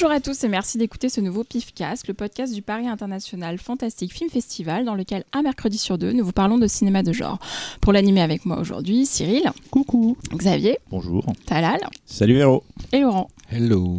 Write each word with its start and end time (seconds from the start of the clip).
Bonjour 0.00 0.16
à 0.16 0.20
tous 0.20 0.44
et 0.44 0.48
merci 0.48 0.78
d'écouter 0.78 1.10
ce 1.10 1.20
nouveau 1.20 1.44
PIFcast, 1.44 2.08
le 2.08 2.14
podcast 2.14 2.54
du 2.54 2.62
Paris 2.62 2.88
International 2.88 3.58
Fantastic 3.58 4.14
Film 4.14 4.30
Festival, 4.30 4.86
dans 4.86 4.94
lequel 4.94 5.24
un 5.34 5.42
mercredi 5.42 5.76
sur 5.76 5.98
deux, 5.98 6.12
nous 6.12 6.24
vous 6.24 6.32
parlons 6.32 6.56
de 6.56 6.66
cinéma 6.66 7.02
de 7.02 7.12
genre. 7.12 7.38
Pour 7.82 7.92
l'animer 7.92 8.22
avec 8.22 8.46
moi 8.46 8.58
aujourd'hui, 8.58 9.04
Cyril. 9.04 9.52
Coucou. 9.70 10.16
Xavier. 10.32 10.78
Bonjour. 10.88 11.26
Talal. 11.44 11.80
Salut 12.06 12.36
Véro. 12.36 12.64
Et 12.92 13.00
Laurent. 13.00 13.28
Hello. 13.50 13.98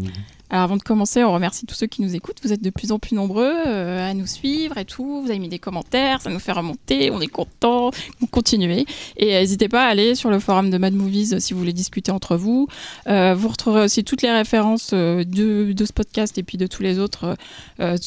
Avant 0.53 0.75
de 0.75 0.83
commencer, 0.83 1.23
on 1.23 1.31
remercie 1.31 1.65
tous 1.65 1.75
ceux 1.75 1.87
qui 1.87 2.01
nous 2.01 2.13
écoutent. 2.13 2.39
Vous 2.43 2.51
êtes 2.51 2.61
de 2.61 2.69
plus 2.69 2.91
en 2.91 2.99
plus 2.99 3.15
nombreux 3.15 3.53
euh, 3.67 4.09
à 4.09 4.13
nous 4.13 4.27
suivre 4.27 4.77
et 4.77 4.83
tout. 4.83 5.21
Vous 5.21 5.29
avez 5.29 5.39
mis 5.39 5.47
des 5.47 5.59
commentaires, 5.59 6.21
ça 6.21 6.29
nous 6.29 6.39
fait 6.39 6.51
remonter. 6.51 7.09
On 7.09 7.21
est 7.21 7.27
content. 7.27 7.91
Continuez. 8.31 8.85
Et 9.15 9.33
euh, 9.33 9.39
n'hésitez 9.39 9.69
pas 9.69 9.85
à 9.85 9.87
aller 9.87 10.13
sur 10.13 10.29
le 10.29 10.39
forum 10.39 10.69
de 10.69 10.77
Mad 10.77 10.93
Movies 10.93 11.33
euh, 11.33 11.39
si 11.39 11.53
vous 11.53 11.59
voulez 11.59 11.71
discuter 11.71 12.11
entre 12.11 12.35
vous. 12.35 12.67
Vous 13.07 13.47
retrouverez 13.47 13.85
aussi 13.85 14.03
toutes 14.03 14.23
les 14.23 14.31
références 14.31 14.93
de, 14.93 15.73
ce 15.77 15.93
podcast 15.93 16.37
et 16.37 16.43
puis 16.43 16.57
de 16.57 16.67
tous 16.67 16.83
les 16.83 16.99
autres 16.99 17.37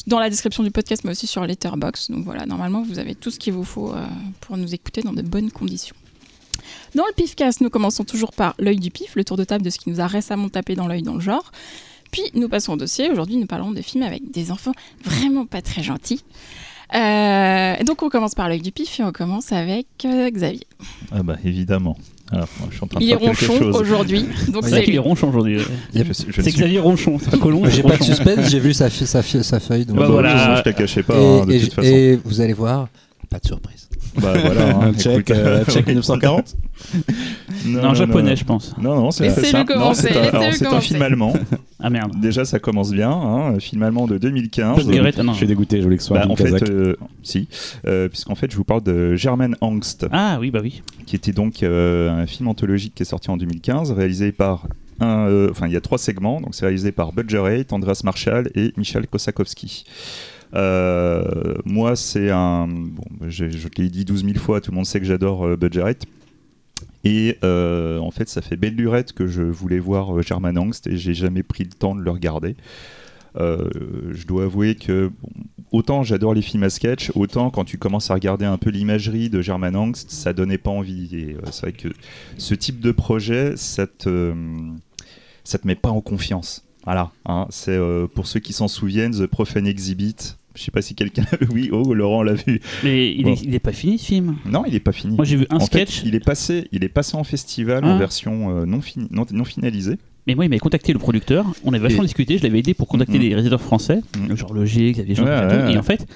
dans 0.07 0.19
la 0.19 0.29
description 0.29 0.61
du 0.61 0.71
podcast, 0.71 1.03
mais 1.03 1.11
aussi 1.11 1.25
sur 1.25 1.43
Letterboxd. 1.45 2.11
Donc 2.11 2.25
voilà, 2.25 2.45
normalement, 2.45 2.83
vous 2.83 2.99
avez 2.99 3.15
tout 3.15 3.31
ce 3.31 3.39
qu'il 3.39 3.53
vous 3.53 3.63
faut 3.63 3.93
pour 4.41 4.57
nous 4.57 4.73
écouter 4.73 5.01
dans 5.01 5.13
de 5.13 5.21
bonnes 5.21 5.51
conditions. 5.51 5.95
Dans 6.93 7.05
le 7.05 7.13
PIFcast, 7.13 7.61
nous 7.61 7.69
commençons 7.69 8.03
toujours 8.03 8.31
par 8.31 8.55
l'œil 8.59 8.77
du 8.77 8.91
pif, 8.91 9.15
le 9.15 9.23
tour 9.23 9.37
de 9.37 9.43
table 9.43 9.63
de 9.63 9.69
ce 9.69 9.79
qui 9.79 9.89
nous 9.89 9.99
a 9.99 10.07
récemment 10.07 10.49
tapé 10.49 10.75
dans 10.75 10.87
l'œil 10.87 11.01
dans 11.01 11.15
le 11.15 11.21
genre. 11.21 11.51
Puis 12.15 12.31
nous 12.33 12.47
passons 12.47 12.71
au 12.71 12.77
dossier. 12.77 13.09
Aujourd'hui, 13.11 13.35
nous 13.35 13.45
parlons 13.45 13.71
de 13.71 13.81
films 13.81 14.03
avec 14.05 14.31
des 14.31 14.49
enfants 14.49 14.71
vraiment 15.03 15.45
pas 15.45 15.61
très 15.61 15.83
gentils. 15.83 16.23
Euh, 16.95 17.73
et 17.77 17.83
donc 17.83 18.03
on 18.03 18.09
commence 18.09 18.35
par 18.35 18.47
l'œil 18.47 18.61
du 18.61 18.71
pif 18.71 19.01
et 19.01 19.03
on 19.03 19.11
commence 19.11 19.51
avec 19.51 19.85
euh, 20.05 20.29
Xavier. 20.29 20.61
Ah 21.11 21.23
bah 21.23 21.35
évidemment. 21.43 21.97
Alors, 22.31 22.47
moi, 22.59 22.69
je 22.71 22.75
suis 22.75 22.83
en 22.85 22.87
train 22.87 22.99
de 23.01 23.03
Il 23.05 23.11
est 23.11 23.15
ronchon 23.15 23.59
aujourd'hui, 23.73 24.25
donc 24.47 24.63
c'est 24.65 24.81
qu'il 24.83 24.95
est 24.95 24.99
ronchon 24.99 25.27
aujourd'hui. 25.27 25.57
Ne 25.93 26.03
C'est 26.13 26.31
suis- 26.41 26.51
Xavier 26.53 26.79
Ronchon, 26.79 27.17
c'est 27.21 27.31
pas 27.31 27.37
Colomb. 27.37 27.67
J'ai 27.69 27.83
pas 27.83 27.97
de 27.97 28.03
suspense, 28.03 28.47
j'ai 28.49 28.59
vu 28.59 28.73
sa, 28.73 28.89
fi- 28.89 29.05
sa, 29.05 29.21
fi- 29.21 29.43
sa 29.43 29.59
feuille. 29.59 29.85
Donc 29.85 29.97
Ah 29.97 30.01
Bah 30.01 30.05
bah, 30.07 30.13
voilà. 30.13 30.55
Je 30.57 30.61
te 30.61 30.69
la 30.69 30.73
cachais 30.73 31.03
pas, 31.03 31.15
et, 31.19 31.39
hein, 31.41 31.45
de 31.45 31.51
et- 31.53 31.59
toute 31.59 31.73
façon. 31.73 31.87
et 31.87 32.19
vous 32.23 32.39
allez 32.39 32.53
voir, 32.53 32.87
pas 33.29 33.39
de 33.39 33.45
surprise. 33.45 33.84
Bah 34.21 34.33
voilà. 34.41 34.77
hein, 34.77 34.93
check, 34.93 35.29
euh, 35.31 35.63
check 35.69 35.85
1940 35.87 36.55
Non, 37.65 37.93
japonais, 37.93 38.35
je 38.35 38.45
pense. 38.45 38.75
Non, 38.77 38.95
non, 38.95 39.11
c'est 39.11 39.23
Laissez-le. 39.25 39.59
Non, 39.59 39.65
commencer, 39.65 40.09
c'est 40.53 40.65
un, 40.67 40.81
film 40.81 41.01
allemand. 41.01 41.33
Ah 41.81 41.89
merde. 41.89 42.13
Déjà, 42.19 42.45
ça 42.45 42.57
commence 42.57 42.91
bien. 42.91 43.11
Hein, 43.11 43.55
un 43.55 43.59
film 43.59 43.83
allemand 43.83 44.07
de 44.07 44.17
2015. 44.17 44.87
Je 44.87 45.33
suis 45.33 45.45
dégoûté, 45.45 45.77
je 45.77 45.83
voulais 45.83 45.97
que 45.97 46.01
ce 46.01 46.07
soit 46.07 46.19
Bah, 46.19 46.25
un 46.25 46.31
en 46.31 46.35
film 46.35 46.57
fait, 46.57 46.69
euh, 46.69 46.95
si, 47.21 47.47
Euh, 47.85 48.07
puisqu'en 48.07 48.33
fait, 48.33 48.49
je 48.49 48.55
vous 48.55 48.63
parle 48.63 48.81
de 48.81 49.15
German 49.15 49.55
Angst, 49.61 50.07
Ah 50.11 50.37
oui, 50.39 50.49
bah 50.49 50.61
oui. 50.63 50.81
qui 51.05 51.15
était 51.15 51.33
donc 51.33 51.61
euh, 51.61 52.09
un 52.09 52.25
film 52.25 52.47
anthologique 52.47 52.95
qui 52.95 53.03
est 53.03 53.05
sorti 53.05 53.29
en 53.29 53.37
2015, 53.37 53.91
réalisé 53.91 54.31
par 54.31 54.67
euh, 55.01 55.49
enfin, 55.51 55.67
il 55.67 55.73
y 55.73 55.77
a 55.77 55.81
trois 55.81 55.97
segments, 55.97 56.39
donc 56.39 56.55
c'est 56.55 56.65
réalisé 56.65 56.91
par 56.91 57.11
Budger 57.11 57.39
Rate, 57.39 57.73
Andreas 57.73 58.01
Marshall 58.03 58.49
et 58.55 58.73
Michal 58.77 59.05
Kosakowski. 59.07 59.85
Euh, 60.55 61.55
moi, 61.65 61.95
c'est 61.95 62.29
un. 62.31 62.67
Je, 63.27 63.49
je 63.49 63.67
l'ai 63.77 63.89
dit 63.89 64.05
12 64.05 64.25
000 64.25 64.37
fois, 64.37 64.61
tout 64.61 64.71
le 64.71 64.75
monde 64.75 64.85
sait 64.85 64.99
que 64.99 65.05
j'adore 65.05 65.45
euh, 65.45 65.55
Budger 65.55 65.81
Rate. 65.81 66.05
Et 67.03 67.37
euh, 67.43 67.99
en 67.99 68.09
fait, 68.09 68.29
ça 68.29 68.41
fait 68.41 68.55
belle 68.55 68.75
lurette 68.75 69.13
que 69.13 69.27
je 69.27 69.43
voulais 69.43 69.79
voir 69.79 70.21
German 70.23 70.57
Angst 70.57 70.87
et 70.87 70.97
j'ai 70.97 71.13
jamais 71.13 71.43
pris 71.43 71.63
le 71.63 71.69
temps 71.69 71.93
de 71.93 72.01
le 72.01 72.09
regarder. 72.09 72.55
Je 73.37 74.25
dois 74.25 74.45
avouer 74.45 74.75
que 74.75 75.11
autant 75.71 76.03
j'adore 76.03 76.33
les 76.33 76.41
films 76.41 76.63
à 76.63 76.69
sketch, 76.69 77.11
autant 77.15 77.51
quand 77.51 77.65
tu 77.65 77.77
commences 77.77 78.09
à 78.09 78.13
regarder 78.13 78.45
un 78.45 78.57
peu 78.57 78.69
l'imagerie 78.69 79.29
de 79.29 79.41
German 79.41 79.75
Angst, 79.75 80.09
ça 80.09 80.31
donnait 80.31 80.57
pas 80.57 80.71
envie. 80.71 81.15
Et 81.15 81.37
c'est 81.51 81.61
vrai 81.63 81.73
que 81.73 81.89
ce 82.37 82.55
type 82.55 82.79
de 82.79 82.91
projet, 82.91 83.55
ça 83.57 83.85
te, 83.85 84.33
te 85.43 85.67
met 85.67 85.75
pas 85.75 85.89
en 85.89 86.01
confiance. 86.01 86.65
Voilà, 86.85 87.11
hein, 87.25 87.45
c'est 87.49 87.77
pour 88.15 88.25
ceux 88.25 88.39
qui 88.39 88.53
s'en 88.53 88.69
souviennent, 88.69 89.11
The 89.11 89.27
Profane 89.27 89.67
Exhibit. 89.67 90.37
Je 90.55 90.63
sais 90.63 90.71
pas 90.71 90.81
si 90.81 90.95
quelqu'un. 90.95 91.25
oui, 91.51 91.69
oh, 91.71 91.93
Laurent 91.93 92.23
l'a 92.23 92.33
vu. 92.33 92.59
Mais 92.83 93.13
il, 93.13 93.23
Bon. 93.23 93.33
est, 93.33 93.41
il 93.43 93.53
est 93.53 93.59
pas 93.59 93.71
fini 93.73 93.97
ce 93.97 94.05
film? 94.05 94.35
Non, 94.45 94.63
il 94.67 94.73
est 94.75 94.79
pas 94.79 94.91
fini. 94.91 95.15
Moi 95.15 95.25
j'ai 95.25 95.35
vu 95.37 95.45
un 95.49 95.57
en 95.57 95.59
sketch. 95.59 95.99
fait, 96.01 96.07
il 96.07 96.15
est 96.15 96.19
passé, 96.23 96.67
il 96.71 96.83
est 96.83 96.89
passé 96.89 97.15
en 97.17 97.23
festival 97.23 97.81
Ah. 97.85 97.89
en 97.89 97.97
version 97.97 98.57
euh, 98.57 98.65
non, 98.65 98.81
fini- 98.81 99.07
non, 99.11 99.25
non 99.31 99.43
finalisée. 99.43 99.97
Mais 100.27 100.33
moi 100.35 100.45
il 100.45 100.49
m'avait 100.49 100.59
contacté 100.59 100.91
le 100.93 100.99
producteur. 100.99 101.45
On 101.63 101.73
avait 101.73 101.83
vachement 101.83 102.03
Et- 102.03 102.07
discuté. 102.07 102.37
Je 102.37 102.43
l'avais 102.43 102.59
aidé 102.59 102.73
pour 102.73 102.87
contacter 102.87 103.13
Mhm. 103.17 103.21
des 103.21 103.27
réalisateurs 103.29 103.61
français, 103.61 104.01
Mhm. 104.17 104.35
genre 104.35 104.53
Logier, 104.53 104.91
Xavier 104.91 105.13
Jean, 105.15 105.25
Ouais, 105.25 105.37
et 105.37 105.41
tout. 105.47 105.55
ouais, 105.55 105.61
Et 105.61 105.73
ouais. 105.73 105.77
en 105.77 105.83
fait, 105.83 106.07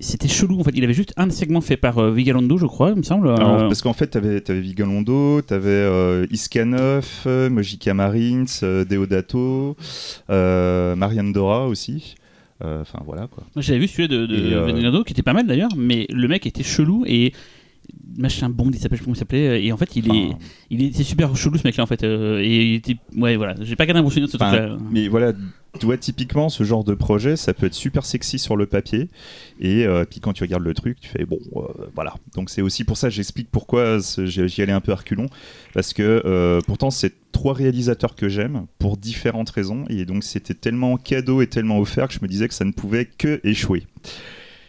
c'était 0.00 0.28
chelou. 0.28 0.60
En 0.60 0.64
fait, 0.64 0.72
il 0.74 0.84
avait 0.84 0.92
juste 0.94 1.12
un 1.16 1.28
segment 1.30 1.60
fait 1.60 1.76
par 1.76 1.98
euh, 1.98 2.12
Vigalondo, 2.12 2.58
je 2.58 2.66
crois, 2.66 2.90
il 2.90 2.96
me 2.96 3.02
semble. 3.02 3.28
Alors, 3.30 3.54
Euh, 3.62 3.68
parce 3.68 3.80
qu'en 3.80 3.94
fait, 3.94 4.10
tu 4.10 4.18
avais, 4.18 4.40
Vigalondo, 4.60 5.40
tu 5.42 5.54
avais 5.54 5.70
euh, 5.70 6.26
Iskanov, 6.30 7.06
euh, 7.26 7.48
Mojica 7.48 7.94
Marins, 7.94 8.44
Deodato, 8.62 9.76
Marianne 10.28 11.32
Dora 11.32 11.66
aussi. 11.68 12.16
Euh, 12.64 12.80
Enfin, 12.82 13.00
voilà 13.04 13.26
quoi. 13.28 13.44
Moi 13.54 13.62
j'avais 13.62 13.78
vu 13.78 13.88
celui 13.88 14.08
de, 14.08 14.26
de 14.26 14.52
euh, 14.54 14.64
Vigalondo 14.66 15.04
qui 15.04 15.12
était 15.12 15.22
pas 15.22 15.32
mal 15.32 15.46
d'ailleurs, 15.46 15.70
mais 15.76 16.06
le 16.10 16.26
mec 16.28 16.46
était 16.46 16.62
chelou 16.64 17.04
et 17.06 17.32
machin 18.18 18.48
Bond, 18.50 18.70
il 18.74 18.78
s'appelle, 18.78 18.98
je 18.98 19.04
sais 19.04 19.04
pas 19.04 19.04
comment 19.04 19.14
il 19.14 19.18
s'appelait. 19.18 19.64
Et 19.64 19.72
en 19.72 19.76
fait, 19.76 19.96
il 19.96 20.06
est, 20.08 20.26
Enfin, 20.28 20.38
il 20.70 20.82
était 20.82 21.02
super 21.04 21.34
chelou 21.36 21.56
ce 21.56 21.62
mec-là 21.66 21.84
en 21.84 21.86
fait. 21.86 22.02
euh, 22.04 22.40
et 22.42 22.64
il 22.66 22.74
était, 22.74 22.96
ouais 23.16 23.36
voilà, 23.36 23.54
j'ai 23.62 23.76
pas 23.76 23.86
gardé 23.86 24.00
un 24.00 24.02
bon 24.02 24.10
souvenir 24.10 24.26
de 24.26 24.32
ce 24.32 24.36
Enfin, 24.36 24.50
truc-là. 24.50 24.76
mais 24.90 25.08
voilà, 25.08 25.32
tu 25.78 25.86
vois, 25.86 25.96
typiquement, 25.98 26.48
ce 26.48 26.64
genre 26.64 26.82
de 26.82 26.94
projet, 26.94 27.36
ça 27.36 27.54
peut 27.54 27.66
être 27.66 27.74
super 27.74 28.04
sexy 28.04 28.38
sur 28.38 28.56
le 28.56 28.66
papier. 28.66 29.08
Et 29.60 29.84
euh, 29.86 30.04
puis 30.08 30.18
quand 30.20 30.32
tu 30.32 30.42
regardes 30.42 30.64
le 30.64 30.74
truc, 30.74 30.98
tu 31.00 31.08
fais 31.08 31.24
bon, 31.24 31.38
euh, 31.56 31.62
voilà. 31.94 32.14
Donc 32.34 32.50
c'est 32.50 32.62
aussi 32.62 32.84
pour 32.84 32.96
ça 32.96 33.08
que 33.08 33.14
j'explique 33.14 33.48
pourquoi 33.50 33.98
j'y 34.24 34.62
allais 34.62 34.72
un 34.72 34.80
peu 34.80 34.92
reculons. 34.92 35.26
Parce 35.74 35.92
que 35.92 36.22
euh, 36.24 36.60
pourtant, 36.66 36.90
c'est 36.90 37.12
trois 37.32 37.52
réalisateurs 37.54 38.16
que 38.16 38.28
j'aime 38.28 38.66
pour 38.78 38.96
différentes 38.96 39.50
raisons. 39.50 39.84
Et 39.90 40.04
donc 40.06 40.24
c'était 40.24 40.54
tellement 40.54 40.96
cadeau 40.96 41.42
et 41.42 41.46
tellement 41.46 41.78
offert 41.78 42.08
que 42.08 42.14
je 42.14 42.20
me 42.22 42.28
disais 42.28 42.48
que 42.48 42.54
ça 42.54 42.64
ne 42.64 42.72
pouvait 42.72 43.04
que 43.04 43.40
échouer. 43.44 43.84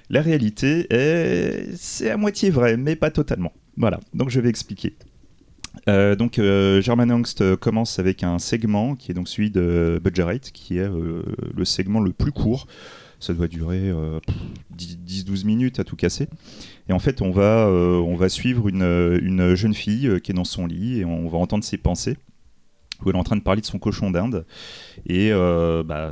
La 0.09 0.21
réalité 0.21 0.87
est. 0.89 1.75
C'est 1.75 2.09
à 2.09 2.17
moitié 2.17 2.49
vrai, 2.49 2.77
mais 2.77 2.95
pas 2.95 3.11
totalement. 3.11 3.53
Voilà, 3.77 3.99
donc 4.13 4.29
je 4.29 4.39
vais 4.39 4.49
expliquer. 4.49 4.95
Euh, 5.87 6.15
donc 6.15 6.39
euh, 6.39 6.81
German 6.81 7.11
Angst 7.11 7.41
euh, 7.41 7.55
commence 7.55 7.99
avec 7.99 8.23
un 8.23 8.39
segment 8.39 8.95
qui 8.95 9.11
est 9.11 9.13
donc 9.13 9.29
celui 9.29 9.51
de 9.51 10.01
Budget 10.03 10.23
Rate, 10.23 10.51
qui 10.51 10.77
est 10.77 10.89
le 10.89 11.65
segment 11.65 11.99
le 11.99 12.11
plus 12.11 12.31
court. 12.31 12.67
Ça 13.19 13.33
doit 13.33 13.47
durer 13.47 13.89
euh, 13.89 14.19
pff, 14.25 15.25
10-12 15.27 15.45
minutes 15.45 15.79
à 15.79 15.83
tout 15.83 15.95
casser. 15.95 16.27
Et 16.87 16.93
en 16.93 16.99
fait, 16.99 17.21
on 17.21 17.31
va, 17.31 17.67
on 17.67 18.15
va 18.15 18.29
suivre 18.29 18.67
une, 18.67 19.19
une 19.21 19.55
jeune 19.55 19.73
fille 19.73 20.19
qui 20.23 20.31
est 20.31 20.35
dans 20.35 20.45
son 20.45 20.65
lit 20.65 20.99
et 20.99 21.05
on 21.05 21.27
va 21.27 21.37
entendre 21.37 21.63
ses 21.63 21.77
pensées. 21.77 22.17
Où 23.03 23.09
elle 23.09 23.15
est 23.15 23.19
en 23.19 23.23
train 23.23 23.35
de 23.35 23.41
parler 23.41 23.61
de 23.61 23.65
son 23.65 23.79
cochon 23.79 24.11
d'Inde. 24.11 24.45
Et 25.05 25.31
euh, 25.31 25.83
bah, 25.83 26.11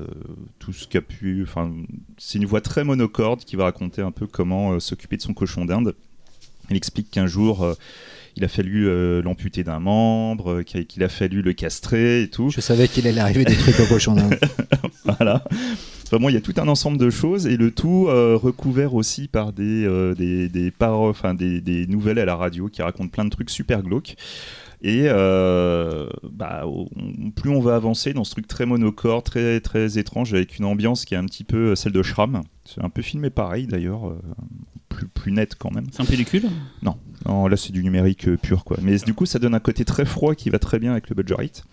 tout 0.59 0.73
ce 0.73 0.87
qu'a 0.87 1.01
pu. 1.01 1.43
Enfin, 1.43 1.71
c'est 2.17 2.37
une 2.39 2.45
voix 2.45 2.61
très 2.61 2.83
monocorde 2.83 3.43
qui 3.43 3.55
va 3.55 3.65
raconter 3.65 4.01
un 4.01 4.11
peu 4.11 4.27
comment 4.27 4.73
euh, 4.73 4.79
s'occuper 4.79 5.17
de 5.17 5.21
son 5.21 5.33
cochon 5.33 5.65
d'Inde. 5.65 5.95
Elle 6.69 6.77
explique 6.77 7.11
qu'un 7.11 7.27
jour, 7.27 7.63
euh, 7.63 7.73
il 8.35 8.43
a 8.43 8.47
fallu 8.47 8.87
l'amputer 9.21 9.63
d'un 9.63 9.79
membre, 9.79 10.61
qu'il 10.61 11.03
a 11.03 11.09
fallu 11.09 11.41
le 11.41 11.53
castrer 11.53 12.21
et 12.21 12.29
tout. 12.29 12.49
Je 12.51 12.61
savais 12.61 12.87
qu'il 12.87 13.07
allait 13.07 13.19
arriver 13.19 13.45
des 13.45 13.55
trucs 13.55 13.79
au 13.79 13.85
cochon 13.85 14.13
d'Inde. 14.13 14.39
Voilà. 15.05 15.43
Enfin, 16.07 16.19
bon, 16.19 16.29
il 16.29 16.35
y 16.35 16.37
a 16.37 16.41
tout 16.41 16.53
un 16.55 16.69
ensemble 16.69 16.97
de 16.97 17.09
choses 17.09 17.47
et 17.47 17.57
le 17.57 17.69
tout 17.71 18.07
euh, 18.07 18.37
recouvert 18.41 18.93
aussi 18.93 19.27
par 19.27 19.51
des, 19.51 19.85
euh, 19.85 20.15
des, 20.15 20.47
des, 20.47 20.71
des 21.61 21.87
nouvelles 21.87 22.19
à 22.19 22.23
la 22.23 22.37
radio 22.37 22.69
qui 22.69 22.81
racontent 22.81 23.09
plein 23.09 23.25
de 23.25 23.29
trucs 23.29 23.49
super 23.49 23.83
glauques. 23.83 24.15
Et 24.81 25.05
euh, 25.07 26.07
bah, 26.23 26.66
plus 27.35 27.49
on 27.49 27.59
va 27.59 27.75
avancer 27.75 28.13
dans 28.13 28.23
ce 28.23 28.31
truc 28.31 28.47
très 28.47 28.66
monocorde, 28.66 29.23
très, 29.23 29.59
très 29.59 29.97
étrange, 29.97 30.34
avec 30.34 30.59
une 30.59 30.66
ambiance 30.66 31.05
qui 31.05 31.16
est 31.16 31.17
un 31.17 31.25
petit 31.25 31.43
peu 31.43 31.75
celle 31.75 31.93
de 31.93 32.03
Shram. 32.03 32.43
C'est 32.66 32.84
un 32.84 32.90
peu 32.90 33.02
filmé 33.02 33.29
pareil 33.29 33.66
d'ailleurs, 33.66 34.07
euh, 34.07 34.19
plus, 34.89 35.07
plus 35.07 35.31
net 35.31 35.55
quand 35.57 35.73
même. 35.73 35.85
C'est 35.91 36.01
un 36.01 36.05
pellicule? 36.05 36.43
Non, 36.81 37.47
là 37.47 37.57
c'est 37.57 37.72
du 37.72 37.84
numérique 37.84 38.28
euh, 38.28 38.37
pur 38.37 38.63
quoi. 38.63 38.78
Mais 38.81 38.97
du 38.97 39.13
coup 39.13 39.25
ça 39.25 39.39
donne 39.39 39.53
un 39.53 39.59
côté 39.59 39.85
très 39.85 40.05
froid 40.05 40.35
qui 40.35 40.49
va 40.49 40.59
très 40.59 40.79
bien 40.79 40.91
avec 40.91 41.09
le 41.09 41.16
budget 41.16 41.35
rate. 41.35 41.63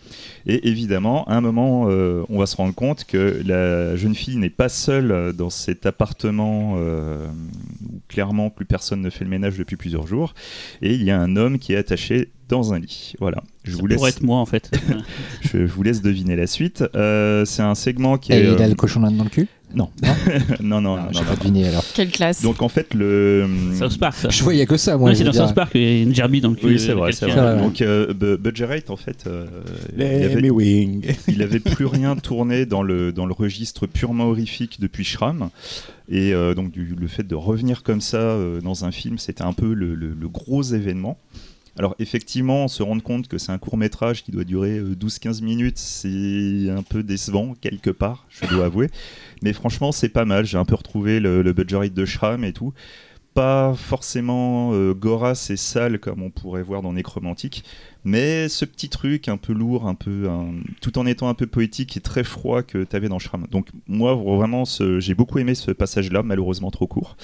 Et 0.46 0.68
évidemment, 0.68 1.24
à 1.26 1.36
un 1.36 1.40
moment, 1.40 1.86
euh, 1.88 2.24
on 2.28 2.38
va 2.38 2.46
se 2.46 2.56
rendre 2.56 2.74
compte 2.74 3.04
que 3.04 3.42
la 3.44 3.96
jeune 3.96 4.14
fille 4.14 4.36
n'est 4.36 4.50
pas 4.50 4.68
seule 4.68 5.32
dans 5.32 5.50
cet 5.50 5.86
appartement 5.86 6.74
euh, 6.78 7.26
où 7.86 8.00
clairement 8.08 8.50
plus 8.50 8.64
personne 8.66 9.00
ne 9.00 9.10
fait 9.10 9.24
le 9.24 9.30
ménage 9.30 9.56
depuis 9.58 9.76
plusieurs 9.76 10.06
jours. 10.06 10.34
Et 10.82 10.94
il 10.94 11.02
y 11.02 11.10
a 11.10 11.20
un 11.20 11.36
homme 11.36 11.58
qui 11.58 11.72
est 11.72 11.76
attaché 11.76 12.30
dans 12.48 12.72
un 12.72 12.78
lit. 12.78 13.14
Voilà. 13.20 13.42
Je 13.64 13.72
Ça 13.72 13.78
vous 13.80 13.86
laisse, 13.86 14.02
être 14.04 14.22
moi 14.22 14.38
en 14.38 14.46
fait. 14.46 14.70
je 15.40 15.58
vous 15.58 15.82
laisse 15.82 16.02
deviner 16.02 16.36
la 16.36 16.46
suite. 16.46 16.84
Euh, 16.94 17.44
c'est 17.44 17.62
un 17.62 17.74
segment 17.74 18.18
qui 18.18 18.32
Et 18.32 18.36
est. 18.36 18.44
il 18.44 18.62
a 18.62 18.64
euh, 18.64 18.68
le 18.68 18.74
cochon 18.74 19.00
d'Inde 19.00 19.16
dans 19.16 19.24
le 19.24 19.30
cul? 19.30 19.48
Non, 19.74 19.90
non, 20.02 20.14
non, 20.60 20.80
non, 20.80 20.96
Ah, 20.96 21.02
non, 21.02 21.08
J'ai 21.12 21.18
non, 21.20 21.24
pas 21.24 21.30
non. 21.32 21.38
deviné 21.38 21.68
alors. 21.68 21.84
Quelle 21.94 22.10
classe. 22.10 22.42
Donc 22.42 22.62
en 22.62 22.68
fait 22.68 22.94
le. 22.94 23.46
South 23.78 23.98
Park 23.98 24.16
ça. 24.16 24.28
Je 24.28 24.42
voyais 24.42 24.66
que 24.66 24.76
ça, 24.76 24.96
moi. 24.96 25.14
C'est 25.14 25.24
dans 25.24 25.30
dire. 25.32 25.46
South 25.46 25.54
Park, 25.54 25.72
il 25.74 25.82
y 25.82 25.86
a 26.00 26.02
une 26.02 26.14
gerbille 26.14 26.40
dans 26.40 26.50
le 26.50 26.54
cul. 26.56 26.66
Oui, 26.66 26.72
de- 26.74 26.78
c'est 26.78 26.92
vrai, 26.92 27.12
c'est 27.12 27.26
vrai. 27.26 27.58
Donc, 27.58 27.80
euh, 27.82 28.12
Bu- 28.14 28.36
Budget 28.38 28.66
Rate, 28.66 28.90
en 28.90 28.96
fait, 28.96 29.24
euh, 29.26 29.46
il, 29.96 30.02
avait, 30.02 30.50
Wing. 30.50 31.04
il 31.28 31.42
avait 31.42 31.60
plus 31.60 31.86
rien 31.86 32.16
tourné 32.16 32.66
dans 32.66 32.82
le, 32.82 33.12
dans 33.12 33.26
le 33.26 33.32
registre 33.32 33.86
purement 33.86 34.24
horrifique 34.26 34.78
depuis 34.80 35.04
Shram. 35.04 35.50
Et 36.08 36.34
euh, 36.34 36.54
donc, 36.54 36.70
du- 36.70 36.94
le 36.98 37.06
fait 37.06 37.26
de 37.26 37.34
revenir 37.34 37.82
comme 37.82 38.00
ça 38.00 38.18
euh, 38.18 38.60
dans 38.60 38.84
un 38.84 38.90
film, 38.92 39.18
c'était 39.18 39.42
un 39.42 39.52
peu 39.52 39.72
le, 39.72 39.94
le- 39.94 40.14
le 40.18 40.28
gros 40.28 40.62
événement. 40.62 41.18
Alors 41.76 41.96
effectivement, 41.98 42.68
se 42.68 42.82
rendre 42.82 43.02
compte 43.02 43.26
que 43.26 43.38
c'est 43.38 43.50
un 43.50 43.58
court 43.58 43.76
métrage 43.76 44.22
qui 44.22 44.30
doit 44.30 44.44
durer 44.44 44.78
euh, 44.78 44.94
12-15 44.94 45.42
minutes, 45.42 45.78
c'est 45.78 46.70
un 46.70 46.82
peu 46.82 47.02
décevant 47.02 47.54
quelque 47.60 47.90
part, 47.90 48.26
je 48.28 48.46
dois 48.46 48.66
avouer. 48.66 48.90
Mais 49.42 49.52
franchement, 49.52 49.90
c'est 49.90 50.08
pas 50.08 50.24
mal. 50.24 50.46
J'ai 50.46 50.58
un 50.58 50.64
peu 50.64 50.76
retrouvé 50.76 51.18
le, 51.18 51.42
le 51.42 51.52
budget 51.52 51.90
de 51.90 52.04
Shram 52.04 52.44
et 52.44 52.52
tout. 52.52 52.72
Pas 53.34 53.74
forcément 53.74 54.70
euh, 54.72 54.94
gorasse 54.94 55.50
et 55.50 55.56
sale 55.56 55.98
comme 55.98 56.22
on 56.22 56.30
pourrait 56.30 56.62
voir 56.62 56.82
dans 56.82 56.92
Nécromantique, 56.92 57.64
mais 58.04 58.48
ce 58.48 58.64
petit 58.64 58.88
truc 58.88 59.26
un 59.26 59.36
peu 59.36 59.52
lourd, 59.52 59.88
un 59.88 59.96
peu, 59.96 60.28
tout 60.80 60.96
en 61.00 61.06
étant 61.06 61.28
un 61.28 61.34
peu 61.34 61.48
poétique 61.48 61.96
et 61.96 62.00
très 62.00 62.22
froid 62.22 62.62
que 62.62 62.84
tu 62.84 62.94
avais 62.94 63.08
dans 63.08 63.18
Shram. 63.18 63.48
Donc 63.50 63.70
moi 63.88 64.14
vraiment, 64.14 64.62
j'ai 65.00 65.14
beaucoup 65.14 65.40
aimé 65.40 65.56
ce 65.56 65.72
passage-là, 65.72 66.22
malheureusement 66.22 66.70
trop 66.70 66.86
court. 66.86 67.16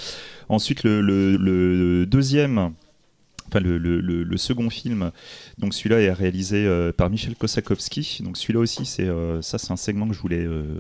Ensuite, 0.49 0.83
le 0.83 2.07
deuxième, 2.07 2.73
enfin 3.51 3.61
le, 3.61 4.37
second 4.37 4.71
film, 4.71 5.11
donc 5.59 5.75
celui-là 5.75 6.01
est 6.01 6.13
réalisé 6.13 6.65
euh, 6.67 6.93
par 6.93 7.11
Michel 7.11 7.35
Kosakowski. 7.35 8.21
Donc 8.23 8.37
celui-là 8.37 8.61
aussi, 8.61 8.87
c'est 8.87 9.07
euh, 9.07 9.43
ça, 9.43 9.59
c'est 9.59 9.73
un 9.73 9.77
segment 9.77 10.09
que 10.09 10.15
je 10.15 10.21
voulais 10.21 10.45
euh, 10.45 10.79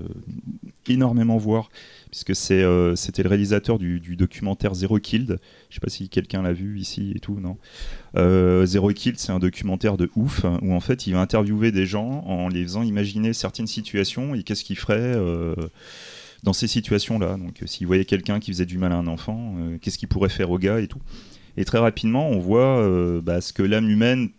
énormément 0.88 1.36
voir, 1.36 1.70
puisque 2.10 2.34
c'était 2.34 2.62
le 3.22 3.28
réalisateur 3.28 3.78
du, 3.78 4.16
documentaire 4.16 4.74
Zero 4.74 4.98
Killed. 4.98 5.38
Je 5.68 5.74
sais 5.74 5.80
pas 5.80 5.90
si 5.90 6.08
quelqu'un 6.08 6.42
l'a 6.42 6.52
vu 6.52 6.78
ici 6.78 7.12
et 7.14 7.20
tout, 7.20 7.38
non? 7.40 7.56
Zero 8.66 8.90
Killed, 8.90 9.18
c'est 9.18 9.32
un 9.32 9.38
documentaire 9.38 9.96
de 9.96 10.10
ouf 10.16 10.44
hein, 10.44 10.58
où 10.62 10.72
en 10.72 10.80
fait 10.80 11.06
il 11.06 11.12
va 11.12 11.20
interviewer 11.20 11.70
des 11.72 11.86
gens 11.86 12.24
en 12.26 12.48
les 12.48 12.62
faisant 12.62 12.82
imaginer 12.82 13.32
certaines 13.32 13.68
situations 13.68 14.34
et 14.34 14.42
qu'est-ce 14.42 14.64
qu'ils 14.64 14.78
feraient. 14.78 15.16
dans 16.42 16.52
ces 16.52 16.66
situations-là, 16.66 17.36
donc 17.36 17.62
euh, 17.62 17.66
s'il 17.66 17.86
voyait 17.86 18.06
quelqu'un 18.06 18.40
qui 18.40 18.50
faisait 18.50 18.66
du 18.66 18.78
mal 18.78 18.92
à 18.92 18.96
un 18.96 19.06
enfant, 19.06 19.54
qu'est-ce 19.80 19.98
qu'il 19.98 20.08
pourrait 20.08 20.30
faire 20.30 20.50
au 20.50 20.58
gars 20.58 20.80
et 20.80 20.88
tout. 20.88 21.00
Et 21.56 21.64
très 21.64 21.78
rapidement, 21.78 22.28
on 22.28 22.38
voit 22.38 22.78
euh, 22.80 23.20
bah, 23.20 23.40
ce 23.40 23.52
que 23.52 23.62
l'âme 23.62 23.88
humaine 23.88 24.30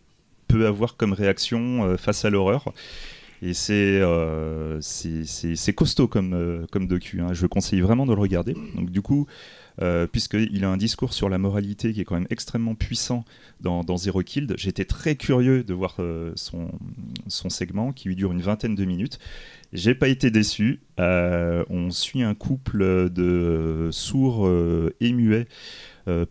peut 0.47 0.67
avoir 0.67 0.97
comme 0.97 1.13
réaction 1.13 1.85
euh, 1.85 1.97
face 1.97 2.25
à 2.25 2.29
l'horreur. 2.29 2.73
Et 3.43 3.53
c'est 3.55 3.99
euh, 4.01 4.79
c'est- 4.81 5.73
costaud 5.73 6.07
comme, 6.07 6.33
euh, 6.33 6.65
comme 6.71 6.87
docu. 6.87 7.21
hein. 7.21 7.33
Je 7.33 7.47
conseille 7.47 7.81
vraiment 7.81 8.05
de 8.05 8.13
le 8.13 8.19
regarder. 8.19 8.53
Donc 8.75 8.91
du 8.91 9.01
coup, 9.01 9.25
puisqu'il 10.11 10.63
a 10.63 10.69
un 10.69 10.77
discours 10.77 11.11
sur 11.11 11.27
la 11.27 11.39
moralité 11.39 11.91
qui 11.91 12.01
est 12.01 12.03
quand 12.03 12.13
même 12.13 12.27
extrêmement 12.29 12.75
puissant 12.75 13.25
dans, 13.61 13.97
Zero 13.97 14.21
Killed, 14.21 14.53
j'étais 14.55 14.85
très 14.85 15.15
curieux 15.15 15.63
de 15.63 15.73
voir 15.73 15.97
son, 16.35 16.69
son 17.25 17.49
segment 17.49 17.91
qui 17.91 18.09
lui 18.09 18.15
dure 18.15 18.31
une 18.31 18.41
vingtaine 18.41 18.75
de 18.75 18.85
minutes. 18.85 19.17
J'ai 19.73 19.95
pas 19.95 20.07
été 20.07 20.29
déçu. 20.29 20.81
On 20.99 21.89
suit 21.89 22.21
un 22.21 22.35
couple 22.35 23.09
de 23.09 23.89
sourds 23.91 24.47
et 24.99 25.13
muets 25.13 25.47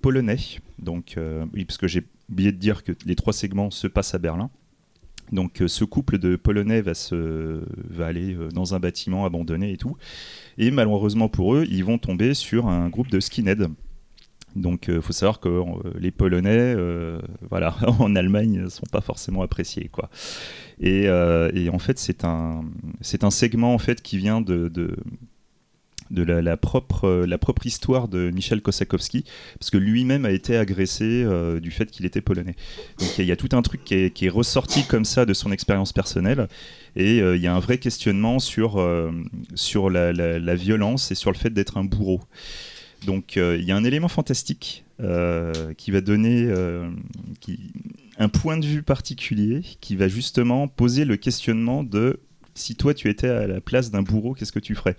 polonais. 0.01 0.39
Donc, 0.81 1.15
euh, 1.17 1.45
oui, 1.53 1.65
parce 1.65 1.79
que 1.79 1.87
j'ai 1.87 2.05
oublié 2.31 2.53
de 2.53 2.57
dire 2.57 2.83
que 2.83 2.93
les 3.05 3.15
trois 3.15 3.33
segments 3.33 3.71
se 3.71 3.87
passent 3.87 4.15
à 4.15 4.19
Berlin. 4.19 4.51
Donc, 5.33 5.63
euh, 5.63 5.69
ce 5.69 5.85
couple 5.85 6.19
de 6.19 6.35
Polonais 6.35 6.81
va, 6.81 6.95
se, 6.95 7.63
va 7.89 8.07
aller 8.07 8.35
euh, 8.35 8.49
dans 8.49 8.75
un 8.75 8.81
bâtiment 8.81 9.25
abandonné 9.25 9.73
et 9.73 9.77
tout. 9.77 9.97
Et 10.59 10.71
malheureusement 10.71 11.29
pour 11.29 11.55
eux, 11.55 11.65
ils 11.71 11.85
vont 11.85 11.99
tomber 11.99 12.35
sur 12.35 12.67
un 12.67 12.89
groupe 12.89 13.11
de 13.11 13.21
skinheads. 13.21 13.69
Donc, 14.57 14.87
il 14.89 15.01
faut 15.01 15.13
savoir 15.13 15.41
que 15.41 15.49
euh, 15.49 15.63
les 15.99 16.11
Polonais, 16.11 16.75
euh, 16.77 17.21
voilà, 17.49 17.77
en 17.99 18.17
Allemagne, 18.17 18.63
ne 18.63 18.69
sont 18.69 18.87
pas 18.91 19.01
forcément 19.01 19.43
appréciés, 19.43 19.89
quoi. 19.93 20.11
Et, 20.81 21.07
euh, 21.07 21.71
en 21.73 21.79
fait, 21.79 21.99
c'est 21.99 22.25
un, 22.25 22.65
c'est 23.01 23.23
un 23.25 23.31
segment 23.31 23.75
en 23.75 23.79
fait 23.79 24.03
qui 24.03 24.17
vient 24.19 24.41
de, 24.41 24.97
de 26.11 26.23
la, 26.23 26.57
propre, 26.57 27.05
euh, 27.05 27.27
la 27.27 27.39
propre 27.39 27.67
histoire 27.67 28.09
de 28.09 28.31
Michel 28.31 28.61
Kosakowski, 28.63 29.25
parce 29.59 29.71
que 29.71 29.79
lui-même 29.79 30.25
a 30.25 30.31
été 30.31 30.57
agressé 30.57 31.05
euh, 31.25 31.61
du 31.61 31.71
fait 31.71 31.91
qu'il 31.91 32.05
était 32.07 32.21
polonais. 32.21 32.57
Donc 32.99 33.09
il 33.19 33.25
y, 33.25 33.33
a- 33.33 33.37
tout 33.37 33.49
un 33.53 33.63
truc 33.63 33.85
qui 33.85 33.95
est, 33.95 34.11
qui 34.11 34.27
est 34.27 34.31
ressorti 34.31 34.85
comme 34.85 35.05
ça 35.05 35.25
de 35.27 35.35
son 35.35 35.53
expérience 35.53 35.93
personnelle, 35.93 36.49
et 36.97 37.21
euh, 37.21 37.37
il 37.37 37.43
y 37.43 37.47
a 37.47 37.55
un 37.55 37.61
vrai 37.61 37.79
questionnement 37.79 38.39
sur, 38.39 38.85
sur 39.55 39.91
la, 39.91 40.13
la- 40.13 40.39
la 40.39 40.55
violence 40.55 41.11
et 41.11 41.15
sur 41.15 41.31
le 41.33 41.37
fait 41.37 41.51
d'être 41.51 41.77
un 41.79 41.85
bourreau. 41.85 42.21
Donc 43.07 43.37
il 43.37 43.65
y 43.65 43.73
a 43.73 43.77
un 43.77 43.85
élément 43.85 44.09
fantastique 44.09 44.85
qui 44.99 45.91
va 45.91 46.01
donner 46.03 46.53
qui, 47.41 47.59
un 48.19 48.29
point 48.29 48.59
de 48.59 48.67
vue 48.67 48.83
particulier 48.83 49.63
qui 49.81 49.97
va 49.97 50.09
justement 50.09 50.69
poser 50.69 51.07
le 51.07 51.17
questionnement 51.17 51.83
de 51.83 52.21
si 52.55 52.75
toi 52.77 52.93
tu 52.93 53.09
étais 53.09 53.29
à 53.29 53.47
la 53.47 53.61
place 53.63 53.91
d'un 53.91 54.03
bourreau, 54.03 54.35
qu'est-ce 54.35 54.53
que 54.53 54.59
tu 54.59 54.75
ferais? 54.75 54.97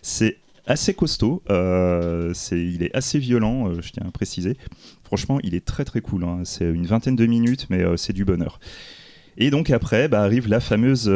C'est 0.00 0.38
assez 0.66 0.94
costaud, 0.94 1.42
euh, 1.50 2.32
il 2.52 2.82
est 2.82 2.94
assez 2.94 3.18
violent, 3.18 3.68
euh, 3.68 3.80
je 3.80 3.92
tiens 3.92 4.04
à 4.06 4.10
préciser. 4.10 4.56
Franchement, 5.02 5.38
il 5.42 5.54
est 5.54 5.64
très 5.64 5.84
très 5.84 6.00
cool. 6.00 6.24
hein. 6.24 6.40
C'est 6.44 6.64
une 6.64 6.86
vingtaine 6.86 7.16
de 7.16 7.26
minutes, 7.26 7.66
mais 7.70 7.82
euh, 7.82 7.96
c'est 7.96 8.12
du 8.12 8.24
bonheur. 8.24 8.60
Et 9.36 9.50
donc 9.50 9.70
après, 9.70 10.08
bah, 10.08 10.22
arrive 10.22 10.48
la 10.48 10.60
fameuse, 10.60 11.08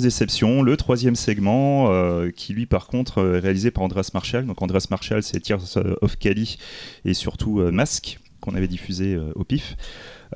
déception, 0.00 0.62
le 0.62 0.76
troisième 0.76 1.16
segment, 1.16 1.90
qui 2.30 2.52
lui 2.52 2.66
par 2.66 2.86
contre 2.86 3.18
est 3.34 3.40
réalisé 3.40 3.72
par 3.72 3.82
Andreas 3.82 4.10
Marshall. 4.14 4.46
Donc 4.46 4.62
Andreas 4.62 4.86
Marshall, 4.90 5.24
c'est 5.24 5.40
Tears 5.40 5.76
of 6.00 6.16
Cali 6.18 6.56
et 7.04 7.14
surtout 7.14 7.56
Mask, 7.72 8.20
qu'on 8.40 8.54
avait 8.54 8.68
diffusé 8.68 9.18
au 9.34 9.42
pif. 9.42 9.76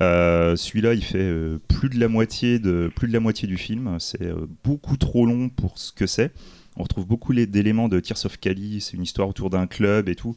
Celui-là, 0.01 0.95
il 0.95 1.03
fait 1.05 1.33
plus 1.69 1.87
de 1.87 1.97
la 1.97 2.09
moitié 2.09 2.59
du 2.59 3.57
film. 3.57 3.95
C'est 3.99 4.33
beaucoup 4.65 4.97
trop 4.97 5.25
long 5.25 5.47
pour 5.47 5.77
ce 5.77 5.93
que 5.93 6.07
c'est. 6.07 6.33
On 6.75 6.83
retrouve 6.83 7.05
beaucoup 7.05 7.33
d'éléments 7.33 7.87
de 7.89 7.99
Tears 7.99 8.25
of 8.25 8.39
Cali. 8.39 8.81
C'est 8.81 8.97
une 8.97 9.03
histoire 9.03 9.29
autour 9.29 9.49
d'un 9.49 9.67
club 9.67 10.09
et 10.09 10.15
tout. 10.15 10.35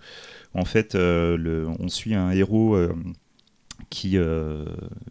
En 0.54 0.64
fait, 0.64 0.94
euh, 0.94 1.66
on 1.78 1.88
suit 1.88 2.14
un 2.14 2.30
héros 2.30 2.74
euh, 2.74 2.94
qui, 3.88 4.18
euh, 4.18 4.66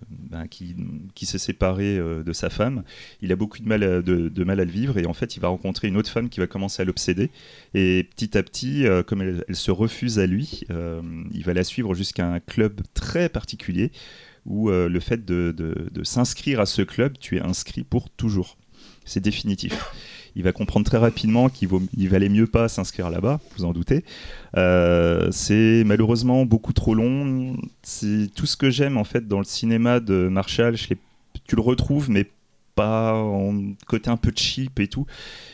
ben, 0.09 0.47
qui, 0.47 0.75
qui 1.15 1.25
s'est 1.25 1.39
séparé 1.39 1.97
de 1.97 2.33
sa 2.33 2.49
femme. 2.49 2.83
Il 3.21 3.31
a 3.31 3.35
beaucoup 3.35 3.59
de 3.59 3.67
mal, 3.67 3.83
à, 3.83 4.01
de, 4.01 4.43
mal 4.43 4.59
à 4.59 4.65
le 4.65 4.71
vivre 4.71 4.97
et 4.97 5.05
en 5.05 5.13
fait, 5.13 5.35
il 5.35 5.39
va 5.39 5.47
rencontrer 5.47 5.87
une 5.87 5.97
autre 5.97 6.09
femme 6.09 6.29
qui 6.29 6.39
va 6.39 6.47
commencer 6.47 6.81
à 6.81 6.85
l'obséder. 6.85 7.31
Et 7.73 8.07
petit 8.15 8.37
à 8.37 8.43
petit, 8.43 8.85
comme 9.07 9.21
elle, 9.21 9.43
se 9.55 9.71
refuse 9.71 10.19
à 10.19 10.27
lui, 10.27 10.61
il 10.69 11.43
va 11.43 11.53
la 11.53 11.63
suivre 11.63 11.93
jusqu'à 11.95 12.27
un 12.27 12.39
club 12.39 12.81
très 12.93 13.29
particulier 13.29 13.91
où 14.45 14.69
le 14.69 14.99
fait 14.99 15.25
de- 15.25 15.53
de 15.55 16.03
s'inscrire 16.03 16.59
à 16.59 16.65
ce 16.67 16.81
club, 16.83 17.17
tu 17.19 17.37
es 17.37 17.41
inscrit 17.41 17.83
pour 17.83 18.09
toujours. 18.11 18.57
C'est 19.05 19.21
définitif. 19.23 19.73
Il 20.35 20.43
va 20.43 20.51
comprendre 20.51 20.85
très 20.85 20.97
rapidement 20.97 21.49
qu'il 21.49 22.09
valait 22.09 22.29
mieux 22.29 22.47
pas 22.47 22.67
s'inscrire 22.67 23.09
là-bas, 23.09 23.39
vous 23.57 23.63
en 23.63 23.71
doutez. 23.71 24.03
Euh, 24.57 25.29
c'est 25.31 25.83
malheureusement 25.85 26.45
beaucoup 26.45 26.73
trop 26.73 26.93
long. 26.93 27.55
C'est 27.83 28.27
tout 28.35 28.45
ce 28.45 28.57
que 28.57 28.69
j'aime 28.69 28.97
en 28.97 29.05
fait 29.05 29.27
dans 29.27 29.39
le 29.39 29.45
cinéma 29.45 29.99
de 29.99 30.27
Marshall. 30.27 30.75
Tu 31.47 31.55
le 31.55 31.61
retrouves, 31.61 32.09
mais 32.09 32.29
pas 32.75 33.13
en 33.13 33.73
côté 33.87 34.09
un 34.09 34.17
peu 34.17 34.31
cheap 34.35 34.79
et 34.79 34.87
tout. 34.87 35.05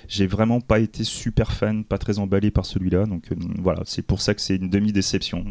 J'ai 0.07 0.27
vraiment 0.27 0.59
pas 0.59 0.79
été 0.79 1.03
super 1.03 1.53
fan, 1.53 1.83
pas 1.83 1.97
très 1.97 2.19
emballé 2.19 2.51
par 2.51 2.65
celui-là. 2.65 3.05
Donc 3.05 3.31
euh, 3.31 3.35
voilà, 3.59 3.83
c'est 3.85 4.01
pour 4.01 4.21
ça 4.21 4.33
que 4.33 4.41
c'est 4.41 4.55
une 4.55 4.69
demi-déception. 4.69 5.45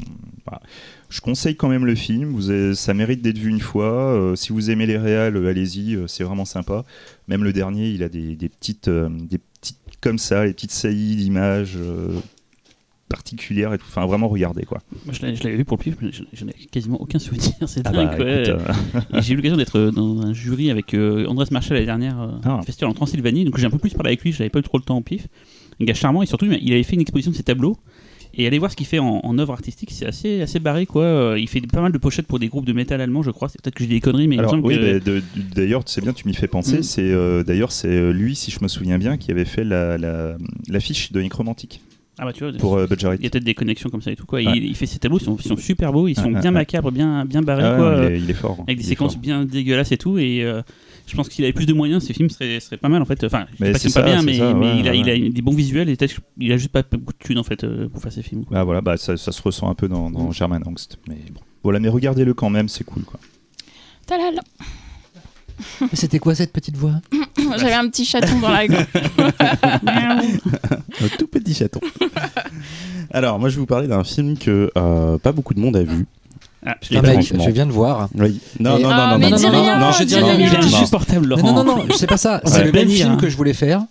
Je 1.09 1.21
conseille 1.21 1.57
quand 1.57 1.69
même 1.69 1.87
le 1.87 1.95
film. 1.95 2.31
Vous 2.33 2.75
ça 2.75 2.95
mérite 2.95 3.23
d'être 3.23 3.39
vu 3.39 3.49
une 3.49 3.61
fois. 3.61 3.93
Euh, 4.15 4.37
si 4.37 4.53
vous 4.53 4.71
aimez 4.71 4.87
les 4.87 4.99
réals, 4.99 5.37
euh, 5.37 5.49
allez-y. 5.49 5.99
c'est 6.09 6.25
vraiment 6.25 6.45
sympa. 6.45 6.85
Même 7.29 7.45
le 7.45 7.53
dernier, 7.53 7.89
il 7.89 8.03
a 8.03 8.09
des, 8.09 8.37
petites, 8.37 8.91
des 8.91 9.39
petites 9.39 9.79
comme 10.01 10.19
ça, 10.19 10.45
les 10.47 10.53
petites 10.53 10.73
saillies 10.73 11.17
d'images 11.17 11.79
euh, 13.11 13.15
particulières 13.15 13.73
et 13.75 13.79
tout. 13.79 13.85
Enfin, 13.89 14.07
vraiment, 14.07 14.29
regardez 14.29 14.65
quoi. 14.65 14.79
Moi, 15.05 15.15
je 15.15 15.23
l'avais 15.45 15.57
vu 15.57 15.65
pour 15.65 15.77
le 15.79 15.83
pif, 15.83 15.95
mais 16.01 16.11
je, 16.13 16.23
je 16.33 16.45
n'ai 16.45 16.53
quasiment 16.71 17.01
aucun 17.01 17.19
souvenir. 17.19 17.53
C'est 17.67 17.83
Ah 17.85 17.91
dingue. 17.93 18.19
bah, 18.19 18.25
ouais. 18.25 18.49
euh, 18.49 18.59
J'ai 19.21 19.33
eu 19.35 19.37
l'occasion 19.37 19.57
d'être 19.57 19.91
dans 19.91 20.21
un 20.23 20.33
jury 20.33 20.71
avec 20.71 20.95
euh, 20.95 21.27
Andrés 21.27 21.47
Marshall 21.51 21.75
l'année 21.75 21.87
dernière, 21.87 22.21
euh, 22.21 22.29
Ah. 22.45 22.61
festival 22.65 22.91
en 22.91 22.95
Transylvanie. 22.95 23.45
Donc 23.45 23.59
j'ai 23.59 23.67
un 23.67 23.71
peu 23.71 23.79
plus 23.79 23.93
parlé 23.95 24.11
avec 24.11 24.23
lui, 24.23 24.33
je 24.33 24.39
n'avais 24.39 24.51
pas 24.51 24.59
eu 24.61 24.63
trop 24.63 24.79
le 24.79 24.85
temps 24.85 24.99
au 24.99 25.03
pif. 25.03 25.27
Un 25.81 25.85
gars 25.85 25.95
charmant 25.95 26.23
et 26.23 26.27
surtout, 26.27 26.47
il 26.47 26.73
avait 26.73 26.83
fait 26.83 26.95
une 26.95 27.01
exposition 27.01 27.31
de 27.33 27.37
ses 27.37 27.43
tableaux. 27.43 27.77
Et 28.33 28.47
aller 28.47 28.61
voir 28.61 28.71
ce 28.71 28.77
qu'il 28.77 28.87
fait 28.87 29.01
en, 29.01 29.21
en 29.25 29.39
œuvre 29.41 29.53
artistique, 29.53 29.91
c'est 29.91 30.07
assez, 30.07 30.41
assez 30.41 30.61
barré 30.61 30.87
quoi. 30.87 31.03
Euh, 31.03 31.37
Il 31.37 31.49
fait 31.49 31.61
pas 31.63 31.81
mal 31.81 31.91
de 31.91 31.99
pochettes 31.99 32.29
pour 32.29 32.39
des 32.39 32.47
groupes 32.47 32.65
de 32.65 32.73
métal 32.73 33.01
allemand, 33.01 33.23
je 33.25 33.33
crois. 33.33 33.49
C'est 33.49 33.61
peut-être 33.61 33.75
que 33.75 33.83
je 33.83 33.89
dis 33.89 33.97
des 33.97 34.01
conneries, 34.01 34.29
mais 34.29 34.39
Alors 34.39 34.55
il 34.55 34.61
me 34.61 34.67
oui, 34.67 34.77
que. 34.77 35.21
d'ailleurs, 35.53 35.83
c'est 35.87 36.01
bien, 36.01 36.13
tu 36.13 36.29
m'y 36.29 36.35
fais 36.35 36.47
penser. 36.47 36.79
Mm. 36.79 36.83
C'est 36.85 37.11
euh, 37.11 37.43
d'ailleurs 37.43 37.73
c'est 37.73 37.89
euh, 37.89 38.13
lui, 38.13 38.37
si 38.37 38.53
je 38.53 38.61
me 38.63 38.69
souviens 38.69 38.99
bien, 38.99 39.17
qui 39.17 39.33
avait 39.33 39.45
fait 39.45 39.65
la- 39.65 39.99
la- 39.99 40.37
l'affiche 40.69 41.11
de 41.11 41.21
Necromantique 41.21 41.81
Ah 42.23 42.27
bah 42.27 42.35
tu 42.35 42.45
vois, 42.45 42.53
pour 42.59 42.77
euh, 42.77 42.87
il 42.91 43.25
y 43.25 43.27
a 43.27 43.31
peut-être 43.31 43.45
des 43.45 43.55
connexions 43.55 43.89
comme 43.89 44.03
ça 44.03 44.11
et 44.13 44.17
tout 44.17 44.27
quoi. 44.27 44.41
Ouais. 44.41 44.53
Il, 44.59 44.65
il 44.67 44.75
fait 44.77 44.85
ses 44.85 44.99
tableaux, 44.99 45.17
ils 45.19 45.25
sont, 45.25 45.37
ils 45.37 45.49
sont 45.49 45.57
super 45.57 45.91
beaux, 45.91 46.07
ils 46.07 46.15
sont 46.15 46.31
bien 46.31 46.51
macabres, 46.51 46.93
bien, 46.93 47.25
bien 47.25 47.41
barrés 47.41 47.65
Ah, 47.65 47.77
quoi. 47.79 47.95
il, 47.97 47.99
euh, 48.05 48.11
est, 48.11 48.19
il 48.19 48.29
est 48.31 48.35
fort. 48.35 48.63
avec 48.67 48.77
des 48.77 48.85
il 48.85 48.87
séquences 48.87 49.15
fort. 49.15 49.23
bien 49.23 49.47
dégueulasses 49.47 49.91
et 49.93 49.97
tout. 49.97 50.19
Et 50.19 50.45
euh, 50.45 50.61
je 51.07 51.17
pense 51.17 51.29
que 51.29 51.35
s'il 51.35 51.45
avait 51.45 51.55
plus 51.55 51.65
de 51.65 51.73
moyens, 51.73 52.05
ces 52.05 52.13
films 52.13 52.29
seraient, 52.29 52.61
seraient 52.61 52.77
pas 52.77 52.91
mal 52.91 53.01
en 53.01 53.07
fait. 53.07 53.25
Enfin, 53.25 53.47
je 53.59 53.95
pas 53.95 54.03
bien, 54.03 54.21
mais, 54.21 54.37
ça, 54.37 54.53
mais 54.53 54.67
ouais, 54.67 54.79
il, 54.81 54.89
a, 54.89 54.91
ouais. 54.91 54.99
il 55.19 55.27
a 55.29 55.31
des 55.31 55.41
bons 55.41 55.55
visuels 55.55 55.89
et 55.89 55.97
peut-être 55.97 56.21
qu'il 56.39 56.53
a 56.53 56.59
juste 56.59 56.73
pas 56.73 56.83
beaucoup 56.83 57.15
de 57.15 57.19
thunes 57.19 57.39
en 57.39 57.43
fait 57.43 57.65
euh, 57.65 57.89
pour 57.89 58.03
faire 58.03 58.13
ses 58.13 58.23
films. 58.23 58.45
quoi. 58.45 58.59
Ah 58.59 58.65
voilà, 58.65 58.83
bah, 58.83 58.99
ça, 58.99 59.17
ça 59.17 59.33
se 59.33 59.41
ressent 59.41 59.71
un 59.71 59.75
peu 59.75 59.89
dans, 59.89 60.11
dans. 60.11 60.31
German 60.31 60.63
Angst. 60.67 60.99
Mais 61.09 61.17
bon. 61.33 61.41
Voilà, 61.63 61.81
mais 61.81 61.89
regardez-le 61.89 62.35
quand 62.35 62.51
même, 62.51 62.69
c'est 62.69 62.85
cool 62.85 63.05
quoi. 63.05 63.19
Talal. 64.07 64.41
C'était 65.93 66.19
quoi 66.19 66.35
cette 66.35 66.53
petite 66.53 66.77
voix 66.77 66.93
J'avais 67.57 67.73
un 67.75 67.89
petit 67.89 68.05
chaton 68.05 68.39
dans 68.39 68.51
la 68.51 68.67
gorge. 68.67 68.87
Un 71.03 71.09
tout 71.19 71.27
petit 71.27 71.55
chaton. 71.55 71.81
Alors, 73.11 73.39
moi, 73.39 73.49
je 73.49 73.55
vais 73.57 73.61
vous 73.61 73.67
parler 73.67 73.89
d'un 73.89 74.05
film 74.05 74.37
que 74.39 74.71
euh, 74.77 75.19
pas 75.19 75.33
beaucoup 75.33 75.55
de 75.55 75.61
monde 75.61 75.77
a 75.77 75.83
vu. 75.83 76.07
Ah, 76.65 76.77
je 76.83 76.97
Ah, 76.99 77.01
pas 77.03 77.09
mec, 77.09 77.19
vu. 77.21 77.25
franchement. 77.27 77.45
je 77.45 77.51
viens 77.51 77.67
de 77.67 77.73
voir. 77.73 78.09
Oui. 78.15 78.39
Non, 78.59 78.79
non, 78.79 78.91
Ah, 78.91 79.13
non, 79.13 79.19
mais 79.19 79.31
non, 79.31 79.37
dis 79.37 79.45
non, 79.47 79.51
rien, 79.63 79.79
non, 79.79 79.87
non, 79.87 79.93
dis 79.99 80.07
dis 80.07 80.15
rien. 80.17 80.35
Il 80.39 80.49
je 80.49 80.55
est 80.55 80.59
insupportable, 80.59 81.27
Non, 81.29 81.37
Laurent. 81.37 81.53
non, 81.55 81.65
non, 81.65 81.77
non, 81.87 81.95
c'est 81.97 82.07
pas 82.07 82.17
ça. 82.19 82.41
C'est 82.45 82.59
va 82.59 82.65
le 82.65 82.73
même 82.73 82.89
film 82.89 83.13
hein. 83.13 83.17
que 83.17 83.29
je 83.29 83.37
voulais 83.37 83.55
faire. 83.55 83.83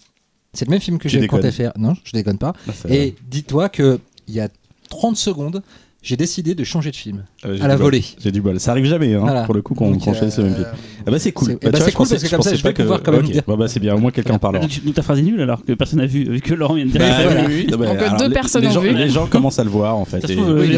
C'est 0.54 0.66
le 0.66 0.72
même 0.72 0.80
film 0.82 0.98
que 1.00 1.10
je 1.10 1.18
déconnes. 1.20 1.40
comptais 1.40 1.52
faire. 1.52 1.72
Non, 1.78 1.96
je 2.04 2.12
déconne 2.12 2.38
pas. 2.38 2.54
Ah, 2.68 2.72
Et 2.90 3.16
dis-toi 3.30 3.70
que 3.70 4.00
il 4.28 4.36
y 4.36 4.40
a 4.40 4.50
30 4.90 5.18
secondes, 5.18 5.64
j'ai 6.10 6.18
décidé 6.18 6.56
de 6.56 6.64
changer 6.64 6.90
de 6.90 6.96
film. 6.96 7.24
Euh, 7.46 7.56
j'ai 7.56 7.62
à 7.64 7.68
la 7.68 7.76
bol. 7.76 7.84
volée. 7.86 8.04
J'ai 8.20 8.32
du 8.32 8.42
bol. 8.42 8.60
Ça 8.60 8.72
arrive 8.72 8.86
jamais, 8.86 9.14
hein, 9.14 9.20
Voilà. 9.22 9.44
pour 9.44 9.54
le 9.54 9.62
coup, 9.62 9.76
qu'on 9.76 9.96
qu'on 9.96 10.14
choisisse 10.16 10.38
le 10.40 10.46
même 10.46 10.54
film. 10.56 10.66
euh, 10.68 11.04
Ah 11.06 11.12
bah 11.12 11.20
c'est 11.20 11.32
cool. 11.32 11.48
c'est- 11.50 11.54
Bah, 11.54 11.60
eh 11.62 11.70
bah, 11.70 11.78
c'est 11.80 11.92
je 11.92 11.96
cool 11.96 12.06
pensais- 12.08 12.16
parce 12.16 12.24
que 12.24 12.30
comme 12.36 12.42
ça, 12.42 12.56
je 12.56 12.64
vais 12.64 12.74
pouvoir 12.74 13.04
quand 13.04 13.12
même 13.12 13.22
dire. 13.30 13.44
Bah, 13.48 13.56
bah, 13.56 13.68
c'est 13.68 13.80
bien, 13.80 13.94
au 13.96 14.00
moins 14.00 14.10
quelqu'un 14.10 14.40
parlera. 14.40 14.66
Donc, 14.66 14.94
ta 14.96 15.04
phrase 15.04 15.20
est 15.20 15.22
nulle 15.22 15.42
alors 15.42 15.64
que 15.64 15.74
personne 15.74 16.00
n'a 16.00 16.08
vu, 16.08 16.24
vu 16.32 16.42
que 16.42 16.56
Laurent 16.56 16.74
vient 16.74 16.86
de 16.88 16.92
dire. 16.92 17.00
Bah, 17.00 17.78
bah, 17.78 17.86
Donc, 17.88 17.98
alors, 18.02 18.18
deux 18.18 18.28
les- 18.28 18.34
personnes 18.34 18.64
les 18.64 18.70
ont 18.70 18.72
gens, 18.72 18.82
vu. 18.82 18.94
Les 18.96 19.10
gens 19.10 19.28
commencent 19.28 19.60
à 19.60 19.64
le 19.64 19.70
voir 19.70 19.96
en 19.98 20.06
fait. 20.06 20.24
Il 20.28 20.32
est 20.72 20.78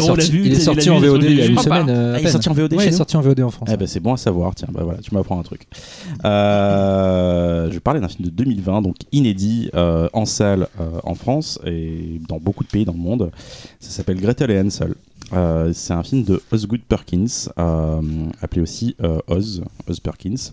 sorti, 0.60 0.90
en 0.90 1.00
VOD 1.00 1.24
il 1.24 1.36
y 1.38 1.42
a 1.42 1.46
une 1.46 1.58
semaine. 1.58 1.90
euh, 1.90 2.14
Ah, 2.16 2.20
il 2.20 2.28
est 2.28 2.30
sorti 2.30 2.50
en 2.50 2.54
VOD 2.54 2.74
il 2.74 2.82
est 2.82 2.92
sorti 2.92 3.16
en 3.16 3.22
VOD 3.22 3.40
en 3.42 3.50
France. 3.52 3.70
Eh 3.72 3.78
ben, 3.78 3.88
c'est 3.88 4.00
bon 4.02 4.14
à 4.14 4.18
savoir, 4.18 4.54
tiens, 4.54 4.68
bah 4.72 4.82
voilà, 4.84 5.00
tu 5.00 5.14
m'apprends 5.16 5.40
un 5.40 5.44
truc. 5.44 5.62
Euh, 6.26 7.68
je 7.70 7.74
vais 7.74 7.80
parler 7.80 8.00
d'un 8.00 8.08
film 8.08 8.26
de 8.28 8.34
2020, 8.34 8.82
donc 8.82 8.96
inédit, 9.12 9.70
en 10.14 10.26
salle 10.26 10.68
en 11.04 11.16
France 11.16 11.60
et 11.66 12.20
dans 12.28 12.38
beaucoup 12.40 12.64
de 12.64 12.70
pays 12.70 12.86
dans 12.86 12.94
le 12.94 13.00
monde. 13.00 13.32
Ça 13.80 13.90
s'appelle 13.92 14.20
Gretel 14.20 14.52
et 14.52 14.60
Hansel. 14.60 14.94
Euh, 15.34 15.72
c'est 15.74 15.94
un 15.94 16.04
film 16.04 16.24
de 16.24 16.42
Osgood 16.52 16.82
Perkins, 16.82 17.50
euh, 17.58 18.02
appelé 18.42 18.62
aussi 18.62 18.96
euh, 19.02 19.20
Oz, 19.28 19.64
Perkins. 20.04 20.52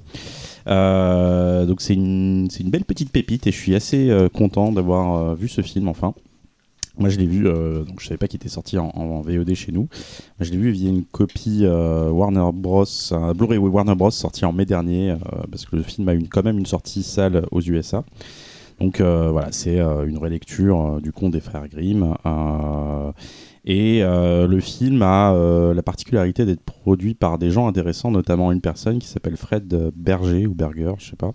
Donc 0.66 1.80
c'est 1.80 1.94
une, 1.94 2.48
belle 2.66 2.84
petite 2.84 3.10
pépite 3.10 3.46
et 3.46 3.52
je 3.52 3.56
suis 3.56 3.74
assez 3.74 4.10
content 4.34 4.72
d'avoir 4.72 5.34
vu 5.34 5.48
ce 5.48 5.62
film 5.62 5.88
enfin. 5.88 6.14
Moi, 7.00 7.10
je 7.10 7.18
l'ai 7.18 7.26
vu, 7.26 7.46
euh, 7.46 7.84
donc 7.84 8.00
je 8.00 8.06
savais 8.06 8.18
pas 8.18 8.26
qu'il 8.26 8.38
était 8.38 8.48
sorti 8.48 8.76
en, 8.76 8.88
en 8.88 9.20
VOD 9.20 9.54
chez 9.54 9.70
nous. 9.70 9.88
Je 10.40 10.50
l'ai 10.50 10.56
vu 10.56 10.72
via 10.72 10.90
une 10.90 11.04
copie 11.04 11.64
Warner 11.64 12.50
Bros, 12.52 12.84
un 13.12 13.34
Blu-ray 13.34 13.58
Warner 13.58 13.94
Bros 13.94 14.10
sorti 14.10 14.44
en 14.44 14.52
mai 14.52 14.64
dernier, 14.64 15.14
parce 15.50 15.64
que 15.64 15.76
le 15.76 15.82
film 15.82 16.08
a 16.08 16.14
une, 16.14 16.28
quand 16.28 16.44
même 16.44 16.58
une 16.58 16.66
sortie 16.66 17.04
salle 17.04 17.46
aux 17.52 17.60
USA. 17.60 18.04
Donc 18.80 19.00
voilà, 19.00 19.52
c'est 19.52 19.78
une 19.78 20.18
relecture 20.18 21.00
du 21.00 21.12
conte 21.12 21.32
des 21.32 21.40
frères 21.40 21.68
Grimm. 21.68 22.14
Et 23.68 24.02
euh, 24.02 24.46
le 24.46 24.60
film 24.60 25.02
a 25.02 25.34
euh, 25.34 25.74
la 25.74 25.82
particularité 25.82 26.46
d'être 26.46 26.62
produit 26.62 27.12
par 27.12 27.38
des 27.38 27.50
gens 27.50 27.68
intéressants, 27.68 28.10
notamment 28.10 28.50
une 28.50 28.62
personne 28.62 28.98
qui 28.98 29.06
s'appelle 29.06 29.36
Fred 29.36 29.92
Berger 29.94 30.46
ou 30.46 30.54
Berger, 30.54 30.94
je 30.98 31.10
sais 31.10 31.16
pas. 31.16 31.34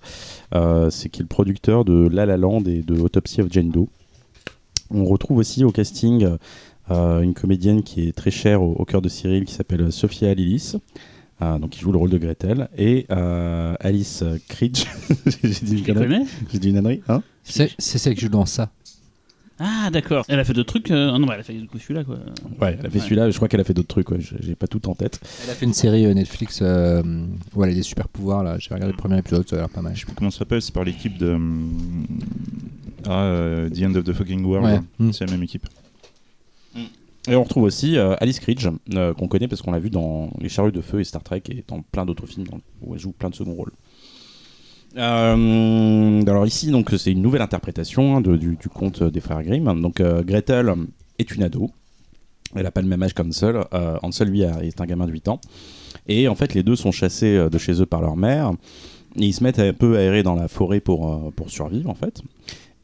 Euh, 0.56 0.90
c'est 0.90 1.10
qui 1.10 1.22
est 1.22 1.24
le 1.24 1.28
producteur 1.28 1.86
de 1.86 2.10
La 2.12 2.26
La 2.26 2.38
Land 2.38 2.64
et 2.66 2.82
de 2.82 3.00
Autopsy 3.00 3.42
of 3.42 3.52
Jane 3.52 3.70
Doe. 3.70 3.88
On 4.90 5.06
retrouve 5.06 5.38
aussi 5.38 5.64
au 5.64 5.72
casting 5.72 6.28
euh, 6.92 7.22
une 7.22 7.36
comédienne 7.36 7.84
qui 7.84 8.08
est 8.08 8.14
très 8.14 8.32
chère 8.32 8.64
au, 8.64 8.74
au 8.74 8.84
cœur 8.84 9.04
de 9.04 9.10
Cyril, 9.10 9.46
qui 9.46 9.54
s'appelle 9.54 9.92
Sophia 9.92 10.34
Lillis, 10.34 10.74
euh, 11.42 11.60
donc 11.60 11.70
qui 11.70 11.80
joue 11.80 11.92
le 11.92 11.98
rôle 11.98 12.10
de 12.10 12.18
Gretel, 12.18 12.68
et 12.78 13.06
euh, 13.12 13.76
Alice 13.80 14.24
Cridge. 14.50 14.86
J'ai 15.44 15.66
dit 15.66 15.82
dit 15.82 16.70
une 16.70 16.78
ânerie, 16.78 17.02
hein? 17.08 17.22
C'est 17.44 17.72
c'est 17.78 17.98
celle 17.98 18.16
qui 18.16 18.22
joue 18.22 18.30
dans 18.30 18.46
ça. 18.46 18.72
Ah, 19.66 19.90
d'accord. 19.92 20.26
Elle 20.28 20.40
a 20.40 20.44
fait 20.44 20.52
d'autres 20.54 20.68
trucs. 20.74 20.92
euh, 20.92 21.18
Non, 21.18 21.26
bah, 21.26 21.34
elle 21.36 21.40
a 21.40 21.44
fait 21.44 21.54
du 21.54 21.68
coup 21.68 21.80
celui-là, 21.80 22.04
quoi. 22.04 22.16
Ouais, 22.62 22.76
elle 22.80 22.86
a 22.86 22.90
fait 22.90 22.98
Ouais. 22.98 23.04
celui-là, 23.04 23.30
je 23.30 23.36
crois 23.38 23.48
qu'elle 23.48 23.62
a 23.62 23.64
fait 23.64 23.74
d'autres 23.74 23.88
trucs, 23.88 24.10
ouais, 24.12 24.20
j'ai 24.20 24.36
j'ai 24.42 24.56
pas 24.56 24.68
tout 24.68 24.90
en 24.90 24.96
tête. 24.96 25.20
Elle 25.46 25.52
a 25.52 25.54
fait 25.54 25.66
une 25.66 25.74
série 25.74 26.06
euh, 26.06 26.14
Netflix 26.14 26.60
euh, 26.62 27.02
où 27.56 27.64
elle 27.64 27.72
a 27.72 27.74
des 27.74 27.82
super 27.84 28.08
pouvoirs. 28.10 28.44
là. 28.44 28.58
J'ai 28.60 28.74
regardé 28.74 28.92
le 28.92 28.98
premier 28.98 29.18
épisode, 29.20 29.48
ça 29.48 29.56
a 29.56 29.60
l'air 29.60 29.70
pas 29.70 29.82
mal. 29.82 29.94
Je 29.96 30.02
sais 30.02 30.06
plus 30.06 30.16
comment 30.16 30.32
ça 30.32 30.40
s'appelle, 30.40 30.62
c'est 30.62 30.74
par 30.74 30.84
l'équipe 30.84 31.18
de. 31.18 31.34
hum, 31.34 32.06
Ah, 33.06 33.24
euh, 33.24 33.70
The 33.70 33.84
End 33.84 33.96
of 33.96 34.04
the 34.04 34.14
Fucking 34.14 34.44
World. 34.44 34.66
Ouais. 34.66 34.80
Mm. 35.08 35.12
C'est 35.14 35.26
la 35.26 35.32
même 35.32 35.44
équipe. 35.44 35.66
Et 37.30 37.36
on 37.38 37.44
retrouve 37.44 37.64
aussi 37.64 37.98
euh, 37.98 38.16
Alice 38.20 38.42
Cridge, 38.42 38.68
euh, 38.96 39.14
qu'on 39.14 39.30
connaît 39.30 39.48
parce 39.48 39.62
qu'on 39.62 39.72
l'a 39.72 39.80
vu 39.80 39.90
dans 39.90 40.30
Les 40.42 40.50
Charrues 40.50 40.74
de 40.74 40.82
Feu 40.82 41.00
et 41.00 41.06
Star 41.06 41.24
Trek 41.24 41.42
et 41.50 41.64
dans 41.66 41.82
plein 41.82 42.06
d'autres 42.06 42.26
films 42.28 42.46
dans- 42.48 42.60
où 42.82 42.96
elle 42.96 43.00
joue 43.00 43.14
plein 43.14 43.30
de 43.30 43.36
second 43.36 43.54
rôles. 43.54 43.72
Euh, 44.96 46.22
alors 46.28 46.46
ici, 46.46 46.70
donc 46.70 46.94
c'est 46.98 47.12
une 47.12 47.22
nouvelle 47.22 47.42
interprétation 47.42 48.18
hein, 48.18 48.22
du, 48.22 48.58
conte 48.74 49.04
des 49.04 49.20
frères 49.20 49.44
Grimm. 49.44 49.82
Donc 49.82 50.00
euh, 50.00 50.24
Gretel 50.24 50.74
est 51.20 51.32
une 51.36 51.44
ado. 51.44 51.72
Elle 52.56 52.64
n'a 52.64 52.72
pas 52.72 52.82
le 52.82 52.88
même 52.88 53.02
âge 53.02 53.14
qu'Hansel. 53.14 53.62
Euh, 53.74 53.98
Hansel, 54.04 54.30
lui, 54.30 54.42
est 54.42 54.80
un 54.80 54.86
gamin 54.86 55.08
de 55.08 55.12
8 55.12 55.28
ans. 55.28 55.42
Et 56.08 56.28
en 56.28 56.36
fait, 56.36 56.54
les 56.54 56.62
deux 56.62 56.76
sont 56.76 56.92
chassés 56.92 57.50
de 57.50 57.58
chez 57.58 57.82
eux 57.82 57.86
par 57.86 58.02
leur 58.02 58.16
mère. 58.16 58.52
Et 59.16 59.26
ils 59.26 59.34
se 59.34 59.44
mettent 59.44 59.60
un 59.60 59.74
peu 59.74 59.98
à 59.98 60.02
errer 60.02 60.22
dans 60.22 60.36
la 60.36 60.48
forêt 60.48 60.80
pour, 60.80 61.32
pour 61.36 61.50
survivre, 61.50 61.90
en 61.90 61.96
fait. 61.96 62.22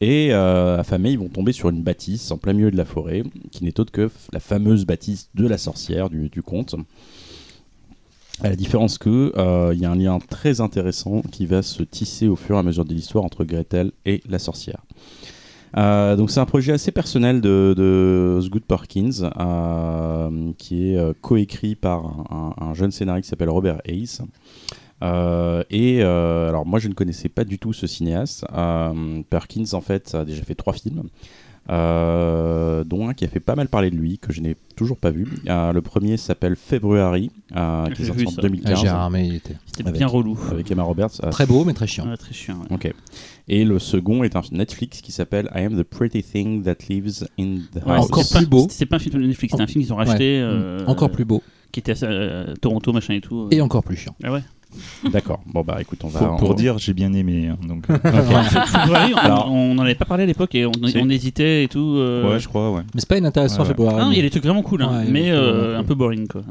Et 0.00 0.28
euh, 0.32 0.78
affamés, 0.78 1.10
ils 1.10 1.18
vont 1.18 1.28
tomber 1.28 1.52
sur 1.52 1.68
une 1.68 1.82
bâtisse 1.82 2.30
en 2.30 2.38
plein 2.38 2.54
milieu 2.54 2.70
de 2.70 2.76
la 2.76 2.86
forêt, 2.86 3.22
qui 3.50 3.64
n'est 3.64 3.78
autre 3.78 3.92
que 3.92 4.10
la 4.32 4.40
fameuse 4.40 4.86
bâtisse 4.86 5.28
de 5.34 5.46
la 5.46 5.58
sorcière 5.58 6.08
du, 6.08 6.30
du 6.30 6.42
conte. 6.42 6.74
À 8.42 8.48
la 8.48 8.56
différence 8.56 8.96
que 8.96 9.32
euh, 9.36 9.72
il 9.74 9.80
y 9.80 9.84
a 9.84 9.90
un 9.90 9.96
lien 9.96 10.18
très 10.18 10.62
intéressant 10.62 11.20
qui 11.30 11.44
va 11.44 11.60
se 11.62 11.82
tisser 11.82 12.26
au 12.26 12.36
fur 12.36 12.56
et 12.56 12.58
à 12.58 12.62
mesure 12.62 12.86
de 12.86 12.94
l'histoire 12.94 13.22
entre 13.22 13.44
Gretel 13.44 13.92
et 14.06 14.22
la 14.28 14.38
sorcière. 14.38 14.80
Euh, 15.76 16.16
donc 16.16 16.30
c'est 16.30 16.40
un 16.40 16.46
projet 16.46 16.72
assez 16.72 16.90
personnel 16.90 17.42
de, 17.42 17.74
de 17.76 18.34
Osgood 18.38 18.62
Perkins 18.62 19.30
euh, 19.38 20.52
qui 20.56 20.90
est 20.94 21.20
coécrit 21.20 21.74
par 21.74 22.06
un, 22.06 22.54
un- 22.58 22.66
un 22.68 22.74
jeune 22.74 22.90
scénariste 22.90 23.24
qui 23.26 23.30
s'appelle 23.30 23.50
Robert 23.50 23.80
Hayes. 23.84 24.20
Et 25.70 26.02
alors 26.02 26.64
moi 26.66 26.78
je 26.78 26.88
ne 26.88 26.94
connaissais 26.94 27.28
pas 27.28 27.44
du 27.44 27.58
tout 27.58 27.72
ce 27.74 27.86
cinéaste. 27.86 28.46
Perkins 29.28 29.72
en 29.74 29.80
fait 29.82 30.14
a 30.14 30.24
déjà 30.24 30.42
fait 30.42 30.54
trois 30.54 30.72
films, 30.72 31.04
euh, 31.68 32.84
dont 32.84 33.08
un 33.08 33.14
qui 33.14 33.24
a 33.24 33.28
fait 33.28 33.40
pas 33.40 33.54
mal 33.54 33.68
parler 33.68 33.90
de 33.90 33.96
lui 33.96 34.18
que 34.18 34.32
je 34.32 34.40
n'ai 34.40 34.56
toujours 34.76 34.96
pas 34.96 35.10
vu. 35.10 35.26
Euh, 35.48 35.72
le 35.72 35.82
premier 35.82 36.16
s'appelle 36.16 36.56
February, 36.56 37.30
euh, 37.56 37.86
qui 37.90 38.02
est 38.02 38.06
sorti 38.06 38.26
en 38.26 38.30
ça. 38.30 38.36
Ah, 38.38 38.42
2015 38.42 38.80
Gérard 38.80 39.10
May, 39.10 39.26
il 39.28 39.34
était 39.36 39.56
C'était 39.66 39.82
Avec- 39.88 39.98
bien 39.98 40.06
relou. 40.06 40.38
avec 40.50 40.70
Emma 40.70 40.82
Roberts. 40.82 41.10
Euh, 41.24 41.30
très 41.30 41.46
beau 41.46 41.64
mais 41.64 41.72
très 41.74 41.86
chiant. 41.86 42.08
Ouais, 42.08 42.16
très 42.16 42.32
chiant. 42.32 42.56
ouais. 42.60 42.66
Ok. 42.74 42.92
Et 43.48 43.64
le 43.64 43.78
second 43.78 44.22
est 44.24 44.36
un 44.36 44.42
film 44.42 44.58
Netflix 44.58 45.00
qui 45.00 45.12
s'appelle 45.12 45.50
I 45.54 45.64
Am 45.64 45.76
the 45.78 45.82
Pretty 45.82 46.22
Thing 46.22 46.62
That 46.62 46.76
Lives 46.88 47.26
in 47.38 47.56
the 47.74 47.84
Ouais, 47.84 47.92
House. 47.96 48.06
encore 48.06 48.24
plus 48.28 48.46
beau. 48.46 48.66
C'est 48.70 48.86
pas 48.86 48.96
un 48.96 49.00
film 49.00 49.20
de 49.20 49.26
Netflix, 49.26 49.54
c'est 49.56 49.62
un 49.62 49.66
film 49.66 49.82
qu'ils 49.84 49.92
ont 49.92 49.96
racheté. 49.96 50.40
euh, 50.40 50.84
Encore 50.86 51.10
plus 51.10 51.24
beau 51.24 51.42
Qui 51.72 51.80
était 51.80 51.92
à 52.04 52.08
euh, 52.08 52.54
Toronto, 52.60 52.92
machin 52.92 53.14
et 53.14 53.20
tout. 53.20 53.48
et 53.50 53.60
encore 53.60 53.82
plus 53.84 53.96
chiant. 53.96 54.14
Ah 54.24 54.32
ouais? 54.32 54.42
D'accord. 55.12 55.40
Bon 55.46 55.62
bah 55.62 55.78
écoute, 55.80 56.00
on 56.04 56.08
va. 56.08 56.20
Pour, 56.20 56.36
pour 56.36 56.50
on- 56.50 56.54
dire, 56.54 56.78
j'ai 56.78 56.92
bien 56.94 57.12
aimé. 57.12 57.48
hein, 57.48 57.58
donc, 57.66 57.84
euh, 57.90 57.96
Ouais, 58.04 59.12
on- 59.46 59.74
n'en 59.74 59.82
avait 59.82 59.94
pas 59.94 60.04
parlé 60.04 60.22
à 60.24 60.26
l'époque 60.26 60.54
et 60.54 60.66
on, 60.66 60.72
Si. 60.86 60.96
on 61.00 61.08
hésitait 61.08 61.64
et 61.64 61.68
tout. 61.68 61.94
euh, 61.96 62.30
ouais, 62.32 62.38
je 62.40 62.48
crois, 62.48 62.70
ouais. 62.72 62.82
Mais 62.94 63.00
c'est 63.00 63.08
pas 63.08 63.18
inintéressant 63.18 63.64
Ouais, 63.64 63.74
Ah 63.78 64.04
non, 64.04 64.10
il 64.10 64.16
y 64.16 64.20
a 64.20 64.22
des 64.22 64.30
trucs 64.30 64.44
vraiment 64.44 64.62
cool, 64.62 64.82
hein, 64.82 65.04
mais 65.08 65.30
euh, 65.30 65.78
un 65.78 65.84
peu 65.84 65.94
boring 65.94 66.26
quoi. 66.28 66.42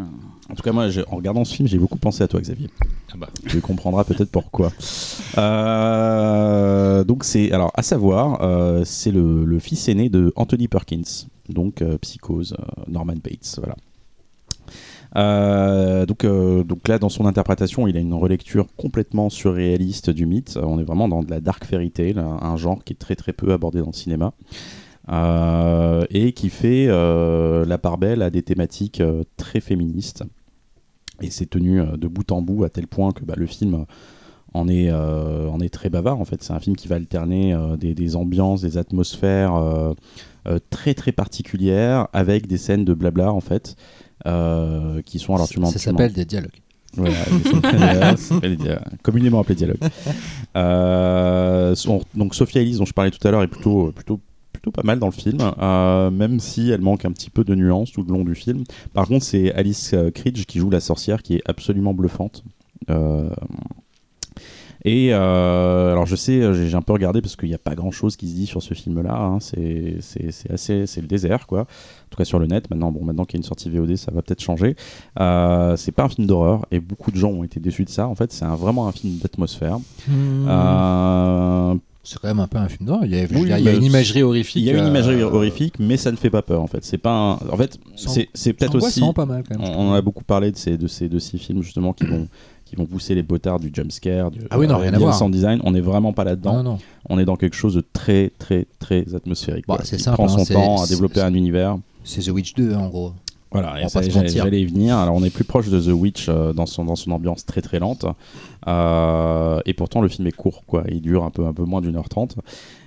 En 0.49 0.55
tout 0.55 0.63
cas, 0.63 0.71
moi, 0.71 0.87
en 1.11 1.15
regardant 1.15 1.45
ce 1.45 1.53
film, 1.55 1.67
j'ai 1.67 1.77
beaucoup 1.77 1.97
pensé 1.99 2.23
à 2.23 2.27
toi, 2.27 2.41
Xavier. 2.41 2.69
Ah 3.11 3.15
bah. 3.17 3.27
Tu 3.47 3.61
comprendras 3.61 4.03
peut-être 4.03 4.31
pourquoi. 4.31 4.71
Euh, 5.37 7.03
donc 7.03 7.23
c'est 7.23 7.51
alors 7.51 7.71
à 7.75 7.81
savoir, 7.83 8.39
euh, 8.41 8.83
c'est 8.85 9.11
le, 9.11 9.45
le 9.45 9.59
fils 9.59 9.87
aîné 9.89 10.09
de 10.09 10.33
Anthony 10.35 10.67
Perkins, 10.67 11.01
donc 11.49 11.81
euh, 11.81 11.97
Psychose, 11.99 12.55
euh, 12.59 12.83
Norman 12.87 13.13
Bates, 13.23 13.55
voilà. 13.57 13.75
Euh, 15.15 16.05
donc, 16.05 16.23
euh, 16.23 16.63
donc 16.63 16.87
là, 16.87 16.99
dans 16.99 17.09
son 17.09 17.25
interprétation, 17.25 17.87
il 17.87 17.97
a 17.97 17.99
une 17.99 18.13
relecture 18.13 18.67
complètement 18.77 19.29
surréaliste 19.29 20.09
du 20.09 20.25
mythe. 20.25 20.57
On 20.61 20.79
est 20.79 20.83
vraiment 20.83 21.07
dans 21.07 21.23
de 21.23 21.29
la 21.29 21.39
dark 21.39 21.65
fairy 21.65 21.91
tale, 21.91 22.19
un, 22.19 22.57
genre 22.57 22.83
qui 22.83 22.93
est 22.93 22.97
très 22.97 23.15
très 23.15 23.33
peu 23.33 23.51
abordé 23.51 23.79
dans 23.79 23.87
le 23.87 23.93
cinéma. 23.93 24.33
Euh, 25.11 26.05
et 26.11 26.33
qui 26.33 26.49
fait 26.49 26.87
la 26.87 27.77
part 27.77 27.97
belle 27.97 28.21
à 28.21 28.29
des 28.29 28.43
thématiques 28.43 29.01
très 29.37 29.59
féministes. 29.59 30.23
Et 31.21 31.31
c'est 31.31 31.47
tenu 31.47 31.81
de 31.97 32.07
bout 32.07 32.31
en 32.31 32.41
bout 32.41 32.63
à 32.63 32.69
tel 32.69 32.87
point 32.87 33.11
que 33.11 33.25
bah, 33.25 33.33
le 33.35 33.47
film 33.47 33.85
en 34.53 34.67
est, 34.67 34.91
en 34.91 35.59
est 35.59 35.73
très 35.73 35.89
bavard. 35.89 36.19
En 36.19 36.25
fait, 36.25 36.43
c'est 36.43 36.53
un 36.53 36.59
film 36.59 36.75
qui 36.75 36.87
va 36.87 36.95
alterner 36.95 37.57
des, 37.79 37.95
des 37.95 38.15
ambiances, 38.15 38.61
des 38.61 38.77
atmosphères 38.77 39.59
très 40.69 40.93
très 40.93 41.11
particulières 41.11 42.07
avec 42.13 42.45
des 42.45 42.57
scènes 42.57 42.85
de 42.85 42.93
blabla 42.93 43.33
en 43.33 43.41
fait. 43.41 43.75
Euh, 44.27 45.01
qui 45.03 45.19
sont 45.19 45.35
alors 45.35 45.47
tu 45.47 45.59
m'en 45.59 45.71
Ça 45.71 45.79
s'appelle 45.79 46.13
des 46.13 46.25
dialogues. 46.25 46.61
voilà, 46.93 48.15
communément 49.03 49.39
appelé 49.39 49.55
dialogue. 49.55 49.77
Euh, 50.55 51.75
donc 52.15 52.33
Sophia 52.33 52.61
Elise, 52.61 52.79
dont 52.79 52.85
je 52.85 52.93
parlais 52.93 53.11
tout 53.11 53.25
à 53.27 53.31
l'heure, 53.31 53.43
est 53.43 53.47
plutôt, 53.47 53.91
plutôt, 53.91 54.19
plutôt 54.51 54.71
pas 54.71 54.81
mal 54.83 54.99
dans 54.99 55.07
le 55.07 55.11
film, 55.11 55.37
euh, 55.59 56.09
même 56.09 56.39
si 56.39 56.69
elle 56.71 56.81
manque 56.81 57.05
un 57.05 57.11
petit 57.11 57.29
peu 57.29 57.43
de 57.43 57.53
nuances 57.55 57.91
tout 57.91 58.03
le 58.03 58.11
long 58.11 58.23
du 58.23 58.35
film. 58.35 58.63
Par 58.93 59.07
contre, 59.07 59.23
c'est 59.23 59.53
Alice 59.53 59.91
euh, 59.93 60.09
Cridge 60.09 60.45
qui 60.45 60.59
joue 60.59 60.69
la 60.69 60.79
sorcière, 60.79 61.21
qui 61.21 61.35
est 61.35 61.41
absolument 61.45 61.93
bluffante. 61.93 62.43
Euh, 62.89 63.29
et 64.85 65.09
euh, 65.13 65.91
alors 65.91 66.05
je 66.05 66.15
sais, 66.15 66.53
j'ai 66.53 66.69
j'ai 66.69 66.75
un 66.75 66.81
peu 66.81 66.93
regardé 66.93 67.21
parce 67.21 67.35
qu'il 67.35 67.49
n'y 67.49 67.55
a 67.55 67.59
pas 67.59 67.75
grand 67.75 67.91
chose 67.91 68.15
qui 68.15 68.27
se 68.29 68.33
dit 68.35 68.45
sur 68.45 68.61
ce 68.63 68.73
film-là. 68.73 69.13
hein. 69.15 69.37
C'est 69.39 69.97
c'est- 70.01 70.31
c'est 70.31 70.51
assez, 70.51 70.87
c'est 70.87 71.01
le 71.01 71.07
désert 71.07 71.47
quoi. 71.47 71.61
En 71.61 71.65
tout 72.09 72.17
cas 72.17 72.25
sur 72.25 72.39
le 72.39 72.47
net. 72.47 72.69
Maintenant, 72.69 72.91
bon, 72.91 73.03
maintenant 73.03 73.25
qu'il 73.25 73.35
y 73.35 73.37
a 73.37 73.41
une 73.41 73.47
sortie 73.47 73.69
VOD, 73.69 73.95
ça 73.97 74.11
va 74.11 74.21
peut-être 74.21 74.41
changer. 74.41 74.75
Euh, 75.19 75.75
c'est 75.75 75.91
pas 75.91 76.03
un 76.05 76.09
film 76.09 76.27
d'horreur 76.27 76.65
et 76.71 76.79
beaucoup 76.79 77.11
de 77.11 77.17
gens 77.17 77.29
ont 77.29 77.43
été 77.43 77.59
déçus 77.59 77.83
de 77.85 77.89
ça. 77.89 78.07
En 78.07 78.15
fait, 78.15 78.31
c'est 78.31 78.45
un- 78.45 78.55
vraiment 78.55 78.87
un 78.87 78.91
film 78.91 79.17
d'atmosphère. 79.17 79.77
Hmm. 80.07 80.47
Euh, 80.47 81.75
C'est 82.03 82.17
quand 82.19 82.29
même 82.29 82.39
un 82.39 82.47
peu 82.47 82.57
un 82.57 82.67
film 82.69 82.87
d'horreur. 82.87 83.05
Il 83.05 83.11
y 83.11 83.19
a, 83.19 83.23
Oui, 83.29 83.43
il 83.49 83.67
y 83.67 83.75
une 83.75 83.83
imagerie 83.83 84.23
horrifique. 84.23 84.55
Il 84.55 84.63
y 84.63 84.71
a 84.71 84.73
une 84.77 84.85
euh, 84.85 84.89
imagerie 84.89 85.21
horrifique, 85.21 85.75
mais 85.79 85.97
ça 85.97 86.11
ne 86.11 86.15
fait 86.17 86.29
pas 86.31 86.41
peur 86.41 86.61
en 86.61 86.67
fait. 86.67 86.83
C'est 86.83 86.97
pas 86.97 87.11
un- 87.11 87.33
En 87.51 87.57
fait, 87.57 87.77
C'est 88.33 88.53
peut-être 88.53 88.75
aussi. 88.75 89.01
pas 89.13 89.25
mal 89.25 89.43
quand 89.47 89.55
On, 89.59 89.61
même. 89.61 89.75
on 89.77 89.89
en 89.89 89.93
a 89.93 90.01
beaucoup 90.01 90.23
parlé 90.23 90.51
de 90.51 90.57
ces, 90.57 90.77
de 90.77 90.87
ces, 90.87 91.07
de 91.09 91.19
ces 91.19 91.37
films 91.37 91.61
justement 91.61 91.93
qui 91.93 92.05
vont, 92.05 92.27
qui 92.69 92.75
vont 92.75 92.85
pousser 92.85 93.15
les 93.15 93.23
potards 93.23 93.59
du 93.59 93.71
jumpscare, 93.73 94.29
du 94.29 94.41
Ah 94.51 94.59
oui, 94.59 94.67
non, 94.67 94.77
rien 94.77 94.93
à 94.93 94.99
voir. 94.99 95.13
sans 95.15 95.29
design. 95.29 95.59
On 95.63 95.71
n'est 95.71 95.81
vraiment 95.81 96.13
pas 96.13 96.23
là-dedans. 96.23 96.57
Non, 96.57 96.63
non. 96.63 96.79
On 97.09 97.17
est 97.17 97.25
dans 97.25 97.35
quelque 97.35 97.55
chose 97.55 97.73
de 97.73 97.83
très, 97.93 98.31
très, 98.37 98.67
très 98.77 99.15
atmosphérique. 99.15 99.65
Bah, 99.67 99.77
quoi, 99.77 99.85
c'est 99.85 99.97
qui 99.97 100.03
simple, 100.03 100.15
prend 100.15 100.25
hein, 100.25 100.45
son 100.45 100.53
temps 100.53 100.83
à 100.83 100.87
développer 100.87 101.21
un 101.21 101.33
univers. 101.33 101.77
C'est 102.03 102.21
The 102.21 102.29
Witch 102.29 102.53
2 102.53 102.75
en 102.75 102.87
gros. 102.87 103.13
Voilà, 103.51 103.77
j'allais 103.87 104.61
y 104.61 104.65
venir. 104.65 104.95
Alors, 104.97 105.15
on 105.15 105.23
est 105.23 105.31
plus 105.31 105.43
proche 105.43 105.69
de 105.69 105.81
The 105.81 105.91
Witch 105.91 106.27
euh, 106.29 106.53
dans, 106.53 106.67
son, 106.67 106.85
dans 106.85 106.95
son 106.95 107.09
ambiance 107.09 107.47
très 107.47 107.61
très 107.61 107.79
lente. 107.79 108.05
Euh, 108.67 109.59
et 109.65 109.73
pourtant, 109.73 110.01
le 110.01 110.07
film 110.07 110.27
est 110.27 110.31
court, 110.31 110.63
quoi. 110.67 110.83
Il 110.89 111.01
dure 111.01 111.23
un 111.23 111.31
peu, 111.31 111.45
un 111.47 111.53
peu 111.53 111.63
moins 111.63 111.81
d'une 111.81 111.95
heure 111.95 112.09
trente. 112.09 112.35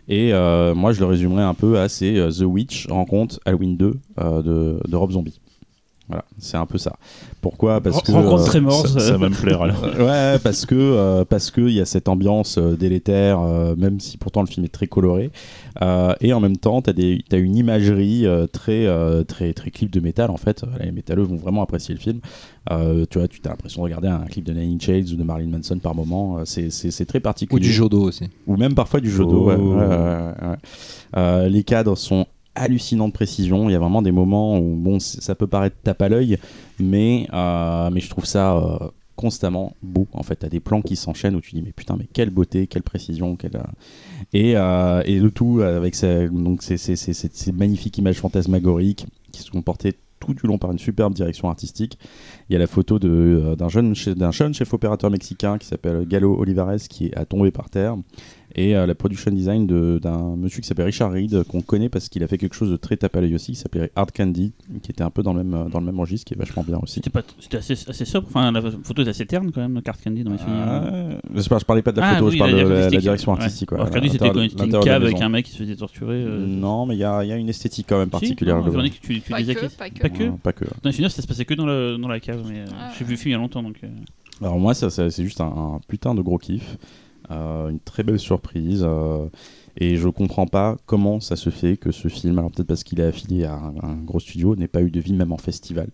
Et 0.08 0.32
euh, 0.32 0.72
moi, 0.74 0.92
je 0.92 1.00
le 1.00 1.06
résumerais 1.06 1.42
un 1.42 1.54
peu 1.54 1.80
à 1.80 1.88
c'est 1.88 2.14
The 2.14 2.42
Witch 2.42 2.86
rencontre 2.88 3.40
Halloween 3.44 3.76
2 3.76 3.98
euh, 4.20 4.42
de, 4.42 4.80
de 4.88 4.96
Rob 4.96 5.10
Zombie. 5.10 5.40
Voilà, 6.06 6.24
c'est 6.38 6.56
un 6.56 6.66
peu 6.66 6.78
ça. 6.78 6.94
Pourquoi? 7.42 7.80
Parce 7.80 8.00
que 8.02 8.12
Rencontre 8.12 8.42
euh, 8.44 8.46
très 8.46 8.60
morte. 8.60 8.86
Ça, 8.86 9.00
ça 9.00 9.16
va 9.18 9.28
me 9.28 9.34
plaire 9.34 9.60
alors. 9.60 9.82
Ouais, 9.98 10.38
parce 10.42 10.64
que 10.64 10.74
euh, 10.76 11.24
parce 11.24 11.50
que 11.50 11.60
il 11.60 11.74
y 11.74 11.80
a 11.80 11.84
cette 11.84 12.08
ambiance 12.08 12.56
euh, 12.56 12.76
délétère, 12.76 13.40
euh, 13.40 13.74
même 13.76 14.00
si 14.00 14.16
pourtant 14.16 14.40
le 14.42 14.46
film 14.46 14.64
est 14.64 14.72
très 14.72 14.86
coloré, 14.86 15.30
Euh, 15.82 16.14
et 16.20 16.32
en 16.32 16.40
même 16.40 16.56
temps, 16.56 16.80
t'as 16.82 16.92
des 16.92 17.24
t'as 17.28 17.38
une 17.38 17.56
imagerie 17.56 18.26
euh, 18.26 18.46
très 18.46 18.86
euh, 18.86 19.24
très 19.24 19.52
très 19.54 19.70
clip 19.70 19.90
de 19.90 20.00
métal 20.00 20.30
en 20.30 20.36
fait. 20.36 20.64
Les 20.80 20.92
métalleux 20.92 21.24
vont 21.24 21.36
vraiment 21.36 21.62
apprécier 21.62 21.94
le 21.94 22.00
film. 22.00 22.20
Euh, 22.70 23.04
tu 23.10 23.18
vois, 23.18 23.26
tu 23.26 23.40
as 23.44 23.48
l'impression 23.48 23.80
de 23.82 23.84
regarder 23.86 24.08
un 24.08 24.26
clip 24.26 24.44
de 24.44 24.52
Nine 24.52 24.74
Inch 24.76 24.88
Nails 24.88 25.12
ou 25.12 25.16
de 25.16 25.24
Marilyn 25.24 25.50
Manson 25.50 25.78
par 25.78 25.94
moment. 25.96 26.38
C'est 26.44 27.06
très 27.06 27.18
particulier. 27.20 27.56
Ou 27.56 27.60
du 27.60 27.72
Jodo 27.72 28.02
aussi. 28.02 28.24
Ou 28.46 28.56
même 28.56 28.74
parfois 28.74 29.00
du 29.00 29.10
jodo. 29.10 29.44
Oh. 29.44 29.48
ouais, 29.48 29.56
ouais, 29.56 29.74
ouais, 29.74 29.86
ouais, 29.86 30.48
ouais. 30.50 30.56
Euh, 31.16 31.48
les 31.48 31.64
cadres 31.64 31.96
sont 31.96 32.26
hallucinants 32.54 33.08
de 33.08 33.12
précision. 33.12 33.68
Il 33.68 33.72
y 33.72 33.76
a 33.76 33.78
vraiment 33.78 34.02
des 34.02 34.12
moments 34.12 34.58
où 34.58 34.76
bon, 34.76 35.00
ça 35.00 35.34
peut 35.34 35.46
paraître 35.46 35.76
tape 35.82 36.02
à 36.02 36.08
l'œil, 36.08 36.38
mais 36.78 37.26
euh, 37.32 37.90
mais 37.90 38.00
je 38.00 38.10
trouve 38.10 38.24
ça 38.24 38.56
euh, 38.56 38.88
constamment 39.16 39.74
beau. 39.82 40.06
En 40.12 40.22
fait, 40.22 40.36
t'as 40.36 40.48
des 40.48 40.60
plans 40.60 40.82
qui 40.82 40.96
s'enchaînent 40.96 41.36
où 41.36 41.40
tu 41.40 41.54
dis 41.54 41.62
mais 41.62 41.72
putain, 41.72 41.96
mais 41.98 42.08
quelle 42.12 42.30
beauté, 42.30 42.66
quelle 42.66 42.82
précision, 42.82 43.36
quelle 43.36 43.56
euh, 43.56 43.62
et 44.32 44.56
euh, 44.56 45.02
et 45.04 45.18
le 45.18 45.30
tout 45.30 45.60
avec 45.60 45.94
ces, 45.94 46.28
donc 46.28 46.62
ces, 46.62 46.76
ces, 46.76 46.96
ces, 46.96 47.52
magnifiques 47.52 47.98
images 47.98 48.18
fantasmagoriques 48.18 49.06
qui 49.32 49.42
sont 49.42 49.62
portées 49.62 49.94
tout 50.20 50.34
du 50.34 50.46
long 50.46 50.58
par 50.58 50.70
une 50.70 50.78
superbe 50.78 51.14
direction 51.14 51.48
artistique. 51.48 51.98
Il 52.48 52.52
y 52.52 52.56
a 52.56 52.58
la 52.58 52.68
photo 52.68 52.98
d'un 52.98 53.68
jeune, 53.68 53.94
jeune 53.94 54.54
chef 54.54 54.72
opérateur 54.72 55.10
mexicain 55.10 55.58
qui 55.58 55.66
s'appelle 55.66 56.06
Galo 56.06 56.38
Olivares 56.38 56.88
qui 56.88 57.06
est 57.06 57.16
à 57.16 57.24
tomber 57.24 57.50
par 57.50 57.70
terre. 57.70 57.96
Et 58.54 58.76
euh, 58.76 58.86
la 58.86 58.94
production 58.94 59.30
design 59.30 59.66
de- 59.66 59.98
d'un 60.02 60.36
monsieur 60.36 60.60
qui 60.60 60.68
s'appelle 60.68 60.84
Richard 60.84 61.10
Reed, 61.12 61.42
qu'on 61.44 61.62
connaît 61.62 61.88
parce 61.88 62.08
qu'il 62.08 62.22
a 62.22 62.28
fait 62.28 62.36
quelque 62.38 62.54
chose 62.54 62.70
de 62.70 62.76
très 62.76 62.96
tape 62.96 63.16
à 63.16 63.20
l'œil 63.20 63.34
aussi, 63.34 63.52
qui 63.52 63.58
s'appelait 63.58 63.90
Hard 63.96 64.10
Candy, 64.12 64.52
qui 64.82 64.90
était 64.90 65.02
un 65.02 65.10
peu 65.10 65.22
dans 65.22 65.32
le 65.32 65.42
même, 65.42 65.54
euh, 65.54 65.68
dans 65.70 65.80
le 65.80 65.86
même 65.86 65.98
registre, 65.98 66.26
qui 66.26 66.34
est 66.34 66.36
vachement 66.36 66.62
bien 66.62 66.78
aussi. 66.82 66.94
C'était 66.96 67.10
pas, 67.10 67.22
c'était 67.40 67.56
assez, 67.56 67.72
assez 67.88 68.04
sobre. 68.04 68.26
Enfin, 68.28 68.52
la 68.52 68.60
photo 68.60 69.02
est 69.02 69.08
assez 69.08 69.24
terne 69.26 69.50
quand 69.52 69.60
même, 69.62 69.80
Carte 69.82 70.02
Candy 70.04 70.22
dans 70.24 70.32
les 70.32 70.38
souvenirs. 70.38 70.64
Euh, 70.66 71.18
je, 71.34 71.48
parle, 71.48 71.60
je 71.60 71.66
parlais 71.66 71.82
pas 71.82 71.92
de 71.92 72.00
la 72.00 72.08
Ah 72.08 72.14
photo, 72.16 72.26
oui, 72.26 72.32
je 72.34 72.38
parle 72.38 72.50
la 72.52 72.64
de 72.64 72.68
la, 72.94 73.00
direction 73.00 73.32
artistique. 73.32 73.72
ouais. 73.72 73.78
Alors, 73.78 73.90
Cardi, 73.90 74.10
c'était 74.10 74.28
une 74.28 74.80
cave 74.80 75.02
avec 75.02 75.20
un 75.20 75.28
mec 75.28 75.46
qui 75.46 75.52
se 75.52 75.58
faisait 75.58 75.76
torturer. 75.76 76.22
euh, 76.22 76.46
Non, 76.46 76.84
mais 76.86 76.94
il 76.96 76.98
y 77.00 77.04
a, 77.04 77.24
il 77.24 77.28
y 77.28 77.32
a 77.32 77.36
une 77.36 77.48
esthétique 77.48 77.86
quand 77.88 77.98
même 77.98 78.08
si, 78.08 78.10
particulière. 78.10 78.58
non, 78.62 78.70
j'en 78.70 78.82
ai 78.84 78.90
que 78.90 78.96
tu, 79.00 79.20
tu 79.20 79.30
Pas 79.30 79.42
que, 79.42 79.52
pas 79.76 79.88
que. 79.90 79.98
Pas 80.00 80.08
que. 80.10 80.22
Ouais, 80.24 80.32
pas 80.42 80.52
que. 80.52 80.64
Dans 80.64 80.70
les 80.84 80.92
souvenirs, 80.92 81.10
ça 81.10 81.22
se 81.22 81.26
passait 81.26 81.44
que 81.44 81.54
dans, 81.54 81.66
le, 81.66 81.96
dans 81.96 82.08
la 82.08 82.20
cave, 82.20 82.42
mais 82.48 82.60
euh, 82.60 82.64
Ah. 82.78 82.90
j'ai 82.98 83.04
vu 83.04 83.12
le 83.12 83.16
film 83.16 83.30
il 83.30 83.32
y 83.32 83.36
a 83.36 83.38
longtemps 83.38 83.62
donc. 83.62 83.76
euh, 83.82 83.88
Alors 84.42 84.58
moi, 84.58 84.74
ça, 84.74 84.90
ça- 84.90 85.10
c'est 85.10 85.24
juste 85.24 85.40
un, 85.40 85.46
un 85.46 85.80
putain 85.88 86.14
de 86.14 86.20
gros 86.20 86.36
kiff, 86.38 86.62
Euh, 86.62 86.76
une 87.30 87.80
très 87.80 88.02
belle 88.02 88.18
surprise. 88.18 88.82
euh, 88.84 89.26
et 89.76 89.96
je 89.96 90.08
comprends 90.08 90.46
pas 90.46 90.76
comment 90.86 91.20
ça 91.20 91.34
se 91.36 91.48
fait 91.50 91.78
que 91.78 91.92
ce 91.92 92.08
film, 92.08 92.38
alors 92.38 92.50
peut-être 92.50 92.66
parce 92.68 92.84
qu'il 92.84 93.00
est 93.00 93.04
affilié 93.04 93.44
à 93.44 93.54
un, 93.54 93.74
un 93.82 93.94
gros 93.96 94.20
studio, 94.20 94.54
n'ait 94.54 94.68
pas 94.68 94.82
eu 94.82 94.90
de 94.90 95.00
vie 95.00 95.14
même 95.14 95.32
en 95.32 95.38
festival. 95.38 95.88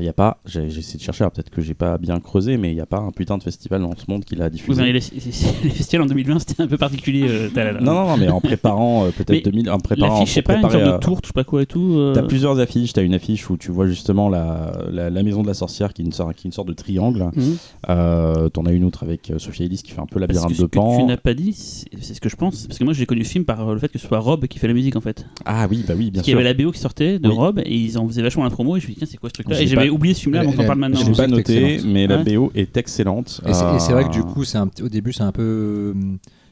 Il 0.00 0.04
y 0.04 0.08
a 0.08 0.12
pas, 0.12 0.40
j'ai 0.46 0.64
essayé 0.66 0.98
de 0.98 1.02
chercher, 1.04 1.24
peut-être 1.32 1.48
que 1.48 1.60
j'ai 1.62 1.74
pas 1.74 1.96
bien 1.96 2.18
creusé, 2.18 2.56
mais 2.56 2.72
il 2.72 2.74
n'y 2.74 2.80
a 2.80 2.86
pas 2.86 2.98
un 2.98 3.12
putain 3.12 3.38
de 3.38 3.42
festival 3.44 3.82
dans 3.82 3.94
ce 3.96 4.02
monde 4.08 4.24
qui 4.24 4.34
l'a 4.34 4.50
diffusé. 4.50 4.82
mais 4.82 4.92
les, 4.92 4.98
les 5.62 5.70
festivals 5.70 6.02
en 6.02 6.06
2020, 6.08 6.40
c'était 6.40 6.60
un 6.64 6.66
peu 6.66 6.76
particulier. 6.76 7.24
euh, 7.28 7.48
Non, 7.80 7.94
non, 7.94 8.06
non, 8.08 8.16
mais 8.16 8.28
en 8.28 8.40
préparant 8.40 9.04
euh, 9.06 9.10
peut-être 9.16 9.44
2000, 9.44 9.70
en 9.70 9.78
préparant, 9.78 10.14
L'affiche, 10.14 10.30
je 10.30 10.34
sais 10.34 10.42
pas, 10.42 10.56
une 10.56 10.62
sorte 10.62 10.74
euh, 10.74 10.92
de 10.94 10.98
tour, 10.98 11.20
je 11.22 11.28
sais 11.28 11.32
pas 11.32 11.44
quoi 11.44 11.62
et 11.62 11.66
tout. 11.66 11.94
euh, 11.98 12.12
T'as 12.14 12.22
plusieurs 12.24 12.58
affiches. 12.58 12.94
T'as 12.94 13.04
une 13.04 13.14
affiche 13.14 13.48
où 13.48 13.56
tu 13.56 13.70
vois 13.70 13.86
justement 13.86 14.28
la, 14.28 14.72
la, 14.90 15.08
la 15.08 15.22
maison 15.22 15.42
de 15.42 15.46
la 15.46 15.54
sorcière 15.54 15.92
qui 15.92 16.02
est 16.02 16.04
une 16.04 16.10
sorte, 16.10 16.34
qui 16.34 16.46
est 16.46 16.48
une 16.48 16.52
sorte 16.52 16.66
de 16.68 16.74
triangle. 16.74 17.30
mhm. 17.36 17.56
Euh, 17.88 18.48
T'en 18.48 18.66
as 18.66 18.72
une 18.72 18.82
autre 18.82 19.04
avec 19.04 19.30
euh, 19.30 19.38
Sophie 19.38 19.62
Ellis 19.62 19.82
qui 19.84 19.92
fait 19.92 20.00
un 20.00 20.06
peu 20.06 20.18
Parce 20.18 20.26
que 20.30 20.34
labyrinthe 20.34 20.54
ce 20.56 20.62
de 20.62 20.66
que 20.66 20.70
tu 20.72 20.78
pan. 20.78 21.06
n'as 21.06 21.16
pas 21.16 21.34
dit, 21.34 21.52
c'est 21.52 22.14
ce 22.14 22.20
que 22.20 22.28
je 22.28 22.34
pense. 22.34 22.66
Parce 22.66 22.78
que 22.80 22.82
moi, 22.84 22.92
j'ai 22.92 23.06
connu 23.06 23.20
le 23.20 23.26
film 23.26 23.44
par 23.44 23.68
euh, 23.68 23.74
le 23.74 23.78
fait 23.78 23.88
que 23.88 24.00
ce 24.00 24.06
soit 24.08 24.18
Rob 24.18 24.46
qui 24.48 24.58
fait 24.58 24.66
la 24.66 24.74
musique 24.74 24.96
en 24.96 25.00
fait. 25.00 25.26
Ah 25.44 25.68
oui, 25.70 25.84
bah 25.86 25.94
oui, 25.96 26.10
bien 26.10 26.14
Parce 26.14 26.24
qu'il 26.24 26.32
y 26.32 26.34
sûr. 26.34 26.40
avait 26.40 26.52
la 26.56 26.64
BO 26.64 26.72
qui 26.72 26.80
sortait 26.80 27.20
de 27.20 27.28
Oui. 27.28 27.34
Rob 27.36 27.60
et 27.64 27.72
ils 27.76 27.98
en 27.98 28.06
faisaient 28.08 28.22
vachement 28.22 28.42
la 28.42 28.50
promo 28.50 28.76
et 28.76 28.80
je 28.80 28.86
me 28.88 28.92
dit, 28.92 28.98
tiens, 28.98 29.06
c'est 29.08 29.16
quoi 29.18 29.28
ce 29.32 29.38
l'ai 29.42 29.44
j'avais 29.50 29.88
oublié 29.90 30.14
ce 30.14 30.20
film-là, 30.22 30.42
La- 30.42 30.50
donc 30.50 30.58
on 30.58 30.64
parle 30.66 30.78
maintenant. 30.78 30.98
Je 31.00 31.04
La 31.04 31.10
l'ai 31.10 31.16
pas 31.16 31.26
noté, 31.26 31.80
mais 31.84 32.06
la. 32.06 32.18
BO 32.24 32.50
est 32.54 32.76
excellente. 32.76 33.40
Et 33.46 33.52
c'est 33.52 33.64
et 33.64 33.92
vrai 33.92 34.04
que 34.04 34.10
du 34.10 34.20
Euh, 34.20 34.22
coup, 34.22 34.44
au 34.82 34.88
début, 34.88 35.12
c'est 35.12 35.22
un 35.22 35.32
peu 35.32 35.42
euh, 35.42 35.94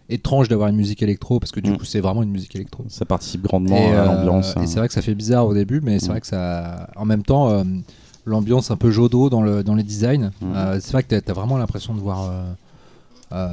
étrange 0.09 0.48
d'avoir 0.48 0.68
une 0.68 0.76
musique 0.76 1.02
électro 1.02 1.40
parce 1.40 1.50
que 1.52 1.61
du 1.61 1.70
Mm. 1.72 1.76
coup, 1.78 1.85
c'est 1.85 2.00
vraiment 2.00 2.22
une 2.22 2.30
musique 2.30 2.54
électro. 2.57 2.85
ça 2.88 3.04
participe 3.04 3.42
grandement 3.42 3.76
Et, 3.76 3.92
à 3.94 4.02
euh, 4.02 4.14
l'ambiance. 4.16 4.54
et 4.57 4.61
hein. 4.61 4.66
c'est 4.66 4.78
vrai 4.78 4.88
que 4.88 4.94
ça 4.94 5.02
fait 5.02 5.14
bizarre 5.14 5.46
au 5.46 5.54
début, 5.54 5.80
mais 5.83 5.98
c'est 5.98 6.07
Mm. 6.07 6.11
vrai 6.11 6.20
que 6.20 6.26
ça. 6.26 6.88
En 6.96 7.04
même 7.04 7.22
temps, 7.22 7.50
euh, 7.50 7.64
l'ambiance 8.26 8.70
un 8.70 8.76
peu 8.76 8.90
jodo 8.90 9.28
dans, 9.30 9.42
le, 9.42 9.62
dans 9.62 9.74
les 9.74 9.83
designs. 9.83 10.30
Mm. 10.40 10.52
euh, 10.54 10.78
c'est 10.80 10.92
vrai 10.92 11.02
que 11.02 11.14
t'as 11.18 11.30
as 11.30 11.35
vraiment 11.35 11.57
l'impression 11.59 11.94
de 11.94 12.00
voir. 12.00 12.30
Euh, 13.35 13.49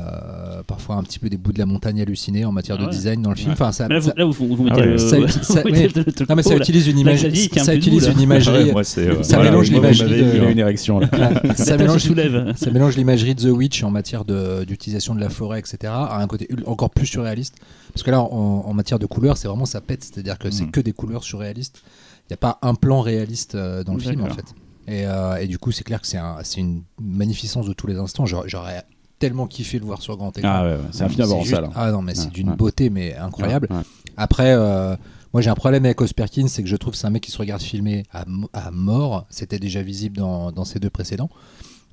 euh, 0.60 0.63
parfois 0.63 0.96
un 0.96 1.04
petit 1.04 1.17
peu 1.20 1.30
des 1.30 1.38
bouts 1.38 1.52
de 1.54 1.60
la 1.60 1.65
montagne 1.65 2.02
hallucinés 2.02 2.46
en 2.46 2.52
matière 2.52 2.78
Ah 2.80 2.86
de 2.86 2.89
design 2.91 3.22
dans 3.22 3.32
le 3.32 3.36
film. 3.36 3.50
Ouais. 3.50 3.54
Enfin, 3.54 3.72
ça, 3.72 3.88
Mais 3.88 3.96
là, 3.96 4.00
vous, 4.00 4.12
là, 4.15 4.26
vous, 4.26 4.56
vous 4.56 4.67
Ah 4.70 4.76
mettez 4.76 4.82
ouais. 4.82 4.86
le. 4.88 4.98
Ça 4.98 5.17
utilise- 5.20 5.41
ça- 5.44 5.62
vous 5.63 5.70
mettez 5.70 6.26
non, 6.30 6.36
mais 6.36 6.44
ça 6.44 6.56
utilise 6.56 6.88
une 6.88 6.96
la 6.96 7.02
image, 7.02 7.20
Xavier 7.24 7.48
qui 7.50 7.60
a 7.60 7.62
un 7.62 7.65
ça 7.65 7.76
utilise 7.76 8.08
une 8.08 8.20
imagerie. 8.20 8.72
Euh, 8.72 9.24
ça 9.24 9.41
mélange 9.41 9.67
vous 9.70 9.74
l'imagerie 9.74 10.10
de- 10.10 10.15
vu, 10.24 10.38
Il 10.38 10.44
a 10.44 10.50
une 10.52 10.60
érection 10.60 11.00
là. 11.00 11.10
ça 11.56 11.78
mélange, 11.78 12.02
soulève. 12.02 12.54
ça 12.56 12.70
mélange 12.72 12.96
l'imagerie 12.98 13.36
de 13.36 13.41
The 13.50 13.54
Witch 13.54 13.84
en 13.84 13.91
matière 13.91 14.24
de- 14.26 14.63
d'utilisation 14.65 15.15
de, 15.15 15.20
la 15.20 15.30
forêt, 15.30 15.60
etc., 15.60 15.78
à 15.94 16.22
un 16.22 16.28
côté 16.28 16.48
encore 16.65 16.89
plus 16.91 17.06
surréaliste. 17.08 17.56
Parce 17.94 18.04
que 18.04 18.12
là, 18.12 18.22
en, 18.22 18.63
en 18.65 18.74
matière 18.74 19.00
de 19.00 19.06
couleurs, 19.06 19.38
c'est 19.38 19.48
vraiment 19.48 19.65
ça 19.65 19.82
pète, 19.82 20.04
c'est-à-dire 20.04 20.38
que 20.38 20.50
c'est 20.52 20.65
Mm. 20.65 20.72
que 20.72 20.80
des 20.82 20.94
couleurs 20.94 21.24
surréalistes. 21.24 21.82
Il 22.30 22.32
n'y 22.32 22.36
a 22.36 22.38
pas 22.38 22.60
un 22.62 22.76
plan 22.76 23.02
réaliste 23.02 23.56
euh, 23.56 23.84
dans 23.84 23.94
le 23.94 24.00
film, 24.00 24.24
en 24.24 24.30
fait. 24.30 24.46
Et, 24.88 25.06
euh, 25.06 25.36
et 25.36 25.48
du 25.48 25.58
coup, 25.58 25.72
c'est 25.72 25.84
clair 25.84 26.00
que 26.02 26.08
c'est 26.08 26.17
un- 26.17 26.38
c'est 26.44 26.60
une 26.62 26.84
magnificence 27.02 27.67
de 27.67 27.74
tous 27.74 27.88
les 27.88 27.98
instants. 27.98 28.26
J'aurais 28.26 28.84
tellement 29.21 29.47
kiffé 29.47 29.79
le 29.79 29.86
voir 29.86 30.01
sur 30.01 30.17
grand 30.17 30.38
écran. 30.38 30.49
Ah 30.51 30.63
ouais, 30.63 30.71
ouais, 30.73 30.79
c'est 30.91 31.03
un 31.03 31.10
film 31.10 31.21
voir 31.27 31.39
en 31.39 31.45
salle. 31.45 31.69
Ah 31.75 31.91
non, 31.91 32.01
mais 32.01 32.15
c'est 32.15 32.29
d'une 32.31 32.49
beauté, 32.57 32.89
mais 32.89 33.15
incroyable. 33.15 33.67
Après, 34.17 34.53
euh, 34.53 34.95
moi 35.34 35.41
j'ai 35.41 35.49
un 35.49 35.55
problème 35.55 35.86
avec 35.86 36.01
Os 36.01 36.12
Perkins, 36.12 36.47
c'est 36.47 36.63
que 36.63 36.67
je 36.69 36.75
trouve 36.75 36.91
que 36.93 36.97
c'est 36.99 37.07
un 37.07 37.12
mec 37.12 37.23
qui 37.23 37.31
se 37.31 37.38
regarde 37.38 37.62
filmer 37.62 38.03
à, 38.12 38.25
mo- 38.27 38.49
à 38.51 38.71
mort. 38.71 39.25
C'était 39.29 39.60
déjà 39.60 39.81
visible 39.81 40.17
dans, 40.17 40.51
dans 40.51 40.65
ses 40.65 40.79
deux 40.79 40.89
précédents. 40.89 41.29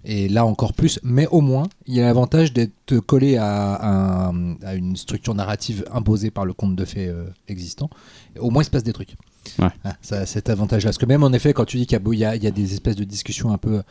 Et 0.05 0.29
là 0.29 0.45
encore 0.47 0.73
plus, 0.75 1.01
mais 1.03 1.27
au 1.27 1.41
moins, 1.41 1.65
il 1.87 1.95
y 1.95 2.01
a 2.01 2.05
l'avantage 2.05 2.53
d'être 2.53 2.99
collé 3.01 3.37
à, 3.37 4.29
un- 4.29 4.55
à 4.65 4.75
une 4.75 4.97
structure 4.97 5.35
narrative 5.35 5.85
imposée 5.93 6.31
par 6.31 6.45
le 6.47 6.53
conte 6.55 6.77
de 6.77 6.85
fées 6.85 7.09
euh, 7.09 7.25
existant. 7.49 7.91
Et 8.37 8.39
au 8.39 8.51
moins, 8.51 8.63
il 8.63 8.67
se 8.67 8.71
passe 8.71 8.85
des 8.85 8.93
trucs. 8.93 9.17
Ouais. 9.59 9.69
Ah, 9.85 9.95
ça, 10.01 10.25
cet 10.27 10.51
avantage-là. 10.51 10.89
Parce 10.91 10.99
que 10.99 11.07
même 11.07 11.25
en 11.25 11.33
effet, 11.33 11.53
quand 11.53 11.65
tu 11.65 11.77
dis 11.79 11.87
qu'il 11.87 11.99
y 12.15 12.25
a 12.25 12.51
des 12.51 12.73
espèces 12.75 12.97
de 12.97 13.05
discussions 13.05 13.51
un 13.53 13.59
peu 13.59 13.83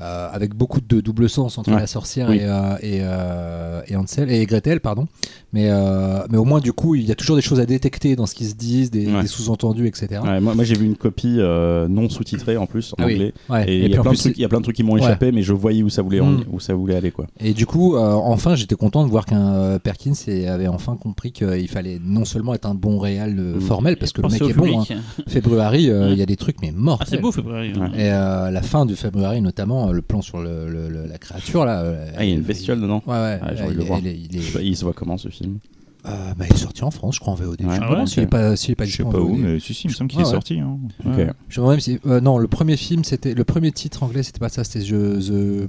euh, 0.00 0.28
avec 0.32 0.54
beaucoup 0.54 0.80
de 0.80 1.00
double 1.00 1.28
sens 1.28 1.58
entre 1.58 1.70
Ouais. 1.72 1.80
la 1.80 1.86
sorcière 1.86 2.28
Oui. 2.30 2.36
et, 2.38 2.44
euh, 2.44 2.74
et, 2.82 2.98
euh, 3.02 3.80
et 3.86 3.96
Hansel 3.96 4.30
et 4.30 4.44
Gretel, 4.46 4.80
pardon. 4.80 5.06
Mais, 5.52 5.68
euh, 5.70 6.20
mais 6.30 6.36
au 6.38 6.44
moins, 6.44 6.60
du 6.60 6.72
coup, 6.72 6.94
il 6.94 7.04
y 7.06 7.12
a 7.12 7.14
toujours 7.14 7.36
des 7.36 7.42
choses 7.42 7.58
à 7.60 7.66
détecter 7.66 8.16
dans 8.16 8.26
ce 8.26 8.34
qu'ils 8.34 8.48
se 8.48 8.54
disent, 8.54 8.90
des, 8.90 9.06
Ouais. 9.06 9.22
des 9.22 9.26
sous-entendus, 9.28 9.86
etc. 9.86 10.20
Ouais, 10.22 10.40
moi, 10.40 10.54
moi, 10.54 10.64
j'ai 10.64 10.74
vu 10.76 10.84
une 10.86 10.96
copie 10.96 11.36
euh, 11.38 11.88
non 11.88 12.08
sous-titrée 12.08 12.56
en 12.56 12.66
plus 12.66 12.92
en 12.92 12.96
Ah 13.02 13.06
oui. 13.06 13.14
anglais. 13.14 13.32
Ouais. 13.48 13.64
Et, 13.68 13.72
Et 13.72 13.78
il 13.78 13.84
y, 13.84 13.88
puis 13.88 13.96
a 13.96 14.00
en 14.00 14.02
plein 14.02 14.12
de 14.12 14.16
plus, 14.16 14.22
trucs- 14.24 14.38
il 14.38 14.42
y 14.42 14.44
a 14.44 14.48
plein 14.48 14.58
de 14.58 14.62
trucs 14.64 14.76
qui 14.76 14.82
m'ont 14.82 14.94
Ouais. 14.94 15.00
échappé, 15.00 15.32
mais 15.32 15.42
je 15.42 15.52
voyais 15.52 15.82
où 15.82 15.88
ça 15.88 16.02
voulait, 16.02 16.20
Mm. 16.20 16.44
où 16.52 16.60
ça 16.60 16.74
voulait 16.74 16.96
aller 16.96 17.10
quoi. 17.10 17.26
Et 17.40 17.54
du 17.54 17.64
coup, 17.66 17.96
euh, 17.96 18.12
enfin, 18.12 18.54
j'étais 18.54 18.74
content 18.74 19.04
de 19.04 19.10
voir 19.10 19.24
qu'un 19.26 19.54
euh, 19.54 19.78
Perkins 19.78 20.12
avait 20.48 20.68
enfin 20.68 20.96
compris 20.96 21.32
qu'il 21.32 21.68
fallait 21.68 21.98
non 22.02 22.24
seulement 22.24 22.52
être 22.54 22.66
un 22.66 22.74
bon 22.74 22.98
réal 22.98 23.36
euh, 23.38 23.56
Mm. 23.56 23.60
formel, 23.62 23.96
parce 23.96 24.12
que 24.12 24.20
le 24.22 24.28
mec 24.28 24.42
est 24.42 24.52
bon. 24.52 24.80
Hein. 24.82 24.84
February, 25.26 25.84
il 25.84 26.18
y 26.18 26.22
a 26.22 26.26
des 26.26 26.36
trucs, 26.36 26.56
mais 26.62 26.72
morts. 26.72 26.98
Ah, 27.02 27.06
c'est 27.08 27.18
beau, 27.20 27.32
February. 27.32 27.72
Ouais. 27.72 27.88
Et 27.96 28.10
euh, 28.12 28.50
la 28.50 28.62
fin 28.62 28.84
du 28.86 28.96
February, 28.96 29.40
notamment, 29.40 29.87
euh, 29.88 29.92
le 29.92 30.02
plan 30.02 30.22
sur 30.22 30.40
le, 30.40 30.68
le- 30.68 30.88
le- 30.88 31.06
la 31.06 31.18
créature, 31.18 31.64
là. 31.64 31.82
euh, 31.82 32.10
Ah, 32.16 32.24
il 32.24 32.30
y 32.30 32.32
a 32.32 32.36
une 32.36 32.42
bestiole 32.42 32.80
dedans. 32.80 33.02
Ouais, 33.06 33.14
ouais. 33.14 33.38
Ah, 33.42 33.54
j'ai 33.54 33.62
envie 33.64 33.74
de 33.74 33.74
il, 33.74 33.78
le 33.78 33.84
voir. 33.84 33.98
il 34.00 34.06
est- 34.06 34.18
il 34.30 34.36
est- 34.36 34.40
Je 34.40 34.46
sais 34.46 34.52
pas, 34.58 34.62
il 34.62 34.76
se 34.76 34.84
voit 34.84 34.92
comment 34.94 35.16
ce 35.18 35.28
film? 35.28 35.58
Euh, 36.06 36.10
bah, 36.38 36.44
il 36.48 36.54
est 36.54 36.58
sorti 36.58 36.84
en 36.84 36.90
France, 36.92 37.16
je 37.16 37.20
crois, 37.20 37.32
en 37.32 37.36
VOD. 37.36 37.60
Ouais. 37.62 37.66
Je 37.68 37.74
sais 37.74 37.80
Ah 37.82 37.86
pas 37.88 37.94
ouais, 37.96 38.02
est 38.02 38.26
pas, 38.26 38.52
est 38.52 38.74
pas 38.76 38.84
Je 38.84 38.96
sais 38.96 39.02
pas 39.02 39.18
où, 39.18 39.28
VOD. 39.34 39.38
mais 39.40 39.58
si, 39.60 39.74
si, 39.74 39.88
il 39.88 39.90
me 39.90 39.94
semble 39.94 40.08
qu'il 40.08 40.20
Ah 40.20 40.22
est 40.22 40.26
ouais. 40.26 40.30
sorti. 40.32 40.60
hein. 40.60 40.78
Ok. 41.04 41.16
Ouais. 41.16 41.30
Je 41.48 41.60
me 41.60 41.64
demande 41.64 41.70
même 41.72 41.80
si. 41.80 41.98
euh, 42.06 42.20
non, 42.20 42.38
le 42.38 42.46
premier 42.46 42.76
film, 42.76 43.02
c'était. 43.04 43.34
Le 43.34 43.44
premier 43.44 43.72
titre 43.72 44.04
anglais, 44.04 44.22
c'était 44.22 44.38
pas 44.38 44.48
ça, 44.48 44.62
c'était 44.64 44.86
The. 44.86 45.18
The- 45.18 45.68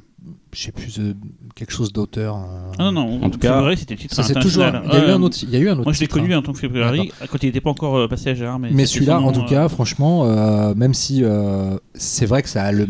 je 0.53 0.61
sais 0.63 0.71
plus, 0.71 0.93
The- 0.93 1.15
quelque 1.55 1.71
chose 1.73 1.91
d'auteur. 1.91 2.35
euh. 2.37 2.71
Ah 2.77 2.83
non, 2.83 2.91
non, 2.91 3.23
En 3.23 3.29
tout 3.31 3.39
cas, 3.39 3.75
c'était 3.75 3.95
le 3.95 3.99
titre 4.01 4.15
Ça, 4.23 4.33
toujours. 4.35 4.63
Il 4.85 4.93
y 4.93 4.95
a 4.97 5.07
eu 5.07 5.11
un 5.11 5.21
autre, 5.23 5.37
il 5.41 5.49
y 5.49 5.55
a 5.55 5.59
eu 5.59 5.67
un 5.69 5.73
autre 5.73 5.83
Moi, 5.83 5.93
je 5.93 5.99
l'ai 5.99 6.07
connu 6.07 6.33
hein. 6.33 6.37
en 6.37 6.41
tant 6.43 6.53
que 6.53 6.59
February 6.59 7.11
quand 7.31 7.41
il 7.41 7.47
n'était 7.47 7.59
pas 7.61 7.71
encore 7.71 7.97
euh, 7.97 8.07
passé 8.07 8.29
à 8.29 8.35
Gérard. 8.35 8.59
Mais, 8.59 8.69
Mais 8.71 8.85
celui-là, 8.85 9.19
en 9.19 9.31
tout 9.31 9.41
euh, 9.41 9.45
cas, 9.49 9.67
franchement, 9.67 10.25
euh, 10.25 10.73
même 10.75 10.93
si 10.93 11.23
euh, 11.23 11.75
c'est 11.95 12.27
vrai 12.27 12.43
que 12.43 12.49
ça 12.49 12.63
a 12.63 12.71
le 12.71 12.87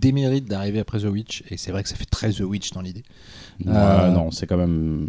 démérite 0.00 0.46
d'arriver 0.46 0.78
après 0.80 0.98
The 1.00 1.04
Witch, 1.04 1.42
et 1.50 1.56
c'est 1.56 1.70
vrai 1.72 1.82
que 1.82 1.88
ça 1.88 1.96
fait 1.96 2.04
très 2.10 2.30
The 2.30 2.40
Witch 2.40 2.72
dans 2.72 2.80
l'idée, 2.80 3.02
Euh, 3.66 4.08
non, 4.10 4.30
c'est 4.30 4.46
quand 4.46 4.56
même. 4.56 5.08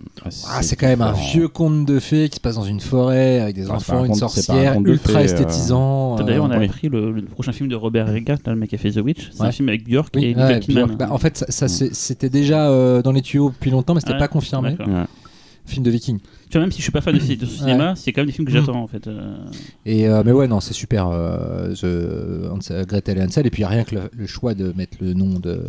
Ah, 0.49 0.61
c'est 0.61 0.75
quand 0.75 0.87
même 0.87 1.01
un 1.01 1.13
vieux 1.13 1.47
conte 1.47 1.85
de 1.85 1.99
fées 1.99 2.27
qui 2.27 2.35
se 2.35 2.41
passe 2.41 2.55
dans 2.55 2.63
une 2.65 2.81
forêt 2.81 3.39
avec 3.39 3.55
des 3.55 3.69
Ah, 3.69 3.75
enfants, 3.75 3.99
un 4.01 4.05
une 4.05 4.11
conte- 4.11 4.23
un 4.23 4.27
sorcière, 4.27 4.81
ultra 4.81 5.13
fées, 5.13 5.19
euh. 5.19 5.23
esthétisant. 5.23 6.15
D'ailleurs, 6.17 6.43
on 6.45 6.51
a 6.51 6.55
euh, 6.57 6.59
oui. 6.59 6.65
appris 6.65 6.89
le, 6.89 7.11
le 7.11 7.21
prochain 7.23 7.53
film 7.53 7.69
de 7.69 7.75
Robert 7.75 8.13
Eggers, 8.13 8.35
là, 8.45 8.51
le 8.53 8.55
mec 8.57 8.69
qui 8.69 8.75
a 8.75 8.77
fait 8.77 8.91
The 8.91 8.97
Witch. 8.97 9.29
C'est 9.31 9.43
un 9.43 9.51
film 9.53 9.69
avec 9.69 9.85
Björk 9.85 10.09
oui, 10.15 10.25
et 10.25 10.35
ouais. 10.35 10.59
Björk. 10.59 10.97
Bah, 10.97 11.07
en 11.11 11.17
fait, 11.17 11.37
ça, 11.37 11.45
ça, 11.49 11.67
c'est- 11.69 11.93
c'était 11.95 12.29
déjà 12.29 12.69
euh, 12.69 13.01
dans 13.01 13.13
les 13.13 13.21
tuyaux 13.21 13.51
depuis 13.51 13.71
longtemps, 13.71 13.93
mais 13.93 14.01
c'était 14.01 14.13
Ouais, 14.13 14.19
pas 14.19 14.27
confirmé. 14.27 14.75
Film 15.71 15.83
de 15.83 15.91
Viking. 15.91 16.19
Tu 16.19 16.57
vois, 16.57 16.61
même 16.61 16.71
si 16.71 16.77
je 16.79 16.83
suis 16.83 16.91
pas 16.91 17.01
fan 17.01 17.13
de, 17.17 17.19
de 17.19 17.45
ce 17.45 17.57
cinéma, 17.57 17.95
c'est 17.95 18.11
quand 18.11 18.21
même 18.21 18.27
des 18.27 18.33
films 18.33 18.45
que 18.47 18.51
Mm. 18.51 18.55
j'attends 18.55 18.81
en 18.83 18.87
fait. 18.87 19.07
euh. 19.07 19.35
Et 19.85 20.07
euh, 20.07 20.21
mais 20.25 20.31
ouais, 20.31 20.47
non, 20.47 20.59
c'est 20.59 20.73
super. 20.73 21.07
Euh, 21.09 21.73
The- 21.73 22.51
Hans- 22.51 22.83
Gretel 22.85 23.17
et 23.17 23.21
Hansel. 23.21 23.47
Et 23.47 23.49
puis 23.49 23.65
rien 23.65 23.83
que 23.83 23.95
le, 23.95 24.01
le 24.15 24.27
choix 24.27 24.53
de 24.53 24.73
mettre 24.75 24.97
le 25.01 25.13
nom 25.13 25.39
de 25.39 25.63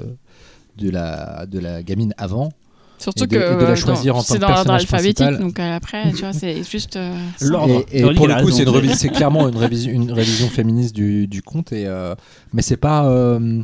de 0.78 0.90
la 0.90 1.46
de 1.46 1.58
la 1.58 1.82
gamine 1.82 2.14
avant. 2.18 2.52
Surtout 2.98 3.24
Et 3.24 3.26
de- 3.26 3.36
que 3.36 3.52
et 3.54 3.56
de 3.56 3.62
la 3.64 3.70
euh, 3.70 3.74
choisir 3.76 4.14
en 4.14 4.18
tant 4.20 4.24
c'est 4.24 4.34
que 4.36 4.40
dans 4.42 4.48
l'ordre 4.48 4.70
alphabétique, 4.70 5.16
principal. 5.26 5.40
donc 5.44 5.58
après, 5.58 6.10
tu 6.12 6.18
vois, 6.18 6.32
c'est 6.32 6.62
juste. 6.62 6.94
euh. 6.96 7.12
L'ordre. 7.40 7.84
Et, 7.92 8.02
pour 8.14 8.28
le 8.28 8.34
a 8.34 8.42
coup, 8.42 8.50
c'est 8.52 8.62
une 8.62 8.68
révision, 8.68 8.96
c'est 8.96 9.08
clairement 9.08 9.48
une 9.48 9.56
révision, 9.56 9.90
une 9.92 10.12
révision 10.12 10.48
féministe 10.48 10.94
du, 10.94 11.26
du 11.26 11.42
conte. 11.42 11.72
Et 11.72 11.86
euh, 11.88 12.14
mais 12.52 12.62
c'est 12.62 12.76
pas, 12.76 13.06
euh, 13.06 13.62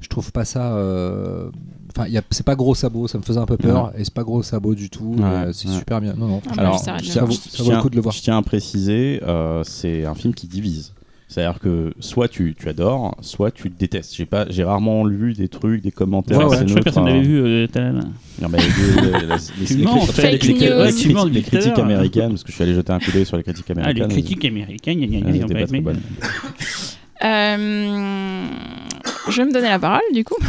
je 0.00 0.08
trouve 0.08 0.32
pas 0.32 0.44
ça. 0.44 0.74
euh, 0.74 1.50
Enfin, 1.96 2.06
il 2.06 2.12
y 2.12 2.18
a- 2.18 2.22
c'est 2.30 2.46
pas 2.46 2.54
gros 2.54 2.76
sabot, 2.76 3.08
ça 3.08 3.18
me 3.18 3.24
faisait 3.24 3.40
un 3.40 3.46
peu 3.46 3.56
peur. 3.56 3.90
Et 3.98 4.04
c'est 4.04 4.14
pas 4.14 4.22
gros 4.22 4.44
sabot 4.44 4.76
du 4.76 4.90
tout. 4.90 5.16
Ouais, 5.18 5.24
euh, 5.24 5.52
c'est 5.52 5.66
ouais. 5.68 5.74
super 5.76 6.00
bien. 6.00 6.14
Non, 6.16 6.28
non. 6.28 6.40
Ah, 6.50 6.60
Alors. 6.60 6.78
Ça 6.78 6.92
vaut- 7.24 7.32
je 7.32 7.50
ça 7.50 7.64
vaut 7.64 7.72
le 7.72 7.82
coup 7.82 7.90
de 7.90 7.96
le 7.96 8.00
voir. 8.00 8.14
Je 8.14 8.22
tiens 8.22 8.38
à 8.38 8.42
préciser, 8.42 9.20
euh, 9.26 9.62
c'est 9.64 10.04
un 10.06 10.14
film 10.14 10.32
qui 10.32 10.46
divise. 10.46 10.92
C'est-à-dire 11.26 11.58
que 11.60 11.92
soit 11.98 12.28
tu, 12.28 12.54
tu 12.56 12.68
adores, 12.68 13.16
soit 13.22 13.50
tu 13.50 13.70
détestes. 13.70 14.14
J'ai 14.16 14.24
pas, 14.24 14.46
j'ai 14.50 14.62
rarement 14.62 15.04
lu 15.04 15.32
des 15.32 15.48
trucs, 15.48 15.82
des 15.82 15.90
commentaires. 15.90 16.38
Ouais, 16.38 16.44
ouais. 16.44 16.58
Je 16.60 16.64
crois 16.66 16.76
que 16.78 16.84
personne 16.84 17.02
hein. 17.04 17.06
l'avait 17.06 17.22
vu. 17.22 17.40
euh. 17.40 17.66
Non, 18.40 18.48
mais 18.48 18.58
les, 18.58 18.64
critiques- 21.42 21.78
américaines, 21.78 22.30
parce 22.30 22.44
que 22.44 22.50
je 22.50 22.54
suis 22.54 22.62
allé 22.64 22.74
jeter 22.74 22.92
un 22.92 22.98
coup 23.00 23.10
d'œil 23.12 23.26
sur 23.26 23.36
les 23.36 23.42
critiques 23.42 23.66
Ah, 23.70 23.74
les 23.74 23.80
américaines. 23.80 24.08
critiques 24.08 24.44
américaines, 24.44 25.00
pas 25.00 25.06
pas 25.48 25.54
très 25.54 25.62
aimé. 25.68 25.80
bonnes. 25.80 26.00
Euh, 27.24 28.46
je 29.28 29.36
vais 29.36 29.44
me 29.46 29.52
donner 29.52 29.68
la 29.68 29.78
parole 29.78 30.00
du 30.12 30.24
coup. 30.24 30.36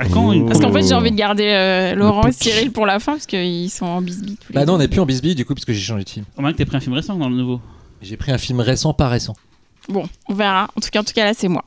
À 0.00 0.08
quand 0.08 0.32
une 0.32 0.46
Parce 0.48 0.58
qu'en 0.58 0.72
fait, 0.72 0.80
Oh. 0.82 0.86
j'ai 0.88 0.94
envie 0.94 1.12
de 1.12 1.16
garder 1.16 1.46
euh, 1.50 1.94
Laurent 1.94 2.26
et. 2.26 2.32
Cyril 2.32 2.72
pour 2.72 2.84
la 2.84 2.98
fin 2.98 3.12
parce 3.12 3.26
qu'ils 3.26 3.70
sont 3.70 3.86
en 3.86 4.02
bisbis 4.02 4.36
tous 4.36 4.48
les 4.52 4.54
Bah 4.58 4.64
non, 4.66 4.74
on 4.74 4.78
n'est 4.78 4.88
plus 4.88 4.98
en 4.98 5.06
bisbille 5.06 5.36
du 5.36 5.44
coup, 5.44 5.54
parce 5.54 5.64
que 5.64 5.72
j'ai 5.72 5.80
changé 5.80 6.02
de 6.02 6.08
film. 6.08 6.24
Au 6.36 6.40
moins 6.40 6.50
que 6.52 6.56
t'aies 6.56 6.64
pris 6.64 6.76
un 6.76 6.80
film 6.80 6.94
récent 6.94 7.14
dans 7.14 7.28
le 7.28 7.36
nouveau. 7.36 7.60
J'ai 8.02 8.16
pris 8.16 8.32
un 8.32 8.38
film 8.38 8.58
récent, 8.58 8.92
pas 8.92 9.08
récent. 9.08 9.36
Bon, 9.88 10.08
on 10.28 10.34
verra. 10.34 10.68
En 10.76 10.80
tout 10.80 10.88
cas, 10.90 11.00
en 11.00 11.04
tout 11.04 11.12
cas 11.14 11.24
là, 11.24 11.32
c'est 11.32 11.46
moi. 11.46 11.64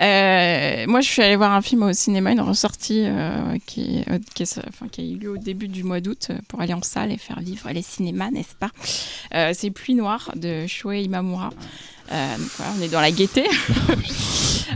Euh, 0.00 0.86
moi, 0.88 1.00
je 1.02 1.08
suis 1.10 1.20
allée 1.22 1.36
voir 1.36 1.52
un 1.52 1.60
film 1.60 1.82
au 1.82 1.92
cinéma, 1.92 2.32
une 2.32 2.40
ressortie 2.40 3.02
euh, 3.04 3.58
qui, 3.66 4.02
euh, 4.10 4.18
qui, 4.34 4.44
est- 4.44 4.60
enfin, 4.68 4.86
qui 4.90 5.00
a 5.02 5.04
eu 5.04 5.16
lieu 5.18 5.30
au 5.32 5.36
début 5.38 5.68
du 5.68 5.82
mois 5.84 6.00
d'août 6.00 6.28
pour 6.48 6.62
aller 6.62 6.72
en 6.72 6.82
salle 6.82 7.12
et 7.12 7.18
faire 7.18 7.40
vivre 7.40 7.68
les 7.70 7.82
cinémas, 7.82 8.30
n'est-ce 8.30 8.54
pas? 8.58 8.70
Euh, 9.34 9.50
C'est 9.54 9.70
Pluie 9.70 9.94
Noire 9.94 10.30
de 10.36 10.66
Shoei 10.66 11.02
Imamura. 11.02 11.50
Euh, 12.10 12.36
donc 12.38 12.48
voilà, 12.56 12.72
on 12.78 12.82
est 12.82 12.88
dans 12.88 13.00
la 13.00 13.10
gaieté. 13.10 13.44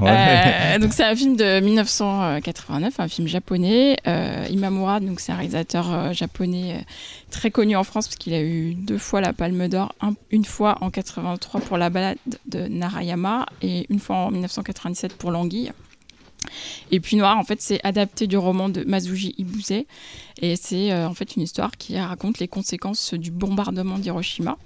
Euh, 0.03 0.79
donc 0.79 0.93
c'est 0.95 1.05
un 1.05 1.15
film 1.15 1.37
de 1.37 1.61
1989, 1.61 2.99
un 2.99 3.09
film 3.09 3.29
japonais. 3.29 3.97
Euh, 4.07 4.47
Imamura, 4.51 5.01
donc 5.01 5.21
c'est 5.21 5.33
un 5.33 5.37
réalisateur 5.37 6.13
japonais 6.15 6.85
très 7.31 7.51
connu 7.51 7.77
en 7.77 7.85
France 7.85 8.09
parce 8.09 8.17
qu'il 8.17 8.33
a 8.35 8.41
eu 8.43 8.75
deux 8.75 8.99
fois 8.99 9.21
la 9.21 9.33
Palme 9.33 9.69
d'Or, 9.69 9.95
un- 10.01 10.15
une 10.31 10.45
fois 10.45 10.79
en 10.81 10.91
83 10.91 11.61
pour 11.61 11.77
la 11.79 11.91
balade 11.91 12.17
de 12.47 12.67
Narayama 12.67 13.47
et 13.61 13.87
une 13.91 14.01
fois 14.01 14.17
en 14.17 14.31
1997 14.31 15.13
pour 15.17 15.31
l'Anguille. 15.31 15.71
Et 16.91 17.01
puis 17.01 17.17
Noir, 17.17 17.39
en 17.39 17.45
fait, 17.45 17.61
c'est 17.61 17.81
adapté 17.85 18.27
du 18.27 18.37
roman 18.37 18.69
de 18.69 18.85
Mazuji 18.85 19.35
Ibuse 19.39 19.85
et 20.43 20.57
c'est 20.57 20.93
euh, 20.93 21.07
en 21.07 21.15
fait 21.15 21.37
une 21.37 21.43
histoire 21.43 21.71
qui 21.77 21.99
raconte 21.99 22.39
les 22.39 22.49
conséquences 22.49 23.15
du 23.15 23.31
bombardement 23.31 23.99
d'Hiroshima 23.99 24.59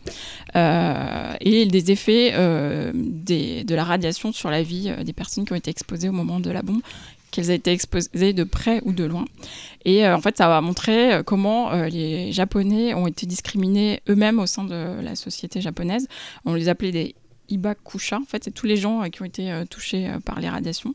euh, 0.57 1.35
et 1.41 1.67
des 1.67 1.91
effets 1.91 2.33
euh, 2.35 2.93
de 2.95 3.75
la 3.75 3.85
radiation 3.85 4.33
sur 4.33 4.51
la 4.51 4.63
vie 4.63 4.93
des 5.05 5.13
personnes 5.13 5.45
qui 5.45 5.53
ont 5.53 5.57
été 5.57 5.71
exposées 5.71 6.09
au 6.09 6.13
moment 6.13 6.41
de 6.41 6.51
la 6.51 6.63
bombe 6.63 6.81
qu'elles 7.31 7.51
aient 7.51 7.57
été 7.57 7.73
exposées 7.73 8.33
de 8.33 8.45
près 8.45 8.81
ou 8.85 8.93
de 8.93 9.05
loin. 9.05 9.27
Et 9.85 10.07
en 10.09 10.21
fait, 10.21 10.39
ça 10.39 10.49
va 10.49 10.61
montrer 10.61 11.21
comment 11.27 11.73
les 11.87 12.33
Japonais 12.33 12.95
ont 12.95 13.09
été 13.09 13.27
discriminés 13.27 14.01
eux-mêmes 14.09 14.39
au 14.39 14.47
sein 14.47 14.65
de 14.65 15.01
la 15.03 15.17
société 15.17 15.61
japonaise. 15.61 16.07
On 16.45 16.55
les 16.55 16.69
appelait 16.69 16.93
des 16.93 17.15
Ibakusha, 17.49 18.19
en 18.19 18.25
fait, 18.25 18.45
c'est 18.45 18.53
tous 18.53 18.67
les 18.67 18.77
gens 18.77 19.03
qui 19.11 19.23
ont 19.23 19.25
été 19.25 19.53
touchés 19.69 20.09
par 20.25 20.41
les 20.41 20.49
radiations. 20.49 20.95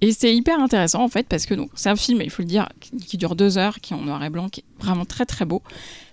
Et 0.00 0.12
c'est 0.12 0.34
hyper 0.34 0.58
intéressant 0.60 1.02
en 1.02 1.08
fait 1.08 1.26
parce 1.28 1.46
que 1.46 1.54
c'est 1.74 1.90
un 1.90 1.96
film, 1.96 2.22
il 2.22 2.30
faut 2.30 2.42
le 2.42 2.48
dire, 2.48 2.68
qui 3.06 3.18
dure 3.18 3.36
deux 3.36 3.58
heures, 3.58 3.80
qui 3.80 3.92
est 3.92 3.96
en 3.96 4.00
noir 4.00 4.22
et 4.24 4.30
blanc, 4.30 4.48
qui 4.48 4.60
est 4.60 4.82
vraiment 4.82 5.04
très 5.04 5.26
très 5.26 5.44
beau. 5.44 5.62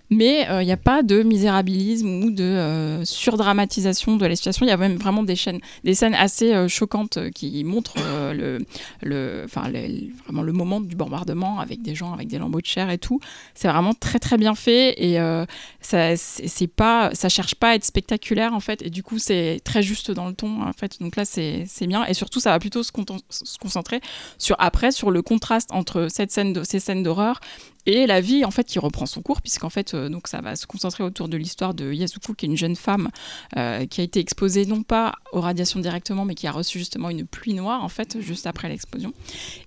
Mais 0.09 0.49
euh, 0.49 0.61
il 0.63 0.65
n'y 0.65 0.71
a 0.71 0.77
pas 0.77 1.03
de 1.03 1.21
misérabilisme 1.21 2.23
ou 2.23 2.31
de 2.31 2.43
euh, 2.43 3.03
surdramatisation 3.03 4.15
de 4.15 4.25
la 4.25 4.35
situation. 4.37 4.65
Il 4.65 4.69
y 4.69 4.71
a 4.71 4.77
même 4.77 4.95
vraiment 4.95 5.21
des, 5.21 5.35
chaînes, 5.35 5.59
des 5.83 5.93
scènes 5.95 6.15
assez 6.15 6.53
euh, 6.53 6.69
choquantes 6.69 7.17
euh, 7.17 7.29
qui 7.29 7.63
montrent 7.65 7.95
euh, 7.99 8.33
le, 8.33 8.65
le, 9.01 9.45
le- 9.45 10.13
vraiment 10.23 10.43
le 10.43 10.53
moment 10.53 10.79
du 10.79 10.95
bombardement 10.95 11.59
avec 11.59 11.81
des 11.81 11.93
gens 11.93 12.13
avec 12.13 12.29
des 12.29 12.37
lambeaux 12.37 12.61
de 12.61 12.65
chair 12.65 12.89
et 12.89 12.97
tout. 12.97 13.19
C'est 13.53 13.67
vraiment 13.67 13.93
très 13.93 14.19
très 14.19 14.37
bien 14.37 14.55
fait 14.55 14.95
et 15.03 15.19
euh, 15.19 15.45
ça 15.81 16.15
c'est 16.15 16.67
pas 16.67 17.09
ça 17.13 17.27
cherche 17.27 17.55
pas 17.55 17.71
à 17.71 17.75
être 17.75 17.83
spectaculaire 17.85 18.53
en 18.53 18.59
fait 18.61 18.81
et 18.81 18.89
du 18.89 19.03
coup 19.03 19.19
c'est 19.19 19.59
très 19.65 19.83
juste 19.83 20.11
dans 20.11 20.27
le 20.27 20.33
ton 20.33 20.61
en 20.63 20.73
fait. 20.73 21.01
Donc 21.01 21.17
là 21.17 21.25
c'est 21.25 21.65
bien 21.87 22.05
et 22.05 22.13
surtout 22.13 22.39
ça 22.39 22.51
va 22.51 22.59
plutôt 22.59 22.81
se, 22.83 22.91
se 23.29 23.57
concentrer 23.57 23.99
sur 24.37 24.55
après 24.59 24.91
sur 24.91 25.11
le 25.11 25.21
contraste 25.21 25.69
entre 25.73 26.07
cette 26.09 26.31
scène 26.31 26.53
de, 26.53 26.63
ces 26.63 26.79
scènes 26.79 27.03
d'horreur 27.03 27.41
et 27.87 28.05
la 28.05 28.21
vie 28.21 28.45
en 28.45 28.51
fait 28.51 28.65
qui 28.65 28.77
reprend 28.77 29.07
son 29.07 29.21
cours 29.21 29.41
puisqu'en 29.41 29.69
fait 29.69 29.93
euh, 29.93 30.09
donc 30.09 30.27
ça 30.27 30.41
va 30.41 30.55
se 30.55 30.67
concentrer 30.67 31.03
autour 31.03 31.29
de 31.29 31.37
l'histoire 31.37 31.73
de 31.73 31.91
Yasuko 31.91 32.33
qui 32.33 32.45
est 32.45 32.49
une 32.49 32.57
jeune 32.57 32.75
femme 32.75 33.09
euh, 33.55 33.85
qui 33.85 34.01
a 34.01 34.03
été 34.03 34.19
exposée 34.19 34.65
non 34.65 34.83
pas 34.83 35.15
aux 35.31 35.41
radiations 35.41 35.79
directement 35.79 36.25
mais 36.25 36.35
qui 36.35 36.45
a 36.45 36.51
reçu 36.51 36.77
justement 36.77 37.09
une 37.09 37.25
pluie 37.25 37.53
noire 37.53 37.83
en 37.83 37.89
fait 37.89 38.19
juste 38.19 38.45
après 38.45 38.67
l'explosion. 38.67 39.13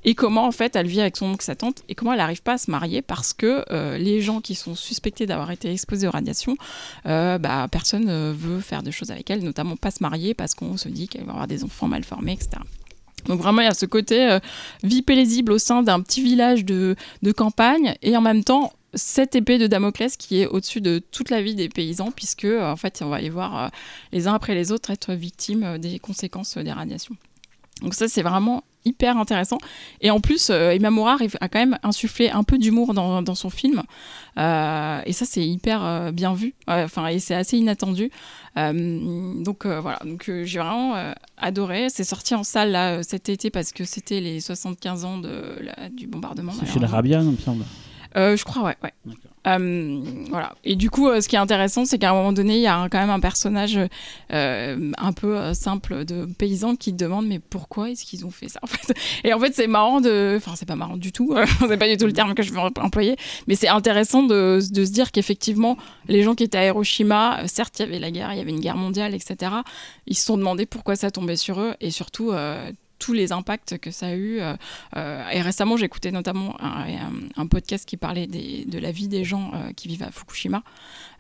Et 0.05 0.15
comment 0.15 0.47
en 0.47 0.53
fait 0.53 0.77
elle 0.77 0.87
vit 0.87 1.01
avec 1.01 1.17
son 1.17 1.27
oncle 1.27 1.45
sa 1.45 1.57
tante 1.57 1.83
et 1.89 1.95
comment 1.95 2.13
elle 2.13 2.19
n'arrive 2.19 2.43
pas 2.43 2.53
à 2.53 2.59
se 2.59 2.71
marier 2.71 3.01
parce 3.01 3.33
que 3.33 3.65
euh, 3.71 3.97
les 3.97 4.21
gens 4.21 4.41
qui 4.41 4.55
sont 4.55 4.75
suspectés 4.75 5.27
d'avoir 5.27 5.51
été 5.51 5.73
exposés 5.73 6.07
aux 6.07 6.13
radiations 6.13 6.57
bah, 7.05 7.67
personne 7.71 8.05
ne 8.05 8.33
veut 8.33 8.61
faire 8.61 8.83
des 8.83 8.93
choses 8.93 9.11
avec 9.11 9.31
elle 9.31 9.43
notamment 9.43 9.77
pas 9.77 9.91
se 9.91 10.03
marier 10.03 10.35
parce 10.35 10.55
qu'on 10.55 10.77
se 10.77 10.89
dit 10.89 11.09
qu'elle 11.09 11.25
va 11.25 11.33
avoir 11.33 11.47
des 11.47 11.65
enfants 11.65 11.89
mal 11.89 12.05
formés 12.05 12.33
etc 12.33 12.61
donc 13.27 13.41
vraiment, 13.41 13.63
il 13.63 13.67
y 13.67 13.69
a 13.69 13.75
ce 13.75 13.87
côté 13.87 14.31
euh, 14.31 14.41
vie 14.83 15.03
paisible 15.03 15.53
au 15.53 15.59
sein 15.59 15.83
d'un 15.83 16.01
petit 16.01 16.23
village 16.23 16.65
de, 16.65 16.97
campagne 17.37 17.95
et 18.03 18.17
en 18.17 18.21
même 18.21 18.45
temps 18.45 18.73
cette 18.95 19.37
épée 19.37 19.59
de 19.59 19.67
Damoclès 19.67 20.17
qui 20.17 20.41
est 20.41 20.47
au-dessus 20.47 20.81
de 20.81 21.01
toute 21.13 21.31
la 21.31 21.43
vie 21.43 21.55
des 21.55 21.69
paysans 21.69 22.11
puisque 22.11 22.45
euh, 22.45 22.71
en 22.71 22.77
fait 22.77 23.03
on 23.05 23.09
va 23.09 23.21
les 23.21 23.31
voir 23.31 23.65
euh, 23.65 23.69
les 24.13 24.27
uns 24.27 24.35
après 24.35 24.55
les 24.55 24.73
autres 24.73 24.91
être 24.91 25.13
victimes 25.13 25.63
euh, 25.63 25.79
des 25.79 25.99
conséquences 25.99 26.59
des 26.59 26.73
radiations. 26.73 27.15
Donc 27.83 27.95
ça 27.95 28.09
c'est 28.09 28.23
vraiment 28.23 28.65
hyper 28.85 29.17
intéressant. 29.17 29.59
Et 30.01 30.11
en 30.11 30.21
plus 30.21 30.51
Imamura 30.51 31.13
arrive 31.13 31.37
à 31.41 31.49
quand 31.49 31.59
même 31.59 31.79
insuffler 31.83 32.31
un 32.31 32.43
peu 32.45 32.57
d'humour 32.59 32.95
dans, 32.95 33.35
son 33.35 33.51
film. 33.51 33.83
Et 34.37 35.13
ça 35.13 35.25
c'est 35.27 35.47
hyper 35.47 36.13
bien 36.13 36.33
vu. 36.33 36.55
Enfin 36.67 37.07
et 37.09 37.19
c'est 37.19 37.35
assez 37.35 37.59
inattendu 37.59 38.11
donc 38.57 39.65
euh, 39.67 39.81
voilà 39.81 39.99
donc 40.05 40.29
euh, 40.29 40.45
j'ai 40.45 40.59
vraiment 40.59 40.97
euh, 40.97 41.13
adoré 41.37 41.89
c'est 41.89 42.05
sorti 42.05 42.35
en 42.35 42.43
salle 42.43 42.73
là 42.73 42.95
euh, 42.99 43.03
cet 43.07 43.29
été 43.29 43.49
parce 43.51 43.73
que 43.73 43.85
c'était 43.85 44.21
les 44.21 44.41
75 44.41 45.05
ans 45.05 45.19
de 45.19 45.57
la- 45.61 45.89
du 45.89 46.07
bombardement 46.07 46.53
C'est 46.53 46.61
chez 46.67 46.81
malheureusement. 46.81 46.89
l'Arabia, 46.89 47.21
il 47.23 47.31
me 47.31 47.37
semble. 47.37 47.65
Euh, 48.17 48.37
je 48.37 48.45
crois, 48.45 48.63
ouais. 48.65 48.77
ouais. 48.83 48.93
Euh, 49.47 50.01
voilà. 50.29 50.55
Et 50.65 50.77
du 50.77 50.91
coup, 50.91 51.09
euh, 51.09 51.21
ce 51.21 51.29
qui 51.29 51.37
est 51.37 51.39
intéressant, 51.39 51.85
c'est 51.85 51.99
qu'à 51.99 52.11
un 52.11 52.13
moment 52.15 52.33
donné, 52.33 52.57
il 52.57 52.61
y 52.63 52.67
a 52.67 52.77
un- 52.77 52.89
quand 52.89 52.99
même 52.99 53.11
un 53.11 53.21
personnage 53.21 53.79
un 54.31 55.13
peu 55.15 55.55
simple 55.55 56.05
de 56.05 56.27
paysan 56.27 56.77
qui 56.77 56.93
demande 56.93 57.27
mais 57.27 57.39
pourquoi 57.39 57.91
est-ce 57.91 58.05
qu'ils 58.05 58.27
ont 58.27 58.31
fait 58.31 58.49
ça 58.49 58.61
en 58.63 58.67
fait? 58.67 58.95
Et 59.25 59.33
en 59.33 59.39
fait, 59.41 59.55
c'est 59.55 59.67
marrant 59.67 60.01
de. 60.01 60.35
Enfin, 60.37 60.53
c'est 60.57 60.67
pas 60.67 60.77
marrant 60.77 60.97
du 60.97 61.13
tout, 61.13 61.35
c'est 61.69 61.77
pas 61.77 61.89
du 61.89 61.97
tout 61.97 62.07
le 62.07 62.13
terme 62.13 62.35
que 62.35 62.43
je 62.43 62.53
veux 62.53 62.59
employer, 62.59 63.17
mais 63.47 63.55
c'est 63.55 63.69
intéressant 63.69 64.23
de, 64.23 64.61
de 64.71 64.85
se 64.85 64.91
dire 64.93 65.13
qu'effectivement, 65.13 65.77
les 66.09 66.23
gens 66.23 66.35
qui 66.35 66.45
étaient 66.45 66.59
à 66.59 66.67
Hiroshima, 66.67 67.47
certes, 67.47 67.79
il 67.79 67.83
y 67.83 67.89
avait 67.89 67.99
la 67.99 68.11
guerre, 68.11 68.33
il 68.33 68.39
y 68.39 68.41
avait 68.41 68.51
une 68.51 68.61
guerre 68.61 68.77
mondiale, 68.77 69.15
etc., 69.15 69.53
ils 70.07 70.17
se 70.17 70.25
sont 70.27 70.37
demandé 70.37 70.67
pourquoi 70.67 70.97
ça 70.97 71.11
tombait 71.11 71.37
sur 71.37 71.61
eux 71.61 71.75
et 71.81 71.91
surtout. 71.91 72.33
Tous 73.01 73.13
les 73.13 73.33
impacts 73.33 73.79
que 73.79 73.91
ça 73.91 74.07
a 74.07 74.15
eu. 74.15 74.39
euh, 74.39 74.55
euh, 74.97 75.29
et 75.31 75.41
récemment, 75.43 75.77
j'écoutais 75.77 76.13
notamment 76.13 76.55
un, 76.63 76.85
un- 76.89 77.13
un 77.43 77.47
podcast 77.49 77.85
qui 77.89 77.97
parlait 77.97 78.29
des- 78.29 78.65
de 78.67 78.79
la 78.79 78.93
vie 78.93 79.09
des 79.09 79.25
gens 79.25 79.51
euh, 79.55 79.73
qui 79.73 79.89
vivent 79.89 80.05
à 80.05 80.13
Fukushima. 80.13 80.63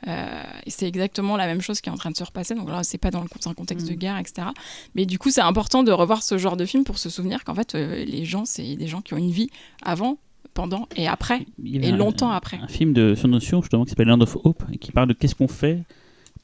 Euh, 0.06 0.42
et 0.64 0.70
c'est 0.70 0.86
exactement 0.86 1.36
la 1.36 1.46
même 1.46 1.60
chose 1.60 1.80
qui 1.80 1.88
est 1.88 1.92
en 1.92 1.96
train 1.96 2.10
de 2.12 2.16
se 2.16 2.24
repasser. 2.24 2.54
Donc 2.54 2.68
là, 2.68 2.82
c'est 2.84 2.98
pas 2.98 3.10
dans 3.10 3.20
le 3.22 3.26
un 3.46 3.54
contexte 3.54 3.88
de 3.88 3.94
Mm. 3.94 3.96
guerre, 3.96 4.18
etc. 4.18 4.48
Mais 4.94 5.06
du 5.06 5.18
coup, 5.18 5.30
c'est 5.30 5.40
important 5.40 5.82
de 5.82 5.90
revoir 5.92 6.22
ce 6.22 6.36
genre 6.38 6.56
de 6.56 6.64
film 6.66 6.84
pour 6.84 6.98
se 6.98 7.08
souvenir 7.10 7.42
qu'en 7.44 7.54
fait, 7.54 7.74
les 7.74 8.24
gens, 8.24 8.44
c'est 8.44 8.76
des 8.76 8.86
gens 8.86 9.00
qui 9.00 9.14
ont 9.14 9.18
une 9.18 9.30
vie 9.30 9.50
avant, 9.82 10.18
pendant 10.52 10.88
et 10.96 11.06
après. 11.08 11.46
Et 11.64 11.86
un- 11.88 11.96
longtemps 11.96 12.30
après. 12.30 12.58
Un 12.60 12.68
film 12.68 12.92
de 12.92 13.14
sur 13.14 13.28
Notion 13.28 13.62
justement 13.62 13.84
qui 13.84 13.90
s'appelle 13.90 14.08
Land 14.08 14.20
of 14.20 14.36
Hope 14.44 14.62
et 14.72 14.78
qui 14.78 14.90
parle 14.92 15.08
de 15.08 15.12
qu'est-ce 15.14 15.34
qu'on 15.34 15.48
fait 15.48 15.78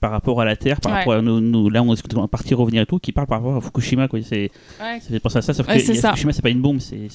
par 0.00 0.10
rapport 0.10 0.40
à 0.40 0.44
la 0.44 0.56
Terre, 0.56 0.80
par 0.80 0.92
Ouais. 0.92 0.98
rapport 0.98 1.14
à 1.14 1.22
nos- 1.22 1.68
là 1.70 1.82
on 1.82 1.94
est 1.94 2.28
partir 2.28 2.58
revenir 2.58 2.82
et 2.82 2.86
tout, 2.86 2.98
qui 2.98 3.12
parle 3.12 3.26
par 3.26 3.38
rapport 3.38 3.56
à 3.56 3.60
Fukushima 3.60 4.08
quoi. 4.08 4.20
C'est 4.22 4.50
Ouais. 4.80 5.00
ça 5.00 5.08
fait 5.08 5.20
penser 5.20 5.38
à 5.38 5.42
ça, 5.42 5.54
sauf 5.54 5.66
Ouais, 5.68 5.78
que 5.78 5.94
ça. 5.94 6.10
Fukushima 6.10 6.32
c'est 6.32 6.42
pas 6.42 6.50
une 6.50 6.60
bombe, 6.62 6.80
c'est 6.80 7.08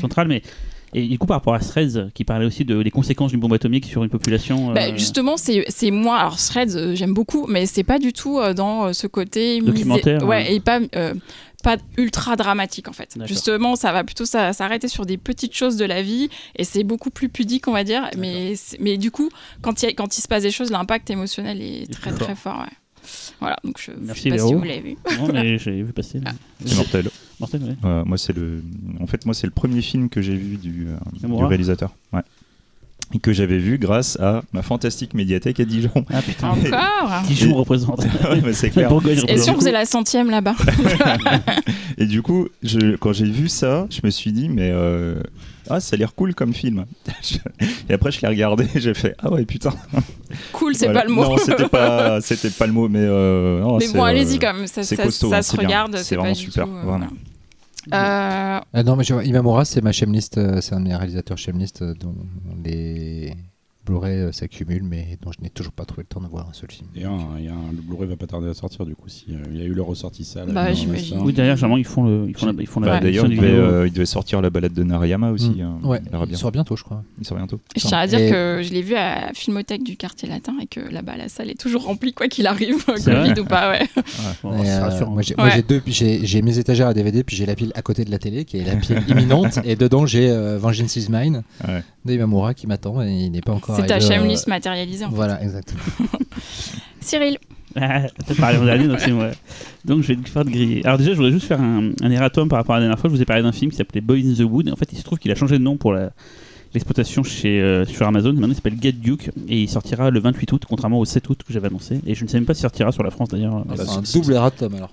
centrale, 0.00 0.28
mais 0.28 0.42
Et 0.94 1.06
du 1.06 1.18
coup, 1.18 1.26
par 1.26 1.36
rapport 1.36 1.52
à 1.52 1.58
Threads, 1.58 2.08
qui 2.14 2.24
parlait 2.24 2.46
aussi 2.46 2.64
de, 2.64 2.82
des 2.82 2.90
conséquences 2.90 3.32
d'une 3.32 3.40
bombe 3.40 3.52
atomique 3.52 3.84
sur 3.84 4.02
une 4.04 4.08
population. 4.08 4.72
Bah, 4.72 4.84
euh, 4.88 4.92
justement, 4.96 5.36
c'est 5.36 5.90
moi. 5.90 6.16
Alors, 6.16 6.38
Threads, 6.38 6.76
euh, 6.76 6.94
j'aime 6.94 7.12
beaucoup, 7.12 7.44
mais 7.46 7.66
c'est 7.66 7.82
pas 7.84 7.98
du 7.98 8.14
tout 8.14 8.38
euh, 8.38 8.54
dans 8.54 8.90
ce 8.94 9.06
côté. 9.06 9.60
misé- 9.60 9.66
Documentaire, 9.66 10.26
Ouais, 10.26 10.46
hein. 10.48 10.50
et 10.50 10.60
pas. 10.60 10.80
Euh, 11.66 11.76
pas 11.76 11.76
ultra 11.96 12.36
dramatique 12.36 12.88
en 12.88 12.92
fait. 12.92 13.16
Justement, 13.26 13.76
ça 13.76 13.92
va 13.92 14.04
plutôt 14.04 14.24
ça- 14.24 14.52
s'arrêter 14.52 14.88
sur 14.88 15.06
des 15.06 15.16
petites 15.18 15.54
choses 15.54 15.76
de 15.76 15.84
la 15.84 16.02
vie 16.02 16.28
et 16.56 16.64
c'est 16.64 16.84
beaucoup 16.84 17.10
plus 17.10 17.28
pudique, 17.28 17.68
on 17.68 17.72
va 17.72 17.84
dire. 17.84 18.08
Mais, 18.16 18.54
mais 18.80 18.96
du 18.96 19.10
coup, 19.10 19.28
quand 19.62 19.82
il, 19.82 19.94
quand 19.94 20.16
il 20.16 20.20
se 20.22 20.28
passe 20.28 20.42
des 20.42 20.50
choses, 20.50 20.70
l'impact 20.70 21.10
émotionnel 21.10 21.60
est 21.60 21.90
très 21.92 22.12
très 22.12 22.34
fort. 22.34 22.58
ouais. 22.60 22.76
Voilà, 23.40 23.56
donc 23.64 23.80
je, 23.80 23.92
Merci, 24.00 24.22
sais 24.24 24.30
pas 24.30 24.38
si 24.38 24.52
vous 24.54 24.62
l'avez 24.62 24.80
vu. 24.80 24.96
Non, 25.18 25.28
mais 25.32 25.58
j'ai 25.58 25.82
vu 25.82 25.92
passer. 25.92 26.20
Ah. 26.26 26.32
C'est 26.64 26.76
mortel. 26.76 27.08
Mortel, 27.40 27.62
ouais. 27.62 27.76
Ouais, 27.88 28.02
moi, 28.04 28.18
c'est 28.18 28.34
le. 28.36 28.62
En 29.00 29.06
fait, 29.06 29.24
moi, 29.24 29.34
c'est 29.34 29.46
le 29.46 29.52
premier 29.52 29.80
film 29.80 30.08
que 30.10 30.20
j'ai 30.20 30.34
vu 30.34 30.56
du, 30.56 30.88
euh, 30.88 30.96
du 31.26 31.44
réalisateur. 31.44 31.94
Ouais. 32.12 32.20
Et 33.14 33.18
que 33.20 33.32
j'avais 33.32 33.56
vu 33.58 33.78
grâce 33.78 34.18
à 34.20 34.42
ma 34.52 34.60
fantastique 34.62 35.14
médiathèque 35.14 35.60
à 35.60 35.64
Dijon. 35.64 35.90
Ah 36.12 36.20
putain. 36.20 36.48
Encore 36.50 37.22
Dijon 37.26 37.54
représente. 37.56 38.00
ouais, 38.04 38.42
mais 38.44 38.52
c'est 38.52 38.66
La 38.66 38.72
clair. 38.72 38.88
Bourgogne 38.90 39.20
Et 39.28 39.38
si 39.38 39.50
on 39.50 39.54
faisait 39.54 39.72
la 39.72 39.86
centième 39.86 40.28
là-bas? 40.30 40.54
Et 41.98 42.06
du 42.06 42.20
coup, 42.22 42.48
je, 42.62 42.96
quand 42.96 43.12
j'ai 43.12 43.24
vu 43.24 43.48
ça, 43.48 43.86
je 43.90 44.00
me 44.04 44.10
suis 44.10 44.30
dit, 44.32 44.48
mais 44.48 44.70
euh, 44.72 45.14
ah, 45.70 45.80
ça 45.80 45.94
a 45.94 45.98
l'air 45.98 46.14
cool 46.14 46.34
comme 46.34 46.52
film. 46.54 46.84
et 47.88 47.92
après, 47.92 48.12
je 48.12 48.20
l'ai 48.20 48.28
regardé, 48.28 48.66
j'ai 48.76 48.94
fait, 48.94 49.14
ah 49.18 49.32
ouais, 49.32 49.44
putain. 49.44 49.72
Cool, 50.52 50.74
c'est 50.74 50.84
Voilà. 50.86 51.00
pas 51.00 51.06
le 51.06 51.12
mot. 51.14 51.22
Non, 51.24 51.36
c'était 51.38 51.68
pas, 51.68 52.20
c'était 52.20 52.50
pas 52.50 52.66
le 52.66 52.72
mot, 52.72 52.88
mais. 52.88 53.00
euh, 53.02 53.60
non, 53.60 53.78
Mais 53.78 53.88
bon, 53.88 54.00
euh, 54.04 54.06
allez-y 54.06 54.38
quand 54.38 54.52
même, 54.54 54.66
ça, 54.66 54.82
ça- 54.82 54.96
costaud, 55.02 55.30
ça 55.30 55.38
hein, 55.38 55.42
se 55.42 55.56
regarde. 55.56 55.96
C'est 55.96 56.14
pas 56.16 56.22
vraiment 56.22 56.36
du 56.36 56.40
super, 56.42 56.64
tout, 56.64 56.70
euh, 56.70 56.72
vraiment. 56.74 56.90
voilà. 56.90 57.06
Euh, 57.94 58.60
Ah 58.72 58.82
non, 58.84 58.96
mais 58.96 59.04
je 59.04 59.14
Imamura, 59.24 59.64
c'est 59.64 59.80
ma 59.82 59.92
chemlist, 59.92 60.38
euh, 60.38 60.60
c'est 60.60 60.74
un 60.74 60.80
de 60.80 60.84
mes 60.88 60.94
réalisateurs 60.96 61.38
chemlist 61.38 61.82
euh, 61.82 61.94
dont 61.94 62.14
les 62.64 63.34
Blu-ray 63.88 64.18
euh, 64.20 64.32
s'accumulent, 64.32 64.82
mais 64.84 65.18
dont 65.22 65.32
je 65.32 65.42
n'ai 65.42 65.50
toujours 65.50 65.72
pas 65.72 65.84
trouvé 65.84 66.02
le 66.02 66.14
temps 66.14 66.20
de 66.20 66.28
voir 66.28 66.46
un 66.48 66.52
seul 66.52 66.70
film. 66.70 66.88
Et 66.94 67.04
un, 67.04 67.18
il 67.38 67.44
y 67.44 67.48
a 67.48 67.52
un- 67.52 67.72
le 67.74 67.80
Blu-ray 67.82 68.08
va 68.08 68.16
pas 68.16 68.26
tarder 68.26 68.48
à 68.48 68.54
sortir 68.54 68.84
du 68.86 68.94
coup. 68.94 69.08
Si, 69.08 69.24
euh, 69.30 69.36
il 69.50 69.58
y 69.58 69.62
a 69.62 69.64
eu 69.64 69.72
le 69.72 69.82
ressorti 69.82 70.24
salle. 70.24 70.52
Bah. 70.52 70.66
Oui, 71.20 71.32
derrière, 71.32 71.56
généralement, 71.56 71.76
ils 71.78 71.84
font, 71.84 72.04
le, 72.04 72.26
ils 72.28 72.36
font 72.36 72.46
la, 72.46 72.52
ils 72.60 72.66
font 72.66 72.80
la 72.80 72.86
Bah, 72.88 73.00
D'ailleurs, 73.00 73.26
il 73.26 73.38
euh, 73.42 73.86
il 73.86 73.92
devait 73.92 74.06
sortir 74.06 74.40
la 74.42 74.50
balade 74.50 74.72
de 74.72 74.82
Narayama 74.84 75.30
aussi. 75.30 75.50
Mm. 75.50 75.60
hein. 75.60 75.78
Ouais, 75.84 76.00
il 76.28 76.36
sort 76.36 76.52
bientôt, 76.52 76.76
je 76.76 76.84
crois. 76.84 77.02
Il 77.20 77.26
sort 77.26 77.36
bientôt. 77.36 77.60
Je 77.76 77.80
tiens 77.86 77.98
à 77.98 78.06
dire 78.06 78.18
Et- 78.20 78.30
que 78.30 78.60
je 78.62 78.72
l'ai 78.72 78.82
vu 78.82 78.94
à 78.94 79.26
la 79.28 79.32
Filmothèque 79.32 79.82
du 79.82 79.96
quartier 79.96 80.28
latin 80.28 80.54
et 80.60 80.66
que 80.66 80.80
là-bas 80.80 81.16
la 81.16 81.28
salle 81.28 81.50
est 81.50 81.58
toujours 81.60 81.84
remplie 81.84 82.12
quoi 82.12 82.28
qu'il 82.28 82.46
arrive, 82.46 82.84
Covid 82.84 83.40
ou 83.40 83.44
pas, 83.44 83.70
ouais. 83.70 83.88
Euh, 84.44 85.06
moi, 85.06 85.22
j'ai 85.22 85.34
Ouais. 85.36 85.62
deux, 85.62 85.82
j'ai 85.86 86.42
mes 86.42 86.58
étagères 86.58 86.88
à 86.88 86.94
DVD, 86.94 87.22
puis 87.24 87.36
j'ai 87.36 87.46
la 87.46 87.54
pile 87.54 87.72
à 87.74 87.82
côté 87.82 88.04
de 88.04 88.10
la 88.10 88.18
télé, 88.18 88.44
qui 88.44 88.58
est 88.58 88.64
la 88.64 88.76
pile 88.76 89.02
imminente, 89.08 89.58
et 89.64 89.76
dedans 89.76 90.06
j'ai 90.06 90.30
euh, 90.30 90.58
Vengeance 90.58 90.96
is 90.96 91.06
Mine 91.10 91.42
Ouais. 91.66 91.82
d'Imamura 92.04 92.54
qui 92.54 92.66
m'attend, 92.66 93.02
et 93.02 93.10
il 93.12 93.30
n'est 93.30 93.40
pas 93.40 93.52
encore 93.52 93.76
C'est 93.82 93.86
ta 93.86 93.96
euh, 93.96 94.00
shameless 94.00 94.46
matérialisée 94.46 95.04
en 95.04 95.10
fait. 95.10 95.14
Voilà, 95.16 95.42
exactement. 95.42 95.80
Cyril, 97.00 97.38
Ah, 97.76 98.02
T'as 98.26 98.34
parlé 98.34 98.58
l'an 98.58 98.64
dernier, 98.64 98.88
donc 98.88 99.00
c'est 99.00 99.12
moi. 99.12 99.30
Donc 99.84 100.02
je 100.02 100.08
vais 100.08 100.16
te 100.16 100.28
faire 100.28 100.44
de 100.44 100.50
griller. 100.50 100.84
Alors 100.84 100.98
déjà, 100.98 101.12
je 101.12 101.16
voudrais 101.16 101.32
juste 101.32 101.46
faire 101.46 101.60
un, 101.60 101.90
un 102.02 102.10
erratum 102.10 102.48
par 102.48 102.58
rapport 102.58 102.74
à 102.74 102.78
la 102.78 102.84
dernière 102.84 102.98
fois. 102.98 103.08
Je 103.10 103.14
vous 103.16 103.22
ai 103.22 103.24
parlé 103.24 103.42
d'un 103.42 103.52
film 103.52 103.70
qui 103.70 103.76
s'appelait 103.76 104.00
Boy 104.00 104.26
in 104.28 104.34
the 104.34 104.46
Wood. 104.46 104.68
En 104.70 104.76
fait, 104.76 104.88
il 104.92 104.98
se 104.98 105.04
trouve 105.04 105.18
qu'il 105.18 105.30
a 105.30 105.34
changé 105.34 105.58
de 105.58 105.62
nom 105.62 105.76
pour 105.76 105.92
la- 105.92 106.10
l'exploitation 106.74 107.22
chez 107.22 107.60
euh, 107.62 107.86
sur 107.86 108.06
Amazon. 108.06 108.32
Maintenant, 108.34 108.48
il 108.48 108.54
s'appelle 108.54 108.76
Get 108.80 108.92
Duke 108.92 109.30
et 109.48 109.62
il 109.62 109.68
sortira 109.70 110.10
le 110.10 110.20
28 110.20 110.52
août, 110.52 110.62
contrairement 110.68 110.98
au 110.98 111.04
7 111.06 111.28
août 111.30 111.40
que 111.46 111.52
j'avais 111.52 111.68
annoncé. 111.68 112.00
Et 112.06 112.14
je 112.14 112.24
ne 112.24 112.28
sais 112.28 112.36
même 112.36 112.44
pas 112.46 112.52
s'il 112.54 112.62
sortira 112.62 112.92
sur 112.92 113.02
la 113.02 113.10
France 113.10 113.28
d'ailleurs. 113.30 113.64
Ah, 113.68 113.72
C'est 113.76 113.86
bah, 113.86 113.92
un 113.98 114.04
si- 114.04 114.20
double 114.20 114.34
erratum 114.34 114.74
alors. 114.74 114.90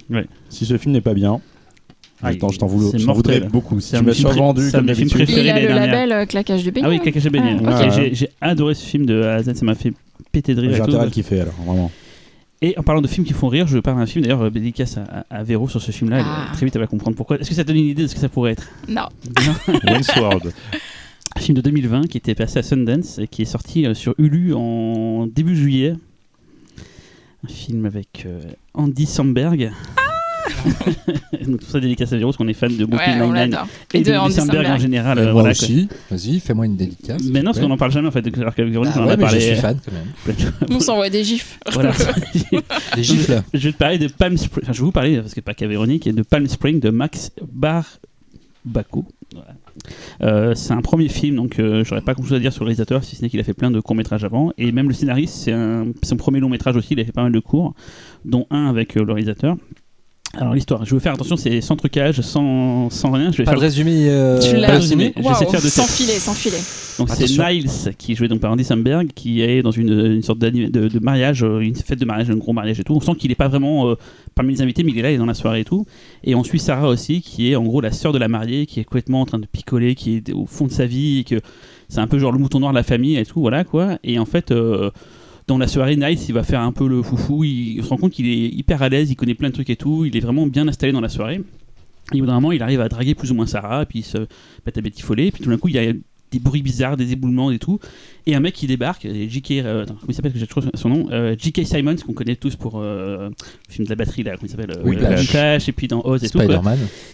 Si 0.50 0.66
ce 0.66 0.78
film 0.78 0.94
n'est 0.94 1.02
pas 1.02 1.14
bien, 1.14 1.42
Ah, 2.24 2.32
je 2.32 2.38
t'en 2.38 2.50
je 2.50 3.06
voudrais 3.12 3.42
beaucoup. 3.42 3.80
Si 3.80 3.90
C'est 3.90 3.98
tu 4.04 4.10
un 4.10 4.14
film 4.14 4.30
survendu 4.32 4.62
c'est 4.70 4.76
un 4.76 4.80
comme 4.80 4.88
de 4.88 4.94
d'habitude. 4.94 5.12
préférés 5.12 5.42
il 5.44 5.50
a 5.50 5.60
le 5.60 5.68
label 5.68 6.12
euh, 6.12 6.26
claquage 6.26 6.64
de 6.64 6.72
beignet. 6.72 6.88
Ah 6.88 6.90
oui, 6.90 7.30
Beignet. 7.30 7.58
Ah, 7.66 7.86
Ok, 7.88 7.96
ouais. 7.98 8.10
j'ai- 8.14 8.30
adoré 8.42 8.74
ce 8.74 8.86
film 8.86 9.06
de 9.06 9.22
A 9.22 9.36
à 9.36 9.44
Z, 9.44 9.54
ça 9.56 9.66
m'a 9.66 9.76
fait 9.76 9.94
péter 10.32 10.56
de 10.56 10.62
rire. 10.62 10.72
J'ai 10.74 10.82
intérêt 10.82 11.02
à 11.02 11.06
le 11.06 11.12
kiffer 11.12 11.42
alors, 11.42 11.54
vraiment. 11.66 11.92
Et 12.62 12.74
en 12.80 12.84
parlant 12.84 13.02
de 13.02 13.08
films 13.08 13.26
qui 13.28 13.34
font 13.34 13.50
rire, 13.50 13.68
je 13.68 13.78
parle 13.80 14.00
d'un 14.00 14.06
film 14.06 14.24
d'ailleurs 14.24 14.44
euh, 14.44 14.50
dédicace 14.50 14.98
à, 14.98 15.26
à, 15.30 15.40
à 15.40 15.44
Véro 15.44 15.68
sur 15.68 15.82
ce 15.82 15.92
film-là. 15.92 16.24
Ah. 16.26 16.54
Très 16.54 16.66
vite, 16.66 16.76
elle 16.76 16.82
va 16.82 16.88
comprendre 16.88 17.16
pourquoi. 17.18 17.38
Est-ce 17.38 17.50
que 17.50 17.56
ça 17.56 17.64
te 17.64 17.68
donne 17.68 17.78
une 17.78 17.86
idée 17.90 18.04
de 18.04 18.08
ce 18.08 18.16
que 18.16 18.22
ça 18.22 18.30
pourrait 18.30 18.54
être? 18.54 18.68
Non. 18.88 19.08
Sword. 20.02 20.42
Un 21.38 21.40
film 21.42 21.58
de 21.58 21.62
2020 21.62 22.08
qui 22.08 22.18
était 22.18 22.34
passé 22.34 22.60
à 22.60 22.64
Sundance 22.64 23.20
et 23.20 23.28
qui 23.28 23.42
est 23.42 23.46
sorti 23.46 23.86
euh, 23.86 23.94
sur 23.94 24.16
Hulu 24.18 24.54
en 24.54 25.28
début 25.28 25.56
juillet. 25.56 25.96
Un 27.44 27.48
film 27.50 27.86
avec 27.86 28.24
euh, 28.26 28.40
Andy 28.74 29.06
Samberg. 29.06 29.70
Donc 31.46 31.60
tout 31.60 31.68
ça 31.68 31.80
dédicace 31.80 32.12
à 32.14 32.18
Véro 32.18 32.30
parce 32.30 32.38
qu'on 32.38 32.48
est 32.48 32.54
fan 32.54 32.76
de 32.76 32.86
Brooklyn 32.86 33.20
Ouais, 33.20 33.26
Nine-Nine 33.26 33.52
l'adore. 33.52 33.68
et, 33.94 34.02
de, 34.02 34.32
Samberg 34.32 34.66
en 34.66 34.78
général. 34.78 35.18
Et 35.18 35.22
euh, 35.22 35.26
moi 35.26 35.34
voilà, 35.34 35.52
aussi, 35.52 35.88
vas-y, 36.10 36.40
fais-moi 36.40 36.66
une 36.66 36.76
dédicace. 36.76 37.22
Mais 37.24 37.40
non, 37.40 37.46
parce 37.52 37.60
qu'on 37.60 37.68
te 37.68 37.74
en 37.74 37.78
parle 37.78 37.92
jamais 37.92 38.08
en 38.08 38.12
fait. 38.12 38.26
Alors 38.38 38.56
qu'avec 38.56 38.72
plaît. 38.72 38.72
Véronique, 38.72 38.94
Ah 38.96 39.00
on 39.00 39.04
en 39.04 39.08
ouais, 39.08 39.14
a 39.14 39.18
parlé. 39.18 39.40
je 39.40 39.46
suis 39.46 39.56
fan 39.56 39.80
quand 39.84 39.92
même. 39.92 40.54
On 40.70 40.80
s'envoie 40.80 41.10
des 41.10 41.24
gifs. 41.24 41.60
Voilà. 41.72 41.92
Les 42.98 43.04
gifles. 43.04 43.42
Je 43.54 43.60
vais 43.60 43.74
te 43.74 43.78
parler 43.78 43.98
de 43.98 44.08
Palm 44.08 44.38
Spring. 44.38 44.64
Enfin, 44.64 44.74
je 44.74 44.80
vais 44.80 44.86
vous 44.86 44.92
parler, 44.92 45.18
parce 45.18 45.34
que 45.34 45.42
pas 45.42 45.54
qu'à 45.54 45.68
Véronique, 45.68 46.08
et 46.08 46.14
de 46.14 46.22
Palm 46.24 46.48
Spring 46.48 46.80
de 46.80 46.90
Max 46.90 47.32
Barbaco. 47.52 49.06
Voilà. 49.34 49.56
Euh, 50.22 50.56
c'est 50.56 50.74
un 50.74 50.82
premier 50.82 51.10
film, 51.10 51.36
donc 51.36 51.60
euh, 51.60 51.84
j'aurais 51.84 52.02
pas 52.02 52.14
grand 52.14 52.24
chose 52.24 52.34
à 52.34 52.40
dire 52.40 52.54
sur 52.54 52.64
le 52.64 52.68
réalisateur, 52.68 53.04
si 53.04 53.16
ce 53.16 53.22
n'est 53.22 53.30
qu'il 53.30 53.40
a 53.40 53.44
fait 53.44 53.54
plein 53.54 53.72
de 53.72 53.80
courts-métrages 53.80 54.24
avant. 54.24 54.52
Et 54.58 54.72
même 54.72 54.88
le 54.88 54.94
scénariste, 54.94 55.36
c'est 55.36 55.54
son 56.04 56.18
premier 56.18 56.40
long-métrage 56.40 56.76
aussi, 56.76 56.94
il 56.94 57.00
a 57.00 57.06
fait 57.06 57.12
pas 57.12 57.24
mal 57.24 57.32
de 57.32 57.40
courts, 57.40 57.74
dont 58.24 58.48
un 58.50 58.68
avec 58.68 58.98
euh, 58.98 59.04
le 59.04 59.14
réalisateur. 59.14 59.58
Alors 60.38 60.54
l'histoire, 60.54 60.86
je 60.86 60.94
vais 60.94 61.00
faire 61.00 61.14
attention, 61.14 61.38
c'est 61.38 61.62
sans 61.62 61.78
trucage, 61.78 62.20
sans, 62.20 62.90
sans 62.90 63.12
rien. 63.12 63.32
Je 63.32 63.38
vais 63.38 63.44
Pas 63.46 63.52
faire 63.52 63.60
de 63.60 63.66
résumé. 63.66 64.08
euh, 64.10 64.38
Tu 64.40 64.58
l'as 64.58 64.68
résumé. 64.72 65.06
résumé. 65.06 65.14
Je 65.16 65.22
vais 65.24 65.30
essayer 65.30 65.46
de 65.46 65.52
faire 65.52 65.62
de 65.62 65.68
sans 65.70 65.88
filet, 65.88 66.20
sans 66.20 66.34
filet. 66.34 66.58
Donc 67.00 67.10
c'est. 67.10 67.26
Niles 67.54 67.70
qui 67.98 68.12
est 68.12 68.16
joué 68.16 68.28
donc 68.28 68.42
par 68.42 68.52
Andy 68.52 68.64
Samberg 68.66 69.08
qui 69.16 69.42
est 69.42 69.62
dans 69.62 69.72
une, 69.72 69.90
une 69.92 70.22
sorte 70.24 70.40
de, 70.40 70.50
de 70.90 71.00
mariage, 71.00 71.44
euh, 71.44 71.60
une 71.60 71.76
fête 71.76 72.00
de 72.00 72.06
mariage, 72.06 72.30
un 72.30 72.36
gros 72.36 72.52
mariage 72.54 72.80
et 72.80 72.84
tout. 72.84 72.94
On 72.94 73.00
sent 73.00 73.14
qu'il 73.18 73.32
est 73.32 73.36
pas 73.36 73.48
vraiment 73.48 73.90
euh, 73.90 73.96
parmi 74.36 74.54
les 74.54 74.62
invités, 74.62 74.84
mais 74.84 74.92
il 74.92 75.00
est 75.00 75.02
là, 75.04 75.12
il 75.12 75.16
est 75.16 75.18
dans 75.20 75.26
la 75.26 75.34
soirée 75.34 75.62
et 75.62 75.66
tout. 75.66 75.86
Et 76.26 76.36
on 76.36 76.44
suit 76.44 76.60
Sarah 76.60 76.90
aussi 76.90 77.22
qui 77.22 77.50
est 77.52 77.56
en 77.56 77.64
gros 77.64 77.80
la 77.80 77.92
sœur 77.94 78.12
de 78.12 78.18
la 78.18 78.28
mariée, 78.28 78.66
qui 78.66 78.82
est 78.82 78.84
complètement 78.84 79.22
en 79.22 79.26
train 79.26 79.40
de 79.40 79.46
picoler, 79.46 79.96
qui 79.96 80.18
est 80.18 80.34
au 80.34 80.46
fond 80.46 80.68
de 80.68 80.72
sa 80.72 80.86
vie, 80.86 81.20
et 81.20 81.24
que 81.24 81.40
c'est 81.88 82.00
un 82.00 82.08
peu 82.08 82.20
genre 82.20 82.34
le 82.34 82.40
mouton 82.40 82.60
noir 82.60 82.74
de 82.74 82.78
la 82.78 82.84
famille 82.84 83.16
et 83.18 83.26
tout, 83.26 83.40
voilà 83.40 83.64
quoi. 83.64 84.00
Et 84.04 84.20
en 84.20 84.26
fait. 84.26 84.52
euh, 84.52 84.90
dans 85.48 85.58
la 85.58 85.68
soirée, 85.68 85.96
Niles, 85.96 86.18
il 86.28 86.34
va 86.34 86.44
faire 86.44 86.62
un 86.62 86.72
peu 86.72 86.88
le 86.88 87.02
foufou. 87.04 87.44
Il, 87.44 87.84
se 87.84 87.90
rend 87.90 87.98
compte 87.98 88.12
qu'il 88.12 88.28
est 88.28 88.48
hyper 88.48 88.82
à 88.82 88.90
l'aise, 88.90 89.12
il 89.12 89.16
connaît 89.16 89.36
plein 89.36 89.50
de 89.50 89.54
trucs 89.54 89.70
et 89.70 89.76
tout. 89.76 90.06
Il 90.06 90.16
est 90.18 90.20
vraiment 90.20 90.48
bien 90.48 90.68
installé 90.68 90.92
dans 90.92 91.02
la 91.02 91.10
soirée. 91.10 91.42
Et 92.14 92.18
au 92.18 92.20
bout 92.22 92.28
d'un 92.28 92.36
moment, 92.36 92.52
il 92.52 92.62
arrive 92.62 92.82
à 92.82 92.90
draguer 92.90 93.16
plus 93.16 93.32
ou 93.32 93.36
moins 93.36 93.46
Sarah, 93.46 93.86
puis 93.86 94.00
il 94.00 94.04
se 94.04 94.28
pète 94.64 94.78
à 94.78 94.82
bêtifoler. 94.82 95.28
Et 95.28 95.32
puis 95.32 95.44
tout 95.44 95.50
d'un 95.50 95.58
coup, 95.58 95.68
il 95.68 95.76
y 95.76 95.80
a 95.80 95.94
des 96.32 96.40
bruits 96.40 96.62
bizarres, 96.62 96.98
des 96.98 97.12
éboulements 97.12 97.52
et 97.52 97.60
tout. 97.60 97.80
Et 98.28 98.36
un 98.36 98.40
mec 98.40 98.56
qui 98.56 98.66
débarque, 98.68 99.06
et 99.06 99.30
J.K. 99.30 99.52
euh, 99.52 99.84
attends, 99.84 99.94
comment 99.94 100.08
il 100.10 100.16
s'appelle 100.16 100.34
que 100.34 100.40
j'ai 100.40 100.48
trouvé 100.48 100.68
son 100.74 100.90
nom 100.90 101.08
euh, 101.12 101.36
J.K. 101.38 101.66
Simons, 101.66 101.96
qu'on 102.06 102.14
connaît 102.14 102.36
tous 102.36 102.56
pour 102.56 102.80
euh, 102.80 103.30
le 103.30 103.74
film 103.74 103.86
de 103.86 103.90
la 103.90 103.96
batterie, 103.96 104.24
là, 104.24 104.32
comment 104.36 104.48
il 104.48 104.50
s'appelle 104.50 104.72
euh, 104.72 104.84
Whiplash. 104.84 105.20
Whiplash, 105.22 105.70
et 105.70 105.72
puis 105.72 105.88
dans 105.88 106.02
Oz 106.04 106.24
et 106.24 106.30
tout. 106.30 106.40
quoi 106.40 106.62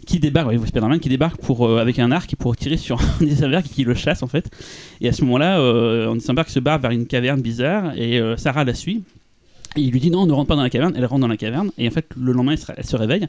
qui 0.05 0.19
débarque, 0.19 0.49
ouais, 0.49 0.57
Spider-Man 0.57 0.99
qui 0.99 1.09
débarque 1.09 1.37
pour, 1.41 1.67
euh, 1.67 1.79
avec 1.79 1.99
un 1.99 2.11
arc 2.11 2.35
pour 2.35 2.55
tirer 2.55 2.77
sur 2.77 2.99
Andy 3.21 3.35
Samberg 3.35 3.63
qui 3.63 3.83
le 3.83 3.93
chasse 3.93 4.23
en 4.23 4.27
fait. 4.27 4.49
Et 5.01 5.09
à 5.09 5.13
ce 5.13 5.23
moment-là, 5.23 5.59
euh, 5.59 6.07
Andy 6.07 6.21
Samberg 6.21 6.47
se 6.47 6.59
barre 6.59 6.79
vers 6.79 6.91
une 6.91 7.05
caverne 7.05 7.41
bizarre 7.41 7.93
et 7.97 8.19
euh, 8.19 8.37
Sarah 8.37 8.63
la 8.63 8.73
suit. 8.73 9.03
Et 9.77 9.81
il 9.81 9.91
lui 9.91 9.99
dit 9.99 10.11
non, 10.11 10.25
ne 10.25 10.33
rentre 10.33 10.47
pas 10.47 10.55
dans 10.55 10.63
la 10.63 10.69
caverne. 10.69 10.93
Elle 10.97 11.05
rentre 11.05 11.21
dans 11.21 11.27
la 11.27 11.37
caverne 11.37 11.71
et 11.77 11.87
en 11.87 11.91
fait 11.91 12.05
le 12.19 12.33
lendemain 12.33 12.55
elle 12.77 12.85
se 12.85 12.95
réveille 12.95 13.27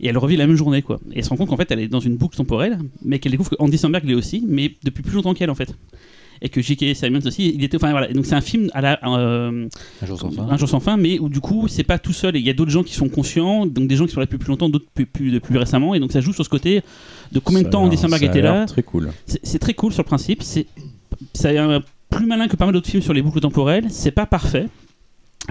et 0.00 0.08
elle 0.08 0.18
revit 0.18 0.36
la 0.36 0.46
même 0.46 0.56
journée 0.56 0.82
quoi. 0.82 1.00
Et 1.12 1.18
elle 1.18 1.24
se 1.24 1.30
rend 1.30 1.36
compte 1.36 1.48
qu'en 1.48 1.56
fait 1.56 1.70
elle 1.70 1.80
est 1.80 1.88
dans 1.88 2.00
une 2.00 2.16
boucle 2.16 2.36
temporelle, 2.36 2.78
mais 3.04 3.18
qu'elle 3.18 3.32
découvre 3.32 3.50
que 3.50 3.56
Andy 3.58 3.78
Samberg 3.78 4.04
l'est 4.04 4.14
aussi, 4.14 4.44
mais 4.46 4.72
depuis 4.84 5.02
plus 5.02 5.14
longtemps 5.14 5.34
qu'elle 5.34 5.50
en 5.50 5.54
fait. 5.54 5.74
Et 6.42 6.48
que 6.50 6.60
J.K. 6.60 6.94
Simons 6.96 7.20
aussi, 7.24 7.52
il 7.54 7.62
était. 7.64 7.76
Enfin 7.76 7.92
voilà. 7.92 8.08
Donc 8.12 8.26
c'est 8.26 8.34
un 8.34 8.40
film 8.42 8.68
à 8.74 8.80
la. 8.82 8.98
euh, 9.06 9.66
Un 10.02 10.06
jour 10.06 10.18
sans 10.18 10.30
fin. 10.30 10.42
un 10.50 10.56
jour 10.58 10.68
sans 10.68 10.80
fin, 10.80 10.96
mais 10.98 11.18
où 11.18 11.28
du 11.30 11.40
coup, 11.40 11.68
c'est 11.68 11.84
pas 11.84 11.98
tout 11.98 12.12
seul. 12.12 12.36
Il 12.36 12.42
y 12.42 12.50
a 12.50 12.52
d'autres 12.52 12.72
gens 12.72 12.82
qui 12.82 12.92
sont 12.92 13.08
conscients, 13.08 13.64
donc 13.66 13.86
des 13.88 13.96
gens 13.96 14.04
qui 14.04 14.12
sont 14.12 14.20
là 14.20 14.26
depuis 14.26 14.36
plus 14.36 14.50
longtemps, 14.50 14.68
d'autres 14.68 14.84
plus, 14.92 15.06
plus, 15.06 15.56
récemment, 15.56 15.94
et 15.94 16.00
donc 16.00 16.12
ça 16.12 16.20
joue 16.20 16.32
sur 16.34 16.44
ce 16.44 16.50
côté 16.50 16.82
de 17.32 17.38
combien 17.38 17.62
de 17.62 17.68
temps 17.68 17.84
Andy 17.84 17.96
Samberg 17.96 18.22
était 18.24 18.42
là. 18.42 18.66
Très 18.66 18.82
cool. 18.82 19.12
C'est 19.26 19.40
c'est 19.42 19.58
très 19.60 19.74
cool 19.74 19.92
sur 19.92 20.02
le 20.02 20.06
principe. 20.06 20.42
C'est 20.42 20.66
c'est 21.32 21.56
plus 22.10 22.26
malin 22.26 22.48
que 22.48 22.56
pas 22.56 22.66
mal 22.66 22.74
d'autres 22.74 22.90
films 22.90 23.02
sur 23.02 23.14
les 23.14 23.22
boucles 23.22 23.40
temporelles. 23.40 23.86
C'est 23.88 24.10
pas 24.10 24.26
parfait. 24.26 24.66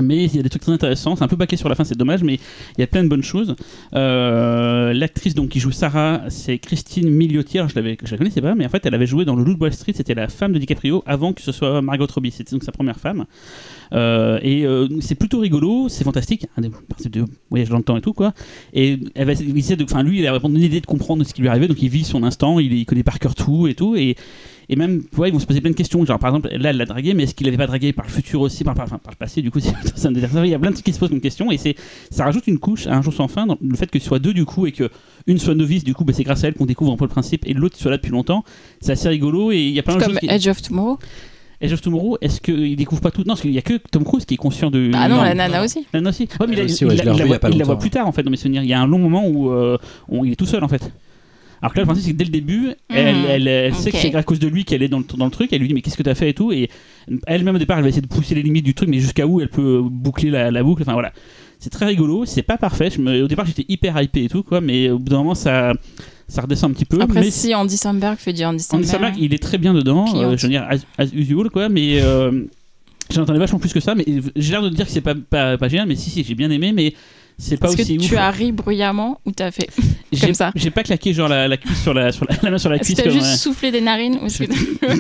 Mais 0.02 0.26
il 0.26 0.36
y 0.36 0.40
a 0.40 0.44
des 0.44 0.50
trucs 0.50 0.64
très 0.64 0.72
intéressants. 0.72 1.16
C'est 1.16 1.24
un 1.24 1.28
peu 1.28 1.36
bâclé 1.36 1.58
sur 1.58 1.70
la 1.70 1.76
fin, 1.76 1.84
c'est 1.84 1.98
dommage, 1.98 2.24
mais 2.24 2.36
il 2.78 2.82
y 2.82 2.84
a 2.84 2.88
plein 2.88 3.04
de 3.04 3.10
bonnes 3.10 3.24
choses. 3.24 3.56
Euh, 3.94 4.94
L'actrice 4.94 5.36
qui 5.50 5.60
joue 5.60 5.72
Sarah, 5.72 6.22
c'est 6.30 6.58
Christine 6.58 7.10
Milioti. 7.10 7.60
Alors, 7.60 7.70
je, 7.70 7.76
je 7.76 8.12
la 8.12 8.18
connaissais 8.18 8.42
pas, 8.42 8.56
mais 8.56 8.66
en 8.66 8.70
fait, 8.70 8.86
elle 8.86 8.96
avait 8.96 9.06
joué 9.06 9.26
dans 9.26 9.36
Le 9.36 9.44
Loup 9.44 9.58
Wall 9.60 9.74
Street. 9.74 9.94
C'était 9.96 10.16
la 10.16 10.28
femme 10.28 10.54
de 10.54 10.60
DiCaprio 10.60 11.04
avant 11.06 11.34
que 11.34 11.42
ce 11.42 11.52
soit 11.52 11.82
Margot 11.82 12.08
Robbie. 12.12 12.32
C'était 12.32 12.52
donc 12.52 12.64
sa 12.64 12.72
première 12.72 13.00
femme. 13.00 13.26
Euh, 13.94 14.40
et 14.42 14.66
euh, 14.66 14.88
c'est 15.02 15.16
plutôt 15.16 15.40
rigolo, 15.40 15.88
c'est 15.90 16.04
fantastique, 16.04 16.48
un 16.58 16.62
des 16.62 16.72
de 17.10 17.26
voyage 17.50 17.70
dans 17.70 17.78
le 17.78 17.84
temps 17.84 17.98
et 17.98 18.02
tout 18.02 18.14
quoi. 18.14 18.34
Et 18.74 19.00
elle 19.14 19.28
va 19.28 19.34
essayer 19.34 19.76
de, 19.76 19.84
enfin 19.84 20.04
lui, 20.04 20.20
il 20.20 20.28
a 20.28 20.32
vraiment 20.32 20.56
une 20.56 20.64
idée 20.64 20.82
de 20.82 20.86
comprendre 20.86 21.24
ce 21.24 21.34
qui 21.34 21.42
lui 21.42 21.48
arrivait, 21.48 21.68
donc 21.68 21.82
il 21.82 21.90
vit 21.90 22.04
son 22.04 22.24
instant, 22.24 22.60
il, 22.60 22.86
connaît 22.86 23.04
par 23.04 23.20
cœur 23.20 23.36
tout 23.36 23.68
et 23.68 23.76
tout. 23.76 23.96
Et 24.74 24.76
même, 24.76 25.04
ils 25.24 25.32
vont 25.32 25.38
se 25.40 25.46
poser 25.46 25.62
plein 25.62 25.70
de 25.70 25.76
questions. 25.76 26.04
Genre, 26.04 26.18
par 26.18 26.30
exemple, 26.32 26.50
là, 26.52 26.72
elle 26.72 26.78
l'a 26.78 26.86
dragué, 26.86 27.14
mais 27.14 27.24
est-ce 27.24 27.36
qu'il 27.36 27.48
avait 27.48 27.58
pas 27.58 27.68
dragué 27.68 27.94
par 27.94 28.06
le 28.06 28.12
futur 28.12 28.42
aussi, 28.42 28.64
par, 28.64 28.74
par, 28.74 28.86
enfin, 28.86 28.98
par 28.98 29.12
le 29.12 29.18
passé, 29.18 29.44
du 29.44 29.52
coup, 29.52 29.60
c'est- 29.62 29.72
ça 29.96 30.10
me 30.10 30.16
détermine. 30.16 30.46
Il 30.46 30.50
y 30.50 30.56
a 30.56 30.60
plein 30.60 30.70
de 30.72 30.74
trucs 30.76 30.86
qui 30.86 30.94
se 30.94 30.98
posent 31.00 31.10
comme 31.10 31.22
question, 31.22 31.52
et 31.52 31.58
c'est, 31.58 31.76
ça 32.10 32.24
rajoute 32.26 32.48
une 32.48 32.58
couche 32.58 32.88
à 32.88 32.96
un 32.98 33.04
jour 33.04 33.14
sans 33.14 33.28
fin, 33.28 33.46
dans 33.46 33.58
le 33.62 33.76
fait 33.76 33.92
que 33.92 34.00
ce 34.00 34.06
soit 34.06 34.18
deux, 34.20 34.34
du 34.34 34.46
coup, 34.46 34.66
et 34.66 34.72
que 34.72 34.90
une 35.28 35.38
soit 35.38 35.54
novice, 35.54 35.84
du 35.84 35.94
coup, 35.94 36.04
bah, 36.06 36.14
c'est 36.14 36.24
grâce 36.24 36.44
à 36.44 36.48
elle 36.48 36.56
qu'on 36.56 36.66
découvre 36.66 36.92
un 36.92 36.98
peu 36.98 37.06
le 37.06 37.10
principe, 37.10 37.44
et 37.48 37.54
l'autre 37.54 37.78
soit 37.78 37.92
là 37.92 37.98
depuis 37.98 38.12
longtemps. 38.12 38.44
C'est 38.82 38.94
assez 38.94 39.10
rigolo, 39.10 39.52
et 39.52 39.60
il 39.60 39.70
y 39.74 39.80
a 39.80 39.84
plein 39.84 39.96
de 39.98 40.02
Comme 40.04 40.14
choses. 40.14 40.20
qui- 40.20 40.30
Edge 40.30 40.48
of 40.48 40.62
Tomorrow. 40.62 40.98
Edge 41.62 41.72
of 41.72 41.82
Tomorrow, 41.82 42.18
est-ce 42.20 42.42
qu'il 42.42 42.76
découvre 42.76 43.00
pas 43.02 43.12
tout? 43.12 43.22
Non, 43.22 43.26
parce 43.36 43.42
qu'il 43.42 43.52
y 43.52 43.58
a 43.58 43.62
que 43.62 43.76
Tom 43.92 44.04
Cruise 44.04 44.26
qui 44.26 44.34
est 44.34 44.38
conscient 44.38 44.70
de. 44.72 44.90
Ah 44.96 45.08
non, 45.08 45.18
Non. 45.18 45.24
la 45.24 45.34
nana 45.36 45.64
aussi. 45.64 45.86
La 45.94 46.02
nana 46.02 46.10
aussi. 46.10 46.24
Ouais, 46.24 46.48
mais 46.48 46.54
il, 46.54 46.60
Elle 46.60 46.62
a- 46.62 46.66
aussi, 46.66 46.84
il 46.84 46.88
ouais, 46.88 46.96
la- 46.96 47.04
il 47.04 47.24
voit, 47.26 47.40
il 47.52 47.58
la 47.60 47.76
plus 47.78 47.90
tard 47.90 48.06
en 48.08 48.12
fait 48.12 48.24
dans 48.24 48.32
mes 48.32 48.36
souvenirs. 48.38 48.64
Il 48.64 48.70
y 48.70 48.74
a 48.74 48.82
un 48.82 48.88
long 48.88 48.98
moment 49.00 49.26
où 49.28 49.50
euh, 49.52 49.78
on- 50.10 50.26
il 50.26 50.34
est 50.34 50.36
tout 50.36 50.46
seul 50.48 50.64
en 50.64 50.68
fait. 50.68 50.92
Alors 51.64 51.72
que 51.74 51.78
là, 51.80 51.84
le 51.84 51.86
principe, 51.88 52.06
c'est 52.06 52.12
que 52.12 52.18
dès 52.18 52.26
le 52.26 52.30
début, 52.30 52.72
elle, 52.90 53.16
elle, 53.30 53.48
elle 53.48 53.74
sait 53.74 53.90
que 53.92 53.98
c'est 53.98 54.14
à 54.14 54.22
cause 54.22 54.38
de 54.40 54.48
lui 54.48 54.66
qu'elle 54.66 54.84
est 54.84 54.90
dans 54.90 55.00
le, 55.00 55.06
dans 55.18 55.26
le 55.26 55.32
truc. 55.32 55.52
Elle 55.54 55.62
lui 55.62 55.70
dit, 55.70 55.74
mais 55.74 55.82
qu'est-ce 55.82 55.96
que 55.98 56.04
t'as 56.04 56.14
fait 56.14 56.30
et 56.30 56.34
tout? 56.34 56.52
Et 56.52 56.70
elle-même, 57.26 57.56
au 57.56 57.58
départ, 57.58 57.78
elle 57.78 57.84
va 57.84 57.90
essayer 57.90 58.02
de 58.02 58.08
pousser 58.08 58.36
les 58.36 58.44
limites 58.44 58.66
du 58.66 58.74
truc, 58.74 58.90
mais 58.90 59.00
jusqu'à 59.00 59.26
où 59.26 59.40
elle 59.40 59.50
peut 59.50 59.82
boucler 59.82 60.30
la, 60.30 60.52
la 60.52 60.62
boucle. 60.62 60.82
Enfin 60.82 60.92
voilà. 60.94 61.14
C'est 61.60 61.70
très 61.70 61.86
rigolo. 61.86 62.26
C'est 62.26 62.44
pas 62.44 62.58
parfait. 62.58 62.90
Je 62.92 63.00
me- 63.00 63.24
au 63.24 63.28
départ, 63.30 63.46
j'étais 63.46 63.66
hyper 63.70 64.00
hypé 64.02 64.26
et 64.26 64.30
tout, 64.30 64.44
quoi. 64.44 64.60
Mais 64.60 64.90
au 64.90 65.00
bout 65.00 65.10
d'un 65.10 65.20
moment, 65.20 65.36
ça, 65.36 65.72
ça 66.28 66.42
redescend 66.42 66.72
un 66.72 66.74
petit 66.74 66.84
peu. 66.84 67.00
Après, 67.00 67.22
mais 67.22 67.32
si 67.32 67.56
Andy 67.56 67.78
Samberg 67.78 68.18
fait 68.18 68.34
du 68.34 68.44
Andy 68.44 68.66
Andy 68.70 68.86
Samberg. 68.86 68.86
Samberg, 68.86 69.16
il 69.18 69.34
est 69.34 69.42
très 69.42 69.58
bien 69.58 69.74
dedans, 69.74 70.06
euh, 70.16 70.36
je 70.36 70.44
veux 70.44 70.50
dire, 70.52 70.68
as, 70.70 70.80
as 70.98 71.14
usual, 71.14 71.50
quoi, 71.50 71.70
mais 71.70 72.02
euh, 72.02 72.44
j'en 73.10 73.22
entendais 73.22 73.40
vachement 73.40 73.60
plus 73.60 73.72
que 73.72 73.80
ça, 73.80 73.96
mais 73.96 74.04
j'ai 74.36 74.52
l'air 74.52 74.62
de 74.64 74.68
dire 74.70 74.86
que 74.86 74.92
c'est 74.92 75.00
pas, 75.00 75.16
pas, 75.16 75.58
pas 75.58 75.70
génial, 75.70 75.88
mais 75.88 75.96
si, 75.96 76.10
si, 76.10 76.26
j'ai 76.26 76.36
bien 76.36 76.50
aimé, 76.52 76.74
mais 76.74 76.94
c'est 77.38 77.58
pas 77.58 77.68
Est-ce 77.68 77.78
que 77.78 77.82
aussi 77.82 77.98
tu 77.98 78.14
ouf. 78.14 78.20
as 78.20 78.32
ri 78.32 78.52
bruyamment 78.52 79.20
ou 79.26 79.32
t'as 79.32 79.52
fait 79.52 79.70
J'ai- 80.12 80.28
comme 80.28 80.34
ça 80.36 80.52
J'ai 80.56 80.70
pas 80.72 80.84
claqué 80.84 81.14
genre 81.14 81.28
la, 81.30 81.48
la 81.48 81.58
cuisse 81.58 81.82
sur 81.82 81.94
la, 81.94 82.12
sur 82.12 82.26
la, 82.30 82.36
la 82.44 82.52
main 82.52 82.58
sur 82.58 82.70
la 82.70 82.76
Est-ce 82.78 82.86
cuisse. 82.86 82.98
t'as 82.98 83.04
comme, 83.04 83.12
juste 83.14 83.26
ouais. 83.26 83.38
soufflé 83.38 83.72
des 83.72 83.82
narines 83.82 84.20
ou 84.22 84.26
est-ce 84.28 84.44
que 84.44 84.50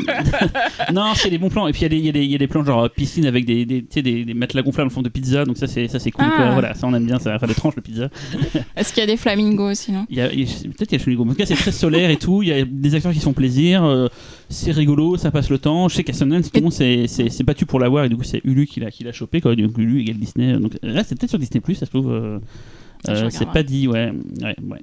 t'as- 0.05 0.91
Non, 0.93 1.13
c'est 1.15 1.29
des 1.29 1.37
bons 1.37 1.49
plans, 1.49 1.67
et 1.67 1.71
puis 1.71 1.81
il 1.81 1.83
y 1.83 1.85
a 1.85 1.89
des- 1.89 1.97
il 1.97 2.05
y, 2.05 2.09
a 2.09 2.11
des- 2.11 2.23
il 2.25 2.31
y 2.31 2.35
a 2.35 2.37
des 2.37 2.47
plans 2.47 2.63
genre 2.63 2.83
euh, 2.85 2.89
piscine 2.89 3.25
avec 3.25 3.45
des, 3.45 3.65
des, 3.65 3.81
tu 3.81 3.87
sais, 3.91 4.01
des, 4.01 4.25
des 4.25 4.33
matelas 4.33 4.61
gonflables 4.61 4.87
en 4.87 4.91
forme 4.91 5.03
de 5.05 5.09
pizza, 5.09 5.45
donc 5.45 5.57
ça 5.57 5.67
c'est 5.67 5.87
ça, 5.87 5.99
c'est 5.99 6.11
cool, 6.11 6.25
Ah. 6.27 6.33
quoi. 6.35 6.51
voilà, 6.51 6.73
ça 6.73 6.87
on 6.87 6.93
aime 6.93 7.05
bien, 7.05 7.19
ça, 7.19 7.35
enfin 7.35 7.47
des 7.47 7.53
tranches 7.55 7.75
de 7.75 7.81
pizza. 7.81 8.09
Est-ce 8.75 8.93
qu'il 8.93 9.01
y 9.01 9.03
a 9.03 9.07
des 9.07 9.17
flamingos 9.17 9.71
aussi, 9.71 9.91
non? 9.91 10.05
Il 10.09 10.17
y 10.17 10.21
a, 10.21 10.31
il 10.31 10.41
y 10.41 10.43
a- 10.43 10.47
peut-être 10.75 10.89
qu'il 10.89 10.99
y 10.99 11.13
a 11.13 11.15
Gomez. 11.15 11.31
En 11.31 11.33
tout 11.33 11.39
cas, 11.39 11.45
c'est 11.45 11.55
très 11.55 11.71
solaire 11.71 12.09
et 12.09 12.17
tout. 12.17 12.41
Il 12.43 12.49
y 12.49 12.53
a 12.53 12.65
des 12.65 12.95
acteurs 12.95 13.11
qui 13.11 13.19
se 13.19 13.23
font 13.23 13.33
plaisir. 13.33 13.83
euh, 13.83 14.07
c'est 14.49 14.71
rigolo, 14.71 15.17
ça 15.17 15.31
passe 15.31 15.49
le 15.49 15.57
temps. 15.57 15.87
Je 15.87 15.95
sais 15.95 16.03
qu'à 16.03 16.13
Sundance, 16.13 16.45
tout 16.51 16.57
le 16.59 16.63
monde 16.63 16.73
s'est 16.73 17.07
s'est- 17.07 17.29
s'est 17.29 17.43
battu 17.43 17.65
pour 17.65 17.79
l'avoir 17.79 18.05
et 18.05 18.09
du 18.09 18.15
coup, 18.17 18.23
c'est 18.23 18.41
Hulu 18.43 18.67
qui 18.67 18.79
l'a 18.79 18.91
qui 18.91 19.03
l'a 19.03 19.11
chopé. 19.11 19.41
Quoi. 19.41 19.55
Donc, 19.55 19.77
Hulu 19.77 20.01
égale 20.01 20.17
Disney. 20.17 20.53
Donc 20.59 20.73
là, 20.83 21.03
c'est 21.03 21.17
peut-être 21.17 21.29
sur 21.31 21.39
Disney, 21.39 21.61
ça 21.73 21.85
se 21.85 21.91
trouve. 21.91 22.11
euh, 22.11 22.22
euh, 22.23 23.29
c'est 23.29 23.45
pas 23.51 23.63
dit, 23.63 23.87
ouais. 23.87 24.11
ouais, 24.41 24.55
ouais. 24.69 24.81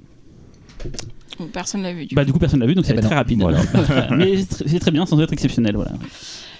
Ou 1.39 1.45
Personne 1.45 1.81
l'a 1.83 1.93
vu. 1.93 2.05
Du 2.05 2.15
Bah, 2.15 2.25
du 2.25 2.33
coup, 2.33 2.39
personne 2.39 2.59
l'a 2.59 2.65
vu, 2.67 2.75
donc 2.75 2.85
ça 2.85 2.91
Eh 2.93 2.95
va 2.95 3.01
ben 3.01 3.07
très 3.07 3.15
rapide. 3.15 3.39
Voilà. 3.41 3.59
Mais 4.15 4.37
c'est 4.37 4.63
tr- 4.63 4.67
c'est 4.67 4.79
très 4.79 4.91
bien, 4.91 5.05
sans 5.05 5.19
être 5.21 5.33
exceptionnel. 5.33 5.75
Voilà. 5.75 5.91
coup. 5.91 5.97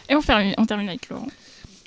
Et 0.10 0.16
on, 0.16 0.22
fait- 0.22 0.56
on 0.58 0.66
termine 0.66 0.90
avec 0.90 1.08
Laurent. 1.10 1.28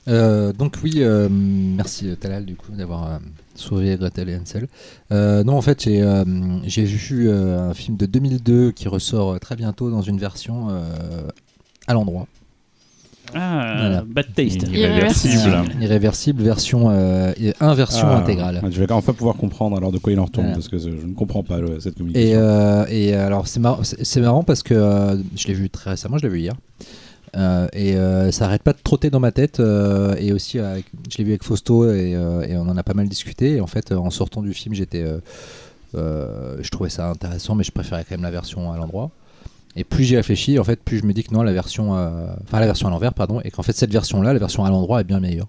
Euh, 0.07 0.53
donc 0.53 0.77
oui, 0.85 0.97
euh, 0.99 1.29
merci 1.31 2.15
Talal 2.21 2.45
du 2.45 2.57
coup 2.57 2.73
d'avoir 2.73 3.07
euh, 3.07 3.19
sauvé 3.55 3.97
Gretel 3.97 4.29
et 4.29 4.37
Hansel. 4.37 4.69
Euh, 5.13 5.43
non 5.45 5.57
en 5.57 5.63
fait 5.63 5.85
j'ai 5.85 6.03
euh, 6.03 6.25
j'ai 6.65 6.85
vu 6.85 7.27
euh, 7.31 7.71
un 7.71 7.73
film 7.73 7.97
de 7.97 8.05
2002 8.05 8.73
qui 8.73 8.87
ressort 8.89 9.41
très 9.41 9.57
bientôt 9.57 9.91
dans 9.91 10.03
une 10.03 10.19
version 10.19 10.67
euh, 10.69 10.83
à 11.87 11.95
l'endroit. 11.95 12.27
Ah, 13.35 13.75
Voilà. 13.81 14.05
Bad 14.07 14.27
Taste. 14.35 14.63
Irréversible. 14.73 15.53
Euh, 15.55 15.83
Irréversible 15.83 16.43
version 16.43 16.89
euh, 16.91 17.33
inversion 17.61 18.07
Ah, 18.09 18.17
intégrale. 18.19 18.61
Je 18.71 18.79
vais 18.81 18.91
enfin 18.93 19.13
pouvoir 19.13 19.37
comprendre 19.37 19.77
alors 19.77 19.93
de 19.93 19.99
quoi 19.99 20.13
il 20.13 20.21
en 20.21 20.25
retourne 20.25 20.47
Voilà. 20.47 20.57
parce 20.57 20.69
que 20.69 20.79
je 20.79 20.89
ne 20.89 21.15
comprends 21.15 21.43
pas 21.43 21.59
le- 21.59 21.81
cette 21.81 21.97
communication. 21.97 22.29
Et, 22.29 22.35
euh, 22.37 22.85
et 22.89 23.15
alors 23.15 23.49
c'est 23.49 23.61
mar- 23.61 23.81
c'est 23.83 24.05
c'est 24.05 24.21
marrant 24.21 24.43
parce 24.45 24.63
que 24.63 24.75
euh, 24.75 25.17
je 25.37 25.47
l'ai 25.49 25.55
vu 25.55 25.69
très 25.71 25.91
récemment, 25.91 26.19
je 26.19 26.23
l'ai 26.27 26.29
vu 26.33 26.41
hier. 26.41 26.55
Euh, 27.37 27.67
et 27.73 27.97
euh, 27.97 28.31
ça 28.31 28.45
arrête 28.45 28.63
pas 28.63 28.73
de 28.73 28.79
trotter 28.83 29.11
dans 29.11 29.19
ma 29.21 29.33
tête. 29.33 29.59
euh, 29.59 30.15
et 30.19 30.33
aussi, 30.33 30.61
avec- 30.61 30.87
je 31.11 31.19
l'ai 31.19 31.25
vu 31.25 31.31
avec 31.33 31.43
Fausto 31.43 31.91
et, 31.91 32.15
euh, 32.15 32.43
et 32.43 32.57
on 32.57 32.63
en 32.63 32.77
a 32.77 32.83
pas 32.85 32.95
mal 32.95 33.09
discuté. 33.09 33.57
Et 33.57 33.61
en 33.61 33.67
fait, 33.67 33.91
euh, 33.91 33.97
en 33.97 34.11
sortant 34.11 34.41
du 34.41 34.55
film, 34.55 34.73
j'étais, 34.75 35.03
euh, 35.03 35.19
euh, 35.97 36.57
je 36.61 36.69
trouvais 36.71 36.91
ça 36.91 37.09
intéressant, 37.11 37.55
mais 37.57 37.65
je 37.65 37.73
préférais 37.73 38.05
quand 38.09 38.15
même 38.17 38.23
la 38.23 38.31
version 38.31 38.71
à 38.73 38.77
l'endroit. 38.77 39.11
Et 39.77 39.85
plus 39.85 40.05
j'y 40.05 40.17
réfléchis, 40.17 40.59
en 40.59 40.65
fait, 40.65 40.81
plus 40.83 40.99
je 40.99 41.05
me 41.05 41.13
dis 41.13 41.25
que 41.25 41.35
non, 41.35 41.43
la 41.43 41.53
version, 41.53 41.97
euh, 41.97 42.27
enfin 42.45 42.61
la 42.61 42.67
version 42.67 42.87
à 42.89 42.91
l'envers, 42.91 43.13
pardon, 43.15 43.41
et 43.45 43.51
qu'en 43.51 43.63
fait 43.63 43.73
cette 43.77 43.93
version-là, 43.93 44.33
la 44.33 44.39
version 44.39 44.65
à 44.65 44.71
l'endroit, 44.71 45.01
est 45.01 45.05
bien 45.05 45.19
meilleure. 45.21 45.49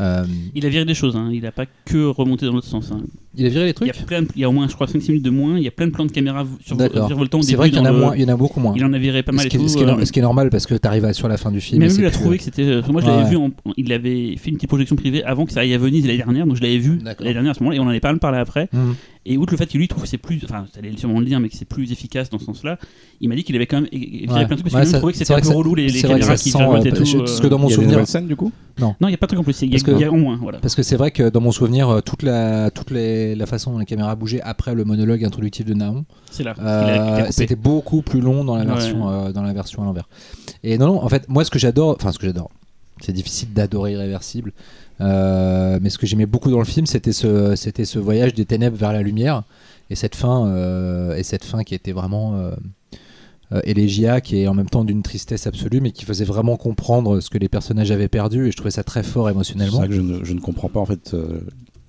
Euh, 0.00 0.24
Il 0.56 0.66
a 0.66 0.68
viré 0.70 0.84
des 0.84 0.94
choses, 0.94 1.14
hein. 1.14 1.30
il 1.32 1.46
a 1.46 1.52
pas 1.52 1.66
que 1.84 2.04
remonté 2.06 2.46
dans 2.46 2.52
l'autre 2.52 2.66
sens. 2.66 2.90
hein. 2.90 2.98
il 3.36 3.46
a 3.46 3.48
viré 3.48 3.66
les 3.66 3.74
Il 3.80 3.86
y, 3.86 3.90
a 3.90 3.92
trucs. 3.92 4.06
plein 4.06 4.24
il 4.34 4.40
y 4.40 4.44
a 4.44 4.48
au 4.48 4.52
moins, 4.52 4.66
je 4.66 4.74
crois, 4.74 4.88
5 4.88 5.00
minutes 5.06 5.22
de 5.24 5.30
moins. 5.30 5.56
Il 5.56 5.62
y 5.62 5.68
a 5.68 5.70
plein 5.70 5.86
de 5.86 5.92
plans 5.92 6.04
de 6.04 6.10
caméra 6.10 6.44
sur 6.64 6.74
au 6.76 7.42
C'est 7.42 7.54
vrai 7.54 7.70
qu'il 7.70 7.78
y 7.78 7.80
en 7.80 7.84
a 7.84 7.90
dans 7.90 7.94
le- 7.94 8.00
moins, 8.00 8.16
il 8.16 8.22
y 8.22 8.24
en 8.24 8.28
a 8.28 8.36
beaucoup 8.36 8.58
moins. 8.58 8.72
Il 8.74 8.84
en 8.84 8.92
a 8.92 8.98
viré 8.98 9.22
pas 9.22 9.30
mal 9.30 9.44
ce, 9.44 9.48
qui 9.48 9.54
est, 9.56 9.60
tout. 9.60 9.68
ce 9.68 9.76
qui 9.76 9.84
est 9.84 9.86
no- 9.86 10.00
euh, 10.00 10.04
ce 10.04 10.10
qui 10.10 10.18
est 10.18 10.22
normal 10.22 10.50
parce 10.50 10.66
que 10.66 10.74
tu 10.74 10.88
arrives 10.88 11.12
sur 11.12 11.28
la 11.28 11.36
fin 11.36 11.52
du 11.52 11.60
film. 11.60 11.78
Mais 11.80 11.86
même 11.86 11.94
lui, 11.96 12.02
il 12.02 12.06
a 12.06 12.10
trouvé 12.10 12.38
que 12.38 12.42
c'était. 12.42 12.62
euh, 12.64 12.82
Moi, 12.90 13.02
je 13.02 13.06
l'avais 13.06 13.22
Ouais. 13.22 13.30
vu. 13.30 13.36
en- 13.36 13.52
Il 13.76 13.92
avait 13.92 14.34
fait 14.36 14.50
une 14.50 14.56
petite 14.56 14.68
projection 14.68 14.96
privée 14.96 15.22
avant 15.22 15.46
que 15.46 15.52
ça 15.52 15.60
aille 15.60 15.74
à 15.74 15.78
Venise 15.78 16.04
l'année 16.06 16.18
dernière. 16.18 16.44
Donc, 16.48 16.56
je 16.56 16.62
l'avais 16.62 16.78
vu 16.78 16.98
l'année 17.04 17.32
dernière 17.32 17.52
à 17.52 17.54
ce 17.54 17.60
moment-là. 17.60 17.76
Et 17.76 17.80
on 17.80 17.84
en 17.84 17.88
avait 17.90 18.00
pas 18.00 18.10
mal 18.10 18.18
parlé 18.18 18.38
après. 18.38 18.68
Mhm. 18.72 18.96
Et 19.26 19.38
outre 19.38 19.52
le 19.52 19.56
fait 19.56 19.66
qu'il 19.66 19.80
lui 19.80 19.88
trouve 19.88 20.02
que 20.02 20.08
c'est 20.08 20.18
plus. 20.18 20.40
Enfin, 20.44 20.66
ça 20.72 20.80
allait 20.80 20.94
sûrement 20.98 21.18
le 21.18 21.24
dire, 21.24 21.40
mais 21.40 21.48
que 21.48 21.56
c'est 21.56 21.64
plus 21.64 21.90
efficace 21.92 22.28
dans 22.28 22.38
ce 22.38 22.44
sens-là. 22.44 22.78
Il 23.22 23.28
m'a 23.30 23.34
dit 23.36 23.42
qu'il 23.44 23.56
avait 23.56 23.66
quand 23.66 23.80
même 23.80 23.88
viré 23.90 24.26
Ouais. 24.28 24.46
plein 24.46 24.56
de 24.56 24.60
trucs 24.60 24.70
parce 24.70 24.74
Ouais, 24.74 24.90
qu'il 24.90 24.98
trouvait 24.98 25.12
que 25.12 25.18
c'est 25.18 25.24
c'était 25.24 25.32
un 25.32 25.36
vrai 25.36 25.42
peu 25.42 25.48
que 25.48 25.52
ça- 25.52 25.58
relou 25.58 25.74
les, 25.74 25.84
les 25.84 25.88
c'est 25.88 26.06
vrai 26.06 26.16
que 26.16 26.20
caméras 26.20 26.36
qui 26.36 26.48
et 26.50 26.52
euh, 26.92 26.94
tout. 26.94 27.04
je- 27.06 27.16
euh. 27.16 27.20
parce 27.20 27.40
que 27.40 27.46
dans 27.46 27.58
mon 27.58 27.68
il 27.68 27.70
y 27.70 27.72
a 27.72 27.76
souvenir- 27.76 28.06
scènes 28.06 28.26
du 28.26 28.36
coup 28.36 28.52
Non, 28.78 28.94
il 29.00 29.06
n'y 29.08 29.14
a 29.14 29.16
pas 29.16 29.24
de 29.26 29.28
truc 29.28 29.40
en 29.40 29.44
plus. 29.44 29.62
Il 29.62 29.66
y 29.66 29.68
a, 29.68 29.80
Parce 29.80 29.82
que- 29.84 30.10
moins. 30.10 30.36
Voilà. 30.36 30.58
Parce 30.58 30.74
que 30.74 30.82
c'est 30.82 30.96
vrai 30.96 31.10
que 31.10 31.28
dans 31.30 31.40
mon 31.40 31.52
souvenir, 31.52 31.88
euh, 31.88 32.00
toute 32.02 32.22
la, 32.22 32.70
toute 32.70 32.90
les, 32.90 33.34
la 33.34 33.46
façon 33.46 33.72
dont 33.72 33.78
la 33.78 33.86
caméra 33.86 34.14
bougeait 34.14 34.42
après 34.42 34.74
le 34.74 34.84
monologue 34.84 35.24
introductif 35.24 35.64
de 35.64 35.72
Naon, 35.74 36.04
C'est 36.30 36.42
là. 36.44 36.52
qu'il 36.54 36.64
euh, 36.64 37.26
c'était 37.30 37.56
beaucoup 37.56 38.02
plus 38.02 38.20
long 38.20 38.44
dans 38.44 38.56
la 38.56 38.64
Ouais. 38.64 38.66
version, 38.68 39.08
euh, 39.08 39.32
dans 39.32 39.42
la 39.42 39.54
version 39.54 39.82
à 39.82 39.86
l'envers. 39.86 40.08
Et 40.62 40.76
non, 40.76 40.86
non, 40.86 41.02
en 41.02 41.08
fait, 41.08 41.28
moi, 41.30 41.44
ce 41.46 41.50
que 41.50 41.58
j'adore, 41.58 41.96
enfin, 41.98 42.12
ce 42.12 42.18
que 42.18 42.26
j'adore, 42.26 42.50
c'est 43.00 43.12
difficile 43.12 43.52
d'adorer 43.54 43.92
Irréversible, 43.92 44.52
euh, 45.00 45.78
mais 45.80 45.90
ce 45.90 45.98
que 45.98 46.06
j'aimais 46.06 46.26
beaucoup 46.26 46.50
dans 46.50 46.58
le 46.58 46.64
film, 46.64 46.86
c'était 46.86 47.12
ce, 47.12 47.98
voyage 47.98 48.34
des 48.34 48.44
ténèbres 48.44 48.76
vers 48.76 48.92
la 48.92 49.02
lumière 49.02 49.42
et 49.90 49.94
cette 49.96 50.14
fin, 50.14 50.46
euh, 50.46 51.16
et 51.16 51.22
cette 51.22 51.44
fin 51.44 51.62
qui 51.64 51.74
était 51.74 51.92
vraiment 51.92 52.34
euh, 52.36 53.60
élégiaque 53.64 54.32
et 54.32 54.48
en 54.48 54.54
même 54.54 54.68
temps 54.68 54.84
d'une 54.84 55.02
tristesse 55.02 55.46
absolue, 55.46 55.80
mais 55.80 55.90
qui 55.90 56.04
faisait 56.04 56.24
vraiment 56.24 56.56
comprendre 56.56 57.20
ce 57.20 57.28
que 57.30 57.38
les 57.38 57.48
personnages 57.48 57.90
avaient 57.90 58.08
perdu. 58.08 58.48
Et 58.48 58.50
je 58.50 58.56
trouvais 58.56 58.70
ça 58.70 58.84
très 58.84 59.02
fort 59.02 59.26
C'est 59.26 59.32
émotionnellement. 59.32 59.80
ça 59.80 59.88
que 59.88 59.94
je 59.94 60.00
ne, 60.00 60.40
comprends 60.40 60.68
pas 60.68 60.80
en 60.80 60.86
fait 60.86 61.14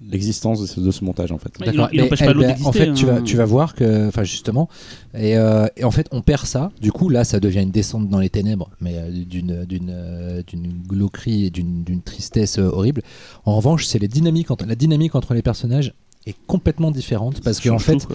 l'existence 0.10 0.62
de 0.62 0.66
ce, 0.68 0.80
de 0.80 0.92
ce 0.92 1.04
montage 1.04 1.32
en 1.32 1.38
fait. 1.38 1.50
Il 1.60 1.66
D'accord, 1.66 1.90
il 1.92 1.98
mais 2.00 2.06
empêche 2.08 2.20
pas 2.20 2.26
elle- 2.26 2.32
l'autre 2.34 2.48
ben, 2.48 2.66
En 2.66 2.72
fait, 2.72 2.94
tu, 2.94 3.06
vas, 3.06 3.16
hein. 3.16 3.22
tu 3.24 3.36
vas 3.38 3.46
voir 3.46 3.74
que, 3.76 4.08
enfin 4.08 4.24
justement, 4.24 4.70
et, 5.18 5.38
euh, 5.38 5.68
et 5.78 5.84
en 5.84 5.92
fait, 5.92 6.08
on 6.12 6.22
perd 6.22 6.46
ça. 6.46 6.72
Du 6.82 6.92
coup, 6.92 7.10
là, 7.10 7.24
ça 7.24 7.40
devient 7.40 7.62
une 7.62 7.72
descente 7.72 8.08
dans 8.10 8.20
les 8.20 8.30
ténèbres, 8.30 8.70
mais 8.82 8.96
euh, 8.98 9.10
d'une 9.12 9.66
d'une 9.66 9.90
euh, 9.90 10.42
d'une 10.46 10.68
glauquerie 10.88 11.46
et 11.46 11.50
d'une 11.50 11.84
d'une 11.84 12.02
tristesse 12.02 12.60
euh, 12.60 12.70
horrible. 12.70 13.02
En 13.46 13.56
revanche, 13.58 13.86
c'est 13.86 14.00
les 14.00 14.08
dynamiques 14.08 14.52
entre 14.52 14.66
la 14.66 14.76
dynamique 14.76 15.16
entre 15.16 15.34
les 15.34 15.42
personnages 15.42 15.94
est 16.28 16.36
complètement 16.48 16.92
différente 16.92 17.42
parce 17.42 17.60
qu'en 17.60 17.78
change 17.78 17.84
fait. 17.84 18.08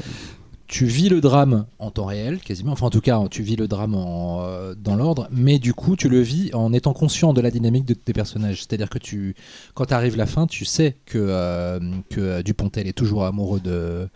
Tu 0.70 0.86
vis 0.86 1.08
le 1.08 1.20
drame 1.20 1.66
en 1.80 1.90
temps 1.90 2.04
réel, 2.04 2.38
quasiment. 2.38 2.70
Enfin, 2.70 2.86
en 2.86 2.90
tout 2.90 3.00
cas, 3.00 3.20
tu 3.28 3.42
vis 3.42 3.56
le 3.56 3.66
drame 3.66 3.96
euh, 3.96 4.76
dans 4.76 4.94
l'ordre, 4.94 5.26
mais 5.32 5.58
du 5.58 5.74
coup, 5.74 5.96
tu 5.96 6.08
le 6.08 6.20
vis 6.20 6.54
en 6.54 6.72
étant 6.72 6.92
conscient 6.92 7.32
de 7.32 7.40
la 7.40 7.50
dynamique 7.50 7.84
de 7.84 7.94
tes 7.94 8.12
personnages. 8.12 8.58
C'est-à-dire 8.58 8.88
que 8.88 8.98
tu, 8.98 9.34
quand 9.74 9.90
arrive 9.90 10.16
la 10.16 10.26
fin, 10.26 10.46
tu 10.46 10.64
sais 10.64 10.96
que, 11.06 11.18
euh, 11.18 11.80
euh, 12.18 12.42
Dupontel 12.44 12.86
est 12.86 12.96
toujours 12.96 13.24
amoureux 13.24 13.58
de 13.58 14.08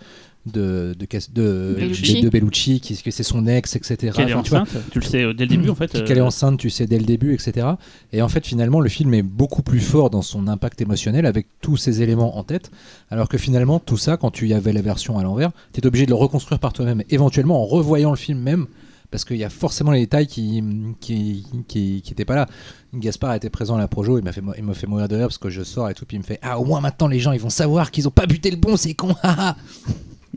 de 0.47 0.95
de, 0.99 1.07
de, 1.33 1.75
Bellucci. 1.79 2.21
de 2.21 2.29
Bellucci, 2.29 2.81
qui- 2.81 2.97
que 3.03 3.11
c'est 3.11 3.23
son 3.23 3.47
ex, 3.47 3.77
etc. 3.77 4.13
Qu'elle 4.15 4.29
est 4.29 4.35
Enfin, 4.35 4.43
tu 4.43 4.51
vois, 4.51 4.61
enceinte, 4.61 4.83
tu 4.91 4.99
le 5.01 5.05
sais 5.05 5.19
dès 5.35 5.45
le 5.45 5.47
début 5.47 5.71
en 5.71 5.75
fait. 5.75 5.91
qu'elle 6.05 6.19
est 6.19 6.21
euh, 6.21 6.27
enceinte, 6.27 6.59
tu 6.59 6.69
sais 6.71 6.87
dès 6.87 6.99
le 6.99 7.05
début, 7.05 7.33
etc. 7.35 7.67
Et 8.13 8.21
en 8.23 8.29
fait, 8.29 8.47
finalement, 8.47 8.81
le 8.81 8.89
film 8.91 9.15
est 9.15 9.23
beaucoup 9.23 9.63
plus 9.63 9.81
fort 9.81 10.11
dans 10.11 10.23
son 10.23 10.47
impact 10.49 10.81
émotionnel 10.81 11.25
avec 11.27 11.47
tous 11.61 11.77
ces 11.79 12.03
éléments 12.03 12.37
en 12.37 12.43
tête. 12.45 12.71
Alors 13.11 13.29
que 13.29 13.39
finalement, 13.39 13.79
tout 13.79 13.97
ça, 13.97 14.17
quand 14.17 14.31
tu 14.31 14.47
y 14.49 14.55
avais 14.55 14.73
la 14.73 14.83
version 14.83 15.19
à 15.19 15.23
l'envers, 15.23 15.51
tu 15.73 15.81
es 15.81 15.87
obligé 15.87 16.05
de 16.05 16.11
le 16.11 16.17
reconstruire 16.17 16.59
par 16.59 16.73
toi-même, 16.73 17.03
éventuellement 17.11 17.63
en 17.63 17.65
revoyant 17.67 18.11
le 18.11 18.17
film 18.17 18.39
même. 18.39 18.67
Parce 19.11 19.25
qu'il 19.25 19.37
y 19.37 19.45
a 19.45 19.51
forcément 19.51 19.93
les 19.93 20.01
détails 20.01 20.27
qui 20.27 20.61
qui, 21.01 21.47
qui, 21.69 22.03
qui 22.03 22.13
étaient 22.13 22.25
pas 22.25 22.35
là. 22.35 22.49
Gaspard 22.93 23.35
était 23.35 23.49
présent 23.51 23.77
à 23.77 23.79
la 23.79 23.87
Projo, 23.87 24.19
il 24.19 24.25
m'a 24.25 24.33
fait, 24.33 24.41
mo- 24.41 24.55
il 24.59 24.65
m'a 24.65 24.75
fait 24.75 24.89
mourir 24.89 25.07
de 25.07 25.15
rire 25.15 25.27
parce 25.29 25.39
que 25.39 25.51
je 25.51 25.63
sors 25.63 25.89
et 25.89 25.95
tout, 25.95 26.05
puis 26.05 26.17
il 26.17 26.21
me 26.21 26.25
fait 26.25 26.41
Ah, 26.43 26.59
au 26.59 26.65
moins 26.65 26.81
maintenant 26.81 27.07
les 27.07 27.21
gens 27.21 27.31
ils 27.31 27.41
vont 27.41 27.51
savoir 27.51 27.93
qu'ils 27.93 28.09
ont 28.09 28.13
pas 28.13 28.27
buté 28.27 28.51
le 28.51 28.57
bon, 28.57 28.77
c'est 28.77 28.95
con, 28.95 29.15
haha 29.23 29.57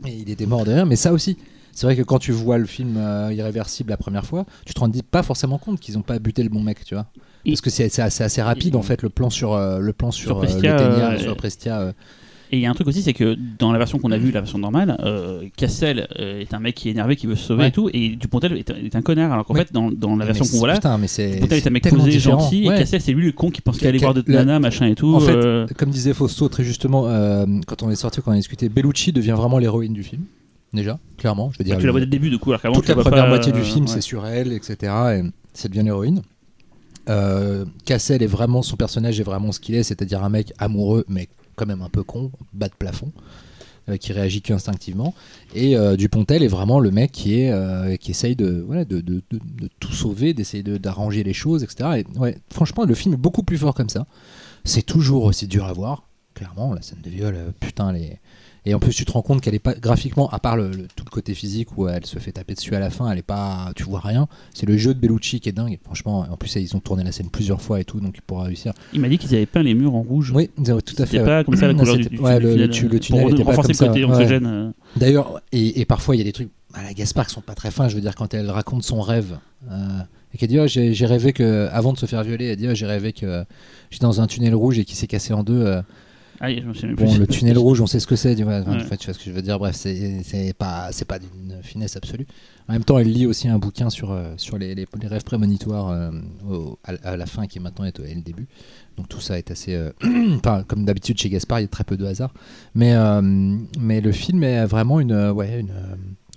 Et 0.06 0.16
il 0.16 0.30
était 0.30 0.46
mort 0.46 0.64
de 0.64 0.72
rire, 0.72 0.86
mais 0.86 0.96
ça 0.96 1.12
aussi. 1.12 1.36
C'est 1.72 1.86
vrai 1.86 1.94
que 1.94 2.02
quand 2.02 2.18
tu 2.18 2.32
vois 2.32 2.58
le 2.58 2.66
film 2.66 2.96
euh, 2.96 3.32
Irréversible 3.32 3.90
la 3.90 3.96
première 3.96 4.26
fois, 4.26 4.46
tu 4.66 4.74
te 4.74 4.80
rends 4.80 4.90
pas 5.10 5.22
forcément 5.22 5.58
compte 5.58 5.78
qu'ils 5.78 5.96
ont 5.96 6.02
pas 6.02 6.18
buté 6.18 6.42
le 6.42 6.48
bon 6.48 6.60
mec, 6.60 6.84
tu 6.84 6.94
vois. 6.94 7.06
Parce 7.46 7.60
que 7.60 7.70
c'est 7.70 8.00
assez, 8.00 8.24
assez 8.24 8.42
rapide 8.42 8.74
en 8.74 8.82
fait 8.82 9.00
le 9.02 9.08
plan 9.08 9.30
sur 9.30 9.54
euh, 9.54 9.78
le 9.78 9.92
plan 9.92 10.10
sur, 10.10 10.26
Sur 10.26 10.38
euh, 10.38 10.40
Prestia, 10.40 10.72
le 10.72 10.78
Ténia, 10.78 11.18
sur 11.18 11.36
Prestia. 11.36 11.94
Et 12.50 12.56
il 12.56 12.60
y 12.60 12.66
a 12.66 12.70
un 12.70 12.74
truc 12.74 12.88
aussi, 12.88 13.02
c'est 13.02 13.12
que 13.12 13.36
dans 13.58 13.72
la 13.72 13.78
version 13.78 13.98
qu'on 13.98 14.10
a 14.10 14.16
vue, 14.16 14.30
la 14.30 14.40
version 14.40 14.58
normale, 14.58 14.96
euh, 15.04 15.42
Cassel 15.56 16.08
euh, 16.18 16.40
est 16.40 16.54
un 16.54 16.60
mec 16.60 16.74
qui 16.74 16.88
est 16.88 16.92
énervé, 16.92 17.14
qui 17.14 17.26
veut 17.26 17.36
se 17.36 17.44
sauver 17.44 17.62
Ouais. 17.64 17.68
et 17.68 17.72
tout, 17.72 17.90
et 17.92 18.16
Dupontel 18.16 18.56
est, 18.56 18.70
un- 18.70 18.76
est 18.76 18.96
un 18.96 19.02
connard. 19.02 19.32
Alors 19.32 19.44
qu'en 19.44 19.52
Ouais. 19.54 19.60
fait, 19.66 19.72
dans, 19.72 19.90
dans 19.90 20.10
la 20.16 20.24
Mais 20.24 20.32
version 20.32 20.46
qu'on 20.46 20.58
voit 20.58 20.68
là, 20.68 20.74
Dupontel 20.76 21.58
est 21.58 21.66
un 21.66 21.70
mec 21.70 21.88
posé, 21.90 22.10
différent. 22.10 22.40
gentil, 22.40 22.66
Ouais. 22.68 22.76
et 22.76 22.78
Cassel, 22.78 23.00
c'est 23.02 23.12
lui 23.12 23.26
le 23.26 23.32
con 23.32 23.50
qui 23.50 23.60
pense 23.60 23.76
qu'il 23.78 23.86
allait 23.86 23.98
voir 23.98 24.14
le- 24.14 24.22
nanas, 24.26 24.58
machin 24.60 24.86
et 24.86 24.94
tout. 24.94 25.14
En 25.14 25.20
fait, 25.20 25.32
euh, 25.32 25.66
Comme 25.76 25.90
disait 25.90 26.14
Fausto 26.14 26.48
très 26.48 26.64
justement, 26.64 27.02
quand 27.66 27.82
on 27.82 27.90
est 27.90 27.96
sorti, 27.96 28.20
quand 28.22 28.30
on 28.30 28.34
a 28.34 28.36
discuté, 28.36 28.68
Bellucci 28.70 29.12
devient 29.12 29.34
vraiment 29.36 29.58
l'héroïne 29.58 29.92
du 29.92 30.02
film. 30.02 30.22
Déjà, 30.72 30.98
clairement, 31.18 31.50
je 31.52 31.58
veux 31.58 31.64
dire. 31.64 31.78
tu 31.78 31.84
la 31.86 31.92
vois 31.92 32.00
le- 32.00 32.06
dès 32.06 32.16
le 32.16 32.20
début, 32.20 32.30
du 32.30 32.38
coup, 32.38 32.52
alors 32.52 32.74
toute 32.74 32.84
tu 32.84 32.88
la 32.90 32.96
première 32.96 33.24
pas, 33.24 33.28
moitié 33.28 33.52
du 33.52 33.62
film, 33.62 33.86
c'est 33.86 34.00
sur 34.02 34.26
elle, 34.26 34.52
etc. 34.52 34.76
Et 35.16 35.22
ça 35.54 35.68
devient 35.68 35.82
l'héroïne. 35.82 36.22
Cassel 37.84 38.22
est 38.22 38.26
vraiment 38.26 38.62
son 38.62 38.76
personnage 38.76 39.18
est 39.20 39.24
vraiment 39.24 39.52
ce 39.52 39.60
qu'il 39.60 39.74
est, 39.74 39.82
c'est-à-dire 39.82 40.22
un 40.22 40.28
mec 40.28 40.52
amoureux 40.58 41.04
mais 41.08 41.28
quand 41.58 41.66
même 41.66 41.82
un 41.82 41.88
peu 41.90 42.02
con, 42.02 42.30
bas 42.54 42.68
de 42.68 42.74
plafond, 42.78 43.12
euh, 43.88 43.96
qui 43.96 44.12
réagit 44.12 44.40
qu'instinctivement. 44.40 45.14
Et 45.54 45.76
euh, 45.76 45.96
Dupontel 45.96 46.42
est 46.42 46.48
vraiment 46.48 46.78
le 46.80 46.90
mec 46.90 47.12
qui 47.12 47.40
est 47.40 47.50
euh, 47.50 47.96
essaye 48.06 48.36
de 48.36 48.64
tout 49.80 49.92
sauver, 49.92 50.34
d'essayer 50.34 50.62
de- 50.62 50.78
d'arranger 50.78 51.22
les 51.24 51.34
choses, 51.34 51.62
etc. 51.62 52.04
Et 52.04 52.18
ouais, 52.18 52.38
franchement, 52.52 52.84
le 52.84 52.94
film 52.94 53.14
est 53.14 53.18
beaucoup 53.18 53.42
plus 53.42 53.58
fort 53.58 53.74
comme 53.74 53.88
ça. 53.90 54.06
C'est 54.64 54.82
toujours 54.82 55.24
aussi 55.24 55.46
dur 55.46 55.64
à 55.64 55.72
voir, 55.72 56.04
clairement. 56.34 56.74
La 56.74 56.82
scène 56.82 57.00
de 57.02 57.10
viol, 57.10 57.36
putain, 57.60 57.92
les 57.92 58.18
et 58.68 58.74
en 58.74 58.78
plus, 58.78 58.92
tu 58.94 59.04
te 59.04 59.12
rends 59.12 59.22
compte 59.22 59.40
qu'elle 59.40 59.54
est 59.54 59.58
pas 59.58 59.74
graphiquement, 59.74 60.28
à 60.30 60.38
part 60.38 60.56
le, 60.56 60.68
le- 60.70 60.86
tout 60.94 61.04
le 61.04 61.10
côté 61.10 61.34
physique 61.34 61.76
où 61.78 61.88
elle 61.88 62.04
se 62.06 62.18
fait 62.18 62.32
taper 62.32 62.54
dessus 62.54 62.74
à 62.74 62.80
la 62.80 62.90
fin, 62.90 63.10
elle 63.10 63.18
est 63.18 63.22
pas, 63.22 63.70
tu 63.74 63.82
vois 63.84 64.00
rien. 64.00 64.28
C'est 64.54 64.66
le 64.66 64.76
jeu 64.76 64.94
de 64.94 65.00
Bellucci 65.00 65.40
qui 65.40 65.48
est 65.48 65.52
dingue. 65.52 65.78
Franchement, 65.84 66.26
en 66.30 66.36
plus, 66.36 66.54
ils 66.56 66.76
ont 66.76 66.80
tourné 66.80 67.02
la 67.04 67.12
scène 67.12 67.30
plusieurs 67.30 67.60
fois 67.62 67.80
et 67.80 67.84
tout, 67.84 68.00
donc 68.00 68.20
pour 68.26 68.42
réussir. 68.42 68.72
Il 68.92 69.00
m'a 69.00 69.08
dit 69.08 69.18
qu'ils 69.18 69.34
avaient 69.34 69.46
peint 69.46 69.62
les 69.62 69.74
murs 69.74 69.94
en 69.94 70.02
rouge. 70.02 70.32
Oui, 70.34 70.50
tout 70.56 70.62
à 70.70 70.76
C'était 70.86 71.06
fait. 71.06 71.18
ouais. 71.20 71.24
pas 71.24 71.44
comme 71.44 71.56
ça 71.56 71.66
la 71.66 71.72
Non, 71.72 71.78
couleur 71.80 71.96
du, 71.96 72.02
c'était- 72.04 72.16
du- 72.16 72.22
ouais, 72.22 72.38
du 72.38 72.44
le- 72.46 72.52
tunnel, 72.52 72.70
tu- 72.70 72.88
le 72.88 73.00
tunnel 73.00 73.22
pour 73.22 73.30
était 73.32 73.44
pas 73.44 73.50
renforcer 73.50 73.72
comme 73.74 73.86
le 73.88 73.92
côté 73.94 74.00
ça, 74.02 74.06
ouais. 74.08 74.14
anxiogène. 74.14 74.72
D'ailleurs, 74.96 75.40
et, 75.52 75.80
et 75.80 75.84
parfois 75.84 76.14
il 76.16 76.18
y 76.18 76.22
a 76.22 76.24
des 76.24 76.32
trucs 76.32 76.50
à 76.74 76.82
la 76.82 76.92
Gaspard 76.92 77.26
qui 77.26 77.34
sont 77.34 77.40
pas 77.40 77.54
très 77.54 77.70
fins. 77.70 77.88
Je 77.88 77.94
veux 77.94 78.00
dire, 78.02 78.14
quand 78.14 78.34
elle 78.34 78.50
raconte 78.50 78.82
son 78.84 79.00
rêve, 79.00 79.38
euh, 79.70 79.74
et 80.34 80.38
qu'elle 80.38 80.50
dit 80.50 80.58
oh, 80.60 80.66
j'ai 80.66 80.92
j'ai 80.92 81.06
rêvé 81.06 81.32
que, 81.32 81.68
avant 81.72 81.92
de 81.94 81.98
se 81.98 82.04
faire 82.06 82.22
violer, 82.22 82.46
elle 82.48 82.56
dit 82.56 82.68
oh, 82.68 82.74
j'ai 82.74 82.84
rêvé 82.86 83.12
que 83.14 83.44
j'étais 83.90 84.02
dans 84.04 84.20
un 84.20 84.26
tunnel 84.26 84.54
rouge 84.54 84.78
et 84.78 84.84
qui 84.84 84.94
s'est 84.94 85.06
cassé 85.06 85.32
en 85.32 85.42
deux. 85.42 85.62
euh. 85.64 85.80
Ah, 86.40 86.52
je 86.54 86.60
me 86.60 86.72
souviens 86.72 86.94
bon, 86.94 87.10
plus. 87.10 87.18
le 87.18 87.26
tunnel 87.28 87.58
rouge, 87.58 87.80
on 87.80 87.86
sait 87.86 87.98
ce 88.00 88.06
que 88.06 88.14
c'est. 88.16 88.36
tu 88.36 88.44
vois, 88.44 88.60
enfin, 88.60 88.76
Ouais. 88.76 88.82
en 88.82 88.86
fait, 88.86 88.96
tu 88.96 89.06
vois 89.06 89.14
ce 89.14 89.18
que 89.18 89.24
je 89.24 89.32
veux 89.32 89.42
dire. 89.42 89.58
Bref, 89.58 89.74
c'est 89.74 90.54
pas, 90.56 90.90
pas 91.08 91.18
d'une 91.18 91.62
finesse 91.62 91.96
absolue. 91.96 92.26
En 92.68 92.74
même 92.74 92.84
temps, 92.84 92.98
elle 92.98 93.10
lit 93.12 93.26
aussi 93.26 93.48
un 93.48 93.58
bouquin 93.58 93.90
sur, 93.90 94.12
euh, 94.12 94.34
sur 94.36 94.58
les, 94.58 94.74
les- 94.74 94.86
les 95.00 95.06
rêves 95.08 95.24
prémonitoires 95.24 95.88
euh, 95.90 96.10
au- 96.48 96.78
à, 96.84 96.92
à 97.10 97.16
la 97.16 97.26
fin 97.26 97.46
qui 97.46 97.58
maintenant 97.60 97.84
est, 97.86 97.98
au- 97.98 98.04
est 98.04 98.14
le 98.14 98.20
début. 98.20 98.46
Donc 98.96 99.08
tout 99.08 99.20
ça 99.20 99.38
est 99.38 99.50
assez. 99.50 99.74
euh, 99.74 99.90
enfin, 100.36 100.64
comme 100.68 100.84
d'habitude 100.84 101.18
chez 101.18 101.28
Gaspard, 101.30 101.60
il 101.60 101.62
y 101.62 101.64
a 101.64 101.68
très 101.68 101.84
peu 101.84 101.96
de 101.96 102.04
hasard. 102.04 102.32
Mais, 102.74 102.94
euh, 102.94 103.20
mais 103.80 104.00
le 104.00 104.12
film 104.12 104.44
est 104.44 104.64
vraiment 104.66 105.00
une, 105.00 105.30
ouais, 105.30 105.60
une, 105.60 105.72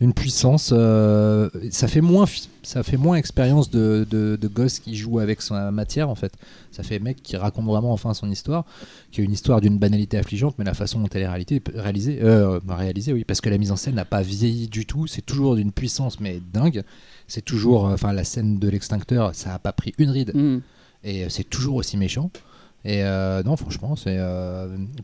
une 0.01 0.13
puissance. 0.13 0.71
euh, 0.75 1.49
ça 1.69 1.87
fait 1.87 2.01
moins, 2.01 2.25
ça 2.63 2.81
fait 2.83 2.97
moins 2.97 3.15
expérience 3.15 3.69
de, 3.69 4.05
de, 4.09 4.35
de 4.35 4.47
gosse 4.47 4.79
qui 4.79 4.95
joue 4.97 5.19
avec 5.19 5.41
sa 5.41 5.71
matière 5.71 6.09
en 6.09 6.15
fait. 6.15 6.33
Ça 6.71 6.83
fait 6.83 6.99
mec 6.99 7.21
qui 7.21 7.37
raconte 7.37 7.65
vraiment 7.65 7.93
enfin 7.93 8.13
son 8.13 8.29
histoire, 8.29 8.65
qui 9.11 9.21
est 9.21 9.23
une 9.23 9.31
histoire 9.31 9.61
d'une 9.61 9.77
banalité 9.77 10.17
affligeante, 10.17 10.55
mais 10.57 10.65
la 10.65 10.73
façon 10.73 10.99
dont 10.99 11.07
elle 11.13 11.21
est 11.21 11.27
réalisée, 11.27 12.19
euh, 12.23 12.59
réalisée, 12.67 13.13
oui, 13.13 13.23
parce 13.23 13.41
que 13.41 13.49
la 13.49 13.57
mise 13.59 13.71
en 13.71 13.75
scène 13.77 13.95
n'a 13.95 14.05
pas 14.05 14.21
vieilli 14.23 14.67
du 14.67 14.85
tout. 14.85 15.05
C'est 15.07 15.21
toujours 15.21 15.55
d'une 15.55 15.71
puissance 15.71 16.19
mais 16.19 16.41
dingue. 16.51 16.83
C'est 17.27 17.45
toujours, 17.45 17.87
euh, 17.87 17.93
enfin, 17.93 18.11
la 18.11 18.23
scène 18.23 18.57
de 18.57 18.67
l'extincteur, 18.67 19.35
ça 19.35 19.53
a 19.53 19.59
pas 19.59 19.71
pris 19.71 19.93
une 19.99 20.09
ride 20.09 20.31
Hmm. 20.33 20.59
et 21.03 21.29
c'est 21.29 21.43
toujours 21.47 21.75
aussi 21.75 21.95
méchant. 21.97 22.31
Et 22.83 23.03
non, 23.45 23.55
franchement, 23.55 23.95
c'est 23.95 24.17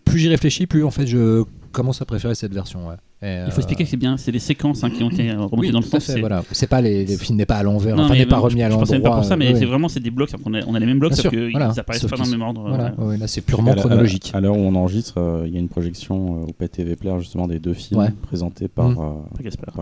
plus 0.03 0.17
j'y 0.17 0.29
réfléchis, 0.29 0.65
plus 0.65 0.83
en 0.83 0.89
fait 0.89 1.05
je 1.05 1.43
commence 1.71 2.01
à 2.01 2.05
préférer 2.05 2.33
cette 2.33 2.51
version. 2.53 2.87
ouais. 2.87 2.95
Et, 3.19 3.25
Il 3.45 3.51
faut 3.51 3.55
euh, 3.55 3.57
expliquer 3.57 3.83
que 3.83 3.89
c'est 3.89 3.97
bien, 3.97 4.15
c'est 4.17 4.31
des 4.31 4.37
séquences 4.37 4.83
hein, 4.83 4.91
qui 4.91 5.01
ont 5.01 5.09
été 5.09 5.31
remontées 5.31 5.55
oui, 5.57 5.71
dans 5.71 5.79
le 5.79 5.85
temps. 5.85 5.99
c'est- 5.99 6.19
voilà. 6.19 6.43
C'est 6.51 6.67
pas 6.67 6.81
les, 6.81 7.03
le 7.03 7.17
film 7.17 7.35
n'est 7.37 7.47
pas 7.47 7.55
à 7.55 7.63
l'envers, 7.63 7.95
Non, 7.95 8.03
enfin 8.03 8.13
mais 8.13 8.19
n'est 8.19 8.25
pas 8.27 8.37
remis 8.37 8.59
je- 8.59 8.65
à 8.65 8.69
Je 8.69 8.75
pensais 8.75 8.93
l'endroit. 8.93 9.09
pas 9.11 9.17
pour 9.17 9.25
ça, 9.25 9.35
mais 9.35 9.53
ouais. 9.53 9.59
c'est 9.59 9.65
vraiment 9.65 9.89
c'est 9.89 9.99
des 9.99 10.11
blocs. 10.11 10.29
On 10.45 10.53
a, 10.53 10.59
on 10.67 10.75
a 10.75 10.79
les 10.79 10.85
mêmes 10.85 10.99
blocs, 10.99 11.13
sauf 11.13 11.21
sûr, 11.21 11.31
qu'ils 11.31 11.49
voilà. 11.49 11.73
apparaissent 11.75 12.01
Sauf 12.03 12.11
pas 12.11 12.17
dans 12.17 12.25
le 12.25 12.29
même 12.29 12.41
ordre. 12.43 12.65
Voilà, 12.67 12.93
ouais. 12.95 13.05
ouais, 13.05 13.17
là 13.17 13.25
c'est 13.27 13.41
purement 13.41 13.73
chronologique. 13.73 14.29
À 14.35 14.39
l'heure 14.39 14.55
où 14.55 14.59
on 14.59 14.75
enregistre, 14.75 15.15
euh, 15.17 15.45
il 15.47 15.53
y 15.53 15.57
a 15.57 15.59
une 15.59 15.67
projection 15.67 16.43
euh, 16.43 16.49
au 16.49 16.53
PTV 16.53 16.95
Player 16.95 17.15
justement 17.19 17.47
des 17.47 17.57
deux 17.57 17.73
films 17.73 18.01
Ouais. 18.01 18.09
présentés 18.21 18.67
par, 18.67 18.89
Mm. 18.89 18.97
euh, 18.99 19.43
Gaspard. 19.43 19.73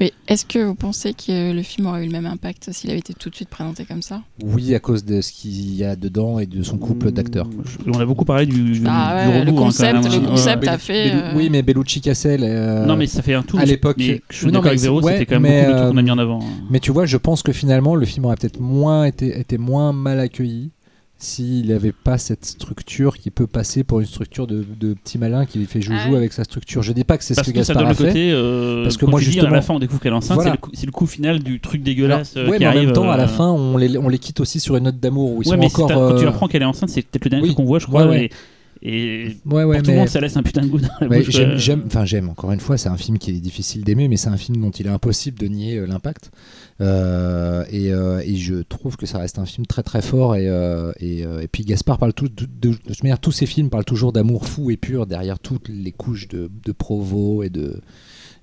Mais 0.00 0.12
est-ce 0.26 0.46
que 0.46 0.60
vous 0.64 0.74
pensez 0.74 1.12
que 1.12 1.52
le 1.52 1.62
film 1.62 1.86
aurait 1.86 2.02
eu 2.04 2.06
le 2.06 2.12
même 2.12 2.24
impact 2.26 2.70
s'il 2.72 2.88
avait 2.88 2.98
été 3.00 3.12
tout 3.12 3.28
de 3.28 3.34
suite 3.34 3.50
présenté 3.50 3.84
comme 3.84 4.00
ça? 4.00 4.22
Oui, 4.42 4.74
à 4.74 4.78
cause 4.78 5.04
de 5.04 5.20
ce 5.20 5.32
qu'il 5.32 5.74
y 5.74 5.84
a 5.84 5.96
dedans 5.96 6.38
et 6.38 6.46
de 6.46 6.62
son 6.62 6.78
couple 6.78 7.10
d'acteurs. 7.10 7.46
Je- 7.64 7.90
On 7.92 8.00
a 8.00 8.06
beaucoup 8.06 8.24
parlé 8.24 8.46
du, 8.46 8.82
Ah 8.86 9.26
hein, 9.26 9.44
concept, 9.54 9.92
même, 9.92 10.02
le 10.04 10.26
hein. 10.26 10.30
concept 10.30 10.66
a 10.66 10.78
fait. 10.78 11.10
Euh, 11.12 11.32
Oui, 11.36 11.48
mais 11.50 11.60
Bellucci 11.62 12.00
Cassel. 12.00 12.40
Euh, 12.70 12.86
Non, 12.86 12.96
mais 12.96 13.06
ça 13.06 13.22
fait 13.22 13.34
un 13.34 13.42
tout. 13.42 13.58
à 13.58 13.64
l'époque- 13.64 13.96
mais 13.98 14.20
Je 14.30 14.36
suis 14.36 14.46
d'accord 14.50 14.66
avec 14.66 14.78
c'est- 14.78 14.88
ouais, 14.88 15.12
c'était 15.12 15.26
quand 15.26 15.40
même 15.40 15.50
mais, 15.52 15.66
beaucoup 15.66 15.90
qu'on 15.92 15.96
a 15.98 16.02
mis 16.02 16.10
euh, 16.10 16.14
en 16.14 16.18
avant. 16.18 16.38
Mais 16.70 16.80
tu 16.80 16.92
vois, 16.92 17.06
je 17.06 17.16
pense 17.16 17.42
que 17.42 17.52
finalement, 17.52 17.94
le 17.94 18.06
film 18.06 18.24
aurait 18.26 18.36
peut-être 18.36 18.60
moins 18.60 19.04
été, 19.04 19.38
été 19.38 19.58
moins 19.58 19.92
mal 19.92 20.20
accueilli 20.20 20.70
s'il 21.22 21.68
n'avait 21.68 21.92
pas 21.92 22.16
cette 22.16 22.46
structure 22.46 23.18
qui 23.18 23.30
peut 23.30 23.46
passer 23.46 23.84
pour 23.84 24.00
une 24.00 24.06
structure 24.06 24.46
de, 24.46 24.64
de 24.80 24.94
petit 24.94 25.18
malin 25.18 25.44
qui 25.44 25.62
fait 25.66 25.82
joujou 25.82 26.14
avec 26.16 26.32
sa 26.32 26.44
structure. 26.44 26.82
Je 26.82 26.94
dis 26.94 27.04
pas 27.04 27.18
que 27.18 27.24
c'est 27.24 27.34
ce 27.34 27.42
que 27.42 27.50
que 27.50 27.62
ça 27.62 27.74
Gaspard 27.74 27.76
donne 27.76 27.86
a 27.86 27.90
le 27.90 27.94
fait. 27.94 28.06
côté. 28.06 28.30
euh, 28.32 28.82
Parce 28.84 28.96
que 28.96 29.04
moi, 29.04 29.20
dis, 29.20 29.26
à 29.26 29.30
justement- 29.32 29.50
la 29.50 29.60
fin, 29.60 29.74
on 29.74 29.78
découvre 29.78 30.00
qu'elle 30.00 30.12
est 30.12 30.16
enceinte, 30.16 30.36
Voilà. 30.36 30.52
c'est 30.52 30.56
le 30.56 30.60
coup- 30.62 30.70
c'est 30.72 30.86
le 30.86 30.92
coup 30.92 31.04
final 31.06 31.40
du 31.42 31.60
truc 31.60 31.82
dégueulasse 31.82 32.38
euh, 32.38 32.48
ouais, 32.48 32.56
qui 32.56 32.64
mais 32.64 32.70
en 32.70 32.74
même 32.74 32.92
temps, 32.92 33.10
à 33.10 33.18
la 33.18 33.24
euh, 33.24 33.28
fin, 33.28 33.50
on 33.50 33.76
les, 33.76 33.98
on 33.98 34.08
les 34.08 34.18
quitte 34.18 34.40
aussi 34.40 34.60
sur 34.60 34.76
une 34.76 34.84
note 34.84 34.98
d'amour 34.98 35.32
où 35.32 35.42
ils 35.42 35.48
ouais, 35.48 35.56
sont 35.56 35.60
mais 35.60 35.66
encore. 35.66 35.88
quand 35.88 36.16
tu 36.16 36.24
euh, 36.24 36.28
apprends 36.30 36.48
qu'elle 36.48 36.62
est 36.62 36.64
enceinte, 36.64 36.88
c'est 36.88 37.02
peut-être 37.02 37.24
le 37.26 37.30
dernier 37.30 37.42
oui. 37.42 37.48
truc 37.50 37.56
qu'on 37.58 37.64
voit, 37.66 37.80
je 37.80 37.86
crois. 37.86 38.04
Ouais, 38.04 38.08
ouais. 38.10 38.24
Et, 38.24 38.30
et 38.82 39.36
Ouais, 39.44 39.64
ouais, 39.64 39.76
pour 39.76 39.84
tout 39.84 39.90
le 39.90 39.96
monde, 39.98 40.08
ça 40.08 40.20
laisse 40.20 40.36
un 40.36 40.42
putain 40.42 40.62
de 40.62 40.68
goût 40.68 40.78
dans 40.78 40.88
la 41.00 41.06
Ouais, 41.08 41.18
bouche. 41.22 41.30
j'aime, 41.30 41.50
euh. 41.50 41.58
j'aime- 41.58 41.82
enfin 41.86 42.04
j'aime. 42.04 42.28
Encore 42.30 42.52
une 42.52 42.60
fois, 42.60 42.78
c'est 42.78 42.88
un 42.88 42.96
film 42.96 43.18
qui 43.18 43.30
est 43.30 43.40
difficile 43.40 43.84
d'aimer, 43.84 44.08
mais 44.08 44.16
c'est 44.16 44.28
un 44.30 44.36
film 44.36 44.60
dont 44.60 44.70
il 44.70 44.86
est 44.86 44.90
impossible 44.90 45.38
de 45.38 45.46
nier 45.48 45.76
euh, 45.78 45.86
l'impact. 45.86 46.30
Euh, 46.80 47.64
et, 47.70 47.92
euh, 47.92 48.22
et 48.24 48.36
je 48.36 48.56
trouve 48.62 48.96
que 48.96 49.04
ça 49.06 49.18
reste 49.18 49.38
un 49.38 49.44
film 49.46 49.66
très 49.66 49.82
très 49.82 50.00
fort. 50.02 50.34
Et, 50.36 50.46
et, 51.00 51.20
et 51.20 51.48
puis 51.50 51.64
Gaspard 51.64 51.98
parle 51.98 52.14
tout, 52.14 52.28
de, 52.28 52.46
de- 52.60 52.76
manière, 53.02 53.20
tous 53.20 53.32
ses 53.32 53.46
films 53.46 53.68
parlent 53.70 53.84
toujours 53.84 54.12
d'amour 54.12 54.46
fou 54.46 54.70
et 54.70 54.76
pur 54.76 55.06
derrière 55.06 55.38
toutes 55.38 55.68
les 55.68 55.92
couches 55.92 56.28
de, 56.28 56.50
de 56.64 56.72
provo 56.72 57.42
et 57.42 57.50
de 57.50 57.80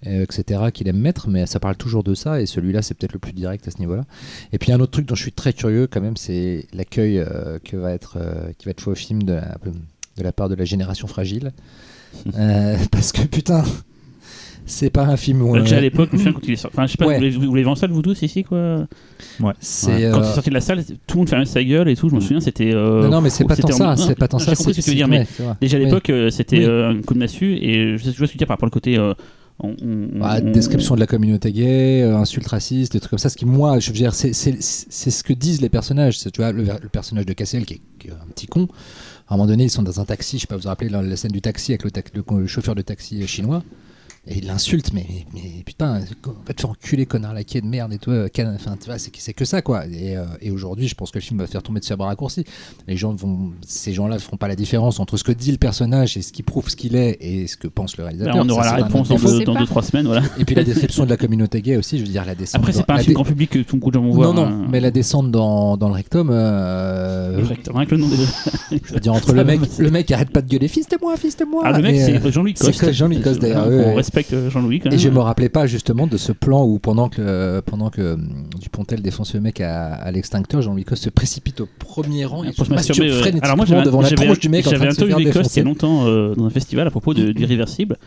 etc 0.06 0.66
qu'il 0.72 0.88
aime 0.88 1.00
mettre, 1.00 1.28
mais 1.28 1.48
ça 1.48 1.60
parle 1.60 1.76
toujours 1.76 2.04
de 2.04 2.14
ça. 2.14 2.40
Et 2.40 2.46
celui-là, 2.46 2.84
c'est 2.84 2.94
peut-être 2.94 3.14
le 3.14 3.20
plus 3.20 3.34
direct 3.34 3.68
à 3.68 3.72
ce 3.72 3.80
niveau-là. 3.80 4.06
Et 4.54 4.60
puis 4.60 4.72
un 4.72 4.80
autre 4.80 4.92
truc 4.92 5.08
dont 5.08 5.16
je 5.16 5.24
suis 5.24 5.32
très 5.32 5.54
curieux 5.54 5.88
quand 5.88 6.02
même, 6.02 6.18
c'est 6.18 6.68
l'accueil 6.72 7.18
euh, 7.18 7.58
que 7.64 7.76
va 7.78 7.94
être 7.94 8.18
euh, 8.22 8.52
qui 8.60 8.66
va 8.66 8.72
être 8.72 8.82
fait 8.82 8.92
au 8.92 8.96
film 8.96 9.24
de 9.24 9.34
la, 9.34 9.58
de 10.18 10.24
la 10.24 10.32
part 10.32 10.50
de 10.50 10.56
la 10.56 10.66
génération 10.66 11.08
fragile. 11.08 11.52
Euh, 12.38 12.76
parce 12.92 13.12
que 13.12 13.22
putain, 13.22 13.64
c'est 14.66 14.90
pas 14.90 15.04
un 15.06 15.18
film 15.18 15.42
où. 15.42 15.52
Ouais, 15.52 15.62
Déjà 15.62 15.76
à 15.76 15.80
euh, 15.80 15.82
l'époque, 15.82 16.10
je 16.12 16.16
me 16.16 16.18
souviens 16.18 16.34
quand 16.34 16.48
il 16.48 16.54
est 16.54 16.56
sorti. 16.58 16.76
Enfin, 16.78 16.88
je 16.88 16.92
sais 16.92 16.98
pas, 16.98 17.08
Ouais. 17.08 17.30
vous 17.32 17.56
l'avez- 17.56 17.68
en 17.70 17.76
salle, 17.76 17.92
vous 17.92 18.02
tous 18.02 18.22
ici, 18.22 18.44
quoi 18.44 18.88
c'est. 19.60 20.10
Quand 20.12 20.20
euh, 20.20 20.24
il 20.24 20.30
est 20.30 20.34
sorti 20.34 20.50
de 20.50 20.54
la 20.56 20.62
salle, 20.62 20.84
tout 20.84 20.94
le 21.16 21.18
monde 21.20 21.30
fermait 21.30 21.46
sa 21.46 21.64
gueule 21.64 21.88
et 21.90 21.96
tout. 21.96 22.10
Je 22.10 22.16
me 22.16 22.20
souviens, 22.20 22.40
c'était. 22.42 22.74
euh, 22.74 23.04
non, 23.04 23.10
non, 23.10 23.22
mais 23.22 23.30
c'est 23.30 23.46
pas 23.46 23.56
tant 23.56 23.68
ça. 23.72 23.96
C'est 23.96 24.18
pas 24.18 24.28
tant 24.28 24.40
ça. 24.40 24.56
compris 24.56 24.74
c'est- 24.74 24.82
ce 24.82 24.86
que 24.86 24.86
tu 24.86 24.90
veux 24.92 24.96
dire, 24.96 25.08
mais 25.08 25.20
ouais, 25.40 25.46
déjà 25.62 25.78
à 25.78 25.80
Oui. 25.80 25.86
l'époque, 25.86 26.10
euh, 26.10 26.30
c'était 26.30 26.60
Oui. 26.60 26.66
euh, 26.66 26.90
un 26.90 27.02
coup 27.02 27.14
de 27.14 27.20
massue 27.20 27.54
et 27.56 27.98
je 27.98 28.04
vois 28.04 28.12
ce 28.12 28.18
que 28.20 28.26
tu 28.26 28.34
veux 28.34 28.38
dire 28.38 28.48
par 28.48 28.56
rapport 28.56 28.68
au 28.68 28.72
côté. 28.72 28.98
euh, 28.98 29.14
on- 29.60 29.70
on- 29.82 30.20
Bah, 30.20 30.38
on- 30.44 30.52
description 30.52 30.94
de 30.96 31.00
la 31.00 31.08
communauté 31.08 31.52
gay, 31.52 32.02
euh, 32.04 32.16
insultes 32.18 32.46
racistes, 32.48 32.94
des 32.94 33.00
trucs 33.00 33.10
comme 33.12 33.18
ça. 33.20 33.30
Ce 33.30 33.38
qui, 33.38 33.46
moi, 33.46 33.80
je 33.80 33.88
veux 33.88 33.96
dire, 33.96 34.14
c'est 34.14 34.32
c'est- 34.34 34.58
c'est 34.62 35.10
ce 35.10 35.24
que 35.24 35.34
disent 35.34 35.62
les 35.62 35.70
personnages. 35.70 36.20
Tu 36.20 36.30
vois, 36.38 36.52
le, 36.52 36.64
le 36.64 36.90
personnage 36.90 37.26
de 37.26 37.34
Cassel, 37.34 37.66
qui 37.66 37.76
est, 37.76 37.82
qui 37.98 38.08
est 38.10 38.12
un 38.12 38.28
petit 38.36 38.46
con, 38.48 38.68
à 39.28 39.34
un 39.34 39.38
moment 39.38 39.48
donné, 39.48 39.66
ils 39.66 39.70
sont 39.70 39.84
dans 39.84 40.00
un 40.00 40.06
taxi. 40.06 40.38
Je 40.38 40.42
sais 40.42 40.48
pas, 40.48 40.56
vous 40.56 40.64
vous 40.64 40.68
rappelez 40.70 40.90
la, 40.90 41.18
scène 41.18 41.32
du 41.32 41.42
taxi 41.42 41.74
avec 41.74 41.84
le 42.14 42.48
chauffeur 42.48 42.76
de 42.76 42.82
taxi 42.82 43.26
chinois. 43.28 43.64
Et 44.30 44.40
il 44.40 44.48
l'insulte, 44.48 44.92
mais, 44.94 45.06
mais, 45.34 45.64
putain, 45.66 46.00
va 46.46 46.54
te 46.54 46.60
faire 46.62 46.70
enculer, 46.70 47.06
connard 47.06 47.34
laqué 47.34 47.62
de 47.62 47.66
merde 47.66 47.94
et 47.94 47.98
tout. 47.98 48.12
euh, 48.12 48.28
Enfin, 48.56 48.76
tu 48.80 48.88
vois, 48.88 48.98
c'est 48.98 49.12
c'est 49.18 49.34
que 49.34 49.46
ça, 49.46 49.62
quoi. 49.62 49.86
Et, 49.88 50.18
euh, 50.18 50.26
et 50.42 50.52
aujourd'hui, 50.52 50.88
je 50.90 50.96
pense 50.96 51.12
que 51.12 51.18
le 51.18 51.24
film 51.24 51.40
va 51.40 51.48
faire 51.48 51.64
tomber 51.64 51.80
de 51.80 51.86
ses 51.86 51.96
bras 51.96 52.08
raccourcis. 52.08 52.44
Les 52.88 52.98
gens 52.98 53.14
vont, 53.16 53.52
ces 53.66 53.94
gens-là 53.94 54.16
ne 54.16 54.20
feront 54.20 54.36
pas 54.38 54.50
la 54.50 54.56
différence 54.58 55.00
entre 55.00 55.16
ce 55.16 55.24
que 55.24 55.32
dit 55.32 55.52
le 55.52 55.58
personnage 55.58 56.18
et 56.18 56.22
ce 56.22 56.34
qui 56.34 56.44
prouve 56.44 56.70
ce 56.70 56.76
qu'il 56.76 56.96
est 56.98 57.18
et 57.22 57.48
ce 57.48 57.56
que 57.56 57.68
pense 57.70 57.96
le 57.98 58.04
Bah, 58.04 58.10
réalisateur. 58.10 58.36
on 58.46 58.50
aura 58.50 58.64
Ça, 58.64 58.72
la 58.72 58.78
c'est 58.80 58.84
réponse 58.84 59.08
dans 59.08 59.16
défaut. 59.16 59.28
Je 59.30 59.38
sais 59.38 59.44
2-3 59.46 59.54
pas. 59.54 59.66
trois 59.66 59.84
semaines, 59.84 60.06
voilà. 60.08 60.24
Et 60.38 60.44
puis 60.46 60.56
la 60.56 60.64
description 60.66 61.06
de 61.06 61.10
la 61.10 61.18
communauté 61.18 61.62
gay 61.62 61.78
aussi, 61.78 61.98
je 61.98 62.04
veux 62.04 62.10
dire, 62.12 62.26
la 62.26 62.36
descente. 62.36 62.60
Après, 62.60 62.74
c'est 62.74 62.86
pas 62.86 62.96
un 62.96 63.00
film 63.00 63.14
grand 63.14 63.24
public 63.24 63.50
que 63.52 63.60
tout 63.60 63.78
beaucoup 63.78 63.92
de 63.92 63.96
gens 63.96 64.04
vont 64.04 64.12
voir. 64.12 64.34
Non, 64.34 64.46
non, 64.46 64.52
hein. 64.64 64.68
mais 64.70 64.82
la 64.82 64.92
descente 64.92 65.32
dans, 65.32 65.78
dans 65.78 65.88
le 65.88 65.94
rectum, 65.96 66.30
euh, 66.32 67.42
Direct, 67.42 67.70
Rien 67.74 67.86
que 67.86 67.96
le 67.96 68.02
nom 68.02 68.08
des 68.10 68.18
deux. 68.18 68.28
je 68.84 68.94
veux 68.94 69.00
dire, 69.00 69.14
entre 69.14 69.32
le 69.34 69.44
mec, 69.46 69.62
le 69.78 69.90
mec 69.92 70.12
arrête 70.12 70.32
pas 70.32 70.42
de 70.42 70.50
gueuler, 70.50 70.68
fils 70.68 70.88
de 70.90 70.98
moi, 71.02 71.16
fils 71.16 71.38
de 71.38 71.46
moi. 71.46 71.64
Ah, 71.66 71.78
le 71.78 71.84
mec, 71.84 71.96
c'est 71.96 72.32
Jean-Louis 72.32 72.54
c'est 72.58 72.66
Coste. 72.68 72.82
que 72.82 72.92
Jean-Louis 72.92 73.22
Coste, 73.22 73.40
d'ailleurs, 73.42 73.68
Respecte 74.18 74.34
euh, 74.34 74.50
Jean-Louis 74.50 74.80
quand 74.80 74.90
Et 74.90 74.94
même. 74.94 75.00
je 75.00 75.10
me 75.10 75.20
rappelais 75.20 75.50
pas 75.50 75.68
justement 75.68 76.08
de 76.08 76.18
ce 76.18 76.32
plan 76.32 76.66
où 76.66 76.80
pendant 76.80 77.10
que, 77.10 77.60
pendant 77.62 77.90
que 77.90 78.14
hum, 78.14 78.44
Dupontel 78.60 79.02
défonce 79.02 79.34
le 79.34 79.42
mec 79.42 79.62
à, 79.62 79.94
à 79.94 80.12
l'extincteur, 80.12 80.62
Jean-Louis 80.62 80.84
Coste 80.84 81.04
se 81.06 81.10
précipite 81.10 81.62
au 81.62 81.68
premier 81.80 82.26
rang 82.26 82.44
et 82.44 82.52
se 82.52 82.64
masturbe 82.70 83.00
ouais. 83.00 83.10
frénétiquement 83.12 83.46
Alors 83.46 83.58
moi, 83.58 83.66
j'avais 83.66 83.84
devant 83.84 84.02
la 84.02 84.10
tronche 84.10 84.40
du 84.40 84.50
mec 84.50 84.66
en 84.68 84.70
train 84.72 84.80
J'avais 84.80 84.90
de 84.90 84.94
se 84.96 85.06
faire 85.06 85.08
Coste 85.16 85.20
il 85.20 85.30
y 85.30 85.34
défoncer. 85.34 85.60
a 85.62 85.64
longtemps 85.64 86.08
euh, 86.08 86.36
dans 86.36 86.46
un 86.46 86.50
festival 86.50 86.88
à 86.88 86.92
propos 86.92 87.14
de- 87.14 87.32
du 87.32 87.46
réversible. 87.46 87.98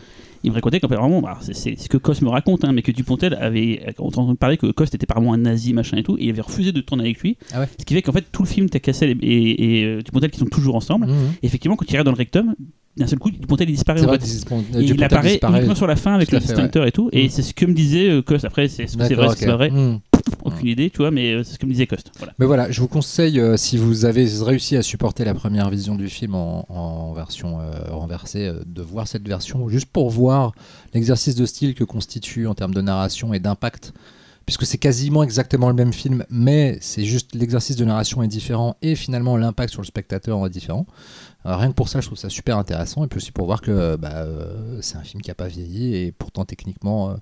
Il 0.43 0.49
me 0.49 0.55
racontait 0.55 0.79
qu'apparemment, 0.79 1.21
bah, 1.21 1.37
c'est 1.41 1.53
c'est 1.55 1.77
ce 1.79 1.87
que 1.87 1.97
Coste 1.97 2.23
me 2.23 2.29
raconte, 2.29 2.65
hein, 2.65 2.71
mais 2.73 2.81
que 2.81 2.91
Dupontel 2.91 3.35
avait 3.35 3.85
entendu 3.99 4.35
parler 4.35 4.57
que 4.57 4.71
Coste 4.71 4.95
était 4.95 5.05
apparemment 5.05 5.33
un 5.33 5.37
nazi, 5.37 5.71
machin 5.71 5.97
et 5.97 6.03
tout, 6.03 6.17
et 6.17 6.23
il 6.25 6.29
avait 6.31 6.41
refusé 6.41 6.71
de 6.71 6.81
tourner 6.81 7.03
avec 7.03 7.19
lui. 7.19 7.37
Ah 7.53 7.59
ouais. 7.59 7.67
Ce 7.79 7.85
qui 7.85 7.93
fait 7.93 8.01
qu'en 8.01 8.11
fait, 8.11 8.25
tout 8.31 8.41
le 8.41 8.47
film, 8.47 8.67
t'as 8.67 8.79
Cassel 8.79 9.11
et, 9.21 9.27
et, 9.27 9.81
et, 9.81 9.85
euh, 9.85 10.01
Dupontel 10.01 10.31
qui 10.31 10.39
sont 10.39 10.47
toujours 10.47 10.75
ensemble. 10.75 11.05
Mhm. 11.05 11.13
Et 11.43 11.45
effectivement, 11.45 11.75
quand 11.75 11.85
il 11.85 11.91
regarde 11.91 12.05
dans 12.07 12.11
le 12.11 12.17
rectum, 12.17 12.55
d'un 12.97 13.07
seul 13.07 13.19
coup, 13.19 13.31
Dupontel 13.31 13.69
il 13.69 13.73
disparaît. 13.75 13.99
C'est 13.99 14.05
en 14.05 14.09
vrai, 14.09 14.19
fait. 14.19 14.37
Dupontel 14.39 14.81
Et 14.81 14.85
il 14.85 15.03
apparaît 15.03 15.29
disparaît. 15.31 15.57
uniquement 15.59 15.75
sur 15.75 15.87
la 15.87 15.95
fin 15.95 16.13
avec 16.13 16.31
le 16.31 16.39
fait, 16.39 16.45
extincteur 16.45 16.85
et 16.85 16.91
tout. 16.91 17.09
Et 17.13 17.27
Mm. 17.27 17.29
c'est 17.29 17.41
ce 17.41 17.53
que 17.53 17.65
me 17.65 17.73
disait 17.73 18.09
euh, 18.09 18.21
Coste. 18.21 18.45
Après, 18.45 18.67
c'est 18.67 18.87
c'est 18.87 18.97
vrai, 18.97 19.27
que 19.29 19.35
c'est 19.37 19.45
pas 19.45 19.55
vrai. 19.55 19.71
Aucune 20.43 20.67
idée, 20.67 20.89
tu 20.89 20.97
vois, 20.97 21.11
mais 21.11 21.33
euh, 21.33 21.43
c'est 21.43 21.53
ce 21.53 21.59
que 21.59 21.65
me 21.65 21.71
disait. 21.71 21.87
Voilà. 22.17 22.33
Mais 22.39 22.45
voilà, 22.45 22.71
je 22.71 22.79
vous 22.81 22.87
conseille, 22.87 23.39
euh, 23.39 23.57
si 23.57 23.77
vous 23.77 24.05
avez 24.05 24.27
réussi 24.43 24.75
à 24.77 24.81
supporter 24.81 25.23
la 25.25 25.33
première 25.33 25.69
vision 25.69 25.95
du 25.95 26.09
film 26.09 26.35
en, 26.35 26.65
en 26.69 27.13
version 27.13 27.59
euh, 27.59 27.71
renversée, 27.91 28.47
euh, 28.47 28.61
de 28.65 28.81
voir 28.81 29.07
cette 29.07 29.27
version, 29.27 29.67
juste 29.69 29.87
pour 29.91 30.09
voir 30.09 30.53
l'exercice 30.93 31.35
de 31.35 31.45
style 31.45 31.73
que 31.75 31.83
constitue 31.83 32.47
en 32.47 32.53
termes 32.55 32.73
de 32.73 32.81
narration 32.81 33.33
et 33.33 33.39
d'impact 33.39 33.93
puisque 34.47 34.65
c'est 34.65 34.79
quasiment 34.79 35.21
exactement 35.23 35.67
le 35.69 35.75
même 35.75 35.93
film, 35.93 36.25
mais 36.31 36.77
c'est 36.81 37.05
juste 37.05 37.35
l'exercice 37.35 37.75
de 37.75 37.85
narration 37.85 38.23
est 38.23 38.27
différent 38.27 38.75
et 38.81 38.95
finalement 38.95 39.37
l'impact 39.37 39.71
sur 39.71 39.81
le 39.81 39.85
spectateur 39.87 40.43
est 40.45 40.49
différent. 40.49 40.87
Rien 41.43 41.69
que 41.69 41.73
pour 41.75 41.89
ça, 41.89 42.01
je 42.01 42.05
trouve 42.05 42.17
ça 42.17 42.29
super 42.29 42.57
intéressant, 42.57 43.03
et 43.03 43.07
puis 43.07 43.17
aussi 43.17 43.31
pour 43.31 43.47
voir 43.47 43.61
que 43.61 43.95
bah, 43.95 44.09
euh, 44.17 44.79
c'est 44.81 44.97
un 44.97 45.03
film 45.03 45.21
qui 45.23 45.31
a 45.31 45.35
pas 45.35 45.47
vieilli, 45.47 45.95
et 45.95 46.11
pourtant 46.11 46.45
techniquement, 46.45 47.09
euh, 47.09 47.15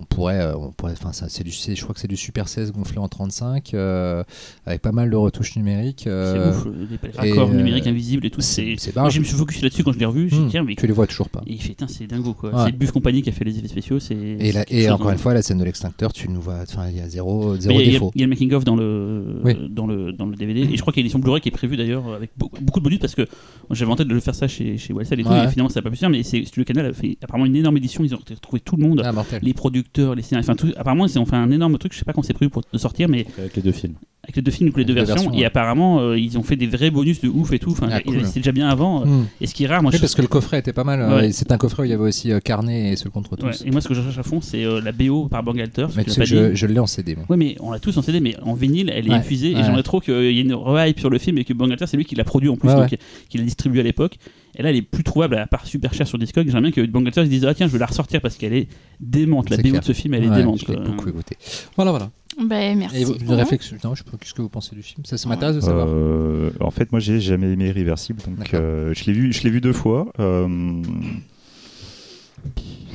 on 0.00 0.04
pourrait, 0.04 0.40
euh, 0.40 0.56
on 0.56 0.70
pourrait, 0.70 0.92
enfin, 0.92 1.12
ça, 1.12 1.28
c'est 1.28 1.42
du, 1.44 1.50
c'est- 1.50 1.74
je 1.74 1.82
crois 1.82 1.94
que 1.94 2.00
c'est 2.00 2.08
du 2.08 2.16
Super 2.16 2.48
16 2.48 2.72
gonflé 2.72 2.98
en 2.98 3.08
35, 3.08 3.74
euh, 3.74 4.22
avec 4.66 4.80
pas 4.80 4.92
mal 4.92 5.10
de 5.10 5.16
retouches 5.16 5.56
numériques. 5.56 6.02
C'est 6.04 6.10
euh, 6.10 6.50
ouf, 6.52 6.66
les 6.66 7.10
raccords 7.30 7.50
numériques 7.50 7.86
invisibles 7.86 8.24
et 8.26 8.30
tout. 8.30 8.40
c'est- 8.40 8.76
C'est. 8.78 8.90
c'est 8.92 8.96
Moi, 8.96 9.10
je 9.10 9.18
me 9.20 9.24
suis 9.24 9.36
focus 9.36 9.60
là-dessus 9.62 9.82
quand 9.82 9.92
je 9.92 9.98
l'ai 9.98 10.04
revu. 10.06 10.30
Tiens, 10.50 10.62
mais. 10.62 10.74
tu 10.76 10.86
les 10.86 10.92
vois 10.92 11.06
toujours 11.06 11.28
pas. 11.28 11.42
Et 11.46 11.52
il 11.54 11.60
fait, 11.62 11.76
c'est 11.88 12.06
dingo 12.06 12.32
quoi. 12.34 12.50
Ouais. 12.54 12.62
C'est 12.66 12.72
Buff 12.72 12.92
Company 12.92 13.22
qui 13.22 13.30
a 13.30 13.32
fait 13.32 13.44
les 13.44 13.58
effets 13.58 13.68
spéciaux. 13.68 13.98
C'est. 13.98 14.14
Et, 14.14 14.52
c'est 14.52 14.64
quelque 14.64 14.72
et 14.74 14.90
encore 14.90 15.10
une 15.10 15.18
fois, 15.18 15.34
la 15.34 15.42
scène 15.42 15.58
de 15.58 15.64
l'extincteur, 15.64 16.12
tu 16.12 16.28
nous 16.28 16.40
vois, 16.40 16.58
enfin, 16.62 16.88
il 16.90 16.96
y 16.96 17.00
a 17.00 17.08
zéro, 17.08 17.56
zéro 17.56 17.78
Il 17.80 17.86
y, 17.86 17.88
a- 17.88 17.92
défaut. 17.92 18.12
il 18.14 18.20
y 18.20 18.24
a 18.24 18.26
le 18.26 18.30
making 18.30 18.52
of 18.54 18.64
dans 18.64 18.76
le 18.76 19.40
Oui. 19.44 19.54
dans 19.70 19.86
le 19.86 20.12
dans 20.12 20.26
le 20.26 20.36
DVD 20.36 20.60
et 20.60 20.76
je 20.76 20.80
crois 20.80 20.92
qu'il 20.92 21.00
y 21.00 21.02
a 21.02 21.04
l'édition 21.04 21.18
Blu-ray 21.18 21.40
qui 21.40 21.48
est 21.48 21.52
prévue 21.52 21.76
d'ailleurs 21.76 22.12
avec 22.14 22.30
beaucoup, 22.36 22.60
beaucoup 22.62 22.78
de 22.80 22.84
bonus 22.84 22.98
parce 23.00 23.14
que 23.14 23.26
j'avais 23.70 23.90
en 23.90 23.96
tête 23.96 24.08
de 24.08 24.14
le 24.14 24.20
faire 24.20 24.34
ça 24.34 24.46
chez 24.48 24.78
chez 24.78 24.92
Walsall 24.92 25.20
et 25.20 25.24
tout 25.24 25.30
Ouais. 25.30 25.44
et 25.44 25.48
finalement 25.48 25.68
ça 25.68 25.80
n'a 25.80 25.82
pas 25.84 25.90
pu 25.90 25.96
se 25.96 26.00
faire 26.00 26.10
mais 26.10 26.22
c'est 26.22 26.44
Studio 26.44 26.64
Canal 26.64 26.86
a 26.86 26.92
fait 26.92 27.16
apparemment 27.22 27.46
une 27.46 27.56
énorme 27.56 27.76
édition 27.76 28.04
ils 28.04 28.14
ont 28.14 28.18
retrouvé 28.18 28.60
tout 28.60 28.76
le 28.76 28.86
monde 28.86 29.02
Ah, 29.04 29.12
les 29.42 29.54
producteurs 29.54 29.87
les 29.96 30.22
scénaristes 30.22 30.50
enfin 30.50 30.56
tout 30.56 30.72
apparemment 30.76 31.06
ils 31.06 31.18
ont 31.18 31.24
fait 31.26 31.36
un 31.36 31.50
énorme 31.50 31.78
truc 31.78 31.92
je 31.92 31.98
sais 31.98 32.04
pas 32.04 32.12
quand 32.12 32.22
c'est 32.22 32.34
prévu 32.34 32.50
pour 32.50 32.62
de 32.72 32.78
sortir 32.78 33.08
mais 33.08 33.26
Avec 33.38 33.56
les 33.56 33.62
deux 33.62 33.72
films. 33.72 33.94
avec 34.22 34.36
les 34.36 34.42
deux 34.42 34.50
films 34.50 34.70
ou 34.74 34.78
les 34.78 34.84
deux 34.84 34.92
Avec 34.92 35.00
les 35.02 35.06
deux 35.06 35.12
versions, 35.14 35.30
versions, 35.30 35.40
et 35.42 35.44
apparemment 35.46 36.00
euh, 36.00 36.18
ils 36.18 36.36
ont 36.38 36.42
fait 36.42 36.56
des 36.56 36.66
vrais 36.66 36.90
bonus 36.90 37.20
de 37.20 37.28
ouf 37.28 37.52
et 37.52 37.58
tout 37.58 37.70
enfin 37.72 37.88
Ah, 37.90 38.00
cool. 38.00 38.24
c'était 38.26 38.40
déjà 38.40 38.52
bien 38.52 38.68
avant 38.68 39.04
Hmm. 39.06 39.26
et 39.40 39.46
ce 39.46 39.54
qui 39.54 39.64
est 39.64 39.66
rare 39.66 39.82
moi 39.82 39.90
Oui, 39.90 39.96
je 39.96 40.00
parce 40.02 40.14
que 40.14 40.22
le 40.22 40.28
coffret 40.28 40.58
était 40.58 40.72
pas 40.72 40.84
mal. 40.84 41.00
euh, 41.00 41.16
Ouais. 41.16 41.28
et 41.28 41.32
C'est 41.32 41.50
un 41.52 41.58
coffret 41.58 41.82
où 41.82 41.86
il 41.86 41.90
y 41.90 41.94
avait 41.94 42.02
aussi 42.02 42.30
euh, 42.32 42.40
Carnet 42.40 42.92
et 42.92 42.96
Seul 42.96 43.10
contre 43.10 43.36
tous. 43.36 43.46
ouais, 43.46 43.52
et 43.64 43.70
moi 43.70 43.80
ce 43.80 43.88
que 43.88 43.94
je 43.94 44.02
cherche 44.02 44.18
à 44.18 44.22
fond 44.22 44.40
c'est 44.40 44.64
euh, 44.64 44.80
la 44.80 44.92
BO 44.92 45.28
par 45.28 45.42
Bangalter 45.42 45.86
mais 45.96 46.04
tu 46.04 46.10
sais 46.10 46.26
je, 46.26 46.54
je 46.54 46.66
l'ai 46.66 46.78
en 46.80 46.86
CD. 46.86 47.16
moi. 47.16 47.24
Ouais, 47.30 47.36
mais 47.36 47.56
on 47.60 47.70
l'a 47.72 47.78
tous 47.78 47.96
en 47.96 48.02
CD, 48.02 48.20
mais 48.20 48.36
en 48.42 48.54
vinyle, 48.54 48.92
elle 48.94 49.06
est 49.06 49.10
Ouais, 49.10 49.18
épuisée. 49.18 49.54
ouais. 49.54 49.60
Et 49.60 49.64
j'aimerais 49.64 49.82
trop 49.82 50.00
qu'il 50.00 50.14
y 50.32 50.38
ait 50.38 50.42
une 50.42 50.54
re-hype 50.54 51.00
sur 51.00 51.10
le 51.10 51.18
film 51.18 51.38
et 51.38 51.44
que 51.44 51.52
Bangalter, 51.54 51.86
c'est 51.86 51.96
lui 51.96 52.04
qui 52.04 52.14
l'a 52.14 52.24
produit 52.24 52.48
en 52.50 52.56
plus, 52.56 52.68
donc 52.74 52.96
qu'il 53.28 53.40
a 53.40 53.44
distribué 53.44 53.80
à 53.80 53.84
l'époque. 53.84 54.18
Et 54.56 54.62
là, 54.62 54.70
elle 54.70 54.76
est 54.76 54.82
plus 54.82 55.04
trouvable, 55.04 55.36
à 55.36 55.46
part 55.46 55.66
super 55.66 55.92
cher 55.94 56.06
sur 56.06 56.18
Discog. 56.18 56.46
J'aimerais 56.46 56.62
bien 56.62 56.70
que 56.72 56.80
Bangalter 56.90 57.24
se 57.24 57.30
dise 57.30 57.44
Ah, 57.44 57.54
tiens, 57.54 57.66
je 57.68 57.72
vais 57.72 57.78
la 57.78 57.86
ressortir 57.86 58.20
parce 58.20 58.36
qu'elle 58.36 58.54
est 58.54 58.68
démente. 59.00 59.50
La 59.50 59.56
BO 59.56 59.62
clair. 59.62 59.80
de 59.80 59.84
ce 59.86 59.92
film, 59.92 60.14
elle 60.14 60.24
est 60.24 60.28
Ouais, 60.28 60.36
démente. 60.36 60.60
Je 60.66 60.72
l'ai 60.72 60.78
beaucoup 60.80 61.08
écouté. 61.08 61.36
Voilà, 61.76 61.90
voilà. 61.92 62.10
Ben, 62.44 62.78
merci. 62.78 62.96
Et 62.98 63.04
vous- 63.04 63.14
une 63.14 63.32
réflexion. 63.34 63.76
Non, 63.84 63.94
je 63.94 64.02
sais 64.04 64.10
pas. 64.10 64.16
Qu'est-ce 64.16 64.34
que 64.34 64.42
vous 64.42 64.48
pensez 64.48 64.74
du 64.74 64.82
film? 64.82 65.04
Ça, 65.04 65.16
ça 65.18 65.28
m'intéresse 65.28 65.56
de 65.56 65.60
savoir. 65.60 65.86
Euh, 65.88 66.50
en 66.60 66.70
fait, 66.70 66.90
moi, 66.92 67.00
j'ai 67.00 67.20
jamais 67.20 67.52
aimé 67.52 67.66
Irréversible, 67.68 68.20
donc 68.26 68.54
euh, 68.54 68.92
je 68.94 69.04
l'ai 69.06 69.12
vu, 69.12 69.32
je 69.32 69.42
l'ai 69.42 69.50
vu 69.50 69.60
deux 69.60 69.72
fois. 69.72 70.12
euh, 70.20 70.82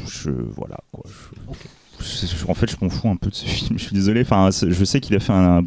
je 0.07 0.29
voilà 0.55 0.77
quoi. 0.91 1.03
je- 1.99 2.45
en 2.47 2.53
fait, 2.53 2.69
je 2.69 2.75
m'en 2.81 2.89
fous 2.89 3.09
un 3.09 3.15
peu 3.15 3.29
de 3.29 3.35
ce 3.35 3.45
film. 3.45 3.77
Je 3.77 3.83
suis 3.85 3.93
désolé. 3.93 4.21
Enfin, 4.21 4.49
je 4.51 4.83
sais 4.85 4.99
qu'il 4.99 5.15
a 5.15 5.19
fait 5.19 5.33
un 5.33 5.63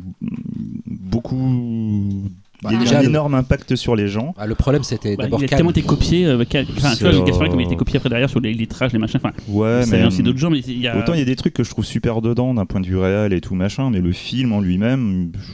beaucoup. 0.86 2.24
Bah, 2.62 2.70
il 2.72 2.74
y 2.74 2.76
a 2.76 2.80
eu 2.80 2.84
déjà, 2.84 2.98
un 2.98 3.02
le- 3.02 3.08
énorme 3.08 3.34
impact 3.34 3.76
sur 3.76 3.94
les 3.96 4.08
gens. 4.08 4.34
Ah, 4.38 4.46
le 4.46 4.54
problème, 4.54 4.82
c'était 4.82 5.14
Bah, 5.16 5.24
d'abord 5.24 5.40
il 5.40 5.44
a 5.44 5.48
Cannes. 5.48 5.58
tellement 5.58 5.70
été 5.70 5.82
copié. 5.82 6.24
euh, 6.26 6.44
Cannes- 6.44 6.66
enfin, 6.76 6.94
tu 6.96 7.04
vois, 7.04 7.12
C'est, 7.12 7.22
Gaspard, 7.24 7.48
comme 7.50 7.60
il 7.60 7.64
a 7.64 7.66
été 7.66 7.74
euh, 7.74 7.78
copié 7.78 7.96
après 7.98 8.08
derrière 8.08 8.30
sur 8.30 8.40
les 8.40 8.54
lettrages, 8.54 8.92
les 8.92 8.98
machins. 8.98 9.20
Enfin, 9.22 9.32
Ouais, 9.48 9.82
ça 9.84 9.90
mais 9.90 9.98
vient 9.98 10.06
aussi 10.08 10.22
d'autres 10.22 10.38
gens, 10.38 10.50
mais 10.50 10.60
il 10.60 10.78
y 10.80 10.88
a. 10.88 10.98
autant 10.98 11.12
il 11.12 11.18
y 11.18 11.22
a 11.22 11.26
des 11.26 11.36
trucs 11.36 11.52
que 11.54 11.64
je 11.64 11.70
trouve 11.70 11.84
super 11.84 12.22
dedans 12.22 12.54
d'un 12.54 12.64
point 12.66 12.80
de 12.80 12.86
vue 12.86 12.96
réel 12.98 13.32
et 13.32 13.40
tout 13.40 13.54
machin, 13.54 13.90
mais 13.90 14.00
le 14.00 14.12
film 14.12 14.52
en 14.52 14.60
lui-même. 14.60 15.32
je- 15.38 15.52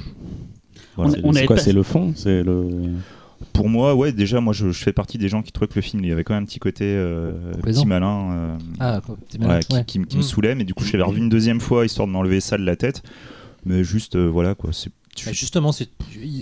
voilà. 0.96 1.12
On 1.24 1.32
C'est 1.32 1.46
quoi 1.46 1.56
pas- 1.56 1.62
C'est 1.62 1.72
le 1.72 1.82
fond 1.82 2.12
C'est 2.14 2.42
le. 2.42 2.66
Pour 3.52 3.68
moi, 3.68 3.94
ouais, 3.96 4.12
déjà, 4.12 4.40
moi, 4.40 4.52
je, 4.52 4.70
je 4.70 4.82
fais 4.82 4.92
partie 4.92 5.18
des 5.18 5.28
gens 5.28 5.42
qui 5.42 5.50
trouvaient 5.50 5.66
que 5.66 5.74
le 5.74 5.80
film, 5.82 6.02
il 6.04 6.08
y 6.08 6.12
avait 6.12 6.22
quand 6.22 6.32
même 6.34 6.44
un 6.44 6.46
petit 6.46 6.60
côté 6.60 6.84
euh, 6.86 7.32
petit 7.62 7.84
malin. 7.86 8.30
euh, 8.32 8.56
Ah, 8.78 9.00
quoi, 9.04 9.16
petit 9.28 9.38
ouais, 9.38 9.46
malin. 9.46 9.60
qui, 9.60 9.74
Ouais. 9.74 9.84
qui 9.84 9.98
me- 9.98 10.04
qui 10.04 10.16
me 10.16 10.20
Mm. 10.22 10.24
saoulait, 10.24 10.54
mais 10.54 10.64
du 10.64 10.74
coup, 10.74 10.84
je 10.84 10.92
l'avais 10.92 11.02
revu 11.04 11.18
une 11.18 11.28
deuxième 11.28 11.60
fois 11.60 11.84
histoire 11.84 12.06
de 12.06 12.12
m'enlever 12.12 12.40
ça 12.40 12.56
de 12.56 12.64
la 12.64 12.76
tête. 12.76 13.02
Mais 13.66 13.82
juste, 13.84 14.14
euh, 14.16 14.26
voilà, 14.28 14.54
quoi. 14.54 14.70
C'est. 14.72 14.90
Bah, 15.26 15.32
justement, 15.32 15.72
c'est 15.72 15.88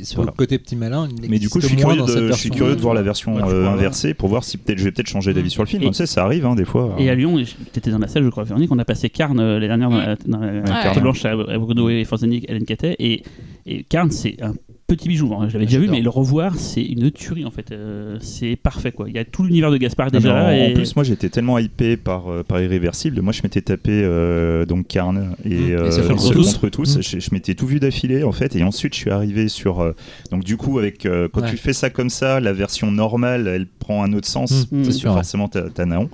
sur 0.04 0.16
Voilà. 0.16 0.30
le 0.30 0.36
côté 0.36 0.58
petit 0.58 0.76
malin. 0.76 1.08
il 1.22 1.28
Mais 1.28 1.38
du 1.40 1.48
coup, 1.48 1.60
je 1.60 1.66
suis, 1.66 1.76
curieux 1.76 2.00
de, 2.02 2.06
cette 2.06 2.16
je 2.16 2.18
suis 2.18 2.26
version. 2.48 2.54
curieux 2.54 2.76
de 2.76 2.80
voir 2.80 2.94
la 2.94 3.02
version 3.02 3.34
Ouais, 3.34 3.42
euh, 3.44 3.66
inversée 3.68 4.14
pour 4.14 4.28
voir 4.28 4.44
si 4.44 4.58
peut-être 4.58 4.78
je 4.78 4.84
vais 4.84 4.92
peut-être 4.92 5.08
changer 5.08 5.34
d'avis 5.34 5.48
Mm. 5.48 5.50
sur 5.50 5.62
le 5.64 5.68
film. 5.68 5.82
Et- 5.82 5.86
tu 5.88 5.94
sais, 5.94 6.06
ça 6.06 6.24
arrive, 6.24 6.46
hein, 6.46 6.54
des 6.54 6.64
fois. 6.64 6.94
Et 6.98 7.10
à 7.10 7.14
Lyon, 7.16 7.36
tu 7.44 7.78
étais 7.78 7.90
dans 7.90 7.98
la 7.98 8.06
salle, 8.08 8.22
je 8.24 8.28
crois, 8.28 8.44
Véronique, 8.44 8.70
on 8.72 8.78
a 8.78 8.84
passé 8.84 9.10
Carne 9.10 9.40
euh, 9.40 9.54
l'année 9.58 9.66
dernière 9.68 9.90
dans 9.90 9.98
la, 9.98 10.16
dans 10.16 10.38
la 10.40 10.82
carte 10.82 11.00
blanche 11.00 11.24
à 11.24 11.30
à 11.32 11.58
Bruno 11.58 11.88
et 11.90 12.04
Forzani, 12.04 12.44
Hélène 12.46 12.64
Catet. 12.64 12.94
Et, 13.00 13.22
et 13.66 13.82
Carne, 13.84 14.10
c'est 14.12 14.40
un 14.42 14.54
petit 14.96 15.08
bijou. 15.08 15.32
hein. 15.34 15.46
Je 15.48 15.54
l'avais 15.54 15.66
déjà 15.66 15.78
vu, 15.78 15.84
J'adore. 15.84 15.96
mais 15.98 16.02
le 16.02 16.10
revoir, 16.10 16.54
c'est 16.56 16.82
une 16.82 17.10
tuerie 17.10 17.44
en 17.44 17.50
fait. 17.50 17.72
Euh, 17.72 18.16
c'est 18.20 18.56
parfait 18.56 18.92
quoi. 18.92 19.08
Il 19.08 19.14
y 19.14 19.18
a 19.18 19.24
tout 19.24 19.42
l'univers 19.42 19.70
de 19.70 19.76
Gaspard 19.76 20.08
Ah, 20.08 20.10
déjà 20.10 20.32
en, 20.32 20.34
là. 20.36 20.46
en 20.48 20.52
et- 20.52 20.74
plus, 20.74 20.94
moi 20.96 21.04
j'étais 21.04 21.28
tellement 21.28 21.58
hypé 21.58 21.96
par, 21.96 22.28
euh, 22.30 22.42
par 22.42 22.60
Irréversible. 22.60 23.20
Moi 23.22 23.32
je 23.32 23.40
m'étais 23.42 23.60
tapé 23.62 23.90
euh, 24.04 24.64
donc 24.66 24.86
Carne 24.88 25.34
et, 25.44 25.48
Mmh. 25.48 25.52
Et 25.52 25.72
euh, 25.74 25.90
Seul 25.90 26.08
contre 26.08 26.22
Seul 26.22 26.34
tous. 26.36 26.52
contre 26.54 26.68
tous. 26.68 26.96
Mmh. 26.98 27.02
Je, 27.02 27.18
je 27.20 27.28
m'étais 27.32 27.54
tout 27.54 27.66
vu 27.66 27.80
d'affilée 27.80 28.22
en 28.24 28.32
fait. 28.32 28.54
Et 28.56 28.62
ensuite 28.62 28.94
je 28.94 28.98
suis 29.00 29.10
arrivé 29.10 29.48
sur. 29.48 29.80
euh, 29.80 29.94
donc 30.30 30.44
du 30.44 30.56
coup, 30.56 30.78
avec 30.78 31.06
euh, 31.06 31.28
quand 31.32 31.40
Ouais. 31.42 31.50
tu 31.50 31.56
fais 31.56 31.72
ça 31.72 31.90
comme 31.90 32.10
ça, 32.10 32.40
la 32.40 32.52
version 32.52 32.90
normale 32.90 33.46
elle 33.48 33.66
prend 33.66 34.02
un 34.04 34.12
autre 34.12 34.28
sens. 34.28 34.66
Mmh, 34.70 34.84
c'est 34.84 34.92
sûr. 34.92 35.12
Forcément, 35.14 35.48
t'as 35.48 35.68
t'as 35.70 35.84
Naon. 35.86 36.08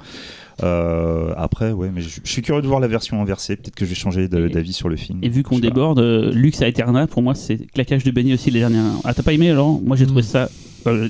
Euh, 0.63 1.33
après, 1.37 1.73
ouais, 1.73 1.91
mais 1.93 2.01
je, 2.01 2.21
je 2.25 2.31
suis 2.31 2.43
curieux 2.43 2.63
de 2.63 2.67
voir 2.67 2.81
la 2.81 2.89
version 2.89 3.21
inversée. 3.21 3.57
Peut-être 3.57 3.75
que 3.75 3.85
je 3.85 3.91
vais 3.91 3.95
changer 3.97 4.27
d'avis 4.29 4.73
sur 4.73 4.89
le 4.89 4.97
film. 4.97 5.19
Et 5.23 5.29
vu 5.29 5.43
qu'on 5.43 5.59
déborde, 5.59 5.99
euh, 5.99 6.33
Lux 6.33 6.63
à 6.63 6.69
Eterna, 6.69 7.07
pour 7.07 7.23
moi, 7.23 7.35
c'est 7.35 7.59
claquage 7.73 8.05
de 8.05 8.11
beignet 8.11 8.35
aussi 8.35 8.51
les 8.51 8.61
dernières. 8.61 8.85
Ah, 9.05 9.13
t'as 9.15 9.23
pas 9.23 9.33
aimé 9.35 9.51
alors 9.51 9.81
Moi, 9.83 9.97
j'ai 9.97 10.07
trouvé 10.07 10.23
Mm. 10.23 10.25
ça. 10.25 10.49
Euh, 10.87 11.09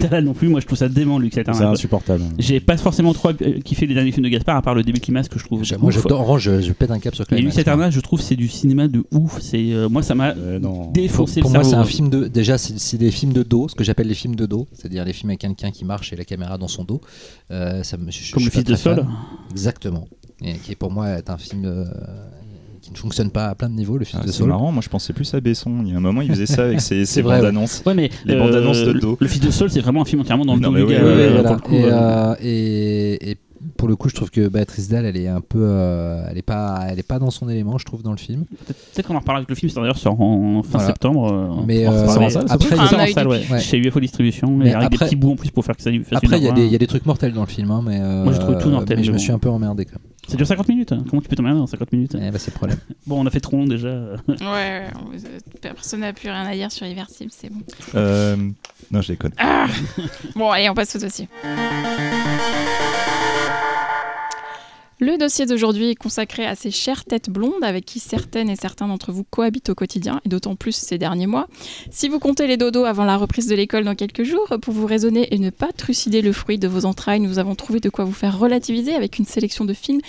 Talal 0.00 0.24
non 0.24 0.32
plus, 0.34 0.48
moi 0.48 0.60
je 0.60 0.66
trouve 0.66 0.78
ça 0.78 0.88
dément, 0.88 1.18
Lux 1.18 1.36
à 1.38 1.42
C'est 1.52 1.62
insupportable. 1.64 2.22
J'ai 2.38 2.60
pas 2.60 2.76
forcément 2.76 3.12
trop 3.12 3.30
euh, 3.30 3.60
kiffé 3.64 3.86
les 3.86 3.94
derniers 3.94 4.12
films 4.12 4.24
de 4.24 4.30
Gaspard, 4.30 4.56
à 4.56 4.62
part 4.62 4.74
le 4.74 4.82
début 4.82 5.00
climax 5.00 5.28
que 5.28 5.38
je 5.38 5.44
trouve. 5.44 5.62
Moi, 5.78 5.88
ouf. 5.90 6.38
je, 6.38 6.38
je, 6.38 6.60
je 6.60 6.72
pète 6.72 6.90
un 6.90 6.98
cap 6.98 7.14
sur 7.14 7.24
Mais 7.30 7.36
Climax. 7.38 7.56
Lux 7.56 7.60
Eterna, 7.62 7.90
je 7.90 8.00
trouve 8.00 8.20
c'est 8.20 8.36
du 8.36 8.48
cinéma 8.48 8.88
de 8.88 9.04
ouf. 9.12 9.40
C'est 9.40 9.72
euh, 9.72 9.88
moi 9.88 10.02
ça 10.02 10.14
m'a 10.14 10.34
Euh. 10.36 10.60
Pour, 10.60 10.92
défoncé 10.92 11.40
pour 11.40 11.50
le 11.50 11.54
moi, 11.58 11.64
c'est 11.64 11.74
un 11.76 11.84
film 11.84 12.08
de. 12.10 12.26
Déjà, 12.28 12.58
c'est 12.58 12.96
des 12.98 13.10
films 13.10 13.32
de 13.32 13.42
dos, 13.42 13.68
ce 13.68 13.74
que 13.74 13.84
j'appelle 13.84 14.08
les 14.08 14.14
films 14.14 14.34
de 14.36 14.46
dos, 14.46 14.66
c'est-à-dire 14.72 15.04
les 15.04 15.12
films 15.12 15.30
avec 15.30 15.40
quelqu'un 15.40 15.70
qui 15.70 15.84
marche 15.84 16.12
et 16.12 16.16
la 16.16 16.24
caméra 16.24 16.58
dans 16.58 16.68
son 16.68 16.84
dos. 16.84 17.00
Euh, 17.50 17.82
ça 17.82 17.96
me, 17.96 18.10
je- 18.10 18.32
Comme 18.32 18.44
le 18.44 18.50
fils 18.50 18.64
de. 18.64 18.74
Sol. 18.74 19.06
Exactement. 19.50 20.08
Et 20.44 20.54
qui, 20.54 20.74
pour 20.74 20.90
moi, 20.90 21.08
est 21.10 21.30
un 21.30 21.38
film 21.38 21.64
euh, 21.64 21.84
qui 22.92 22.98
ne 22.98 23.02
fonctionne 23.02 23.30
pas 23.30 23.46
à 23.48 23.54
plein 23.54 23.68
de 23.68 23.74
niveaux, 23.74 23.98
le 23.98 24.04
fils 24.04 24.18
Ah, 24.20 24.26
de 24.26 24.30
c'est 24.30 24.38
Saul. 24.38 24.48
marrant, 24.48 24.70
moi 24.72 24.82
je 24.82 24.88
pensais 24.88 25.12
plus 25.12 25.32
à 25.34 25.40
Besson. 25.40 25.82
Il 25.84 25.90
y 25.90 25.94
a 25.94 25.96
un 25.96 26.00
moment, 26.00 26.20
il 26.22 26.30
faisait 26.30 26.46
ça 26.46 26.64
avec 26.64 26.80
ses, 26.80 27.04
bandes 27.22 27.44
annonces. 27.44 27.82
Ouais, 27.86 27.94
mais 27.94 28.10
Les 28.24 28.34
euh, 28.34 28.38
bandes 28.38 28.54
annonces 28.54 28.82
de 28.82 28.92
le- 28.92 29.00
dos. 29.00 29.16
Le 29.20 29.26
fils 29.28 29.40
de 29.40 29.50
Sol, 29.50 29.70
c'est 29.70 29.80
vraiment 29.80 30.02
un 30.02 30.04
film 30.04 30.20
entièrement 30.20 30.44
dans 30.44 30.54
le 30.54 30.60
Non, 30.60 30.70
dos 30.72 30.78
du 30.86 30.92
gars. 30.92 31.00
euh, 31.00 31.42
le 31.42 31.46
euh, 31.48 31.90
euh, 31.92 32.34
et- 32.40 33.30
et 33.32 33.36
pour 33.76 33.88
le 33.88 33.96
coup, 33.96 34.08
je 34.08 34.14
trouve 34.14 34.30
que 34.30 34.48
Béatrice 34.48 34.88
Dalle, 34.88 35.06
elle 35.06 35.16
est 35.16 35.28
un 35.28 35.40
peu, 35.40 35.58
euh, 35.60 36.24
elle 36.30 36.38
est 36.38 36.42
pas, 36.42 36.80
elle 36.88 36.98
est 36.98 37.02
pas 37.06 37.18
dans 37.18 37.30
son 37.30 37.48
élément, 37.48 37.78
je 37.78 37.84
trouve, 37.84 38.02
dans 38.02 38.10
le 38.12 38.16
film. 38.16 38.44
Peut-être 38.66 39.06
qu'on 39.08 39.14
en 39.16 39.18
reparlera 39.20 39.38
avec 39.38 39.48
le 39.48 39.54
film, 39.54 39.70
c'est 39.70 39.80
d'ailleurs 39.80 39.98
sort 39.98 40.20
en 40.20 40.62
fin 40.62 40.70
Voilà. 40.78 40.86
septembre. 40.86 41.32
euh, 41.32 41.62
Mais 41.66 41.86
en 41.86 41.92
euh, 41.92 42.06
en 42.06 42.28
salle, 42.30 42.44
après, 42.48 42.78
en 42.78 42.86
salle, 42.86 43.28
ouais. 43.28 43.44
Ouais. 43.50 43.60
Chez 43.60 43.78
UFO 43.78 44.00
Distribution, 44.00 44.48
Mais 44.50 44.72
avec 44.74 44.86
après- 44.86 44.98
des 44.98 45.04
petits 45.06 45.16
bouts 45.16 45.32
en 45.32 45.36
plus 45.36 45.50
pour 45.50 45.64
faire 45.64 45.76
que 45.76 45.82
ça 45.82 45.90
fasse 45.90 46.18
après, 46.22 46.38
il 46.38 46.44
y, 46.44 46.46
a 46.46 46.50
une 46.50 46.54
des- 46.56 46.60
heure 46.62 46.66
il 46.68 46.72
y 46.72 46.76
a 46.76 46.78
des 46.78 46.86
trucs 46.86 47.06
mortels 47.06 47.32
dans 47.32 47.40
le 47.42 47.46
film, 47.46 47.70
hein, 47.70 47.82
mais 47.84 47.98
euh, 48.00 48.24
Moi, 48.24 48.32
j'ai 48.32 48.38
trouvé 48.38 48.58
tout 48.58 48.70
mortel, 48.70 48.98
mais 48.98 49.04
je 49.04 49.12
me 49.12 49.18
suis 49.18 49.32
un 49.32 49.38
peu 49.38 49.48
emmerdé 49.50 49.84
quand 49.84 49.92
même. 49.92 50.08
Ça 50.28 50.36
dure 50.36 50.46
50 50.46 50.68
minutes. 50.68 50.92
hein. 50.92 51.02
Comment 51.10 51.20
tu 51.20 51.28
peux 51.28 51.34
t'emmerder 51.34 51.58
dans 51.58 51.66
50 51.66 51.92
minutes 51.92 52.12
Eh 52.16 52.30
ben, 52.30 52.38
c'est 52.38 52.52
le 52.52 52.56
problème. 52.56 52.78
Bon, 53.08 53.20
on 53.20 53.26
a 53.26 53.30
fait 53.30 53.40
trop 53.40 53.56
long 53.56 53.64
déjà. 53.66 53.88
Ouais, 54.28 54.36
ouais, 54.40 54.82
on- 54.94 55.58
personne 55.60 56.00
n'a 56.00 56.12
plus 56.12 56.30
rien 56.30 56.44
à 56.46 56.54
dire 56.54 56.70
sur 56.70 56.86
Irreversible, 56.86 57.30
c'est 57.34 57.50
bon. 57.50 57.60
Euh, 57.96 58.36
non, 58.92 59.00
je 59.02 59.08
déconne. 59.08 59.32
Bon, 60.36 60.50
allez, 60.50 60.70
on 60.70 60.74
passe 60.74 60.94
au 60.94 61.00
dossier. 61.00 61.28
Le 65.04 65.18
dossier 65.18 65.46
d'aujourd'hui 65.46 65.90
est 65.90 65.94
consacré 65.96 66.46
à 66.46 66.54
ces 66.54 66.70
chères 66.70 67.04
têtes 67.04 67.28
blondes 67.28 67.64
avec 67.64 67.84
qui 67.84 67.98
certaines 67.98 68.48
et 68.48 68.54
certains 68.54 68.86
d'entre 68.86 69.10
vous 69.10 69.24
cohabitent 69.24 69.68
au 69.70 69.74
quotidien, 69.74 70.20
et 70.24 70.28
d'autant 70.28 70.54
plus 70.54 70.76
ces 70.76 70.96
derniers 70.96 71.26
mois. 71.26 71.48
Si 71.90 72.08
vous 72.08 72.20
comptez 72.20 72.46
les 72.46 72.56
dodos 72.56 72.84
avant 72.84 73.04
la 73.04 73.16
reprise 73.16 73.48
de 73.48 73.56
l'école 73.56 73.82
dans 73.82 73.96
quelques 73.96 74.22
jours, 74.22 74.46
pour 74.62 74.72
vous 74.72 74.86
raisonner 74.86 75.34
et 75.34 75.38
ne 75.40 75.50
pas 75.50 75.70
trucider 75.76 76.22
le 76.22 76.30
fruit 76.32 76.56
de 76.56 76.68
vos 76.68 76.84
entrailles, 76.84 77.18
nous 77.18 77.40
avons 77.40 77.56
trouvé 77.56 77.80
de 77.80 77.88
quoi 77.88 78.04
vous 78.04 78.12
faire 78.12 78.38
relativiser 78.38 78.94
avec 78.94 79.18
une 79.18 79.24
sélection 79.24 79.64
de 79.64 79.72
films 79.74 80.00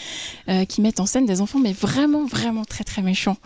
euh, 0.47 0.63
qui 0.65 0.79
mettent 0.81 0.99
en 0.99 1.07
scène 1.07 1.25
des 1.25 1.41
enfants, 1.41 1.57
mais 1.59 1.73
vraiment, 1.73 2.23
vraiment 2.25 2.63
très, 2.63 2.83
très 2.83 3.01
méchants. 3.01 3.37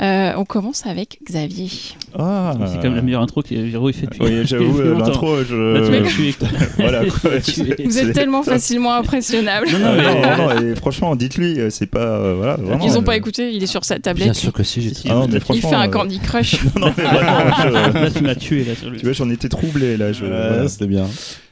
Euh, 0.00 0.30
on 0.36 0.44
commence 0.44 0.86
avec 0.86 1.18
Xavier. 1.28 1.68
Ah, 2.16 2.54
C'est 2.68 2.76
quand 2.76 2.82
même 2.84 2.94
la 2.94 3.02
meilleure 3.02 3.22
intro 3.22 3.42
que 3.42 3.52
Véro 3.56 3.88
ait 3.88 3.92
fait 3.92 4.06
depuis. 4.06 4.20
Oui, 4.22 4.42
j'avoue, 4.46 4.78
euh, 4.78 4.96
l'intro, 4.96 5.34
Là, 5.34 5.42
tu 5.42 5.48
je. 5.50 5.90
m'as 6.00 6.08
tué. 6.08 6.32
quoi. 6.32 6.48
voilà 6.76 7.04
quoi. 7.20 7.40
Tu 7.40 7.60
es- 7.62 7.82
Vous 7.86 7.98
êtes 7.98 8.12
tellement 8.12 8.42
facilement 8.44 8.94
impressionnable. 8.94 9.66
Non, 9.68 9.78
Ah, 9.82 9.96
non, 9.96 9.96
mais- 9.96 10.36
non, 10.36 10.60
non, 10.60 10.70
et 10.72 10.74
franchement, 10.76 10.91
dites-lui, 11.16 11.58
euh, 11.60 11.70
c'est 11.70 11.86
pas. 11.86 12.00
euh, 12.00 12.34
voilà, 12.36 12.56
vraiment, 12.56 12.84
Ils 12.84 12.92
n'ont 12.92 13.00
euh, 13.00 13.04
pas 13.04 13.16
écouté, 13.16 13.52
il 13.52 13.62
est 13.62 13.66
sur 13.66 13.84
sa 13.84 13.94
Bien 13.96 14.02
tablette. 14.02 14.34
sûr 14.34 14.52
que 14.52 14.62
si, 14.62 14.82
j'ai 14.82 14.92
Ah 15.10 15.14
non, 15.14 15.26
mais 15.28 15.34
Il 15.34 15.40
franchement. 15.40 15.70
fait 15.70 15.74
un 15.76 15.86
euh, 15.88 15.90
Candy 15.90 16.18
Crush. 16.20 16.56
Non, 16.78 16.92
mais 16.96 17.02
vraiment, 17.04 17.56
je- 17.62 17.92
Là, 18.02 18.10
tu 18.10 18.22
m'as 18.22 18.34
tué. 18.34 18.64
Là, 18.64 18.74
sur 18.74 18.90
le... 18.90 18.96
Tu 18.98 19.04
vois, 19.04 19.12
j'en 19.12 19.30
étais 19.30 19.48
troublé 19.48 19.96
là. 19.96 20.12
Je... 20.12 20.24
Voilà. 20.24 20.68
c'était 20.68 20.86
bien. 20.86 21.06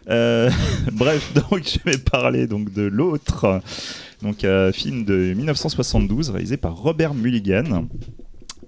Euh, 0.09 0.51
bref, 0.93 1.33
donc 1.35 1.63
je 1.65 1.79
vais 1.91 1.99
parler 1.99 2.47
donc 2.47 2.73
de 2.73 2.83
l'autre, 2.83 3.61
donc 4.23 4.45
un 4.45 4.73
film 4.73 5.05
de 5.05 5.35
1972 5.35 6.31
réalisé 6.31 6.57
par 6.57 6.77
Robert 6.77 7.15
Mulligan. 7.15 7.87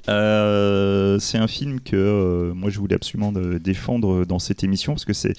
Euh, 0.08 1.18
c'est 1.20 1.38
un 1.38 1.46
film 1.46 1.80
que 1.80 1.94
euh, 1.96 2.54
moi 2.54 2.70
je 2.70 2.78
voulais 2.80 2.96
absolument 2.96 3.30
de- 3.30 3.58
défendre 3.58 4.24
dans 4.24 4.40
cette 4.40 4.64
émission 4.64 4.94
parce 4.94 5.04
que 5.04 5.12
c'est 5.12 5.34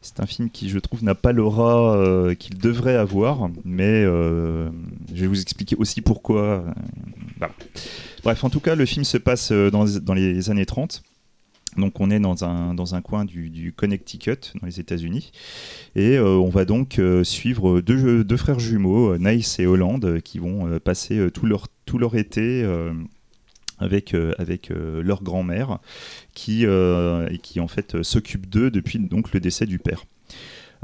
c'est 0.00 0.20
un 0.20 0.26
film 0.26 0.50
qui 0.50 0.68
je 0.68 0.78
trouve 0.78 1.02
n'a 1.02 1.14
pas 1.14 1.32
l'aura 1.32 1.96
euh, 1.96 2.34
qu'il 2.34 2.58
devrait 2.58 2.96
avoir, 2.96 3.50
mais 3.64 4.04
euh, 4.04 4.70
je 5.12 5.22
vais 5.22 5.26
vous 5.26 5.40
expliquer 5.40 5.76
aussi 5.76 6.00
pourquoi. 6.00 6.64
euh. 7.42 7.46
Bref, 8.22 8.44
en 8.44 8.50
tout 8.50 8.60
cas, 8.60 8.74
le 8.74 8.86
film 8.86 9.04
se 9.04 9.18
passe 9.18 9.52
dans, 9.52 10.14
les 10.14 10.50
années 10.50 10.66
30. 10.66 11.02
Donc 11.76 12.00
on 12.00 12.10
est 12.10 12.18
dans 12.18 12.44
un, 12.44 13.02
coin 13.02 13.24
du, 13.24 13.72
Connecticut, 13.76 14.52
dans 14.60 14.66
les 14.66 14.80
États-Unis. 14.80 15.32
Et 15.94 16.18
on 16.18 16.48
va 16.48 16.64
donc 16.64 17.00
suivre 17.22 17.80
deux, 17.80 18.36
frères 18.36 18.58
jumeaux, 18.58 19.16
Nice 19.18 19.58
et 19.58 19.66
Holland, 19.66 20.04
euh, 20.04 20.20
qui 20.20 20.38
vont 20.38 20.78
passer 20.80 21.28
tout, 21.32 21.46
leur, 21.46 22.14
été 22.16 22.64
avec, 23.78 24.12
leur 24.70 25.22
grand-mère, 25.22 25.78
qui, 26.38 26.66
euh, 26.66 27.28
et 27.30 27.38
qui 27.38 27.58
en 27.58 27.66
fait 27.66 27.96
euh, 27.96 28.04
s'occupe 28.04 28.48
d'eux 28.48 28.70
depuis 28.70 29.00
donc, 29.00 29.32
le 29.32 29.40
décès 29.40 29.66
du 29.66 29.80
père. 29.80 30.04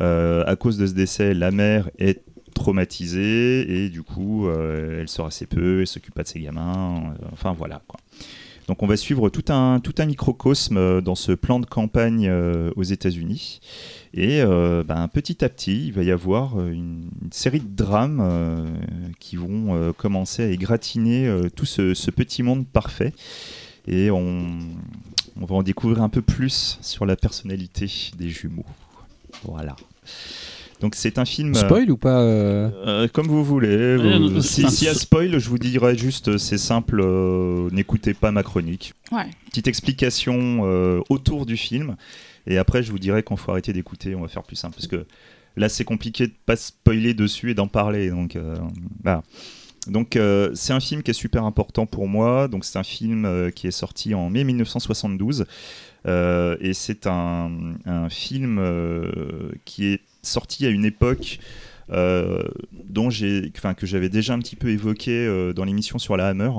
Euh, 0.01 0.43
à 0.49 0.57
cause 0.57 0.79
de 0.79 0.87
ce 0.89 0.95
décès, 0.95 1.33
la 1.33 1.53
mère 1.53 1.91
est 2.01 2.23
traumatisée 2.57 3.85
et 3.85 3.89
du 3.89 4.03
coup 4.03 4.49
elle 4.49 5.09
sort 5.09 5.27
assez 5.27 5.45
peu, 5.47 5.81
elle 5.81 5.87
s'occupe 5.89 6.15
pas 6.15 6.23
de 6.23 6.29
ses 6.29 6.39
gamins, 6.39 7.15
enfin 7.33 7.53
voilà 7.53 7.83
quoi. 7.89 7.99
Donc 8.69 8.83
on 8.85 8.87
va 8.87 8.97
suivre 8.97 9.29
tout 9.29 9.53
un, 9.53 9.81
tout 9.81 9.95
un 9.99 10.07
microcosme 10.07 11.01
dans 11.01 11.17
ce 11.17 11.33
plan 11.33 11.59
de 11.59 11.67
campagne 11.67 12.31
aux 12.77 12.83
États-Unis. 12.85 13.61
Et 14.15 14.41
ben, 14.45 15.09
petit 15.13 15.45
à 15.45 15.49
petit, 15.49 15.89
il 15.89 15.93
va 15.93 16.05
y 16.05 16.13
avoir 16.13 16.61
une, 16.65 17.11
série 17.33 17.59
de 17.59 17.75
drames 17.75 18.79
qui 19.19 19.35
vont 19.35 19.93
commencer 19.95 20.45
à 20.45 20.49
égratigner 20.49 21.27
euh, 21.27 21.49
tout 21.51 21.67
ce, 21.67 21.93
ce 21.93 22.13
petit 22.13 22.45
monde 22.45 22.67
parfait. 22.67 23.13
Et 23.87 24.11
on, 24.11 24.47
on 25.41 25.47
va 25.47 25.57
en 25.57 25.62
découvrir 25.62 26.03
un 26.03 26.09
peu 26.09 26.22
plus 26.22 26.78
sur 26.80 27.07
la 27.07 27.16
personnalité 27.16 27.91
des 28.16 28.28
jumeaux. 28.28 28.66
Voilà. 29.45 29.76
Donc 30.80 30.95
c'est 30.97 31.18
un 31.18 31.24
film... 31.24 31.55
euh, 31.55 31.59
Spoil 31.59 31.91
ou 31.91 31.97
pas 31.97 32.20
euh, 32.20 32.70
euh, 32.87 33.09
comme 33.09 33.26
vous 33.26 33.45
voulez. 33.45 33.97
Vous- 33.97 34.28
non, 34.28 34.41
si, 34.43 34.68
s'il 34.68 34.87
y 34.87 34.91
a 34.91 34.95
spoil, 34.95 35.39
je 35.39 35.49
vous 35.49 35.59
dirais 35.59 35.97
juste, 35.97 36.37
c'est 36.37 36.59
simple, 36.59 37.01
euh, 37.01 37.70
n'écoutez 37.70 38.12
pas 38.12 38.32
ma 38.32 38.43
chronique. 38.43 38.93
Ouais. 39.11 39.30
Petite 39.47 39.66
explication 39.66 40.62
euh, 40.64 41.01
autour 41.09 41.47
du 41.47 41.57
film, 41.57 41.97
et 42.47 42.59
après 42.59 42.82
je 42.82 42.91
vous 42.91 42.99
dirai 42.99 43.22
qu'on 43.22 43.37
faut 43.37 43.53
arrêter 43.53 43.72
d'écouter, 43.72 44.14
on 44.14 44.20
va 44.22 44.28
faire 44.28 44.43
plus 44.43 44.57
simple, 44.57 44.74
parce 44.74 44.89
que 44.89 45.07
là 45.57 45.68
c'est 45.68 45.85
compliqué 45.85 46.26
de 46.26 46.35
pas 46.45 46.57
spoiler 46.57 47.14
dessus 47.14 47.53
et 47.53 47.55
d'en 47.55 47.68
parler, 47.68 48.11
donc 48.11 48.37
euh, 48.37 48.57
voilà. 49.03 49.22
Donc 49.87 50.16
euh, 50.16 50.51
c'est 50.55 50.72
un 50.72 50.80
film 50.80 51.03
qui 51.03 51.11
est 51.11 51.14
super 51.14 51.45
important 51.45 51.87
pour 51.87 52.09
moi. 52.09 52.49
Donc 52.49 52.64
c'est 52.64 52.78
un 52.78 52.85
film 52.85 53.24
euh, 53.24 53.51
qui 53.51 53.66
est 53.66 53.72
sorti 53.72 54.14
en 54.14 54.30
mai 54.30 54.45
1972 54.45 55.47
euh, 56.07 56.57
et 56.61 56.74
c'est 56.74 57.07
un, 57.07 57.51
film 58.11 58.61
qui 59.64 59.87
est 59.87 60.01
sorti 60.22 60.66
à 60.66 60.70
une 60.70 60.85
époque 60.85 61.39
dont 61.89 63.11
j'ai, 63.11 63.53
que 63.76 63.87
j'avais 63.87 64.09
déjà 64.09 64.35
un 64.35 64.39
petit 64.39 64.57
peu 64.57 64.68
évoqué 64.68 65.53
dans 65.55 65.64
l'émission 65.64 65.99
sur 65.99 66.16
la 66.16 66.28
Hammer, 66.28 66.51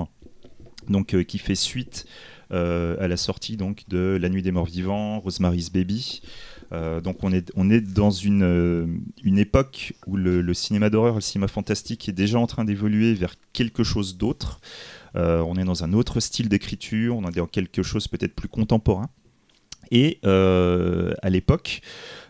donc 0.88 1.22
qui 1.24 1.38
fait 1.38 1.56
suite 1.56 2.06
à 2.52 3.08
la 3.08 3.18
sortie 3.18 3.58
donc 3.58 3.84
de 3.88 4.18
La 4.20 4.30
Nuit 4.30 4.42
des 4.42 4.52
Morts 4.52 4.66
Vivants, 4.66 5.20
Rosemary's 5.20 5.72
Baby. 5.72 6.22
Euh, 6.72 7.02
donc 7.02 7.24
on 7.24 7.32
est, 7.32 7.52
on 7.56 7.70
est 7.70 7.82
dans 7.82 8.12
une, 8.12 8.44
euh, 8.44 8.88
une 9.24 9.38
époque 9.38 9.94
où 10.08 10.18
le, 10.18 10.54
cinéma 10.54 10.90
d'horreur 10.90 11.16
le 11.16 11.22
cinéma 11.22 11.48
fantastique 11.48 12.10
est 12.10 12.14
déjà 12.14 12.40
en 12.40 12.48
train 12.48 12.66
d'évoluer 12.66 13.14
vers 13.14 13.36
quelque 13.54 13.84
chose 13.84 14.18
d'autre. 14.18 14.60
Euh, 15.16 15.40
on 15.42 15.56
est 15.56 15.64
dans 15.64 15.84
un 15.84 15.94
autre 15.94 16.20
style 16.20 16.50
d'écriture, 16.50 17.16
on 17.18 17.28
est 17.28 17.36
dans 17.36 17.48
quelque 17.48 17.84
chose 17.84 18.08
peut-être 18.08 18.36
plus 18.36 18.50
contemporain. 18.50 19.10
Et 19.92 20.20
à 20.24 21.30
l'époque, 21.30 21.82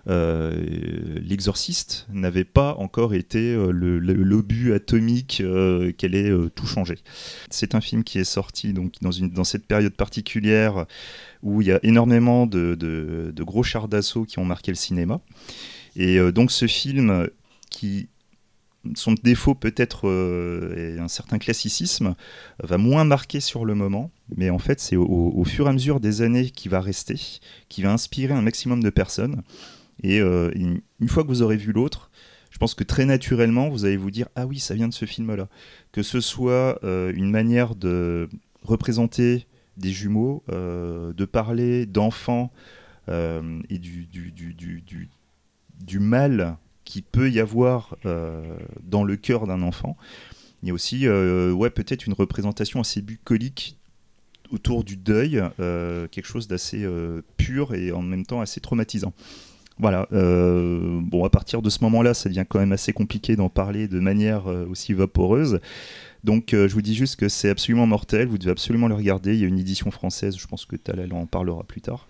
l'exorciste 0.07 2.05
n'avait 2.11 2.43
pas 2.43 2.75
encore 2.75 3.13
été 3.13 3.53
euh, 3.53 3.71
l'obus 3.71 4.73
atomique 4.73 5.41
euh, 5.41 5.91
qui 5.91 6.05
allait 6.05 6.29
euh, 6.29 6.49
tout 6.49 6.67
changer. 6.67 6.97
C'est 7.49 7.75
un 7.75 7.81
film 7.81 8.03
qui 8.03 8.19
est 8.19 8.23
sorti 8.23 8.73
donc 8.73 8.93
dans, 9.01 9.11
une, 9.11 9.31
dans 9.31 9.43
cette 9.43 9.65
période 9.65 9.93
particulière 9.93 10.85
où 11.41 11.61
il 11.61 11.67
y 11.67 11.71
a 11.71 11.79
énormément 11.83 12.45
de, 12.47 12.75
de- 12.75 13.43
gros 13.43 13.63
chars 13.63 13.87
d'assaut 13.87 14.25
qui 14.25 14.39
ont 14.39 14.45
marqué 14.45 14.71
le 14.71 14.75
cinéma. 14.75 15.21
Et 15.95 16.17
euh, 16.19 16.31
donc 16.31 16.51
ce 16.51 16.67
film 16.67 17.27
qui 17.69 18.09
son 18.93 19.13
défaut 19.13 19.55
peut-être 19.55 20.07
euh, 20.07 20.99
un 20.99 21.07
certain 21.07 21.39
classicisme 21.39 22.15
va 22.61 22.77
moins 22.77 23.03
marquer 23.03 23.39
sur 23.39 23.65
le 23.65 23.73
moment, 23.73 24.11
mais 24.37 24.51
en 24.51 24.59
fait 24.59 24.79
c'est 24.79 24.95
au, 24.95 25.05
au 25.35 25.43
fur 25.43 25.65
et 25.65 25.69
à 25.69 25.73
mesure 25.73 25.99
des 25.99 26.21
années 26.21 26.51
qui 26.51 26.69
va 26.69 26.81
rester, 26.81 27.19
qui 27.69 27.81
va 27.81 27.91
inspirer 27.91 28.33
un 28.35 28.43
maximum 28.43 28.83
de 28.83 28.91
personnes. 28.91 29.41
Et 30.03 30.19
euh, 30.19 30.51
une, 30.55 31.07
fois 31.07 31.23
que 31.23 31.27
vous 31.27 31.41
aurez 31.41 31.57
vu 31.57 31.71
l'autre, 31.71 32.09
je 32.51 32.57
pense 32.57 32.73
que 32.73 32.83
très 32.83 33.05
naturellement 33.05 33.69
vous 33.69 33.85
allez 33.85 33.97
vous 33.97 34.11
dire 34.11 34.27
ah 34.35 34.45
oui 34.45 34.59
ça 34.59 34.75
vient 34.75 34.87
de 34.87 34.93
ce 34.93 35.05
film-là, 35.05 35.47
que 35.91 36.03
ce 36.03 36.21
soit 36.21 36.79
euh, 36.83 37.11
une 37.15 37.29
manière 37.29 37.75
de 37.75 38.29
représenter 38.61 39.47
des 39.77 39.91
jumeaux, 39.91 40.43
euh, 40.51 41.13
de 41.13 41.25
parler 41.25 41.85
d'enfants 41.85 42.51
et 43.07 43.77
du, 43.77 44.07
du, 44.07 44.31
du, 44.31 44.55
du, 44.55 45.09
du, 45.79 45.99
mal 45.99 46.57
qui 46.85 47.03
peut 47.03 47.29
y 47.29 47.39
avoir 47.39 47.95
dans 48.83 49.03
le 49.03 49.15
cœur 49.15 49.45
d'un 49.45 49.61
enfant. 49.61 49.95
Il 50.63 50.69
y 50.69 50.71
a 50.71 50.73
aussi 50.73 51.07
ouais, 51.07 51.69
peut-être 51.69 52.07
une 52.07 52.13
représentation 52.13 52.79
assez 52.79 53.03
bucolique 53.03 53.77
autour 54.49 54.83
du 54.83 54.97
deuil, 54.97 55.39
quelque 55.57 56.25
chose 56.25 56.47
d'assez 56.47 56.83
pur 57.37 57.75
et 57.75 57.91
en 57.91 58.01
même 58.01 58.25
temps 58.25 58.41
assez 58.41 58.59
traumatisant. 58.59 59.13
Voilà, 59.78 60.07
euh, 60.13 61.01
bon, 61.01 61.26
à 61.26 61.30
partir 61.30 61.61
de 61.61 61.69
ce 61.69 61.84
moment-là, 61.84 62.13
ça 62.13 62.30
devient 62.30 62.45
quand 62.47 62.59
même 62.59 62.71
assez 62.71 62.93
compliqué 62.93 63.36
d'en 63.36 63.49
parler 63.49 63.88
de 63.89 63.99
manière 63.99 64.49
euh, 64.49 64.65
aussi 64.69 64.93
vaporeuse. 64.93 65.59
Donc, 66.23 66.53
euh, 66.53 66.69
je 66.69 66.73
vous 66.73 66.82
dis 66.82 66.95
juste 66.95 67.17
que 67.17 67.28
c'est 67.28 67.49
absolument 67.49 67.86
mortel, 67.86 68.28
vous 68.28 68.38
devez 68.38 68.51
absolument 68.51 68.88
le 68.88 68.95
regarder. 68.95 69.34
Il 69.34 69.41
y 69.41 69.43
a 69.43 69.47
une 69.47 69.59
édition 69.59 69.91
française, 69.91 70.38
je 70.38 70.47
pense 70.47 70.65
que 70.65 70.78
Talal 70.78 71.11
en 71.13 71.26
parlera 71.26 71.63
plus 71.63 71.82
tard. 71.82 72.07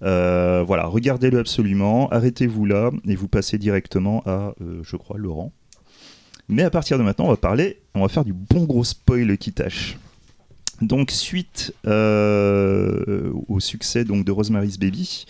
Voilà, 0.00 0.86
regardez-le 0.86 1.38
absolument, 1.38 2.08
arrêtez-vous 2.10 2.64
là 2.64 2.90
et 3.06 3.14
vous 3.14 3.28
passez 3.28 3.58
directement 3.58 4.22
à, 4.26 4.54
je 4.82 4.96
crois, 4.96 5.18
Laurent. 5.18 5.52
Mais 6.48 6.62
à 6.62 6.70
partir 6.70 6.98
de 6.98 7.02
maintenant, 7.02 7.26
on 7.26 7.30
va 7.30 7.36
parler, 7.36 7.80
on 7.94 8.00
va 8.00 8.08
faire 8.08 8.24
du 8.24 8.32
bon 8.32 8.64
gros 8.64 8.84
spoil 8.84 9.36
qui 9.38 9.52
tâche. 9.52 9.96
Donc, 10.80 11.12
suite 11.12 11.72
au 11.84 13.60
succès 13.60 14.04
donc, 14.04 14.24
de 14.24 14.32
Rosemary's 14.32 14.78
Baby, 14.78 15.26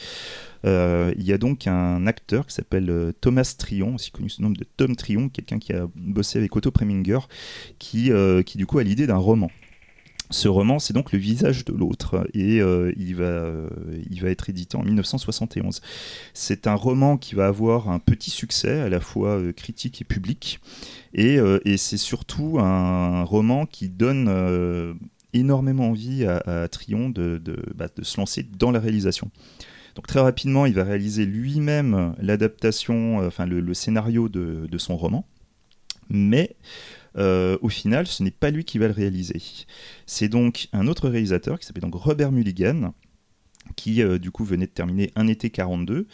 il 0.65 1.23
y 1.23 1.33
a 1.33 1.39
donc 1.39 1.67
un 1.67 2.07
acteur 2.07 2.47
qui 2.47 2.55
s'appelle 2.55 2.91
euh, 2.91 3.13
Thomas 3.21 3.55
Trion, 3.59 3.95
aussi 3.97 4.11
connu 4.11 4.29
sous 4.29 4.43
le 4.43 4.49
nom 4.49 4.55
de 4.55 4.65
Tom 4.77 4.97
Trion, 4.97 5.29
quelqu'un 5.29 5.59
qui 5.59 5.73
a 5.73 5.87
bossé 5.95 6.39
avec 6.39 6.55
Otto 6.55 6.71
Preminger, 6.71 7.21
qui, 7.79 8.13
euh, 8.13 8.43
qui 8.43 8.59
du 8.59 8.67
coup 8.67 8.79
a 8.79 8.83
l'idée 8.83 9.07
d'un 9.07 9.17
roman. 9.17 9.51
Ce 10.33 10.49
roman, 10.49 10.79
c'est 10.79 10.95
donc 10.95 11.13
le 11.13 11.19
visage 11.19 11.67
de 11.67 11.75
l'autre, 11.75 12.27
et 12.33 12.61
euh, 12.61 12.91
il, 12.97 13.15
va, 13.17 13.25
euh, 13.25 13.69
il 14.11 14.23
va 14.23 14.31
être 14.31 14.49
édité 14.49 14.79
en 14.79 14.83
1971. 14.83 15.83
C'est 16.33 16.67
un 16.67 16.75
roman 16.75 17.19
qui 17.19 17.35
va 17.35 17.49
avoir 17.49 17.91
un 17.91 17.99
petit 17.99 18.31
succès, 18.31 18.81
à 18.81 18.89
la 18.89 19.01
fois 19.01 19.39
euh, 19.39 19.53
critique 19.53 20.01
et 20.01 20.05
public, 20.05 20.59
et, 21.13 21.39
euh, 21.39 21.61
et 21.67 21.77
c'est 21.77 21.99
surtout 21.99 22.59
un 22.61 23.25
roman 23.25 23.67
qui 23.67 23.91
donne 23.91 24.27
euh, 24.31 24.95
énormément 25.35 25.91
envie 25.91 26.25
à, 26.25 26.67
Trion 26.69 27.11
de, 27.11 27.41
bah, 27.75 27.89
de 27.95 28.03
se 28.03 28.17
lancer 28.17 28.43
dans 28.43 28.71
la 28.71 28.81
réalisation. 28.81 29.31
Donc 29.95 30.07
très 30.07 30.21
rapidement, 30.21 30.67
il 30.67 30.75
va 30.75 30.85
réaliser 30.85 31.27
lui-même 31.27 32.15
l'adaptation, 32.19 33.21
euh, 33.21 33.27
enfin 33.27 33.47
le, 33.47 33.61
le 33.61 33.75
scénario 33.75 34.29
de, 34.29 34.67
de 34.71 34.79
son 34.79 34.97
roman, 34.97 35.27
mais 36.09 36.57
euh, 37.17 37.59
au 37.61 37.69
final, 37.69 38.07
ce 38.07 38.23
n'est 38.23 38.31
pas 38.31 38.51
lui 38.51 38.65
qui 38.65 38.79
va 38.79 38.87
le 38.87 38.93
réaliser. 38.93 39.41
C'est 40.07 40.29
donc 40.29 40.69
un 40.73 40.87
autre 40.87 41.09
réalisateur 41.09 41.59
qui 41.59 41.67
s'appelle 41.67 41.83
donc 41.83 41.95
Robert 41.95 42.33
Mulligan, 42.33 42.95
qui 43.77 44.03
euh, 44.03 44.19
du 44.19 44.31
coup 44.31 44.45
venait 44.45 44.67
de 44.67 44.73
terminer 44.73 45.13
Un 45.15 45.29
été 45.29 45.51
42 45.51 46.07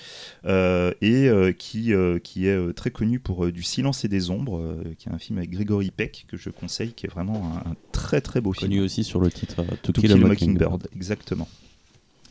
euh, 0.44 0.92
et 1.00 1.30
qui, 1.56 1.92
qui 2.24 2.46
est 2.46 2.72
très 2.74 2.90
connu 2.90 3.20
pour 3.20 3.50
Du 3.52 3.62
silence 3.62 4.04
et 4.04 4.08
des 4.08 4.30
ombres, 4.30 4.82
qui 4.98 5.08
est 5.08 5.12
un 5.12 5.18
film 5.18 5.38
avec 5.38 5.50
Gregory 5.50 5.90
Peck 5.90 6.26
que 6.28 6.36
je 6.36 6.50
conseille, 6.50 6.92
qui 6.92 7.06
est 7.06 7.10
vraiment 7.10 7.52
un, 7.64 7.70
un 7.70 7.76
très 7.92 8.20
très 8.20 8.40
beau 8.40 8.52
film. 8.52 8.70
Connu 8.70 8.80
aussi 8.82 9.04
sur 9.04 9.20
le 9.20 9.30
titre 9.30 9.64
To, 9.82 9.92
To 9.92 10.00
Kill, 10.00 10.10
Kill 10.10 10.12
a 10.12 10.16
Mockingbird. 10.16 10.70
Mockingbird, 10.72 10.88
exactement. 10.94 11.48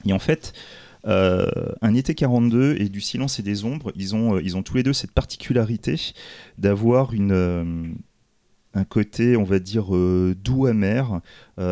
Et 0.06 0.14
en 0.14 0.20
fait, 0.20 0.54
euh, 1.06 1.48
un 1.82 1.93
été 1.93 2.16
42 2.16 2.76
et 2.80 2.89
du 2.89 3.02
silence 3.02 3.39
et 3.39 3.43
des 3.43 3.64
ombres, 3.66 3.91
ils 3.95 4.16
ont, 4.16 4.36
euh, 4.36 4.41
ils 4.43 4.58
ont 4.58 4.64
tous 4.64 4.76
les 4.76 4.84
deux 4.84 4.93
cette 4.93 5.12
particularité 5.12 5.95
d'avoir 6.58 7.14
une 7.14 7.32
euh, 7.32 7.86
un 8.74 8.84
côté, 8.84 9.38
on 9.38 9.43
va 9.43 9.58
dire, 9.60 9.88
doux 10.36 10.66
amer. 10.68 11.22
Il 11.58 11.64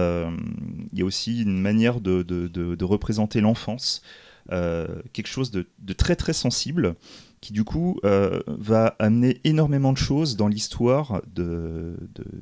y 0.93 1.01
a 1.01 1.05
aussi 1.05 1.43
une 1.43 1.61
manière 1.61 2.01
de, 2.01 2.23
de- 2.23 2.84
représenter 2.84 3.41
l'enfance, 3.41 4.01
quelque 4.49 5.28
chose 5.28 5.51
de, 5.51 5.67
très 5.95 6.15
très 6.15 6.34
sensible, 6.34 6.95
qui 7.41 7.53
du 7.53 7.63
coup 7.63 7.99
va 8.01 8.95
amener 8.97 9.39
énormément 9.43 9.93
de 9.93 9.99
choses 9.99 10.36
dans 10.36 10.47
l'histoire 10.47 11.21
de- 11.32 11.95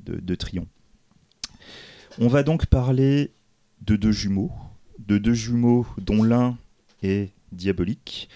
de 0.06 0.36
Trion. 0.36 0.66
On 2.20 2.28
va 2.30 2.44
donc 2.44 2.68
parler 2.68 3.32
de 3.82 3.98
deux 3.98 4.12
jumeaux, 4.14 4.52
de 5.00 5.18
deux 5.18 5.34
jumeaux 5.34 5.86
dont 5.98 6.24
l'un 6.24 6.58
diabolique. 7.52 8.30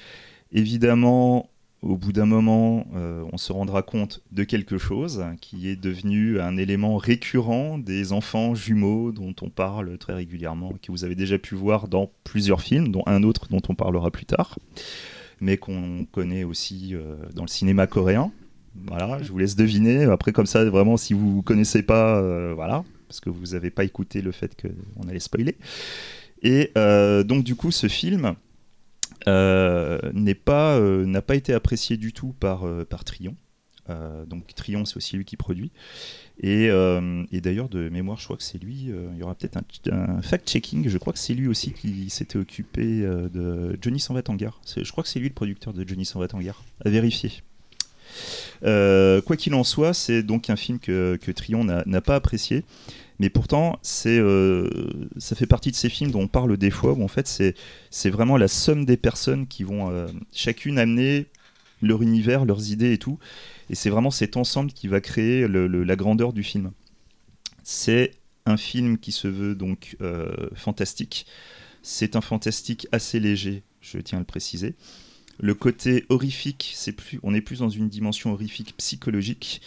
Évidemment, 0.52 1.50
au 1.82 1.96
bout 1.96 2.12
d'un 2.12 2.26
moment, 2.26 2.88
euh, 2.96 3.24
on 3.32 3.38
se 3.38 3.52
rendra 3.54 3.84
compte 3.84 4.22
de 4.32 4.44
quelque 4.44 4.78
chose 4.78 5.24
qui 5.42 5.70
est 5.70 5.76
devenu 5.76 6.40
un 6.40 6.58
élément 6.58 6.98
récurrent 6.98 7.78
des 7.78 8.14
enfants 8.14 8.56
jumeaux 8.56 9.12
dont 9.12 9.36
on 9.42 9.50
parle 9.50 9.98
très 9.98 10.14
régulièrement, 10.14 10.74
que 10.82 10.92
vous 10.92 11.04
avez 11.04 11.16
déjà 11.16 11.38
pu 11.38 11.56
voir 11.56 11.88
dans 11.88 12.12
plusieurs 12.24 12.62
films, 12.62 12.92
dont 12.92 13.04
un 13.06 13.24
autre 13.24 13.48
dont 13.50 13.62
on 13.70 13.76
parlera 13.76 14.10
plus 14.10 14.26
tard, 14.26 14.58
mais 15.40 15.58
qu'on 15.58 16.08
connaît 16.12 16.44
aussi 16.44 16.92
euh, 16.94 17.16
dans 17.36 17.44
le 17.44 17.50
cinéma 17.50 17.86
coréen. 17.86 18.32
Voilà, 18.88 19.22
je 19.22 19.32
vous 19.32 19.38
laisse 19.38 19.56
deviner. 19.56 20.04
Après, 20.06 20.32
comme 20.32 20.46
ça, 20.46 20.66
vraiment, 20.66 20.98
si 20.98 21.14
vous 21.14 21.38
ne 21.38 21.42
connaissez 21.42 21.84
pas, 21.84 22.20
euh, 22.20 22.54
voilà, 22.56 22.84
parce 23.08 23.20
que 23.20 23.30
vous 23.30 23.54
n'avez 23.54 23.70
pas 23.70 23.84
écouté 23.84 24.22
le 24.22 24.32
fait 24.32 24.60
qu'on 24.60 25.08
allait 25.08 25.20
spoiler. 25.20 25.56
Et 26.44 26.72
donc, 27.24 27.44
du 27.44 27.56
coup, 27.56 27.72
ce 27.72 27.88
film, 27.88 28.36
euh, 29.28 30.00
n'est 30.14 30.36
pas 30.36 30.78
euh, 30.78 31.06
n'a 31.06 31.22
pas 31.22 31.36
été 31.36 31.54
apprécié 31.54 31.98
du 31.98 32.14
tout 32.14 32.34
par 32.40 32.68
euh, 32.68 32.86
par 32.86 33.04
Trion. 33.04 33.36
donc 34.28 34.54
Trion, 34.54 34.86
c'est 34.86 34.98
aussi 34.98 35.16
lui 35.16 35.26
qui 35.26 35.38
produit. 35.38 35.72
Et, 36.40 36.68
d'ailleurs, 37.42 37.70
de 37.70 37.90
mémoire, 37.90 38.20
je 38.20 38.26
crois 38.26 38.38
que 38.38 38.44
c'est 38.44 38.62
lui. 38.62 38.92
il 39.14 39.18
y 39.18 39.24
aura 39.24 39.34
peut-être 39.34 39.58
un, 39.92 40.22
fact-checking. 40.22 40.88
Je 40.90 40.98
crois 40.98 41.14
que 41.14 41.20
c'est 41.20 41.34
lui 41.34 41.48
aussi 41.48 41.72
qui 41.72 42.10
s'était 42.10 42.38
occupé 42.38 43.02
de 43.02 43.78
Johnny 43.82 44.04
va 44.10 44.22
Je 44.22 44.92
crois 44.92 45.04
que 45.04 45.10
c'est 45.10 45.20
lui 45.20 45.30
le 45.30 45.34
producteur 45.34 45.74
de 45.74 45.88
Johnny 45.88 46.08
va 46.16 46.28
À 46.86 46.90
vérifier. 46.90 47.32
quoi 48.62 49.38
qu'il 49.38 49.54
en 49.54 49.64
soit, 49.64 49.94
c'est 49.94 50.22
donc 50.22 50.50
un 50.50 50.58
film 50.58 50.80
que, 50.80 51.18
que 51.22 51.32
Trion 51.32 51.64
n'a 51.64 52.02
pas 52.02 52.16
apprécié. 52.16 52.66
Mais 53.20 53.30
pourtant, 53.30 53.80
c'est, 53.82 54.20
euh, 54.20 54.70
ça 55.18 55.36
fait 55.36 55.48
partie 55.48 55.72
de 55.72 55.76
ces 55.76 55.90
films 55.90 56.12
dont 56.12 56.22
on 56.22 56.28
parle 56.28 56.56
des 56.58 56.70
fois, 56.70 56.94
où 56.94 57.04
en 57.04 57.08
fait, 57.08 57.28
c'est, 57.28 57.56
c'est 57.90 58.10
vraiment 58.10 58.38
la 58.38 58.48
somme 58.48 58.86
des 58.86 58.98
personnes 58.98 59.48
qui 59.48 59.64
vont 59.64 59.90
euh, 59.90 60.08
chacune 60.32 60.78
amener 60.78 61.28
leur 61.82 62.02
univers, 62.02 62.46
leurs 62.46 62.72
idées 62.72 62.94
et 62.94 62.98
tout. 62.98 63.18
Et 63.70 63.76
c'est 63.76 63.90
vraiment 63.90 64.12
cet 64.12 64.38
ensemble 64.38 64.72
qui 64.72 64.88
va 64.88 65.02
créer 65.02 65.48
la 65.48 65.96
grandeur 65.96 66.34
du 66.34 66.44
film. 66.44 66.72
C'est 67.64 68.12
un 68.46 68.58
film 68.58 68.98
qui 68.98 69.12
se 69.12 69.28
veut 69.28 69.56
donc 69.56 69.98
euh, 70.02 70.50
fantastique. 70.56 71.26
C'est 71.82 72.16
un 72.16 72.22
fantastique 72.22 72.88
assez 72.92 73.20
léger, 73.20 73.64
je 73.82 74.00
tiens 74.00 74.20
à 74.20 74.22
le 74.22 74.26
préciser. 74.26 74.76
Le 75.40 75.54
côté 75.54 76.06
horrifique, 76.10 76.72
c'est 76.76 76.94
plus, 76.94 77.20
on 77.22 77.34
est 77.34 77.42
plus 77.42 77.60
dans 77.60 77.70
une 77.70 77.90
dimension 77.90 78.32
horrifique 78.32 78.76
psychologique. 78.78 79.62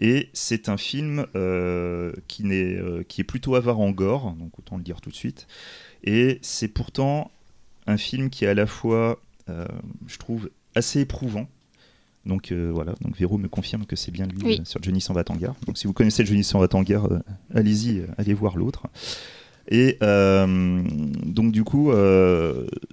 Et 0.00 0.30
c'est 0.32 0.68
un 0.70 0.78
film 0.78 1.26
euh, 1.36 2.12
qui, 2.26 2.42
est, 2.50 2.76
euh, 2.76 3.02
qui 3.06 3.20
est 3.20 3.24
plutôt 3.24 3.54
avare 3.54 3.80
en 3.80 3.90
gore, 3.90 4.34
donc 4.38 4.58
autant 4.58 4.78
le 4.78 4.82
dire 4.82 5.00
tout 5.00 5.10
de 5.10 5.14
suite. 5.14 5.46
Et 6.02 6.38
c'est 6.40 6.68
pourtant 6.68 7.30
un 7.86 7.98
film 7.98 8.30
qui 8.30 8.46
est 8.46 8.48
à 8.48 8.54
la 8.54 8.66
fois, 8.66 9.20
euh, 9.50 9.66
je 10.06 10.16
trouve, 10.16 10.50
assez 10.74 11.00
éprouvant. 11.00 11.48
Donc 12.26 12.52
voilà, 12.52 12.94
donc 13.00 13.16
Véro 13.16 13.38
me 13.38 13.48
confirme 13.48 13.86
que 13.86 13.96
c'est 13.96 14.10
bien 14.10 14.26
lui 14.26 14.60
sur 14.64 14.82
Johnny 14.82 15.00
s'en 15.00 15.14
va. 15.14 15.24
Donc 15.24 15.78
si 15.78 15.86
vous 15.86 15.94
connaissez 15.94 16.24
Johnny 16.24 16.44
s'en 16.44 16.58
va 16.58 16.68
allez-y, 17.54 18.04
allez 18.18 18.34
voir 18.34 18.58
l'autre. 18.58 18.86
Et 19.68 19.96
donc 20.00 21.50
du 21.50 21.64
coup, 21.64 21.90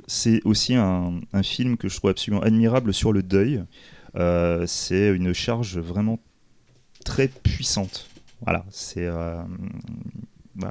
c'est 0.07 0.41
aussi 0.45 0.75
un, 0.75 1.19
un, 1.33 1.43
film 1.43 1.75
que 1.75 1.89
je 1.89 1.97
trouve 1.97 2.09
absolument 2.09 2.41
admirable 2.41 2.93
sur 2.93 3.11
le 3.11 3.21
deuil. 3.21 3.61
c'est 4.65 5.09
une 5.09 5.33
charge 5.33 5.77
vraiment 5.77 6.19
très 7.07 7.29
puissante. 7.29 8.09
Voilà, 8.41 8.65
c'est. 8.69 9.05
Euh, 9.05 9.41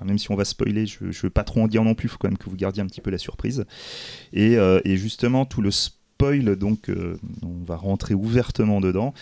même 0.05 0.19
si 0.19 0.31
on 0.31 0.37
va 0.37 0.45
spoiler, 0.45 0.87
je 0.87 1.05
ne 1.05 1.13
veux 1.13 1.31
pas 1.31 1.45
trop 1.45 1.63
en 1.63 1.69
dire 1.69 1.83
non 1.83 1.95
plus, 1.95 2.07
il 2.07 2.11
faut 2.11 2.19
quand 2.19 2.29
même 2.29 2.39
que 2.39 2.51
vous 2.51 2.57
gardiez 2.57 2.83
un 2.83 2.87
petit 2.87 3.01
peu 3.01 3.11
la 3.11 3.19
surprise. 3.19 3.65
Et, 4.33 4.57
euh, 4.57 4.81
justement, 4.85 5.47
tout 5.47 5.63
le 5.63 5.71
spoil, 5.71 6.57
donc, 6.57 6.91
euh, 6.91 7.17
on 7.43 7.65
va 7.65 7.77
rentrer 7.77 8.15
ouvertement 8.15 8.81
dedans, 8.81 9.15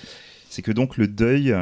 c'est 0.49 0.63
que 0.63 0.73
donc 0.73 0.97
le 0.97 1.09
deuil, 1.09 1.55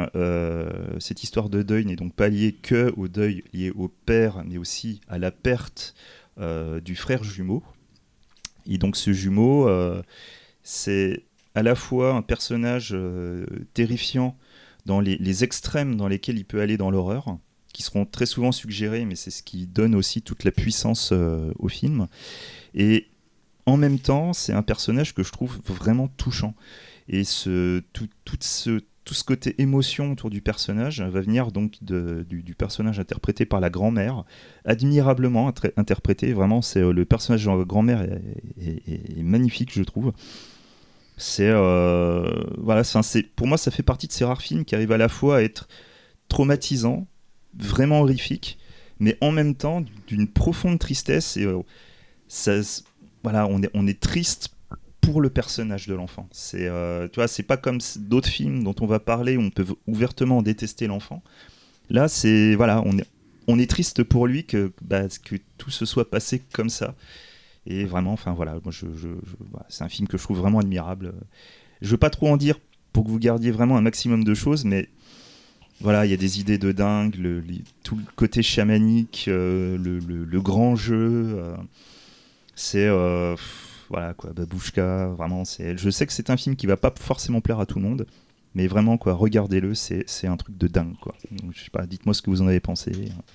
cette 0.99 1.23
histoire 1.23 1.49
de 1.49 1.63
deuil 1.63 1.85
n'est 1.85 1.95
donc 1.95 2.13
pas 2.13 2.29
liée 2.29 2.53
que 2.53 2.93
au 2.95 3.07
deuil 3.07 3.43
lié 3.51 3.71
au 3.71 3.87
père, 3.87 4.43
mais 4.45 4.57
aussi 4.57 5.01
à 5.07 5.17
la 5.17 5.31
perte 5.31 5.95
du 6.37 6.95
frère 6.95 7.23
jumeau. 7.23 7.63
Et 8.67 8.77
donc 8.77 8.95
ce 8.95 9.11
jumeau, 9.11 9.67
c'est 10.61 11.23
à 11.55 11.63
la 11.63 11.73
fois 11.73 12.13
un 12.13 12.21
personnage 12.21 12.95
terrifiant 13.73 14.37
dans 14.85 14.99
les, 14.99 15.43
extrêmes 15.43 15.95
dans 15.95 16.07
lesquels 16.07 16.37
il 16.37 16.45
peut 16.45 16.61
aller 16.61 16.77
dans 16.77 16.91
l'horreur, 16.91 17.37
qui 17.73 17.83
seront 17.83 18.05
très 18.05 18.25
souvent 18.25 18.51
suggérés, 18.51 19.05
mais 19.05 19.15
c'est 19.15 19.31
ce 19.31 19.43
qui 19.43 19.65
donne 19.65 19.95
aussi 19.95 20.21
toute 20.21 20.43
la 20.43 20.51
puissance 20.51 21.09
euh, 21.11 21.51
au 21.57 21.67
film. 21.67 22.07
Et 22.75 23.07
en 23.65 23.77
même 23.77 23.99
temps, 23.99 24.33
c'est 24.33 24.53
un 24.53 24.61
personnage 24.61 25.13
que 25.13 25.23
je 25.23 25.31
trouve 25.31 25.59
vraiment 25.65 26.07
touchant. 26.07 26.53
Et 27.09 27.23
ce, 27.23 27.81
tout, 27.93 28.07
ce, 28.39 28.81
tout 29.03 29.13
ce 29.13 29.23
côté 29.23 29.55
émotion 29.61 30.11
autour 30.11 30.29
du 30.29 30.41
personnage 30.41 31.01
va 31.01 31.21
venir 31.21 31.51
donc 31.51 31.77
du, 31.81 32.55
personnage 32.55 32.99
interprété 32.99 33.45
par 33.45 33.59
la 33.59 33.69
grand-mère, 33.69 34.23
admirablement 34.65 35.51
interprété. 35.77 36.33
Vraiment, 36.33 36.61
c'est 36.61 36.81
euh, 36.81 36.93
le 36.93 37.05
personnage 37.05 37.45
de 37.45 37.51
la 37.51 37.65
grand-mère 37.65 38.01
est, 38.59 39.23
magnifique, 39.23 39.73
je 39.73 39.83
trouve. 39.83 40.13
C'est 41.23 41.47
euh, 41.47 42.43
voilà, 42.57 42.83
c'est 42.83 43.23
pour 43.23 43.47
moi 43.47 43.57
ça 43.57 43.71
fait 43.71 43.81
partie 43.81 44.07
de 44.07 44.11
ces 44.11 44.25
rares 44.25 44.41
films 44.41 44.65
qui 44.65 44.75
arrivent 44.75 44.91
à 44.91 44.97
la 44.97 45.07
fois 45.07 45.37
à 45.37 45.41
être 45.41 45.69
traumatisants, 46.27 47.07
vraiment 47.57 48.01
horrifiques, 48.01 48.57
mais 48.99 49.17
en 49.21 49.31
même 49.31 49.55
temps 49.55 49.85
d'une 50.05 50.27
profonde 50.27 50.79
tristesse 50.79 51.37
et 51.37 51.45
euh, 51.45 51.61
voilà, 53.23 53.47
on 53.47 53.63
est 53.63 53.69
on 53.73 53.87
est 53.87 54.01
triste 54.01 54.49
pour 54.99 55.21
le 55.21 55.29
personnage 55.29 55.87
de 55.87 55.93
l'enfant. 55.93 56.27
C'est 56.33 56.67
euh, 56.67 57.07
tu 57.07 57.15
vois, 57.15 57.29
c'est 57.29 57.43
pas 57.43 57.55
comme 57.55 57.77
d'autres 57.99 58.27
films 58.27 58.61
dont 58.61 58.75
on 58.81 58.85
va 58.85 58.99
parler 58.99 59.37
où 59.37 59.43
on 59.43 59.49
peut 59.49 59.65
ouvertement 59.87 60.41
détester 60.41 60.87
l'enfant. 60.87 61.23
Là, 61.89 62.09
c'est 62.09 62.53
voilà, 62.55 62.81
on 62.85 62.97
est 62.97 63.07
on 63.47 63.59
est 63.59 63.69
triste 63.69 64.03
pour 64.03 64.27
lui 64.27 64.43
que 64.43 64.73
bah, 64.81 65.03
que 65.23 65.37
tout 65.57 65.71
se 65.71 65.85
soit 65.85 66.11
passé 66.11 66.43
comme 66.51 66.69
ça. 66.69 66.95
Et 67.65 67.85
vraiment, 67.85 68.13
enfin 68.13 68.33
voilà, 68.33 68.53
moi 68.63 68.71
je, 68.71 68.87
c'est 69.69 69.83
un 69.83 69.89
film 69.89 70.07
que 70.07 70.17
je 70.17 70.23
trouve 70.23 70.37
vraiment 70.37 70.59
admirable. 70.59 71.13
Je 71.81 71.91
veux 71.91 71.97
pas 71.97 72.09
trop 72.09 72.27
en 72.27 72.37
dire 72.37 72.59
pour 72.91 73.05
que 73.05 73.09
vous 73.09 73.19
gardiez 73.19 73.51
vraiment 73.51 73.77
un 73.77 73.81
maximum 73.81 74.23
de 74.23 74.33
choses, 74.33 74.65
mais 74.65 74.89
voilà, 75.81 76.05
il 76.05 76.11
y 76.11 76.13
a 76.13 76.17
des 76.17 76.39
idées 76.39 76.57
de 76.57 76.71
dingue, 76.71 77.15
tout 77.83 77.95
le 77.95 78.03
côté 78.15 78.41
chamanique, 78.41 79.25
euh, 79.27 79.77
le, 79.77 80.41
grand 80.41 80.75
jeu. 80.75 81.35
Euh, 81.35 81.55
c'est 82.55 82.87
euh, 82.87 83.35
voilà 83.89 84.13
quoi, 84.13 84.31
Babouchka, 84.31 85.07
vraiment. 85.07 85.45
C'est, 85.45 85.77
je 85.77 85.89
sais 85.89 86.05
que 86.05 86.13
c'est 86.13 86.29
un 86.29 86.37
film 86.37 86.55
qui 86.55 86.67
va 86.67 86.77
pas 86.77 86.93
forcément 86.97 87.41
plaire 87.41 87.59
à 87.59 87.65
tout 87.65 87.79
le 87.79 87.85
monde, 87.85 88.05
mais 88.55 88.67
vraiment, 88.67 88.97
quoi, 88.97 89.13
regardez-le, 89.13 89.73
c'est, 89.73 90.27
un 90.27 90.37
truc 90.37 90.57
de 90.57 90.67
dingue, 90.67 90.95
quoi. 91.01 91.15
dites-moi 91.87 92.13
ce 92.13 92.21
que 92.21 92.29
vous 92.29 92.41
en 92.41 92.47
avez 92.47 92.59
pensé. 92.59 92.91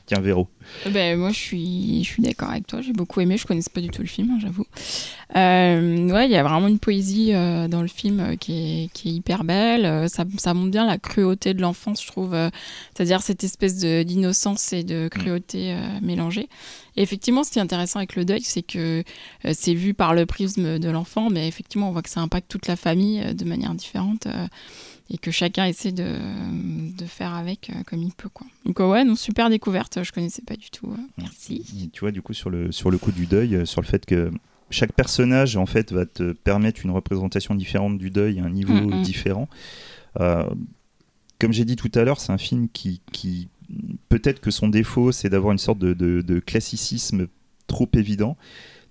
Tiens, 0.06 0.20
Véro. 0.20 0.48
Euh, 0.86 0.90
ben, 0.90 1.18
moi, 1.18 1.30
je 1.30 1.38
suis, 1.38 2.04
je 2.04 2.08
suis 2.08 2.22
d'accord 2.22 2.50
avec 2.50 2.66
toi. 2.68 2.80
J'ai 2.82 2.92
beaucoup 2.92 3.20
aimé. 3.20 3.36
Je 3.36 3.44
connaissais 3.44 3.70
pas 3.70 3.80
du 3.80 3.88
tout 3.88 4.02
le 4.02 4.08
film, 4.08 4.30
hein, 4.30 4.38
j'avoue. 4.40 4.66
Euh, 5.34 6.08
ouais, 6.08 6.26
il 6.26 6.30
y 6.30 6.36
a 6.36 6.42
vraiment 6.44 6.68
une 6.68 6.78
poésie 6.78 7.34
euh, 7.34 7.66
dans 7.66 7.82
le 7.82 7.88
film 7.88 8.36
qui 8.38 8.52
est, 8.84 8.92
qui 8.92 9.08
est 9.08 9.12
hyper 9.12 9.42
belle. 9.42 10.08
Ça, 10.08 10.24
montre 10.54 10.70
bien 10.70 10.86
la 10.86 10.98
cruauté 10.98 11.52
de 11.52 11.62
l'enfance, 11.62 12.02
je 12.02 12.06
trouve. 12.06 12.36
c'est-à-dire 12.94 13.20
cette 13.22 13.42
espèce 13.42 13.76
d'innocence 13.76 14.72
et 14.72 14.84
de 14.84 15.08
cruauté 15.08 15.76
mélangée. 16.00 16.48
Et 16.99 17.03
effectivement, 17.03 17.44
ce 17.44 17.53
qui 17.53 17.61
est 17.61 17.62
intéressant 17.62 18.01
avec 18.01 18.16
le 18.16 18.24
deuil, 18.24 18.42
c'est 18.42 18.62
que 18.62 19.05
c'est 19.53 19.74
vu 19.74 19.94
par 19.94 20.14
le 20.14 20.26
prisme 20.26 20.80
de 20.80 20.90
l'enfant, 20.90 21.30
mais 21.30 21.46
effectivement, 21.46 21.90
on 21.90 21.92
voit 21.92 22.03
que 22.03 22.11
ça 22.11 22.20
impacte 22.20 22.51
toute 22.51 22.66
la 22.66 22.74
famille 22.74 23.34
de 23.34 23.44
manière 23.44 23.72
différente 23.74 24.26
et 25.11 25.18
que 25.18 25.30
chacun 25.30 25.64
essaie 25.64 25.92
de, 25.92 26.16
de 26.96 27.05
faire 27.07 27.34
avec 27.34 27.70
euh, 27.70 27.82
comme 27.86 28.03
il 28.03 28.12
peut. 28.12 28.28
Quoi. 28.28 28.46
Donc 28.64 28.78
ouais, 28.80 29.05
non, 29.05 29.16
super 29.16 29.49
découverte, 29.49 30.03
je 30.03 30.12
connaissais 30.12 30.42
pas 30.42 30.57
du 30.57 30.70
tout. 30.70 30.88
Euh, 30.88 31.03
merci. 31.16 31.90
tu 31.92 32.01
vois, 32.01 32.11
du 32.11 32.20
coup, 32.20 32.34
sur 32.34 32.51
le, 32.51 32.72
sur 32.72 32.90
le 32.90 32.99
coup 32.99 33.12
du 33.12 33.26
deuil, 33.26 33.57
euh, 33.57 33.64
sur 33.64 33.80
le 33.80 33.86
fait 33.86 34.05
que 34.05 34.30
chaque 34.70 34.92
personnage, 34.92 35.57
en 35.57 35.66
fait, 35.66 35.92
va 35.92 36.05
te 36.05 36.32
permettre 36.32 36.84
une 36.84 36.90
représentation 36.90 37.55
différente 37.55 37.96
du 37.96 38.11
deuil 38.11 38.38
à 38.38 38.44
un 38.44 38.51
niveau 38.51 38.74
mm, 38.74 38.99
mm. 38.99 39.03
différent. 39.03 39.49
comme 40.14 41.53
j'ai 41.53 41.64
dit 41.64 41.76
tout 41.76 41.90
à 41.94 42.05
l'heure, 42.05 42.20
c'est 42.20 42.32
un 42.32 42.38
film 42.38 42.68
qui, 42.68 43.01
qui 43.12 43.49
peut-être 44.08 44.40
que 44.40 44.50
son 44.50 44.68
défaut, 44.68 45.12
c'est 45.12 45.28
d'avoir 45.28 45.52
une 45.52 45.58
sorte 45.58 45.78
de, 45.78 45.92
de, 45.92 46.22
de, 46.22 46.40
classicisme 46.40 47.26
trop 47.66 47.88
évident. 47.94 48.36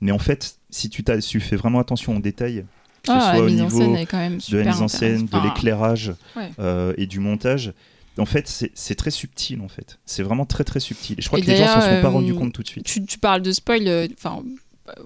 Mais 0.02 0.12
en 0.12 0.20
fait, 0.20 0.60
si 0.70 0.90
tu, 0.90 1.04
tu 1.04 1.40
fais 1.40 1.56
vraiment 1.56 1.80
attention 1.80 2.16
aux 2.16 2.20
détails, 2.20 2.66
que 3.04 3.12
ce 3.12 3.18
ah, 3.18 3.36
soit 3.36 3.46
au 3.46 3.50
niveau 3.50 3.80
de 3.80 4.58
la 4.58 4.72
mise 4.72 4.82
en 4.82 4.88
scène, 4.88 5.26
de 5.26 5.44
l'éclairage 5.44 6.14
euh, 6.60 6.94
et 6.98 7.08
du 7.08 7.20
montage. 7.20 7.74
En 8.20 8.26
fait, 8.26 8.48
c'est 8.74 8.96
très 8.96 9.12
subtil, 9.12 9.62
en 9.62 9.68
fait. 9.68 10.00
C'est 10.06 10.24
vraiment 10.24 10.46
très 10.46 10.64
très 10.64 10.80
subtil. 10.80 11.20
Et 11.20 11.22
je 11.22 11.28
crois 11.28 11.40
que 11.40 11.46
les 11.46 11.56
gens 11.56 11.68
s'en 11.68 11.82
sont 11.82 12.02
pas 12.02 12.10
rendus 12.10 12.32
euh, 12.32 12.36
compte 12.36 12.52
tout 12.52 12.64
de 12.64 12.68
suite. 12.68 12.86
Tu, 12.86 13.20
parles 13.20 13.44
de 13.44 13.52
spoil, 13.52 13.88
euh, 13.88 14.08
enfin 14.18 14.42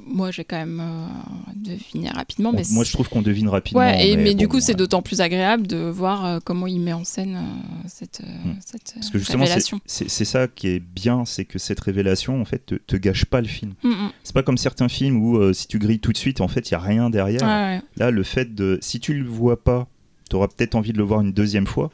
moi, 0.05 0.31
j'ai 0.31 0.43
quand 0.43 0.57
même 0.57 0.79
euh, 0.79 1.07
deviné 1.55 2.09
rapidement. 2.09 2.51
Mais 2.53 2.63
moi, 2.71 2.83
je 2.83 2.91
trouve 2.91 3.09
qu'on 3.09 3.21
devine 3.21 3.47
rapidement. 3.49 3.81
Ouais, 3.81 4.09
et, 4.09 4.17
mais, 4.17 4.33
du 4.35 4.45
bon, 4.47 4.53
coup, 4.53 4.59
c'est 4.59 4.73
d'autant 4.75 5.01
plus 5.01 5.21
agréable 5.21 5.67
de 5.67 5.77
voir 5.77 6.25
euh, 6.25 6.39
comment 6.43 6.67
il 6.67 6.79
met 6.79 6.93
en 6.93 7.03
scène 7.03 7.35
euh, 7.35 7.87
cette, 7.87 8.21
euh, 8.23 8.47
Mm. 8.49 8.55
cette 8.65 8.93
Parce 8.95 9.09
que 9.09 9.17
justement, 9.19 9.45
c'est- 9.45 9.51
révélation. 9.53 9.79
c'est 9.85 10.09
c'est 10.09 10.25
ça 10.25 10.47
qui 10.47 10.67
est 10.67 10.79
bien, 10.79 11.25
c'est 11.25 11.45
que 11.45 11.59
cette 11.59 11.79
révélation, 11.79 12.39
en 12.41 12.45
fait, 12.45 12.65
te, 12.65 12.75
te 12.75 12.95
gâche 12.95 13.25
pas 13.25 13.41
le 13.41 13.47
film. 13.47 13.73
Mm, 13.83 13.89
mm. 13.89 14.11
C'est 14.23 14.33
pas 14.33 14.43
comme 14.43 14.57
certains 14.57 14.89
films 14.89 15.17
où 15.23 15.53
si 15.53 15.67
tu 15.67 15.79
grilles 15.79 15.99
tout 15.99 16.11
de 16.11 16.17
suite, 16.17 16.41
en 16.41 16.47
fait, 16.47 16.69
il 16.69 16.73
y 16.73 16.75
a 16.75 16.79
rien 16.79 17.09
derrière. 17.09 17.41
Ouais. 17.43 17.81
Là, 17.97 18.11
le 18.11 18.23
fait 18.23 18.53
de, 18.55 18.77
si 18.81 18.99
tu 18.99 19.13
le 19.13 19.27
vois 19.27 19.61
pas, 19.63 19.87
tu 20.29 20.35
auras 20.35 20.47
peut-être 20.47 20.75
envie 20.75 20.93
de 20.93 20.97
le 20.97 21.03
voir 21.03 21.21
une 21.21 21.33
deuxième 21.33 21.67
fois. 21.67 21.89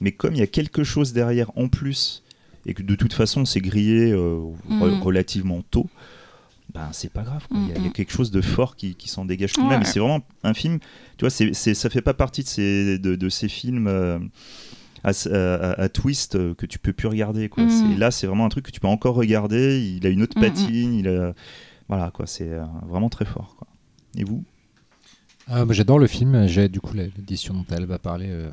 Mais 0.00 0.12
comme 0.12 0.34
il 0.34 0.38
y 0.38 0.42
a 0.42 0.46
quelque 0.46 0.84
chose 0.84 1.12
derrière 1.12 1.50
en 1.56 1.68
plus, 1.68 2.22
et 2.66 2.74
que 2.74 2.82
de 2.82 2.94
toute 2.94 3.12
façon 3.12 3.44
c'est 3.44 3.60
grillé 3.60 4.12
Mhm. 4.14 5.00
relativement 5.02 5.62
tôt, 5.70 5.88
ben 6.74 6.88
c'est 6.92 7.12
pas 7.12 7.22
grave. 7.22 7.46
quoi. 7.48 7.58
Il 7.58 7.68
y 7.68 7.72
a- 7.72 7.76
il 7.76 7.82
y, 7.82 7.84
a 7.84 7.88
Mhm. 7.88 7.92
quelque 7.92 8.12
chose 8.12 8.30
de 8.30 8.40
fort 8.40 8.76
qui, 8.76 8.94
qui 8.94 9.08
s'en 9.08 9.24
dégage 9.24 9.52
tout 9.52 9.60
de 9.62 9.66
Ouais. 9.66 9.72
même. 9.74 9.84
C'est 9.84 9.98
vraiment 10.00 10.20
un 10.44 10.54
film. 10.54 10.78
Tu 11.16 11.24
vois, 11.24 11.30
c'est, 11.30 11.52
c'est- 11.54 11.74
ça 11.74 11.90
fait 11.90 12.02
pas 12.02 12.14
partie 12.14 12.42
de 12.42 12.48
ces, 12.48 12.98
de, 12.98 13.16
de 13.16 13.28
ces 13.28 13.48
films. 13.48 13.86
euh, 13.88 14.18
à, 15.02 15.12
à- 15.30 15.80
à 15.82 15.88
twist 15.88 16.34
euh, 16.36 16.52
que 16.54 16.66
tu 16.66 16.78
peux 16.78 16.92
plus 16.92 17.08
regarder 17.08 17.48
quoi. 17.48 17.64
C'est- 17.70 17.96
là 17.96 18.10
c'est 18.10 18.26
vraiment 18.26 18.44
un 18.44 18.50
truc 18.50 18.66
que 18.66 18.70
tu 18.70 18.80
peux 18.80 18.86
encore 18.86 19.14
regarder 19.14 19.80
il 19.80 20.06
a 20.06 20.10
une 20.10 20.20
autre 20.22 20.38
patine 20.38 20.92
il 20.92 21.08
a 21.08 21.32
voilà 21.88 22.10
quoi 22.10 22.26
c'est 22.26 22.50
euh, 22.50 22.64
vraiment 22.86 23.08
très 23.08 23.24
fort 23.24 23.56
quoi. 23.56 23.66
et 24.14 24.24
vous? 24.24 24.44
Ah, 25.48 25.64
moi, 25.64 25.72
J'adore 25.72 25.98
le 25.98 26.06
film. 26.06 26.46
J'ai 26.48 26.68
du 26.68 26.80
coup 26.82 26.92
l'édition 26.94 27.54
dont 27.54 27.64
elle 27.70 27.86
va 27.86 27.98
parler 27.98 28.26
euh, 28.28 28.50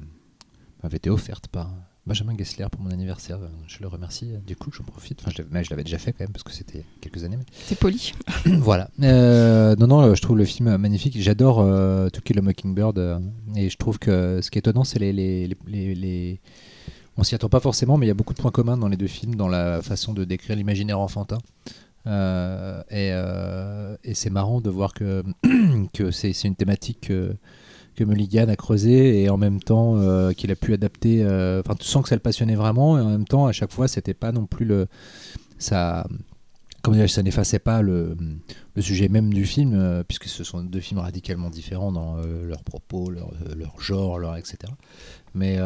m'avait 0.84 0.96
été 0.96 1.10
offerte 1.10 1.48
par 1.50 1.70
Benjamin 2.08 2.36
Gessler 2.38 2.66
pour 2.72 2.82
mon 2.82 2.90
anniversaire. 2.90 3.38
Je 3.68 3.78
le 3.82 3.88
remercie. 3.88 4.30
Du 4.46 4.56
coup, 4.56 4.72
j'en 4.72 4.84
profite. 4.84 5.20
Enfin, 5.22 5.32
je 5.32 5.40
l'avais- 5.40 5.50
mais 5.52 5.64
je 5.64 5.70
l'avais 5.70 5.84
déjà 5.84 5.98
fait 5.98 6.14
quand 6.14 6.22
même 6.24 6.32
parce 6.32 6.44
que 6.44 6.52
c'était 6.54 6.84
quelques 7.02 7.24
années. 7.24 7.38
mais- 7.38 7.46
C'est 7.66 7.78
poli. 7.78 8.14
voilà. 8.60 8.90
Euh, 9.04 9.76
non, 9.76 9.88
non, 9.88 10.16
je 10.16 10.22
trouve 10.22 10.38
le 10.38 10.46
film 10.46 10.78
magnifique. 10.78 11.20
J'adore 11.22 11.60
euh, 11.60 12.10
To 12.10 12.22
Kill 12.22 12.40
a 12.40 12.42
Mockingbird. 12.42 12.98
euh, 12.98 13.20
et 13.56 13.70
je 13.70 13.78
trouve 13.78 14.00
que 14.00 14.40
ce 14.42 14.50
qui 14.50 14.58
est 14.58 14.62
étonnant, 14.62 14.84
c'est 14.86 15.00
les, 15.00 15.12
les, 15.14 15.48
les, 15.68 16.40
On 17.18 17.24
s'y 17.24 17.36
attend 17.36 17.50
pas 17.50 17.60
forcément, 17.60 17.98
mais 17.98 18.06
il 18.06 18.10
y 18.10 18.12
a 18.12 18.16
beaucoup 18.16 18.34
de 18.34 18.40
points 18.40 18.52
communs 18.52 18.78
dans 18.78 18.88
les 18.88 18.98
deux 18.98 19.08
films, 19.08 19.36
dans 19.36 19.48
la 19.50 19.82
façon 19.82 20.14
de 20.14 20.24
décrire 20.24 20.56
l'imaginaire 20.56 21.00
enfantin. 21.00 21.40
Euh, 22.06 22.84
et 24.04 24.14
c'est 24.14 24.30
marrant 24.30 24.62
de 24.62 24.70
voir 24.70 24.94
que, 24.94 25.24
que 25.94 26.12
c'est 26.12 26.32
c'est 26.34 26.48
une 26.48 26.56
thématique 26.56 27.12
que, 27.98 28.04
Mulligan 28.04 28.48
a 28.50 28.56
creusé 28.56 29.22
et 29.22 29.30
en 29.30 29.38
même 29.38 29.60
temps 29.60 29.98
euh, 29.98 30.32
qu'il 30.32 30.52
a 30.52 30.56
pu 30.56 30.74
adapter. 30.74 31.24
euh, 31.24 31.62
Enfin, 31.66 31.76
tu 31.76 31.86
sens 31.86 32.04
que 32.04 32.10
ça 32.10 32.16
le 32.16 32.22
passionnait 32.22 32.56
vraiment 32.56 32.98
et 32.98 33.02
en 33.02 33.10
même 33.10 33.26
temps, 33.26 33.48
à 33.48 33.52
chaque 33.52 33.72
fois, 33.72 33.88
c'était 33.88 34.14
pas 34.14 34.32
non 34.32 34.46
plus 34.46 34.66
le. 34.66 34.88
Ça, 35.60 36.08
dirais-je, 36.88 37.14
ça 37.14 37.24
n'effaçait 37.24 37.60
pas 37.60 37.82
le, 37.82 38.16
le 38.76 38.82
sujet 38.82 39.10
même 39.10 39.34
du 39.34 39.46
film, 39.46 39.74
euh, 39.76 40.04
puisque 40.08 40.26
ce 40.26 40.44
sont 40.44 40.62
deux 40.64 40.80
films 40.80 41.00
radicalement 41.02 41.50
différents 41.50 41.92
dans 41.92 42.18
leurs 42.18 42.64
propos, 42.64 43.10
leur, 43.10 43.32
leur 43.56 43.82
genre, 43.82 44.20
leur 44.20 44.38
etc. 44.38 44.58
Mais, 45.34 45.58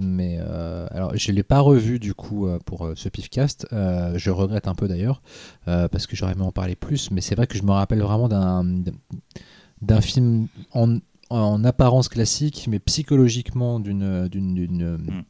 mais 0.00 0.38
alors, 0.38 1.16
je 1.16 1.30
ne 1.30 1.36
l'ai 1.36 1.42
pas 1.42 1.60
revu 1.60 1.98
du 1.98 2.12
coup 2.14 2.48
pour 2.66 2.90
ce 2.94 3.08
pifcast. 3.08 3.66
Je 3.72 4.30
regrette 4.30 4.68
un 4.68 4.74
peu 4.74 4.86
d'ailleurs, 4.88 5.22
parce 5.64 6.06
que 6.06 6.14
j'aurais 6.14 6.32
aimé 6.32 6.42
en 6.42 6.52
parler 6.52 6.76
plus. 6.76 7.10
Mais 7.10 7.20
c'est 7.20 7.34
vrai 7.36 7.46
que 7.46 7.56
je 7.56 7.62
me 7.62 7.70
rappelle 7.72 8.02
vraiment 8.02 8.28
d'un 8.28 8.64
d'un 9.82 10.00
film 10.00 10.48
en, 10.72 10.98
en 11.30 11.64
apparence 11.64 12.08
classique, 12.08 12.66
mais 12.70 12.78
psychologiquement 12.78 13.80
d'une. 13.80 14.28
d'une- 14.28 14.54
d'une- 14.54 14.96
Mm. 14.96 15.24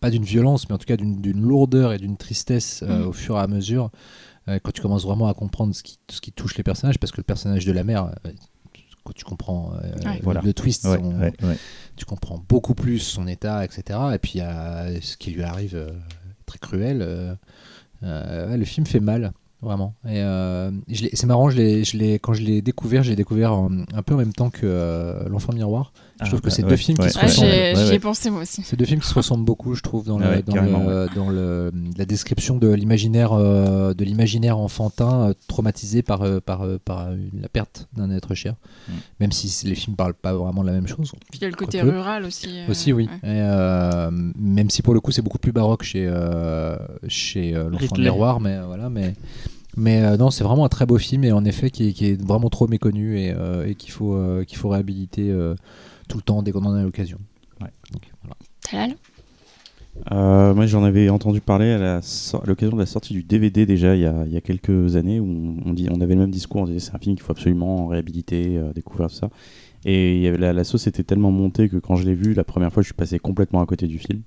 Pas 0.00 0.10
d'une 0.10 0.24
violence, 0.24 0.68
mais 0.68 0.74
en 0.74 0.78
tout 0.78 0.84
cas 0.84 0.96
d'une 0.98 1.20
d'une 1.22 1.40
lourdeur 1.40 1.92
et 1.94 1.98
d'une 1.98 2.16
tristesse 2.18 2.82
euh, 2.86 3.04
Mm. 3.04 3.08
au 3.08 3.12
fur 3.12 3.36
et 3.36 3.40
à 3.40 3.46
mesure. 3.46 3.90
euh, 4.48 4.60
quand 4.62 4.70
tu 4.70 4.80
commences 4.80 5.02
vraiment 5.04 5.26
à 5.26 5.34
comprendre 5.34 5.74
ce 5.74 5.82
qui, 5.82 5.98
ce 6.08 6.20
qui 6.20 6.30
touche 6.30 6.56
les 6.56 6.62
personnages, 6.62 6.98
parce 7.00 7.10
que 7.10 7.16
le 7.16 7.24
personnage 7.24 7.64
de 7.64 7.72
la 7.72 7.82
mère, 7.82 8.04
euh, 8.26 8.30
quand 9.02 9.12
tu 9.12 9.24
comprends 9.24 9.72
euh, 9.74 9.92
Ouais. 10.04 10.18
le- 10.18 10.22
Voilà. 10.22 10.40
le 10.42 10.54
twist, 10.54 10.84
Ouais, 10.84 10.98
son- 10.98 11.18
ouais, 11.18 11.32
ouais. 11.42 11.56
tu 11.96 12.04
comprends 12.04 12.40
beaucoup 12.48 12.74
plus 12.76 13.00
son 13.00 13.26
état, 13.26 13.64
etc. 13.64 13.98
Et 14.14 14.18
puis 14.18 14.32
il 14.34 14.38
y 14.38 14.42
a 14.42 15.00
ce 15.00 15.16
qui 15.16 15.32
lui 15.32 15.42
arrive 15.42 15.74
euh, 15.74 15.90
très 16.44 16.58
cruel. 16.58 17.02
euh, 17.02 17.34
euh, 18.04 18.56
le 18.56 18.64
film 18.64 18.86
fait 18.86 19.00
mal, 19.00 19.32
vraiment. 19.62 19.94
Et 20.04 20.20
euh, 20.20 20.70
c'est 21.12 21.26
marrant, 21.26 21.50
je 21.50 21.56
je 21.82 22.16
quand 22.18 22.32
je 22.34 22.42
l'ai 22.42 22.62
découvert, 22.62 23.02
je 23.02 23.10
l'ai 23.10 23.16
découvert 23.16 23.52
un 23.52 24.02
peu 24.02 24.14
en 24.14 24.18
même 24.18 24.32
temps 24.32 24.50
que 24.50 24.60
euh, 24.64 25.28
L'Enfant 25.28 25.52
Miroir. 25.52 25.92
Je 26.22 26.28
trouve 26.28 26.40
que 26.40 26.48
c'est 26.50 26.62
deux 26.62 26.76
films 26.76 26.96
qui 26.96 27.10
se 27.10 27.18
ressemblent. 27.18 27.48
J'y 27.48 27.54
ai 27.54 27.74
ouais. 27.90 27.98
pensé 27.98 28.30
moi 28.30 28.42
aussi. 28.42 28.62
C'est 28.64 28.76
deux 28.76 28.84
films 28.86 29.00
qui 29.00 29.08
se 29.08 29.14
ressemblent 29.14 29.44
beaucoup, 29.44 29.74
je 29.74 29.82
trouve, 29.82 30.06
dans, 30.06 30.18
le, 30.18 30.24
Ah 30.24 30.30
ouais, 30.30 30.42
dans, 30.42 30.52
carrément, 30.54 30.80
le- 30.84 31.08
dans 31.14 31.28
le- 31.28 31.70
la 31.98 32.04
description 32.06 32.56
de 32.56 32.68
l'imaginaire, 32.72 33.32
euh, 33.34 33.92
de 33.92 34.02
l'imaginaire 34.04 34.56
enfantin 34.58 35.28
euh, 35.28 35.34
traumatisé 35.46 36.02
par, 36.02 36.22
euh, 36.22 36.40
par, 36.40 36.62
euh, 36.62 36.78
par 36.82 37.08
euh, 37.08 37.16
la 37.40 37.48
perte 37.48 37.86
d'un 37.94 38.10
être 38.10 38.34
cher. 38.34 38.54
Mm. 38.88 38.92
Même 39.20 39.32
si 39.32 39.66
les 39.66 39.74
films 39.74 39.94
parlent 39.96 40.14
pas 40.14 40.32
vraiment 40.32 40.62
de 40.62 40.68
la 40.68 40.72
même 40.72 40.86
chose. 40.88 41.12
Puis 41.30 41.38
il 41.40 41.42
y 41.42 41.44
a 41.44 41.48
le 41.50 41.54
côté 41.54 41.82
rural 41.82 42.24
aussi. 42.24 42.48
euh, 42.50 42.70
Aussi, 42.70 42.92
oui. 42.94 43.08
ouais. 43.22 43.28
Et, 43.28 43.40
euh, 43.42 44.10
même 44.38 44.70
si 44.70 44.80
pour 44.82 44.94
le 44.94 45.00
coup 45.00 45.10
c'est 45.12 45.22
beaucoup 45.22 45.38
plus 45.38 45.52
baroque 45.52 45.82
chez, 45.82 46.06
euh, 46.08 46.76
chez 47.08 47.54
euh, 47.54 47.68
L'Enfant. 47.68 47.96
Miroir, 47.98 48.40
mais 48.40 48.58
voilà, 48.66 48.88
mais. 48.88 49.14
Mais 49.78 50.02
euh, 50.02 50.16
non, 50.16 50.30
c'est 50.30 50.42
vraiment 50.42 50.64
un 50.64 50.70
très 50.70 50.86
beau 50.86 50.96
film 50.96 51.22
et 51.24 51.32
en 51.32 51.44
effet 51.44 51.68
qui 51.70 51.88
est, 51.88 51.92
qui 51.92 52.06
est 52.06 52.22
vraiment 52.22 52.48
trop 52.48 52.66
méconnu 52.66 53.18
et, 53.20 53.34
euh, 53.36 53.66
et 53.66 53.74
qu'il 53.74 53.90
faut, 53.92 54.14
euh, 54.14 54.42
qu'il 54.44 54.56
faut 54.56 54.70
réhabiliter 54.70 55.28
euh, 55.30 55.54
tout 56.08 56.18
le 56.18 56.22
temps 56.22 56.42
dès 56.42 56.52
qu'on 56.52 56.64
en 56.64 56.74
a 56.74 56.82
l'occasion. 56.82 57.18
Ouais. 57.60 57.70
Voilà. 58.22 58.36
Talal 58.70 58.96
Euh, 60.12 60.54
moi, 60.54 60.66
j'en 60.66 60.84
avais 60.84 61.08
entendu 61.08 61.40
parler 61.40 61.72
à 61.72 62.00
l'occasion 62.44 62.76
de 62.76 62.80
la 62.80 62.86
sortie 62.86 63.14
du 63.14 63.22
DVD 63.22 63.64
déjà 63.64 63.94
il 63.96 64.02
y 64.02 64.06
a, 64.06 64.24
il 64.26 64.32
y 64.32 64.36
a 64.36 64.40
quelques 64.42 64.96
années 64.96 65.20
où 65.20 65.26
on, 65.26 65.70
on 65.70 65.72
dit, 65.72 65.88
on 65.90 66.00
avait 66.00 66.14
le 66.14 66.20
même 66.20 66.30
discours. 66.30 66.62
On 66.62 66.66
disait 66.66 66.80
c'est 66.80 66.94
un 66.94 66.98
film 66.98 67.16
qu'il 67.16 67.24
faut 67.24 67.32
absolument 67.32 67.86
réhabiliter, 67.86 68.58
euh, 68.58 68.72
découvrir 68.72 69.08
tout 69.08 69.16
ça. 69.16 69.30
Et 69.84 70.16
il 70.16 70.22
y 70.22 70.26
avait, 70.26 70.38
la, 70.38 70.52
la 70.52 70.64
sauce 70.64 70.86
était 70.86 71.04
tellement 71.04 71.30
montée 71.30 71.68
que 71.68 71.76
quand 71.76 71.96
je 71.96 72.04
l'ai 72.04 72.14
vu 72.14 72.34
la 72.34 72.44
première 72.44 72.72
fois, 72.72 72.82
je 72.82 72.88
suis 72.88 72.94
passé 72.94 73.18
complètement 73.18 73.60
à 73.60 73.66
côté 73.66 73.86
du 73.86 73.98
film. 73.98 74.22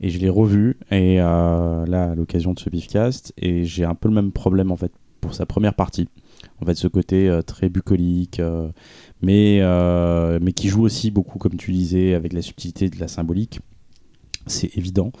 Et 0.00 0.10
je 0.10 0.18
l'ai 0.18 0.28
revu 0.28 0.76
et 0.90 1.20
euh, 1.20 1.86
là 1.86 2.10
à 2.10 2.14
l'occasion 2.14 2.52
de 2.52 2.58
ce 2.58 2.68
Beefcast 2.68 3.32
et 3.38 3.64
j'ai 3.64 3.84
un 3.86 3.94
peu 3.94 4.08
le 4.08 4.14
même 4.14 4.30
problème 4.30 4.70
en 4.70 4.76
fait 4.76 4.92
pour 5.22 5.34
sa 5.34 5.46
première 5.46 5.74
partie. 5.74 6.08
En 6.60 6.66
fait, 6.66 6.74
ce 6.74 6.88
côté 6.88 7.28
euh, 7.28 7.42
très 7.42 7.68
bucolique, 7.68 8.40
euh, 8.40 8.68
mais 9.26 9.58
euh, 9.60 10.38
mais 10.40 10.52
qui 10.52 10.68
joue 10.68 10.82
aussi 10.84 11.10
beaucoup, 11.10 11.38
comme 11.38 11.56
tu 11.56 11.72
disais, 11.72 12.14
avec 12.14 12.32
la 12.32 12.42
subtilité 12.42 12.88
de 12.88 12.98
la 13.00 13.08
symbolique 13.08 13.60
c'est 14.46 14.76
évident. 14.76 15.12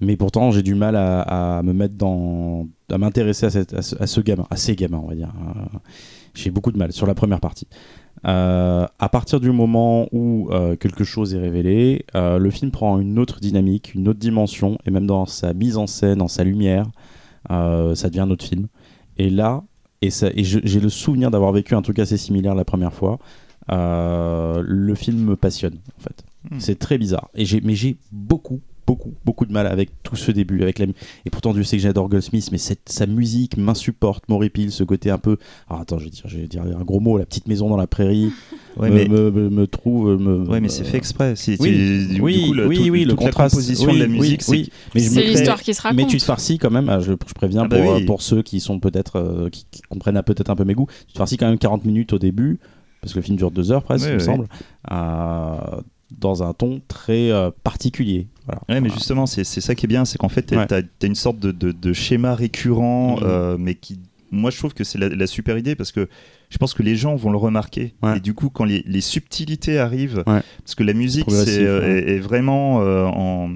Mais 0.00 0.16
pourtant, 0.16 0.50
j'ai 0.50 0.62
du 0.62 0.74
mal 0.74 0.96
à, 0.96 1.62
me 1.62 1.72
mettre 1.72 1.94
dans. 1.94 2.66
à 2.90 2.98
m'intéresser 2.98 3.46
à, 3.46 3.48
à 3.48 3.82
ce, 3.82 4.02
à 4.02 4.06
ce 4.06 4.20
gamin, 4.20 4.46
à 4.50 4.56
ces 4.56 4.74
gamins, 4.74 5.00
on 5.02 5.06
va 5.08 5.14
dire. 5.14 5.32
Euh, 5.56 5.78
j'ai 6.34 6.50
beaucoup 6.50 6.72
de 6.72 6.78
mal 6.78 6.92
sur 6.92 7.06
la 7.06 7.14
première 7.14 7.40
partie. 7.40 7.68
Euh, 8.26 8.86
à 8.98 9.08
partir 9.08 9.38
du 9.38 9.52
moment 9.52 10.08
où 10.12 10.48
euh, 10.50 10.76
quelque 10.76 11.04
chose 11.04 11.34
est 11.34 11.38
révélé, 11.38 12.04
le 12.14 12.50
film 12.50 12.72
prend 12.72 12.98
une 12.98 13.18
autre 13.18 13.38
dynamique, 13.38 13.94
une 13.94 14.08
autre 14.08 14.18
dimension, 14.18 14.76
et 14.86 14.90
même 14.90 15.06
dans 15.06 15.26
sa 15.26 15.54
mise 15.54 15.76
en 15.76 15.86
scène, 15.86 16.18
dans 16.18 16.28
sa 16.28 16.42
lumière, 16.42 16.86
ça 17.48 18.08
devient 18.08 18.20
un 18.20 18.30
autre 18.30 18.44
film. 18.44 18.66
Et 19.18 19.30
là, 19.30 19.62
et, 20.00 20.08
et 20.08 20.42
j'ai 20.44 20.80
le 20.80 20.88
souvenir 20.88 21.30
d'avoir 21.30 21.52
vécu 21.52 21.76
un 21.76 21.82
truc 21.82 22.00
assez 22.00 22.16
similaire 22.16 22.56
la 22.56 22.64
première 22.64 22.92
fois. 22.92 23.20
Euh, 23.70 24.62
le 24.66 24.94
film 24.94 25.18
me 25.24 25.36
passionne, 25.36 25.76
en 25.98 26.02
fait. 26.02 26.24
Hmm. 26.50 26.58
C'est 26.60 26.78
très 26.78 26.98
bizarre. 26.98 27.28
Et 27.34 27.44
j'ai, 27.44 27.60
mais 27.60 27.74
j'ai 27.76 27.96
beaucoup, 28.10 28.60
beaucoup, 28.86 29.12
beaucoup 29.24 29.46
de 29.46 29.52
mal 29.52 29.68
avec 29.68 29.90
tout 30.02 30.16
ce 30.16 30.32
début. 30.32 30.62
Avec 30.62 30.80
la, 30.80 30.86
et 30.86 31.30
pourtant, 31.30 31.52
Dieu 31.54 31.62
sait 31.62 31.76
que 31.76 31.82
j'adore 31.84 32.08
Goldsmith, 32.08 32.48
mais 32.50 32.58
cette, 32.58 32.88
sa 32.88 33.06
musique 33.06 33.56
m'insupporte, 33.56 34.28
m'horripile, 34.28 34.72
ce 34.72 34.82
côté 34.82 35.10
un 35.10 35.18
peu. 35.18 35.36
Alors 35.68 35.82
attends, 35.82 35.98
je 35.98 36.04
vais 36.04 36.10
dire, 36.10 36.24
je 36.26 36.38
vais 36.38 36.48
dire 36.48 36.62
un 36.62 36.82
gros 36.82 36.98
mot, 36.98 37.16
la 37.16 37.24
petite 37.26 37.46
maison 37.46 37.68
dans 37.68 37.76
la 37.76 37.86
prairie, 37.86 38.32
Ouais, 38.78 38.88
me, 38.90 38.94
mais, 38.96 39.06
me, 39.08 39.30
me- 39.30 39.50
me 39.50 39.66
trouve. 39.66 40.18
Me, 40.18 40.48
ouais, 40.48 40.58
mais 40.60 40.70
c'est 40.70 40.84
fait 40.84 40.96
exprès. 40.96 41.36
Si, 41.36 41.56
Oui, 41.60 42.08
tu- 42.14 42.20
oui, 42.22 42.34
du 42.42 42.46
coup, 42.48 42.54
le, 42.54 42.66
oui, 42.66 42.76
tout- 42.78 42.90
oui, 42.90 43.04
le 43.04 43.14
contraste. 43.14 43.38
la 43.54 43.60
composition 43.60 43.88
oui, 43.90 43.98
de 43.98 44.04
la 44.04 44.08
oui, 44.10 44.18
musique, 44.18 44.42
c'est 44.42 44.50
oui. 44.50 44.70
Mais 44.94 45.00
je 45.02 45.10
me 45.10 45.14
C'est 45.14 45.20
crée- 45.22 45.30
l'histoire 45.30 45.62
qui 45.62 45.74
se 45.74 45.82
raconte. 45.82 45.96
mais 45.98 46.06
tu 46.06 46.16
te 46.16 46.24
farcis 46.24 46.56
quand 46.58 46.70
même, 46.70 46.88
ah, 46.88 46.98
je, 46.98 47.12
je 47.12 47.34
préviens 47.34 47.64
Ah 47.64 47.68
bah 47.68 47.78
pour, 47.80 47.94
oui. 47.96 48.02
euh, 48.02 48.06
pour 48.06 48.22
ceux 48.22 48.40
qui 48.42 48.60
sont 48.60 48.80
peut-être 48.80 49.16
euh, 49.16 49.50
qui, 49.50 49.66
qui 49.70 49.82
comprennent 49.82 50.20
peut-être 50.22 50.48
un 50.48 50.56
peu 50.56 50.64
mes 50.64 50.72
goûts, 50.74 50.88
tu 51.06 51.12
te 51.12 51.18
farcis 51.18 51.36
quand 51.36 51.48
même 51.48 51.58
40 51.58 51.84
minutes 51.84 52.14
au 52.14 52.18
début, 52.18 52.58
parce 53.02 53.12
que 53.12 53.18
le 53.18 53.22
film 53.24 53.36
dure 53.36 53.50
deux 53.50 53.70
heures 53.72 53.82
presque, 53.82 54.04
Oui, 54.06 54.12
il 54.12 54.14
me 54.14 54.20
oui. 54.20 54.24
semble, 54.24 54.46
euh, 54.90 55.80
dans 56.18 56.42
un 56.42 56.52
ton 56.54 56.80
très 56.88 57.30
euh, 57.30 57.50
particulier. 57.64 58.28
Voilà. 58.46 58.60
Ouais, 58.68 58.80
mais 58.80 58.90
justement, 58.90 59.26
c'est 59.26 59.44
ça 59.44 59.74
qui 59.74 59.86
est 59.86 59.88
bien, 59.88 60.04
c'est 60.04 60.18
qu'en 60.18 60.28
fait, 60.28 60.42
tu 60.46 60.56
Ouais. 60.56 60.72
as, 60.72 60.82
une 61.06 61.14
sorte 61.14 61.38
de, 61.38 61.50
de- 61.52 61.72
de 61.72 61.92
schéma 61.92 62.34
récurrent, 62.34 63.16
Mhm. 63.16 63.22
euh, 63.24 63.56
mais 63.58 63.74
qui, 63.74 63.98
moi, 64.30 64.50
je 64.50 64.58
trouve 64.58 64.72
que 64.72 64.84
c'est 64.84 64.98
la, 64.98 65.08
la 65.08 65.26
super 65.26 65.58
idée 65.58 65.74
parce 65.74 65.90
que 65.92 66.08
je 66.48 66.58
pense 66.58 66.74
que 66.74 66.82
les 66.82 66.96
gens 66.96 67.16
vont 67.16 67.30
le 67.30 67.38
remarquer. 67.38 67.94
Ouais. 68.02 68.18
Et 68.18 68.20
du 68.20 68.34
coup, 68.34 68.50
quand 68.50 68.64
les, 68.64 68.82
les 68.86 69.00
subtilités 69.00 69.78
arrivent, 69.78 70.22
parce 70.24 70.74
que 70.76 70.82
la 70.84 70.92
musique 70.92 71.28
est, 71.28 71.60
est 71.62 72.18
vraiment 72.18 72.76
en, 72.76 73.50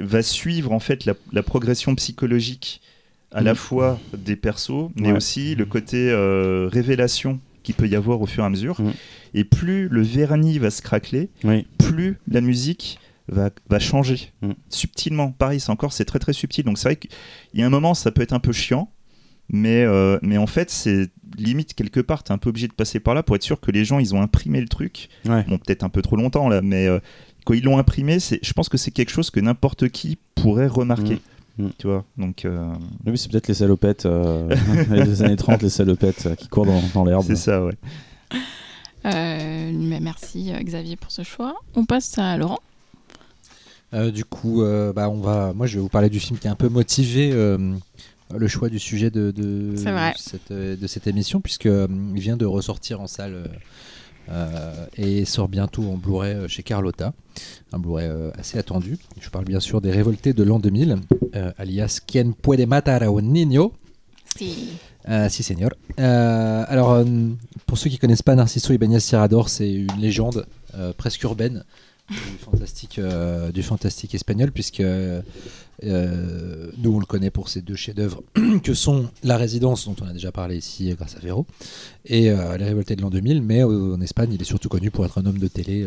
va 0.00 0.22
suivre 0.22 0.70
en 0.72 0.78
fait 0.80 1.04
la, 1.04 1.14
la 1.32 1.42
progression 1.42 1.94
psychologique 1.96 2.80
à 3.32 3.40
la 3.42 3.50
Mhm. 3.52 3.56
fois 3.56 3.98
des 4.16 4.36
persos, 4.36 4.90
mais 4.94 5.10
aussi 5.12 5.54
le 5.56 5.64
côté 5.66 6.14
révélation 6.72 7.40
qu'il 7.64 7.74
peut 7.74 7.88
y 7.88 7.96
avoir 7.96 8.20
au 8.20 8.26
fur 8.26 8.44
et 8.44 8.46
à 8.46 8.50
mesure. 8.50 8.80
Mhm. 8.80 8.92
Et 9.34 9.42
plus 9.44 9.88
le 9.88 10.02
vernis 10.02 10.58
va 10.60 10.70
se 10.70 10.80
craqueler, 10.82 11.30
Oui. 11.42 11.66
plus 11.78 12.18
la 12.28 12.40
musique 12.40 12.98
va, 13.26 13.50
va 13.70 13.78
changer 13.80 14.30
Mm. 14.42 14.52
subtilement. 14.68 15.32
Pareil, 15.32 15.58
c'est 15.58 15.70
encore 15.70 15.92
c'est 15.92 16.04
très 16.04 16.18
très 16.20 16.32
subtil. 16.32 16.64
Donc 16.64 16.78
c'est 16.78 16.88
vrai 16.88 16.96
qu'il 16.96 17.10
y 17.54 17.62
a 17.62 17.66
un 17.66 17.70
moment 17.70 17.94
ça 17.94 18.10
peut 18.12 18.22
être 18.22 18.32
un 18.34 18.38
peu 18.40 18.52
chiant 18.52 18.90
Mais, 19.50 19.82
euh, 19.84 20.18
mais 20.22 20.38
en 20.38 20.46
fait, 20.46 20.70
c'est 20.70 21.10
limite 21.36 21.74
quelque 21.74 22.00
part, 22.00 22.22
t'es 22.22 22.32
un 22.32 22.38
peu 22.38 22.48
obligé 22.48 22.66
de 22.66 22.72
passer 22.72 22.98
par 22.98 23.14
là 23.14 23.22
pour 23.22 23.36
être 23.36 23.42
sûr 23.42 23.60
que 23.60 23.70
les 23.70 23.84
gens, 23.84 23.98
ils 23.98 24.14
ont 24.14 24.22
imprimé 24.22 24.58
le 24.58 24.68
truc. 24.68 25.10
Ouais. 25.26 25.44
Bon, 25.46 25.58
peut-être 25.58 25.82
un 25.84 25.90
peu 25.90 26.00
trop 26.00 26.16
longtemps 26.16 26.48
là, 26.48 26.62
mais 26.62 26.86
euh, 26.86 26.98
quand 27.44 27.52
ils 27.52 27.62
l'ont 27.62 27.76
imprimé, 27.76 28.20
c'est, 28.20 28.38
je 28.42 28.52
pense 28.54 28.70
que 28.70 28.78
c'est 28.78 28.90
quelque 28.90 29.10
chose 29.10 29.30
que 29.30 29.40
n'importe 29.40 29.90
qui 29.90 30.16
pourrait 30.34 30.66
remarquer. 30.66 31.16
Mm. 31.16 31.20
Mm. 31.58 31.68
Tu 31.78 31.86
vois, 31.86 32.04
donc 32.16 32.44
euh, 32.44 32.72
Oui, 33.06 33.16
c'est 33.16 33.30
peut-être 33.30 33.48
les 33.48 33.54
salopettes 33.54 34.06
euh, 34.06 34.48
des 34.90 35.22
années 35.22 35.36
30, 35.36 35.62
les 35.62 35.68
salopettes 35.68 36.26
euh, 36.26 36.34
qui 36.34 36.48
courent 36.48 36.66
dans, 36.66 36.82
dans 36.92 37.04
l'herbe. 37.04 37.24
c'est 37.26 37.36
ça, 37.36 37.64
ouais. 37.64 37.74
Euh, 39.06 39.70
mais 39.74 40.00
merci 40.00 40.52
euh, 40.52 40.60
Xavier 40.60 40.96
pour 40.96 41.10
ce 41.10 41.22
choix. 41.22 41.54
On 41.74 41.84
passe 41.84 42.16
à 42.18 42.36
Laurent. 42.36 42.58
Euh, 43.92 44.10
du 44.10 44.24
coup, 44.24 44.62
euh, 44.62 44.92
bah, 44.92 45.08
on 45.10 45.20
va, 45.20 45.52
moi, 45.52 45.66
je 45.66 45.76
vais 45.76 45.80
vous 45.82 45.88
parler 45.88 46.08
du 46.08 46.18
film 46.18 46.38
qui 46.38 46.48
a 46.48 46.50
un 46.50 46.56
peu 46.56 46.68
motivé 46.68 47.30
euh, 47.32 47.74
le 48.36 48.48
choix 48.48 48.68
du 48.68 48.78
sujet 48.78 49.10
de, 49.10 49.30
de, 49.30 49.74
cette, 50.16 50.50
euh, 50.50 50.74
de 50.74 50.86
cette 50.86 51.06
émission, 51.06 51.40
puisque 51.40 51.66
euh, 51.66 51.86
il 52.14 52.20
vient 52.20 52.36
de 52.36 52.46
ressortir 52.46 53.00
en 53.00 53.06
salle 53.06 53.44
euh, 54.30 54.86
et 54.96 55.24
sort 55.24 55.48
bientôt 55.48 55.82
en 55.84 55.96
Blu-ray 55.96 56.34
euh, 56.34 56.48
chez 56.48 56.62
Carlotta, 56.62 57.12
un 57.72 57.78
Blu-ray 57.78 58.06
euh, 58.06 58.30
assez 58.38 58.58
attendu. 58.58 58.98
Je 59.20 59.28
parle 59.30 59.44
bien 59.44 59.60
sûr 59.60 59.80
des 59.80 59.90
Révoltés 59.90 60.32
de 60.32 60.42
l'an 60.42 60.58
2000, 60.58 60.96
euh, 61.34 61.52
alias 61.58 62.00
Quien 62.06 62.32
puede 62.32 62.66
matar 62.66 63.02
a 63.02 63.06
un 63.06 63.22
niño. 63.22 63.72
Si. 64.36 64.68
Si. 65.28 65.56
Euh, 66.00 66.64
alors, 66.66 67.04
pour 67.66 67.76
ceux 67.76 67.90
qui 67.90 67.98
connaissent 67.98 68.22
pas 68.22 68.34
Narciso 68.34 68.72
Ibáñez 68.72 69.00
Serrador, 69.00 69.50
c'est 69.50 69.70
une 69.70 70.00
légende 70.00 70.46
presque 70.96 71.22
urbaine 71.24 71.62
du 72.08 72.38
fantastique, 72.40 72.98
du 73.52 73.62
fantastique 73.62 74.14
espagnol, 74.14 74.50
puisque 74.50 74.82
euh, 75.82 76.70
nous, 76.78 76.94
on 76.94 77.00
le 77.00 77.06
connaît 77.06 77.30
pour 77.30 77.48
ses 77.48 77.60
deux 77.60 77.74
chefs-d'œuvre 77.74 78.22
que 78.62 78.74
sont 78.74 79.10
La 79.22 79.36
Résidence, 79.36 79.86
dont 79.86 79.96
on 80.02 80.06
a 80.06 80.12
déjà 80.12 80.32
parlé 80.32 80.56
ici 80.56 80.90
euh, 80.90 80.94
grâce 80.94 81.16
à 81.16 81.20
Véro, 81.20 81.46
et 82.04 82.30
euh, 82.30 82.56
Les 82.56 82.64
Révoltés 82.64 82.96
de 82.96 83.02
l'an 83.02 83.10
2000. 83.10 83.42
Mais 83.42 83.62
euh, 83.62 83.94
en 83.94 84.00
Espagne, 84.00 84.32
il 84.32 84.40
est 84.40 84.46
surtout 84.46 84.68
connu 84.68 84.90
pour 84.90 85.04
être 85.04 85.18
un 85.18 85.26
homme 85.26 85.38
de 85.38 85.48
télé 85.48 85.86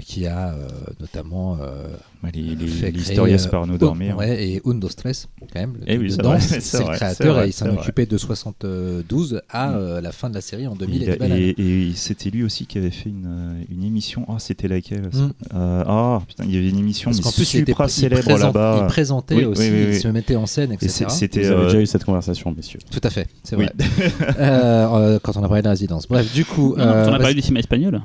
qui 0.00 0.26
a 0.26 0.50
euh, 0.54 0.68
notamment 1.00 1.56
euh, 1.60 1.86
euh, 2.24 3.48
par 3.50 3.66
nous 3.66 3.78
dormir. 3.78 4.16
Ouais, 4.16 4.46
et 4.48 4.62
Un, 4.64 4.74
Dos, 4.74 4.88
Tres, 4.96 5.26
quand 5.52 5.58
même. 5.60 5.74
le 5.80 5.84
Eh 5.86 5.98
oui, 5.98 6.10
c'est 6.12 6.78
le 6.78 6.92
créateur 6.92 7.42
et 7.42 7.48
il 7.48 7.52
s'en 7.52 7.68
occupait 7.70 8.06
de 8.06 8.16
72 8.18 9.40
à 9.48 9.70
Mm. 9.70 9.74
euh, 9.76 10.00
la 10.00 10.12
fin 10.12 10.28
de 10.30 10.34
la 10.34 10.40
série 10.40 10.66
en 10.66 10.74
2000 10.76 11.02
Il 11.02 11.08
et 11.08 11.22
a- 11.22 11.38
et, 11.38 11.54
et 11.88 11.92
c'était 11.94 12.30
lui 12.30 12.44
aussi 12.44 12.66
qui 12.66 12.78
avait 12.78 12.90
fait 12.90 13.08
une, 13.08 13.26
euh, 13.26 13.62
une 13.70 13.82
émission. 13.84 14.24
Ah, 14.28 14.36
c'était 14.38 14.68
laquelle 14.68 15.10
Mm. 15.12 15.32
Euh, 15.54 15.84
Ah, 15.86 16.20
putain, 16.26 16.44
il 16.44 16.54
y 16.54 16.58
avait 16.58 16.68
une 16.68 16.78
émission 16.78 17.10
Parce 17.10 17.24
mais 17.24 17.32
plus, 17.32 17.44
supra 17.44 17.84
il 17.86 17.90
célèbre 17.90 18.38
là-bas. 18.38 18.78
Il 18.82 18.86
présentait 18.86 19.34
Oui, 19.34 19.44
aussi, 19.44 19.62
oui, 19.62 19.70
oui, 19.70 19.86
il 19.94 20.00
se 20.00 20.08
mettait 20.08 20.36
en 20.36 20.46
scène, 20.46 20.72
Et 20.72 20.74
etc. 20.74 20.88
c'est- 21.08 21.10
c'était. 21.10 21.42
Vous 21.42 21.52
avez 21.52 21.62
euh, 21.62 21.66
déjà 21.66 21.80
eu 21.80 21.86
cette 21.86 22.04
conversation, 22.04 22.52
messieurs. 22.56 22.80
Tout 22.90 23.00
à 23.02 23.10
fait, 23.10 23.26
c'est 23.42 23.56
vrai. 23.56 23.72
Euh, 24.38 24.86
euh, 24.94 25.18
quand 25.22 25.36
on 25.36 25.42
a 25.44 25.48
parlé 25.48 25.62
de 25.62 25.66
la 25.66 25.70
résidence. 25.72 26.06
Bref, 26.08 26.32
du 26.32 26.44
coup. 26.44 26.74
Euh, 26.78 27.06
on 27.08 27.12
a 27.14 27.18
parlé 27.18 27.34
du 27.34 27.40
cinéma 27.42 27.60
espagnol. 27.60 28.00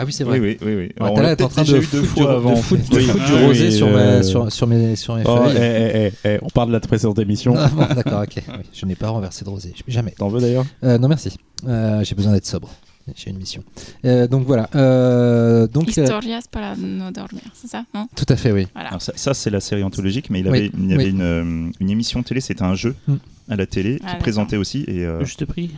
Ah 0.00 0.04
oui, 0.04 0.12
c'est 0.12 0.24
vrai. 0.24 0.38
oui, 0.38 0.56
oui. 0.62 0.66
oui. 0.66 0.74
Ouais, 0.76 0.92
Alors, 1.00 1.14
on 1.14 1.20
l'a 1.20 1.34
d'être 1.34 1.40
en 1.44 1.48
peut-être 1.48 1.64
train 1.66 1.74
de 1.74 1.80
foutre 1.80 2.14
du, 2.14 2.20
de 2.20 2.26
avant. 2.28 2.54
foutre- 2.54 2.74
en 2.90 2.94
de 2.94 3.00
fait. 3.00 3.02
foutre 3.12 3.24
du 3.26 3.32
Ah 3.34 3.46
rosé 3.46 3.70
sur, 3.70 3.90
ma- 3.90 3.98
euh, 3.98 4.22
sur, 4.22 4.52
sur 4.52 4.66
mes, 4.66 4.96
sur 4.96 5.16
mes 5.16 5.22
Oh, 5.26 5.38
eh, 5.46 5.48
feuilles. 5.50 5.56
eh, 5.60 6.12
eh, 6.24 6.28
eh, 6.34 6.38
on 6.42 6.48
parle 6.50 6.68
de 6.68 6.72
la 6.74 6.80
précédente 6.80 7.18
émission. 7.18 7.54
Ah, 7.56 7.68
bon, 7.68 7.86
D'accord, 7.94 8.22
ok. 8.22 8.34
Oui, 8.36 8.54
je 8.72 8.86
n'ai 8.86 8.94
pas 8.94 9.08
renversé 9.08 9.44
de 9.44 9.50
rosé. 9.50 9.74
Jamais. 9.88 10.12
T'en 10.12 10.28
veux 10.28 10.40
d'ailleurs? 10.40 10.64
Euh, 10.84 10.98
non, 10.98 11.08
merci. 11.08 11.36
Euh, 11.66 12.04
J'ai 12.04 12.14
besoin 12.14 12.32
d'être 12.32 12.46
sobre. 12.46 12.70
J'ai 13.16 13.30
une 13.30 13.38
mission. 13.38 13.64
Euh, 14.04 14.26
donc 14.28 14.46
voilà. 14.46 14.68
Euh, 14.74 15.66
donc, 15.66 15.84
euh, 15.88 16.02
Historias 16.02 16.42
para 16.50 16.76
no 16.76 17.10
dormir, 17.10 17.40
c'est 17.54 17.66
ça 17.66 17.84
Non? 17.94 18.06
Tout 18.14 18.26
à 18.28 18.36
fait, 18.36 18.52
oui. 18.52 18.66
Voilà. 18.74 18.90
Alors 18.90 19.00
ça, 19.00 19.12
ça, 19.16 19.32
c'est 19.32 19.48
la 19.48 19.60
série 19.60 19.82
anthologique, 19.82 20.28
mais 20.28 20.40
il, 20.40 20.48
Oui, 20.50 20.58
avait, 20.58 20.70
il 20.78 20.90
y 20.90 20.92
avait 20.92 21.04
oui. 21.04 21.10
une, 21.10 21.22
euh, 21.22 21.70
une 21.80 21.88
émission 21.90 22.22
télé, 22.22 22.42
c'était 22.42 22.64
un 22.64 22.74
jeu 22.74 22.94
Mm. 23.08 23.14
à 23.48 23.56
la 23.56 23.64
télé 23.66 23.94
Ah, 23.94 23.98
qui 23.98 24.04
d'accord. 24.04 24.18
présentait 24.20 24.56
aussi. 24.58 24.84
Et, 24.88 25.06
euh, 25.06 25.24
Juste 25.24 25.46
prix. 25.46 25.70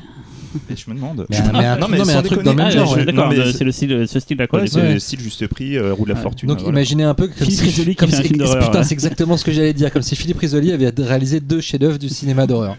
Et 0.71 0.77
je 0.77 0.91
me 0.91 0.95
demande. 0.97 1.27
Mais 1.31 1.37
mais 1.53 1.65
un 1.67 1.77
Non, 1.77 1.87
truc- 1.87 1.99
non, 1.99 2.05
mais 2.07 2.13
un 2.15 2.23
truc 2.23 2.43
dans 2.43 2.51
le 2.51 2.57
même 2.57 2.67
Ah, 2.67 2.71
genre. 2.71 2.97
D'accord, 2.97 3.29
mais 3.29 3.37
c'est- 3.37 3.53
c'est 3.59 3.65
le 3.65 3.73
style, 3.73 4.05
ce 4.09 4.21
style 4.21 4.39
là 4.39 4.47
quoi. 4.47 4.61
Ouais, 4.61 4.67
c'est 4.67 4.81
Ouais. 4.81 4.95
le 4.95 4.99
style 5.01 5.21
juste 5.21 5.47
prix, 5.47 5.77
euh, 5.77 5.93
roue 5.95 6.05
de 6.05 6.11
la 6.11 6.17
fortune. 6.17 6.49
Donc 6.49 6.59
voilà. 6.59 6.73
imaginez 6.73 7.05
un 7.05 7.15
peu 7.15 7.29
comme 7.29 7.47
Philippe 7.47 7.99
comme 7.99 8.11
d'horreur, 8.11 8.59
putain, 8.67 8.79
ouais. 8.79 8.85
c'est 8.85 8.95
exactement 8.95 9.37
ce 9.37 9.45
que 9.45 9.53
j'allais 9.53 9.73
dire, 9.75 9.93
comme 9.93 10.03
si 10.03 10.17
Philippe 10.17 10.39
Risoli 10.39 10.73
avait 10.73 10.91
réalisé 10.99 11.41
deux 11.41 11.61
chefs-d'œuvre 11.61 11.99
du 11.99 12.09
cinéma 12.09 12.47
d'horreur. 12.47 12.77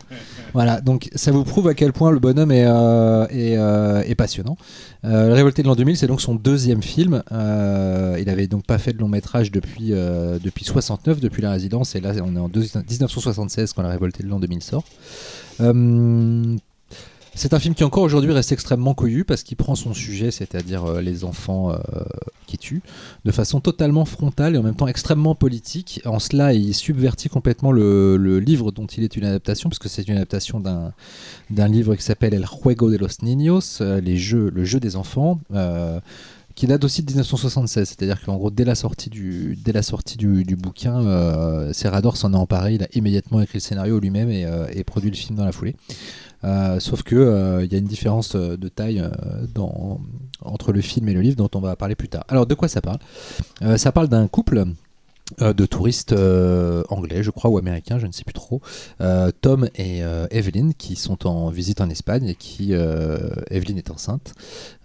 Voilà, 0.54 0.82
donc 0.82 1.08
ça 1.16 1.32
vous 1.32 1.46
prouve 1.46 1.70
à 1.70 1.74
quel 1.74 1.94
point 1.94 2.12
le 2.12 2.20
bonhomme 2.20 2.52
est, 2.52 2.66
euh, 2.68 3.26
est, 3.30 3.56
euh, 3.58 4.02
est 4.06 4.16
passionnant. 4.16 4.58
Euh, 5.06 5.30
Le 5.30 5.34
Révolté 5.34 5.64
de 5.64 5.68
l'an 5.68 5.76
2000, 5.76 5.96
c'est 5.96 6.08
donc 6.08 6.20
son 6.22 6.36
deuxième 6.36 6.84
film. 6.84 7.24
Euh, 7.32 8.18
il 8.20 8.30
avait 8.30 8.48
donc 8.48 8.66
pas 8.66 8.78
fait 8.78 8.92
de 8.92 9.00
long 9.00 9.08
métrage 9.08 9.50
depuis 9.52 9.94
euh, 9.94 10.40
depuis 10.44 10.66
69, 10.66 11.22
depuis 11.22 11.42
La 11.42 11.52
Résidence, 11.52 11.96
et 11.96 12.02
là 12.02 12.12
on 12.24 12.36
est 12.36 12.40
en 12.40 12.50
deux- 12.50 12.62
1976 12.90 13.72
quand 13.74 13.82
La 13.82 13.90
Révolté 13.90 14.24
de 14.24 14.28
l'an 14.28 14.40
2000 14.40 14.62
sort. 14.62 14.84
C'est 17.34 17.54
un 17.54 17.60
film 17.60 17.76
qui 17.76 17.86
encore 17.86 18.04
aujourd'hui 18.04 18.34
reste 18.34 18.52
extrêmement 18.52 18.94
couillu 18.94 19.24
parce 19.24 19.44
qu'il 19.44 19.56
prend 19.56 19.76
son 19.76 19.94
sujet, 19.94 20.32
c'est-à-dire 20.32 20.84
euh, 20.84 21.02
les 21.02 21.24
enfants 21.24 21.72
euh, 21.72 21.78
qui 22.46 22.58
tuent, 22.58 22.82
de 23.24 23.32
façon 23.32 23.62
totalement 23.62 24.04
frontale 24.04 24.56
et 24.56 24.58
en 24.58 24.64
même 24.64 24.76
temps 24.76 24.88
extrêmement 24.88 25.34
politique. 25.34 26.02
En 26.06 26.20
cela, 26.20 26.54
il 26.54 26.74
subvertit 26.74 27.30
complètement 27.30 27.72
le, 27.72 28.40
livre 28.40 28.72
dont 28.72 28.86
il 28.86 29.04
est 29.04 29.16
une 29.16 29.24
adaptation, 29.24 29.70
parce 29.70 29.80
que 29.80 29.88
c'est 29.88 30.08
une 30.08 30.18
adaptation 30.18 30.60
d'un 30.60 31.68
livre 31.70 31.96
qui 31.96 32.04
s'appelle 32.04 32.34
El 32.34 32.46
Juego 32.46 32.92
de 32.92 32.98
los 32.98 33.22
Niños, 33.22 33.80
euh, 33.80 34.02
les 34.02 34.18
jeux, 34.18 34.52
le 34.54 34.66
jeu 34.66 34.82
des 34.82 34.98
enfants. 34.98 35.40
qui 36.54 36.68
date 36.68 36.84
aussi 36.84 37.02
de 37.02 37.08
1976, 37.10 37.88
c'est-à-dire 37.88 38.22
qu'en 38.22 38.36
gros 38.36 38.52
dès 38.52 38.66
la 38.66 38.76
sortie 38.76 39.10
du, 39.10 39.58
dès 39.64 39.72
la 39.72 39.84
sortie 39.84 40.18
du, 40.18 40.56
bouquin, 40.58 41.02
euh, 41.02 41.72
Serrador 41.72 42.18
s'en 42.18 42.34
est 42.34 42.38
emparé, 42.38 42.74
il 42.74 42.84
a 42.84 42.88
immédiatement 42.94 43.40
écrit 43.42 43.60
le 43.60 43.62
scénario 43.62 44.00
lui-même 44.02 44.30
et 44.30 44.84
produit 44.84 45.10
le 45.10 45.16
film 45.16 45.38
dans 45.38 45.46
la 45.46 45.54
foulée. 45.54 45.78
Euh, 46.44 46.80
sauf 46.80 47.04
que 47.04 47.16
euh, 47.16 47.64
il 47.64 47.72
y 47.72 47.76
a 47.76 47.78
une 47.78 47.86
différence 47.86 48.36
euh, 48.36 48.58
de 48.58 48.68
taille 48.68 49.04
entre 50.42 50.72
le 50.72 50.82
film 50.82 51.08
et 51.10 51.14
le 51.14 51.22
livre 51.22 51.36
dont 51.36 51.50
on 51.54 51.60
va 51.60 51.76
parler 51.76 51.96
plus 51.96 52.10
tard. 52.10 52.24
Alors 52.30 52.46
de 52.46 52.56
quoi 52.56 52.68
ça 52.68 52.82
parle? 52.82 53.00
Ça 53.78 53.92
parle 53.92 54.08
d'un 54.08 54.28
couple 54.28 54.66
de 55.40 55.66
touristes 55.66 56.14
euh, 56.14 56.84
anglais, 56.90 57.24
je 57.24 57.32
crois, 57.32 57.50
ou 57.50 57.58
américains, 57.58 58.00
je 58.00 58.08
ne 58.08 58.12
sais 58.12 58.24
plus 58.24 58.34
trop. 58.34 58.62
Euh, 59.00 59.32
Tom 59.42 59.70
et 59.76 60.04
euh, 60.04 60.28
Evelyn 60.32 60.72
qui 60.78 60.96
sont 60.96 61.28
en 61.28 61.50
visite 61.50 61.82
en 61.82 61.90
Espagne 61.90 62.28
et 62.28 62.36
qui 62.36 62.74
euh, 62.74 63.30
Evelyn 63.50 63.78
est 63.78 63.92
enceinte. 63.92 64.34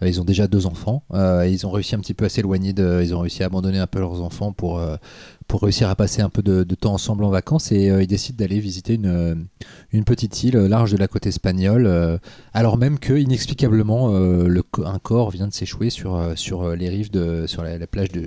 Euh, 0.02 0.08
ils 0.08 0.20
ont 0.20 0.24
déjà 0.24 0.46
deux 0.46 0.66
enfants. 0.66 1.02
Euh, 1.14 1.46
ils 1.48 1.66
ont 1.66 1.70
réussi 1.70 1.94
un 1.94 2.00
petit 2.00 2.14
peu 2.14 2.24
à 2.24 2.28
s'éloigner 2.28 2.72
de, 2.72 3.00
ils 3.02 3.14
ont 3.14 3.20
réussi 3.20 3.42
à 3.42 3.46
abandonner 3.46 3.78
un 3.78 3.86
peu 3.86 3.98
leurs 4.00 4.22
enfants 4.22 4.52
pour 4.52 4.78
euh, 4.78 4.96
pour 5.48 5.62
réussir 5.62 5.88
à 5.88 5.94
passer 5.94 6.22
un 6.22 6.28
peu 6.28 6.42
de, 6.42 6.64
temps 6.74 6.94
ensemble 6.94 7.24
en 7.24 7.30
vacances 7.30 7.70
et 7.70 7.88
euh, 7.88 8.02
ils 8.02 8.06
décident 8.08 8.36
d'aller 8.36 8.58
visiter 8.58 8.94
une, 8.94 9.06
euh, 9.06 9.34
une 9.92 10.04
petite 10.04 10.42
île 10.42 10.56
large 10.56 10.92
de 10.92 10.96
la 10.96 11.06
côte 11.06 11.26
espagnole 11.26 11.86
euh, 11.86 12.18
alors 12.52 12.76
même 12.76 12.98
que 12.98 13.12
inexplicablement 13.12 14.10
euh, 14.12 14.62
un 14.84 14.98
corps 14.98 15.30
vient 15.30 15.46
de 15.46 15.52
s'échouer 15.52 15.90
sur, 15.90 16.16
euh, 16.16 16.34
sur 16.34 16.62
euh, 16.62 16.74
les 16.76 16.88
rives 16.88 17.10
de 17.10 17.46
sur 17.46 17.62
la, 17.62 17.78
la 17.78 17.86
plage 17.86 18.10
de- 18.10 18.26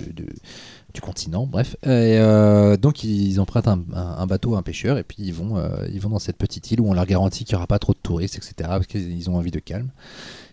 du 0.92 1.00
continent 1.00 1.46
bref 1.46 1.76
et 1.82 2.18
euh, 2.18 2.76
donc 2.76 3.04
ils 3.04 3.40
empruntent 3.40 3.68
un, 3.68 4.26
bateau 4.26 4.54
à 4.54 4.58
un 4.58 4.62
pêcheur 4.62 4.98
et 4.98 5.02
puis 5.02 5.18
ils 5.20 5.34
vont 5.34 5.56
euh, 5.56 5.68
ils 5.92 6.00
vont 6.00 6.10
dans 6.10 6.18
cette 6.18 6.36
petite 6.36 6.70
île 6.70 6.80
où 6.80 6.88
on 6.88 6.94
leur 6.94 7.06
garantit 7.06 7.44
qu'il 7.44 7.54
n'y 7.54 7.58
aura 7.58 7.66
pas 7.66 7.78
trop 7.78 7.92
de 7.92 7.98
touristes 8.02 8.36
etc 8.36 8.52
parce 8.58 8.86
qu'ils 8.86 9.30
ont 9.30 9.36
envie 9.36 9.50
de 9.50 9.58
calme 9.58 9.88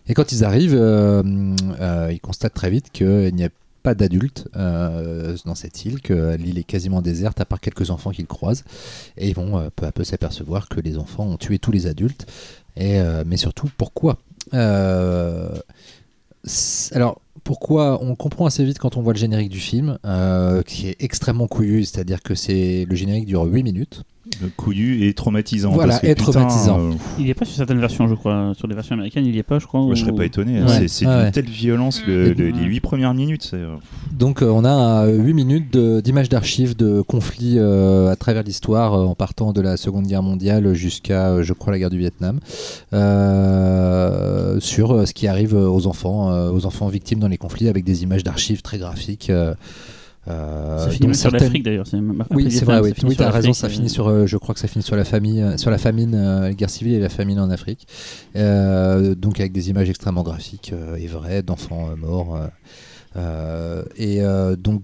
et 0.06 0.14
quand 0.14 0.32
ils 0.32 0.44
arrivent 0.44 0.76
euh, 0.76 1.54
ils 2.10 2.20
constatent 2.20 2.54
très 2.54 2.70
vite 2.70 2.90
qu'il 2.92 3.34
n'y 3.34 3.44
a 3.44 3.48
pas 3.82 3.94
d'adultes 3.94 4.48
dans 4.54 5.54
cette 5.54 5.84
île, 5.84 6.02
que 6.02 6.34
l'île 6.34 6.58
est 6.58 6.64
quasiment 6.64 7.00
déserte 7.00 7.40
à 7.40 7.44
part 7.44 7.60
quelques 7.60 7.90
enfants 7.90 8.10
qu'ils 8.10 8.26
croisent. 8.26 8.64
Et 9.16 9.28
ils 9.28 9.34
vont 9.36 9.70
peu 9.76 9.86
à 9.86 9.92
peu 9.92 10.02
s'apercevoir 10.02 10.68
que 10.68 10.80
les 10.80 10.98
enfants 10.98 11.24
ont 11.24 11.36
tué 11.36 11.60
tous 11.60 11.70
les 11.70 11.86
adultes. 11.86 12.26
Et, 12.76 13.00
mais 13.24 13.36
surtout, 13.36 13.70
pourquoi? 13.78 14.18
Alors, 16.92 17.20
pourquoi 17.44 18.00
On 18.02 18.14
comprend 18.14 18.46
assez 18.46 18.64
vite 18.64 18.78
quand 18.78 18.96
on 18.96 19.02
voit 19.02 19.12
le 19.12 19.18
générique 19.18 19.48
du 19.50 19.60
film, 19.60 19.98
euh, 20.04 20.62
qui 20.62 20.88
est 20.88 20.96
extrêmement 21.00 21.46
couillu, 21.46 21.84
c'est-à-dire 21.84 22.22
que 22.22 22.34
c'est 22.34 22.86
le 22.88 22.94
générique 22.96 23.26
dure 23.26 23.44
8 23.44 23.62
minutes. 23.62 24.02
Le 24.42 24.48
couillu 24.54 25.06
et 25.08 25.14
traumatisant. 25.14 25.70
Voilà, 25.72 25.92
parce 25.94 26.02
que, 26.02 26.06
et 26.08 26.14
putain, 26.14 26.32
traumatisant. 26.32 26.78
euh, 26.80 26.92
Il 27.18 27.24
n'y 27.24 27.30
a 27.30 27.34
pas 27.34 27.46
sur 27.46 27.56
certaines 27.56 27.80
versions, 27.80 28.06
je 28.08 28.14
crois. 28.14 28.52
Sur 28.54 28.66
les 28.68 28.74
versions 28.74 28.92
américaines, 28.92 29.24
il 29.24 29.32
n'y 29.32 29.40
a 29.40 29.42
pas, 29.42 29.58
je 29.58 29.66
crois. 29.66 29.80
moi, 29.80 29.94
je 29.94 30.02
ou- 30.02 30.04
serais 30.06 30.14
pas 30.16 30.26
étonné. 30.26 30.60
Ouais. 30.62 30.86
C'est- 30.86 31.06
d'une 31.06 31.14
ouais. 31.14 31.30
telle 31.30 31.46
violence, 31.48 32.02
le- 32.06 32.34
le- 32.34 32.48
les 32.50 32.52
Ouais. 32.52 32.62
8 32.66 32.80
premières 32.80 33.14
minutes. 33.14 33.48
c'est, 33.50 33.56
euh, 33.56 33.76
Donc 34.12 34.42
euh, 34.42 34.50
on 34.50 34.66
a 34.66 35.06
8 35.06 35.32
minutes 35.32 35.72
de- 35.72 36.00
d'images 36.02 36.28
d'archives 36.28 36.76
de 36.76 37.00
conflits 37.00 37.54
euh, 37.58 38.10
à 38.10 38.16
travers 38.16 38.42
l'histoire, 38.42 38.92
euh, 38.92 39.04
en 39.06 39.14
partant 39.14 39.54
de 39.54 39.62
la 39.62 39.78
Seconde 39.78 40.06
Guerre 40.06 40.22
mondiale 40.22 40.74
jusqu'à, 40.74 41.28
euh, 41.30 41.42
je 41.42 41.54
crois, 41.54 41.72
la 41.72 41.78
guerre 41.78 41.88
du 41.90 41.98
Vietnam, 41.98 42.38
euh, 42.92 44.27
sur 44.60 44.92
euh, 44.92 45.06
ce 45.06 45.12
qui 45.14 45.26
arrive 45.26 45.54
aux 45.54 45.86
enfants, 45.86 46.30
euh, 46.30 46.50
aux 46.50 46.66
enfants 46.66 46.88
victimes 46.88 47.18
dans 47.20 47.28
les 47.28 47.38
conflits, 47.38 47.68
avec 47.68 47.84
des 47.84 48.02
images 48.02 48.24
d'archives 48.24 48.62
très 48.62 48.78
graphiques. 48.78 49.30
euh, 49.30 49.54
euh, 50.28 50.84
Ça 50.84 50.90
finit 50.90 51.14
sur 51.14 51.30
l'Afrique 51.30 51.62
d'ailleurs. 51.62 51.86
Oui, 52.30 52.50
c'est 52.50 52.64
vrai, 52.64 52.80
oui, 52.80 52.92
oui 53.04 53.16
tu 53.16 53.22
as 53.22 53.30
raison, 53.30 53.52
ça 53.52 53.66
euh, 53.66 53.70
finit 53.70 53.88
sur, 53.88 54.08
euh, 54.08 54.26
je 54.26 54.36
crois 54.36 54.54
que 54.54 54.60
ça 54.60 54.68
finit 54.68 54.82
sur 54.82 54.96
la 54.96 55.04
famille, 55.04 55.40
euh, 55.40 55.56
sur 55.56 55.70
la 55.70 55.78
famine, 55.78 56.14
euh, 56.14 56.40
la 56.42 56.52
guerre 56.52 56.70
civile 56.70 56.94
et 56.94 57.00
la 57.00 57.08
famine 57.08 57.40
en 57.40 57.50
Afrique. 57.50 57.86
Euh, 58.36 59.14
donc 59.14 59.40
avec 59.40 59.52
des 59.52 59.70
images 59.70 59.88
extrêmement 59.88 60.22
graphiques 60.22 60.72
euh, 60.74 60.96
et 60.96 61.06
vraies 61.06 61.42
d'enfants 61.42 61.88
euh, 61.90 61.96
morts. 61.96 62.36
euh, 62.36 62.46
euh, 63.16 63.82
et 63.96 64.20
euh, 64.22 64.54
donc 64.54 64.82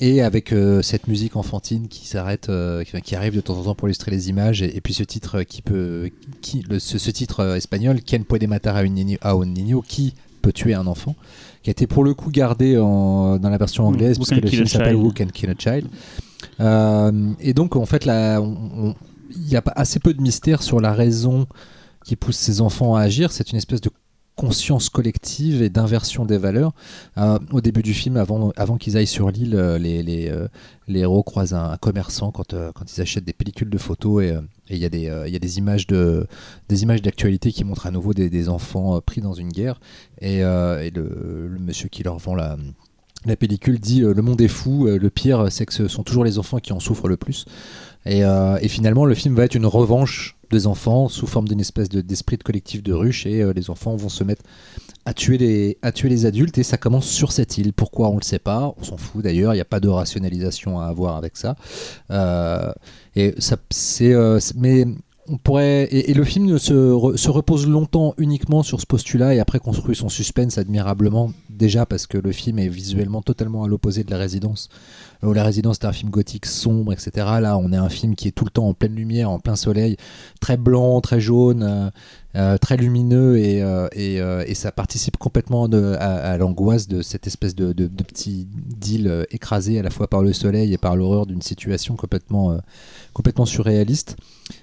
et 0.00 0.22
avec 0.22 0.52
euh, 0.52 0.82
cette 0.82 1.06
musique 1.06 1.36
enfantine 1.36 1.88
qui 1.88 2.06
s'arrête, 2.06 2.48
euh, 2.48 2.82
qui, 2.84 3.00
qui 3.02 3.14
arrive 3.16 3.34
de 3.36 3.40
temps 3.40 3.56
en 3.58 3.62
temps 3.64 3.74
pour 3.74 3.88
illustrer 3.88 4.10
les 4.10 4.28
images, 4.28 4.60
et, 4.62 4.76
et 4.76 4.80
puis 4.80 4.92
ce 4.94 5.02
titre 5.04 5.42
qui 5.42 5.62
peut, 5.62 6.10
qui, 6.40 6.64
le- 6.68 6.78
ce, 6.80 6.98
ce 6.98 7.10
titre 7.10 7.40
euh, 7.40 7.54
espagnol, 7.56 8.00
Quien 8.04 8.22
puede 8.22 8.46
matar 8.48 8.76
a 8.76 8.80
un 8.80 8.88
niño, 8.88 9.18
a 9.22 9.32
un 9.32 9.46
niño, 9.46 9.82
qui 9.82 10.14
peut 10.42 10.52
tuer 10.52 10.74
un 10.74 10.86
enfant, 10.86 11.14
qui 11.62 11.70
a 11.70 11.72
été 11.72 11.86
pour 11.86 12.04
le 12.04 12.12
coup 12.14 12.30
gardé 12.30 12.76
en- 12.76 13.38
dans 13.38 13.48
la 13.50 13.56
version 13.58 13.86
anglaise, 13.86 14.18
Who 14.18 14.24
parce 14.26 14.30
que 14.30 14.44
le 14.44 14.48
film 14.48 14.62
a 14.64 14.66
s'appelle. 14.66 14.96
Who 14.96 15.12
Can 15.16 15.26
Kill 15.32 15.50
a 15.50 15.54
Child. 15.58 15.86
Euh, 16.60 17.32
et 17.40 17.54
donc 17.54 17.76
en 17.76 17.86
fait, 17.86 18.04
là, 18.04 18.40
il 19.36 19.48
y 19.48 19.56
a 19.56 19.62
pas 19.62 19.72
assez 19.76 19.98
peu 20.00 20.12
de 20.14 20.20
mystère 20.20 20.62
sur 20.62 20.80
la 20.80 20.92
raison 20.92 21.46
qui 22.04 22.16
pousse 22.16 22.36
ces 22.36 22.60
enfants 22.60 22.94
à 22.96 23.02
agir. 23.02 23.32
C'est 23.32 23.50
une 23.52 23.58
espèce 23.58 23.80
de 23.80 23.90
conscience 24.36 24.88
collective 24.88 25.62
et 25.62 25.70
d'inversion 25.70 26.24
des 26.24 26.38
valeurs. 26.38 26.72
Euh, 27.18 27.38
au 27.52 27.60
début 27.60 27.82
du 27.82 27.94
film, 27.94 28.16
avant, 28.16 28.76
qu'ils 28.78 28.96
aillent 28.96 29.06
sur 29.06 29.30
l'île, 29.30 29.54
euh, 29.54 29.78
euh, 29.78 30.48
les 30.88 31.00
héros 31.00 31.22
croisent 31.22 31.54
un, 31.54 31.76
commerçant 31.76 32.30
quand, 32.32 32.52
ils 32.52 33.00
achètent 33.00 33.24
des 33.24 33.32
pellicules 33.32 33.70
de 33.70 33.78
photos 33.78 34.24
et 34.24 34.34
il 34.70 34.78
y 34.78 34.84
a 34.84 34.88
des, 34.88 35.58
images 35.58 35.86
de 35.86 36.26
des 36.68 36.82
images 36.82 37.02
d'actualité 37.02 37.52
qui 37.52 37.64
montrent 37.64 37.86
à 37.86 37.90
nouveau 37.90 38.12
des, 38.12 38.48
enfants 38.48 39.00
pris 39.00 39.20
dans 39.20 39.32
une 39.32 39.50
guerre 39.50 39.80
et, 40.20 40.40
le, 40.40 41.56
monsieur 41.58 41.88
qui 41.88 42.02
leur 42.02 42.18
vend 42.18 42.34
la 42.34 42.56
la 43.26 43.36
pellicule 43.36 43.78
dit 43.78 44.00
le 44.00 44.20
monde 44.20 44.40
est 44.42 44.48
fou, 44.48 44.86
le 44.86 45.10
pire 45.10 45.46
c'est 45.50 45.64
que 45.64 45.72
ce 45.72 45.88
sont 45.88 46.02
toujours 46.02 46.24
les 46.24 46.38
enfants 46.38 46.58
qui 46.58 46.74
en 46.74 46.80
souffrent 46.80 47.08
le 47.08 47.16
plus. 47.16 47.46
Et, 48.04 48.20
et 48.20 48.68
finalement 48.68 49.06
le 49.06 49.14
film 49.14 49.34
va 49.34 49.44
être 49.44 49.54
une 49.54 49.66
revanche 49.66 50.33
des 50.50 50.66
enfants 50.66 51.08
sous 51.08 51.26
forme 51.26 51.48
d'une 51.48 51.60
espèce 51.60 51.88
de- 51.88 52.00
d'esprit 52.00 52.36
de 52.36 52.42
collectif 52.42 52.82
de 52.82 52.92
ruche 52.92 53.26
et 53.26 53.42
euh, 53.42 53.52
les 53.52 53.70
enfants 53.70 53.96
vont 53.96 54.08
se 54.08 54.24
mettre 54.24 54.42
à 55.04 55.12
tuer, 55.14 55.38
les, 55.38 55.78
à 55.82 55.92
tuer 55.92 56.08
les 56.08 56.26
adultes 56.26 56.56
et 56.58 56.62
ça 56.62 56.76
commence 56.78 57.06
sur 57.06 57.32
cette 57.32 57.58
île. 57.58 57.72
Pourquoi 57.72 58.08
on 58.10 58.16
le 58.16 58.22
sait 58.22 58.38
pas, 58.38 58.74
on 58.78 58.82
s'en 58.82 58.96
fout 58.96 59.22
d'ailleurs, 59.22 59.52
il 59.52 59.56
n'y 59.56 59.60
a 59.62 59.66
pas 59.66 59.80
de 59.80 59.88
rationalisation 59.88 60.80
à 60.80 60.86
avoir 60.86 61.16
avec 61.16 61.36
ça. 61.36 61.56
Euh, 62.10 62.72
et 63.16 63.34
ça 63.38 63.56
euh, 64.02 64.40
mais 64.56 64.86
on 65.28 65.38
pourrait 65.38 65.88
et, 65.90 66.12
le 66.14 66.24
film 66.24 66.58
se, 66.58 67.12
se 67.16 67.30
repose 67.30 67.66
longtemps 67.66 68.14
uniquement 68.18 68.62
sur 68.62 68.80
ce 68.80 68.86
postulat 68.86 69.34
et 69.34 69.40
après 69.40 69.58
construit 69.58 69.96
son 69.96 70.08
suspense 70.08 70.58
admirablement 70.58 71.32
déjà 71.50 71.86
parce 71.86 72.06
que 72.06 72.18
le 72.18 72.32
film 72.32 72.58
est 72.58 72.68
visuellement 72.68 73.22
totalement 73.22 73.64
à 73.64 73.68
l'opposé 73.68 74.04
de 74.04 74.10
la 74.10 74.18
résidence 74.18 74.68
où 75.22 75.32
la 75.32 75.44
résidence 75.44 75.78
est 75.78 75.86
un 75.86 75.92
film 75.92 76.10
gothique 76.10 76.46
sombre 76.46 76.92
etc 76.92 77.10
là 77.40 77.58
on 77.58 77.72
est 77.72 77.76
un 77.76 77.88
film 77.88 78.14
qui 78.14 78.28
est 78.28 78.32
tout 78.32 78.44
le 78.44 78.50
temps 78.50 78.68
en 78.68 78.74
pleine 78.74 78.94
lumière 78.94 79.30
en 79.30 79.38
plein 79.38 79.56
soleil 79.56 79.96
très 80.40 80.56
blanc 80.56 81.00
très 81.00 81.20
jaune 81.20 81.62
euh, 81.62 81.90
euh, 82.36 82.58
très 82.58 82.76
lumineux 82.76 83.38
et, 83.38 83.62
euh, 83.62 83.86
et, 83.92 84.20
euh, 84.20 84.42
et 84.46 84.54
ça 84.54 84.72
participe 84.72 85.16
complètement 85.16 85.66
à, 85.66 86.36
l'angoisse 86.36 86.88
de 86.88 87.00
cette 87.00 87.28
espèce 87.28 87.54
de, 87.54 87.72
de, 87.72 87.86
de 87.86 88.02
petit 88.02 88.48
euh, 89.06 89.24
écrasé 89.30 89.78
à 89.78 89.82
la 89.82 89.90
fois 89.90 90.08
par 90.08 90.22
le 90.22 90.32
soleil 90.32 90.72
et 90.72 90.78
par 90.78 90.96
l'horreur 90.96 91.26
d'une 91.26 91.42
situation 91.42 91.96
complètement, 91.96 92.52
euh, 92.52 92.58
complètement 93.12 93.46
surréaliste. 93.46 94.16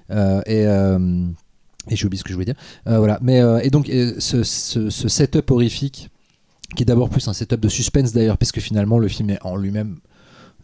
Euh, 0.09 0.41
et 0.45 0.65
euh, 0.65 1.25
et 1.89 1.95
j'ai 1.95 2.07
ce 2.15 2.23
que 2.23 2.29
je 2.29 2.33
voulais 2.33 2.45
dire. 2.45 2.55
Euh, 2.87 2.99
voilà. 2.99 3.17
Mais, 3.21 3.41
et 3.63 3.69
donc, 3.71 3.87
ce, 3.87 4.43
ce, 4.43 5.07
setup 5.07 5.49
horrifique, 5.49 6.09
qui 6.75 6.83
est 6.83 6.85
d'abord 6.85 7.09
plus 7.09 7.27
un 7.27 7.33
setup 7.33 7.59
de 7.59 7.69
suspense 7.69 8.13
d'ailleurs, 8.13 8.37
puisque 8.37 8.59
finalement 8.59 8.99
le 8.99 9.07
film 9.07 9.35
en 9.41 9.55
lui-même 9.55 9.97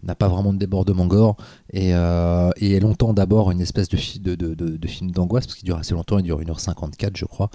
n'a 0.04 0.14
pas 0.14 0.28
vraiment 0.28 0.54
de 0.54 0.60
débordement 0.60 1.08
gore 1.08 1.36
et, 1.74 1.90
est 1.90 2.80
longtemps 2.80 3.14
d'abord 3.14 3.50
une 3.50 3.62
espèce 3.62 3.90
de, 3.90 4.36
de, 4.36 4.54
de, 4.54 4.88
film 4.88 5.10
d'angoisse 5.10 5.48
parce 5.48 5.58
qu'il 5.58 5.66
dure 5.66 5.78
assez 5.78 5.96
longtemps, 5.96 6.20
il 6.20 6.24
dure 6.24 6.40
1h54 6.40 7.18
je 7.18 7.26
crois 7.26 7.50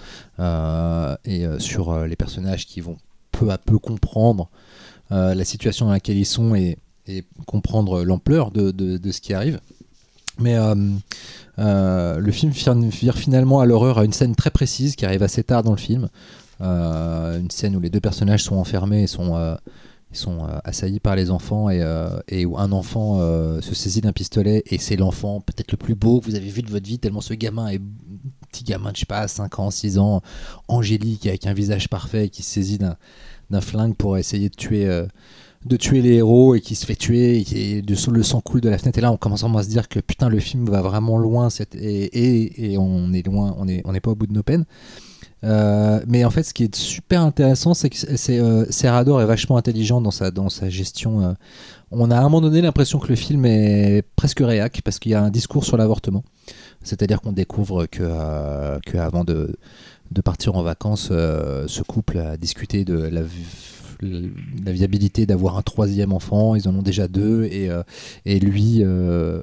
et 1.25 1.47
sur 1.61 2.05
les 2.05 2.17
personnages 2.17 2.67
qui 2.67 2.81
vont 2.81 2.99
peu 3.31 3.51
à 3.51 3.59
peu 3.59 3.79
comprendre 3.79 4.51
la 5.11 5.45
situation 5.45 5.87
dans 5.87 5.93
laquelle 5.93 6.19
ils 6.19 6.27
sont 6.27 6.57
et, 6.57 6.79
comprendre 7.47 8.03
l'ampleur 8.03 8.51
de 8.51 9.13
ce 9.13 9.21
qui 9.21 9.35
arrive. 9.35 9.61
Mais 10.39 10.57
euh, 11.59 12.19
le 12.19 12.33
film 12.33 12.51
vire 12.53 13.17
finalement 13.17 13.61
à 13.61 13.67
l'horreur 13.67 13.99
à 13.99 14.05
une 14.05 14.13
scène 14.13 14.35
très 14.35 14.51
précise 14.51 14.97
qui 14.97 15.05
arrive 15.05 15.23
assez 15.23 15.43
tard 15.43 15.63
dans 15.63 15.73
le 15.73 15.77
film. 15.77 16.09
Euh, 16.61 17.41
une 17.41 17.51
scène 17.51 17.77
où 17.77 17.81
les 17.81 17.91
deux 17.91 18.01
personnages 18.01 18.45
sont 18.45 18.57
enfermés 18.57 19.03
et 19.03 19.07
sont, 19.07 19.37
euh, 19.37 19.57
assaillis 20.65 21.01
par 21.01 21.17
les 21.17 21.31
enfants 21.31 21.69
et, 21.71 22.45
où 22.45 22.59
un 22.59 22.73
enfant 22.73 23.19
se 23.61 23.75
saisit 23.75 24.03
d'un 24.03 24.13
pistolet 24.13 24.63
et 24.67 24.79
c'est 24.79 24.97
l'enfant 24.97 25.41
peut-être 25.41 25.73
le 25.73 25.79
plus 25.79 25.95
beau 25.95 26.21
que 26.21 26.27
vous 26.27 26.35
avez 26.35 26.51
vu 26.51 26.63
de 26.63 26.71
votre 26.71 26.87
vie 26.87 26.99
tellement 26.99 27.23
ce 27.23 27.33
gamin 27.33 27.69
est 27.69 27.81
petit 28.51 28.63
gamin 28.63 28.91
de 28.91 28.97
je 28.97 29.01
sais 29.01 29.07
pas 29.07 29.27
5 29.27 29.59
ans 29.59 29.71
6 29.71 29.99
ans 29.99 30.21
angélique 30.69 31.27
avec 31.27 31.47
un 31.47 31.55
visage 31.55 31.89
parfait 31.89 32.29
qui 32.29 32.43
se 32.43 32.51
saisit 32.51 32.79
d'un 32.79 33.61
flingue 33.63 33.97
pour 33.97 34.19
essayer 34.19 34.51
de 34.51 34.55
tuer 34.55 34.87
de 35.65 35.77
tuer 35.77 36.03
les 36.03 36.15
héros 36.15 36.55
et 36.55 36.61
qui 36.61 36.75
se 36.75 36.85
fait 36.85 36.97
tuer 36.97 37.45
et, 37.53 37.83
de- 37.83 38.11
le 38.11 38.23
sang 38.23 38.41
coule 38.41 38.61
de 38.61 38.69
la 38.69 38.79
fenêtre. 38.79 38.99
Et 38.99 39.03
là 39.03 39.13
on 39.13 39.17
commence 39.17 39.43
vraiment 39.43 39.59
à 39.59 39.63
se 39.63 39.69
dire 39.69 39.89
que 39.89 40.01
putain 40.01 40.29
le 40.29 40.41
film 40.41 40.69
va 40.69 40.83
vraiment 40.83 41.19
loin 41.19 41.49
et, 41.75 42.73
et, 42.73 42.79
on 42.79 43.13
est 43.13 43.25
loin 43.25 43.55
on 43.59 43.69
est 43.69 43.83
on 43.85 43.93
n'est 43.93 44.01
pas 44.01 44.11
au 44.11 44.15
bout 44.15 44.27
de 44.27 44.33
nos 44.33 44.43
peines. 44.43 44.65
Euh, 45.45 46.01
mais 46.07 46.25
en 46.25 46.31
fait 46.31 46.45
ce 46.45 46.55
qui 46.55 46.65
est 46.65 46.75
super 46.75 47.23
intéressant 47.23 47.75
c'est 47.75 47.91
que 47.91 47.97
c'est 47.97 48.39
euh, 48.39 48.65
Serrador 48.71 49.21
est 49.21 49.27
vachement 49.27 49.57
intelligent 49.57 50.01
dans 50.01 50.13
sa 50.13 50.31
dans 50.31 50.49
sa 50.49 50.69
gestion 50.69 51.21
euh. 51.21 51.33
on 51.91 52.13
a 52.13 52.17
à 52.17 52.21
un 52.21 52.23
moment 52.23 52.41
donné 52.41 52.61
l'impression 52.61 53.01
que 53.01 53.09
le 53.09 53.17
film 53.17 53.45
est 53.45 54.05
presque 54.15 54.39
réac 54.39 54.83
parce 54.85 55.01
qu'il 55.01 55.11
y 55.11 55.17
a 55.17 55.23
un 55.23 55.31
discours 55.31 55.65
sur 55.65 55.77
l'avortement. 55.77 56.23
C'est-à-dire 56.85 57.21
qu'on 57.21 57.33
découvre 57.33 57.87
que, 57.87 58.03
euh, 58.03 58.79
que 58.85 58.99
avant 58.99 59.23
de, 59.23 59.57
de 60.11 60.21
partir 60.21 60.57
en 60.57 60.63
vacances, 60.65 61.09
ce 61.11 61.83
couple 61.83 62.19
a 62.19 62.37
discuté 62.37 62.85
de 62.85 62.95
la, 62.95 63.23
la 64.03 64.73
viabilité 64.73 65.27
d'avoir 65.27 65.57
un 65.57 65.63
troisième 65.63 66.13
enfant. 66.13 66.55
Ils 66.55 66.69
en 66.69 66.75
ont 66.75 66.83
déjà 66.83 67.09
deux 67.09 67.45
et, 67.45 67.69
euh, 67.71 67.83
et 68.25 68.39
lui 68.39 68.79
euh, 68.81 69.43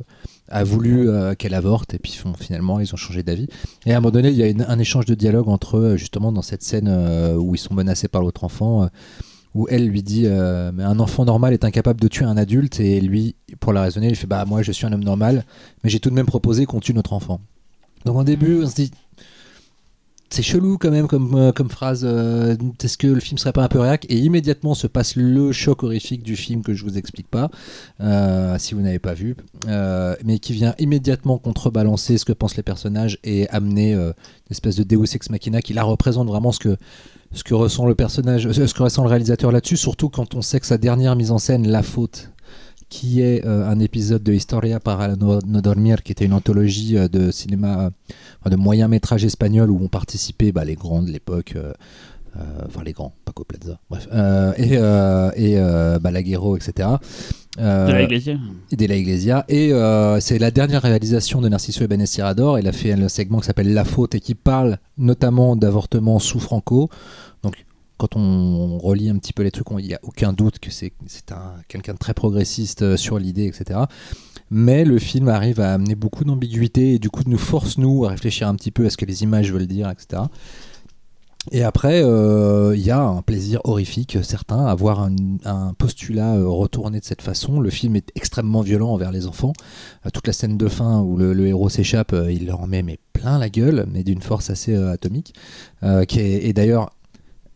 a 0.49 0.64
voulu 0.64 1.10
euh, 1.10 1.36
qu'elle 1.36 1.53
avorte 1.53 1.93
et 1.93 1.99
puis 1.99 2.20
finalement 2.39 2.80
ils 2.80 2.93
ont 2.93 2.97
changé 2.97 3.24
d'avis. 3.24 3.47
Et 3.86 3.93
à 3.93 3.97
un 3.97 3.99
moment 3.99 4.12
donné, 4.12 4.30
il 4.30 4.36
y 4.36 4.43
a 4.43 4.70
un 4.70 4.80
échange 4.80 5.05
de 5.05 5.16
dialogue 5.16 5.49
entre 5.49 5.78
eux 5.78 5.97
justement 5.97 6.32
dans 6.32 6.41
cette 6.41 6.64
scène 6.64 6.89
où 7.38 7.55
ils 7.55 7.60
sont 7.60 7.74
menacés 7.74 8.07
par 8.07 8.22
l'autre 8.22 8.43
enfant. 8.43 8.89
où 9.55 9.68
elle 9.70 9.88
lui 9.88 10.03
dit 10.03 10.24
mais 10.28 10.84
un 10.84 10.99
enfant 10.99 11.26
normal 11.26 11.53
est 11.53 11.66
incapable 11.66 11.99
de 12.01 12.07
tuer 12.07 12.26
un 12.26 12.38
adulte 12.38 12.80
et 12.80 13.01
lui 13.01 13.36
pour 13.60 13.74
la 13.74 13.82
raisonner 13.82 14.07
il 14.07 14.16
fait 14.16 14.28
bah 14.28 14.45
moi 14.45 14.62
je 14.62 14.72
suis 14.72 14.86
un 14.86 14.93
homme 14.93 15.03
normal 15.03 15.43
mais 15.84 15.89
j'ai 15.89 15.99
tout 15.99 16.10
de 16.10 16.16
même 16.16 16.28
proposé 16.28 16.66
qu'on 16.66 16.80
tue 16.80 16.93
notre 16.93 17.14
enfant 17.14 17.41
donc 18.05 18.16
au 18.16 18.24
début 18.24 18.62
on 18.64 18.68
se 18.68 18.76
dit 18.76 18.91
c'est 20.32 20.44
chelou 20.44 20.78
quand 20.78 20.92
même 20.92 21.08
comme, 21.08 21.36
euh, 21.36 21.52
phrase 21.70 22.02
euh, 22.04 22.56
est-ce 22.84 22.98
que 22.98 23.08
le 23.08 23.20
film 23.20 23.38
serait 23.38 23.52
pas 23.52 23.64
un 23.64 23.68
peu 23.68 23.80
réac? 23.80 24.06
Et 24.10 24.18
immédiatement 24.18 24.74
se 24.74 24.88
passe 24.88 25.16
le 25.16 25.52
choc 25.52 25.84
horrifique 25.84 26.24
du 26.24 26.36
film 26.36 26.62
que 26.62 26.74
je 26.74 26.84
vous 26.84 26.98
explique 26.98 27.28
pas 27.28 27.50
euh, 28.02 28.56
si 28.60 28.76
vous 28.76 28.82
n'avez 28.82 29.00
pas 29.00 29.14
vu 29.14 29.36
mais 30.26 30.40
qui 30.40 30.54
vient 30.54 30.76
immédiatement 30.80 31.38
contrebalancer 31.38 32.18
ce 32.18 32.26
que 32.26 32.34
pensent 32.34 32.58
les 32.58 32.64
personnages 32.64 33.20
et 33.24 33.50
amener 33.50 33.94
une 33.94 34.14
espèce 34.52 34.76
de 34.76 34.84
Deus 34.84 35.16
ex 35.16 35.30
machina 35.30 35.62
qui 35.62 35.74
la 35.74 35.84
représente 35.84 36.28
vraiment 36.28 36.52
ce 36.52 36.60
que 36.60 36.78
ce 37.32 37.40
ce 37.40 37.44
que 37.44 37.54
ressent 37.54 39.04
le 39.04 39.10
réalisateur 39.10 39.52
là-dessus, 39.52 39.78
surtout 39.78 40.10
quand 40.10 40.34
on 40.34 40.42
sait 40.42 40.60
que 40.60 40.66
sa 40.66 40.80
dernière 40.80 41.16
mise 41.16 41.32
en 41.32 41.38
scène, 41.38 41.68
La 41.68 41.84
Faute, 41.84 42.32
qui 42.90 43.22
est 43.22 43.46
euh, 43.46 43.68
un 43.70 43.80
épisode 43.80 44.24
de 44.24 44.34
Historia 44.34 44.80
para 44.80 45.16
no, 45.16 45.40
no 45.46 45.62
dormir, 45.62 46.04
qui 46.04 46.12
était 46.12 46.26
une 46.26 46.34
anthologie 46.34 46.98
euh, 46.98 47.08
de 47.08 47.32
cinéma, 47.32 47.92
euh, 48.46 48.50
de 48.50 48.56
moyen 48.56 48.88
métrage 48.88 49.24
espagnol 49.26 49.70
où 49.72 49.84
ont 49.84 49.88
participé 49.88 50.52
bah, 50.52 50.66
les 50.66 50.76
grands 50.76 51.04
de 51.04 51.12
l'époque. 51.12 51.54
euh, 51.56 51.72
enfin 52.68 52.84
les 52.84 52.94
grands, 52.94 53.14
Paco 53.26 53.44
Plaza, 53.44 53.80
bref, 53.90 54.08
euh, 54.14 54.54
et, 54.58 54.78
euh, 54.78 55.32
et 55.36 56.00
Balaguerro, 56.00 56.56
etc. 56.58 56.90
De 57.58 57.92
la 57.92 58.04
Iglesia. 58.04 58.38
et 58.72 58.76
de 58.76 58.86
la 58.86 58.96
Iglesia. 58.96 59.46
Et 59.50 59.72
c'est 60.22 60.40
la 60.40 60.52
dernière 60.52 60.82
réalisation 60.84 61.42
de 61.42 61.50
Narciso 61.50 61.84
Ibanez 61.84 62.06
Serrador. 62.06 62.60
Il 62.60 62.68
a 62.68 62.72
fait 62.72 62.94
un 62.94 63.10
segment 63.10 63.40
qui 63.40 63.48
s'appelle 63.48 63.74
La 63.74 63.84
Faute 63.84 64.16
et 64.16 64.20
qui 64.20 64.36
parle 64.36 64.78
notamment 64.98 65.56
d'avortement 65.56 66.20
sous 66.20 66.40
Franco. 66.40 66.90
Quand 68.00 68.16
on 68.16 68.78
relit 68.80 69.10
un 69.10 69.18
petit 69.18 69.34
peu 69.34 69.43
les 69.43 69.52
trucs, 69.52 69.68
il 69.78 69.86
n'y 69.86 69.94
a 69.94 69.99
aucun 70.03 70.34
doute 70.34 70.57
que 70.57 70.72
c'est 70.72 70.94
c'est 71.06 71.32
un- 71.34 71.56
quelqu'un 71.68 71.94
de 71.94 71.99
très 71.99 72.14
progressiste 72.14 72.82
euh, 72.82 72.98
sur 72.98 73.19
l'idée, 73.19 73.45
etc. 73.45 73.82
Mais 74.49 74.86
le 74.86 74.98
film 74.98 75.28
arrive 75.28 75.60
à 75.60 75.74
amener 75.74 75.95
beaucoup 75.95 76.24
d'ambiguïté 76.24 76.94
et 76.94 76.99
du 76.99 77.10
coup 77.10 77.24
nous 77.28 77.38
force, 77.38 77.78
nous, 77.78 78.06
à 78.06 78.10
réfléchir 78.10 78.48
un 78.48 78.56
petit 78.56 78.72
peu 78.72 78.86
à 78.86 78.90
ce 78.90 78.98
que 78.98 79.06
les 79.06 79.22
images 79.24 79.52
veulent 79.52 79.68
dire, 79.68 79.90
etc. 79.90 80.24
Et 81.52 81.64
après, 81.64 82.02
euh, 82.03 82.76
il 82.76 82.82
y 82.82 82.91
a 82.91 83.02
un 83.02 83.22
plaisir 83.22 83.61
horrifique, 83.64 84.18
certain, 84.24 84.65
à 84.65 84.76
voir 84.76 85.10
un, 85.45 85.74
postulat 85.74 86.36
euh, 86.36 86.48
retourné 86.48 86.99
de 86.99 87.06
cette 87.06 87.22
façon. 87.22 87.60
Le 87.60 87.69
film 87.69 87.95
est 87.95 88.11
extrêmement 88.15 88.61
violent 88.61 88.90
envers 88.90 89.11
les 89.11 89.26
enfants. 89.26 89.53
Toute 90.14 90.28
la 90.28 90.34
scène 90.34 90.57
de 90.57 90.68
fin 90.68 91.02
où 91.02 91.18
le, 91.18 91.48
héros 91.48 91.69
s'échappe, 91.69 92.15
il 92.30 92.45
leur 92.45 92.68
met 92.68 92.84
mais 92.84 92.99
plein 93.14 93.40
la 93.40 93.49
gueule, 93.49 93.86
mais 93.91 94.03
d'une 94.03 94.22
force 94.22 94.49
assez 94.49 94.76
atomique. 94.76 95.34
Euh, 95.84 96.06
qui 96.06 96.19
est, 96.19 96.53
d'ailleurs, 96.53 96.91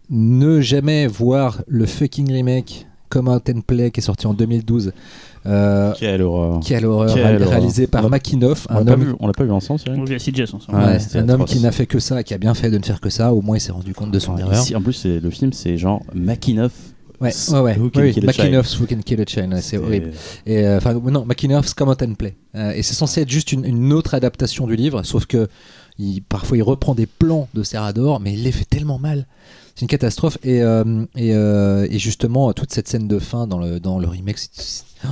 ne 0.09 0.61
jamais 0.61 1.07
voir 1.07 1.61
le 1.67 1.85
fucking 1.85 2.31
remake 2.31 2.88
comme 3.09 3.27
un 3.27 3.39
play 3.39 3.91
qui 3.91 3.99
est 3.99 4.03
sorti 4.03 4.25
en 4.25 4.34
2012, 4.34 4.91
euh, 5.45 5.93
Quelle 5.99 6.23
horreur. 6.23 6.59
quelle 6.65 6.85
horreur, 6.85 7.13
Quelle 7.13 7.35
horreur. 7.35 7.49
réalisé 7.49 7.85
par 7.85 8.01
l'a- 8.01 8.09
Makinov, 8.09 8.65
On 8.71 8.73
l'a 8.80 8.84
pas 8.85 8.91
homme 8.93 9.03
vu- 9.03 9.13
on 9.19 9.27
l'a 9.27 9.34
pas 9.34 9.43
vu 9.43 9.51
ensemble, 9.51 9.80
Cyril 9.80 9.99
On 9.99 10.03
vit 10.03 10.15
à 10.15 10.19
Sitges 10.19 10.41
ensemble. 10.51 10.80
Ouais, 10.80 10.97
un 11.19 11.30
homme 11.30 11.45
qui 11.45 11.59
n'a 11.59 11.71
fait 11.71 11.85
que 11.85 11.99
ça, 11.99 12.23
qui 12.23 12.34
a 12.34 12.39
bien 12.39 12.55
fait 12.55 12.71
de 12.71 12.77
ne 12.80 12.84
faire 12.84 12.99
que 12.99 13.11
ça. 13.11 13.31
Au 13.34 13.41
moins, 13.41 13.57
il 13.57 13.59
s'est 13.59 13.71
rendu 13.71 13.93
compte 13.93 14.09
de 14.09 14.17
son 14.17 14.34
Ouais, 14.34 14.41
erreur. 14.41 14.55
ici, 14.59 14.75
en 14.75 14.81
plus, 14.81 15.05
le 15.05 15.30
film, 15.30 15.53
c'est 15.53 15.77
genre 15.77 16.01
Makinov 16.15 16.71
Ouais, 17.21 17.31
ouais, 17.51 17.59
ouais. 17.59 17.77
Who 17.77 17.89
Can 17.89 18.01
Oui, 18.01 18.11
Kill 18.11 18.25
Who 18.25 18.85
Can 18.89 18.97
Kill 19.05 19.21
a 19.21 19.23
ouais, 19.23 19.61
c'est 19.61 19.77
horrible. 19.77 20.11
Et 20.45 20.65
euh, 20.65 20.77
enfin 20.77 20.93
non, 20.93 21.23
McKinnoff's 21.25 21.73
Come 21.73 21.89
Out 21.89 22.01
and 22.01 22.15
Play. 22.15 22.35
Euh, 22.55 22.71
et 22.73 22.81
c'est 22.84 22.95
censé 22.95 23.21
être 23.21 23.30
juste 23.30 23.53
une, 23.53 23.63
une 23.63 23.93
autre 23.93 24.13
adaptation 24.15 24.67
du 24.67 24.75
livre, 24.75 25.03
sauf 25.03 25.25
que 25.25 25.47
il, 25.99 26.22
parfois 26.22 26.57
il 26.57 26.64
reprend 26.64 26.95
des 26.95 27.06
plans 27.06 27.48
de 27.53 27.64
Serrador, 27.64 28.20
mais 28.20 28.34
il 28.34 28.44
les 28.44 28.52
fait 28.52 28.65
tellement 28.65 28.99
mal. 28.99 29.28
C'est 29.76 29.82
une 29.82 29.88
catastrophe. 29.88 30.38
Et, 30.44 30.61
euh, 30.61 31.06
et, 31.15 31.34
euh, 31.34 31.88
et 31.90 31.98
justement, 31.99 32.52
toute 32.53 32.72
cette 32.72 32.88
scène 32.88 33.07
de 33.07 33.20
fin 33.20 33.48
dans 33.48 33.60
le, 33.60 33.80
dans 33.80 33.98
le 33.99 34.07
remake, 34.07 34.38
c'est- 34.38 34.49
c'est- 34.53 34.84
oh, 35.06 35.07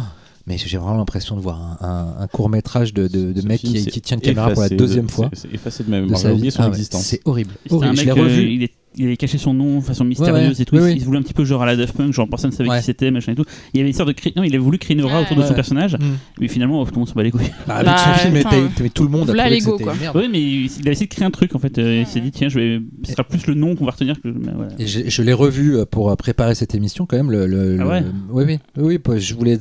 mais 0.48 0.58
j'ai 0.58 0.78
vraiment 0.78 0.98
l'impression 0.98 1.36
de 1.36 1.41
voir 1.41 1.78
un, 1.84 2.28
court 2.28 2.49
métrage 2.49 2.94
de, 2.94 3.08
de, 3.08 3.41
mec 3.48 3.62
film, 3.62 3.74
qui, 3.86 4.02
tient 4.02 4.18
une 4.18 4.22
caméra 4.24 4.52
pour 4.52 4.62
la 4.62 4.70
deuxième 4.70 5.06
de- 5.08 5.12
fois 5.12 5.30
c'est- 5.34 5.48
C'est 5.48 5.53
effacé 5.53 5.84
de 5.84 5.90
J'ai 5.91 6.28
vie. 6.30 6.34
oublié 6.36 6.52
son 6.52 6.62
Ah 6.62 6.66
ouais, 6.66 6.70
existence. 6.70 7.03
c'est 7.03 7.22
horrible. 7.26 7.53
Un. 7.72 7.94
Je 7.94 8.10
euh, 8.10 8.41
il, 8.41 8.64
est- 8.64 8.74
il 8.97 9.05
avait 9.05 9.18
caché 9.18 9.38
son 9.38 9.53
nom 9.53 9.80
de 9.80 9.84
façon 9.84 10.03
mystérieuse 10.03 10.57
ouais. 10.57 10.61
et 10.61 10.65
tout. 10.65 10.76
Oui, 10.76 10.81
il, 10.81 10.85
oui. 10.85 10.93
il 10.95 10.99
se 11.01 11.05
voulait 11.05 11.19
un 11.19 11.22
petit 11.22 11.34
peu 11.34 11.45
genre 11.45 11.61
à 11.63 11.65
la 11.65 11.76
Daft 11.76 11.95
Punk, 11.95 12.11
genre 12.13 12.27
personne 12.27 12.51
ne 12.51 12.55
savait 12.55 12.69
Ouais. 12.69 12.80
qui 12.80 12.84
c'était, 12.85 13.09
machin 13.11 13.31
et 13.31 13.35
tout. 13.35 13.45
Il 13.73 13.77
y 13.77 13.80
avait 13.81 13.89
une 13.89 13.95
sorte 13.95 14.09
de 14.09 14.13
cri- 14.13 14.34
non, 14.35 14.43
il 14.43 14.55
a 14.55 14.59
voulu 14.59 14.77
créer 14.77 14.97
une 14.97 15.03
aura 15.03 15.19
Ouais. 15.19 15.26
autour 15.26 15.38
de 15.38 15.43
son 15.43 15.53
personnage, 15.53 15.93
Mm. 15.95 15.99
mais 16.41 16.47
finalement 16.47 16.84
tout 16.85 16.91
le 16.93 16.99
monde 16.99 17.07
s'en 17.07 17.13
bat 17.15 17.23
les 17.23 17.31
couilles. 17.31 17.51
Bah, 17.68 17.84
Bah, 17.84 17.95
que 17.95 17.99
son 18.01 18.19
film 18.27 18.38
enfin, 18.45 18.57
était, 18.57 18.84
mais 18.84 18.89
tout 18.89 19.03
le 19.03 19.09
monde 19.09 19.27
que 19.27 19.49
l'ego, 19.49 19.77
quoi. 19.77 19.93
Oui, 20.15 20.27
mais 20.31 20.41
il 20.41 20.88
a 20.88 20.91
essayé 20.91 21.07
de 21.07 21.13
créer 21.13 21.26
un 21.26 21.31
truc 21.31 21.55
en 21.55 21.59
fait. 21.59 21.77
euh, 21.77 22.01
il 22.01 22.07
s'est 22.07 22.19
dit 22.19 22.31
tiens, 22.31 22.49
je 22.49 22.59
vais, 22.59 22.81
ce 23.03 23.11
sera 23.13 23.23
plus 23.23 23.47
le 23.47 23.53
nom 23.53 23.76
qu'on 23.76 23.85
va 23.85 23.91
retenir 23.91 24.19
que. 24.22 24.27
mais 24.27 24.51
voilà. 24.55 24.72
Et 24.80 24.85
je 24.88 25.22
l'ai 25.22 25.34
revu 25.34 25.77
euh, 25.77 25.85
pour 25.85 26.09
euh, 26.11 26.15
préparer 26.15 26.55
cette 26.55 26.76
émission 26.76 27.05
quand 27.05 27.18
même. 27.18 27.31
Le, 27.31 27.47
le- 27.47 27.77
Ah 27.80 27.84
le- 27.84 27.89
ouais 27.89 28.03
oui, 28.30 28.43
oui, 28.45 28.59
oui, 28.77 28.84
oui, 28.84 28.97
bah, 29.03 29.18
je 29.18 29.34
voulais- 29.35 29.57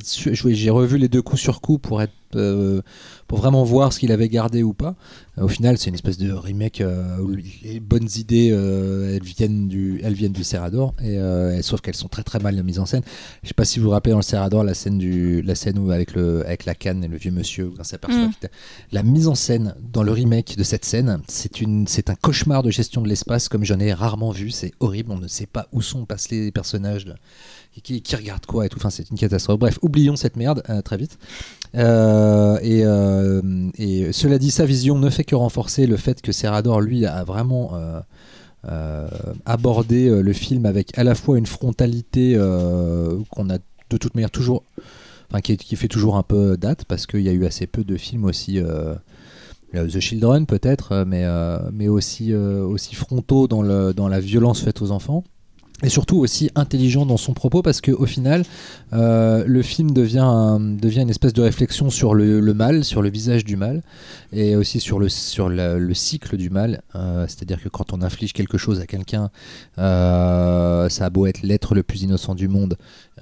j'ai 0.53 0.69
revu 0.69 0.97
les 0.97 1.07
deux 1.07 1.21
coups 1.21 1.41
sur 1.41 1.61
coup 1.61 1.77
pour 1.77 2.01
être, 2.01 2.11
euh, 2.37 2.81
pour 3.27 3.37
vraiment 3.39 3.63
voir 3.63 3.93
ce 3.93 3.99
qu'il 3.99 4.11
avait 4.11 4.29
gardé 4.29 4.63
ou 4.63 4.73
pas. 4.73 4.95
Euh, 5.37 5.43
au 5.43 5.47
final, 5.47 5.77
c'est 5.77 5.89
une 5.89 5.95
espèce 5.95 6.17
de 6.17 6.31
remake 6.31 6.81
euh, 6.81 7.17
où 7.19 7.35
les 7.63 7.79
bonnes 7.79 8.07
idées, 8.15 8.49
euh, 8.51 9.15
elles 9.15 9.23
viennent 9.23 9.67
du, 9.67 9.99
elles 10.03 10.13
viennent 10.13 10.31
du 10.33 10.43
Serrador, 10.43 10.93
et 11.01 11.17
euh, 11.17 11.57
et- 11.57 11.61
sauf 11.61 11.79
qu'elles 11.81 11.95
sont 11.95 12.07
très 12.09 12.23
très 12.23 12.39
mal 12.39 12.61
mises 12.63 12.79
en 12.79 12.85
scène. 12.85 13.03
Je 13.43 13.47
sais 13.47 13.53
pas 13.53 13.65
si 13.65 13.79
vous 13.79 13.85
vous 13.85 13.91
rappelez 13.91 14.11
dans 14.11 14.17
le 14.19 14.23
Serrador 14.23 14.63
la 14.63 14.73
scène 14.73 14.97
du, 14.97 15.41
la 15.41 15.55
scène 15.55 15.77
où 15.79 15.91
avec 15.91 16.13
le, 16.13 16.45
avec 16.45 16.65
la 16.65 16.75
canne 16.75 17.03
et 17.03 17.07
le 17.07 17.17
vieux 17.17 17.31
monsieur 17.31 17.71
quand 17.75 17.83
s'aperçoit 17.83 18.27
Mm. 18.27 18.31
que 18.41 18.47
la 18.91 19.03
mise 19.03 19.27
en 19.27 19.35
scène 19.35 19.75
dans 19.93 20.03
le 20.03 20.11
remake 20.11 20.57
de 20.57 20.63
cette 20.63 20.85
scène, 20.85 21.21
c'est 21.27 21.61
une, 21.61 21.87
c'est 21.87 22.09
un 22.09 22.15
cauchemar 22.15 22.61
de 22.63 22.69
gestion 22.71 23.01
de 23.01 23.07
l'espace 23.07 23.47
comme 23.49 23.63
j'en 23.63 23.79
ai 23.79 23.93
rarement 23.93 24.31
vu. 24.31 24.51
C'est 24.51 24.73
horrible. 24.79 25.11
On 25.11 25.17
ne 25.17 25.27
sait 25.27 25.45
pas 25.45 25.67
où 25.71 25.81
sont 25.81 26.05
passés 26.05 26.41
les 26.45 26.51
personnages, 26.51 27.05
là, 27.05 27.15
qui, 27.83 28.01
qui 28.01 28.15
regardent 28.15 28.45
quoi 28.45 28.65
et 28.65 28.69
tout. 28.69 28.77
Enfin, 28.77 28.89
c'est 28.89 29.09
une 29.09 29.17
catastrophe. 29.17 29.59
Bref, 29.59 29.79
oublions 29.81 30.15
cette 30.15 30.35
merde 30.35 30.61
euh, 30.69 30.81
très 30.81 30.97
vite. 30.97 31.17
Euh, 31.75 32.59
et, 32.61 32.81
euh, 32.83 33.41
et 33.77 34.11
cela 34.11 34.37
dit, 34.37 34.51
sa 34.51 34.65
vision 34.65 34.97
ne 34.97 35.09
fait 35.09 35.23
que 35.23 35.35
renforcer 35.35 35.87
le 35.87 35.97
fait 35.97 36.21
que 36.21 36.31
Serrador, 36.31 36.81
lui, 36.81 37.05
a 37.05 37.23
vraiment 37.23 37.71
euh, 38.69 39.07
abordé 39.45 40.09
le 40.21 40.33
film 40.33 40.65
avec 40.65 40.97
à 40.97 41.03
la 41.03 41.15
fois 41.15 41.37
une 41.37 41.45
frontalité 41.45 42.35
qu'on 43.29 43.49
a 43.49 43.57
de 43.89 43.97
toute 43.97 44.15
manière 44.15 44.31
toujours, 44.31 44.63
enfin 45.29 45.41
qui, 45.41 45.57
qui 45.57 45.75
fait 45.75 45.87
toujours 45.87 46.15
un 46.15 46.23
peu 46.23 46.57
date 46.57 46.85
parce 46.85 47.05
qu'il 47.05 47.21
y 47.21 47.29
a 47.29 47.33
eu 47.33 47.45
assez 47.45 47.67
peu 47.67 47.83
de 47.83 47.97
films 47.97 48.25
aussi. 48.25 48.59
The 49.73 49.99
Children 50.01 50.47
peut-être, 50.47 51.05
mais, 51.07 51.25
mais 51.71 51.87
aussi, 51.87 52.33
aussi 52.33 52.95
frontaux 52.95 53.47
dans, 53.47 53.61
le, 53.61 53.93
dans 53.93 54.09
la 54.09 54.19
violence 54.19 54.61
faite 54.61 54.81
aux 54.81 54.91
enfants. 54.91 55.23
Et 55.83 55.89
surtout 55.89 56.17
aussi 56.17 56.49
intelligent 56.55 57.05
dans 57.05 57.17
son 57.17 57.33
propos 57.33 57.61
parce 57.61 57.81
qu'au 57.81 58.05
final, 58.05 58.43
euh, 58.93 59.43
le 59.47 59.61
film 59.61 59.91
devient, 59.91 60.57
devient 60.59 61.01
une 61.01 61.09
espèce 61.09 61.33
de 61.33 61.41
réflexion 61.41 61.89
sur 61.89 62.13
le, 62.13 62.41
mal, 62.53 62.83
sur 62.83 63.01
le 63.01 63.09
visage 63.09 63.43
du 63.43 63.55
mal, 63.55 63.81
et 64.31 64.55
aussi 64.55 64.79
sur 64.79 64.99
le, 64.99 65.09
sur 65.09 65.49
le 65.49 65.93
cycle 65.93 66.37
du 66.37 66.49
mal. 66.49 66.81
Euh, 66.95 67.25
C'est-à-dire 67.27 67.61
que 67.61 67.69
quand 67.69 67.93
on 67.93 68.01
inflige 68.01 68.33
quelque 68.33 68.57
chose 68.57 68.79
à 68.79 68.85
quelqu'un, 68.85 69.31
euh, 69.79 70.89
ça 70.89 71.05
a 71.05 71.09
beau 71.09 71.25
être 71.25 71.41
l'être 71.41 71.73
le 71.73 71.83
plus 71.83 72.03
innocent 72.03 72.35
du 72.35 72.47
monde, 72.47 72.77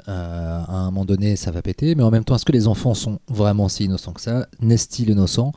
à 0.08 0.66
un 0.72 0.86
moment 0.86 1.06
donné, 1.06 1.36
ça 1.36 1.52
va 1.52 1.62
péter. 1.62 1.94
Mais 1.94 2.04
en 2.04 2.10
même 2.10 2.24
temps, 2.24 2.36
est-ce 2.36 2.46
que 2.46 2.52
les 2.52 2.68
enfants 2.68 2.96
sont 2.96 3.20
vraiment 3.28 3.70
si 3.70 3.86
innocents 3.86 4.14
que 4.14 4.22
ça? 4.22 4.48
N'est-il 4.60 5.10
innocent? 5.10 5.52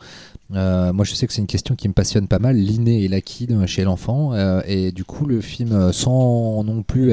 Euh, 0.54 0.92
moi, 0.92 1.04
je 1.04 1.14
sais 1.14 1.26
que 1.26 1.32
c'est 1.32 1.40
une 1.40 1.46
question 1.46 1.74
qui 1.76 1.88
me 1.88 1.94
passionne 1.94 2.28
pas 2.28 2.38
mal, 2.38 2.56
l'inné 2.56 3.04
et 3.04 3.08
l'acquis 3.08 3.48
chez 3.66 3.84
l'enfant. 3.84 4.34
euh, 4.34 4.60
et 4.66 4.92
du 4.92 5.04
coup, 5.04 5.26
le 5.26 5.40
film, 5.40 5.72
euh, 5.72 5.92
sans 5.92 6.62
non 6.64 6.82
plus 6.82 7.12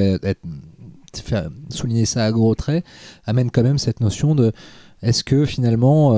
faire- 1.15 1.49
souligner 1.69 2.05
ça 2.05 2.25
à 2.25 2.31
gros 2.31 2.53
traits, 2.55 2.83
amène 3.25 3.49
quand 3.51 3.63
même 3.63 3.77
cette 3.77 4.01
notion 4.01 4.35
de 4.35 4.51
est-ce 5.01 5.23
que 5.23 5.45
finalement, 5.45 6.15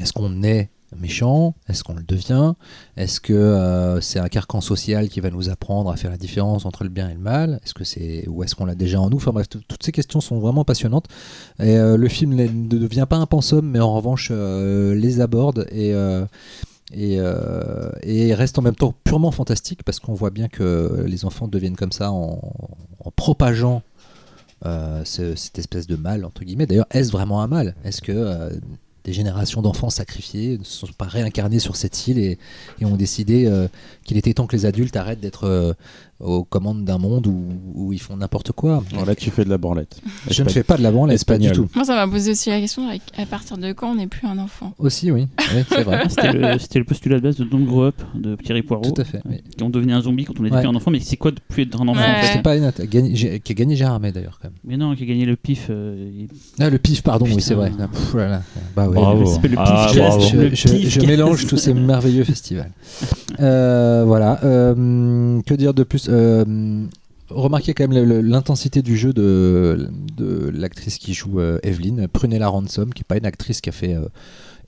est-ce 0.00 0.12
qu'on 0.12 0.42
est 0.42 0.70
méchant 0.96 1.54
Est-ce 1.68 1.84
qu'on 1.84 1.94
le 1.94 2.02
devient 2.02 2.54
Est-ce 2.96 3.20
que 3.20 3.32
euh, 3.32 4.00
c'est 4.00 4.18
un 4.18 4.28
carcan 4.28 4.60
social 4.60 5.08
qui 5.08 5.20
va 5.20 5.30
nous 5.30 5.50
apprendre 5.50 5.90
à 5.90 5.96
faire 5.96 6.10
la 6.10 6.16
différence 6.16 6.64
entre 6.66 6.84
le 6.84 6.90
bien 6.90 7.08
et 7.10 7.14
le 7.14 7.20
mal 7.20 7.60
Est-ce 7.64 7.74
que 7.74 7.84
c'est 7.84 8.26
ou 8.28 8.42
est-ce 8.42 8.54
qu'on 8.54 8.64
l'a 8.64 8.74
déjà 8.74 9.00
en 9.00 9.10
nous 9.10 9.16
Enfin 9.18 9.32
bref, 9.32 9.48
tout- 9.48 9.60
toutes 9.68 9.82
ces 9.82 9.92
questions 9.92 10.20
sont 10.20 10.38
vraiment 10.38 10.64
passionnantes. 10.64 11.06
Et 11.60 11.76
euh, 11.76 11.96
le 11.96 12.08
film 12.08 12.34
ne 12.34 12.46
devient 12.78 13.06
pas 13.08 13.16
un 13.16 13.26
pensum, 13.26 13.68
mais 13.68 13.80
en 13.80 13.94
revanche 13.94 14.28
euh, 14.32 14.94
les 14.94 15.20
aborde 15.20 15.66
et 15.70 15.92
et, 16.94 17.20
reste 18.34 18.58
en 18.58 18.62
même 18.62 18.74
temps 18.74 18.94
purement 19.04 19.30
fantastique 19.30 19.82
parce 19.82 20.00
qu'on 20.00 20.14
voit 20.14 20.30
bien 20.30 20.48
que 20.48 21.04
les 21.06 21.24
enfants 21.24 21.48
deviennent 21.48 21.76
comme 21.76 21.92
ça 21.92 22.10
en, 22.12 22.40
en 23.04 23.10
propageant 23.10 23.82
ce- 24.64 25.34
cette 25.36 25.58
espèce 25.58 25.86
de 25.86 25.96
mal 25.96 26.24
entre 26.24 26.44
guillemets. 26.44 26.66
D'ailleurs, 26.66 26.86
est-ce 26.90 27.12
vraiment 27.12 27.42
un 27.42 27.46
mal? 27.46 27.74
Est-ce 27.84 28.00
que 28.00 28.50
des 29.08 29.14
générations 29.14 29.62
d'enfants 29.62 29.88
sacrifiés 29.88 30.58
ne 30.58 30.64
se 30.64 30.80
sont 30.80 30.92
pas 30.98 31.06
réincarnés 31.06 31.60
sur 31.60 31.76
cette 31.76 32.08
île 32.08 32.18
et, 32.18 32.38
ont 32.84 32.96
décidé 32.96 33.46
euh, 33.46 33.66
qu'il 34.04 34.18
était 34.18 34.34
temps 34.34 34.46
que 34.46 34.54
les 34.54 34.66
adultes 34.66 34.96
arrêtent 34.96 35.20
d'être 35.20 35.44
euh, 35.44 35.72
aux 36.20 36.42
commandes 36.44 36.84
d'un 36.84 36.98
monde 36.98 37.26
où, 37.28 37.44
où 37.74 37.92
ils 37.92 38.00
font 38.00 38.16
n'importe 38.16 38.50
quoi 38.52 38.82
Alors 38.92 39.06
là, 39.06 39.14
tu 39.14 39.30
fais 39.30 39.44
de 39.44 39.50
la 39.50 39.58
branlette. 39.58 40.00
Je 40.28 40.42
ne 40.42 40.48
fais 40.48 40.62
pas 40.64 40.76
de 40.76 40.82
la 40.82 40.90
branlette, 40.90 41.24
pas 41.24 41.38
du 41.38 41.50
tout. 41.52 41.68
Moi, 41.76 41.84
ça 41.84 41.94
m'a 41.94 42.10
posé 42.12 42.32
aussi 42.32 42.50
la 42.50 42.58
question 42.60 42.88
avec- 42.88 43.02
à 43.16 43.24
partir 43.26 43.56
de 43.56 43.72
quand 43.72 43.92
on 43.92 43.94
n'est 43.94 44.06
plus 44.08 44.26
un 44.26 44.38
enfant? 44.38 44.72
Aussi, 44.78 45.10
oui, 45.12 45.28
Oui, 45.54 45.62
c'est 45.68 45.82
vrai. 45.84 46.00
Ah, 46.04 46.08
C'était 46.08 46.32
le, 46.32 46.58
c'était 46.58 46.78
le 46.80 46.84
postulat 46.84 47.16
de 47.18 47.22
base 47.22 47.36
de 47.36 47.44
Don't 47.44 47.64
Grow 47.64 47.84
Up 47.84 48.02
de 48.14 48.34
Thierry 48.36 48.62
Poirot. 48.62 48.82
Tout 48.90 49.00
à 49.00 49.04
fait. 49.04 49.20
oui. 49.28 49.36
On 49.62 49.70
devenait 49.70 49.92
un 49.92 50.00
zombie 50.00 50.24
quand 50.24 50.34
on 50.40 50.44
était 50.44 50.54
Ouais. 50.56 50.60
plus 50.62 50.68
un 50.68 50.74
enfant, 50.74 50.90
mais 50.90 51.00
c'est 51.00 51.16
quoi 51.16 51.30
de 51.30 51.38
plus 51.48 51.62
être 51.64 51.80
un 51.80 51.86
enfant 51.88 52.00
Ouais. 52.00 52.06
en 52.06 52.20
fait? 52.20 52.26
C'était 52.26 52.42
pas 52.42 52.56
une 52.56 52.70
j'ai- 53.14 53.38
qui 53.40 53.52
a 53.52 53.54
gagné 53.54 53.76
Gérard 53.76 54.00
May, 54.00 54.10
d'ailleurs 54.12 54.38
quand 54.42 54.48
même. 54.48 54.58
Mais 54.64 54.76
non, 54.76 54.94
qui 54.96 55.04
a 55.04 55.06
gagné 55.06 55.24
le 55.24 55.36
pif. 55.36 55.66
euh, 55.70 56.26
Ah, 56.58 56.68
le 56.70 56.78
pif, 56.78 57.02
pardon, 57.02 57.26
oui, 57.26 57.40
c'est 57.40 57.54
vrai. 57.54 57.70
Ah, 57.78 57.86
pff, 57.88 58.14
là, 58.14 58.28
là. 58.28 58.42
Bah 58.74 58.88
ouais, 58.88 58.94
Bravo. 58.96 59.20
le- 59.20 59.26
Ça 59.26 59.34
s'appelle 59.34 59.52
le 59.52 59.56
Ah, 59.60 59.86
pif 59.88 59.98
bravo. 60.00 60.20
jazz, 60.20 60.30
je, 60.32 60.36
le 60.36 60.54
je- 60.54 60.68
pif 60.68 60.88
je 60.90 61.00
mélange 61.06 61.46
tous 61.46 61.56
ces 61.58 61.74
merveilleux 61.74 62.24
festivals. 62.24 62.72
Euh, 63.40 64.04
voilà. 64.06 64.40
euh, 64.44 65.40
que 65.42 65.54
dire 65.54 65.74
de 65.74 65.82
plus 65.82 66.07
Remarquez 67.30 67.74
quand 67.74 67.86
même 67.86 68.22
l'intensité 68.22 68.80
du 68.80 68.96
jeu 68.96 69.12
de, 69.12 69.90
de 70.16 70.50
l'actrice 70.54 70.96
qui 70.96 71.12
joue 71.12 71.40
euh, 71.40 71.58
Evelyn, 71.62 72.06
Prunella 72.10 72.48
Ransom, 72.48 72.94
qui 72.94 73.00
n'est 73.02 73.06
pas 73.06 73.18
une 73.18 73.26
actrice 73.26 73.60
qui 73.60 73.68
a 73.68 73.72
fait 73.72 73.92
euh, 73.94 74.06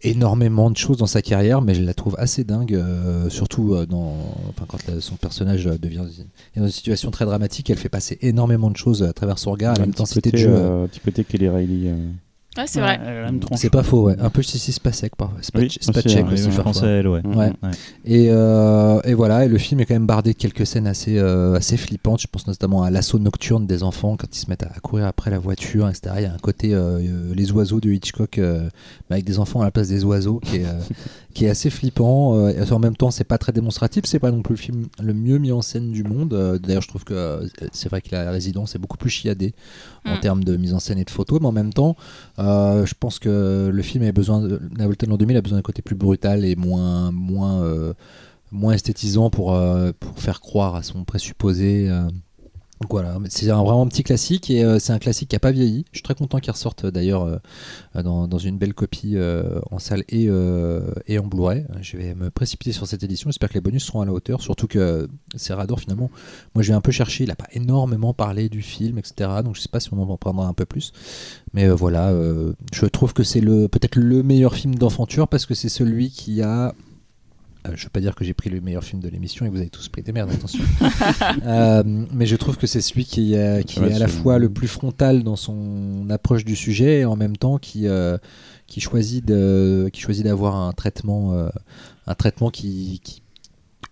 énormément 0.03 0.71
de 0.71 0.77
choses 0.77 0.99
dans 0.99 1.07
sa 1.07 1.23
carrière, 1.23 1.63
mais 1.63 1.73
je 1.75 1.83
la 1.83 1.95
trouve 1.95 2.17
assez 2.19 2.45
dingue, 2.45 2.75
euh, 2.75 3.31
surtout 3.31 3.73
euh, 3.75 3.87
dans, 3.87 4.15
enfin, 4.51 4.67
quand 4.69 4.87
la- 4.89 5.01
son 5.01 5.17
personnage 5.17 5.67
euh, 5.67 5.79
devient 5.79 6.05
est 6.55 6.61
dans 6.61 6.67
une 6.67 6.71
situation 6.73 7.11
très 7.11 7.25
dramatique. 7.25 7.71
Elle 7.71 7.79
fait 7.79 7.89
passer 7.89 8.19
énormément 8.21 8.71
de 8.71 8.77
choses 8.77 9.03
à 9.03 9.15
travers 9.15 9.39
son 9.39 9.53
regard, 9.53 9.81
Un 9.81 9.87
l'intensité 9.87 10.31
de 10.31 10.37
jeu. 10.37 10.51
euh, 10.51 10.83
euh, 10.85 10.87
petit 10.87 11.01
côté 11.01 11.25
Kelly 11.25 11.49
Riley. 11.49 11.95
Ouais, 12.59 12.65
c'est 12.67 12.81
Ouais, 12.83 12.99
vrai. 12.99 13.31
C'est 13.55 13.71
pas 13.71 13.85
faux, 13.85 14.07
ouais. 14.07 14.17
Un 14.19 14.29
peu 14.29 14.43
Sissi 14.43 14.73
Spacek 14.73 15.15
parfois. 15.15 15.39
Spa- 15.41 15.61
Oui, 15.61 15.71
Spacek 15.81 16.27
aussi, 16.33 16.45
parfois. 16.47 16.63
français, 16.63 16.87
elle, 16.87 17.07
ouais. 17.07 17.25
Ouais. 17.25 17.53
Ouais. 17.63 17.71
Et, 18.05 18.27
euh, 18.31 19.01
et 19.05 19.15
voilà, 19.15 19.45
et 19.45 19.49
le 19.49 19.57
film 19.57 19.79
est 19.81 19.87
quand 19.87 19.95
même 19.95 20.07
bardé 20.09 20.33
de 20.33 20.37
quelques 20.37 20.67
scènes 20.67 20.89
assez, 20.89 21.17
euh, 21.17 21.55
assez 21.55 21.77
flippantes. 21.77 22.21
Je 22.21 22.27
pense 22.27 22.49
notamment 22.49 22.83
à 22.83 22.91
l'assaut 22.91 23.21
nocturne 23.21 23.67
des 23.69 23.85
enfants 23.85 24.17
quand 24.17 24.27
ils 24.35 24.39
se 24.41 24.51
mettent 24.51 24.65
à, 24.65 24.81
courir 24.83 25.07
après 25.07 25.31
la 25.31 25.39
voiture, 25.39 25.89
etc. 25.89 26.15
Il 26.17 26.23
y 26.23 26.27
a 26.27 26.33
un 26.35 26.39
côté 26.39 26.75
euh, 26.75 27.33
les 27.37 27.53
oiseaux 27.53 27.81
de 27.81 27.89
Hitchcock, 27.91 28.39
euh, 28.39 28.69
mais 29.09 29.15
avec 29.17 29.25
des 29.27 29.39
enfants 29.39 29.61
à 29.61 29.65
la 29.65 29.71
place 29.71 29.87
des 29.89 30.03
oiseaux, 30.05 30.41
qui 30.41 30.57
est, 30.57 30.65
euh, 30.67 30.73
qui 31.35 31.45
est 31.45 31.51
assez 31.51 31.71
flippant. 31.71 32.49
et 32.49 32.73
en 32.73 32.79
même 32.81 32.97
temps, 32.97 33.13
c'est 33.13 33.23
pas 33.23 33.39
très 33.39 33.53
démonstratif. 33.53 34.07
C'est 34.07 34.19
pas 34.19 34.33
non 34.33 34.43
plus 34.43 34.55
le 34.57 34.61
film 34.61 34.87
le 35.01 35.15
mieux 35.15 35.39
mis 35.39 35.53
en 35.53 35.63
scène 35.63 35.93
du 35.93 36.03
monde. 36.03 36.59
D'ailleurs, 36.61 36.83
je 36.83 36.89
trouve 36.89 37.05
que 37.05 37.49
c'est 37.71 37.89
vrai 37.89 38.01
que 38.01 38.09
la 38.11 38.29
résidence 38.33 38.75
est 38.75 38.79
beaucoup 38.81 38.97
plus 38.99 39.11
chiadée 39.11 39.55
en 40.05 40.17
Mm. 40.17 40.21
termes 40.21 40.43
de 40.45 40.57
mise 40.57 40.75
en 40.75 40.81
scène 40.81 40.99
et 40.99 41.05
de 41.05 41.11
photos, 41.11 41.41
mais 41.41 41.47
en 41.47 41.53
même 41.53 41.73
temps, 41.73 41.95
euh, 42.41 42.87
je 42.87 42.95
pense 42.99 43.19
que 43.19 43.71
le 43.73 43.83
film 43.83 44.05
a 44.05 44.13
besoin, 44.13 44.41
de, 44.41 44.61
l'an 45.07 45.17
2000 45.17 45.37
a 45.37 45.43
besoin 45.43 45.59
d'un 45.59 45.63
côté 45.63 45.83
plus 45.83 45.95
brutal 45.95 46.45
et 46.45 46.57
moins, 46.57 47.11
moins, 47.13 47.63
euh, 47.63 47.93
moins 48.51 48.73
esthétisant 48.73 49.31
pour, 49.31 49.55
euh, 49.55 49.93
pour 49.99 50.19
faire 50.19 50.41
croire 50.41 50.75
à 50.75 50.83
son 50.83 51.05
présupposé. 51.05 51.91
Donc 52.81 52.93
voilà, 52.93 53.19
c'est 53.29 53.51
un 53.51 53.63
vraiment 53.63 53.87
petit 53.87 54.03
classique 54.03 54.49
et 54.49 54.65
euh, 54.65 54.79
c'est 54.79 54.95
un 54.95 54.99
classique 54.99 55.29
qui 55.29 55.37
a 55.37 55.39
pas 55.39 55.51
vieilli. 55.51 55.85
Je 55.93 55.99
suis 55.99 56.03
très 56.03 56.15
content 56.15 56.39
qu'il 56.39 56.51
ressorte 56.51 56.87
euh, 56.87 56.91
d'ailleurs 56.91 57.25
euh, 57.25 58.03
dans, 58.03 58.39
une 58.39 58.57
belle 58.57 58.73
copie 58.73 59.19
en 59.71 59.79
salle 59.79 60.03
et, 60.09 60.31
en 60.31 61.27
Blu-ray. 61.27 61.67
Je 61.83 61.99
vais 61.99 62.15
me 62.15 62.31
précipiter 62.31 62.73
sur 62.73 62.87
cette 62.87 63.03
édition. 63.03 63.29
J'espère 63.29 63.51
que 63.51 63.55
les 63.55 63.61
bonus 63.61 63.85
seront 63.85 64.01
à 64.01 64.07
la 64.07 64.13
hauteur. 64.13 64.41
Surtout 64.41 64.67
que 64.67 65.09
Serrador 65.37 65.79
finalement, 65.79 66.11
moi 66.55 66.63
je 66.63 66.69
vais 66.69 66.75
un 66.75 66.81
peu 66.81 66.91
chercher. 66.91 67.25
Il 67.25 67.31
a 67.31 67.37
pas 67.37 67.49
énormément 67.53 68.15
parlé 68.15 68.49
du 68.49 68.63
film, 68.63 68.97
etc. 68.97 69.31
Donc 69.45 69.57
je 69.57 69.61
sais 69.61 69.69
pas 69.69 69.81
si 69.81 69.93
on 69.93 70.01
en 70.01 70.17
prendra 70.17 70.47
un 70.47 70.55
peu 70.55 70.65
plus. 70.65 70.93
Mais 71.53 71.69
voilà, 71.69 72.15
je 72.73 72.87
trouve 72.87 73.13
que 73.13 73.25
c'est 73.25 73.43
peut-être 73.43 73.97
le 73.97 74.23
meilleur 74.23 74.55
film 74.55 74.75
d'enfanture 74.75 75.29
parce 75.29 75.45
que 75.45 75.55
c'est 75.55 75.69
celui 75.69 76.11
qui 76.11 76.41
a 76.41 76.75
Euh, 77.69 77.73
je 77.75 77.85
veux 77.85 77.91
pas 77.91 78.01
dire 78.01 78.15
que 78.15 78.25
j'ai 78.25 78.33
pris 78.33 78.49
le 78.49 78.61
meilleur 78.63 78.83
film 78.83 79.03
de 79.03 79.09
l'émission 79.09 79.45
et 79.45 79.49
que 79.49 79.55
vous 79.55 79.61
avez 79.61 79.69
tous 79.69 79.89
pris 79.89 80.03
des 80.03 80.13
merdes, 80.13 80.31
attention. 80.31 80.65
Euh, 81.45 81.83
mais 82.13 82.27
je 82.27 82.37
trouve 82.37 82.57
que 82.57 82.67
c'est 82.67 82.81
celui 82.81 83.05
qui, 83.05 83.35
euh, 83.37 83.63
qui 83.63 83.81
Ouais, 83.81 83.91
est 83.91 83.95
à 83.95 83.99
la 83.99 84.09
fois 84.09 84.39
le 84.39 84.49
plus 84.51 84.69
frontal 84.69 85.23
dans 85.23 85.37
son 85.37 86.07
approche 86.11 86.45
du 86.45 86.57
sujet 86.57 87.01
et 87.01 87.05
en 87.05 87.17
même 87.17 87.37
temps 87.37 87.59
qui, 87.59 87.87
euh, 87.87 88.17
qui 88.67 88.81
choisit 88.81 89.25
d'avoir 89.25 90.57
un 90.57 90.73
traitement, 90.73 91.33
euh, 91.35 91.49
un 92.07 92.15
traitement 92.15 92.51
qui, 92.51 93.01
qui, 93.05 93.23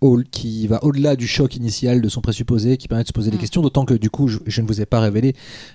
au- 0.01 0.23
qui 0.31 0.67
va 0.67 0.83
au-delà 0.85 1.17
du 1.17 1.27
choc 1.27 1.57
initial 1.57 2.01
de 2.01 2.09
son 2.09 2.21
présupposé, 2.21 2.77
qui 2.77 2.89
permet 2.89 3.03
de 3.05 3.09
se 3.09 3.13
poser 3.13 3.31
des 3.31 3.37
Mm. 3.37 3.41
questions. 3.41 3.63
D'autant 3.63 3.85
que 3.85 3.95
du 3.95 4.11
coup, 4.11 4.29
je, 4.29 4.39
je 4.47 4.61
ne 4.63 4.67
vous 4.67 4.81
ai 4.81 4.87
pas 4.87 5.01
révélé 5.01 5.35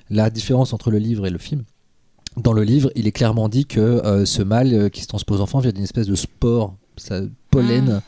la 0.10 0.30
différence 0.30 0.74
entre 0.74 0.90
le 0.92 0.98
livre 1.00 1.26
et 1.28 1.30
le 1.30 1.38
film. 1.38 1.64
Dans 2.38 2.54
le 2.54 2.64
livre, 2.64 2.92
il 2.96 3.06
est 3.08 3.12
clairement 3.12 3.48
dit 3.50 3.66
que 3.66 3.80
euh, 3.80 4.26
ce 4.26 4.42
euh, 4.42 4.90
qui 4.90 5.02
se 5.04 5.08
transpose 5.08 5.40
enfant 5.42 5.60
vient 5.60 5.72
d'une 5.72 5.84
espèce 5.84 6.08
de 6.08 6.16
spore, 6.16 6.76
ça, 6.98 7.22
pollen, 7.54 8.02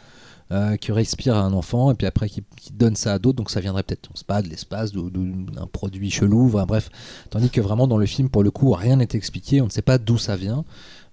euh, 0.52 0.76
qui 0.78 0.92
respire 0.92 1.36
à 1.36 1.42
un 1.42 1.54
enfant 1.54 1.92
et 1.92 1.96
puis 1.96 2.08
après 2.08 2.30
qui, 2.30 2.44
qui 2.58 2.72
donne 2.72 2.96
ça 2.96 3.14
à 3.14 3.20
d'autres. 3.20 3.38
Donc 3.38 3.50
ça 3.50 3.60
viendrait 3.60 3.84
peut-être, 3.84 4.10
on 4.14 4.16
sait 4.16 4.26
pas, 4.26 4.42
de 4.42 4.50
l'espace, 4.50 4.92
d'un 4.94 5.68
produit 5.72 6.12
chelou, 6.12 6.48
enfin, 6.48 6.66
bref. 6.66 6.90
Tandis 7.30 7.50
que 7.50 7.62
vraiment 7.62 7.88
dans 7.88 7.98
le 7.98 8.06
film, 8.06 8.30
pour 8.30 8.44
le 8.44 8.52
coup, 8.52 8.72
rien 8.72 8.98
n'est 8.98 9.08
expliqué, 9.14 9.62
on 9.62 9.66
ne 9.66 9.72
sait 9.72 9.82
pas 9.82 9.98
d'où 9.98 10.18
ça 10.18 10.36
vient. 10.36 10.66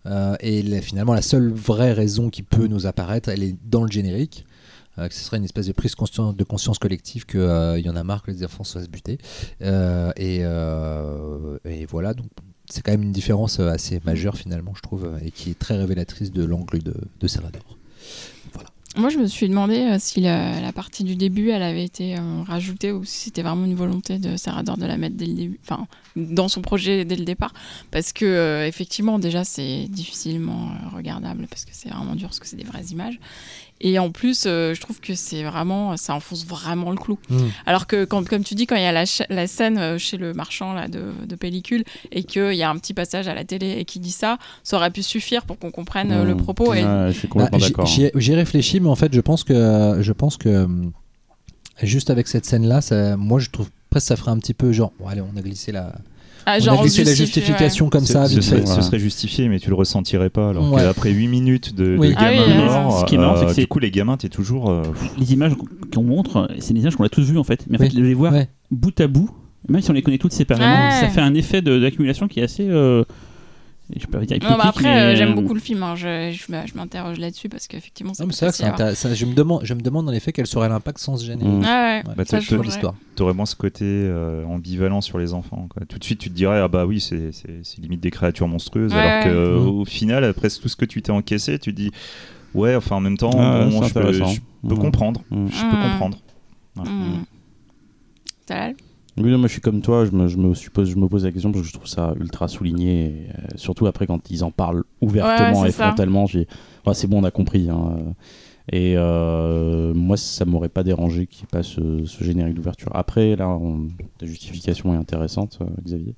Euh, 0.06 0.34
et 0.40 0.80
finalement, 0.80 1.14
la 1.14 1.22
seule 1.22 1.52
vraie 1.52 1.92
raison 1.92 2.28
qui 2.28 2.42
peut 2.42 2.66
nous 2.66 2.86
apparaître, 2.86 3.28
elle 3.28 3.42
est 3.42 3.56
dans 3.64 3.84
le 3.84 3.90
générique. 3.90 4.44
Euh, 4.98 5.08
que 5.08 5.14
ce 5.14 5.24
serait 5.24 5.38
une 5.38 5.44
espèce 5.44 5.68
de 5.68 5.72
prise 5.72 5.94
de 5.94 6.44
conscience 6.44 6.78
collective 6.78 7.24
qu'il 7.24 7.82
y 7.82 7.88
en 7.88 7.96
a 7.96 8.04
marre 8.04 8.22
que 8.22 8.30
les 8.30 8.44
enfants 8.44 8.62
se 8.62 8.78
fassent 8.78 8.90
buter. 8.90 9.16
Euh, 9.62 10.12
et, 10.16 10.40
euh, 10.42 11.56
et 11.64 11.86
voilà, 11.86 12.12
donc 12.12 12.26
c'est 12.68 12.82
quand 12.82 12.92
même 12.92 13.02
une 13.02 13.12
différence 13.12 13.58
euh, 13.58 13.70
assez 13.70 14.00
majeure 14.04 14.36
finalement, 14.36 14.72
je 14.74 14.82
trouve, 14.82 15.06
euh, 15.06 15.24
et 15.24 15.30
qui 15.30 15.50
est 15.50 15.58
très 15.58 15.78
révélatrice 15.78 16.30
de 16.30 16.44
l'angle 16.44 16.82
de, 16.82 16.94
de 17.20 17.26
Serrador. 17.26 17.62
Moi, 18.94 19.08
je 19.08 19.16
me 19.16 19.26
suis 19.26 19.48
demandé 19.48 19.78
euh, 19.78 19.96
si 19.98 20.20
la, 20.20 20.70
partie 20.74 21.02
du 21.02 21.16
début, 21.16 21.48
elle 21.48 21.62
avait 21.62 21.84
été 21.84 22.18
euh, 22.18 22.42
rajoutée 22.46 22.92
ou 22.92 23.04
si 23.04 23.24
c'était 23.24 23.40
vraiment 23.40 23.64
une 23.64 23.74
volonté 23.74 24.18
de 24.18 24.36
Serrador 24.36 24.76
de 24.76 24.84
la 24.84 24.98
mettre 24.98 25.16
dès 25.16 25.24
le 25.24 25.32
début, 25.32 25.58
enfin, 25.64 25.86
dans 26.14 26.48
son 26.48 26.60
projet 26.60 27.06
dès 27.06 27.16
le 27.16 27.24
départ. 27.24 27.54
Parce 27.90 28.12
que, 28.12 28.26
euh, 28.26 28.66
effectivement, 28.66 29.18
déjà, 29.18 29.44
c'est 29.44 29.86
difficilement 29.88 30.72
regardable 30.94 31.46
parce 31.48 31.64
que 31.64 31.70
c'est 31.72 31.88
vraiment 31.88 32.14
dur, 32.16 32.28
parce 32.28 32.38
que 32.38 32.46
c'est 32.46 32.56
des 32.56 32.64
vraies 32.64 32.84
images. 32.90 33.18
Et 33.84 33.98
en 33.98 34.10
plus, 34.10 34.44
euh, 34.46 34.74
je 34.74 34.80
trouve 34.80 35.00
que 35.00 35.14
c'est 35.14 35.42
vraiment, 35.42 35.96
ça 35.96 36.14
enfonce 36.14 36.46
vraiment 36.46 36.90
le 36.90 36.96
clou. 36.96 37.18
Alors 37.66 37.86
que, 37.86 38.04
quand, 38.04 38.26
comme 38.28 38.44
tu 38.44 38.54
dis, 38.54 38.66
quand 38.66 38.76
il 38.76 38.82
y 38.82 38.86
a 38.86 38.92
la, 38.92 39.46
scène 39.46 39.76
euh, 39.78 39.98
chez 39.98 40.16
le 40.16 40.32
marchand 40.34 40.72
là, 40.72 40.86
de, 40.88 41.12
de 41.26 41.34
pellicule 41.34 41.82
et 42.12 42.22
qu'il 42.22 42.54
y 42.54 42.62
a 42.62 42.70
un 42.70 42.76
petit 42.78 42.94
passage 42.94 43.26
à 43.28 43.34
la 43.34 43.44
télé 43.44 43.72
et 43.78 43.84
qui 43.84 43.98
dit 43.98 44.12
ça, 44.12 44.38
ça 44.62 44.76
aurait 44.76 44.90
pu 44.92 45.02
suffire 45.02 45.44
pour 45.44 45.58
qu'on 45.58 45.70
comprenne 45.72 46.12
euh, 46.12 46.24
le 46.24 46.34
Mmh. 46.34 46.36
propos. 46.36 46.74
Et, 46.74 46.82
Ouais, 46.84 47.08
je 47.12 47.18
suis 47.18 47.28
complètement 47.28 47.58
Bah, 47.58 47.64
j'y- 47.66 47.72
d'accord. 47.72 47.86
j'y 47.86 48.04
ai- 48.04 48.12
J'y 48.14 48.32
ai 48.32 48.36
réfléchi, 48.36 48.78
mais 48.80 48.88
en 48.88 48.94
fait, 48.96 49.12
je 49.12 49.20
pense 49.20 49.42
que, 49.44 49.98
je 50.00 50.12
pense 50.12 50.36
que 50.36 50.66
juste 51.82 52.10
avec 52.10 52.28
cette 52.28 52.44
scène-là, 52.46 52.80
ça- 52.80 53.16
moi, 53.16 53.40
je 53.40 53.50
trouve 53.50 53.68
presque 53.90 54.06
ça 54.08 54.16
ferait 54.16 54.30
un 54.30 54.38
petit 54.38 54.54
peu 54.54 54.72
genre, 54.72 54.92
bon, 54.98 55.08
allez, 55.08 55.20
on 55.22 55.36
a 55.36 55.42
glissé 55.42 55.72
la, 55.72 55.92
Ah, 56.46 56.56
on 56.58 56.64
genre, 56.64 56.80
a 56.80 56.84
la 56.84 57.14
justification 57.14 57.88
comme 57.88 58.04
ça, 58.04 58.26
ce 58.26 58.40
serait, 58.40 58.64
ce 58.66 58.96
justifié, 58.98 59.48
mais 59.48 59.58
tu 59.60 59.68
le 59.68 59.74
ressentirais 59.74 60.30
pas. 60.30 60.50
Alors 60.50 60.72
Ouais. 60.72 60.82
qu'après 60.82 61.10
8 61.10 61.28
minutes 61.28 61.74
de, 61.74 61.84
de 61.94 61.96
Oui. 61.98 62.14
Ah 62.16 62.28
oui, 62.30 62.36
gamins 62.38 62.64
morts, 62.66 63.00
Ce 63.00 63.04
qui 63.04 63.14
est 63.14 63.18
marrant, 63.18 63.36
c'est 63.36 63.46
que 63.46 63.50
euh, 63.50 63.54
du 63.62 63.66
coup, 63.66 63.78
les 63.78 63.90
gamins, 63.90 64.16
t'es 64.16 64.28
toujours. 64.28 64.70
euh, 64.70 64.82
Les 65.18 65.32
images 65.32 65.52
qu'on 65.94 66.02
montre, 66.02 66.48
c'est 66.58 66.74
des 66.74 66.80
images 66.80 66.96
qu'on 66.96 67.04
a 67.04 67.08
tous 67.08 67.22
vues 67.22 67.38
en 67.38 67.44
fait. 67.44 67.64
Mais 67.68 67.78
en 67.78 67.80
Oui. 67.82 67.90
fait, 67.90 67.96
les 68.00 68.14
voir 68.14 68.32
Ouais. 68.32 68.48
bout 68.70 68.98
à 69.00 69.06
bout, 69.06 69.30
même 69.68 69.80
si 69.82 69.90
on 69.90 69.94
les 69.94 70.02
connaît 70.02 70.18
toutes 70.18 70.32
séparément, 70.32 70.66
Ouais. 70.88 71.00
ça 71.00 71.08
fait 71.08 71.20
un 71.20 71.34
effet 71.34 71.62
de- 71.62 71.78
d'accumulation 71.78 72.28
qui 72.28 72.40
est 72.40 72.44
assez. 72.44 72.66
euh, 72.68 73.04
je 73.96 74.06
peux 74.06 74.18
pas 74.18 74.24
dire 74.24 74.38
Non, 74.42 74.48
mais 74.48 74.54
hypnotique, 74.54 74.68
après, 74.68 74.84
mais, 74.84 75.00
euh, 75.00 75.16
j'aime 75.16 75.30
euh, 75.30 75.34
beaucoup 75.34 75.54
le 75.54 75.60
film. 75.60 75.82
hein. 75.82 75.94
Je, 75.96 76.30
je 76.32 76.74
m'interroge 76.76 77.18
là-dessus 77.18 77.48
parce 77.48 77.66
qu'effectivement, 77.66 78.14
c'est 78.14 78.24
voir. 78.24 78.72
intéressant. 78.72 79.14
Je 79.14 79.26
me 79.26 79.34
demande, 79.34 79.60
je 79.64 79.74
me 79.74 79.80
demande 79.80 80.08
en 80.08 80.12
effet 80.12 80.32
quel 80.32 80.46
serait 80.46 80.68
l'impact 80.68 80.98
sans 80.98 81.16
ce 81.16 81.24
générique. 81.24 81.52
Mm. 81.52 81.60
Ouais, 81.62 81.66
ouais. 81.66 82.02
Ouais, 82.06 82.14
Bah, 82.16 82.24
ça, 82.24 82.40
je 82.40 82.56
l'histoire. 82.56 82.94
T'aurais 83.16 83.34
moins 83.34 83.46
ce 83.46 83.56
côté 83.56 83.84
euh, 83.84 84.44
ambivalent 84.46 85.00
sur 85.00 85.18
les 85.18 85.34
enfants. 85.34 85.66
Quoi. 85.70 85.84
Tout 85.86 85.98
de 85.98 86.04
suite, 86.04 86.18
tu 86.20 86.30
te 86.30 86.34
dirais, 86.34 86.58
ah 86.60 86.68
bah 86.68 86.86
oui, 86.86 87.00
c'est 87.00 87.30
limite 87.78 88.00
des 88.00 88.10
créatures 88.10 88.48
monstrueuses. 88.48 88.92
Ouais. 88.92 88.98
Alors 88.98 89.24
que 89.24 89.28
euh, 89.30 89.58
Mm. 89.60 89.68
au 89.68 89.84
final, 89.84 90.24
après 90.24 90.48
tout 90.48 90.68
ce 90.68 90.76
que 90.76 90.84
tu 90.84 91.02
t'es 91.02 91.10
encaissé, 91.12 91.58
tu 91.58 91.72
te 91.72 91.76
dis, 91.80 91.90
ouais, 92.54 92.74
enfin 92.76 92.96
en 92.96 93.00
même 93.00 93.18
temps, 93.18 93.30
Ah, 93.38 93.64
bon, 93.66 93.82
je 93.82 93.92
peux, 93.92 94.00
intéressant. 94.00 94.26
je 94.28 94.40
peux 94.68 94.74
Mm. 94.74 94.78
comprendre. 94.78 95.20
Mm. 95.30 95.46
Je 95.48 95.62
peux 95.70 95.76
comprendre. 95.90 96.18
Mmh. 96.76 97.24
Oui, 99.18 99.30
non, 99.30 99.36
moi 99.38 99.46
je 99.46 99.52
suis 99.52 99.60
comme 99.60 99.82
toi, 99.82 100.04
je 100.06 100.10
me, 100.12 100.26
je, 100.26 100.38
me 100.38 100.54
suppose, 100.54 100.88
je 100.90 100.96
me 100.96 101.06
pose 101.06 101.24
la 101.24 101.32
question 101.32 101.52
parce 101.52 101.62
que 101.62 101.68
je 101.68 101.72
trouve 101.74 101.86
ça 101.86 102.14
ultra 102.18 102.48
souligné, 102.48 103.04
et, 103.06 103.12
euh, 103.30 103.46
surtout 103.56 103.86
après 103.86 104.06
quand 104.06 104.30
ils 104.30 104.42
en 104.42 104.50
parlent 104.50 104.84
ouvertement 105.02 105.60
Ouais, 105.62 105.68
et 105.68 105.72
ça. 105.72 105.88
frontalement. 105.88 106.26
j'ai- 106.26 106.46
Ouais, 106.86 106.94
c'est 106.94 107.06
bon, 107.08 107.20
on 107.20 107.24
a 107.24 107.30
compris. 107.30 107.68
hein. 107.68 107.96
Et 108.70 108.94
euh, 108.96 109.92
moi, 109.92 110.16
ça 110.16 110.44
m'aurait 110.46 110.68
pas 110.70 110.82
dérangé 110.82 111.26
qu'il 111.26 111.40
n'y 111.40 111.44
ait 111.44 111.58
pas 111.58 111.62
ce, 111.62 112.04
ce 112.06 112.24
générique 112.24 112.54
d'ouverture. 112.54 112.90
Après, 112.94 113.36
là, 113.36 113.48
on- 113.48 113.88
ta 114.18 114.24
justification 114.26 114.94
est 114.94 114.96
intéressante, 114.96 115.58
euh, 115.60 115.66
Xavier. 115.84 116.14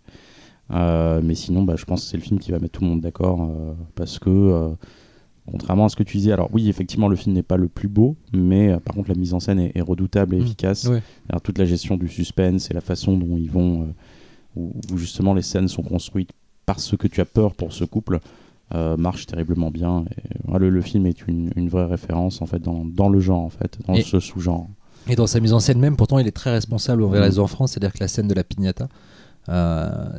Euh, 0.71 1.21
mais 1.23 1.35
sinon, 1.35 1.63
bah, 1.65 1.75
je 1.77 1.85
pense 1.85 2.03
que 2.03 2.07
c'est 2.11 2.17
le 2.17 2.23
film 2.23 2.39
qui 2.39 2.53
va 2.53 2.59
mettre 2.59 2.79
tout 2.79 2.85
le 2.85 2.91
monde 2.91 3.01
d'accord 3.01 3.43
euh, 3.43 3.73
parce 3.97 4.19
que. 4.19 4.75
Contrairement 5.51 5.85
à 5.85 5.89
ce 5.91 5.97
que 5.97 6.03
tu 6.03 6.17
disais, 6.17 6.33
alors 6.33 6.49
oui, 6.53 6.69
effectivement, 6.71 7.09
le 7.09 7.17
film 7.17 7.35
n'est 7.35 7.43
pas 7.43 7.57
le 7.59 7.69
plus 7.69 7.89
beau, 7.89 8.17
mais 8.33 8.71
euh, 8.73 8.79
par 8.81 8.95
contre, 8.95 9.11
la 9.11 9.15
mise 9.15 9.35
en 9.35 9.41
scène 9.41 9.61
est, 9.61 9.73
est 9.75 9.83
redoutable 9.83 10.35
et 10.35 10.39
Mm. 10.39 10.43
efficace. 10.43 10.85
Ouais. 10.87 11.03
Alors, 11.29 11.43
toute 11.43 11.59
la 11.59 11.67
gestion 11.67 11.97
du 11.97 12.09
suspense 12.09 12.71
et 12.71 12.75
la 12.75 12.81
façon 12.81 13.17
dont 13.19 13.37
ils 13.37 13.51
vont, 13.51 13.83
euh, 13.83 13.87
où, 14.57 14.73
où 14.93 14.97
justement 14.97 15.35
les 15.35 15.43
scènes 15.43 15.69
sont 15.69 15.83
construites 15.83 16.31
parce 16.65 16.97
que 16.97 17.07
tu 17.09 17.21
as 17.21 17.27
peur 17.27 17.55
pour 17.55 17.73
ce 17.75 17.85
couple, 17.85 18.21
euh, 18.75 18.97
marche 18.97 19.27
terriblement 19.27 19.71
bien. 19.71 20.07
Et, 20.17 20.59
le, 20.59 20.71
le 20.71 20.81
film 20.81 21.05
est 21.07 21.27
une, 21.29 21.51
une 21.57 21.69
vraie 21.69 21.85
référence 21.85 22.41
en 22.41 22.47
fait 22.47 22.61
dans, 22.63 22.85
dans 22.87 23.11
le 23.11 23.21
genre 23.21 23.43
en 23.43 23.51
fait, 23.51 23.79
dans 23.87 23.93
Et- 23.95 24.03
ce 24.03 24.21
sous-genre. 24.21 24.67
Et 25.07 25.17
dans 25.17 25.27
sa 25.27 25.39
mise 25.41 25.53
en 25.53 25.61
scène 25.61 25.79
même, 25.79 25.97
pourtant, 25.97 26.19
il 26.19 26.27
est 26.27 26.31
très 26.33 26.51
responsable 26.53 27.03
envers 27.03 27.21
Mm. 27.23 27.27
les 27.27 27.39
enfants. 27.39 27.67
C'est-à-dire 27.67 27.93
que 27.93 27.99
la 28.01 28.09
scène 28.09 28.29
de 28.29 28.33
la 28.33 28.43
piñata, 28.45 28.85
euh, 28.85 28.89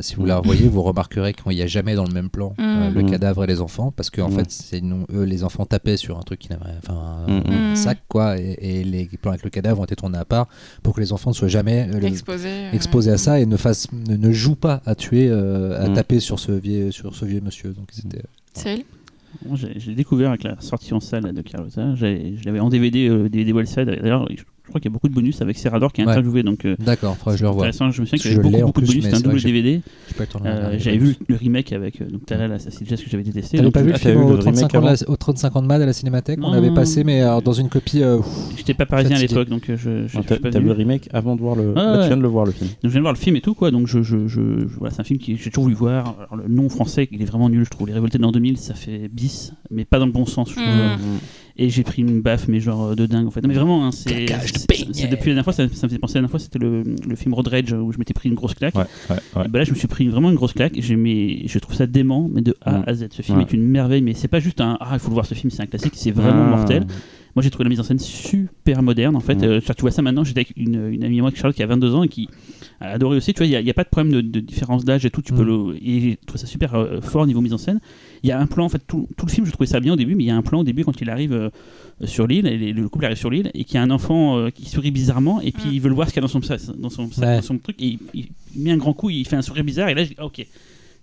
si 0.01 0.15
vous 0.15 0.25
la 0.25 0.37
revoyez, 0.37 0.67
vous 0.67 0.81
remarquerez 0.81 1.33
qu'il 1.33 1.51
n'y 1.51 1.61
a 1.61 1.67
jamais 1.67 1.95
dans 1.95 2.05
le 2.05 2.13
même 2.13 2.29
plan 2.29 2.53
euh, 2.59 2.89
le 2.89 3.03
Mm. 3.03 3.09
cadavre 3.09 3.43
et 3.43 3.47
les 3.47 3.61
enfants, 3.61 3.91
parce 3.91 4.09
qu'en 4.09 4.29
Mm. 4.29 4.33
fait, 4.33 4.51
c'est 4.51 4.81
non, 4.81 5.05
eux, 5.13 5.23
les 5.23 5.43
enfants 5.43 5.65
tapaient 5.65 5.97
sur 5.97 6.17
un 6.17 6.21
truc 6.21 6.39
qui 6.39 6.49
n'avait, 6.49 6.65
enfin, 6.77 7.25
un, 7.27 7.31
Mm. 7.31 7.43
un 7.47 7.71
Mm. 7.71 7.75
sac 7.75 7.99
quoi, 8.07 8.37
et, 8.39 8.57
et 8.61 8.83
les 8.83 9.07
plans 9.21 9.31
avec 9.31 9.43
le 9.43 9.49
cadavre 9.49 9.81
ont 9.81 9.85
été 9.85 9.95
tournés 9.95 10.17
à 10.17 10.25
part 10.25 10.47
pour 10.83 10.93
que 10.95 11.01
les 11.01 11.11
enfants 11.13 11.31
ne 11.31 11.35
soient 11.35 11.47
jamais 11.47 11.89
euh, 11.89 11.99
euh, 12.01 12.71
exposés 12.73 13.11
à 13.11 13.17
ça 13.17 13.39
et 13.39 13.45
ne 13.45 13.57
fassent, 13.57 13.91
ne, 13.91 14.15
ne 14.15 14.31
jouent 14.31 14.55
pas 14.55 14.81
à 14.85 14.95
tuer, 14.95 15.27
euh, 15.29 15.83
à 15.83 15.89
Mm. 15.89 15.93
taper 15.93 16.19
sur 16.19 16.39
ce 16.39 16.51
vieux, 16.51 16.91
sur 16.91 17.15
ce 17.15 17.25
vieux 17.25 17.41
monsieur. 17.41 17.71
Donc 17.73 17.87
c'était. 17.91 18.21
Cyril 18.53 18.83
Moi, 19.45 19.57
j'ai 19.57 19.95
découvert 19.95 20.29
avec 20.29 20.43
la 20.43 20.61
sortie 20.61 20.93
en 20.93 21.01
salle 21.01 21.33
de 21.33 21.41
Carlotta. 21.41 21.93
Je 21.95 22.05
l'avais 22.45 22.59
en 22.61 22.69
DVD, 22.69 23.09
euh, 23.09 23.27
DVD 23.27 23.51
Wellside. 23.51 23.85
D'ailleurs, 24.01 24.27
je 24.65 24.69
crois 24.71 24.81
qu'il 24.81 24.89
y 24.89 24.91
a 24.91 24.95
beaucoup 24.95 25.07
de 25.09 25.13
bonus 25.13 25.41
avec 25.41 25.57
Serrador 25.57 25.93
qui 25.93 26.01
est 26.01 26.05
Ouais. 26.05 26.11
interviewé. 26.11 26.41
Donc, 26.43 26.65
euh, 26.65 26.75
D'accord, 26.79 27.15
je 27.35 27.41
le 27.43 27.49
revoie. 27.49 27.63
intéressant. 27.67 27.91
Je 27.91 28.01
me 28.01 28.05
souviens 28.07 28.19
qu'il 28.19 28.31
y 28.31 28.55
avait 28.55 28.63
beaucoup, 28.63 28.81
de 28.81 28.87
bonus. 28.87 29.03
C'était 29.03 29.15
un 29.15 29.19
c'est 29.19 29.25
vrai 29.25 29.33
double 29.35 29.43
DVD. 29.43 29.81
Euh. 30.45 30.75
J'avais 30.79 30.97
vu 30.97 31.15
le 31.27 31.35
remake 31.35 31.71
avec 31.73 32.01
euh, 32.01 32.05
donc 32.09 32.25
Talal 32.25 32.51
Assassin's 32.51 32.89
Jazz 32.89 33.01
que 33.01 33.09
j'avais 33.09 33.23
détesté. 33.23 33.57
T'avais 33.57 33.71
pas 33.71 33.81
vu 33.83 33.91
le 33.91 33.97
film 33.97 34.17
au 34.23 34.31
le 34.33 34.39
35, 34.39 34.71
remake 34.71 34.75
ans 34.75 34.81
de 34.81 34.85
la, 35.05 35.09
au 35.11 35.15
35 35.15 35.55
ans 35.55 35.61
de 35.61 35.67
MAD 35.67 35.81
à 35.81 35.85
la 35.85 35.93
Cinémathèque 35.93 36.39
On 36.41 36.47
Non. 36.47 36.53
l'avait 36.53 36.73
passé, 36.73 37.03
mais 37.03 37.21
dans 37.43 37.53
une 37.53 37.69
copie. 37.69 38.01
euh, 38.01 38.19
J'étais 38.57 38.73
pas 38.73 38.85
parisien 38.85 39.15
à 39.15 39.19
l'époque, 39.19 39.49
donc 39.49 39.69
je, 39.73 40.07
T'as 40.49 40.59
vu 40.59 40.65
le 40.65 40.71
remake 40.73 41.09
avant 41.13 41.35
de 41.35 41.41
voir 41.41 41.55
le. 41.55 41.73
Tu 41.75 42.07
viens 42.07 42.17
de 42.17 42.21
le 42.21 42.27
voir 42.27 42.45
le 42.45 42.51
film. 42.51 42.69
Donc 42.69 42.77
je 42.85 42.89
viens 42.89 42.99
de 42.99 43.03
voir 43.03 43.13
le 43.13 43.19
film 43.19 43.35
et 43.35 43.41
tout 43.41 43.53
quoi, 43.53 43.69
donc 43.71 43.87
je, 43.87 43.99
voilà, 44.77 44.93
c'est 44.93 45.01
un 45.01 45.03
film 45.03 45.19
que 45.19 45.25
j'ai 45.35 45.49
toujours 45.51 45.63
voulu 45.65 45.75
voir. 45.75 46.15
Le 46.35 46.51
nom 46.53 46.69
français, 46.69 47.07
il 47.11 47.21
est 47.21 47.25
vraiment 47.25 47.49
nul, 47.49 47.63
je 47.65 47.69
trouve. 47.69 47.87
Les 47.87 47.93
Révoltés 47.93 48.17
de 48.17 48.23
l'an 48.23 48.31
2000, 48.31 48.57
ça 48.57 48.73
fait 48.73 49.09
bis, 49.11 49.53
mais 49.71 49.85
pas 49.85 49.99
dans 49.99 50.05
le 50.07 50.11
bon 50.11 50.25
sens. 50.25 50.49
je 50.49 50.55
trouve. 50.55 50.65
Mm. 51.57 51.61
Et 51.61 51.69
j'ai 51.69 51.83
pris 51.83 52.01
une 52.01 52.21
baffe, 52.21 52.47
mais 52.47 52.59
genre 52.59 52.83
euh, 52.91 52.95
de 52.95 53.05
dingue 53.05 53.27
en 53.27 53.31
fait. 53.31 53.41
Non, 53.41 53.47
mais 53.47 53.53
vraiment, 53.55 53.85
hein, 53.85 53.91
c'est 53.91 54.09
de 54.25 55.07
depuis 55.09 55.29
la 55.29 55.35
dernière 55.35 55.43
fois, 55.43 55.53
ça, 55.53 55.67
ça 55.69 55.87
me 55.87 55.89
faisait 55.89 55.99
penser 55.99 56.13
à 56.17 56.21
la 56.21 56.27
dernière 56.27 56.31
fois, 56.31 56.39
c'était 56.39 56.59
le, 56.59 56.83
le 57.07 57.15
film 57.15 57.33
Road 57.33 57.47
Rage 57.47 57.71
où 57.73 57.91
je 57.91 57.97
m'étais 57.97 58.13
pris 58.13 58.29
une 58.29 58.35
grosse 58.35 58.53
claque. 58.53 58.75
Ouais, 58.75 58.83
ouais, 59.09 59.15
ouais. 59.35 59.45
Et 59.45 59.47
bah 59.47 59.59
là, 59.59 59.65
je 59.65 59.71
me 59.71 59.75
suis 59.75 59.87
pris 59.87 60.07
vraiment 60.07 60.29
une 60.29 60.35
grosse 60.35 60.53
claque. 60.53 60.77
Et 60.77 60.81
j'ai 60.81 60.95
mis- 60.95 61.47
je 61.47 61.59
trouve 61.59 61.75
ça 61.75 61.87
dément, 61.87 62.29
mais 62.31 62.41
de 62.41 62.55
A 62.61 62.79
Mm. 62.79 62.83
à 62.87 62.93
Z. 62.93 63.07
Ce 63.11 63.21
film 63.21 63.37
Ouais. 63.37 63.43
est 63.45 63.53
une 63.53 63.63
merveille, 63.63 64.01
mais 64.01 64.13
c'est 64.13 64.27
pas 64.27 64.39
juste 64.39 64.59
un 64.61 64.77
ah, 64.81 64.89
il 64.93 64.99
faut 64.99 65.09
le 65.09 65.13
voir 65.13 65.25
ce 65.25 65.33
film, 65.33 65.49
c'est 65.49 65.61
un 65.63 65.67
classique, 65.67 65.93
c'est 65.95 66.11
vraiment 66.11 66.43
Ah. 66.47 66.57
mortel. 66.57 66.85
Moi, 67.35 67.43
j'ai 67.43 67.49
trouvé 67.49 67.65
la 67.65 67.69
mise 67.69 67.81
en 67.81 67.83
scène 67.83 67.99
super 67.99 68.81
moderne. 68.81 69.15
En 69.15 69.19
fait, 69.19 69.35
Mm. 69.35 69.43
Euh, 69.43 69.59
tu 69.59 69.81
vois 69.81 69.91
ça 69.91 70.01
maintenant. 70.01 70.23
J'étais 70.23 70.39
avec 70.41 70.53
une, 70.55 70.87
une 70.89 71.03
amie 71.03 71.19
à 71.19 71.21
moi, 71.21 71.31
Charlotte, 71.35 71.55
qui 71.55 71.63
a 71.63 71.67
22 71.67 71.93
ans 71.93 72.03
et 72.03 72.07
qui 72.07 72.29
adoré 72.81 73.17
aussi. 73.17 73.33
Tu 73.33 73.39
vois, 73.39 73.47
il 73.47 73.63
n'y 73.63 73.69
a, 73.69 73.73
pas 73.73 73.83
de 73.83 73.89
problème 73.89 74.11
de, 74.13 74.21
de 74.21 74.39
différence 74.39 74.83
d'âge 74.85 75.05
et 75.05 75.09
tout. 75.09 75.21
Tu 75.21 75.33
peux 75.33 75.43
Mm. 75.43 75.47
le. 75.71 75.75
Et 75.81 75.99
j'ai 76.01 76.17
trouvé 76.25 76.39
ça 76.39 76.47
super 76.47 76.75
euh, 76.75 77.01
fort 77.01 77.21
au 77.23 77.25
niveau 77.27 77.41
mise 77.41 77.53
en 77.53 77.57
scène. 77.57 77.79
Il 78.23 78.29
y 78.29 78.31
a 78.31 78.39
un 78.39 78.47
plan, 78.47 78.65
en 78.65 78.69
fait, 78.69 78.81
tout, 78.87 79.07
tout 79.17 79.25
le 79.25 79.31
film, 79.31 79.45
je 79.45 79.51
trouvais 79.51 79.67
ça 79.67 79.79
bien 79.79 79.93
au 79.93 79.95
début, 79.95 80.15
mais 80.15 80.23
il 80.23 80.27
y 80.27 80.31
a 80.31 80.35
un 80.35 80.41
plan 80.41 80.59
au 80.59 80.63
début 80.63 80.83
quand 80.83 80.99
il 81.01 81.09
arrive 81.09 81.33
euh, 81.33 81.49
sur 82.05 82.27
l'île, 82.27 82.47
et 82.47 82.57
les- 82.57 82.73
le 82.73 82.89
couple 82.89 83.05
arrive 83.05 83.17
sur 83.17 83.29
l'île, 83.29 83.51
et 83.53 83.63
qu'il 83.63 83.75
y 83.75 83.77
a 83.77 83.83
un 83.83 83.91
enfant 83.91 84.37
euh, 84.37 84.49
qui 84.49 84.67
sourit 84.69 84.91
bizarrement, 84.91 85.41
et 85.41 85.51
puis 85.51 85.69
Mm. 85.69 85.73
il 85.73 85.81
veut 85.81 85.89
le 85.89 85.95
voir 85.95 86.07
ce 86.09 86.13
qu'il 86.13 86.21
y 86.21 86.25
a 86.25 86.27
dans 86.27 86.31
son, 86.31 86.41
sac- 86.41 86.75
dans 86.79 86.89
son, 86.89 87.03
Ouais. 87.21 87.35
dans 87.37 87.41
son 87.41 87.57
truc, 87.57 87.75
et 87.81 87.97
il, 88.13 88.27
il 88.55 88.61
met 88.63 88.71
un 88.71 88.77
grand 88.77 88.93
coup, 88.93 89.09
il 89.09 89.25
fait 89.27 89.35
un 89.35 89.41
sourire 89.41 89.63
bizarre, 89.63 89.89
et 89.89 89.93
là, 89.93 90.03
je 90.03 90.09
dis, 90.09 90.15
ah, 90.17 90.25
ok. 90.25 90.45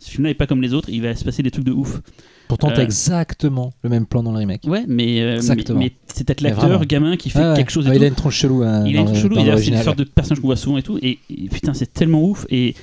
Ce 0.05 0.11
film-là 0.11 0.31
n'est 0.31 0.35
pas 0.35 0.47
comme 0.47 0.63
les 0.63 0.75
autres, 0.75 0.89
il 0.91 1.01
va 1.03 1.15
se 1.15 1.25
passer 1.25 1.43
des 1.43 1.51
trucs 1.51 1.65
de 1.65 1.73
ouf. 1.73 2.01
Pourtant, 2.49 2.69
t'as 2.75 2.81
Euh. 2.81 2.85
exactement 2.85 3.73
le 3.83 3.89
même 3.89 4.05
plan 4.05 4.23
dans 4.23 4.33
le 4.33 4.39
remake. 4.39 4.63
Ouais, 4.67 4.85
mais, 4.89 5.21
euh, 5.23 5.27
mais, 5.31 5.35
Exactement. 5.37 5.79
mais 5.79 5.93
c'est 6.07 6.27
peut-être 6.27 6.41
l'acteur 6.43 6.85
gamin 6.87 7.17
qui 7.17 7.31
fait 7.31 7.39
Ah 7.39 7.51
ouais. 7.53 7.57
quelque 7.57 7.71
chose 7.71 7.87
et 7.87 7.89
Ah, 7.89 7.93
tout. 7.93 7.99
il 7.99 8.05
a 8.05 8.09
une 8.09 8.15
tronche 8.15 8.37
chelou. 8.37 8.63
hein, 8.63 8.85
il 8.87 8.97
a 8.97 9.01
une 9.01 9.09
le- 9.09 9.15
chelou, 9.15 9.37
c'est 9.59 9.69
une 9.69 9.83
sorte 9.83 9.99
de 9.99 10.05
personnage 10.05 10.41
qu'on 10.41 10.49
voit 10.49 10.57
souvent 10.57 10.77
et 10.77 10.83
tout, 10.83 10.99
et, 11.01 11.19
et 11.31 11.49
putain, 11.49 11.73
c'est 11.73 11.93
tellement 11.95 12.23
ouf. 12.25 12.45
Et, 12.51 12.75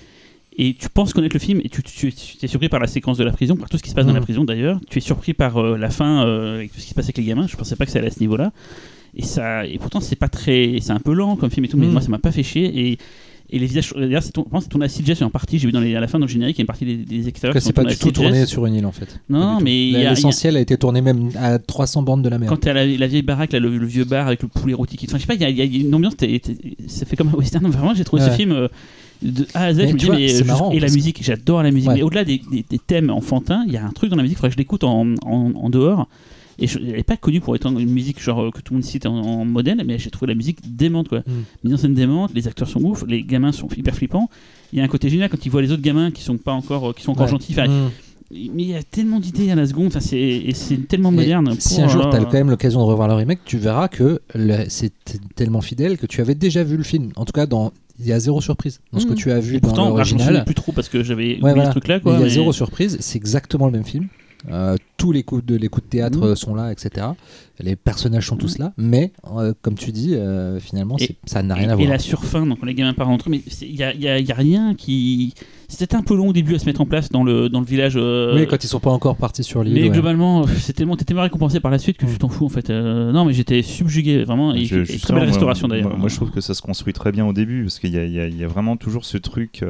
et 0.58 0.74
tu 0.74 0.90
penses 0.90 1.14
connaître 1.14 1.36
le 1.36 1.40
film 1.40 1.62
et 1.64 1.70
tu, 1.70 1.84
tu, 1.84 2.12
tu 2.12 2.38
es 2.42 2.48
surpris 2.48 2.68
par 2.70 2.80
la 2.80 2.88
séquence 2.88 3.18
de 3.18 3.24
la 3.24 3.32
prison, 3.32 3.56
par 3.58 3.70
tout 3.70 3.78
ce 3.78 3.84
qui 3.84 3.90
se 3.90 3.96
passe 3.96 4.06
dans 4.06 4.14
la 4.14 4.20
Mhm. 4.20 4.26
prison 4.26 4.44
d'ailleurs. 4.44 4.80
Tu 4.90 4.98
es 4.98 5.02
surpris 5.02 5.34
par 5.34 5.58
euh, 5.58 5.78
la 5.78 5.90
fin 5.90 6.26
euh, 6.26 6.62
et 6.62 6.68
tout 6.70 6.80
ce 6.80 6.84
qui 6.86 6.90
se 6.90 6.96
passe 6.96 7.06
avec 7.06 7.18
les 7.18 7.24
gamins. 7.26 7.46
Je 7.48 7.56
pensais 7.56 7.76
pas 7.76 7.86
que 7.86 7.92
ça 7.92 8.00
allait 8.00 8.08
à 8.08 8.12
ce 8.12 8.20
niveau-là. 8.22 8.52
Et 9.16 9.24
ça, 9.24 9.66
et 9.66 9.78
pourtant 9.78 10.00
c'est 10.02 10.16
pas 10.16 10.30
très, 10.30 10.78
c'est 10.82 10.92
un 10.92 11.00
peu 11.00 11.14
lent 11.14 11.36
comme 11.36 11.50
film 11.52 11.66
et 11.66 11.70
tout, 11.70 11.78
mais 11.78 11.86
Mhm. 11.88 11.92
moi 11.94 12.02
ça 12.02 12.10
m'a 12.10 12.20
pas 12.20 12.32
fait 12.32 12.44
chier 12.44 12.90
et 12.92 12.98
et 13.52 13.60
les 13.60 13.66
visages, 13.66 13.94
d'ailleurs, 13.96 14.22
c'est 14.24 14.32
tourné 14.32 14.86
à 14.86 14.90
CGS 14.90 15.24
en 15.24 15.30
partie. 15.30 15.60
J'ai 15.60 15.66
vu 15.68 15.72
dans 15.72 15.80
les, 15.80 15.96
à 15.96 16.00
la 16.00 16.08
fin 16.08 16.20
dans 16.20 16.26
le 16.26 16.32
générique, 16.32 16.58
il 16.58 16.60
y 16.60 16.62
a 16.62 16.64
une 16.64 16.68
partie 16.68 16.86
des, 16.86 16.98
des 16.98 17.28
extérieurs. 17.28 17.54
Que 17.54 17.60
c'est 17.60 17.74
pas 17.74 17.84
du 17.84 17.98
tout 17.98 18.12
tourné 18.12 18.46
sur 18.46 18.66
une 18.66 18.76
île 18.76 18.86
en 18.86 18.92
fait. 18.92 19.20
Non, 19.30 19.60
mais 19.62 19.96
a- 19.96 20.08
a- 20.08 20.10
L'essentiel 20.12 20.56
a 20.58 20.60
été 20.60 20.78
tourné 20.78 21.02
même 21.02 21.30
à 21.38 21.58
300 21.60 22.04
bandes 22.04 22.24
de 22.24 22.30
la 22.30 22.38
mer. 22.38 22.48
Quand 22.50 22.58
t'es 22.58 22.70
à 22.70 22.74
la, 22.74 22.86
la 22.86 23.08
vieille 23.08 23.22
baraque, 23.24 23.52
là, 23.54 23.60
le, 23.60 23.78
le 23.78 23.86
vieux 23.86 24.04
bar 24.06 24.28
avec 24.28 24.42
le 24.44 24.48
poulet 24.48 24.74
rôti 24.74 24.98
qui. 24.98 25.06
Enfin, 25.08 25.18
je 25.18 25.22
sais 25.22 25.28
pas, 25.28 25.34
il 25.36 25.42
y, 25.42 25.46
a- 25.46 25.50
il 25.50 25.58
y 25.76 25.80
a 25.80 25.82
une 25.88 25.94
ambiance, 25.96 26.16
t'es- 26.18 26.42
ça 26.88 27.06
fait 27.06 27.16
comme 27.16 27.30
un 27.30 27.34
western. 27.38 27.64
Non, 27.64 27.70
Vraiment, 27.80 27.94
j'ai 27.94 28.04
trouvé 28.04 28.22
ce 28.24 28.30
film 28.30 28.52
euh, 28.52 28.68
de 29.22 29.46
A 29.54 29.66
à 29.66 29.74
Z. 29.74 29.78
Mais 29.78 29.88
je 29.88 29.94
me 29.94 29.98
tu 29.98 29.98
dis, 30.00 30.06
vois, 30.06 30.16
mais, 30.16 30.28
c'est 30.30 30.38
je- 30.40 30.44
marrant, 30.44 30.72
et 30.72 30.80
la 30.80 30.88
musique, 30.90 31.24
j'adore 31.24 31.64
la 31.64 31.72
musique. 31.72 31.90
Ouais. 31.90 31.96
Mais 31.96 32.02
au-delà 32.04 32.24
des, 32.24 32.42
des- 32.52 32.66
des 32.70 32.80
thèmes 32.80 33.10
enfantins, 33.10 33.64
il 33.68 33.74
y 33.74 33.78
a 33.78 33.86
un 33.86 33.90
truc 33.92 34.10
dans 34.10 34.16
la 34.16 34.22
musique, 34.24 34.36
il 34.36 34.40
faudrait 34.40 34.50
que 34.50 34.54
je 34.56 34.60
l'écoute 34.60 34.84
en, 34.84 35.06
en, 35.26 35.52
en 35.56 35.70
dehors. 35.70 36.08
Et 36.62 36.68
je, 36.68 36.78
elle 36.80 36.92
n'est 36.98 37.04
pas 37.04 37.18
connue 37.18 37.40
pour 37.42 37.56
être 37.56 37.66
une 37.68 37.90
musique 37.92 38.22
genre 38.22 38.42
euh, 38.42 38.52
que 38.52 38.60
tout 38.62 38.74
le 38.74 38.80
monde 38.80 38.84
cite 38.86 39.06
en, 39.06 39.16
en 39.18 39.46
modèle, 39.46 39.82
mais 39.86 39.98
j'ai 40.00 40.10
trouvé 40.10 40.32
la 40.32 40.36
musique 40.36 40.60
démente 40.76 41.08
quoi. 41.10 41.20
Mm. 41.20 41.32
Mise 41.64 41.74
en 41.74 41.78
scène 41.78 41.94
démente, 41.94 42.32
les 42.34 42.48
acteurs 42.48 42.68
sont 42.68 42.82
ouf, 42.84 43.04
les 43.08 43.24
gamins 43.24 43.52
sont 43.52 43.68
hyper 43.76 43.96
flippants. 43.96 44.30
Il 44.74 44.80
y 44.80 44.82
a 44.82 44.86
un 44.86 44.88
côté 44.88 45.10
génial 45.10 45.30
quand 45.30 45.46
ils 45.46 45.50
voient 45.50 45.62
les 45.62 45.72
autres 45.72 45.82
gamins 45.82 46.12
qui 46.12 46.22
sont 46.22 46.38
pas 46.38 46.52
encore, 46.54 46.90
euh, 46.90 46.94
qui 46.94 47.04
sont 47.04 47.12
encore 47.12 47.26
Ouais. 47.26 47.32
gentils. 47.32 47.54
Enfin, 47.54 47.68
Mm. 47.68 47.90
Mais 48.32 48.62
il 48.62 48.70
y 48.70 48.76
a 48.76 48.84
tellement 48.84 49.20
d'idées 49.20 49.50
à 49.50 49.56
la 49.56 49.66
seconde, 49.66 49.88
enfin, 49.88 50.00
c'est, 50.02 50.20
et 50.20 50.54
c'est 50.54 50.88
tellement 50.88 51.12
Et 51.12 51.16
moderne. 51.16 51.56
Si 51.58 51.82
un 51.82 51.88
jour 51.88 52.08
tu 52.12 52.16
as 52.16 52.20
quand 52.26 52.34
même 52.34 52.52
l'occasion 52.52 52.80
de 52.80 52.86
revoir 52.86 53.08
le 53.08 53.16
remake, 53.16 53.40
tu 53.44 53.58
verras 53.58 53.88
que 53.88 54.22
c'est 54.68 54.92
tellement 55.36 55.62
fidèle 55.62 55.98
que 55.98 56.06
tu 56.06 56.22
avais 56.22 56.36
déjà 56.36 56.64
vu 56.64 56.78
le 56.78 56.84
film. 56.84 57.10
En 57.16 57.26
tout 57.26 57.32
cas, 57.34 57.48
dans 57.48 57.74
il 58.00 58.06
y 58.06 58.14
a 58.14 58.20
zéro 58.20 58.40
surprise 58.40 58.82
dans 58.94 59.00
ce 59.00 59.06
que 59.08 59.14
Mhm. 59.14 59.18
tu 59.18 59.32
as 59.32 59.40
vu 59.40 59.56
Et 59.56 59.60
dans 59.60 59.68
pourtant, 59.70 59.82
souviens 59.88 59.98
l'original. 59.98 60.46
plus 60.46 60.54
trop 60.54 60.72
parce 60.72 60.90
que 60.90 61.02
j'avais 61.04 61.24
oublié 61.24 61.42
Ouais, 61.42 61.54
voilà. 61.54 61.66
ce 61.66 61.72
truc-là. 61.72 62.00
Il 62.06 62.12
y 62.12 62.16
a 62.16 62.20
mais- 62.20 62.30
zéro 62.30 62.54
surprise, 62.54 62.98
c'est 63.00 63.18
exactement 63.18 63.66
le 63.66 63.72
même 63.72 63.84
film. 63.84 64.08
Euh, 64.50 64.78
tous 64.96 65.12
les 65.12 65.24
coups 65.24 65.46
de 65.46 65.56
les 65.56 65.68
coups 65.68 65.86
de 65.86 65.90
théâtre 65.90 66.18
Mhm. 66.20 66.24
euh, 66.24 66.36
sont 66.36 66.56
là, 66.56 66.72
etc. 66.72 67.08
Les 67.60 67.76
personnages 67.76 68.28
sont 68.28 68.38
tous 68.38 68.58
là, 68.58 68.72
mais 68.78 69.12
euh, 69.36 69.54
comme 69.62 69.76
tu 69.76 69.92
dis, 69.92 70.16
euh, 70.16 70.62
finalement, 70.62 70.96
Et- 70.98 71.18
ça 71.26 71.44
n'a 71.44 71.56
rien 71.56 71.68
et, 71.68 71.72
à 71.72 71.74
et 71.74 71.78
voir. 71.78 71.90
la 71.90 72.00
surfin, 72.00 72.46
donc 72.46 72.66
les 72.66 72.74
gamins 72.74 72.94
parlent 72.94 73.12
entre 73.12 73.28
eux, 73.28 73.32
mais 73.32 73.42
il 73.62 73.76
y 73.76 73.84
a, 73.84 73.94
y 73.94 74.08
a- 74.08 74.18
il 74.18 74.26
y 74.26 74.32
a 74.32 74.36
rien 74.36 74.76
qui. 74.76 75.34
C'était 75.68 75.94
un 75.96 76.02
peu 76.04 76.16
long 76.16 76.30
au 76.30 76.34
début 76.34 76.56
à 76.56 76.60
se 76.60 76.66
mettre 76.66 76.80
en 76.80 76.86
place 76.86 77.10
dans 77.10 77.24
le, 77.26 77.50
dans 77.50 77.60
le 77.60 77.66
village. 77.66 77.94
euh, 77.98 78.34
Oui, 78.36 78.48
quand 78.48 78.64
ils 78.64 78.68
sont 78.68 78.80
pas 78.80 78.92
encore 78.92 79.18
partis 79.18 79.44
sur 79.44 79.62
l'île. 79.62 79.74
mais 79.74 79.84
ouais. 79.84 79.90
globalement, 79.90 80.48
c'est 80.48 80.72
tellement, 80.74 80.96
t'es 80.96 81.04
tellement 81.04 81.24
récompensé 81.24 81.60
par 81.60 81.70
la 81.70 81.78
suite 81.78 81.98
que 81.98 82.06
tu 82.06 82.18
t'en 82.18 82.30
fous 82.30 82.46
en 82.46 82.50
fait. 82.50 82.70
Euh, 82.70 83.12
non, 83.12 83.26
mais 83.26 83.34
j'étais 83.34 83.62
subjugué 83.62 84.24
vraiment. 84.24 84.54
Et, 84.56 84.64
Je- 84.64 84.80
et 84.80 85.00
très 85.00 85.14
belle 85.14 85.26
restauration 85.26 85.68
d'ailleurs. 85.68 85.90
Moi, 85.90 85.98
moi, 85.98 86.08
je 86.10 86.16
trouve 86.16 86.32
que 86.32 86.40
ça 86.42 86.54
se 86.54 86.62
construit 86.62 86.94
très 86.94 87.12
bien 87.12 87.26
au 87.26 87.34
début 87.34 87.64
parce 87.64 87.78
qu'il 87.80 87.94
y, 87.94 87.98
a- 87.98 88.06
il 88.06 88.14
y 88.14 88.20
a- 88.22 88.28
il 88.28 88.38
y 88.38 88.44
a 88.46 88.48
vraiment 88.48 88.78
toujours 88.78 89.04
ce 89.04 89.18
truc. 89.18 89.64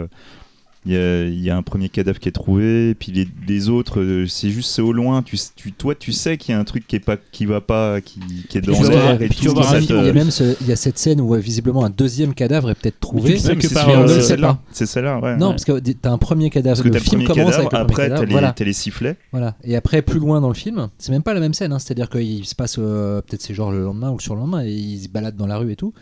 Euh, 0.88 0.88
Il 0.88 0.92
y, 0.94 0.98
a, 0.98 1.24
il 1.26 1.42
y 1.42 1.50
a 1.50 1.58
un 1.58 1.62
premier 1.62 1.90
cadavre 1.90 2.20
qui 2.20 2.30
est 2.30 2.34
trouvé, 2.34 2.90
et 2.92 2.96
puis 2.96 3.12
les, 3.12 3.28
les 3.48 3.70
autres, 3.70 4.00
euh, 4.00 4.28
c'est 4.28 4.50
juste 4.50 4.72
c'est 4.72 4.82
au 4.82 4.94
loin. 4.94 5.22
Tu, 5.22 5.38
tu, 5.56 5.72
toi, 5.74 5.94
tu 5.96 6.12
sais 6.12 6.38
qu'il 6.38 6.54
y 6.54 6.56
a 6.56 6.60
un 6.60 6.64
truc 6.64 6.88
qui 6.88 6.96
est 6.96 7.00
pas, 7.02 7.18
qui 7.32 7.46
va 7.46 7.60
pas, 7.62 8.00
qui, 8.02 8.20
qui 8.50 8.58
est 8.58 8.62
dans 8.62 8.72
l'air 8.82 9.22
et 9.22 9.28
puis 9.30 9.40
tout. 9.48 9.62
ça 9.64 9.80
Il 9.80 9.90
y 9.90 9.94
a 10.10 10.14
même 10.14 10.32
ce- 10.32 10.56
il 10.62 10.68
y 10.68 10.72
a 10.72 10.76
cette 10.76 10.98
scène 10.98 11.20
où 11.22 11.36
euh, 11.36 11.40
visiblement 11.40 11.84
un 11.84 11.90
deuxième 11.90 12.34
cadavre 12.34 12.70
est 12.72 12.76
peut-être 12.76 13.00
trouvé. 13.00 13.34
tu 13.34 13.40
sais 13.40 13.50
Ouais, 13.50 13.56
mais 13.56 13.62
que 13.62 13.68
c'est 13.68 13.74
par, 13.74 13.86
celui-là, 13.86 14.02
euh, 14.04 14.08
c'est 14.08 14.16
le 14.16 14.22
sait 14.22 14.28
celle-là. 14.28 14.48
pas. 14.54 14.62
C'est 14.72 14.86
celle-là, 14.86 15.20
ouais. 15.20 15.38
Non, 15.38 15.48
ouais. 15.48 15.52
parce 15.54 15.66
que 15.66 15.80
t'as 15.80 16.12
un 16.12 16.18
premier 16.18 16.50
cadavre. 16.50 16.78
Parce 16.82 16.88
que 16.90 16.94
le 16.94 17.00
film 17.00 17.24
commence 17.26 17.38
cadavre, 17.56 17.60
avec 17.60 17.72
le 17.74 17.78
après 17.80 18.10
t'as 18.10 18.26
les, 18.26 18.32
Voilà. 18.32 18.56
les 18.58 18.74
sifflets. 18.74 19.18
Voilà. 19.32 19.56
Et 19.64 19.76
après, 19.76 20.02
plus 20.02 20.20
loin 20.20 20.40
dans 20.42 20.48
le 20.48 20.54
film, 20.54 20.88
c'est 20.98 21.12
même 21.12 21.24
pas 21.24 21.34
la 21.34 21.40
même 21.42 21.54
scène. 21.54 21.74
hein. 21.74 21.80
C'est-à-dire 21.80 22.10
qu'il 22.10 22.46
se 22.46 22.56
passe 22.56 22.78
euh, 22.80 23.22
peut-être 23.22 23.42
c'est 23.42 23.54
genre 23.54 23.72
le 23.72 23.84
lendemain 23.84 24.12
ou 24.12 24.18
le 24.18 24.22
surlendemain 24.22 24.64
et 24.64 24.72
ils 24.72 25.04
se 25.04 25.10
baladent 25.10 25.36
dans 25.36 25.48
la 25.48 25.58
rue 25.58 25.72
et 25.72 25.76
tout. 25.76 25.94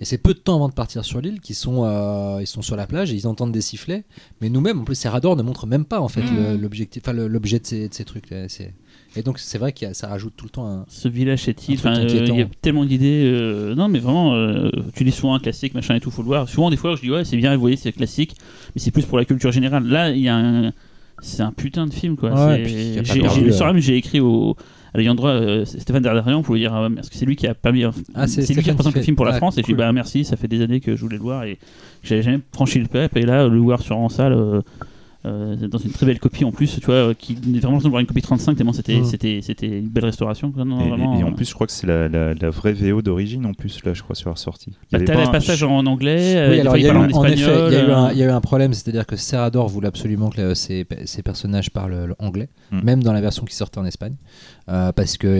Et 0.00 0.06
c'est 0.06 0.16
peu 0.18 0.32
de 0.32 0.38
temps 0.38 0.54
avant 0.56 0.68
de 0.70 0.72
partir 0.74 1.04
sur 1.04 1.20
l'île 1.20 1.40
qu'ils 1.40 1.54
sont, 1.56 1.84
euh, 1.84 2.38
ils 2.40 2.46
sont 2.46 2.62
sur 2.62 2.74
la 2.74 2.86
plage 2.86 3.12
et 3.12 3.14
ils 3.14 3.26
entendent 3.26 3.52
des 3.52 3.60
sifflets. 3.60 4.04
Mais 4.40 4.48
nous-mêmes, 4.48 4.80
en 4.80 4.84
plus, 4.84 4.94
ces 4.94 5.08
radars 5.10 5.36
ne 5.36 5.42
montrent 5.42 5.66
même 5.66 5.84
pas 5.84 6.00
en 6.00 6.08
fait 6.08 6.22
le- 6.22 6.56
l'objectif, 6.56 7.02
enfin 7.04 7.12
le- 7.12 7.28
l'objet 7.28 7.58
de 7.58 7.66
ces, 7.66 7.88
de 7.88 7.92
ces 7.94 8.04
trucs. 8.04 8.30
là. 8.30 8.48
C'est- 8.48 8.72
Et 9.16 9.22
donc 9.22 9.38
c'est 9.38 9.58
vrai 9.58 9.72
que 9.72 9.92
ça 9.92 10.06
rajoute 10.08 10.32
tout 10.36 10.44
le 10.46 10.50
temps 10.50 10.66
un. 10.66 10.86
Ce 10.88 11.08
village 11.08 11.42
cette 11.42 11.68
île, 11.68 11.74
Un 11.74 11.76
truc 11.78 11.92
enfin, 11.92 12.00
euh, 12.00 12.24
il 12.28 12.38
y 12.38 12.42
a 12.42 12.46
tellement 12.62 12.84
d'idées. 12.86 13.24
euh, 13.26 13.74
non, 13.74 13.88
mais 13.88 13.98
vraiment, 13.98 14.34
euh, 14.34 14.70
tu 14.94 15.04
dis 15.04 15.10
souvent 15.10 15.34
un 15.34 15.38
classique, 15.40 15.74
machin 15.74 15.96
et 15.96 16.00
tout, 16.00 16.10
faut 16.10 16.22
le 16.22 16.28
voir. 16.28 16.48
Souvent, 16.48 16.70
des 16.70 16.76
fois, 16.76 16.94
je 16.96 17.02
dis 17.02 17.10
ouais, 17.10 17.24
c'est 17.24 17.36
bien, 17.36 17.52
vous 17.54 17.60
voyez, 17.60 17.76
c'est 17.76 17.92
classique, 17.92 18.36
mais 18.74 18.80
c'est 18.80 18.92
plus 18.92 19.04
pour 19.04 19.18
la 19.18 19.24
culture 19.26 19.52
générale. 19.52 19.84
Là, 19.86 20.10
il 20.10 20.20
y 20.22 20.28
a 20.28 20.36
un. 20.36 20.72
C'est 21.22 21.42
un 21.42 21.52
putain 21.52 21.86
de 21.86 21.92
film, 21.92 22.16
quoi. 22.16 22.30
Ouais, 22.30 22.62
il 22.62 23.00
euh. 23.76 23.80
j'ai 23.80 23.96
écrit 23.96 24.20
au. 24.20 24.56
L'ayant 24.94 25.14
droit, 25.14 25.30
euh, 25.30 25.64
Stéphane 25.64 26.02
Dardarian 26.02 26.42
pour 26.42 26.54
lui 26.54 26.60
dire 26.62 26.74
euh, 26.74 26.88
parce 26.90 27.08
que 27.08 27.16
c'est 27.16 27.26
lui 27.26 27.36
qui 27.36 27.46
a 27.46 27.54
permis. 27.54 27.84
Ah, 28.14 28.26
c'est 28.26 28.42
c'est 28.42 28.54
lui 28.54 28.62
qui 28.62 28.70
représente 28.70 28.94
le 28.94 29.02
film 29.02 29.16
pour 29.16 29.24
la 29.24 29.32
fait- 29.32 29.38
France 29.38 29.56
et 29.58 29.62
je 29.62 29.66
lui 29.66 29.74
dis 29.74 29.78
bah 29.78 29.92
merci, 29.92 30.24
ça 30.24 30.36
fait 30.36 30.48
des 30.48 30.62
années 30.62 30.80
que 30.80 30.96
je 30.96 31.00
voulais 31.00 31.16
le 31.16 31.22
voir 31.22 31.44
et 31.44 31.58
j'avais 32.02 32.22
jamais 32.22 32.40
franchi 32.52 32.78
le 32.80 32.86
pep 32.88 33.16
et 33.16 33.22
là 33.22 33.46
le 33.48 33.58
voir 33.58 33.80
sur 33.82 33.96
en 33.98 34.08
salle. 34.08 34.32
euh, 34.32 34.60
euh, 35.26 35.54
dans 35.68 35.76
une 35.76 35.90
très 35.90 36.06
belle 36.06 36.18
copie 36.18 36.46
en 36.46 36.50
plus, 36.50 36.80
tu 36.80 36.86
vois, 36.86 36.94
euh, 36.94 37.12
qui 37.14 37.34
est 37.34 37.58
vraiment 37.60 37.76
de 37.76 37.86
voir 37.86 38.00
une 38.00 38.06
copie 38.06 38.22
35 38.22 38.56
tellement 38.56 38.72
c'était 38.72 39.00
Mm. 39.00 39.04
c'était 39.04 39.40
c'était 39.42 39.66
une 39.80 39.88
belle 39.88 40.06
restauration. 40.06 40.50
quoi. 40.50 40.64
Non, 40.64 40.80
Et, 40.80 40.88
vraiment, 40.88 41.20
et 41.20 41.22
en 41.22 41.28
euh, 41.28 41.32
plus, 41.32 41.46
je 41.46 41.52
crois 41.52 41.66
que 41.66 41.74
c'est 41.74 41.86
la, 41.86 42.08
la, 42.08 42.32
la 42.32 42.48
vraie 42.48 42.72
VO 42.72 43.02
d'origine 43.02 43.44
en 43.44 43.52
plus, 43.52 43.84
là, 43.84 43.92
je 43.92 44.02
crois, 44.02 44.16
sur 44.16 44.30
la 44.30 44.36
sortie. 44.36 44.70
Il 44.70 44.72
y 44.72 44.76
Bah, 44.92 44.96
avait 44.96 45.04
t'as 45.24 45.28
un- 45.28 45.30
passage 45.30 45.62
en 45.62 45.84
anglais, 45.84 46.48
Oui, 46.48 46.60
alors 46.60 46.74
il 46.78 46.84
y 46.84 46.88
a 46.88 46.94
eu, 46.94 46.96
en 46.96 47.04
effet, 47.06 47.34
il 47.34 47.40
y, 47.40 47.44
a 47.44 47.86
eu 47.86 47.90
un, 47.90 48.06
euh, 48.06 48.12
il 48.12 48.18
y 48.18 48.22
a 48.22 48.26
eu 48.28 48.30
un 48.30 48.40
problème, 48.40 48.72
c'est-à-dire 48.72 49.04
que 49.06 49.16
Serrador 49.16 49.68
voulait 49.68 49.88
absolument 49.88 50.30
que 50.30 50.54
ses, 50.54 50.86
ses 51.04 51.22
personnages 51.22 51.68
parlent 51.70 52.14
anglais, 52.18 52.48
Mm. 52.72 52.80
même 52.82 53.02
dans 53.02 53.12
la 53.12 53.20
version 53.20 53.44
qui 53.44 53.54
sortait 53.54 53.78
en 53.78 53.84
Espagne, 53.84 54.14
euh, 54.70 54.92
parce 54.92 55.16
qu'il 55.18 55.30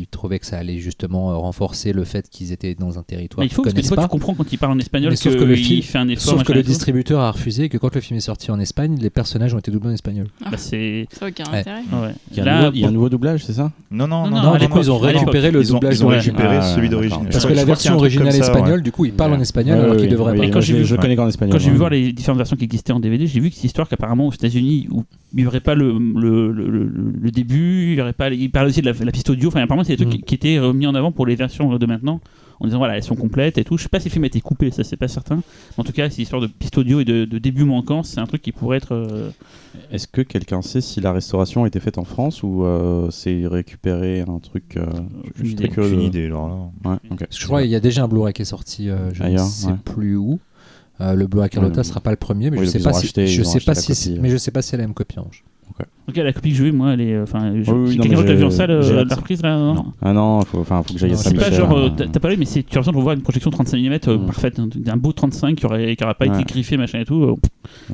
il 0.00 0.06
trouvait 0.10 0.38
que 0.38 0.46
ça 0.46 0.58
allait 0.58 0.78
justement 0.78 1.30
euh, 1.30 1.36
renforcer 1.36 1.92
le 1.92 2.04
fait 2.04 2.28
qu'ils 2.28 2.52
étaient 2.52 2.74
dans 2.74 2.98
un 2.98 3.02
territoire 3.02 3.40
mais 3.40 3.46
il 3.46 3.52
faut 3.52 3.62
qu'ils 3.62 3.72
parce 3.72 3.74
que 3.74 3.80
des 3.80 3.82
connaissent 3.82 3.88
fois 3.88 3.96
pas. 3.96 4.02
tu 4.02 4.08
comprends 4.08 4.34
quand 4.34 4.52
il 4.52 4.58
parle 4.58 4.72
en 4.72 4.78
espagnol 4.78 5.10
Mais 5.10 5.16
sauf 5.16 5.34
que 5.34 5.38
que 5.40 5.44
le 5.44 5.56
il 5.58 5.64
film- 5.64 5.82
fait 5.82 5.98
un 5.98 6.08
effort. 6.08 6.32
Sauf 6.34 6.42
que 6.44 6.52
le 6.52 6.62
distributeur 6.62 7.20
a 7.20 7.30
refusé 7.30 7.64
et 7.64 7.68
que 7.68 7.78
quand 7.78 7.94
le 7.94 8.00
film 8.00 8.18
est 8.18 8.20
sorti 8.20 8.50
en 8.50 8.58
Espagne, 8.58 8.96
les 9.00 9.10
personnages 9.10 9.54
ont 9.54 9.58
été 9.58 9.70
doublés 9.70 9.90
en 9.90 9.94
espagnol. 9.94 10.26
Bah, 10.40 10.56
c'est 10.56 11.06
Ça 11.12 11.26
aucun 11.28 11.44
Ouais. 11.52 11.58
intérêt. 11.60 11.80
ouais. 11.92 12.14
Il 12.32 12.36
y 12.38 12.40
a, 12.40 12.42
un 12.42 12.46
Là, 12.46 12.58
nouveau, 12.62 12.72
il 12.74 12.80
y 12.80 12.84
a 12.84 12.88
un 12.88 12.90
nouveau 12.90 13.08
doublage, 13.08 13.44
c'est 13.44 13.52
ça 13.52 13.70
Non, 13.90 14.06
non, 14.08 14.24
Non, 14.24 14.30
non, 14.30 14.36
non, 14.36 14.42
non, 14.42 14.52
à 14.54 14.58
du 14.58 14.68
coup, 14.68 14.78
ils 14.80 14.90
ont 14.90 14.98
récupéré 14.98 15.50
le 15.50 15.60
ils 15.62 15.68
doublage 15.68 15.94
ils 15.96 16.04
ont 16.04 16.08
d'origine. 16.08 16.32
récupéré 16.32 16.56
Ah, 16.60 16.74
celui 16.74 16.88
d'origine. 16.88 17.26
Parce 17.30 17.46
que 17.46 17.52
la 17.52 17.64
version 17.64 17.96
originale 17.96 18.34
espagnole, 18.34 18.82
du 18.82 18.90
coup, 18.92 19.04
il 19.04 19.12
parle 19.12 19.34
en 19.34 19.40
espagnol 19.40 19.78
alors 19.78 19.96
qu'il 19.96 20.08
devrait 20.08 20.32
ouais, 20.38 20.50
pas. 20.50 20.60
Je, 20.60 20.96
connais 20.96 21.16
qu'en 21.16 21.28
espagnol. 21.28 21.52
Quand 21.52 21.62
j'ai 21.64 21.70
vu 21.70 21.76
voir 21.76 21.90
les 21.90 22.12
différentes 22.12 22.38
versions 22.38 22.56
qui 22.56 22.64
existaient 22.64 22.92
en 22.92 23.00
DVD, 23.00 23.26
j'ai 23.26 23.40
vu 23.40 23.48
que 23.50 23.54
cette 23.54 23.64
histoire 23.64 23.88
qu'apparemment 23.88 24.26
aux 24.26 24.32
États-Unis 24.32 24.88
où 24.90 25.04
il 25.34 25.40
n'y 25.40 25.46
aurait 25.46 25.60
pas 25.60 25.74
le, 25.74 25.92
début, 27.30 27.92
il 27.92 27.98
y 27.98 28.00
aurait 28.00 28.12
pas, 28.12 28.30
il 28.30 28.50
aussi 28.72 28.82
de 28.82 28.90
la, 28.90 29.04
la 29.04 29.12
piste 29.12 29.30
audio. 29.30 29.48
Enfin, 29.48 29.60
apparemment, 29.62 29.84
c'est 29.84 29.96
des 29.96 30.04
trucs 30.04 30.08
Mm. 30.08 30.16
qui, 30.18 30.22
qui 30.24 30.34
étaient 30.34 30.58
euh, 30.58 30.72
mis 30.72 30.86
en 30.86 30.94
avant 30.94 31.12
pour 31.12 31.26
les 31.26 31.34
versions 31.36 31.76
de 31.78 31.86
maintenant, 31.86 32.20
en 32.60 32.66
disant 32.66 32.78
voilà, 32.78 32.96
elles 32.96 33.02
sont 33.02 33.16
complètes 33.16 33.58
et 33.58 33.64
tout. 33.64 33.76
Je 33.78 33.82
sais 33.84 33.88
pas 33.88 34.00
si 34.00 34.08
le 34.08 34.12
film 34.12 34.24
a 34.24 34.26
été 34.28 34.40
coupé, 34.40 34.70
ça 34.70 34.84
c'est 34.84 34.96
pas 34.96 35.08
certain. 35.08 35.42
En 35.78 35.84
tout 35.84 35.92
cas, 35.92 36.08
cette 36.10 36.18
histoire 36.18 36.40
de 36.42 36.46
piste 36.46 36.76
audio 36.78 37.00
et 37.00 37.04
de, 37.04 37.24
de 37.24 37.38
début 37.38 37.64
manquant, 37.64 38.02
c'est 38.02 38.20
un 38.20 38.26
truc 38.26 38.42
qui 38.42 38.52
pourrait 38.52 38.76
être. 38.78 38.92
euh, 38.92 39.30
Est-ce 39.90 40.06
que 40.06 40.20
quelqu'un 40.22 40.62
sait 40.62 40.80
si 40.80 41.00
la 41.00 41.12
restauration 41.12 41.64
a 41.64 41.66
été 41.66 41.80
faite 41.80 41.98
en 41.98 42.04
France 42.04 42.42
ou 42.42 42.64
euh, 42.64 43.10
c'est 43.10 43.46
récupéré 43.46 44.20
un 44.20 44.38
truc 44.38 44.76
euh, 44.76 44.86
je 45.36 45.42
suis 45.44 45.52
idée. 45.52 45.64
très 45.64 45.74
curieux 45.74 45.96
de- 45.96 46.02
idée, 46.02 46.26
alors 46.26 46.48
là. 46.84 46.90
Ouais, 46.90 46.96
ok. 47.10 47.26
Je 47.30 47.44
crois 47.46 47.62
qu'il 47.62 47.70
y 47.70 47.76
a 47.76 47.80
déjà 47.80 48.04
un 48.04 48.08
Blu-ray 48.08 48.32
qui 48.32 48.42
est 48.42 48.46
sorti, 48.46 48.88
euh, 48.90 49.12
je 49.12 49.22
Ailleurs, 49.22 49.44
ne 49.44 49.50
sais 49.50 49.66
ouais. 49.68 49.74
plus 49.84 50.16
où. 50.16 50.38
Euh, 51.00 51.14
le 51.14 51.26
Blu-ray 51.26 51.48
Carlotta 51.50 51.78
Ouais. 51.78 51.84
sera 51.84 52.00
pas 52.00 52.10
le 52.10 52.16
premier, 52.16 52.50
mais 52.50 52.58
Oui, 52.58 52.66
je 52.66 52.70
sais 52.70 52.78
ils 52.78 52.84
pas 52.84 52.92
si, 52.92 53.06
je 53.26 53.42
sais 53.42 53.60
pas 53.60 53.74
si, 53.74 54.18
mais 54.20 54.28
je 54.30 54.36
sais 54.36 54.50
pas 54.52 54.62
si 54.62 54.74
elle 54.74 54.80
a 54.80 54.84
la 54.84 54.88
même 54.88 54.94
copie 54.94 55.18
en 55.18 55.22
revanche. 55.22 55.42
Ok, 56.08 56.16
la 56.16 56.32
copie 56.32 56.50
que 56.50 56.56
j'ai 56.56 56.64
vue, 56.64 56.72
moi, 56.72 56.94
elle 56.94 57.00
est. 57.00 57.14
euh, 57.14 57.22
Enfin, 57.22 57.52
je- 57.62 57.70
Oui, 57.70 57.78
oui, 57.86 57.88
c'est 57.92 57.98
quelqu'un 58.00 58.16
d'autre 58.16 58.28
l'a 58.28 58.34
vu 58.34 58.44
en 58.44 58.50
salle, 58.50 58.70
euh, 58.72 58.82
j'ai 58.82 58.92
la 59.04 59.14
reprise 59.14 59.40
là 59.42 59.56
non 59.56 59.74
Non. 59.74 59.84
Ah 60.02 60.12
non, 60.12 60.40
faut, 60.42 60.58
enfin, 60.58 60.82
faut 60.82 60.94
que 60.94 60.98
j'aille 60.98 61.12
à 61.12 61.16
C'est 61.16 61.28
c'est 61.30 61.34
pas 61.36 61.50
genre, 61.52 61.72
euh, 61.72 61.86
euh, 61.86 61.90
t'as 61.96 62.06
t'as 62.08 62.18
parlé, 62.20 62.36
mais 62.36 62.44
c'est- 62.44 62.64
tu 62.64 62.76
as 62.76 62.80
besoin 62.80 62.92
de 62.92 62.98
revoir 62.98 63.14
une 63.14 63.22
projection 63.22 63.50
35 63.50 63.78
mm 63.78 63.94
Mm. 64.18 64.26
parfaite, 64.26 64.58
hein, 64.58 64.68
d'un 64.74 64.96
beau 64.96 65.12
35 65.12 65.54
qui 65.56 65.64
aurait, 65.66 65.94
qui 65.94 66.02
aurait 66.02 66.14
pas 66.14 66.26
été 66.26 66.36
Ouais. 66.38 66.44
griffé, 66.44 66.76
machin 66.76 66.98
et 67.00 67.04
tout. 67.04 67.22
euh, 67.22 67.34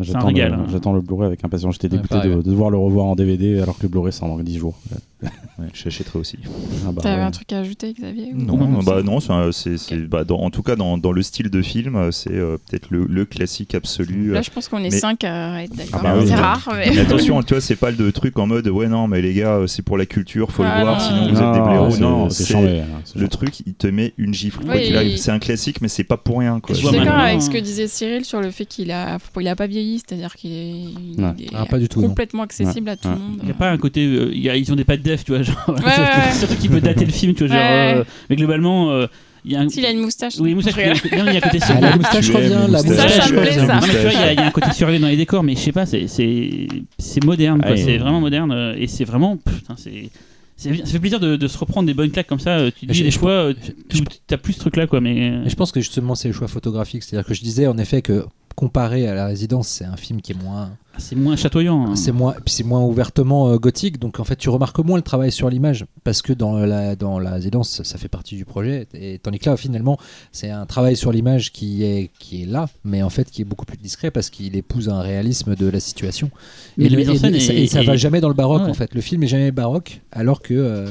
J'attends 0.01 0.21
un 0.21 0.27
régal, 0.29 0.53
le- 0.53 0.57
hein. 0.59 0.67
J'attends 0.73 0.93
le 0.95 1.03
Blu-ray 1.03 1.27
avec 1.27 1.45
impatience. 1.45 1.75
J'étais 1.81 1.95
Ouais, 1.95 2.03
dégoûté 2.03 2.29
de, 2.29 2.35
de 2.37 2.43
devoir 2.51 2.71
le 2.71 2.79
revoir 2.79 3.05
en 3.07 3.15
DVD 3.15 3.61
alors 3.61 3.77
que 3.77 3.83
le 3.83 3.89
Blu-ray 3.91 4.13
sort 4.13 4.29
dans 4.29 4.39
10 4.39 4.57
jours. 4.59 4.79
Ouais, 5.23 5.67
J'achèterai 5.75 6.19
aussi. 6.21 6.39
Ah 6.87 6.93
bah, 6.93 7.03
T'avais 7.03 7.21
un 7.23 7.33
truc 7.33 7.53
à 7.53 7.59
ajouter, 7.59 7.93
Xavier 7.93 8.33
Non, 8.33 8.57
non, 8.57 8.79
bah 8.85 8.99
c'est- 8.99 9.03
non, 9.03 9.19
c'est 9.21 9.33
un- 9.33 9.51
c'est, 9.51 9.77
c'est- 9.77 9.97
bah, 10.07 10.23
dans- 10.23 10.39
en 10.39 10.51
tout 10.51 10.63
cas 10.63 10.77
dans, 10.77 10.97
dans 10.97 11.11
le 11.11 11.23
style 11.23 11.51
de 11.51 11.61
film, 11.61 11.97
euh, 11.97 12.13
c'est 12.13 12.33
euh, 12.33 12.57
peut-être 12.71 12.87
le, 12.91 13.05
le 13.05 13.25
classique 13.25 13.75
absolu. 13.75 14.31
Là, 14.33 14.43
je 14.43 14.51
pense 14.51 14.69
qu'on 14.69 14.79
est 14.79 14.83
Mais- 14.85 14.91
5 14.93 15.25
à 15.25 15.65
être 15.65 15.75
d'accord. 15.75 16.01
Ah 16.05 16.15
bah 16.15 16.21
c'est 16.25 16.35
oui. 16.35 16.41
rare, 16.41 16.69
mais. 16.77 16.91
Mais 16.95 16.99
attention, 17.01 17.43
tu 17.43 17.55
vois, 17.55 17.61
c'est 17.61 17.75
pas 17.77 17.91
le 17.91 17.97
truc 18.11 18.39
en 18.39 18.47
mode 18.47 18.69
ouais 18.69 18.89
non 18.89 19.07
mais 19.09 19.21
les 19.23 19.35
gars, 19.35 19.57
euh, 19.57 19.67
c'est 19.67 19.83
pour 19.83 19.97
la 19.99 20.07
culture, 20.07 20.51
faut 20.51 20.63
Ah, 20.65 20.79
le 20.79 20.85
voir, 20.85 20.95
non, 20.99 21.01
sinon 21.01 21.21
non, 21.27 21.33
vous 21.33 21.41
êtes 21.43 21.53
des 21.55 21.69
blaireaux. 21.69 21.91
c'est- 21.91 22.01
Non, 22.01 22.31
c'est 22.31 22.43
c'est 22.45 22.55
hein, 22.57 22.85
c'est 23.05 23.19
le 23.19 23.29
truc, 23.29 23.61
il 23.67 23.75
te 23.75 23.87
met 23.87 24.15
une 24.19 24.33
gifle. 24.35 24.61
Oui, 24.69 24.83
qu'il 24.93 25.19
C'est 25.19 25.31
un 25.31 25.39
classique, 25.39 25.81
mais 25.81 25.89
c'est 25.89 26.05
pas 26.05 26.17
pour 26.17 26.39
rien. 26.39 26.61
Quoi. 26.61 26.75
Je 26.75 26.81
suis 26.87 26.97
d'accord 26.97 27.15
avec 27.19 27.43
ce 27.43 27.51
que 27.51 27.59
disait 27.59 27.87
Cyril 27.89 28.25
sur 28.25 28.41
le 28.41 28.51
fait 28.51 28.65
qu'il 28.67 28.91
a, 28.91 29.19
il 29.41 29.49
a 29.49 29.57
pas 29.57 29.67
vieilli, 29.67 29.99
c'est-à-dire 30.07 30.35
qu'il 30.35 30.53
est, 30.53 30.71
il 30.71 31.15
Ouais. 31.19 31.31
est 31.45 31.49
Ah, 31.55 31.67
pas 31.67 31.79
du 31.79 31.89
tout, 31.89 32.01
non. 32.01 32.09
complètement 32.09 32.43
accessible 32.43 32.89
à 32.89 32.97
tout 32.97 33.09
Ouais. 33.09 33.15
le 33.15 33.21
monde. 33.21 33.39
Il 33.41 33.45
n'y 33.47 33.51
a 33.51 33.55
pas 33.55 33.71
un 33.71 33.79
côté. 33.79 34.05
euh, 34.07 34.31
il 34.33 34.41
y 34.43 34.49
a- 34.51 34.57
ils 34.57 34.71
ont 34.73 34.77
des 34.77 34.85
pattes 34.85 35.03
def, 35.03 35.25
tu 35.25 35.33
vois. 35.33 35.43
Genre, 35.43 35.57
ouais, 35.69 35.75
ouais. 35.75 36.33
surtout 36.39 36.55
qui 36.57 36.69
peut 36.69 36.81
dater 36.81 37.05
le 37.05 37.13
film, 37.13 37.35
tu 37.35 37.47
vois. 37.47 37.57
Genre, 37.57 37.65
euh, 37.67 38.05
mais 38.31 38.37
globalement, 38.37 38.91
euh, 38.93 39.07
il 39.45 39.53
y 39.53 39.57
a 39.57 39.61
un. 39.61 39.69
S'il 39.69 39.85
a 39.87 39.91
une 39.91 40.01
moustache. 40.01 40.35
Oui, 40.39 40.55
moustache. 40.55 40.75
Je 40.75 40.81
rigole. 41.03 41.19
non, 41.19 41.27
il 41.27 41.35
y 41.35 41.37
a 41.37 41.39
un 41.39 41.41
côté 41.41 41.59
Ah, 41.63 41.81
la 41.81 41.97
moustache 41.97 42.31
revient, 42.31 42.49
la 42.71 42.83
moustache 42.83 43.13
Ça, 43.13 43.23
ça 43.23 43.33
me 43.33 43.41
plaît, 43.41 43.51
revient. 43.51 43.67
ça. 43.67 43.75
Non, 43.75 43.81
mais 43.87 43.93
tu 43.95 44.01
vois, 44.01 44.13
il 44.13 44.19
y 44.19 44.23
a- 44.23 44.33
il 44.33 44.37
y, 44.39 44.43
a 44.43 44.47
un 44.47 44.51
côté 44.51 44.73
surréaliste 44.73 45.03
dans 45.03 45.09
les 45.09 45.17
décors, 45.17 45.43
mais 45.43 45.55
je 45.55 45.61
sais 45.61 45.73
pas, 45.73 45.87
c'est 45.87 46.07
c'est 46.09 46.69
c'est 46.99 47.25
moderne, 47.25 47.61
quoi. 47.61 47.71
Ah, 47.73 47.77
c'est 47.77 47.95
et- 47.95 47.99
vraiment 47.99 48.21
moderne 48.21 48.53
euh, 48.53 48.75
et 48.79 48.87
c'est 48.87 49.05
vraiment 49.05 49.37
putain, 49.37 49.75
c'est 49.77 50.11
ça 50.57 50.71
fait 50.73 50.99
plaisir 50.99 51.21
de, 51.21 51.37
de 51.37 51.47
se 51.47 51.57
reprendre 51.57 51.87
des 51.87 51.95
bonnes 51.95 52.11
claques 52.11 52.27
comme 52.27 52.41
ça. 52.41 52.59
euh, 52.59 52.71
Tu 52.77 52.87
te 52.87 52.93
dis 52.93 52.99
Je- 52.99 53.05
des 53.05 53.11
je- 53.13 53.19
fois, 53.19 53.31
euh, 53.31 53.55
je- 53.93 54.01
tu 54.03 54.35
as 54.35 54.39
plus 54.39 54.55
ce 54.55 54.59
truc 54.59 54.77
là, 54.77 54.87
quoi. 54.89 55.01
Mais 55.01 55.17
Et 55.45 55.49
je 55.49 55.55
pense 55.55 55.71
que 55.71 55.81
justement 55.81 56.15
c'est 56.17 56.27
le 56.29 56.35
choix 56.35 56.49
photographique, 56.49 57.05
c'est-à-dire 57.05 57.27
que 57.27 57.35
je 57.35 57.43
disais 57.43 57.67
en 57.69 57.79
effet 57.79 58.03
que 58.03 58.25
comparé 58.59 59.07
à 59.07 59.15
La 59.15 59.27
Résidence, 59.27 59.69
c'est 59.69 59.85
un 59.85 59.97
film 59.97 60.21
qui 60.21 60.33
est 60.33 60.43
moins, 60.43 60.71
C'est 60.99 61.15
moins 61.15 61.37
chatoyant. 61.37 61.87
hein. 61.93 61.95
c'est 61.97 62.11
moins, 62.11 62.35
c'est 62.47 62.65
moins 62.65 62.83
ouvertement 62.85 63.51
euh, 63.51 63.57
gothique. 63.57 64.01
Donc 64.01 64.19
en 64.19 64.25
fait, 64.25 64.35
tu 64.35 64.49
remarques 64.51 64.81
moins 64.81 64.97
le 64.97 65.03
travail 65.05 65.31
sur 65.31 65.49
l'image 65.49 65.87
parce 66.03 66.23
que 66.23 66.33
dans 66.33 66.59
la 66.59 66.97
dans 66.97 67.21
La 67.21 67.31
Résidence, 67.35 67.83
ça 67.85 67.99
fait 67.99 68.09
partie 68.09 68.35
du 68.35 68.45
projet. 68.45 68.89
Et 68.95 69.21
tandis 69.21 69.39
que 69.39 69.49
là, 69.49 69.57
finalement, 69.57 69.97
c'est 70.33 70.51
un 70.51 70.67
travail 70.67 70.97
sur 70.97 71.13
l'image 71.13 71.53
qui 71.53 71.85
est 71.85 72.11
qui 72.19 72.43
est 72.43 72.47
là, 72.47 72.69
mais 72.83 73.01
en 73.05 73.11
fait 73.11 73.31
qui 73.31 73.43
est 73.43 73.45
beaucoup 73.45 73.65
plus 73.65 73.79
discret 73.79 74.11
parce 74.11 74.29
qu'il 74.29 74.57
épouse 74.57 74.89
un 74.89 75.01
réalisme 75.03 75.55
de 75.55 75.69
la 75.69 75.79
situation. 75.79 76.29
Mais 76.77 76.87
et, 76.87 76.89
le- 76.89 77.17
ça, 77.17 77.29
et 77.53 77.85
va 77.87 77.97
jamais 77.97 78.21
dans 78.21 78.29
le 78.29 78.35
baroque 78.35 78.63
Ouais. 78.65 78.71
en 78.71 78.75
fait. 78.75 78.93
Le 78.93 79.01
film 79.01 79.23
est 79.23 79.29
jamais 79.29 79.53
baroque, 79.53 80.01
alors 80.11 80.41
que 80.43 80.55
euh, 80.55 80.91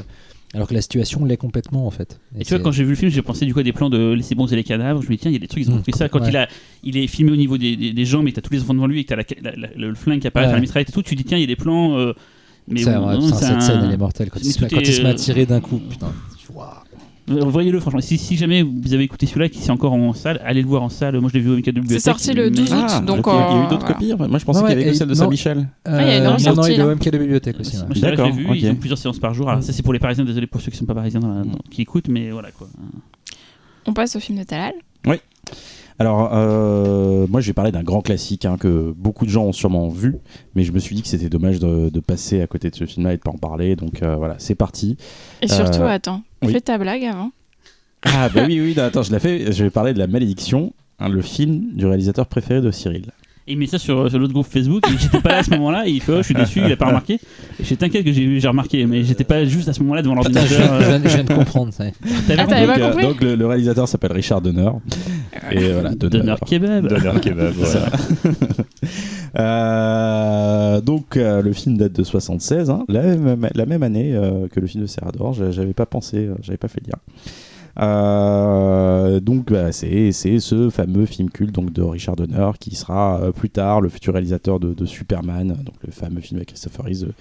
alors 0.57 0.67
que 0.67 0.73
la 0.73 0.81
situation 0.81 1.23
l'est 1.23 1.37
complètement 1.37 1.87
en 1.87 1.91
fait. 1.91 2.19
Et 2.37 2.43
tu 2.43 2.53
vois, 2.53 2.59
quand 2.63 2.71
j'ai 2.71 2.83
vu 2.83 2.89
le 2.89 2.95
film, 2.95 3.11
j'ai 3.11 3.21
pensé 3.21 3.45
du 3.45 3.53
coup 3.53 3.59
à 3.59 3.63
des 3.63 3.71
plans 3.73 3.89
de 3.89 4.11
Les 4.13 4.35
bons 4.35 4.51
et 4.51 4.55
les 4.55 4.63
cadavres. 4.63 5.01
Je 5.01 5.07
me 5.07 5.13
dis, 5.13 5.19
tiens, 5.19 5.29
il 5.31 5.35
y 5.35 5.37
a 5.37 5.39
des 5.39 5.47
trucs, 5.47 5.63
ils 5.63 5.71
ont 5.71 5.75
Mm. 5.75 5.81
pris 5.83 5.93
ça. 5.93 6.09
Quand 6.09 6.19
Ouais. 6.19 6.29
il, 6.29 6.35
a, 6.37 6.47
il 6.83 6.97
est 6.97 7.07
filmé 7.07 7.31
au 7.31 7.35
niveau 7.35 7.57
des, 7.57 7.75
des, 7.75 7.93
des 7.93 8.05
jambes 8.05 8.27
et 8.27 8.33
t'as 8.33 8.41
tous 8.41 8.51
les 8.53 8.61
enfants 8.61 8.73
devant 8.73 8.87
lui 8.87 8.99
et 9.01 9.03
que 9.05 9.09
t'as 9.13 9.15
la, 9.15 9.51
la- 9.51 9.55
la- 9.55 9.69
le 9.87 9.95
flingue 9.95 10.19
qui 10.19 10.27
apparaît 10.27 10.47
Ouais. 10.47 10.53
la 10.53 10.59
mitraillette 10.59 10.89
et 10.89 10.91
tout, 10.91 11.03
tu 11.03 11.15
dis, 11.15 11.23
tiens, 11.23 11.37
il 11.37 11.41
y 11.41 11.43
a 11.43 11.47
des 11.47 11.55
plans. 11.55 11.97
euh, 11.97 12.13
mais 12.67 12.83
bon, 12.83 12.91
non, 12.91 13.21
c'est 13.21 13.45
cette 13.45 13.53
un- 13.55 13.59
scène 13.61 13.81
elle 13.85 13.93
est 13.93 13.97
mortelle 13.97 14.29
quand, 14.29 14.39
il 14.43 14.51
se, 14.51 14.59
quand 14.65 14.67
il 14.81 14.85
se 14.93 15.01
met 15.01 15.07
à 15.07 15.11
est- 15.11 15.15
tirer 15.15 15.45
d'un 15.45 15.61
coup. 15.61 15.79
Putain. 15.89 16.07
Euh, 16.07 16.09
Voyez-le, 17.27 17.79
franchement. 17.81 17.99
Si, 17.99 18.17
si 18.17 18.37
jamais 18.37 18.63
vous 18.63 18.93
avez 18.93 19.03
écouté 19.03 19.25
celui-là 19.25 19.49
qui 19.49 19.59
est 19.61 19.69
encore 19.69 19.91
en 19.93 20.13
salle, 20.13 20.39
allez 20.45 20.61
le 20.61 20.67
voir 20.67 20.81
en 20.81 20.87
salle. 20.89 21.19
Moi, 21.19 21.29
je 21.29 21.37
l'ai 21.37 21.43
vu 21.43 21.51
au 21.51 21.55
Mika 21.57 21.71
de 21.73 21.79
bibliothèque. 21.81 22.01
sorti 22.05 22.33
le 22.33 22.49
12 22.49 22.71
mais- 22.71 22.77
août, 22.77 22.85
Ah, 22.89 22.99
donc 23.01 23.27
ok, 23.27 23.33
il 23.33 23.55
y 23.55 23.59
a 23.59 23.65
eu 23.65 23.67
d'autres 23.69 23.79
voilà. 23.81 23.93
copies. 23.95 24.13
Enfin, 24.13 24.27
Moi, 24.27 24.39
je 24.39 24.45
pensais 24.45 24.61
Ouais, 24.61 24.69
qu'il 24.69 24.79
y 24.79 24.81
avait 24.83 24.91
que 24.91 24.97
celle 24.97 25.07
de. 25.09 25.13
Saint-Michel. 25.13 25.67
Ah, 25.83 26.01
il 26.01 26.07
y 26.07 26.11
a 26.11 26.17
une 26.19 26.23
non, 26.23 26.29
non, 26.55 26.63
il 26.65 26.71
est 26.73 26.77
là. 26.77 26.87
au 26.87 26.91
MK 26.95 27.09
de 27.11 27.17
bibliothèque 27.17 27.59
aussi. 27.59 27.77
ouais. 27.77 27.99
D'accord, 27.99 28.31
vu. 28.31 28.47
Ils 28.55 28.69
ont 28.69 28.75
plusieurs 28.75 28.97
séances 28.97 29.19
par 29.19 29.33
jour. 29.33 29.49
Alors, 29.49 29.61
ça, 29.61 29.73
c'est 29.73 29.83
pour 29.83 29.91
les 29.93 29.99
Parisiens. 29.99 30.23
Désolé 30.23 30.47
pour 30.47 30.61
ceux 30.61 30.71
qui 30.71 30.77
sont 30.77 30.85
pas 30.85 30.95
Parisiens 30.95 31.19
dans 31.19 31.33
la- 31.33 31.43
dans- 31.43 31.59
qui 31.69 31.81
écoutent, 31.81 32.07
mais 32.07 32.31
voilà 32.31 32.51
quoi. 32.51 32.67
On 33.85 33.93
passe 33.93 34.15
au 34.15 34.19
film 34.19 34.37
de 34.39 34.43
Talal. 34.43 34.73
Alors, 35.99 36.29
euh, 36.31 37.25
moi, 37.27 37.41
je 37.41 37.47
vais 37.47 37.53
parler 37.53 37.71
d'un 37.71 37.81
grand 37.81 38.01
classique 38.01 38.45
hein, 38.45 38.55
que 38.59 38.93
beaucoup 38.95 39.25
de 39.25 39.31
gens 39.31 39.45
ont 39.45 39.51
sûrement 39.51 39.89
vu, 39.89 40.17
mais 40.53 40.61
je 40.61 40.71
me 40.71 40.77
suis 40.77 40.95
dit 40.95 41.01
que 41.01 41.07
c'était 41.07 41.27
dommage 41.27 41.59
de, 41.59 41.89
de 41.89 41.99
passer 41.99 42.39
à 42.39 42.45
côté 42.45 42.69
de 42.69 42.75
ce 42.75 42.85
film-là 42.85 43.13
et 43.13 43.17
de 43.17 43.21
pas 43.23 43.31
en 43.31 43.37
parler. 43.39 43.75
Donc 43.75 44.03
euh, 44.03 44.15
voilà, 44.15 44.35
c'est 44.37 44.53
parti. 44.53 44.95
Et 45.41 45.47
surtout, 45.47 45.81
Euh, 45.81 45.87
attends, 45.87 46.21
oui. 46.43 46.53
fais 46.53 46.61
ta 46.61 46.77
blague 46.77 47.03
avant. 47.05 47.31
Ah 48.03 48.29
bah 48.29 48.43
oui, 48.47 48.59
oui, 48.61 48.73
non, 48.77 48.83
attends, 48.83 49.03
je 49.03 49.11
l'ai 49.11 49.19
fait. 49.19 49.51
Je 49.51 49.63
vais 49.63 49.69
parler 49.69 49.93
de 49.93 49.99
La 49.99 50.07
Malédiction, 50.07 50.73
hein, 50.99 51.09
le 51.09 51.21
film 51.21 51.73
du 51.73 51.85
réalisateur 51.85 52.25
préféré 52.27 52.61
de 52.61 52.71
Cyril. 52.71 53.05
Et 53.49 53.53
il 53.53 53.57
met 53.57 53.65
ça 53.65 53.79
sur, 53.79 54.09
sur 54.09 54.19
l'autre 54.19 54.33
groupe 54.33 54.45
Facebook. 54.45 54.83
J'étais 54.99 55.21
pas 55.21 55.29
là 55.29 55.37
à 55.37 55.43
ce 55.43 55.51
moment-là. 55.51 55.87
Et 55.87 55.91
il 55.91 56.01
fait 56.01 56.11
Oh, 56.11 56.17
je 56.17 56.23
suis 56.23 56.33
déçu, 56.33 56.59
il 56.65 56.69
a 56.69 56.75
pas 56.75 56.87
remarqué. 56.87 57.17
Je 57.63 57.75
t'inquiète 57.75 58.03
que 58.03 58.11
j'ai 58.11 58.45
remarqué, 58.45 58.85
mais 58.85 59.05
j'étais 59.05 59.23
pas 59.23 59.45
juste 59.45 59.69
à 59.69 59.73
ce 59.73 59.79
moment-là 59.83 60.01
devant 60.01 60.17
Putain, 60.21 60.45
je, 60.45 60.57
l'ordinateur. 60.59 60.79
viens, 60.79 61.01
je 61.01 61.07
viens 61.15 61.23
de 61.23 61.33
comprendre. 61.33 61.71
ça. 61.71 61.85
Ah, 61.87 62.45
t'avais 62.45 62.67
pas 62.67 62.75
donc, 62.75 62.77
euh, 62.77 62.89
compris 62.89 63.03
donc, 63.05 63.21
le, 63.21 63.35
le 63.35 63.47
réalisateur 63.47 63.87
s'appelle 63.87 64.11
Richard 64.11 64.41
Donner. 64.41 64.69
Et 65.51 65.71
voilà, 65.71 65.95
Donner. 65.95 66.19
Donner 66.19 66.35
kebab. 66.45 66.87
Donner 66.89 67.19
kebab, 67.21 67.53
voilà. 67.53 67.85
Euh, 69.37 70.81
donc 70.81 71.17
euh, 71.17 71.41
le 71.41 71.53
film 71.53 71.77
date 71.77 71.93
de 71.93 72.03
76, 72.03 72.69
hein, 72.69 72.85
la, 72.89 73.01
même, 73.15 73.47
la 73.53 73.65
même 73.65 73.83
année 73.83 74.13
euh, 74.15 74.47
que 74.47 74.59
le 74.59 74.67
film 74.67 74.83
de 74.83 74.87
Serrador. 74.87 75.33
J'a- 75.33 75.51
J'avais 75.51 75.73
pas 75.73 75.85
pensé, 75.85 76.29
j'avais 76.41 76.57
pas 76.57 76.67
fait 76.67 76.81
le 76.85 76.91
lien. 76.91 76.99
Euh, 77.79 79.19
donc 79.19 79.51
bah, 79.51 79.71
c'est 79.71 80.11
ce 80.11 80.69
fameux 80.71 81.05
film 81.05 81.29
culte 81.29 81.53
donc 81.53 81.71
de 81.71 81.83
Richard 81.83 82.15
Donner 82.15 82.49
qui 82.59 82.75
sera 82.75 83.21
euh, 83.21 83.31
plus 83.31 83.51
tard 83.51 83.81
le 83.81 83.89
futur 83.89 84.13
réalisateur 84.13 84.59
de, 84.59 84.73
de 84.73 84.85
Superman, 84.87 85.49
donc 85.63 85.75
le 85.85 85.91
fameux 85.91 86.21
film 86.21 86.37
avec 86.39 86.49
Christopher 86.49 86.85
Reeve 86.85 87.01
de 87.01 87.13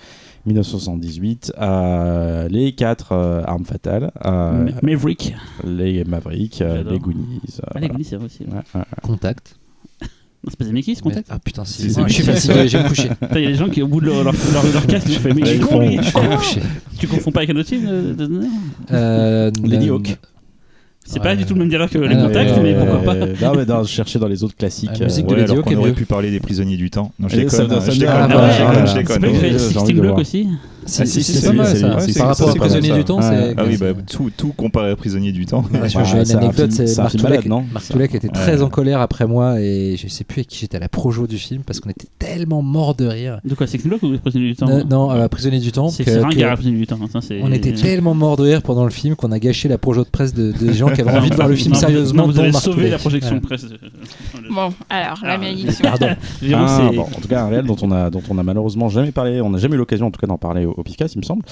1978, 0.47 1.53
euh, 1.61 2.49
les 2.49 2.73
quatre 2.73 3.13
euh, 3.13 3.43
armes 3.45 3.65
fatales, 3.67 4.11
euh, 4.25 4.65
Ma- 4.65 4.71
Maverick. 4.83 5.35
les 5.65 6.05
Mavericks, 6.05 6.63
euh, 6.63 6.77
J'adore. 6.79 6.93
les 6.93 6.99
Goonies. 7.01 7.41
euh, 7.59 7.67
Ah, 7.75 7.79
les 7.81 7.89
Goonies, 7.89 8.15
aussi. 8.25 8.45
ouais. 8.45 8.49
voilà. 8.49 8.65
Ouais, 8.75 8.81
ouais. 8.81 8.85
Contact. 9.03 9.57
C'est 10.49 10.57
pas 10.59 10.65
Zemeckis, 10.65 10.97
ce 10.97 11.03
contact 11.03 11.27
Ah 11.31 11.39
putain, 11.39 11.65
si. 11.65 11.83
Si, 11.83 11.91
c'est 11.93 12.03
je 12.07 12.13
suis 12.13 12.23
fatigué, 12.23 12.69
je 12.69 12.77
vais 12.79 12.85
me 12.85 12.89
coucher. 12.89 13.09
Il 13.35 13.41
y 13.43 13.47
a 13.47 13.49
des 13.49 13.55
gens 13.57 13.69
qui, 13.69 13.83
au 13.83 13.89
bout 13.89 14.01
de 14.01 14.07
leur, 14.07 14.23
leur, 14.23 14.33
leur, 14.53 14.73
leur 14.73 14.87
casque, 14.87 15.07
ils 15.09 15.19
font 15.19 15.35
Mais 15.35 15.45
je 15.45 15.51
suis 15.51 15.59
con, 15.61 15.81
lui. 15.81 15.99
Je. 16.03 16.61
Tu 16.99 17.07
confonds 17.09 17.33
pas 17.33 17.41
avec 17.41 17.51
un 17.51 17.57
autre 17.57 17.69
film 17.69 18.15
Donner 18.15 18.47
Euh, 18.93 19.51
Lady 19.65 19.89
euh, 19.89 19.95
Hawk. 19.95 20.17
C'est 21.05 21.19
Ouais. 21.19 21.23
pas 21.25 21.37
du 21.37 21.45
tout 21.47 21.55
le 21.55 21.61
même 21.61 21.69
dialogue 21.69 21.89
que 21.89 21.99
les 21.99 22.17
Ah, 22.17 22.27
contacts, 22.27 22.51
ouais, 22.57 22.63
mais 22.63 22.75
ouais, 22.77 22.85
pourquoi 22.87 23.15
Euh, 23.15 23.35
pas 23.35 23.47
non, 23.47 23.55
mais 23.57 23.65
non, 23.65 23.83
je 23.85 23.89
cherchais 23.89 24.19
dans 24.19 24.27
les 24.29 24.43
autres 24.43 24.57
classiques. 24.57 24.91
La 24.99 25.07
musique 25.07 25.27
euh, 25.31 25.37
de 25.37 25.43
alors 25.53 25.63
qu'on 25.65 25.77
aurait 25.77 25.93
pu 25.93 26.05
parler 26.05 26.31
des 26.33 26.41
prisonniers 26.41 26.77
du 26.77 26.91
temps. 26.91 27.13
Non, 27.21 27.29
je 27.29 27.37
déconne. 27.37 27.51
ça 27.51 27.91
je 27.93 27.99
déconne, 28.01 28.13
ah, 28.13 28.51
je 28.51 28.59
déconne, 28.59 28.87
je 28.87 28.93
C'est 28.93 28.99
déconne. 28.99 29.21
pas 29.21 29.39
j'ai 29.41 29.53
de 29.53 29.59
Sixteen 29.59 30.01
Block 30.01 30.19
aussi 30.19 30.49
Si, 30.87 31.03
Ah, 31.03 31.07
si, 31.07 31.23
si, 31.23 31.33
c'est 31.33 31.39
si, 31.41 31.47
pas 31.47 31.53
mal 31.53 31.67
c'est- 31.67 31.81
ça. 31.81 31.99
c'est- 32.01 32.19
Par 32.19 32.29
rapport 32.29 32.51
à 32.51 32.55
Prisonnier 32.55 32.93
du 32.93 33.05
temps. 33.05 33.19
Ah 33.21 33.65
oui, 33.67 33.77
bah, 33.77 33.87
tout, 34.11 34.31
tout 34.37 34.53
comparé 34.57 34.91
à 34.91 34.97
Prisonnier 34.97 35.33
du 35.33 35.45
temps. 35.47 35.65
J'ai 35.87 35.99
une 36.23 36.37
anecdote, 36.37 36.73
c'est 36.73 36.97
Marc. 36.99 37.17
Toulek 37.91 38.15
était 38.15 38.29
très 38.29 38.63
en 38.63 38.69
colère 38.69 39.01
après 39.01 39.27
moi 39.27 39.61
et 39.61 39.97
je 39.99 40.09
sais 40.09 40.25
plus 40.25 40.41
avec 40.41 40.49
qui 40.49 40.59
j'étais 40.59 40.77
à 40.77 40.81
la 40.81 40.89
projo 40.89 41.27
du 41.27 41.39
film 41.39 41.63
parce 41.65 41.81
qu'on 41.81 41.91
était 41.91 42.07
tellement 42.19 42.63
mort 42.63 42.95
de 42.95 43.07
rire. 43.07 43.41
De 43.45 43.55
quoi 43.55 43.67
Sixteen 43.67 43.91
Block 43.91 44.03
ou 44.03 44.17
Prisonnier 44.19 44.49
du 44.49 44.57
temps 44.57 44.67
Non, 44.69 44.85
non, 44.89 45.11
euh, 45.13 45.29
Prisonnier 45.29 45.59
du 45.59 45.73
temps. 45.73 45.89
C'est 45.89 46.05
ringard, 46.21 46.55
Prisonnier 46.57 46.79
du 46.79 46.87
temps. 46.87 46.99
hein, 47.03 47.21
on 47.43 47.53
était 47.53 47.73
tellement 47.73 48.15
mort 48.15 48.37
de 48.37 48.45
rire 48.45 48.63
pendant 48.63 48.85
le 48.85 48.91
film 48.91 49.17
qu'on 49.17 49.33
a 49.33 49.39
gâché 49.39 49.69
la 49.69 49.79
projo 49.79 50.05
de 50.05 50.09
presse 50.09 50.35
de, 50.35 50.53
de 50.53 50.73
gens 50.73 50.89
qui 50.89 51.01
avaient 51.01 51.17
envie 51.17 51.31
de 51.31 51.35
voir 51.35 51.49
le 51.49 51.57
film 51.57 51.75
sérieusement. 51.75 52.27
vous 52.27 52.39
avez 52.39 52.53
sauvé 52.53 52.91
la 52.91 52.99
projection 52.99 53.41
Voilà. 53.43 53.57
presse. 53.57 53.67
Bon, 54.51 54.73
alors, 54.89 55.19
la 55.25 55.33
Ah, 55.35 55.39
malédiction. 55.39 55.83
Pardon. 55.83 56.09
Ah, 56.55 56.91
en 56.97 57.21
tout 57.21 57.29
cas, 57.29 57.43
un 57.43 57.49
réel 57.49 57.65
dont 57.65 57.77
on 57.83 57.91
a, 57.91 58.11
dont 58.11 58.23
on 58.31 58.39
a 58.39 58.43
malheureusement 58.43 58.89
jamais 58.89 59.11
parlé, 59.13 59.41
on 59.41 59.51
n'a 59.51 59.59
jamais 59.59 59.75
eu 59.75 59.79
l'occasion 59.79 60.07
en 60.07 60.11
tout 60.11 60.21
cas 60.21 60.27
d'en 60.27 60.39
parler 60.39 60.67
au, 60.77 60.83
Picas, 60.83 61.09
il 61.15 61.19
me 61.19 61.23
semble. 61.25 61.43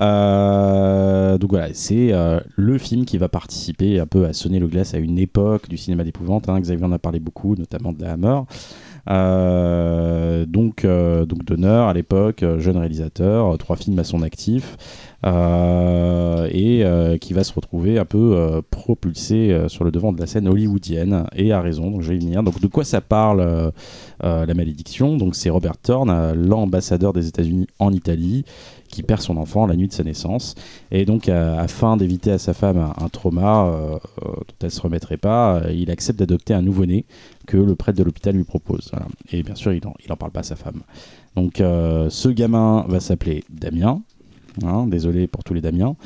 Euh, 0.00 1.38
donc 1.38 1.50
voilà, 1.50 1.68
c'est 1.72 2.12
euh, 2.12 2.40
le 2.56 2.78
film 2.78 3.04
qui 3.04 3.18
va 3.18 3.28
participer 3.28 3.98
un 3.98 4.06
peu 4.06 4.26
à 4.26 4.32
sonner 4.32 4.58
le 4.58 4.66
glace 4.66 4.94
à 4.94 4.98
une 4.98 5.18
époque 5.18 5.68
du 5.68 5.76
cinéma 5.76 6.04
d'épouvante. 6.04 6.48
hein. 6.48 6.60
Xavier 6.60 6.84
en 6.84 6.92
a 6.92 6.98
parlé 6.98 7.20
beaucoup, 7.20 7.54
notamment 7.56 7.92
de 7.92 8.02
la 8.02 8.12
Hammer. 8.12 8.40
Euh, 9.10 10.46
donc, 10.46 10.84
euh, 10.84 11.24
donc 11.24 11.44
Donner 11.44 11.66
à 11.66 11.92
l'époque, 11.92 12.44
jeune 12.58 12.76
réalisateur, 12.76 13.56
trois 13.58 13.76
films 13.76 13.98
à 13.98 14.04
son 14.04 14.22
actif, 14.22 14.76
et 15.24 16.84
euh, 16.84 17.16
qui 17.18 17.32
va 17.32 17.44
se 17.44 17.52
retrouver 17.52 17.98
un 17.98 18.04
peu 18.04 18.34
euh, 18.34 18.60
propulsé 18.70 19.52
euh, 19.52 19.68
sur 19.68 19.84
le 19.84 19.90
devant 19.90 20.12
de 20.12 20.20
la 20.20 20.26
scène 20.26 20.48
hollywoodienne, 20.48 21.24
et 21.34 21.52
a 21.52 21.60
raison, 21.60 21.90
donc 21.90 22.02
je 22.02 22.10
vais 22.10 22.16
y 22.16 22.20
venir. 22.20 22.42
Donc 22.42 22.60
de 22.60 22.66
quoi 22.66 22.84
ça 22.84 23.00
parle 23.00 23.40
euh, 23.40 23.70
euh, 24.24 24.46
La 24.46 24.54
Malédiction? 24.54 25.16
Donc 25.16 25.34
c'est 25.34 25.50
Robert 25.50 25.76
Thorne, 25.76 26.10
euh, 26.10 26.34
l'ambassadeur 26.34 27.12
des 27.12 27.28
États-Unis 27.28 27.66
en 27.78 27.92
Italie, 27.92 28.44
qui 28.88 29.02
perd 29.02 29.22
son 29.22 29.36
enfant 29.38 29.66
la 29.66 29.74
nuit 29.74 29.88
de 29.88 29.92
sa 29.92 30.04
naissance, 30.04 30.54
et 30.90 31.04
donc 31.04 31.28
euh, 31.28 31.58
afin 31.58 31.96
d'éviter 31.96 32.32
à 32.32 32.38
sa 32.38 32.52
femme 32.52 32.92
un, 32.98 33.08
trauma 33.08 33.66
euh, 33.66 33.98
euh, 34.22 34.32
dont 34.34 34.54
elle 34.62 34.70
se 34.70 34.80
remettrait 34.80 35.16
pas, 35.16 35.56
euh, 35.56 35.72
il 35.72 35.90
accepte 35.90 36.18
d'adopter 36.18 36.52
un 36.52 36.62
nouveau-né 36.62 37.06
que 37.46 37.56
le 37.56 37.74
prêtre 37.74 37.98
de 37.98 38.04
l'hôpital 38.04 38.34
lui 38.34 38.44
propose. 38.44 38.92
Et 39.32 39.42
bien 39.42 39.54
sûr, 39.54 39.72
il 39.72 39.86
en, 39.86 39.94
il 40.04 40.12
en 40.12 40.16
parle 40.16 40.30
pas 40.30 40.40
à 40.40 40.44
sa 40.44 40.56
femme. 40.56 40.82
Donc 41.34 41.60
euh, 41.60 42.10
ce 42.10 42.28
gamin 42.28 42.84
va 42.88 43.00
s'appeler 43.00 43.44
Damien. 43.50 44.02
Hein, 44.64 44.86
désolé 44.86 45.26
pour 45.26 45.44
tous 45.44 45.54
les 45.54 45.60
Damiens. 45.60 45.96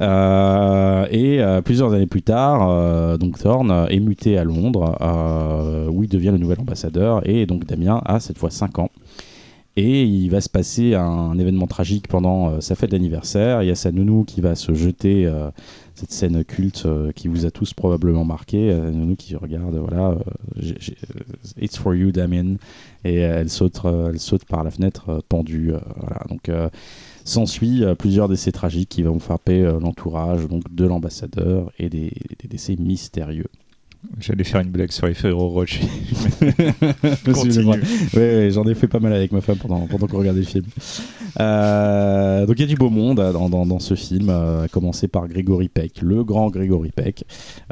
Euh, 0.00 1.06
et 1.10 1.40
euh, 1.40 1.62
plusieurs 1.62 1.92
années 1.94 2.06
plus 2.06 2.22
tard, 2.22 2.68
euh, 2.68 3.16
donc 3.16 3.38
Thorne 3.38 3.86
est 3.88 4.00
muté 4.00 4.36
à 4.36 4.44
Londres, 4.44 4.96
euh, 5.00 5.88
où 5.90 6.04
il 6.04 6.08
devient 6.08 6.30
le 6.30 6.38
nouvel 6.38 6.60
ambassadeur. 6.60 7.26
Et 7.28 7.46
donc 7.46 7.64
Damien 7.66 8.02
a 8.04 8.20
cette 8.20 8.38
fois 8.38 8.50
5 8.50 8.78
ans. 8.78 8.90
Et 9.76 10.04
il 10.04 10.28
va 10.28 10.40
se 10.40 10.48
passer 10.48 10.94
un 10.94 11.36
événement 11.36 11.66
tragique 11.66 12.06
pendant 12.06 12.60
sa 12.60 12.76
fête 12.76 12.92
d'anniversaire. 12.92 13.60
Il 13.64 13.66
y 13.66 13.72
a 13.72 13.74
sa 13.74 13.90
nounou 13.90 14.22
qui 14.22 14.40
va 14.40 14.54
se 14.54 14.72
jeter, 14.72 15.28
cette 15.96 16.12
scène 16.12 16.44
culte 16.44 16.86
qui 17.16 17.26
vous 17.26 17.44
a 17.44 17.50
tous 17.50 17.74
probablement 17.74 18.24
marqué. 18.24 18.70
Euh, 18.70 18.92
nounou 18.92 19.16
qui 19.16 19.34
regarde, 19.34 19.74
voilà, 19.74 20.14
It's 21.60 21.76
for 21.76 21.92
you, 21.96 22.12
Damien. 22.12 22.54
Et 23.04 23.16
elle 23.16 23.50
saute, 23.50 23.80
elle 23.84 24.20
saute 24.20 24.44
par 24.44 24.62
la 24.62 24.70
fenêtre 24.70 25.24
pendue. 25.28 25.72
voilà. 25.96 26.20
Donc 26.28 26.48
s'ensuit 27.24 27.82
euh, 27.82 27.94
plusieurs 27.94 28.28
décès 28.28 28.52
tragiques 28.52 28.90
qui 28.90 29.02
vont 29.02 29.18
frapper 29.18 29.64
euh, 29.64 29.80
l'entourage 29.80 30.46
de 30.70 30.84
l'ambassadeur 30.84 31.72
et 31.78 31.88
des 31.88 32.12
décès 32.48 32.76
mystérieux. 32.78 33.48
J'allais 34.20 34.44
faire 34.44 34.60
une 34.60 34.70
blague 34.70 34.92
sur 34.92 35.06
les 35.06 35.14
Ferrero 35.14 35.48
Rocher. 35.48 35.82
Oui, 38.16 38.50
j'en 38.50 38.64
ai 38.64 38.74
fait 38.74 38.86
pas 38.86 39.00
mal 39.00 39.12
avec 39.12 39.32
ma 39.32 39.40
femme 39.40 39.56
pendant, 39.56 39.86
pendant 39.86 40.06
qu'on 40.06 40.18
regardait 40.18 40.40
le 40.40 40.46
film. 40.46 40.64
Euh, 41.40 42.46
donc 42.46 42.56
il 42.58 42.62
y 42.62 42.64
a 42.64 42.68
du 42.68 42.76
beau 42.76 42.90
monde 42.90 43.18
euh, 43.18 43.32
dans, 43.32 43.48
dans, 43.48 43.66
dans 43.66 43.80
ce 43.80 43.94
film, 43.94 44.28
euh, 44.30 44.64
à 44.64 44.68
commencer 44.68 45.08
par 45.08 45.26
Grégory 45.26 45.68
Peck, 45.68 46.00
le 46.00 46.22
grand 46.22 46.48
Grégory 46.48 46.90
Peck, 46.90 47.24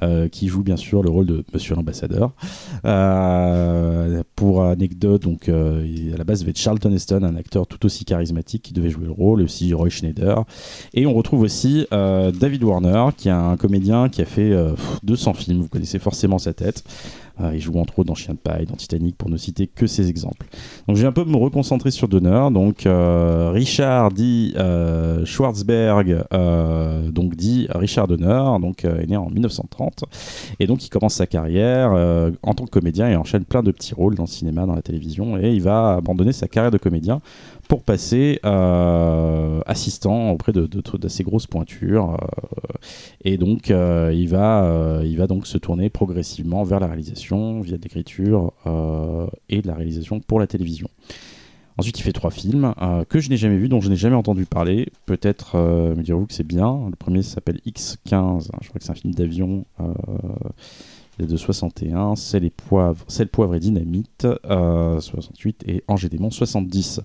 euh, 0.02 0.28
qui 0.28 0.48
joue 0.48 0.62
bien 0.62 0.76
sûr 0.76 1.02
le 1.02 1.10
rôle 1.10 1.26
de 1.26 1.44
Monsieur 1.52 1.74
l'ambassadeur. 1.74 2.32
Pour 4.36 4.64
anecdote, 4.64 5.22
donc 5.22 5.48
à 5.48 5.52
la 5.52 6.24
base 6.24 6.40
il 6.40 6.44
devait 6.44 6.50
être 6.50 6.58
Charlton 6.58 6.92
Heston, 6.92 7.22
un 7.22 7.36
acteur 7.36 7.66
tout 7.66 7.84
aussi 7.86 8.04
charismatique 8.04 8.62
qui 8.62 8.72
devait 8.72 8.90
jouer 8.90 9.04
le 9.04 9.12
rôle, 9.12 9.40
et 9.40 9.44
aussi 9.44 9.72
Roy 9.74 9.88
Schneider. 9.90 10.44
Et 10.94 11.06
on 11.06 11.14
retrouve 11.14 11.42
aussi 11.42 11.86
David 11.90 12.64
Warner, 12.64 13.06
qui 13.16 13.28
est 13.28 13.32
un 13.32 13.56
comédien 13.56 14.08
qui 14.08 14.22
a 14.22 14.24
fait 14.24 14.50
euh, 14.50 14.72
pff, 14.74 14.98
200 15.02 15.34
films, 15.34 15.60
vous 15.62 15.68
connaissez 15.68 15.98
forcément 15.98 16.21
sa 16.38 16.52
tête. 16.52 16.84
Euh, 17.40 17.52
il 17.54 17.60
joue 17.60 17.78
entre 17.78 17.98
autres 17.98 18.08
dans 18.08 18.14
Chien 18.14 18.34
de 18.34 18.38
paille, 18.38 18.66
dans 18.66 18.76
Titanic, 18.76 19.16
pour 19.16 19.30
ne 19.30 19.36
citer 19.36 19.66
que 19.66 19.86
ces 19.86 20.10
exemples. 20.10 20.46
Donc 20.86 20.96
je 20.96 21.02
vais 21.02 21.08
un 21.08 21.12
peu 21.12 21.24
me 21.24 21.36
reconcentrer 21.36 21.90
sur 21.90 22.08
Donner. 22.08 22.48
Donc 22.52 22.86
euh, 22.86 23.50
Richard 23.52 24.12
dit 24.12 24.52
euh, 24.56 25.24
Schwarzberg, 25.24 26.24
euh, 26.32 27.10
donc 27.10 27.34
dit 27.34 27.66
Richard 27.70 28.08
Donner, 28.08 28.60
donc 28.60 28.84
est 28.84 29.06
né 29.06 29.16
en 29.16 29.30
1930, 29.30 30.04
et 30.60 30.66
donc 30.66 30.84
il 30.84 30.90
commence 30.90 31.14
sa 31.14 31.26
carrière 31.26 31.92
en 32.42 32.54
tant 32.54 32.64
que 32.64 32.70
comédien 32.70 33.08
et 33.08 33.16
enchaîne 33.16 33.44
plein 33.44 33.62
de 33.62 33.70
petits 33.70 33.94
rôles 33.94 34.14
dans 34.14 34.24
le 34.24 34.28
cinéma, 34.28 34.66
dans 34.66 34.74
la 34.74 34.82
télévision, 34.82 35.38
et 35.38 35.52
il 35.52 35.62
va 35.62 35.94
abandonner 35.94 36.32
sa 36.32 36.48
carrière 36.48 36.70
de 36.70 36.78
comédien 36.78 37.20
pour 37.72 37.84
passer 37.84 38.38
euh, 38.44 39.62
assistant 39.64 40.30
auprès 40.32 40.52
de, 40.52 40.68
d'assez 40.98 41.24
grosses 41.24 41.46
pointures. 41.46 42.18
euh, 42.20 42.76
et 43.24 43.38
donc, 43.38 43.70
euh, 43.70 44.12
il, 44.14 44.28
va, 44.28 45.00
il 45.02 45.16
va 45.16 45.26
donc 45.26 45.46
se 45.46 45.56
tourner 45.56 45.88
progressivement 45.88 46.64
vers 46.64 46.80
la 46.80 46.86
réalisation, 46.86 47.62
via 47.62 47.78
de 47.78 47.82
l'écriture 47.82 48.52
et 49.48 49.62
de 49.62 49.66
la 49.66 49.74
réalisation 49.74 50.20
pour 50.20 50.38
la 50.38 50.46
télévision. 50.46 50.88
Ensuite, 51.78 51.98
il 51.98 52.02
fait 52.02 52.12
trois 52.12 52.30
films 52.30 52.74
que 53.08 53.20
je 53.20 53.30
n'ai 53.30 53.38
jamais 53.38 53.56
vus, 53.56 53.70
dont 53.70 53.80
je 53.80 53.88
n'ai 53.88 53.96
jamais 53.96 54.16
entendu 54.16 54.44
parler. 54.44 54.88
Peut-être 55.06 55.56
me 55.56 56.02
direz-vous 56.02 56.26
que 56.26 56.34
c'est 56.34 56.46
bien. 56.46 56.90
Le 56.90 56.96
premier 56.96 57.22
s'appelle 57.22 57.60
X15. 57.66 58.50
Je 58.60 58.68
crois 58.68 58.80
que 58.80 58.84
c'est 58.84 58.92
un 58.92 58.96
film 58.96 59.14
d'avion. 59.14 59.64
Euh, 61.20 61.26
de 61.26 61.36
61. 61.36 62.16
Sel 62.16 62.44
et 62.44 62.50
poivre, 62.50 63.04
sel, 63.08 63.28
poivre 63.28 63.54
et 63.54 63.60
dynamite. 63.60 64.26
euh, 64.46 65.00
68 65.00 65.64
et 65.66 65.84
Angers 65.88 66.08
Démon 66.08 66.30
70. 66.30 67.00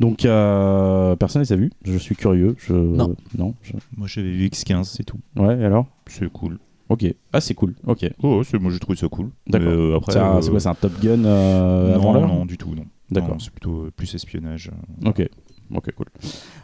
Donc, 0.00 0.24
euh, 0.24 1.14
personne 1.16 1.40
ne 1.42 1.44
les 1.46 1.52
a 1.52 1.56
vus. 1.56 1.70
Je 1.84 1.96
suis 1.98 2.16
curieux. 2.16 2.56
Je... 2.58 2.72
Non. 2.74 3.14
Non. 3.38 3.54
je- 3.62 3.72
Moi 3.96 4.06
j'avais 4.08 4.30
vu 4.30 4.46
X15, 4.48 4.84
c'est 4.84 5.04
tout. 5.04 5.18
Ouais, 5.36 5.58
et 5.60 5.64
alors? 5.64 5.86
C'est 6.06 6.30
cool. 6.32 6.58
Ok. 6.88 7.04
Ah, 7.32 7.40
c'est 7.40 7.54
cool. 7.54 7.74
Ok. 7.86 8.04
Oh, 8.22 8.42
c'est- 8.42 8.58
moi 8.58 8.70
j'ai 8.72 8.78
trouvé 8.80 8.98
ça 8.98 9.08
cool. 9.08 9.30
D'accord. 9.46 9.68
Euh, 9.68 9.96
après, 9.96 10.12
C'est 10.12 10.18
un- 10.18 10.36
euh, 10.36 10.40
c'est 10.42 10.50
quoi 10.50 10.60
C'est 10.60 10.68
un 10.68 10.74
Top 10.74 10.92
Gun 11.00 11.24
euh, 11.24 11.94
avant 11.94 12.12
non, 12.12 12.20
l'heure? 12.20 12.28
non, 12.28 12.44
du 12.46 12.58
tout, 12.58 12.74
non. 12.74 12.84
D'accord. 13.10 13.30
Non, 13.30 13.38
C'est 13.38 13.50
plutôt 13.52 13.84
euh, 13.84 13.90
plus 13.94 14.14
espionnage. 14.14 14.70
euh. 15.04 15.08
Ok, 15.10 15.28
ok, 15.74 15.92
cool. 15.94 16.06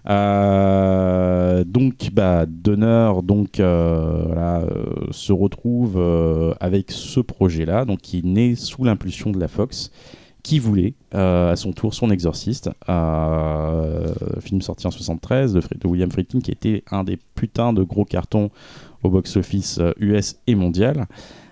Euh, 0.08 1.64
donc, 1.64 2.10
bah, 2.12 2.46
Donner 2.46 3.12
donc, 3.22 3.60
euh, 3.60 4.22
voilà, 4.26 4.60
euh, 4.62 4.86
se 5.10 5.32
retrouve 5.32 5.94
euh, 5.96 6.54
avec 6.60 6.90
ce 6.90 7.20
projet-là, 7.20 7.84
donc 7.84 8.00
qui 8.00 8.18
est 8.18 8.24
né 8.24 8.54
sous 8.54 8.84
l'impulsion 8.84 9.30
de 9.30 9.38
la 9.38 9.48
Fox, 9.48 9.90
qui 10.48 10.60
voulait 10.60 10.94
euh, 11.14 11.52
à 11.52 11.56
son 11.56 11.72
tour 11.72 11.92
son 11.92 12.10
exorciste, 12.10 12.70
euh, 12.88 14.14
film 14.40 14.62
sorti 14.62 14.86
en 14.86 14.90
73 14.90 15.52
de, 15.52 15.60
de 15.60 15.86
William 15.86 16.10
Friedkin, 16.10 16.40
qui 16.40 16.50
était 16.50 16.84
un 16.90 17.04
des 17.04 17.18
putains 17.34 17.74
de 17.74 17.82
gros 17.82 18.06
cartons 18.06 18.50
au 19.02 19.10
box-office 19.10 19.76
euh, 19.78 19.92
US 19.98 20.36
et 20.46 20.54
mondial. 20.54 21.04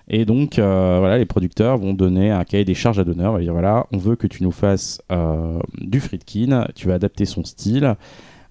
Et 0.08 0.24
donc, 0.24 0.58
euh, 0.58 0.96
voilà, 0.98 1.18
les 1.18 1.26
producteurs 1.26 1.76
vont 1.76 1.92
donner 1.92 2.30
un 2.30 2.44
cahier 2.44 2.64
des 2.64 2.72
charges 2.72 2.98
à 2.98 3.04
Donner. 3.04 3.30
Dire 3.40 3.52
voilà, 3.52 3.86
on 3.92 3.98
veut 3.98 4.16
que 4.16 4.26
tu 4.26 4.42
nous 4.42 4.50
fasses 4.50 5.02
euh, 5.12 5.58
du 5.78 6.00
Friedkin, 6.00 6.66
tu 6.74 6.88
vas 6.88 6.94
adapter 6.94 7.26
son 7.26 7.44
style. 7.44 7.96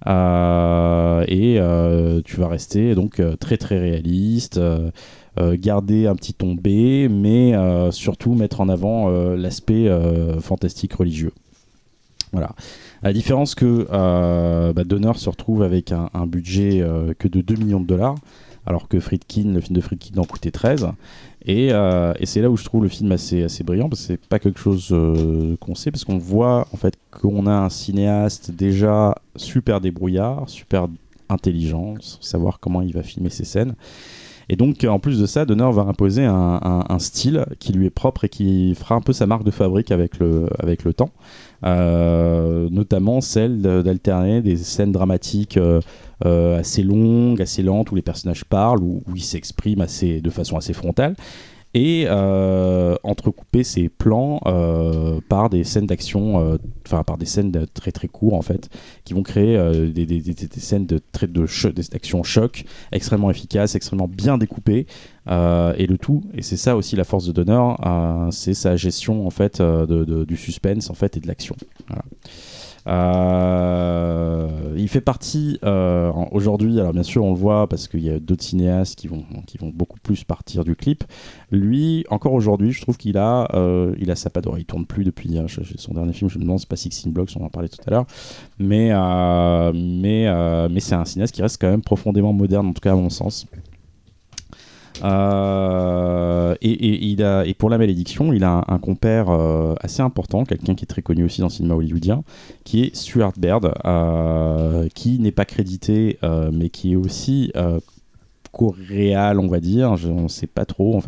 euh, 0.07 1.25
et 1.27 1.57
euh, 1.59 2.21
tu 2.23 2.37
vas 2.37 2.47
rester 2.49 2.93
donc 2.93 3.19
euh, 3.19 3.35
très 3.35 3.57
très 3.57 3.79
réaliste, 3.79 4.57
euh, 4.57 4.65
euh, 4.77 4.91
garder 5.37 6.07
un 6.07 6.15
petit 6.15 6.33
ton 6.33 6.55
B, 6.55 7.09
mais 7.09 7.55
euh, 7.55 7.91
surtout 7.91 8.33
mettre 8.33 8.61
en 8.61 8.69
avant 8.69 9.09
euh, 9.09 9.35
l'aspect 9.35 9.87
euh, 9.87 10.39
fantastique 10.39 10.93
religieux. 10.93 11.31
Voilà. 12.31 12.49
À 13.01 13.07
la 13.07 13.13
différence 13.13 13.55
que 13.55 13.87
euh, 13.91 14.73
bah, 14.73 14.83
Donner 14.83 15.13
se 15.15 15.29
retrouve 15.29 15.63
avec 15.63 15.91
un, 15.91 16.27
budget 16.27 16.81
euh, 16.81 17.13
que 17.17 17.27
de 17.27 17.41
2 17.41 17.55
millions 17.55 17.79
de 17.79 17.85
dollars, 17.85 18.15
alors 18.65 18.87
que 18.87 18.99
Friedkin, 18.99 19.53
le 19.53 19.61
film 19.61 19.75
de 19.75 19.81
Friedkin 19.81 20.19
en 20.19 20.25
coûtait 20.25 20.51
13. 20.51 20.87
Et, 21.45 21.69
euh, 21.71 22.13
et 22.19 22.25
c'est 22.25 22.41
là 22.41 22.49
où 22.49 22.57
je 22.57 22.65
trouve 22.65 22.83
le 22.83 22.89
film 22.89 23.11
assez, 23.11 23.43
assez 23.43 23.63
brillant, 23.63 23.87
parce 23.87 24.01
que 24.01 24.07
c'est 24.07 24.25
pas 24.25 24.39
quelque 24.39 24.59
chose 24.59 24.89
euh, 24.91 25.55
qu'on 25.61 25.75
sait, 25.75 25.91
parce 25.91 26.03
qu'on 26.03 26.17
voit 26.17 26.67
en 26.73 26.77
fait 26.77 26.95
qu'on 27.11 27.45
a 27.45 27.53
un 27.53 27.69
cinéaste 27.69 28.51
déjà 28.51 29.15
super 29.35 29.79
débrouillard, 29.79 30.49
super 30.49 30.87
intelligent, 31.29 31.95
savoir 32.01 32.59
comment 32.59 32.81
il 32.81 32.93
va 32.93 33.03
filmer 33.03 33.29
ses 33.29 33.45
scènes. 33.45 33.75
Et 34.49 34.55
donc, 34.55 34.83
en 34.83 34.99
plus 34.99 35.19
de 35.19 35.25
ça, 35.25 35.45
Donner 35.45 35.69
va 35.71 35.83
imposer 35.83 36.23
un, 36.25 36.99
style 36.99 37.45
qui 37.59 37.73
lui 37.73 37.87
est 37.87 37.91
propre 37.91 38.25
et 38.25 38.29
qui 38.29 38.73
fera 38.75 38.95
un 38.95 39.01
peu 39.01 39.13
sa 39.13 39.25
marque 39.25 39.43
de 39.43 39.51
fabrique 39.51 39.91
avec 39.91 40.19
le, 40.19 40.47
avec 40.59 40.83
temps. 40.95 41.11
Euh, 41.65 42.67
notamment 42.69 43.21
celle 43.21 43.61
d'alterner 43.61 44.41
des 44.41 44.57
scènes 44.57 44.91
dramatiques 44.91 45.57
euh, 45.57 45.81
euh, 46.25 46.59
assez 46.59 46.83
longues, 46.83 47.41
assez 47.41 47.63
lentes, 47.63 47.91
où 47.91 47.95
les 47.95 48.03
personnages 48.03 48.45
parlent, 48.45 48.83
où, 48.83 49.01
ils 49.15 49.23
s'expriment 49.23 49.85
de 49.85 50.29
façon 50.29 50.57
assez 50.57 50.73
frontale, 50.73 51.15
et 51.75 52.05
euh, 52.07 52.95
entrecouper 53.03 53.65
ces 53.65 53.89
plans 53.89 54.39
euh, 54.45 55.19
par 55.27 55.49
des 55.49 55.65
scènes 55.65 55.85
d'action, 55.85 56.39
euh, 56.39 56.57
enfin 56.87 57.03
par 57.03 57.17
des 57.17 57.25
scènes 57.25 57.51
très 57.73 57.91
très 57.91 58.07
courtes 58.07 58.33
en 58.33 58.41
fait, 58.41 58.69
qui 59.03 59.13
vont 59.13 59.23
créer 59.23 59.57
des, 59.91 60.33
scènes 60.57 60.85
de 60.85 61.01
très 61.11 61.27
de 61.27 61.45
actions 61.93 62.23
choc 62.23 62.63
extrêmement 62.93 63.29
efficaces, 63.29 63.75
extrêmement 63.75 64.07
bien 64.07 64.37
découpées, 64.37 64.87
et 65.27 65.87
le 65.87 65.97
tout, 65.99 66.23
et 66.33 66.41
c'est 66.41 66.57
ça 66.57 66.77
aussi 66.77 66.95
la 66.95 67.03
force 67.03 67.25
de 67.27 67.33
Donner, 67.33 67.75
c'est 68.31 68.53
sa 68.53 68.77
gestion 68.77 69.27
en 69.27 69.29
fait 69.29 69.61
de- 69.61 70.23
du 70.23 70.37
suspense 70.37 70.89
en 70.89 70.93
fait 70.93 71.17
et 71.17 71.19
de 71.19 71.27
l'action. 71.27 71.57
Voilà. 71.87 72.03
Euh, 72.87 74.47
il 74.77 74.87
fait 74.87 75.01
partie 75.01 75.57
euh, 75.63 76.11
aujourd'hui, 76.31 76.79
alors 76.79 76.93
bien 76.93 77.03
sûr 77.03 77.23
on 77.23 77.31
le 77.31 77.37
voit 77.37 77.67
parce 77.67 77.87
qu'il 77.87 78.01
y 78.03 78.09
a 78.09 78.19
d'autres 78.19 78.43
cinéastes 78.43 78.97
qui 78.99 79.07
vont, 79.07 79.23
qui 79.47 79.57
vont 79.57 79.69
beaucoup 79.73 79.97
plus 79.99 80.23
partir 80.23 80.63
du 80.63 80.75
clip. 80.75 81.03
Lui, 81.51 82.05
encore 82.09 82.33
aujourd'hui, 82.33 82.71
je 82.71 82.81
trouve 82.81 82.97
qu'il 82.97 83.17
a, 83.17 83.47
euh, 83.55 83.95
il 83.97 84.11
a 84.11 84.15
sa 84.15 84.29
patte 84.29 84.43
d'oreille. 84.43 84.63
Il 84.63 84.65
tourne 84.65 84.85
plus 84.85 85.03
depuis 85.03 85.35
je- 85.47 85.61
son 85.77 85.93
dernier 85.93 86.13
film, 86.13 86.29
je 86.29 86.37
me 86.37 86.43
demande, 86.43 86.59
c'est 86.59 86.69
pas 86.69 86.75
Sixteen 86.75 87.11
Blocks, 87.11 87.31
on 87.39 87.43
en 87.43 87.49
parlait 87.49 87.69
tout 87.69 87.77
à 87.87 87.91
l'heure. 87.91 88.05
Mais, 88.59 88.89
mais, 89.73 90.67
mais 90.69 90.79
c'est 90.79 90.95
un 90.95 91.05
cinéaste 91.05 91.33
qui 91.35 91.41
reste 91.41 91.59
quand 91.59 91.69
même 91.69 91.81
profondément 91.81 92.33
moderne, 92.33 92.67
en 92.67 92.73
tout 92.73 92.81
cas 92.81 92.93
à 92.93 92.95
mon 92.95 93.09
sens. 93.09 93.45
Euh, 95.03 96.55
et, 96.61 97.53
pour 97.57 97.69
la 97.69 97.77
malédiction, 97.77 98.33
il 98.33 98.43
a 98.43 98.63
un, 98.67 98.77
compère 98.79 99.29
euh, 99.29 99.75
assez 99.81 100.01
important, 100.01 100.43
quelqu'un 100.43 100.75
qui 100.75 100.83
est 100.83 100.87
très 100.87 101.01
connu 101.01 101.23
aussi 101.23 101.41
dans 101.41 101.47
le 101.47 101.51
cinéma 101.51 101.75
hollywoodien, 101.75 102.23
qui 102.63 102.83
est 102.83 102.95
Stuart 102.95 103.33
Baird, 103.37 103.73
euh, 103.85 104.87
qui 104.93 105.19
n'est 105.19 105.31
pas 105.31 105.45
crédité, 105.45 106.19
mais 106.51 106.69
qui 106.69 106.93
est 106.93 106.95
aussi 106.95 107.51
co-réal, 108.51 109.39
on 109.39 109.47
va 109.47 109.59
dire. 109.59 109.97
Je, 109.97 110.07
on 110.07 110.23
ne 110.23 110.27
sait 110.27 110.47
pas 110.47 110.65
trop. 110.65 110.95
En 110.95 111.01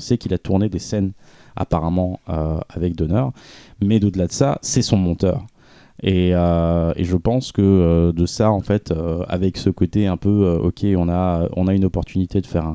sait 0.00 0.18
qu'il 0.18 0.34
a 0.34 0.38
tourné 0.38 0.68
des 0.68 0.78
scènes 0.78 1.12
apparemment 1.56 2.20
avec 2.68 2.94
Donner, 2.94 3.26
mais 3.82 4.00
d'au-delà 4.00 4.26
de 4.26 4.32
ça, 4.32 4.58
c'est 4.62 4.82
son 4.82 4.96
monteur. 4.96 5.46
Et, 6.02 6.30
euh, 6.34 6.92
et 6.96 7.04
je 7.04 7.16
pense 7.16 7.52
que 7.52 7.62
euh, 7.62 8.12
de 8.12 8.26
ça, 8.26 8.50
en 8.50 8.60
fait, 8.60 8.90
euh, 8.90 9.24
avec 9.28 9.56
ce 9.56 9.70
côté 9.70 10.06
un 10.06 10.16
peu, 10.16 10.58
ok, 10.62 10.84
on 10.96 11.08
a, 11.08 11.48
on 11.56 11.66
a 11.68 11.74
une 11.74 11.84
opportunité 11.84 12.40
de 12.40 12.46
faire 12.46 12.66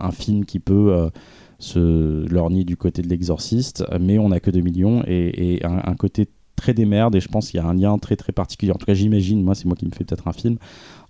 un, 0.00 0.10
film 0.12 0.44
qui 0.44 0.60
peut 0.60 1.10
se 1.58 2.26
lorgner 2.28 2.64
du 2.64 2.76
côté 2.76 3.02
de 3.02 3.08
l'exorciste, 3.08 3.84
mais 4.00 4.18
on 4.18 4.28
n'a 4.30 4.40
que 4.40 4.50
2 4.50 4.60
millions 4.60 5.02
et, 5.06 5.60
un, 5.64 5.94
côté 5.94 6.28
très 6.56 6.72
démerde. 6.72 7.14
Et 7.16 7.20
je 7.20 7.28
pense 7.28 7.50
qu'il 7.50 7.60
y 7.60 7.62
a 7.62 7.66
un 7.66 7.74
lien 7.74 7.98
très 7.98 8.16
très 8.16 8.32
particulier. 8.32 8.72
En 8.72 8.76
tout 8.76 8.86
cas, 8.86 8.94
j'imagine, 8.94 9.42
moi, 9.42 9.54
c'est 9.54 9.66
moi 9.66 9.76
qui 9.76 9.86
me 9.86 9.90
fais 9.90 10.04
peut-être 10.04 10.28
un 10.28 10.32
film 10.32 10.56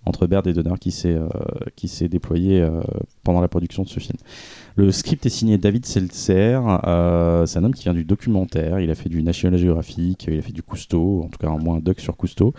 entre 0.05 0.27
Baird 0.27 0.45
et 0.47 0.53
Donner 0.53 0.75
qui 0.79 0.91
s'est 0.91 2.09
déployé 2.09 2.67
pendant 3.23 3.41
la 3.41 3.47
production 3.47 3.83
de 3.83 3.89
ce 3.89 3.99
film. 3.99 4.17
Le 4.77 4.91
script 4.91 5.25
est 5.25 5.29
signé 5.29 5.57
David 5.57 5.85
Seltzer. 5.85 6.59
euh, 6.85 7.45
c'est 7.45 7.59
un 7.59 7.63
homme 7.63 7.73
qui 7.73 7.83
vient 7.83 7.93
du 7.93 8.03
documentaire. 8.03 8.81
Il 8.81 8.91
a 8.91 8.95
fait 8.95 9.07
du 9.07 9.23
National 9.23 9.57
Geographic, 9.57 10.25
il 10.27 10.37
a 10.37 10.41
fait 10.41 10.51
du 10.51 10.63
Cousteau, 10.63 11.21
en 11.23 11.29
tout 11.29 11.37
cas 11.39 11.47
au 11.49 11.57
moins 11.57 11.77
un 11.77 11.79
doc 11.79 12.01
sur 12.01 12.17
Cousteau. 12.17 12.53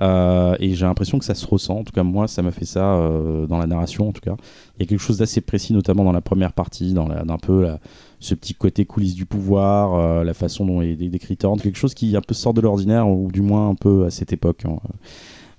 Euh, 0.00 0.56
et 0.60 0.74
j'ai 0.74 0.86
l'impression 0.86 1.18
que 1.18 1.26
ça 1.26 1.34
se 1.34 1.46
ressent. 1.46 1.76
En 1.80 1.84
tout 1.84 1.92
cas, 1.92 2.04
moi, 2.04 2.26
ça 2.26 2.40
m'a 2.40 2.52
fait 2.52 2.64
ça 2.64 2.94
euh, 2.94 3.46
dans 3.46 3.58
la 3.58 3.66
narration. 3.66 4.08
En 4.08 4.12
tout 4.12 4.22
cas, 4.22 4.34
il 4.78 4.82
y 4.82 4.82
a 4.84 4.86
quelque 4.86 4.98
chose 4.98 5.18
d'assez 5.18 5.42
précis, 5.42 5.74
notamment 5.74 6.04
dans 6.04 6.12
la 6.12 6.22
première 6.22 6.54
partie, 6.54 6.94
dans 6.94 7.06
la- 7.06 7.22
d'un 7.24 7.36
peu 7.36 7.62
la- 7.64 7.80
ce 8.18 8.34
petit 8.34 8.54
côté 8.54 8.86
coulisses 8.86 9.14
du 9.14 9.26
pouvoir, 9.26 9.94
euh, 9.94 10.24
la 10.24 10.32
façon 10.32 10.64
dont 10.64 10.80
est 10.80 10.96
décrit 10.96 11.36
quelque 11.36 11.76
chose 11.76 11.92
qui 11.92 12.16
un 12.16 12.22
peu 12.22 12.32
sort 12.34 12.54
de 12.54 12.62
l'ordinaire, 12.62 13.06
ou 13.08 13.30
du 13.30 13.42
moins 13.42 13.68
un 13.68 13.74
peu 13.74 14.06
à 14.06 14.10
cette 14.10 14.32
époque. 14.32 14.62
hein. 14.64 14.76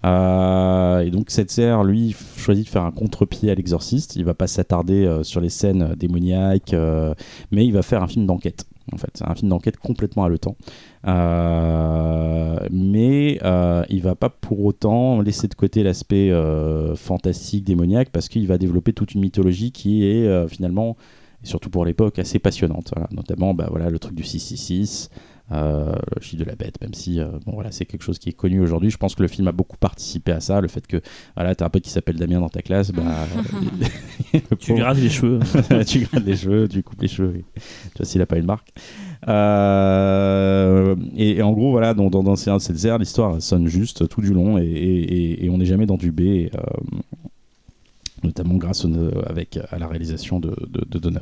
Euh, 0.06 1.00
et 1.02 1.12
donc 1.12 1.30
Setzer, 1.30 1.84
lui, 1.84 2.16
choisit 2.38 2.66
de 2.66 2.70
faire 2.70 2.84
un 2.84 2.92
contre-pied 2.92 3.52
à 3.52 3.56
l'exorciste. 3.56 4.16
Il 4.16 4.24
va 4.26 4.34
pas 4.34 4.48
s'attarder 4.48 5.06
euh, 5.06 5.24
sur 5.24 5.42
les 5.42 5.50
scènes 5.50 5.82
euh, 5.82 5.96
démoniaques, 5.96 6.74
mais 7.52 7.66
il 7.66 7.74
va 7.74 7.82
faire 7.82 8.02
un 8.04 8.08
film 8.08 8.26
d'enquête. 8.26 8.66
En 8.92 8.98
fait, 8.98 9.12
c'est 9.14 9.30
un 9.30 9.36
film 9.36 9.50
d'enquête 9.50 9.78
complètement 9.78 10.24
haletant. 10.24 10.56
Mais 12.72 13.40
il 13.90 14.02
va 14.02 14.16
pas 14.16 14.30
pour 14.30 14.66
autant 14.66 15.22
laisser 15.22 15.48
de 15.48 15.54
côté 15.54 15.84
l'aspect 15.84 16.32
fantastique, 16.96 17.66
démoniaque, 17.66 18.10
parce 18.10 18.30
qu'il 18.30 18.48
va 18.48 18.58
développer 18.58 18.94
toute 18.94 19.14
une 19.14 19.22
mythologie 19.22 19.72
qui 19.72 20.06
est 20.06 20.48
finalement, 20.48 20.98
et 21.44 21.48
surtout 21.48 21.70
pour 21.70 21.86
l'époque, 21.86 22.18
assez 22.18 22.40
passionnante. 22.40 22.92
Notamment, 23.12 23.54
bah, 23.54 23.68
voilà, 23.70 23.92
le 23.92 24.00
truc 24.00 24.16
du 24.16 24.24
666, 24.24 25.12
euh, 25.52 25.94
le 26.16 26.22
chiffre 26.22 26.44
de 26.44 26.48
la 26.48 26.56
bête, 26.56 26.80
même 26.82 26.94
si 26.94 27.20
euh, 27.20 27.28
bon, 27.46 27.54
voilà, 27.54 27.72
c'est 27.72 27.86
quelque 27.86 28.04
chose 28.04 28.20
qui 28.20 28.30
est 28.30 28.34
connu 28.34 28.60
aujourd'hui. 28.62 28.90
Je 28.92 28.98
pense 28.98 29.16
que 29.16 29.22
le 29.24 29.28
film 29.28 29.48
a 29.48 29.52
beaucoup 29.52 29.78
participé 29.78 30.32
à 30.32 30.40
ça. 30.40 30.62
Le 30.62 30.68
fait 30.68 30.86
que 30.86 31.02
voilà, 31.36 31.56
tu 31.56 31.64
as 31.64 31.68
un 31.68 31.70
pote 31.70 31.84
qui 31.84 31.90
s'appelle 31.90 32.16
Damien 32.18 32.40
dans 32.40 32.50
ta 32.50 32.62
classe, 32.62 32.92
bah, 32.92 33.04
Tu 34.60 34.82
rases 34.82 35.02
les 35.02 35.10
cheveux. 35.10 35.40
tu 35.88 36.00
grattes 36.02 36.26
les 36.26 36.36
cheveux, 36.36 36.68
tu 36.68 36.84
coupes 36.84 37.02
les 37.02 37.08
cheveux. 37.08 37.42
Tu 37.56 37.62
vois 37.98 38.06
s'il 38.06 38.22
a 38.22 38.26
pas 38.26 38.38
une 38.38 38.46
marque. 38.46 38.70
Euh, 39.28 40.96
et, 41.16 41.38
et 41.38 41.42
en 41.42 41.52
gros, 41.52 41.72
voilà, 41.72 41.94
dans, 41.94 42.10
dans, 42.10 42.24
dans 42.24 42.36
l'histoire 43.00 43.42
sonne 43.42 43.68
juste 43.68 44.08
tout 44.08 44.22
du 44.22 44.34
long 44.34 44.58
et, 44.58 44.64
et- 44.64 45.46
et- 45.46 45.50
on 45.50 45.58
n'est 45.58 45.66
jamais 45.66 45.86
dans 45.86 45.98
du 45.98 46.12
B, 46.12 46.22
euh, 46.22 46.48
notamment 48.24 48.56
grâce 48.56 48.86
au, 48.86 49.12
avec, 49.26 49.58
à 49.72 49.80
la 49.80 49.88
réalisation 49.88 50.40
de, 50.40 50.56
de, 50.70 50.86
de 50.90 51.00
Donner. 51.00 51.20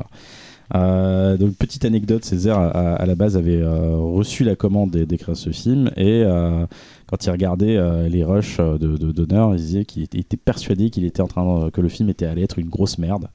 Euh, 0.76 1.38
donc, 1.38 1.56
petite 1.56 1.86
anecdote, 1.86 2.26
Césaire 2.26 2.58
à, 2.60 3.06
la 3.06 3.16
base 3.16 3.38
avait 3.38 3.62
euh, 3.62 3.96
reçu 3.96 4.44
la 4.44 4.56
commande 4.56 4.92
d'é- 4.92 5.06
d'écrire 5.06 5.38
ce 5.38 5.52
film 5.52 5.92
et 5.96 6.24
euh, 6.26 6.66
quand 7.08 7.26
il 7.26 7.30
regardait 7.30 8.10
les 8.10 8.24
rushs 8.24 8.58
de, 8.58 8.98
il 9.00 9.56
disait 9.56 9.86
qu'il 9.86 10.04
était, 10.04 10.38
persuadé 10.38 10.90
qu'il 10.90 11.06
était 11.06 11.22
en 11.22 11.28
train 11.28 11.70
que 11.72 11.80
le 11.80 11.88
film 11.88 12.10
était 12.10 12.26
allé 12.26 12.44
être 12.44 12.60
une 12.60 12.68
grosse 12.70 12.98
merde. 12.98 13.30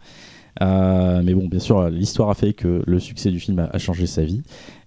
Mais 0.61 1.35
bon, 1.35 1.49
bien 1.49 1.59
sûr, 1.59 1.89
l'histoire 1.89 2.29
a 2.29 2.35
fait 2.35 2.53
que 2.53 2.83
le 2.87 2.99
succès 2.99 3.31
du 3.31 3.41
film 3.41 3.67
a 3.73 3.79
changé 3.79 4.07
sa 4.07 4.25
vie. 4.25 4.43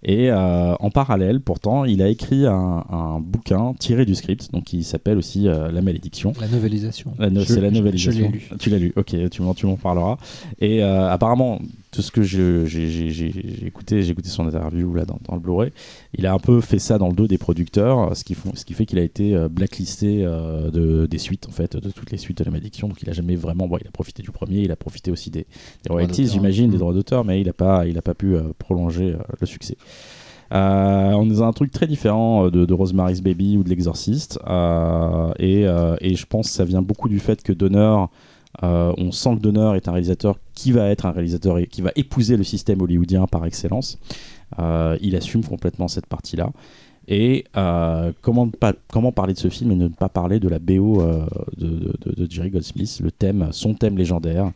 Et 0.08 0.30
euh, 0.30 0.76
en 0.80 0.92
parallèle, 0.92 1.42
pourtant, 1.42 1.84
il 1.84 2.02
a 2.04 2.08
écrit 2.10 2.46
un, 2.46 2.84
un 2.92 3.20
bouquin 3.20 3.74
tiré 3.80 4.06
du 4.06 4.14
script, 4.14 4.52
donc 4.54 4.66
qui 4.66 4.84
s'appelle 4.84 5.18
aussi 5.18 5.48
euh, 5.48 5.72
La 5.72 5.82
Malédiction. 5.82 6.32
La 6.40 6.48
novélisation. 6.48 7.14
La 7.18 7.32
no- 7.32 7.42
Je- 7.42 7.46
c'est 7.54 7.60
la 7.62 7.72
novélisation. 7.72 8.12
Je 8.12 8.22
l'ai 8.22 8.28
lu. 8.28 8.50
Tu 8.60 8.70
l'as 8.70 8.78
lu, 8.78 8.94
ok, 8.96 9.16
tu 9.32 9.42
m'en, 9.42 9.56
tu 9.56 9.66
m'en 9.66 9.78
parleras. 9.78 10.18
Et 10.62 10.84
euh, 10.84 11.10
apparemment, 11.12 11.60
tout 11.90 12.04
ce 12.04 12.12
que 12.12 12.22
j'ai, 12.22 12.66
écouté, 13.66 14.04
j'ai 14.04 14.12
écouté 14.12 14.30
son 14.30 14.48
interview 14.48 14.94
là 14.94 15.06
dans, 15.06 15.18
dans 15.28 15.36
le 15.36 15.40
Blu-ray, 15.42 15.72
il 16.18 16.26
a 16.28 16.34
un 16.34 16.40
peu 16.40 16.62
fait 16.62 16.78
ça 16.78 16.98
dans 17.00 17.08
le 17.08 17.16
dos 17.16 17.28
des 17.28 17.38
producteurs, 17.40 18.16
ce 18.16 18.24
qui, 18.24 18.36
font, 18.36 18.52
ce 18.54 18.64
qui 18.66 18.74
fait 18.74 18.86
qu'il 18.86 19.00
a 19.00 19.04
été 19.04 19.36
blacklisté 19.50 20.24
de, 20.24 21.08
des 21.10 21.18
suites, 21.18 21.48
en 21.48 21.52
fait, 21.52 21.76
de 21.78 21.90
toutes 21.90 22.12
les 22.12 22.18
suites 22.18 22.38
de 22.38 22.44
la 22.44 22.52
malédiction. 22.52 22.88
Donc 22.88 23.02
il 23.02 23.10
a 23.10 23.14
jamais 23.14 23.36
vraiment. 23.36 23.68
Bon, 23.68 23.78
il 23.82 23.88
a 23.88 23.92
profité 23.92 24.22
du 24.22 24.30
premier, 24.32 24.60
il 24.60 24.72
a 24.72 24.76
profité 24.76 25.10
aussi 25.10 25.30
des, 25.32 25.46
des 25.84 25.90
royalties, 25.92 26.24
d'auteur. 26.24 26.34
j'imagine, 26.34 26.70
des 26.70 26.76
Mm. 26.76 26.80
droits 26.80 26.94
d'auteur, 26.94 27.26
mais 27.26 27.42
il 27.42 27.48
n'a 27.48 27.54
pas, 27.54 27.88
il 27.88 27.98
a 27.98 28.02
pas 28.02 28.14
pu 28.14 28.36
prolonger 28.60 29.16
le 29.40 29.48
succès. 29.48 29.78
Euh, 30.54 31.12
on 31.14 31.26
est 31.30 31.34
dans 31.34 31.44
un 31.44 31.54
truc 31.54 31.72
très 31.72 31.88
différent 31.88 32.48
euh, 32.48 32.66
de, 32.66 32.74
Rosemary's 32.74 33.22
Baby 33.22 33.58
ou 33.58 33.64
de 33.64 33.70
L'Exorciste. 33.70 34.40
euh, 34.48 35.34
et, 35.40 36.16
je 36.16 36.26
pense 36.26 36.48
que 36.50 36.54
ça 36.54 36.66
vient 36.66 36.82
beaucoup 36.82 37.10
du 37.10 37.20
fait 37.20 37.42
que 37.42 37.54
Donner, 37.54 38.06
on 38.62 39.12
sent 39.12 39.36
que 39.36 39.42
Donner 39.42 39.76
est 39.76 39.88
un 39.88 39.92
réalisateur 39.92 40.38
qui 40.54 40.72
va 40.72 40.88
être 40.90 41.06
un 41.06 41.12
réalisateur 41.12 41.58
et 41.58 41.68
qui 41.68 41.82
va 41.82 41.92
épouser 41.96 42.38
le 42.38 42.44
système 42.44 42.82
hollywoodien 42.82 43.26
par 43.28 43.46
excellence. 43.46 44.00
Il 44.58 45.16
assume 45.16 45.44
complètement 45.44 45.88
cette 45.88 46.06
partie-là. 46.06 46.52
Et 47.08 47.46
comment, 48.22 48.50
parler 49.14 49.34
de 49.34 49.40
ce 49.40 49.50
film 49.50 49.72
et 49.72 49.76
ne 49.76 49.88
pas 49.88 50.10
parler 50.10 50.40
de 50.40 50.48
la 50.48 50.60
BO 50.60 51.04
de- 51.58 51.98
de 52.06 52.32
Jerry 52.32 52.50
Goldsmith, 52.50 53.00
le 53.04 53.12
thème, 53.12 53.50
son 53.52 53.74
thème 53.74 53.98
légendaire. 53.98 54.52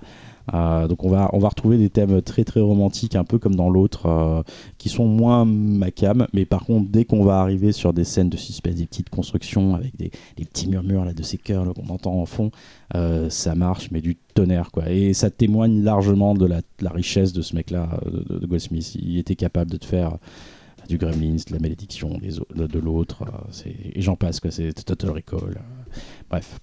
Euh, 0.54 0.88
donc 0.88 1.04
on 1.04 1.10
va, 1.10 1.30
on 1.34 1.40
va 1.40 1.50
retrouver 1.50 1.78
des 1.78 1.90
thèmes 1.90 2.22
très 2.22 2.44
très 2.44 2.60
romantiques, 2.60 3.16
un 3.16 3.24
peu 3.24 3.40
comme 3.40 3.56
dans 3.56 3.70
l'autre, 3.70 4.06
euh, 4.08 4.44
qui 4.78 4.90
sont 4.90 5.06
moins 5.06 5.46
macam, 5.46 6.28
mais 6.34 6.46
par 6.46 6.66
contre 6.66 6.90
dès 6.90 7.06
qu'on 7.06 7.24
va 7.24 7.40
arriver 7.40 7.72
sur 7.72 7.94
des 7.94 8.04
scènes 8.04 8.30
de 8.30 8.38
suspense, 8.38 8.76
des 8.76 8.86
petites 8.86 9.10
constructions 9.10 9.76
avec 9.76 9.96
des, 9.96 10.12
petits 10.38 10.68
murmures 10.68 11.06
là, 11.06 11.14
de 11.14 11.24
ces 11.24 11.38
chœurs 11.38 11.66
là, 11.66 11.74
qu'on 11.74 11.94
entend 11.94 12.20
en 12.20 12.26
fond, 12.26 12.52
euh, 12.96 13.30
ça 13.30 13.56
marche, 13.56 13.92
mais 13.92 14.02
du 14.02 14.16
tonnerre 14.34 14.72
quoi. 14.72 14.90
Et 14.90 15.14
ça 15.14 15.30
témoigne 15.30 15.84
largement 15.84 16.34
de 16.34 16.46
la, 16.46 16.62
richesse 16.92 17.34
de 17.34 17.42
ce 17.42 17.56
mec-là, 17.56 18.00
de, 18.06 18.46
Goldsmith. 18.46 18.96
Il 18.96 19.18
était 19.18 19.36
capable 19.36 19.72
de 19.72 19.78
te 19.78 19.86
faire 19.86 20.18
du 20.88 20.98
Gremlins, 20.98 21.36
de 21.36 21.54
la 21.54 21.60
malédiction 21.60 22.18
des 22.18 22.32
de, 22.56 22.66
de 22.66 22.80
l'autre, 22.80 23.24
et 23.66 24.02
j'en 24.02 24.16
passe. 24.16 24.40
C'est 24.50 24.74
Total 24.86 25.12
Recall. 25.12 25.62
Bref. 26.30 26.60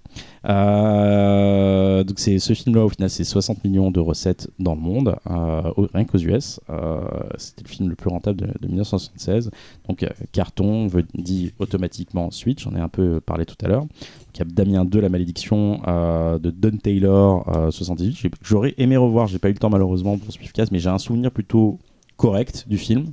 Euh, 0.48 2.05
donc 2.05 2.18
c'est 2.20 2.38
ce 2.38 2.52
film-là 2.52 2.84
au 2.84 2.88
final 2.88 3.10
c'est 3.10 3.24
60 3.24 3.64
millions 3.64 3.90
de 3.90 3.98
recettes 3.98 4.48
dans 4.60 4.74
le 4.74 4.80
monde, 4.80 5.16
euh, 5.28 5.62
rien 5.93 6.05
qu'aux 6.05 6.18
US. 6.18 6.60
Euh, 6.70 7.01
C'était 7.36 7.62
le 7.64 7.68
film 7.68 7.88
le 7.88 7.97
plus 7.97 8.09
rentable 8.09 8.38
de, 8.40 8.47
de 8.47 8.66
1976. 8.68 9.51
Donc 9.88 10.06
carton 10.32 10.86
veut, 10.86 11.05
dit 11.14 11.52
automatiquement 11.59 12.30
suite. 12.30 12.60
J'en 12.60 12.74
ai 12.76 12.80
un 12.80 12.88
peu 12.88 13.20
parlé 13.20 13.44
tout 13.44 13.56
à 13.64 13.68
l'heure. 13.68 13.86
Il 14.34 14.38
y 14.38 14.43
a 14.43 14.44
Damien 14.44 14.84
2, 14.84 15.01
La 15.01 15.09
Malédiction 15.09 15.80
de 15.86 16.51
Don 16.51 16.76
Taylor, 16.76 17.48
euh, 17.56 17.70
78. 17.70 18.16
J'ai- 18.16 18.30
J'aurais 18.43 18.74
aimé 18.78 18.97
revoir, 18.97 19.26
j'ai 19.26 19.38
pas 19.38 19.48
eu 19.48 19.52
le 19.52 19.59
temps 19.59 19.70
malheureusement 19.70 20.16
pour 20.18 20.30
suivre 20.32 20.52
casse, 20.52 20.70
mais 20.70 20.78
j'ai 20.78 20.90
un 20.90 20.98
souvenir 20.98 21.30
plutôt 21.30 21.78
correct 22.16 22.66
du 22.68 22.78
film. 22.78 23.06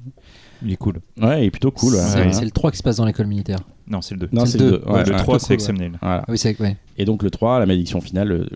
Il 0.63 0.71
est 0.71 0.77
cool. 0.77 0.95
Ouais, 1.21 1.43
il 1.43 1.45
est 1.47 1.51
plutôt 1.51 1.71
cool. 1.71 1.93
C'est 1.93 2.19
ouais, 2.19 2.25
ouais. 2.27 2.33
c'est 2.33 2.45
le 2.45 2.51
3 2.51 2.71
qui 2.71 2.77
se 2.77 2.83
passe 2.83 2.97
dans 2.97 3.05
l'école 3.05 3.27
militaire. 3.27 3.59
Non, 3.87 4.01
c'est 4.01 4.15
le 4.15 4.21
2. 4.21 4.29
Non, 4.31 4.45
c'est 4.45 4.57
le 4.57 4.65
le 4.65 4.71
deux. 4.71 4.77
2. 4.79 4.91
Ouais, 4.91 5.03
le 5.03 5.11
ouais. 5.11 5.17
3, 5.17 5.17
plutôt 5.17 5.39
c'est 5.39 5.45
cool, 5.47 5.53
exceptionnel. 5.55 5.91
Voilà. 6.01 6.19
Ah 6.21 6.31
oui, 6.31 6.37
c'est 6.37 6.59
ouais. 6.61 6.77
Et 6.97 7.05
donc 7.05 7.23
le 7.23 7.29
3, 7.31 7.59
la 7.59 7.65
malédiction 7.65 7.99
finale, 8.01 8.27
le 8.29 8.47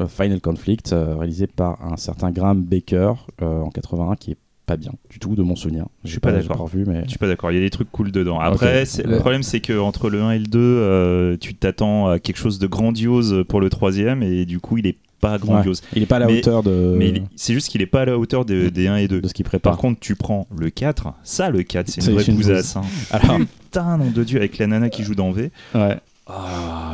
euh, 0.00 0.06
Final 0.08 0.40
Conflict, 0.40 0.92
euh, 0.92 1.16
réalisé 1.16 1.46
par 1.46 1.78
un 1.84 1.96
certain 1.96 2.30
Graham 2.30 2.62
Baker 2.62 3.12
euh, 3.42 3.60
en 3.62 3.70
81, 3.70 4.16
qui 4.16 4.32
est 4.32 4.36
pas 4.66 4.76
bien 4.76 4.92
du 5.10 5.18
tout 5.18 5.34
de 5.34 5.42
mon 5.42 5.56
souvenir. 5.56 5.86
Je 6.04 6.10
suis 6.10 6.20
pas 6.20 6.32
d'accord. 6.32 6.70
mais 6.74 7.02
Je 7.04 7.08
suis 7.10 7.18
pas 7.18 7.26
d'accord, 7.26 7.50
il 7.50 7.54
y 7.54 7.58
a 7.58 7.60
des 7.62 7.70
trucs 7.70 7.90
cool 7.90 8.12
dedans. 8.12 8.38
Après, 8.38 8.84
Le- 9.04 9.10
le 9.10 9.18
problème 9.18 9.42
c'est 9.42 9.60
que 9.60 9.78
entre 9.78 10.08
le 10.08 10.22
1 10.22 10.30
et 10.32 10.38
le 10.38 10.46
2, 10.46 10.58
euh, 10.60 11.36
tu 11.40 11.54
t'attends 11.54 12.08
à 12.08 12.18
quelque 12.20 12.36
chose 12.38 12.58
de 12.60 12.66
grandiose 12.68 13.44
pour 13.48 13.60
le 13.60 13.70
troisième 13.70 14.22
et 14.22 14.44
du 14.44 14.60
coup 14.60 14.78
il 14.78 14.86
est 14.86 14.96
pas 15.22 15.38
grandiose. 15.38 15.80
il 15.96 16.02
est 16.02 16.06
pas 16.06 16.16
à 16.16 16.18
la 16.18 16.26
Mais- 16.26 16.38
hauteur 16.40 16.62
de, 16.62 16.94
Mais 16.98 17.22
c'est 17.36 17.54
juste 17.54 17.68
qu'il 17.70 17.80
est 17.80 17.86
pas 17.86 18.02
à 18.02 18.04
la 18.04 18.18
hauteur 18.18 18.44
de- 18.44 18.68
des 18.68 18.88
1 18.88 18.96
et 18.96 19.08
2. 19.08 19.20
de 19.22 19.28
ce 19.28 19.32
qu'il 19.32 19.44
Par 19.44 19.50
prépare. 19.52 19.76
contre, 19.78 20.00
tu 20.00 20.16
prends 20.16 20.46
le 20.54 20.68
4, 20.68 21.14
ça 21.22 21.48
le 21.48 21.62
4, 21.62 21.88
c'est 21.88 22.04
une 22.04 22.12
vraie 22.12 22.24
une 22.24 22.36
bousasse. 22.36 22.76
hein. 22.76 22.82
Alors, 23.10 23.38
Putain, 23.38 23.96
nom 23.96 24.10
de 24.10 24.22
Dieu, 24.24 24.38
avec 24.38 24.58
la 24.58 24.66
nana 24.66 24.90
qui 24.90 25.02
joue 25.02 25.14
dans 25.14 25.30
V. 25.32 25.50
ouais. 25.74 25.96
Oh 26.28 26.32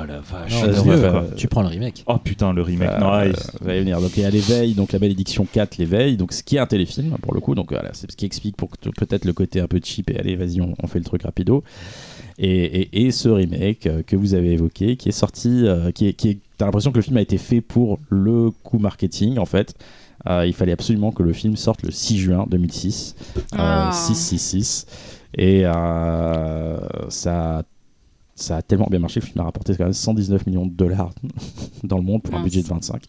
la 0.08 0.20
vache. 0.20 0.62
Non, 0.86 0.96
faire- 0.96 1.24
Tu 1.36 1.48
prends 1.48 1.60
le 1.62 1.68
remake. 1.68 2.02
Oh 2.06 2.16
putain, 2.16 2.54
le 2.54 2.62
remake. 2.62 2.88
Euh, 2.88 2.98
non, 2.98 3.10
ouais, 3.12 3.32
va 3.60 3.76
y 3.76 3.80
venir. 3.80 4.00
Donc 4.00 4.12
il 4.16 4.22
y 4.22 4.24
a 4.24 4.30
l'éveil, 4.30 4.72
donc 4.72 4.92
la 4.92 4.98
malédiction 4.98 5.44
4, 5.44 5.76
l'éveil, 5.76 6.16
donc 6.16 6.32
ce 6.32 6.42
qui 6.42 6.56
est 6.56 6.58
un 6.60 6.66
téléfilm 6.66 7.14
pour 7.20 7.34
le 7.34 7.40
coup. 7.40 7.54
Donc 7.54 7.70
voilà, 7.70 7.90
c'est 7.92 8.10
ce 8.10 8.16
qui 8.16 8.24
explique 8.24 8.56
pour 8.56 8.70
que- 8.70 8.88
peut-être 8.88 9.26
le 9.26 9.34
côté 9.34 9.60
un 9.60 9.66
peu 9.66 9.80
cheap 9.84 10.10
et 10.10 10.18
allez 10.18 10.34
vas-y 10.34 10.62
on, 10.62 10.74
on 10.82 10.86
fait 10.86 10.98
le 10.98 11.04
truc 11.04 11.22
rapido. 11.24 11.62
Et, 12.38 12.48
et- 12.82 13.06
et 13.06 13.10
ce 13.10 13.28
remake 13.28 13.86
euh, 13.86 14.02
que 14.04 14.16
vous 14.16 14.32
avez 14.34 14.52
évoqué, 14.52 14.96
qui 14.96 15.10
est 15.10 15.12
sorti, 15.12 15.66
euh, 15.66 15.90
qui 15.90 16.06
est, 16.08 16.12
qui 16.14 16.28
est- 16.30 16.38
t'as 16.58 16.66
l'impression 16.66 16.90
que 16.92 16.96
le 16.98 17.02
film 17.02 17.16
a 17.16 17.22
été 17.22 17.38
fait 17.38 17.60
pour 17.62 17.98
le 18.10 18.50
coup 18.50 18.78
marketing 18.78 19.38
en 19.38 19.46
fait. 19.46 19.74
Euh, 20.28 20.44
il 20.46 20.52
fallait 20.52 20.72
absolument 20.72 21.12
que 21.12 21.22
le 21.22 21.32
film 21.32 21.56
sorte 21.56 21.82
le 21.84 21.90
6 21.92 22.18
juin 22.18 22.44
2006, 22.50 23.14
euh, 23.36 23.40
Ah. 23.56 23.90
666, 23.92 24.86
et 25.34 25.62
euh, 25.64 26.78
ça. 27.08 27.62
Ça 28.40 28.58
a 28.58 28.62
tellement 28.62 28.86
bien 28.88 29.00
marché 29.00 29.18
que 29.18 29.26
le 29.26 29.32
film 29.32 29.40
a 29.40 29.46
rapporté 29.46 29.74
quand 29.74 29.82
même 29.82 29.92
119 29.92 30.46
millions 30.46 30.64
de 30.64 30.70
dollars 30.70 31.10
dans 31.82 31.96
le 31.96 32.04
monde 32.04 32.22
pour 32.22 32.36
un 32.36 32.40
budget 32.44 32.62
de 32.62 32.68
25. 32.68 33.02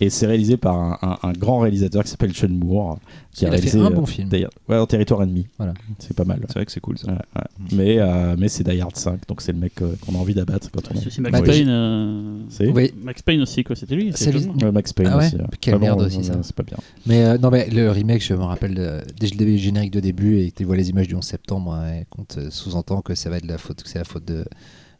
Et 0.00 0.08
c'est 0.08 0.24
réalisé 0.26 0.56
par 0.56 0.74
un, 0.76 0.98
un- 1.02 1.18
un 1.28 1.32
grand 1.32 1.58
réalisateur 1.58 2.02
qui 2.02 2.08
s'appelle 2.08 2.34
Sean 2.34 2.48
Moore. 2.48 2.98
Qui 3.32 3.44
Il 3.44 3.48
a 3.48 3.50
fait 3.52 3.56
réalisé, 3.56 3.78
un 3.78 3.86
euh, 3.86 3.90
bon 3.90 4.04
film. 4.04 4.28
Ouais, 4.68 4.76
en 4.76 4.86
territoire 4.86 5.22
ennemi. 5.22 5.46
Voilà. 5.56 5.72
C'est 5.98 6.14
pas 6.14 6.24
mal. 6.24 6.40
c'est 6.48 6.54
vrai 6.54 6.66
que 6.66 6.72
c'est 6.72 6.80
cool 6.80 6.98
ça. 6.98 7.06
Ouais, 7.08 7.14
ouais. 7.14 7.42
Mais, 7.72 7.98
euh, 7.98 8.36
mais 8.38 8.48
c'est 8.48 8.62
Die 8.62 8.78
Hard 8.78 8.94
5, 8.94 9.26
donc 9.26 9.40
c'est 9.40 9.52
le 9.52 9.58
mec 9.58 9.80
euh, 9.80 9.94
qu'on 10.00 10.14
a 10.14 10.18
envie 10.18 10.34
d'abattre 10.34 10.70
quand 10.70 10.82
on 10.94 11.00
C'est 11.00 11.18
Max 11.18 11.40
Payne. 11.40 11.68
euh, 11.68 12.42
C'est 12.50 12.68
Oui, 12.68 12.92
Max 13.02 13.22
Payne 13.22 13.40
aussi, 13.40 13.64
quoi. 13.64 13.74
C'était 13.74 13.94
lui. 13.94 14.12
C'est 14.14 14.32
lui. 14.32 14.46
Max 14.70 14.92
Payne 14.92 15.08
Ah 15.10 15.16
ouais 15.18 15.26
aussi. 15.26 15.36
Quelle 15.62 15.74
Ah 15.74 15.78
bon, 15.78 15.84
merde 15.86 16.02
aussi, 16.02 16.22
ça. 16.24 16.34
C'est 16.42 16.54
pas 16.54 16.62
bien. 16.62 16.76
mais 17.06 17.24
euh, 17.24 17.38
non, 17.38 17.50
mais 17.50 17.70
le 17.70 17.90
remake, 17.90 18.22
je 18.22 18.34
me 18.34 18.42
rappelle 18.42 19.02
dès 19.18 19.28
le 19.28 19.56
générique 19.56 19.92
de 19.92 20.00
début 20.00 20.38
et 20.38 20.50
que 20.50 20.56
tu 20.58 20.64
vois 20.64 20.76
les 20.76 20.90
images 20.90 21.08
du 21.08 21.14
11 21.14 21.24
septembre, 21.24 21.78
qu'on 22.10 22.24
te 22.24 22.50
sous-entend 22.50 23.00
que 23.00 23.14
ça 23.14 23.30
va 23.30 23.38
être 23.38 23.46
la 23.46 23.56
faute, 23.56 23.82
que 23.82 23.88
c'est 23.88 23.98
la 23.98 24.04
faute 24.04 24.26
de, 24.26 24.44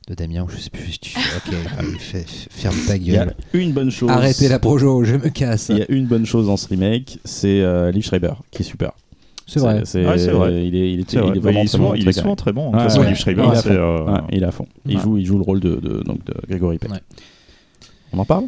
de 0.08 0.14
Damien, 0.14 0.42
ou 0.44 0.48
je 0.48 0.56
sais 0.56 0.70
plus. 0.70 0.98
Tu 0.98 1.10
fais, 1.18 1.36
ok, 1.50 1.98
fais- 1.98 2.24
ferme 2.50 2.76
ta 2.86 2.96
Il 2.96 3.08
y 3.10 3.16
a 3.16 3.24
gueule. 3.26 3.34
une 3.54 3.72
bonne 3.72 3.90
chose. 3.90 4.10
Arrêtez 4.10 4.48
la 4.48 4.58
projo, 4.58 5.04
je 5.04 5.14
me 5.16 5.28
casse. 5.28 5.68
Il 5.70 5.78
y 5.78 5.82
a 5.82 5.86
une 5.90 6.06
bonne 6.06 6.26
chose 6.26 6.46
dans 6.46 6.56
ce 6.56 6.68
remake, 6.68 7.18
c'est 7.24 7.60
euh, 7.60 7.90
Liv 7.90 8.02
Schreiber, 8.04 8.34
qui 8.50 8.62
est 8.62 8.64
super. 8.66 8.92
C'est 9.46 9.60
vrai. 9.60 9.82
C'est 9.84 10.06
Ouais, 10.06 10.18
c'est 10.18 10.30
vrai. 10.30 10.66
Il 10.66 10.74
est, 10.74 10.92
il 10.94 11.00
est, 11.00 11.14
vrai. 11.14 11.28
il 11.28 11.36
est 11.36 11.40
vraiment 11.40 11.60
il 11.60 11.64
est 11.64 11.66
très 11.66 11.66
souvent, 11.76 11.88
bon, 11.90 11.94
il 11.94 12.08
est 12.08 12.12
souvent 12.12 12.36
très 12.36 12.52
bon. 12.52 12.72
Ouais. 12.74 13.06
Liv 13.08 13.16
Schreiber, 13.16 13.42
Il 13.46 13.52
est 13.54 13.58
à 13.58 13.62
fond. 13.62 13.70
euh, 13.70 14.04
Ouais, 14.12 14.20
il 14.32 14.42
est 14.42 14.46
à 14.46 14.50
fond. 14.52 14.66
Il, 14.86 14.96
Ouais. 14.96 15.02
joue, 15.02 15.18
il 15.18 15.26
joue 15.26 15.36
le 15.38 15.44
rôle 15.44 15.60
de, 15.60 15.76
de- 15.76 16.02
donc 16.04 16.24
de 16.24 16.34
Grégory 16.48 16.78
Peck. 16.78 16.90
Ouais. 16.90 17.00
On 18.12 18.18
en 18.18 18.24
parle? 18.24 18.44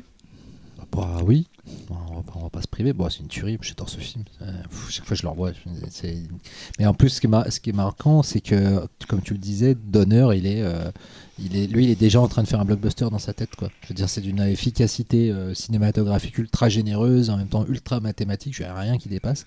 Bah 0.92 1.18
oui, 1.24 1.48
Bon, 1.88 1.96
on 2.12 2.16
va 2.16 2.22
pas, 2.22 2.32
on 2.36 2.42
va 2.42 2.50
pas 2.50 2.60
se 2.62 2.68
priver. 2.68 2.92
Bon, 2.92 3.08
c'est 3.08 3.20
une 3.20 3.26
tuerie, 3.26 3.58
j'adore 3.62 3.88
ce 3.88 3.98
film. 3.98 4.22
Euh, 4.42 4.46
pff, 4.70 4.90
chaque 4.90 5.06
fois 5.06 5.16
je 5.16 5.22
le 5.22 5.28
revois, 5.30 5.50
je 5.52 5.58
mais 6.78 6.86
en 6.86 6.94
plus, 6.94 7.08
ce 7.08 7.20
qui 7.20 7.26
est, 7.26 7.30
mar- 7.30 7.50
ce 7.50 7.58
qui 7.58 7.70
est 7.70 7.74
marquant, 7.74 8.22
c'est 8.22 8.40
que, 8.40 8.80
comme 9.08 9.22
tu 9.22 9.32
le 9.32 9.38
disais, 9.40 9.74
Donner, 9.74 10.28
il 10.36 10.46
est, 10.46 10.62
euh, 10.62 10.90
lui, 11.38 11.84
il 11.84 11.90
est 11.90 11.98
déjà 11.98 12.20
en 12.20 12.28
train 12.28 12.42
de 12.42 12.48
faire 12.48 12.60
un 12.60 12.64
blockbuster 12.64 13.06
dans 13.10 13.18
sa 13.18 13.32
tête. 13.32 13.50
Je 13.60 13.88
veux 13.88 13.94
dire, 13.94 14.08
c'est 14.08 14.20
d'une 14.20 14.40
efficacité 14.40 15.30
euh, 15.30 15.52
cinématographique 15.54 16.38
ultra 16.38 16.68
généreuse, 16.68 17.30
en 17.30 17.36
même 17.36 17.48
temps 17.48 17.66
ultra 17.66 18.00
mathématique. 18.00 18.58
N'y 18.58 18.66
a 18.66 18.74
rien 18.74 18.98
qui 18.98 19.08
dépasse. 19.08 19.46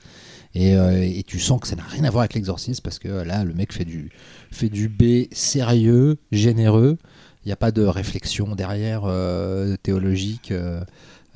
Et, 0.53 0.75
euh, 0.75 1.01
et 1.01 1.23
tu 1.23 1.39
sens 1.39 1.61
que 1.61 1.67
ça 1.67 1.75
n'a 1.75 1.83
rien 1.83 2.03
à 2.03 2.09
voir 2.09 2.21
avec 2.21 2.33
l'exorcisme 2.33 2.81
parce 2.83 2.99
que 2.99 3.07
là, 3.07 3.43
le 3.43 3.53
mec 3.53 3.71
fait 3.71 3.85
du, 3.85 4.11
fait 4.51 4.69
du 4.69 4.89
B 4.89 5.27
sérieux, 5.31 6.17
généreux. 6.31 6.97
Il 7.45 7.47
n'y 7.47 7.53
a 7.53 7.57
pas 7.57 7.71
de 7.71 7.83
réflexion 7.83 8.55
derrière 8.55 9.03
euh, 9.05 9.77
théologique. 9.81 10.51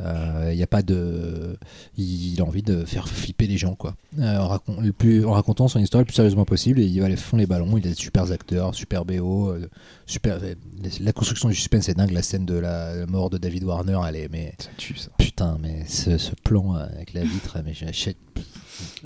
Euh, 0.03 0.49
Il 0.51 0.57
n'y 0.57 0.63
a 0.63 0.67
pas 0.67 0.81
de. 0.81 1.57
Il 1.97 2.39
a 2.41 2.45
envie 2.45 2.63
de 2.63 2.85
faire 2.85 3.07
flipper 3.07 3.47
les 3.47 3.57
gens, 3.57 3.75
quoi. 3.75 3.95
Euh, 4.19 4.37
en, 4.37 4.59
le 4.81 4.91
plus, 4.93 5.25
en 5.25 5.31
racontant 5.31 5.67
son 5.67 5.79
histoire 5.79 6.01
le 6.01 6.05
plus 6.05 6.15
sérieusement 6.15 6.45
possible. 6.45 6.79
Et 6.79 6.85
il 6.85 6.99
va 7.01 7.15
fond 7.15 7.37
les 7.37 7.45
ballons. 7.45 7.77
Il 7.77 7.85
a 7.85 7.89
des 7.89 7.95
super 7.95 8.31
acteurs, 8.31 8.73
super 8.75 9.05
BO. 9.05 9.49
euh, 9.49 9.69
super, 10.05 10.39
la 10.99 11.13
construction 11.13 11.49
du 11.49 11.55
suspense 11.55 11.89
est 11.89 11.93
dingue. 11.93 12.11
La 12.11 12.21
scène 12.21 12.45
de 12.45 12.55
la 12.55 13.05
mort 13.07 13.29
de 13.29 13.37
David 13.37 13.63
Warner, 13.63 13.99
elle 14.07 14.15
est. 14.15 14.29
Mais, 14.29 14.53
Ça 14.59 14.69
tue 14.77 14.95
ça. 14.97 15.09
putain, 15.17 15.57
mais 15.61 15.85
ce, 15.87 16.17
ce 16.17 16.31
plan 16.43 16.75
euh, 16.75 16.85
avec 16.85 17.13
la 17.13 17.23
vitre, 17.23 17.57
mais 17.63 17.73
j'achète. 17.73 18.17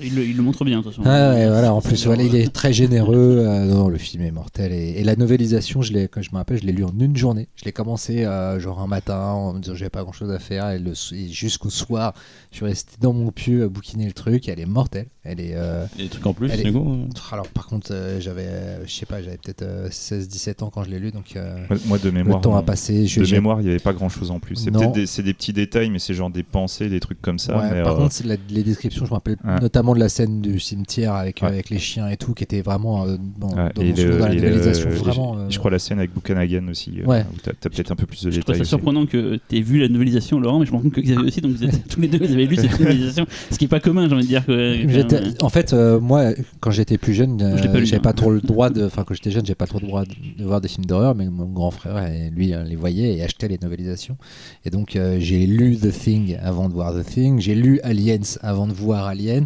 Il 0.02 0.16
le, 0.16 0.44
montre 0.44 0.66
bien, 0.66 0.80
de 0.80 0.84
toute 0.84 0.94
façon. 0.94 1.04
Ah 1.06 1.32
ouais, 1.32 1.48
voilà, 1.48 1.74
en 1.74 1.82
plus, 1.82 2.06
il 2.20 2.36
est 2.36 2.54
très 2.54 2.74
généreux. 2.74 3.44
euh, 3.46 3.66
non, 3.66 3.88
le 3.88 3.98
film 3.98 4.24
est 4.24 4.32
mortel. 4.32 4.72
Et, 4.72 5.00
et 5.00 5.04
la 5.04 5.16
novélisation, 5.16 5.82
je 5.82 5.94
l'ai, 5.94 6.08
quand 6.08 6.22
je 6.22 6.32
me 6.32 6.38
rappelle, 6.38 6.60
je 6.60 6.66
l'ai 6.66 6.74
lu 6.74 6.84
en 6.84 6.94
une 7.00 7.16
journée. 7.16 7.48
Je 7.56 7.66
l'ai 7.66 7.72
commencé 7.72 8.26
euh, 8.26 8.60
genre 8.60 8.82
un 8.82 8.88
matin 8.88 9.20
en 9.20 9.54
me 9.54 9.60
disant 9.60 9.76
j'avais 9.76 9.90
pas 9.90 10.04
grand 10.04 10.12
chose 10.12 10.32
à 10.32 10.40
faire. 10.40 10.70
Et, 10.72 10.82
et 11.14 11.30
jusqu'au 11.30 11.70
soir, 11.70 12.14
je 12.52 12.58
suis 12.58 12.66
resté 12.66 12.94
dans 13.00 13.14
mon 13.14 13.32
pieu 13.32 13.64
à 13.64 13.68
bouquiner 13.70 14.06
le 14.06 14.14
truc. 14.14 14.48
Elle 14.50 14.60
est 14.60 14.66
mortelle. 14.66 15.08
Elle 15.28 15.40
est. 15.42 15.54
euh, 15.56 15.86
Et 15.98 16.04
des 16.04 16.10
trucs 16.10 16.26
en 16.28 16.34
plus, 16.34 16.52
est- 16.52 16.64
du 16.64 16.72
coup 16.72 16.88
euh, 16.94 17.34
alors, 17.34 17.48
par 17.48 17.66
contre, 17.66 17.88
euh, 17.92 18.20
j'avais, 18.22 18.46
euh, 18.46 18.86
je 18.86 18.92
sais 18.92 19.06
pas, 19.08 19.22
j'avais 19.24 19.38
peut-être 19.38 19.64
16-17 19.90 20.64
ans 20.64 20.70
quand 20.72 20.84
je 20.84 20.90
l'ai 20.92 21.00
lu. 21.00 21.12
Donc, 21.12 21.36
euh, 21.36 21.56
Moi- 21.86 21.98
de 21.98 22.10
mémoire. 22.12 22.38
le 22.38 22.44
temps 22.44 22.56
a 22.56 22.62
passé. 22.62 23.08
Je, 23.08 23.22
de 23.22 23.32
mémoire, 23.32 23.60
il 23.62 23.64
n'y 23.64 23.70
avait 23.70 23.80
pas 23.80 23.94
grand 23.94 24.10
chose 24.10 24.30
en 24.32 24.40
plus. 24.40 24.56
C'est 24.56 24.72
peut-être 24.72 24.92
des, 24.92 25.06
c'est 25.08 25.24
des 25.24 25.34
petits 25.34 25.54
détails, 25.54 25.90
mais 25.90 26.00
c'est 26.00 26.14
genre 26.14 26.30
des 26.30 26.44
pensées, 26.44 26.90
des 26.90 27.00
trucs 27.00 27.22
comme 27.22 27.40
ça. 27.40 27.58
Ouais, 27.58 27.70
mais, 27.72 27.84
par 27.84 27.94
euh, 27.96 27.98
contre, 28.04 28.14
c'est 28.14 28.26
la- 28.28 28.36
les 28.50 28.64
descriptions, 28.64 29.06
je 29.06 29.10
me 29.10 29.16
rappelle 29.16 29.38
Ouais. 29.44 29.60
notamment 29.60 29.94
de 29.96 30.00
la 30.00 30.10
scène 30.10 30.42
du 30.42 30.60
cimetière 30.60 31.14
avec, 31.14 31.42
Ouais. 31.42 31.48
avec 31.48 31.70
les 31.70 31.80
chiens 31.80 32.08
et 32.10 32.18
tout, 32.18 32.34
qui 32.34 32.44
était 32.44 32.62
vraiment 32.62 33.06
euh, 33.08 33.18
dans, 33.40 33.50
et 33.82 33.94
le- 33.94 34.20
dans 34.20 34.28
la 34.28 34.34
et 34.34 34.36
le- 34.40 34.42
novélisation. 34.50 34.90
et 34.90 34.94
Vraiment. 34.94 35.34
je, 35.36 35.40
euh, 35.40 35.50
je 35.50 35.60
crois 35.60 35.72
la 35.72 35.80
scène 35.80 35.98
avec 36.00 36.14
Buchanagan 36.14 36.68
aussi, 36.70 37.00
euh, 37.02 37.06
Ouais. 37.06 37.26
où 37.34 37.38
t'as 37.42 37.52
as, 37.52 37.70
peut-être 37.70 37.92
un 37.92 37.96
peu 37.96 38.06
plus 38.06 38.24
de 38.24 38.32
Je 38.32 38.38
détails. 38.38 38.56
ça 38.58 38.62
aussi. 38.62 38.70
surprenant 38.70 39.06
que 39.06 39.40
tu 39.50 39.58
aies 39.58 39.62
vu 39.62 39.80
la 39.80 39.88
novélisation, 39.90 40.40
Laurent, 40.40 40.60
mais 40.60 40.66
je 40.66 40.72
me 40.72 40.78
rends 40.78 40.84
compte 40.84 40.94
que 40.94 41.02
Xavier 41.02 41.26
aussi, 41.28 41.42
donc 41.42 41.54
vous 41.54 41.64
êtes, 41.64 41.88
tous 41.88 42.00
les 42.02 42.08
deux, 42.08 42.20
vous 42.20 42.32
avez 42.32 42.46
lu 42.46 42.56
cette 42.56 42.66
novélisation, 42.80 43.26
ce 43.52 43.58
qui 43.58 43.66
est 43.66 43.70
pas 43.70 43.80
commun, 43.80 44.08
j'ai 44.08 44.14
envie 44.16 44.24
de 44.24 44.28
dire. 44.28 44.46
Que, 44.46 45.15
En 45.42 45.50
fait, 45.50 45.74
euh, 45.74 46.00
moi, 46.00 46.32
quand 46.60 46.72
j'étais 46.72 46.98
plus 46.98 47.14
jeune, 47.14 47.42
euh, 47.42 47.58
je 47.58 47.64
j'avais 47.64 47.96
hein. 47.96 48.00
pas 48.00 48.14
trop 48.14 48.32
le 48.32 48.42
droit 48.42 48.70
de. 48.70 48.86
Enfin, 48.86 49.04
quand 49.04 49.14
j'étais 49.14 49.32
jeune, 49.32 49.46
j'avais 49.46 49.56
pas 49.56 49.68
trop 49.68 49.80
le 49.80 49.88
droit 49.88 50.04
de, 50.06 50.44
voir 50.44 50.62
des 50.62 50.68
films 50.68 50.86
d'horreur, 50.86 51.16
mais 51.16 51.28
mon 51.30 51.46
grand 51.46 51.72
frère, 51.72 51.96
euh, 51.98 52.30
lui, 52.30 52.54
les 52.66 52.76
voyait 52.76 53.16
et 53.16 53.24
achetait 53.24 53.48
les 53.48 53.60
novélisations. 53.62 54.18
Et 54.66 54.70
donc, 54.70 54.96
euh, 54.96 55.18
j'ai 55.20 55.46
lu 55.46 55.78
The 55.78 55.92
Thing 55.92 56.38
avant 56.42 56.70
de 56.70 56.74
voir 56.74 56.94
The 56.94 57.06
Thing. 57.06 57.40
J'ai 57.40 57.56
lu 57.56 57.80
Aliens 57.84 58.38
avant 58.42 58.68
de 58.68 58.74
voir 58.74 59.06
Aliens. 59.06 59.44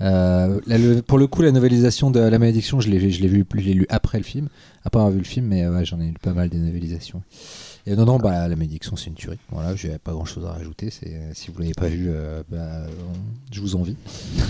Euh, 0.00 0.60
le- 0.66 1.00
pour 1.02 1.18
le 1.18 1.26
coup, 1.26 1.42
la 1.42 1.52
novélisation 1.52 2.10
de 2.10 2.20
La 2.20 2.38
Malédiction, 2.38 2.80
je 2.80 2.88
l'ai 2.88 3.10
je 3.10 3.20
l'ai 3.20 3.28
vu, 3.28 3.44
je 3.54 3.60
l'ai 3.60 3.74
lu 3.74 3.86
après 3.90 4.18
le 4.18 4.24
film, 4.24 4.48
après 4.84 4.98
avoir 4.98 5.12
vu 5.12 5.18
le 5.18 5.24
film, 5.24 5.46
mais 5.46 5.68
ouais, 5.68 5.84
j'en 5.84 6.00
ai 6.00 6.06
lu 6.06 6.14
pas 6.22 6.32
mal 6.32 6.48
des 6.48 6.58
novélisations. 6.58 7.22
Et 7.86 7.96
non, 7.96 8.04
non, 8.04 8.18
bah, 8.18 8.46
La 8.46 8.56
Malédiction, 8.56 8.94
c'est 8.96 9.06
une 9.08 9.14
tuerie. 9.14 9.38
Voilà, 9.50 9.74
j'ai 9.74 9.96
pas 9.98 10.12
grand 10.12 10.24
chose 10.24 10.44
à 10.46 10.52
rajouter. 10.52 10.90
C'est, 10.90 11.14
euh, 11.14 11.30
si 11.34 11.50
vous 11.50 11.58
l'avez 11.60 11.72
pas 11.74 11.88
vu, 11.88 12.06
euh, 12.08 12.42
bah, 12.50 12.86
je 13.52 13.60
vous 13.60 13.74
envie. 13.76 13.96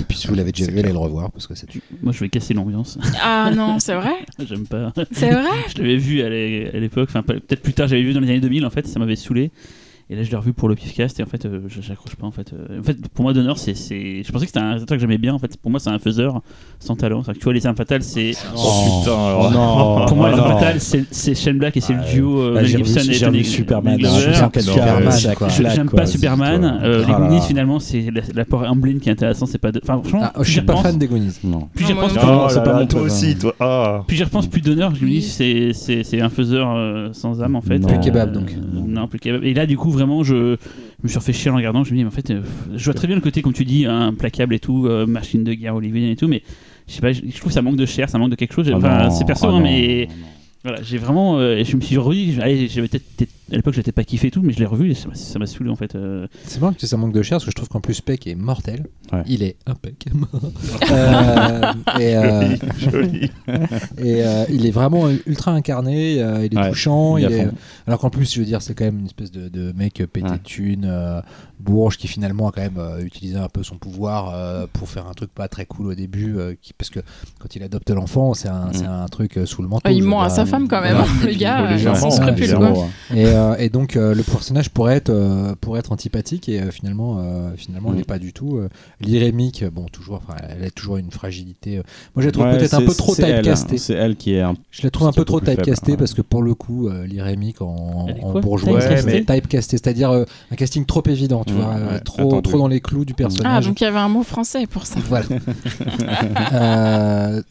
Et 0.01 0.05
puis 0.09 0.19
si 0.19 0.27
vous 0.27 0.35
l'avez 0.35 0.53
déjà 0.53 0.65
C'est 0.67 0.73
vu, 0.73 0.81
allez 0.81 0.91
le 0.93 0.99
revoir 0.99 1.31
parce 1.31 1.47
que 1.47 1.55
c'est 1.55 1.69
Moi, 2.03 2.13
je 2.13 2.21
vais 2.21 2.29
casser 2.29 2.55
l'ambiance. 2.55 2.99
Ah 3.23 3.51
non, 3.55 3.79
c'est 3.79 3.95
vrai? 3.95 4.15
J'aime 4.47 4.67
pas. 4.67 4.93
C'est 5.13 5.31
vrai? 5.31 5.49
Je 5.75 5.81
l'avais 5.81 5.97
vu 5.97 6.23
à 6.23 6.29
l'é- 6.29 6.71
à 6.75 6.79
l'époque, 6.81 7.09
enfin 7.11 7.23
peut- 7.23 7.39
peut-être 7.41 7.63
plus 7.63 7.73
tard, 7.73 7.87
j'avais 7.89 8.03
vu 8.03 8.13
dans 8.13 8.21
les 8.21 8.29
années 8.29 8.41
2000 8.41 8.67
en 8.67 8.71
fait, 8.71 8.87
ça 8.89 8.99
m'avait 8.99 9.17
saoulé. 9.17 9.51
Et 10.13 10.17
là 10.17 10.25
je 10.25 10.31
l'ai 10.31 10.37
revu 10.37 10.53
pour 10.53 10.69
le 10.69 10.75
Pifcast 10.75 11.21
et 11.21 11.23
en 11.23 11.27
fait 11.27 11.47
euh, 11.47 11.61
je- 11.69 11.81
j'accroche 11.81 12.17
pas 12.17 12.27
en 12.27 12.33
fait. 12.33 12.53
Euh, 12.53 12.81
En 12.81 12.83
fait 12.83 12.97
pour 13.15 13.23
moi 13.23 13.33
Donner 13.33 13.53
c'est 13.55 13.75
c'est 13.77 14.25
je 14.25 14.33
pensais 14.33 14.45
que 14.45 14.49
c'était 14.51 14.59
un 14.59 14.65
réalisateur 14.71 14.97
que 14.97 15.01
j'aimais 15.01 15.19
bien 15.19 15.33
en 15.35 15.39
fait. 15.39 15.57
Pour 15.57 15.71
moi 15.71 15.79
c'est 15.79 15.91
un 15.91 16.01
faiseur 16.01 16.43
sans 16.81 16.97
talent. 16.97 17.23
Que 17.23 17.31
tu 17.31 17.45
vois 17.45 17.53
les 17.53 17.65
armes 17.65 17.77
fatales 17.77 18.03
c'est 18.03 18.33
Oh, 18.57 18.99
putain, 19.03 19.13
alors. 19.13 19.47
oh 19.49 19.53
non, 20.01 20.07
pour 20.09 20.17
moi 20.17 20.31
oh 20.33 20.35
les 20.35 20.41
armes 20.41 20.53
fatales 20.55 20.81
c'est 20.81 21.05
c'est 21.13 21.37
Shane 21.37 21.59
Black 21.59 21.77
et 21.77 21.81
c'est 21.81 21.93
le 21.93 22.03
duo 22.13 22.41
euh, 22.41 22.55
Mel 22.55 22.65
revu- 22.65 22.77
Gibson 22.79 23.01
et 23.09 23.13
j'ai 23.13 23.25
Tony 23.25 23.45
Superman, 23.45 23.99
je 24.01 24.07
Je- 24.09 25.59
claque, 25.61 25.75
J'aime 25.77 25.89
pas 25.91 26.07
Superman. 26.07 26.81
Euh, 26.83 27.05
Oh 27.05 27.07
les 27.09 27.15
Goonies 27.15 27.43
finalement 27.47 27.79
c'est 27.79 28.11
la- 28.13 28.23
l'apport 28.35 28.65
Amblin 28.69 28.99
qui 28.99 29.09
est 29.11 29.13
intéressant. 29.13 29.47
C'est 29.47 29.59
pas. 29.59 29.71
de- 29.71 29.81
Enfin 29.83 30.01
franchement. 30.03 30.23
Ah, 30.25 30.33
je 30.39 30.43
plus 30.43 30.53
suis 30.53 30.61
pas 30.63 30.77
fan 30.77 30.99
des 30.99 31.07
Goonies. 31.07 31.39
Non. 31.45 31.69
Plus 31.73 31.87
j'y 31.87 31.95
moi 31.95 32.09
repense, 32.09 32.25
Oh 32.27 32.47
c'est 32.49 32.65
pas 32.65 32.85
toi 32.87 33.01
aussi, 33.03 33.31
hein. 33.31 33.39
toi. 33.41 33.55
Ah. 33.61 34.03
Plus 34.09 34.17
j'y 34.17 34.25
repense, 34.25 34.49
plus 34.49 34.61
d'honneur. 34.61 34.93
Je 34.95 35.05
me 35.05 35.09
dis, 35.11 35.23
c'est, 35.23 35.73
c'est, 35.73 36.03
c'est 36.03 36.21
un 36.21 36.29
faiseur 36.31 37.15
sans 37.15 37.41
âme 37.43 37.55
en 37.55 37.61
fait. 37.61 37.79
Plus 37.79 38.01
kebab, 38.01 38.33
donc. 38.33 38.53
Non, 38.73 39.07
plus 39.07 39.21
kebab. 39.21 39.45
Et 39.45 39.55
là, 39.55 39.67
du 39.67 39.77
coup, 39.77 39.91
vraiment, 40.01 40.23
je, 40.23 40.57
je 40.57 41.03
me 41.05 41.09
suis 41.09 41.19
refait 41.19 41.33
chier 41.33 41.51
en 41.51 41.57
regardant. 41.57 41.85
Je 41.85 41.93
me 41.93 41.97
dis, 41.97 42.03
mais 42.05 42.09
en 42.09 42.13
fait, 42.13 42.31
euh, 42.31 42.43
je 42.75 42.85
vois 42.85 42.95
très 42.95 43.07
bien 43.07 43.17
le 43.17 43.23
côté, 43.23 43.43
comme 43.43 43.53
tu 43.53 43.65
dis, 43.65 43.87
hein, 43.87 44.09
implacable 44.09 44.55
et 44.55 44.59
tout, 44.59 44.87
euh, 44.87 45.07
machine 45.07 45.45
de 45.45 45.55
guerre 45.55 45.77
hollywoodienne 45.77 46.11
et 46.11 46.17
tout, 46.17 46.29
mais 46.29 46.43
je 46.89 46.95
sais 46.95 47.01
pas, 47.01 47.13
je, 47.13 47.21
je 47.25 47.37
trouve 47.37 47.49
que 47.49 47.55
ça 47.55 47.63
manque 47.63 47.77
de 47.77 47.87
chair, 47.87 48.09
ça 48.09 48.19
manque 48.19 48.31
de 48.31 48.37
quelque 48.37 48.55
chose. 48.55 48.71
Enfin, 48.73 49.05
non, 49.05 49.11
c'est 49.11 49.25
perso, 49.25 49.47
oh 49.49 49.55
hein, 49.55 49.61
mais 49.63 50.09
non. 50.09 50.15
Voilà, 50.63 50.83
j'ai 50.83 50.99
vraiment. 50.99 51.39
euh, 51.39 51.63
je 51.65 51.77
me 51.77 51.81
suis 51.81 51.97
redit, 51.97 52.39
allez, 52.41 52.69
j'avais 52.69 52.89
peut-être, 52.89 53.05
peut-être- 53.17 53.31
à 53.53 53.57
l'époque, 53.57 53.75
j'étais 53.75 53.91
pas 53.91 54.05
kiffé 54.05 54.29
et 54.29 54.31
tout, 54.31 54.43
mais 54.43 54.53
je 54.53 54.61
l'ai 54.61 54.67
revu 54.67 54.91
et 54.93 54.95
ça 54.95 55.09
m'a, 55.09 55.15
ça 55.17 55.39
m'a 55.41 55.47
saoulé 55.47 55.71
en 55.71 55.75
fait. 55.77 55.97
euh. 55.97 56.27
C'est 56.45 56.61
marrant 56.61 56.73
que 56.73 56.87
ça 56.87 56.97
manque 56.97 57.13
de 57.13 57.21
chair 57.23 57.37
parce 57.39 57.47
que 57.47 57.51
je 57.51 57.57
trouve 57.57 57.69
qu'en 57.69 57.81
plus 57.81 58.01
Peck 58.01 58.27
est 58.29 58.37
mortel. 58.37 58.87
Ouais. 59.13 59.23
Il 59.27 59.43
est 59.43 59.57
impec. 59.67 60.05
Euh, 60.91 61.73
et 61.99 62.17
euh, 62.17 62.57
Joli, 62.79 62.91
joli. 62.91 63.31
et, 63.99 64.25
euh, 64.25 64.45
il 64.51 64.67
est 64.67 64.71
vraiment 64.71 65.09
ultra 65.27 65.53
incarné. 65.53 66.21
euh, 66.23 66.45
il 66.47 66.55
est 66.55 66.61
Ouais, 66.61 66.69
touchant. 66.69 67.17
il 67.17 67.25
est. 67.25 67.49
Alors 67.87 67.99
qu'en 68.01 68.11
plus, 68.11 68.33
je 68.33 68.41
veux 68.41 68.47
dire, 68.47 68.63
c'est 68.63 68.75
quand 68.75 68.85
même 68.85 69.01
une 69.01 69.07
espèce 69.07 69.31
de, 69.31 69.49
de 69.49 69.73
mec 69.73 69.95
pété 70.13 70.27
Ouais. 70.27 70.33
de 70.33 70.43
thunes, 70.43 70.85
euh, 70.89 71.21
bourge, 71.59 71.97
qui 71.97 72.09
finalement 72.09 72.49
a 72.49 72.53
quand 72.53 72.63
même 72.63 72.79
euh, 72.79 73.01
utilisé 73.05 73.37
un 73.37 73.49
peu 73.49 73.63
son 73.63 73.77
pouvoir 73.77 74.33
euh, 74.35 74.67
pour 74.73 74.89
faire 74.89 75.07
un 75.07 75.13
truc 75.13 75.31
pas 75.33 75.49
très 75.49 75.67
cool 75.67 75.89
au 75.89 75.95
début. 75.95 76.37
euh, 76.39 76.55
qui, 76.61 76.73
parce 76.73 76.91
que 76.91 77.01
quand 77.39 77.55
il 77.57 77.63
adopte 77.63 77.91
l'enfant, 77.91 78.35
c'est 78.35 78.49
un, 78.49 78.67
Mm. 78.69 78.75
c'est 78.75 78.87
un 78.87 79.07
truc 79.07 79.37
euh, 79.39 79.47
sous 79.47 79.63
le 79.63 79.69
manteau. 79.69 79.83
Ah, 79.85 79.93
Il 79.93 80.03
ment 80.05 80.23
à 80.23 80.29
sa 80.31 80.47
femme 80.51 80.69
quand 80.69 80.81
même, 80.83 80.97
voilà. 80.97 81.09
hein, 81.11 81.27
le 81.27 81.35
gars, 81.35 81.71
euh, 81.71 81.95
sans 81.95 82.09
ouais, 82.11 82.11
scrupule 82.35 82.55
quoi. 82.57 82.87
Et, 83.15 83.27
euh, 83.27 83.55
et 83.59 83.69
donc 83.69 83.97
euh, 83.97 84.15
le 84.15 84.23
personnage 84.23 84.71
pourrait 84.71 84.97
être, 84.97 85.11
euh, 85.11 85.55
pourrait 85.61 85.81
être 85.81 85.93
antipathique 85.93 86.49
et 86.49 86.61
euh, 86.61 86.71
finalement, 86.71 87.19
euh, 87.21 87.51
finalement, 87.57 87.91
Mm. 87.91 87.95
il 87.95 87.99
n'est 87.99 88.05
pas 88.05 88.19
du 88.19 88.33
tout. 88.33 88.59
Euh, 88.59 88.69
L'irémique, 89.01 89.65
bon, 89.73 89.87
toujours, 89.87 90.21
enfin, 90.27 90.39
elle 90.49 90.65
a 90.65 90.71
toujours 90.71 90.97
une 90.99 91.11
fragilité. 91.11 91.77
Moi, 91.77 91.83
je 92.19 92.27
la 92.27 92.33
trouve 92.33 92.45
Ouais, 92.45 92.59
peut-être 92.59 92.75
un 92.75 92.83
peu 92.83 92.95
trop 92.95 93.15
elle, 93.17 93.37
typecastée. 93.37 93.79
C'est 93.79 93.95
elle 93.95 94.17
qui 94.17 94.35
est 94.35 94.41
un 94.41 94.55
Je 94.71 94.83
la 94.83 94.91
trouve 94.91 95.09
un 95.09 95.13
peu 95.13 95.25
trop 95.25 95.41
typecastée 95.41 95.93
ouais. 95.93 95.97
parce 95.97 96.15
que 96.15 96.23
pour 96.23 96.43
le 96.43 96.55
coup, 96.55 96.89
euh, 96.89 97.07
l'irémique 97.07 97.63
en, 97.63 98.07
Elle 98.09 98.23
en 98.23 98.39
bourgeois, 98.41 98.79
Typecastée 98.81 99.25
mais 99.27 99.35
typecastée, 99.41 99.77
c'est-à-dire 99.79 100.11
un 100.11 100.57
casting 100.57 100.85
trop 100.85 101.03
évident, 101.07 101.45
tu 101.47 101.55
Mm, 101.55 101.57
vois, 101.57 102.01
trop, 102.05 102.41
trop 102.41 102.59
dans 102.59 102.69
les 102.69 102.81
clous 102.81 103.05
du 103.05 103.13
Ah, 103.15 103.17
personnage. 103.17 103.67
donc 103.67 103.81
il 103.81 103.85
y 103.85 103.87
avait 103.87 103.99
un 103.99 104.09
mot 104.09 104.23
français 104.23 104.67
pour 104.67 104.87
ça. 104.87 105.01
Voilà. 105.09 105.27
Euh, 106.53 107.43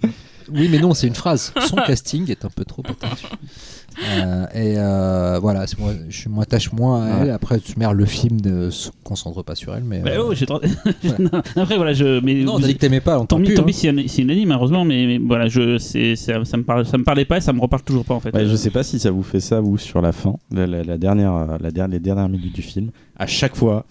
oui, 0.53 0.67
mais 0.71 0.79
non, 0.79 0.93
c'est 0.93 1.07
une 1.07 1.15
phrase. 1.15 1.53
Son 1.67 1.75
casting 1.87 2.29
est 2.31 2.45
un 2.45 2.49
peu 2.49 2.65
trop 2.65 2.83
attendu. 2.87 3.23
Euh, 4.07 4.45
et 4.53 4.75
euh, 4.77 5.39
voilà, 5.41 5.65
moi, 5.77 5.91
je 6.09 6.29
m'attache 6.29 6.71
moins 6.71 7.03
à 7.03 7.09
elle. 7.23 7.31
Après, 7.31 7.59
tu 7.59 7.73
merde, 7.77 7.97
le 7.97 8.05
film 8.05 8.39
ne 8.41 8.69
se 8.69 8.89
concentre 9.03 9.43
pas 9.43 9.55
sur 9.55 9.75
elle, 9.75 9.83
mais. 9.83 9.99
Bah, 9.99 10.11
euh, 10.11 10.23
oh, 10.29 10.33
j'ai 10.33 10.45
trop- 10.45 10.61
Après, 11.55 11.75
voilà, 11.75 11.93
je. 11.93 12.19
Mais, 12.21 12.35
non, 12.35 12.59
t'as 12.59 12.67
dit 12.67 12.75
que 12.75 12.79
t'aimais 12.79 13.01
pas, 13.01 13.19
on 13.19 13.25
Tant 13.25 13.41
pis, 13.41 13.53
tant 13.55 13.63
hein. 13.63 13.65
pis, 13.65 13.73
c'est 13.73 13.89
un- 13.89 14.07
c'est 14.07 14.21
une 14.21 14.31
anime, 14.31 14.51
heureusement, 14.51 14.85
mais, 14.85 15.05
mais 15.05 15.17
voilà, 15.17 15.47
je, 15.49 15.77
c'est, 15.79 16.15
ça, 16.15 16.45
ça 16.45 16.55
me 16.57 16.63
parle, 16.63 16.85
ça 16.85 16.97
me 16.97 17.03
parlait 17.03 17.25
pas 17.25 17.37
et 17.37 17.41
ça 17.41 17.51
me 17.51 17.59
reparle 17.59 17.83
toujours 17.83 18.05
pas 18.05 18.13
en 18.13 18.19
fait. 18.19 18.33
Ouais, 18.33 18.41
Euh, 18.43 18.49
je 18.49 18.55
sais 18.55 18.69
pas 18.69 18.83
si 18.83 18.99
ça 18.99 19.11
vous 19.11 19.23
fait 19.23 19.39
ça, 19.41 19.59
vous, 19.59 19.77
sur 19.77 20.01
la 20.01 20.11
fin, 20.11 20.35
la, 20.51 20.65
la- 20.67 20.83
la 20.83 20.97
dernière, 20.97 21.33
euh, 21.35 21.57
la 21.59 21.71
dernière, 21.71 21.93
les 21.95 21.99
dernières 21.99 22.29
minutes 22.29 22.55
du 22.55 22.61
film. 22.61 22.91
À 23.17 23.27
chaque 23.27 23.55
fois, 23.57 23.85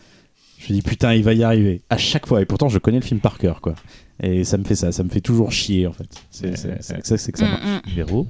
je 0.58 0.72
me 0.72 0.78
dis 0.78 0.82
putain, 0.82 1.12
il 1.14 1.22
va 1.22 1.34
y 1.34 1.42
arriver. 1.42 1.82
À 1.90 1.98
chaque 1.98 2.26
fois. 2.26 2.40
Et 2.40 2.46
pourtant, 2.46 2.68
je 2.68 2.78
connais 2.78 2.98
le 2.98 3.04
film 3.04 3.20
par 3.20 3.36
cœur, 3.36 3.60
quoi. 3.60 3.74
Et 4.22 4.44
ça 4.44 4.56
me 4.58 4.64
fait 4.64 4.74
ça, 4.74 4.90
ça 4.92 5.02
me 5.04 5.08
fait 5.08 5.20
toujours 5.20 5.52
chier, 5.52 5.86
en 5.86 5.92
fait. 5.92 6.08
C'est 6.30 6.56
ça, 6.56 6.74
c'est 6.80 7.32
que 7.32 7.38
ça 7.38 7.46
Mm, 7.46 7.50
marche. 7.50 7.82
mm. 7.86 7.90
Véro. 7.94 8.26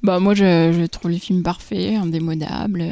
Bah 0.00 0.20
moi 0.20 0.32
je, 0.32 0.44
je 0.78 0.86
trouve 0.86 1.10
les 1.10 1.18
films 1.18 1.42
parfaits, 1.42 1.96
indémodables. 1.96 2.84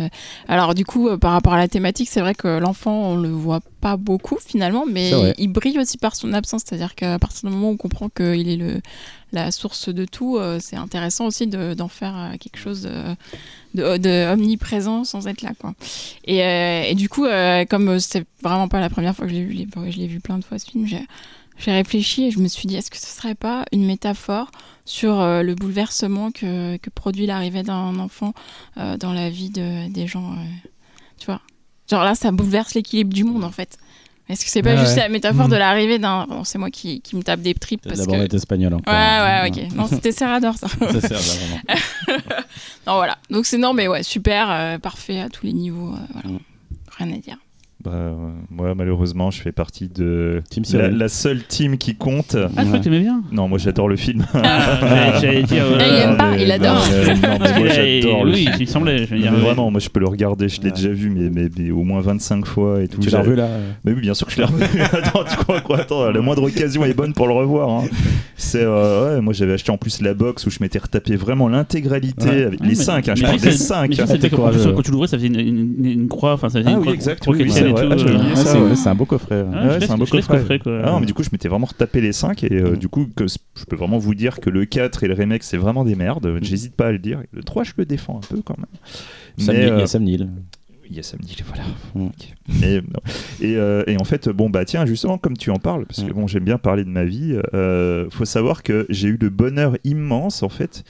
Alors 0.48 0.74
du 0.74 0.84
coup 0.84 1.06
euh, 1.08 1.16
par 1.16 1.30
rapport 1.30 1.52
à 1.52 1.56
la 1.56 1.68
thématique, 1.68 2.08
c'est 2.10 2.18
vrai 2.20 2.34
que 2.34 2.48
l'enfant 2.58 3.10
on 3.12 3.16
le 3.16 3.28
voit 3.28 3.60
pas 3.80 3.96
beaucoup 3.96 4.38
finalement, 4.44 4.84
mais 4.90 5.12
il 5.38 5.46
brille 5.46 5.78
aussi 5.78 5.98
par 5.98 6.16
son 6.16 6.32
absence, 6.32 6.62
c'est-à-dire 6.66 6.96
qu'à 6.96 7.16
partir 7.20 7.48
du 7.48 7.54
moment 7.54 7.68
où 7.70 7.74
on 7.74 7.76
comprend 7.76 8.08
qu'il 8.08 8.48
est 8.48 8.56
le 8.56 8.80
la 9.30 9.52
source 9.52 9.88
de 9.88 10.04
tout, 10.04 10.36
euh, 10.36 10.58
c'est 10.60 10.74
intéressant 10.76 11.26
aussi 11.26 11.46
de- 11.46 11.74
d'en 11.74 11.86
faire 11.88 12.16
euh, 12.16 12.36
quelque 12.38 12.58
chose 12.58 12.82
de, 12.82 13.14
de, 13.80 13.98
de 13.98 14.32
omniprésent 14.32 15.04
sans 15.04 15.28
être 15.28 15.42
là 15.42 15.52
quoi. 15.56 15.74
Et, 16.24 16.38
et 16.90 16.94
du 16.96 17.08
coup 17.08 17.26
comme 17.70 18.00
c'est 18.00 18.24
vraiment 18.42 18.66
pas 18.66 18.80
la 18.80 18.90
première 18.90 19.14
fois 19.14 19.26
que 19.26 19.30
je 19.32 19.36
l'ai 19.38 19.44
vu, 19.44 19.64
je 19.90 19.96
l'ai 19.96 20.08
vu 20.08 20.18
plein 20.18 20.38
de 20.38 20.44
fois 20.44 20.58
ce 20.58 20.68
film, 20.68 20.88
j'ai 20.88 21.06
j'ai 21.58 21.72
réfléchi 21.72 22.24
et 22.24 22.30
je 22.30 22.38
me 22.38 22.48
suis 22.48 22.66
dit 22.68 22.76
est-ce 22.76 22.90
que 22.90 22.98
ce 22.98 23.06
serait 23.06 23.34
pas 23.34 23.64
une 23.72 23.84
métaphore 23.86 24.50
sur 24.84 25.20
euh, 25.20 25.42
le 25.42 25.54
bouleversement 25.54 26.30
que, 26.30 26.76
que 26.76 26.90
produit 26.90 27.26
l'arrivée 27.26 27.62
d'un 27.62 27.98
enfant 27.98 28.34
euh, 28.78 28.96
dans 28.96 29.12
la 29.12 29.30
vie 29.30 29.50
de, 29.50 29.88
des 29.88 30.06
gens. 30.06 30.32
euh, 30.32 30.36
tu 31.18 31.26
vois? 31.26 31.40
Genre 31.90 32.04
là, 32.04 32.14
ça 32.14 32.30
bouleverse 32.32 32.74
l'équilibre 32.74 33.12
du 33.14 33.24
monde 33.24 33.42
en 33.44 33.50
fait. 33.50 33.78
Est-ce 34.28 34.44
que 34.44 34.50
c'est 34.50 34.60
pas 34.62 34.74
Ouais, 34.74 34.80
juste 34.80 34.96
ouais. 34.96 35.02
la 35.02 35.08
métaphore 35.08 35.46
Mm. 35.46 35.50
de 35.52 35.56
l'arrivée 35.56 35.98
d'un. 36.00 36.26
Bon, 36.26 36.42
c'est 36.42 36.58
moi 36.58 36.68
qui, 36.70 37.00
qui 37.00 37.14
me 37.14 37.22
tape 37.22 37.40
des 37.42 37.54
tripes 37.54 37.82
parce 37.82 38.04
La 38.06 38.26
que. 38.26 38.34
espagnole 38.34 38.74
encore. 38.74 38.92
Ouais, 38.92 39.48
ouais, 39.48 39.48
ok. 39.68 39.72
Non, 39.76 39.86
c'était 39.86 40.10
Serrador 40.10 40.54
ça. 40.56 40.66
Ça 41.00 41.00
sert 41.00 41.18
vraiment. 41.20 41.60
non, 42.88 42.94
voilà. 42.96 43.18
Donc 43.30 43.46
c'est 43.46 43.56
non, 43.58 43.72
mais 43.72 43.86
ouais, 43.86 44.02
super, 44.02 44.80
parfait 44.80 45.20
à 45.20 45.28
tous 45.28 45.46
les 45.46 45.52
niveaux. 45.52 45.94
voilà. 46.12 46.28
Mm. 46.28 46.38
Rien 46.98 47.12
à 47.12 47.18
dire. 47.18 47.38
Bah, 47.84 47.90
euh, 47.92 48.14
moi, 48.50 48.74
malheureusement, 48.74 49.30
je 49.30 49.40
fais 49.42 49.52
partie 49.52 49.88
de 49.88 50.42
Team 50.50 50.64
la, 50.72 50.88
la 50.88 51.08
seule 51.08 51.44
team 51.44 51.76
qui 51.76 51.94
compte. 51.94 52.34
Ah, 52.34 52.48
je 52.62 52.64
crois 52.66 52.78
que 52.78 52.84
t'aimais 52.84 53.00
bien. 53.00 53.22
Non, 53.32 53.48
moi 53.48 53.58
j'adore 53.58 53.86
le 53.88 53.96
film. 53.96 54.24
Ah, 54.32 55.18
j'allais- 55.20 55.20
J'allais 55.20 55.42
dire. 55.42 55.64
euh, 55.70 55.78
Ah, 55.78 55.86
il 55.86 56.00
aime 56.00 56.16
pas, 56.16 56.36
il 56.38 56.50
adore. 56.52 56.74
non, 56.74 56.80
mais- 57.06 57.14
non, 57.14 57.38
mais 57.38 57.58
moi 57.58 57.68
j'adore 58.00 58.24
le 58.24 58.32
Oui, 58.32 58.38
film. 58.46 58.52
il 58.60 58.68
semblait. 58.68 58.98
Je 59.06 59.14
veux 59.14 59.20
dire, 59.20 59.30
Mais 59.30 59.38
euh, 59.38 59.42
vraiment, 59.42 59.70
moi 59.70 59.78
je 59.78 59.90
peux 59.90 60.00
le 60.00 60.08
regarder, 60.08 60.48
je 60.48 60.60
l'ai 60.62 60.68
Ouais. 60.68 60.72
déjà 60.72 60.88
vu, 60.88 61.10
mais, 61.10 61.28
mais- 61.28 61.50
mais 61.56 61.70
au 61.70 61.82
moins 61.84 62.00
25 62.00 62.46
fois 62.46 62.82
et 62.82 62.88
tout. 62.88 62.98
Tu 63.00 63.10
l'as 63.10 63.20
revu 63.20 63.36
là 63.36 63.46
Mais 63.84 63.92
oui, 63.92 64.00
bien 64.00 64.14
sûr 64.14 64.26
que 64.26 64.32
je 64.32 64.38
l'ai 64.38 64.44
revu. 64.44 64.64
attends, 64.92 65.24
tu 65.28 65.36
crois 65.36 65.60
quoi? 65.60 65.80
Attends, 65.80 66.10
la 66.10 66.20
moindre 66.22 66.44
occasion 66.44 66.82
est 66.84 66.94
bonne 66.94 67.12
pour 67.12 67.26
le 67.28 67.34
revoir. 67.34 67.68
hein. 67.68 67.84
C'est 68.36 68.62
euh, 68.64 69.16
ouais, 69.16 69.20
moi 69.20 69.32
j'avais 69.34 69.52
acheté 69.52 69.70
en 69.70 69.76
plus 69.78 70.00
la 70.00 70.14
box 70.14 70.46
où 70.46 70.50
je 70.50 70.58
m'étais 70.62 70.78
retapé 70.78 71.14
vraiment 71.16 71.46
l'intégralité 71.48 72.26
Ouais. 72.28 72.44
avec 72.44 72.58
Ah, 72.62 72.64
les 72.64 72.68
mais- 72.70 72.74
5 72.74 73.08
hein, 73.10 73.14
je 73.16 73.22
parle 73.22 73.34
des 73.38 73.50
c'est- 73.50 73.58
5 73.58 73.90
Mais 73.90 73.96
ça, 73.96 74.04
Ah, 74.08 74.28
quand, 74.74 74.82
tu 74.82 74.90
l'ouvrais, 74.90 75.08
ça 75.08 75.18
faisait 75.18 75.28
une, 75.28 76.08
croix. 76.08 76.32
Enfin, 76.32 76.48
ça 76.48 76.58
faisait 76.60 76.70
Ah 76.70 76.72
une 76.72 76.78
oui, 76.78 76.82
croix- 76.84 76.94
exact, 76.94 77.22
tout, 77.76 77.86
Ah, 77.90 77.94
euh, 77.94 78.34
c'est 78.34 78.58
ouais. 78.84 78.88
un 78.88 78.94
beau 78.94 79.04
coffret. 79.04 79.44
Ah, 79.54 79.78
c'est 79.80 79.90
un 79.90 79.96
beau 79.98 80.06
coffret. 80.06 80.38
coffret, 80.38 80.58
quoi. 80.58 80.80
Ah 80.84 80.90
non, 80.92 81.00
mais 81.00 81.06
du 81.06 81.14
coup, 81.14 81.22
je 81.22 81.30
m'étais 81.32 81.48
vraiment 81.48 81.66
retapé 81.66 82.00
les 82.00 82.12
5 82.12 82.44
et 82.44 82.52
euh, 82.52 82.72
Mm. 82.72 82.76
du 82.76 82.88
coup, 82.88 83.06
que 83.14 83.26
je 83.26 83.64
peux 83.68 83.76
vraiment 83.76 83.98
vous 83.98 84.14
dire 84.14 84.40
que 84.40 84.50
le 84.50 84.64
4 84.64 85.04
et 85.04 85.08
le 85.08 85.14
remake, 85.14 85.42
c'est 85.42 85.56
vraiment 85.56 85.84
des 85.84 85.94
merdes. 85.94 86.38
J'hésite 86.42 86.74
pas 86.74 86.86
à 86.88 86.92
le 86.92 86.98
dire. 86.98 87.22
Le 87.32 87.42
3, 87.42 87.64
je 87.64 87.72
le 87.76 87.84
défends 87.84 88.18
un 88.22 88.26
peu 88.34 88.42
quand 88.42 88.56
même. 88.58 88.66
Sam 89.38 89.54
Mais, 89.54 89.60
Neill, 89.64 89.68
il 89.68 89.76
y 89.76 89.80
euh, 89.80 89.84
a 89.84 89.86
Sam 89.86 90.02
Neill. 90.04 90.28
il 90.88 90.96
y 90.96 91.00
a 91.00 91.02
samedi, 91.02 91.36
voilà. 91.46 91.64
Mm. 91.94 92.06
Ok. 92.06 92.34
Mais, 92.60 92.76
non. 92.76 93.00
et, 93.40 93.56
euh, 93.56 93.82
et 93.88 93.96
en 94.00 94.04
fait, 94.04 94.28
bon, 94.28 94.48
bah 94.50 94.64
tiens, 94.64 94.86
justement, 94.86 95.18
comme 95.18 95.36
tu 95.36 95.50
en 95.50 95.56
parles, 95.56 95.84
parce 95.86 96.02
que 96.02 96.10
Mm. 96.10 96.14
bon, 96.14 96.26
j'aime 96.26 96.44
bien 96.44 96.58
parler 96.58 96.84
de 96.84 96.88
ma 96.90 97.04
vie, 97.04 97.36
euh, 97.54 98.06
faut 98.10 98.24
savoir 98.24 98.62
que 98.62 98.86
j'ai 98.88 99.08
eu 99.08 99.18
le 99.20 99.28
bonheur 99.30 99.76
immense, 99.84 100.42
en 100.44 100.48
fait, 100.48 100.84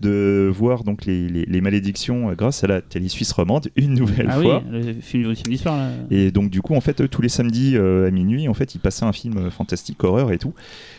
de 0.00 0.50
voir 0.52 0.84
donc 0.84 1.04
les, 1.06 1.28
les- 1.28 1.44
les 1.46 1.60
malédictions 1.60 2.30
euh, 2.30 2.34
grâce 2.34 2.64
à 2.64 2.66
la 2.66 2.80
télé 2.82 3.08
suisse 3.08 3.32
romande 3.32 3.68
une 3.76 3.94
nouvelle 3.94 4.26
Ah 4.30 4.38
oui, 4.38 4.44
fois. 4.46 4.62
le 4.70 5.34
film 5.34 5.50
là. 5.76 5.90
Et 6.10 6.30
donc 6.30 6.50
du 6.50 6.60
coup 6.62 6.74
en 6.74 6.80
fait 6.80 7.08
tous 7.08 7.22
les 7.22 7.28
samedis 7.28 7.76
euh, 7.76 8.08
à 8.08 8.10
minuit 8.10 8.48
en 8.48 8.54
fait 8.54 8.74
ils 8.74 8.80
passaient 8.80 9.04
un 9.04 9.12
film 9.12 9.36
euh, 9.38 9.50
fantastique 9.50 10.02
horreur 10.04 10.32
et 10.32 10.38
tout. 10.38 10.52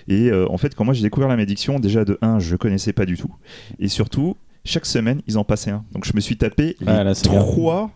Et 0.08 0.32
en 0.32 0.58
fait 0.58 0.76
quand 0.76 0.86
moi 0.86 0.94
j'ai 0.94 1.04
découvert 1.04 1.28
la 1.30 1.36
malédiction 1.36 1.80
déjà 1.80 2.06
de 2.06 2.18
1 2.22 2.40
je 2.40 2.56
connaissais 2.56 2.94
pas 2.94 3.06
du 3.06 3.18
tout 3.18 3.34
et 3.80 3.88
surtout 3.88 4.36
chaque 4.66 4.86
semaine 4.86 5.22
ils 5.28 5.38
en 5.38 5.44
passaient 5.46 5.72
un. 5.72 5.84
Donc 5.94 6.06
je 6.06 6.12
me 6.16 6.20
suis 6.20 6.36
tapé 6.38 6.76
Ah, 6.86 7.04
là, 7.04 7.14
bien. 7.32 7.42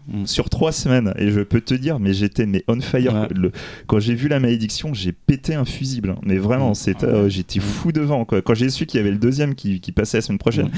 Mm. 0.07 0.25
sur 0.25 0.49
trois 0.49 0.71
semaines 0.71 1.13
et 1.17 1.31
je 1.31 1.41
peux 1.41 1.61
te 1.61 1.73
dire 1.73 1.99
mais 1.99 2.13
j'étais 2.13 2.45
mais 2.45 2.63
on 2.67 2.79
fire 2.79 3.13
Ouais. 3.13 3.27
Le- 3.35 3.51
quand 3.87 3.99
j'ai 3.99 4.13
vu 4.15 4.27
la 4.27 4.39
malédiction 4.39 4.93
j'ai 4.93 5.11
pété 5.11 5.55
un 5.55 5.65
fusible 5.65 6.11
hein. 6.11 6.19
mais 6.23 6.37
vraiment 6.37 6.71
Mm. 6.71 6.75
c'était 6.75 7.05
euh, 7.05 7.27
j'étais 7.29 7.59
fou 7.59 7.91
devant 7.91 8.23
quoi. 8.25 8.41
Quand 8.41 8.53
j'ai 8.53 8.69
su 8.69 8.85
qu'il 8.85 8.99
y 8.99 9.01
avait 9.01 9.11
le 9.11 9.17
deuxième 9.17 9.55
qui, 9.55 9.79
qui 9.81 9.91
passait 9.91 10.17
la 10.17 10.21
semaine 10.21 10.37
prochaine 10.39 10.67
Mm. 10.67 10.71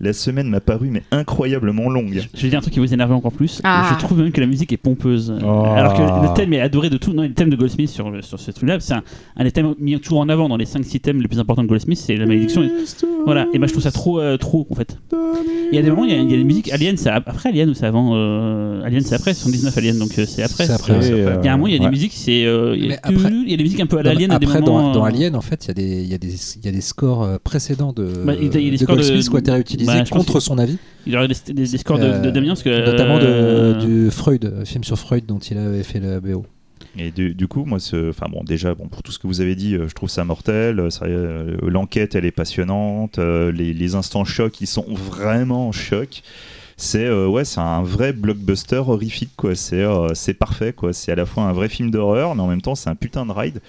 La 0.00 0.12
semaine 0.12 0.48
m'a 0.48 0.60
paru 0.60 0.88
mais 0.90 1.02
incroyablement 1.10 1.88
longue. 1.90 2.22
Je 2.34 2.42
vais 2.42 2.48
dire 2.48 2.58
un 2.58 2.62
truc 2.62 2.72
qui 2.74 2.80
vous 2.80 2.92
énerver 2.94 3.14
encore 3.14 3.32
plus. 3.32 3.60
Ah. 3.64 3.90
Je 3.92 3.98
trouve 4.04 4.18
même 4.20 4.32
que 4.32 4.40
la 4.40 4.46
musique 4.46 4.72
est 4.72 4.76
pompeuse. 4.76 5.32
Oh. 5.44 5.64
Alors 5.76 5.94
que 5.94 6.00
le 6.28 6.34
thème 6.34 6.52
est 6.52 6.60
adoré 6.60 6.90
de 6.90 6.96
tout. 6.96 7.12
Non, 7.12 7.22
le 7.22 7.32
thème 7.34 7.50
de 7.50 7.56
Goldsmith 7.56 7.88
sur, 7.90 8.10
le- 8.10 8.22
sur 8.22 8.38
ce 8.38 8.50
film-là, 8.52 8.78
c'est 8.80 8.94
un, 8.94 9.02
un 9.36 9.44
des 9.44 9.50
thèmes 9.52 9.74
mis 9.78 9.98
toujours 10.00 10.20
en 10.20 10.28
avant 10.28 10.48
dans 10.48 10.56
les 10.56 10.64
5-6 10.66 11.00
thèmes 11.00 11.20
les 11.20 11.28
plus 11.28 11.38
importants 11.40 11.62
de 11.62 11.68
Goldsmith, 11.68 11.98
c'est 11.98 12.16
la 12.16 12.26
malédiction. 12.26 12.62
Et- 12.62 12.70
Voilà, 13.24 13.46
et 13.52 13.58
moi 13.58 13.66
je 13.66 13.72
trouve 13.72 13.82
ça 13.82 13.90
trop, 13.90 14.20
euh, 14.20 14.36
trop 14.36 14.66
en 14.70 14.74
fait. 14.74 14.96
Il 15.70 15.76
y 15.76 15.78
a 15.78 15.82
des 15.82 15.90
moments, 15.90 16.04
il 16.04 16.12
y 16.12 16.14
a, 16.14 16.16
il 16.22 16.30
y 16.30 16.34
a 16.34 16.36
des 16.38 16.44
musiques. 16.44 16.72
Alien, 16.72 16.96
c'est 16.96 17.10
ap- 17.10 17.28
après 17.28 17.50
Alien 17.50 17.68
ou 17.70 17.74
c'est 17.74 17.84
avant 17.86 18.12
euh, 18.14 18.82
Alien, 18.84 19.02
c'est 19.02 19.14
après 19.16 19.34
79 19.34 19.76
Alien, 19.76 19.98
donc 19.98 20.18
euh, 20.18 20.24
c'est 20.26 20.42
après. 20.42 20.66
Euh, 20.70 21.36
Il 21.42 21.44
y 21.44 21.48
a 21.48 21.52
un 21.52 21.56
moment, 21.56 21.66
il 21.66 21.72
y 21.72 21.76
a 21.76 21.78
des 21.78 21.84
ouais. 21.84 21.90
musiques, 21.90 22.12
c'est. 22.14 22.44
euh, 22.46 22.74
il 22.76 22.82
y 22.82 22.86
a 22.86 22.88
Mais 22.88 22.98
après- 23.02 23.30
il 23.32 23.50
y 23.50 23.54
a 23.54 23.56
des 23.56 23.62
musiques 23.62 23.80
un 23.80 23.86
peu 23.86 23.98
à 23.98 24.02
l'Alien 24.02 24.30
à 24.30 24.38
des 24.38 24.46
après, 24.46 24.60
moments. 24.60 24.92
dans, 24.92 25.00
dans 25.00 25.04
euh, 25.04 25.08
Alien, 25.08 25.34
en 25.36 25.40
fait, 25.42 25.64
il 25.66 25.68
y, 25.68 25.70
a 25.70 25.74
des- 25.74 26.02
il 26.02 26.08
y, 26.10 26.14
a 26.14 26.18
des- 26.18 26.34
il 26.56 26.64
y 26.64 26.68
a 26.68 26.72
des 26.72 26.80
scores 26.80 27.22
euh, 27.22 27.36
précédents 27.42 27.92
de, 27.92 28.04
Bah, 28.24 28.32
il 28.34 28.44
y 28.44 28.46
a 28.46 28.50
des 28.50 28.70
de 28.70 28.76
scores 28.78 28.96
de- 28.96 29.02
Goldsmith 29.02 29.28
qui 29.28 29.34
ont 29.34 29.38
été 29.38 29.50
réutilisés 29.50 29.87
Bah, 29.94 30.04
contre 30.10 30.40
son 30.40 30.58
avis, 30.58 30.78
Il 31.06 31.12
y 31.12 31.16
aurait 31.16 31.28
des, 31.28 31.34
des- 31.46 31.66
des 31.66 31.78
scores 31.78 31.98
de, 31.98 32.04
Euh, 32.04 32.20
de 32.20 32.30
Damien, 32.30 32.48
parce 32.48 32.62
que. 32.62 32.84
notamment 32.90 33.18
de, 33.18 33.24
euh, 33.26 33.74
du 33.74 34.10
Freud, 34.10 34.44
euh, 34.44 34.64
film 34.64 34.84
sur 34.84 34.98
Freud 34.98 35.24
dont 35.26 35.38
il 35.38 35.58
avait 35.58 35.82
fait 35.82 36.00
le 36.00 36.20
BO. 36.20 36.44
Et 36.96 37.10
du, 37.10 37.34
du 37.34 37.46
coup, 37.48 37.64
moi, 37.64 37.78
ce- 37.80 38.10
enfin 38.10 38.26
bon, 38.30 38.42
déjà, 38.44 38.74
bon, 38.74 38.88
pour 38.88 39.02
tout 39.02 39.12
ce 39.12 39.18
que 39.18 39.26
vous 39.26 39.40
avez 39.40 39.54
dit, 39.54 39.74
euh, 39.74 39.88
je 39.88 39.94
trouve 39.94 40.08
ça 40.08 40.24
mortel. 40.24 40.80
euh, 40.80 40.88
euh, 41.02 41.56
L'enquête, 41.62 42.14
elle 42.14 42.24
est 42.24 42.30
passionnante. 42.32 43.18
euh, 43.18 43.52
les, 43.52 43.72
les 43.74 43.94
instants 43.94 44.24
chocs, 44.24 44.60
ils 44.60 44.66
sont 44.66 44.86
vraiment 44.88 45.70
chocs. 45.72 46.22
C'est 46.80 47.04
euh, 47.06 47.26
ouais, 47.26 47.44
c'est 47.44 47.60
un 47.60 47.82
vrai 47.82 48.12
blockbuster 48.12 48.76
horrifique, 48.86 49.32
quoi. 49.36 49.54
C'est 49.56 49.82
euh, 49.82 50.14
c'est 50.14 50.34
parfait, 50.34 50.72
quoi. 50.72 50.92
C'est 50.92 51.10
à 51.10 51.16
la 51.16 51.26
fois 51.26 51.42
un 51.44 51.52
vrai 51.52 51.68
film 51.68 51.90
d'horreur, 51.90 52.34
mais 52.36 52.42
en 52.42 52.46
même 52.46 52.62
temps, 52.62 52.76
c'est 52.76 52.88
un 52.88 52.94
putain 52.94 53.26
de 53.26 53.32
ride. 53.32 53.60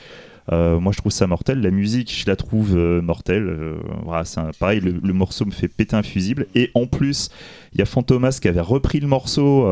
Euh, 0.51 0.79
moi, 0.79 0.91
je 0.91 0.97
trouve 0.97 1.11
ça 1.11 1.27
mortel. 1.27 1.61
La 1.61 1.69
musique, 1.71 2.11
je 2.13 2.25
la 2.27 2.35
trouve 2.35 2.75
euh, 2.75 3.01
mortelle. 3.01 3.47
Euh, 3.47 3.75
voilà, 4.03 4.25
c'est 4.25 4.39
un- 4.39 4.51
pareil, 4.59 4.79
le, 4.79 4.93
le 5.03 5.13
morceau 5.13 5.45
me 5.45 5.51
fait 5.51 5.67
péter 5.67 5.95
un 5.95 6.03
fusible. 6.03 6.47
Et 6.55 6.71
en 6.73 6.87
plus, 6.87 7.29
il 7.73 7.79
y 7.79 7.81
a 7.81 7.85
Fantomas 7.85 8.39
qui 8.41 8.47
avait 8.47 8.59
repris 8.61 8.99
le 8.99 9.07
morceau, 9.07 9.69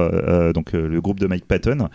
donc 0.54 0.74
le 0.74 1.00
groupe 1.02 1.20
de 1.20 1.28
Mike 1.28 1.46
Patton. 1.46 1.90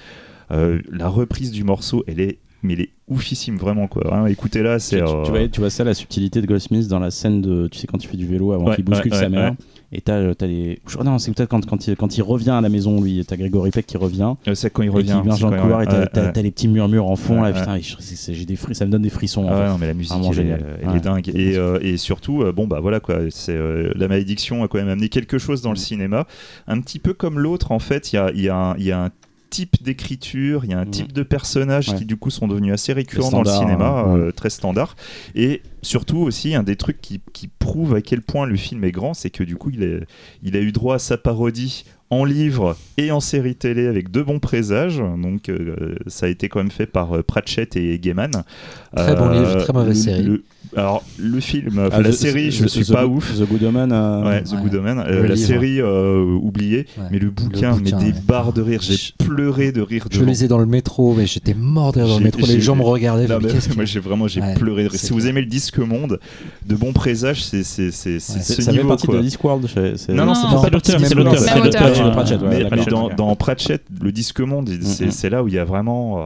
La 0.50 1.08
reprise 1.08 1.50
du 1.50 1.64
morceau, 1.64 2.04
elle 2.06 2.20
est, 2.20 2.38
mais 2.62 2.74
elle 2.74 2.80
est 2.82 2.90
oufissime 3.08 3.56
vraiment 3.56 3.86
quoi. 3.88 4.02
Vraiment, 4.04 4.26
écoutez-la, 4.26 4.78
Tu, 4.78 4.84
c'est. 4.86 4.98
tu- 5.04 5.04
tu 5.24 5.30
vois, 5.30 5.48
tu 5.48 5.60
vois 5.60 5.70
ça, 5.70 5.84
la 5.84 5.94
subtilité 5.94 6.40
de 6.42 6.46
Goldsmith 6.46 6.88
dans 6.88 6.98
la 6.98 7.10
scène 7.10 7.40
de. 7.40 7.68
Tu 7.68 7.78
sais, 7.78 7.86
quand 7.86 8.02
il 8.02 8.06
fait 8.06 8.16
du 8.16 8.26
vélo 8.26 8.52
avant 8.52 8.66
Ouais, 8.68 8.74
qu'il 8.76 8.84
bouscule 8.84 9.12
ouais, 9.12 9.18
sa 9.18 9.28
mère. 9.28 9.54
Et 9.94 10.00
t'as 10.00 10.14
euh, 10.14 10.32
t'as 10.34 10.46
les. 10.46 10.78
je- 10.88 10.96
Non, 10.98 11.18
c'est 11.18 11.32
peut-être 11.34 11.50
quand, 11.50 11.64
quand, 11.66 11.86
il, 11.86 11.96
quand 11.96 12.16
il 12.16 12.22
revient 12.22 12.50
à 12.50 12.60
la 12.62 12.68
maison, 12.70 13.00
lui. 13.02 13.24
T'as 13.26 13.36
Grégory 13.36 13.70
Peck 13.70 13.86
qui 13.86 13.96
revient. 13.98 14.34
euh, 14.48 14.54
c'est 14.54 14.70
quand 14.70 14.82
il 14.82 14.86
Et 14.86 14.88
revient. 14.88 15.18
qui 15.22 15.28
marche 15.28 15.40
c'est 15.40 15.44
dans 15.46 15.50
le 15.54 15.60
couloir 15.60 15.82
et 15.82 15.86
t'as 15.86 16.00
Ouais, 16.00 16.32
ouais. 16.34 16.42
les 16.42 16.50
petits 16.50 16.68
murmures 16.68 17.06
en 17.08 17.16
fond. 17.16 17.42
Là, 17.42 17.52
putain, 17.52 17.78
j'ai 17.78 18.44
des 18.46 18.56
fris- 18.56 18.74
ça 18.74 18.86
me 18.86 18.90
donne 18.90 19.02
des 19.02 19.10
frissons. 19.10 19.44
en 19.44 19.48
Ah 19.48 19.52
ouais, 19.52 19.64
fait. 19.64 19.68
non, 19.68 19.76
mais 19.78 19.86
la 19.88 19.94
musique, 19.94 20.12
elle, 20.38 20.64
elle 20.82 20.96
est 20.96 21.00
dingue. 21.00 21.28
Et, 21.34 21.56
euh, 21.58 21.78
et 21.82 21.96
surtout, 21.98 22.42
euh, 22.42 22.52
bon, 22.52 22.66
bah 22.66 22.80
voilà 22.80 23.00
quoi. 23.00 23.18
C'est 23.30 23.56
la 23.94 24.08
malédiction 24.08 24.64
a 24.64 24.68
quand 24.68 24.78
même 24.78 24.88
amené 24.88 25.08
quelque 25.10 25.36
chose 25.38 25.60
dans 25.62 25.70
le 25.70 25.76
cinéma. 25.76 26.26
Un 26.66 26.80
petit 26.80 26.98
peu 26.98 27.12
comme 27.12 27.38
l'autre, 27.38 27.70
en 27.72 27.78
fait, 27.78 28.12
il 28.12 28.16
y 28.16 28.18
a, 28.18 28.32
y, 28.32 28.48
a 28.48 28.74
y 28.78 28.90
a 28.92 29.04
un 29.04 29.10
type 29.52 29.82
d'écriture, 29.82 30.64
il 30.64 30.70
y 30.70 30.74
a 30.74 30.78
un 30.80 30.84
Mhm. 30.86 30.90
type 30.90 31.12
de 31.12 31.22
personnages 31.22 31.90
Ouais. 31.90 31.96
qui 31.98 32.04
du 32.06 32.16
coup 32.16 32.30
sont 32.30 32.48
devenus 32.48 32.72
assez 32.72 32.92
récurrents 32.94 33.30
dans 33.30 33.42
le 33.42 33.50
cinéma, 33.50 34.04
ouais. 34.04 34.20
euh, 34.20 34.32
très 34.32 34.48
standard. 34.50 34.96
Et 35.34 35.60
surtout 35.82 36.18
aussi 36.18 36.54
un 36.54 36.62
des 36.62 36.76
trucs 36.76 37.00
qui, 37.00 37.20
qui 37.32 37.48
prouve 37.48 37.94
à 37.94 38.00
quel 38.00 38.22
point 38.22 38.46
le 38.46 38.56
film 38.56 38.82
est 38.84 38.92
grand, 38.92 39.14
c'est 39.14 39.30
que 39.30 39.44
du 39.44 39.56
coup 39.56 39.70
il, 39.70 39.82
est, 39.82 40.00
il 40.42 40.56
a 40.56 40.60
eu 40.60 40.72
droit 40.72 40.94
à 40.96 40.98
sa 40.98 41.18
parodie 41.18 41.84
en 42.12 42.24
livre 42.26 42.76
et 42.98 43.10
en 43.10 43.20
série 43.20 43.54
télé 43.54 43.86
avec 43.86 44.10
de 44.10 44.20
bons 44.20 44.38
présages. 44.38 44.98
Donc 44.98 45.48
euh, 45.48 45.94
ça 46.08 46.26
a 46.26 46.28
été 46.28 46.50
quand 46.50 46.58
même 46.58 46.70
fait 46.70 46.84
par 46.84 47.16
euh, 47.16 47.22
Pratchett 47.22 47.74
et 47.74 47.98
Gaiman. 47.98 48.30
Très 48.94 49.16
bon 49.16 49.30
livre, 49.30 49.56
très 49.62 49.72
mauvaise 49.72 49.96
le- 50.06 50.12
série. 50.12 50.22
le- 50.24 50.44
alors 50.76 51.02
le 51.18 51.40
film, 51.40 51.88
Ah, 51.90 52.00
la 52.00 52.10
The- 52.10 52.12
série, 52.12 52.48
The- 52.48 52.52
je 52.52 52.64
The- 52.64 52.68
suis 52.68 52.84
The 52.84 52.92
pas 52.92 53.04
Good- 53.06 53.16
ouf. 53.16 53.38
The 53.38 53.48
Good 53.48 53.62
Omen. 53.64 53.92
euh, 53.92 54.22
Ouais, 54.24 54.42
The 54.42 54.52
ouais. 54.52 54.58
Good 54.62 54.74
Omen. 54.74 54.98
Euh, 54.98 55.22
Le 55.22 55.28
la 55.28 55.34
livre. 55.34 55.46
série 55.46 55.80
euh, 55.80 56.22
oubliée, 56.22 56.86
Ouais. 56.98 57.04
mais 57.10 57.18
le 57.18 57.30
bouquin, 57.30 57.72
bouquin, 57.72 57.96
mais 57.98 58.04
des 58.04 58.12
ouais. 58.12 58.22
barres 58.26 58.52
de 58.52 58.60
rire. 58.62 58.80
J'ai 58.82 58.94
Je- 58.96 59.12
pleuré 59.24 59.72
de 59.72 59.80
rire. 59.80 60.04
Je 60.10 60.18
devant. 60.18 60.28
lisais 60.30 60.48
dans 60.48 60.58
le 60.58 60.66
métro, 60.66 61.14
mais 61.14 61.26
j'étais 61.26 61.54
mort 61.54 61.92
de 61.92 62.00
rire 62.00 62.08
dans 62.08 62.18
le 62.18 62.24
métro. 62.24 62.46
Les 62.46 62.60
gens 62.60 62.76
me 62.76 62.82
regardaient. 62.82 63.26
Non, 63.26 63.38
mais 63.42 63.48
moi 63.76 63.84
j'ai 63.86 64.00
vraiment 64.00 64.28
j'ai 64.28 64.40
Ouais, 64.42 64.54
pleuré 64.54 64.84
de 64.84 64.88
rire. 64.90 65.00
Si 65.00 65.12
vous 65.14 65.26
aimez 65.26 65.40
le 65.40 65.46
disque 65.46 65.78
monde, 65.78 66.20
de 66.66 66.74
bons 66.76 66.92
présages, 66.92 67.42
c'est 67.42 67.64
ce 67.64 67.90
Ça 67.90 68.44
fait 68.62 68.70
niveau 68.72 68.88
partie 68.88 69.06
quoi. 69.06 69.16
de 69.16 69.22
Discworld. 69.22 69.66
Non, 70.10 70.26
non, 70.26 70.34
c'est 70.34 70.42
pas 70.62 70.68
l'auteur, 70.70 71.00
c'est 71.00 71.14
l'auteur. 71.14 72.01
Pratchett, 72.10 72.42
ouais, 72.42 72.48
mais, 72.48 72.68
mais 72.70 72.80
ok. 72.82 72.88
dans, 72.88 73.08
dans 73.10 73.36
Pratchett, 73.36 73.82
le 74.00 74.10
disque 74.12 74.40
monde, 74.40 74.68
c'est 74.82 75.06
Mhm. 75.06 75.10
c'est 75.12 75.30
là 75.30 75.42
où 75.42 75.48
il 75.48 75.54
y 75.54 75.58
a 75.58 75.64
vraiment 75.64 76.18
euh, 76.18 76.22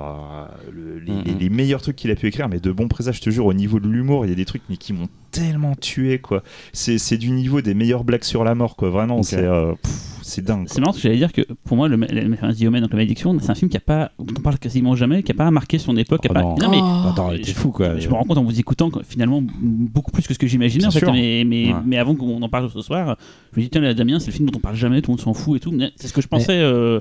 le- 0.72 0.85
les, 1.06 1.22
les- 1.24 1.32
Mhm. 1.32 1.38
les 1.40 1.48
meilleurs 1.48 1.82
trucs 1.82 1.96
qu'il 1.96 2.10
a 2.10 2.14
pu 2.14 2.26
écrire, 2.26 2.48
mais 2.48 2.60
de 2.60 2.70
bons 2.72 2.88
présages, 2.88 3.16
je 3.16 3.20
te 3.22 3.30
jure, 3.30 3.46
au 3.46 3.54
niveau 3.54 3.80
de 3.80 3.88
l'humour, 3.88 4.24
il 4.26 4.28
y 4.28 4.32
a 4.32 4.36
des 4.36 4.44
trucs 4.44 4.62
mais 4.68 4.76
qui 4.76 4.92
m'ont 4.92 5.08
tellement 5.30 5.74
tué, 5.74 6.18
quoi. 6.18 6.42
C'est 6.72 6.98
c'est 6.98 7.18
du 7.18 7.30
niveau 7.30 7.60
des 7.60 7.74
meilleures 7.74 8.04
blagues 8.04 8.24
sur 8.24 8.42
la 8.44 8.54
mort, 8.54 8.76
quoi. 8.76 8.90
Vraiment, 8.90 9.22
c'est 9.22 9.38
euh, 9.42 9.72
pff, 9.82 9.92
c'est 10.22 10.42
dingue. 10.44 10.66
C'est 10.68 10.80
marrant 10.80 10.92
parce 10.92 10.98
que 10.98 11.02
j'allais 11.08 11.18
dire 11.18 11.32
que 11.32 11.42
pour 11.64 11.76
moi, 11.76 11.88
le, 11.88 11.96
le, 11.96 12.06
le 12.06 12.80
donc 12.80 12.90
la 12.90 12.96
malédiction, 12.96 13.36
c'est 13.40 13.50
un 13.50 13.54
film 13.54 13.70
qui 13.70 13.76
a 13.76 13.80
pas, 13.80 14.10
dont 14.18 14.34
on 14.38 14.40
parle 14.40 14.58
quasiment 14.58 14.96
jamais, 14.96 15.22
qui 15.22 15.32
a 15.32 15.34
pas 15.34 15.50
marqué 15.50 15.78
son 15.78 15.96
époque. 15.96 16.22
qui 16.22 16.28
a 16.28 16.30
Oh 16.30 16.34
pas... 16.34 16.42
non. 16.42 16.70
mais 16.70 16.78
Oh. 16.80 17.08
Attends, 17.10 17.30
t'es 17.30 17.52
fou 17.52 17.70
quoi. 17.70 17.98
je 17.98 18.08
me 18.08 18.14
rends 18.14 18.24
compte 18.24 18.38
en 18.38 18.44
vous 18.44 18.58
écoutant 18.58 18.90
que, 18.90 19.02
finalement 19.04 19.42
beaucoup 19.42 20.10
plus 20.10 20.26
que 20.26 20.34
ce 20.34 20.38
que 20.38 20.46
j'imaginais 20.46 20.80
Bien 20.80 20.88
en 20.88 20.90
fait. 20.90 21.10
Mais, 21.12 21.44
mais, 21.46 21.72
Ouais. 21.72 21.80
mais 21.84 21.98
avant 21.98 22.14
qu'on 22.14 22.40
en 22.42 22.48
parle 22.48 22.70
ce 22.70 22.80
soir, 22.80 23.16
je 23.52 23.60
me 23.60 23.64
dis 23.64 23.70
tiens 23.70 23.80
là, 23.80 23.94
Damien, 23.94 24.18
c'est 24.18 24.28
le 24.28 24.32
film 24.32 24.48
dont 24.50 24.56
on 24.58 24.60
parle 24.60 24.76
jamais, 24.76 25.02
tout 25.02 25.10
le 25.10 25.12
monde 25.12 25.20
s'en 25.20 25.34
fout 25.34 25.56
et 25.56 25.60
tout. 25.60 25.72
C'est 25.96 26.08
ce 26.08 26.12
que 26.12 26.20
je 26.22 26.28
pensais. 26.28 26.58
euh, 26.58 27.00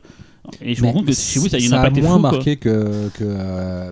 et 0.61 0.75
je 0.75 0.81
me 0.81 0.87
rends 0.87 0.93
compte 0.93 1.05
que 1.07 1.13
chez 1.13 1.39
vous, 1.39 1.49
ça 1.49 1.57
a 1.57 1.59
eu 1.59 1.65
un 1.65 1.69
ça 1.69 1.79
impact 1.79 1.97
moins 1.97 2.15
fou. 2.15 2.21
quoi. 2.21 2.31
marqué 2.31 2.55
que, 2.57 3.09
que, 3.13 3.23
euh, 3.23 3.91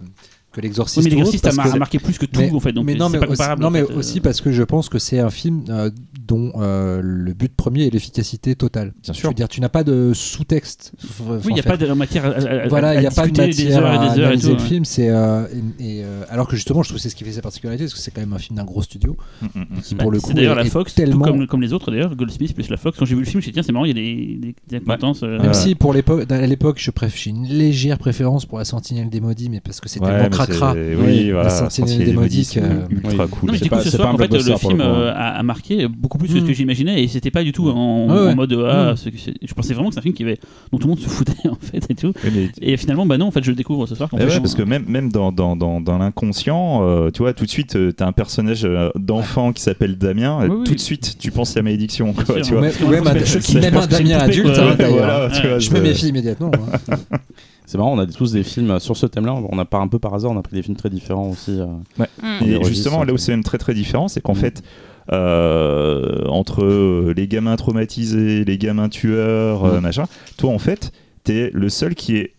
que 0.51 0.57
Oui, 0.57 0.63
l'exorciste. 0.63 1.03
mais 1.03 1.09
l'exorciste 1.09 1.47
a 1.47 1.51
mar- 1.53 1.71
que- 1.71 1.77
marqué 1.79 1.99
plus 1.99 2.17
que 2.17 2.25
tout 2.25 2.39
mais, 2.39 2.51
en 2.51 2.59
fait. 2.59 2.71
Donc 2.73 2.85
mais 2.85 2.95
non, 2.95 3.09
mais 3.09 3.19
pas 3.19 3.25
aussi, 3.25 3.37
comparable. 3.37 3.61
non, 3.63 3.69
mais 3.69 3.81
euh. 3.81 3.95
aussi 3.97 4.19
parce 4.19 4.39
que 4.41 4.51
je 4.51 4.63
pense 4.63 4.89
que 4.89 4.99
c'est 4.99 5.19
un 5.19 5.29
film 5.29 5.63
euh, 5.69 5.89
dont 6.27 6.51
euh, 6.57 7.01
le 7.03 7.33
but 7.33 7.53
premier 7.55 7.87
est 7.87 7.89
l'efficacité 7.89 8.55
totale. 8.55 8.93
Bien 9.03 9.13
Je 9.13 9.19
sûr. 9.19 9.29
veux 9.29 9.35
dire, 9.35 9.47
tu 9.49 9.61
n'as 9.61 9.69
pas 9.69 9.83
de 9.83 10.11
sous-texte. 10.13 10.93
Oui, 11.21 11.39
il 11.49 11.53
n'y 11.53 11.59
a 11.59 11.63
pas 11.63 11.77
de 11.77 11.85
matière 11.93 12.25
à, 12.25 12.67
Voilà, 12.67 12.89
à 12.89 12.93
il 12.95 12.99
n'y 13.01 13.05
a 13.07 13.11
pas 13.11 13.27
de 13.27 13.37
matière 13.37 13.85
à 13.85 13.91
analyser 13.91 14.47
tout. 14.49 14.55
le 14.55 14.61
ouais. 14.61 14.67
film. 14.67 14.85
C'est 14.85 15.09
euh, 15.09 15.45
et, 15.79 15.99
et, 15.99 16.03
euh, 16.03 16.23
alors 16.29 16.47
que 16.47 16.55
justement, 16.55 16.81
je 16.83 16.89
trouve 16.89 16.97
que 16.97 17.01
c'est 17.03 17.09
ce 17.09 17.15
qui 17.15 17.23
fait 17.23 17.31
sa 17.31 17.41
particularité, 17.41 17.83
parce 17.83 17.93
que 17.93 17.99
c'est 17.99 18.11
quand 18.11 18.21
même 18.21 18.33
un 18.33 18.37
film 18.39 18.57
d'un 18.57 18.63
gros 18.65 18.81
studio 18.81 19.15
Mm, 19.41 19.45
mm, 19.45 19.59
mm. 19.59 19.65
Bah, 19.69 20.05
c'est 20.13 20.21
coup 20.21 20.33
d'ailleurs 20.33 20.55
la 20.55 20.65
Fox, 20.65 20.93
tellement 20.95 21.25
tout 21.25 21.31
comme, 21.31 21.47
comme 21.47 21.61
les 21.61 21.73
autres 21.73 21.91
d'ailleurs, 21.91 22.15
Goldsmith 22.15 22.53
plus 22.55 22.69
la 22.69 22.77
Fox. 22.77 22.97
Quand 22.97 23.05
j'ai 23.05 23.15
vu 23.15 23.21
le 23.21 23.25
film, 23.25 23.33
je 23.33 23.37
me 23.37 23.41
suis 23.41 23.51
dit 23.51 23.55
tiens, 23.55 23.63
c'est 23.63 23.71
marrant, 23.71 23.85
il 23.85 23.89
y 23.89 23.91
a 23.91 24.39
des, 24.39 24.55
des, 24.69 24.79
euh, 25.23 25.39
Même 25.41 25.53
si 25.53 25.75
pour 25.75 25.93
l'époque, 25.93 26.31
à 26.31 26.45
l'époque, 26.47 26.77
je 26.79 26.91
préf- 26.91 27.11
j'ai 27.15 27.29
une 27.31 27.45
légère 27.47 27.97
préférence 27.97 28.45
pour 28.45 28.57
la 28.59 28.65
Sentinelle 28.65 29.09
des 29.09 29.19
Maudits, 29.21 29.49
mais 29.49 29.59
parce 29.59 29.79
que 29.81 29.89
c'était 29.89 30.05
Ouais, 30.05 30.11
tellement 30.21 30.29
Cracra. 30.29 30.73
c'est- 30.73 30.95
Oui, 30.95 31.31
la. 31.31 31.49
Sentinelle 31.49 32.05
des 32.05 32.13
Maudits, 32.13 32.45
c'est 32.45 32.61
ultra 32.89 33.27
cool. 33.27 33.47
Non, 33.47 33.53
mais 33.53 33.57
C'est 33.57 33.63
du 33.65 33.69
coup, 33.69 33.75
pas- 33.75 33.81
ce 33.81 33.89
c'est 33.89 33.97
soir, 33.97 34.07
pas 34.07 34.11
un 34.11 34.15
en 34.15 34.17
fait, 34.17 34.33
le 34.51 34.57
film 34.57 34.81
a 34.81 35.43
marqué 35.43 35.87
beaucoup 35.87 36.12
plus 36.17 36.27
que 36.29 36.39
ce 36.39 36.43
Mm. 36.43 36.47
que 36.47 36.53
j'imaginais 36.53 37.03
et 37.03 37.07
c'était 37.07 37.31
pas 37.31 37.43
du 37.43 37.51
tout 37.51 37.69
en, 37.69 38.07
Ouais, 38.07 38.11
en 38.19 38.25
ouais. 38.27 38.35
mode 38.35 38.53
ah, 38.67 38.93
Mm. 38.93 38.97
ce 38.97 39.09
que 39.09 39.17
c'est- 39.17 39.33
je 39.41 39.53
pensais 39.53 39.73
vraiment 39.73 39.89
que 39.89 39.93
c'est 39.95 39.99
un 39.99 40.03
film 40.03 40.13
qui 40.13 40.23
avait, 40.23 40.39
dont 40.71 40.77
tout 40.77 40.87
le 40.87 40.93
monde 40.93 40.99
se 40.99 41.09
foutait 41.09 41.33
en 41.49 41.55
fait 41.59 41.85
et 41.89 41.95
tout. 41.95 42.13
Mais- 42.23 42.49
Et 42.61 42.77
finalement, 42.77 43.05
bah 43.05 43.17
non, 43.17 43.27
en 43.27 43.31
fait, 43.31 43.43
je 43.43 43.49
le 43.51 43.55
découvre 43.55 43.85
ce 43.87 43.95
soir. 43.95 44.09
Eh 44.13 44.17
fait, 44.17 44.25
ouais, 44.25 44.35
on- 44.37 44.41
parce 44.41 44.55
que 44.55 44.63
même, 44.63 44.85
même 44.87 45.11
dans, 45.11 45.31
dans, 45.31 45.55
dans, 45.55 45.81
dans 45.81 45.97
l'inconscient, 45.97 46.81
euh, 46.83 47.09
tu 47.11 47.21
vois, 47.21 47.33
tout 47.33 47.45
de 47.45 47.49
suite, 47.49 47.71
tu 47.71 47.93
t'as 47.95 48.07
un 48.07 48.11
personnage 48.11 48.65
euh, 48.65 48.89
d'enfant 48.95 49.53
qui 49.53 49.61
s'appelle 49.61 49.97
Damien, 49.97 50.41
euh, 50.41 50.47
Oui, 50.49 50.55
oui. 50.59 50.63
tout 50.65 50.75
de 50.75 50.79
suite, 50.79 51.17
tu 51.19 51.31
penses 51.31 51.55
à 51.57 51.61
malédiction, 51.61 52.13
quoi, 52.13 52.41
tu 52.41 52.53
vois. 52.53 52.61
Ouais, 52.61 52.71
ouais, 52.87 53.01
ma- 53.01 53.17
je 53.17 53.39
je- 53.39 53.59
même 53.59 53.75
un 53.77 53.87
Damien 53.87 54.17
adulte, 54.19 54.57
hein, 54.57 54.75
Ouais, 54.79 55.29
tu 55.31 55.47
Je 55.65 55.71
me 55.73 55.81
méfie 55.81 56.07
immédiatement. 56.09 56.51
hein. 56.89 56.95
C'est 57.65 57.77
marrant, 57.77 57.93
on 57.93 57.99
a 57.99 58.05
tous 58.05 58.33
des 58.33 58.43
films 58.43 58.77
sur 58.79 58.97
ce 58.97 59.05
thème-là. 59.05 59.33
On 59.49 59.57
a 59.57 59.65
un 59.71 59.87
peu 59.87 59.97
par 59.97 60.13
hasard, 60.13 60.31
on 60.31 60.37
a 60.37 60.41
pris 60.43 60.55
des 60.55 60.61
films 60.61 60.75
très 60.75 60.89
différents 60.89 61.29
aussi. 61.29 61.59
euh. 61.59 61.65
Mm. 61.97 62.43
Et 62.45 62.63
justement, 62.65 63.03
là 63.03 63.13
où 63.13 63.17
c'est 63.17 63.31
même 63.31 63.43
très 63.43 63.57
très 63.57 63.73
différent, 63.73 64.07
c'est 64.09 64.19
qu'en 64.21 64.33
Mm. 64.33 64.35
fait, 64.35 64.59
euh, 64.59 64.61
entre 65.09 66.63
euh, 66.63 67.13
les 67.15 67.27
gamins 67.27 67.55
traumatisés, 67.55 68.43
les 68.45 68.57
gamins 68.57 68.89
tueurs, 68.89 69.65
euh, 69.65 69.77
Mm. 69.79 69.81
machin, 69.81 70.05
toi 70.37 70.51
en 70.51 70.59
fait, 70.59 70.91
t'es 71.23 71.49
le 71.53 71.69
seul 71.69 71.95
qui 71.95 72.17
est 72.17 72.33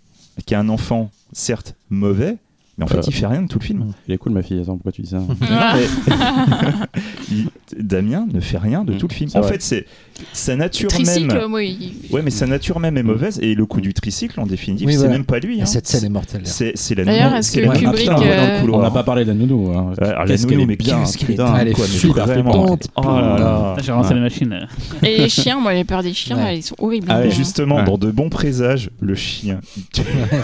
qui 0.47 0.55
a 0.55 0.59
un 0.61 0.69
enfant, 0.69 1.11
certes 1.33 1.77
mauvais, 1.91 2.37
mais 2.77 2.85
en 2.85 2.89
fait, 2.89 2.99
Euh, 2.99 3.03
il 3.07 3.13
fait 3.15 3.27
rien 3.27 3.43
de 3.43 3.47
tout 3.49 3.61
le 3.61 3.65
film. 3.65 3.93
Il 4.09 4.15
est 4.15 4.19
cool, 4.19 4.33
ma 4.33 4.43
fille. 4.43 4.61
Attends, 4.61 4.75
pourquoi 4.75 4.91
tu 4.91 5.03
dis 5.03 5.11
ça 5.11 5.23
Ah. 5.49 5.77
Il- 7.31 7.49
Damien 7.79 8.27
ne 8.33 8.41
fait 8.41 8.59
rien 8.59 8.85
de 8.85 8.95
Mm. 8.95 8.99
tout 8.99 9.09
le 9.09 9.15
film. 9.15 9.31
En 9.35 9.41
vrai. 9.41 9.53
fait, 9.53 9.63
c'est 9.63 9.87
sa 10.33 10.57
nature 10.57 10.89
Tricycle, 10.89 11.35
même. 11.35 11.47
moi, 11.49 11.63
il- 11.63 11.93
Ouais, 12.11 12.23
mais 12.23 12.31
sa 12.31 12.47
nature 12.47 12.79
même 12.81 12.97
est 12.97 13.03
Mm. 13.03 13.07
mauvaise 13.07 13.39
et 13.43 13.55
le 13.55 13.67
coup 13.67 13.81
du 13.81 13.93
tricycle, 13.95 14.39
en 14.41 14.47
définitive, 14.47 14.87
Oui, 14.87 14.93
c'est 14.95 14.99
voilà. 15.01 15.13
même 15.15 15.25
pas 15.25 15.39
lui. 15.39 15.61
hein. 15.61 15.67
Cette 15.67 15.87
scène 15.87 16.05
est 16.05 16.09
mortelle. 16.09 16.43
C'est 16.45 16.75
la 16.95 17.05
D'ailleurs, 17.05 17.35
est-ce 17.35 17.53
que 17.53 17.61
Kubrick, 17.79 18.09
euh. 18.09 18.63
On 18.73 18.81
n'a 18.83 18.91
pas 18.91 19.03
parlé 19.03 19.25
de 19.25 19.31
la 19.31 19.35
nounou. 19.35 19.71
hein. 19.77 19.93
Ouais, 20.01 20.07
alors, 20.09 20.21
la 20.21 20.27
Qu'est-ce 20.27 20.47
qu'elle 20.47 20.61
est 20.61 20.67
mais 20.67 20.77
bien, 20.77 21.01
qu'est-ce 21.01 21.19
qu'elle 21.19 21.41
est 21.41 21.61
Elle 21.61 21.69
est 21.69 21.83
super 21.87 22.29
flippante. 22.29 22.89
Oh 22.97 23.03
là 23.05 23.11
là. 23.21 23.39
Là, 23.39 23.77
j'ai 23.83 23.93
relancé 23.93 24.11
Ouais. 24.11 24.15
la 24.17 24.21
machine. 24.21 24.67
Et 25.03 25.19
les 25.19 25.29
chiens, 25.29 25.59
moi 25.61 25.75
j'ai 25.75 25.85
peur 25.85 26.03
des 26.03 26.13
chiens, 26.13 26.37
Ouais. 26.37 26.59
ils 26.59 26.63
sont 26.63 26.77
horribles. 26.79 27.07
Ah 27.11 27.29
justement, 27.29 27.77
Ouais. 27.77 27.85
dans 27.85 27.99
de 27.99 28.11
bons 28.11 28.29
présages, 28.31 28.91
le 29.01 29.15
chien. 29.15 29.61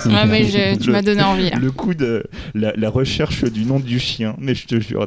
Ouais, 0.06 0.26
mais 0.26 0.44
tu 0.80 0.86
Le- 0.86 0.92
m'as 0.92 1.02
donné 1.02 1.22
envie. 1.22 1.50
le 1.50 1.70
coup 1.70 1.94
de 1.94 2.24
la, 2.54 2.90
recherche 2.90 3.44
du 3.44 3.64
nom 3.64 3.78
du 3.78 3.98
chien, 4.00 4.34
mais 4.38 4.54
je 4.54 4.66
te 4.66 4.80
jure. 4.80 5.06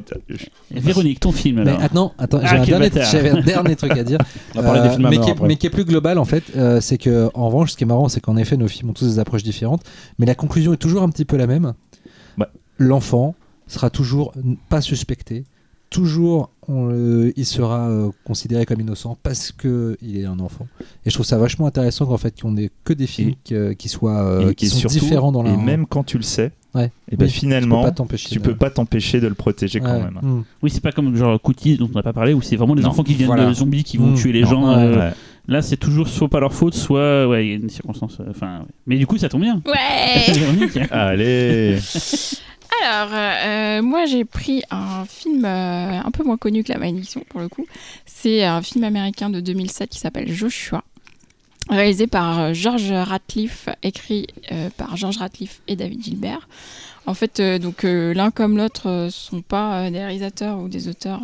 Véronique, 0.71 1.19
ton 1.19 1.31
film 1.31 1.59
alors. 1.59 1.79
attends, 1.81 2.13
Ah, 2.43 2.63
j'avais 2.63 3.29
un 3.29 3.41
dernier 3.41 3.75
truc 3.75 3.91
à 3.91 4.03
dire. 4.03 4.19
On 4.55 4.61
va 4.61 4.63
parler 4.63 4.79
Euh, 4.81 4.83
des 4.83 4.89
films 4.95 5.09
mais, 5.09 5.17
qui 5.19 5.29
est, 5.29 5.39
mais 5.41 5.55
qui 5.55 5.67
est 5.67 5.69
plus 5.69 5.85
global 5.85 6.17
en 6.17 6.25
fait, 6.25 6.43
euh, 6.55 6.79
c'est 6.81 6.97
que 6.97 7.29
en 7.33 7.47
revanche, 7.47 7.71
ce 7.71 7.77
qui 7.77 7.83
est 7.83 7.87
marrant, 7.87 8.07
c'est 8.09 8.19
qu'en 8.21 8.37
effet, 8.37 8.57
nos 8.57 8.67
films 8.67 8.89
ont 8.89 8.93
tous 8.93 9.05
des 9.05 9.19
approches 9.19 9.43
différentes, 9.43 9.83
mais 10.19 10.25
la 10.25 10.35
conclusion 10.35 10.73
est 10.73 10.77
toujours 10.77 11.03
un 11.03 11.09
petit 11.09 11.25
peu 11.25 11.37
la 11.37 11.47
même. 11.47 11.73
Ouais. 12.37 12.45
L'enfant 12.77 13.35
sera 13.67 13.89
toujours 13.89 14.33
pas 14.69 14.81
suspecté, 14.81 15.45
toujours 15.89 16.49
on 16.67 17.31
il 17.35 17.45
sera 17.45 17.87
euh, 17.89 18.09
considéré 18.25 18.65
comme 18.65 18.79
innocent 18.79 19.17
parce 19.21 19.51
que 19.51 19.97
il 20.01 20.17
est 20.17 20.25
un 20.25 20.39
enfant. 20.39 20.67
Et 21.05 21.09
je 21.09 21.13
trouve 21.15 21.25
ça 21.25 21.37
vachement 21.37 21.67
intéressant 21.67 22.05
qu'en 22.05 22.17
fait, 22.17 22.39
qu'on 22.41 22.55
ait 22.57 22.71
que 22.83 22.93
des 22.93 23.07
films 23.07 23.29
Et- 23.31 23.37
qui, 23.43 23.75
qui 23.77 23.89
soient 23.89 24.53
qui 24.55 24.67
sont 24.69 24.77
surtout, 24.77 24.99
différents 24.99 25.31
dans 25.31 25.43
la. 25.43 25.51
et 25.53 25.57
même 25.57 25.85
quand 25.87 26.03
tu 26.03 26.17
le 26.17 26.23
sais, 26.23 26.51
Ouais. 26.75 26.85
et 27.11 27.15
ben 27.15 27.25
Oui, 27.25 27.31
tu 27.31 27.35
peux 27.35 27.39
finalement, 27.39 27.83
pas 27.83 27.91
t'empêcher. 27.91 28.29
tu 28.29 28.39
de- 28.39 28.43
peux 28.43 28.55
pas 28.55 28.69
t'empêcher 28.69 29.19
de 29.19 29.27
le 29.27 29.35
protéger 29.35 29.79
quand 29.79 29.99
même. 29.99 30.19
Mm. 30.21 30.43
Oui, 30.63 30.69
c'est 30.71 30.81
pas 30.81 30.91
comme 30.91 31.15
genre 31.15 31.39
Cooties 31.41 31.77
dont 31.77 31.89
on 31.91 31.95
n'a 31.95 32.03
pas 32.03 32.13
parlé 32.13 32.33
où 32.33 32.41
c'est 32.41 32.55
vraiment 32.55 32.75
des 32.75 32.81
Non, 32.83 32.89
enfants 32.89 33.03
qui 33.03 33.13
viennent 33.13 33.27
voilà. 33.27 33.45
de 33.45 33.53
zombies 33.53 33.83
qui 33.83 33.97
vont 33.97 34.07
Mm. 34.11 34.15
tuer 34.15 34.31
les 34.31 34.41
Non, 34.41 34.47
gens. 34.49 34.69
euh, 34.69 34.97
Ouais. 35.09 35.13
Là, 35.47 35.61
c'est 35.61 35.75
toujours 35.77 36.07
soit 36.07 36.29
pas 36.29 36.39
leur 36.39 36.53
faute, 36.53 36.73
soit 36.73 37.27
ouais, 37.27 37.45
il 37.45 37.49
y 37.49 37.53
a 37.53 37.55
une 37.57 37.69
circonstance. 37.69 38.17
euh, 38.21 38.25
Enfin, 38.29 38.65
mais 38.87 38.97
du 38.97 39.05
coup, 39.05 39.17
ça 39.17 39.27
tombe 39.29 39.41
bien. 39.41 39.61
Ouais 39.65 40.31
Véronique. 40.33 40.79
Allez 40.89 41.77
Alors, 42.83 43.09
euh, 43.13 43.81
moi 43.83 44.05
j'ai 44.05 44.25
pris 44.25 44.63
un 44.71 45.05
film 45.07 45.45
euh, 45.45 45.99
un 46.03 46.11
peu 46.11 46.23
moins 46.23 46.37
connu 46.37 46.63
que 46.63 46.71
La 46.73 46.79
Malédiction 46.79 47.21
pour 47.29 47.39
le 47.39 47.47
coup. 47.47 47.65
C'est 48.05 48.43
un 48.43 48.61
film 48.63 48.83
américain 48.83 49.29
de 49.29 49.39
2007 49.41 49.89
qui 49.91 49.99
s'appelle 49.99 50.31
Joshua, 50.31 50.83
réalisé 51.69 52.07
par 52.07 52.39
euh, 52.39 52.53
George 52.53 52.91
Ratliff, 52.91 53.69
écrit 53.83 54.27
euh, 54.51 54.69
par 54.75 54.97
George 54.97 55.17
Ratliff 55.17 55.61
et 55.67 55.75
David 55.75 56.03
Gilbert. 56.03 56.47
En 57.05 57.13
fait, 57.13 57.41
euh, 57.41 57.59
donc 57.59 57.83
l'un 57.83 58.31
comme 58.31 58.57
l'autre 58.57 58.87
euh, 58.87 59.09
sont 59.09 59.41
pas 59.41 59.89
des 59.91 59.99
réalisateurs 59.99 60.59
ou 60.59 60.69
des 60.69 60.87
auteurs 60.87 61.21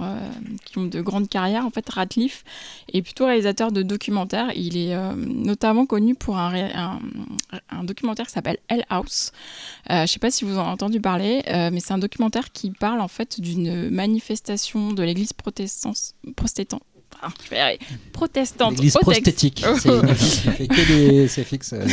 qui 0.66 0.78
ont 0.78 0.86
de 0.86 1.02
grandes 1.02 1.30
carrières. 1.30 1.66
En 1.66 1.70
fait, 1.70 1.90
Ratliff 1.90 2.44
est 2.92 3.02
plutôt 3.02 3.26
réalisateur 3.26 3.72
de 3.72 3.82
documentaires. 3.82 4.52
Il 4.56 4.78
est 4.78 4.96
notamment 5.16 5.86
connu 5.86 6.16
pour 6.16 6.38
un, 6.38 7.00
un, 7.70 7.84
documentaire 7.84 8.26
qui 8.26 8.34
s'appelle 8.34 8.58
Hell 8.68 8.84
House. 8.90 9.32
Je 9.90 10.06
sais 10.06 10.20
pas 10.20 10.32
si 10.32 10.44
vous 10.44 10.58
en 10.58 10.62
avez 10.62 10.72
entendu 10.72 11.00
parler, 11.00 11.44
mais 11.48 11.80
c'est 11.80 11.94
un 11.94 11.98
documentaire 11.98 12.52
qui 12.52 12.72
parle 12.72 13.00
en 13.00 13.08
fait 13.08 13.40
d'une 13.40 13.90
manifestation 13.90 14.92
de 14.92 15.04
l'Église 15.04 15.32
protestante, 15.32 16.14
protestant- 16.36 16.82
je 17.46 17.50
vais 17.50 17.80
protestante 18.14 18.72
L'église 18.74 18.94
prosthétique. 18.94 19.66
C'est 19.78 20.68
que 20.68 20.88
des 20.88 21.28
fixe. 21.44 21.74
euh, 21.74 21.86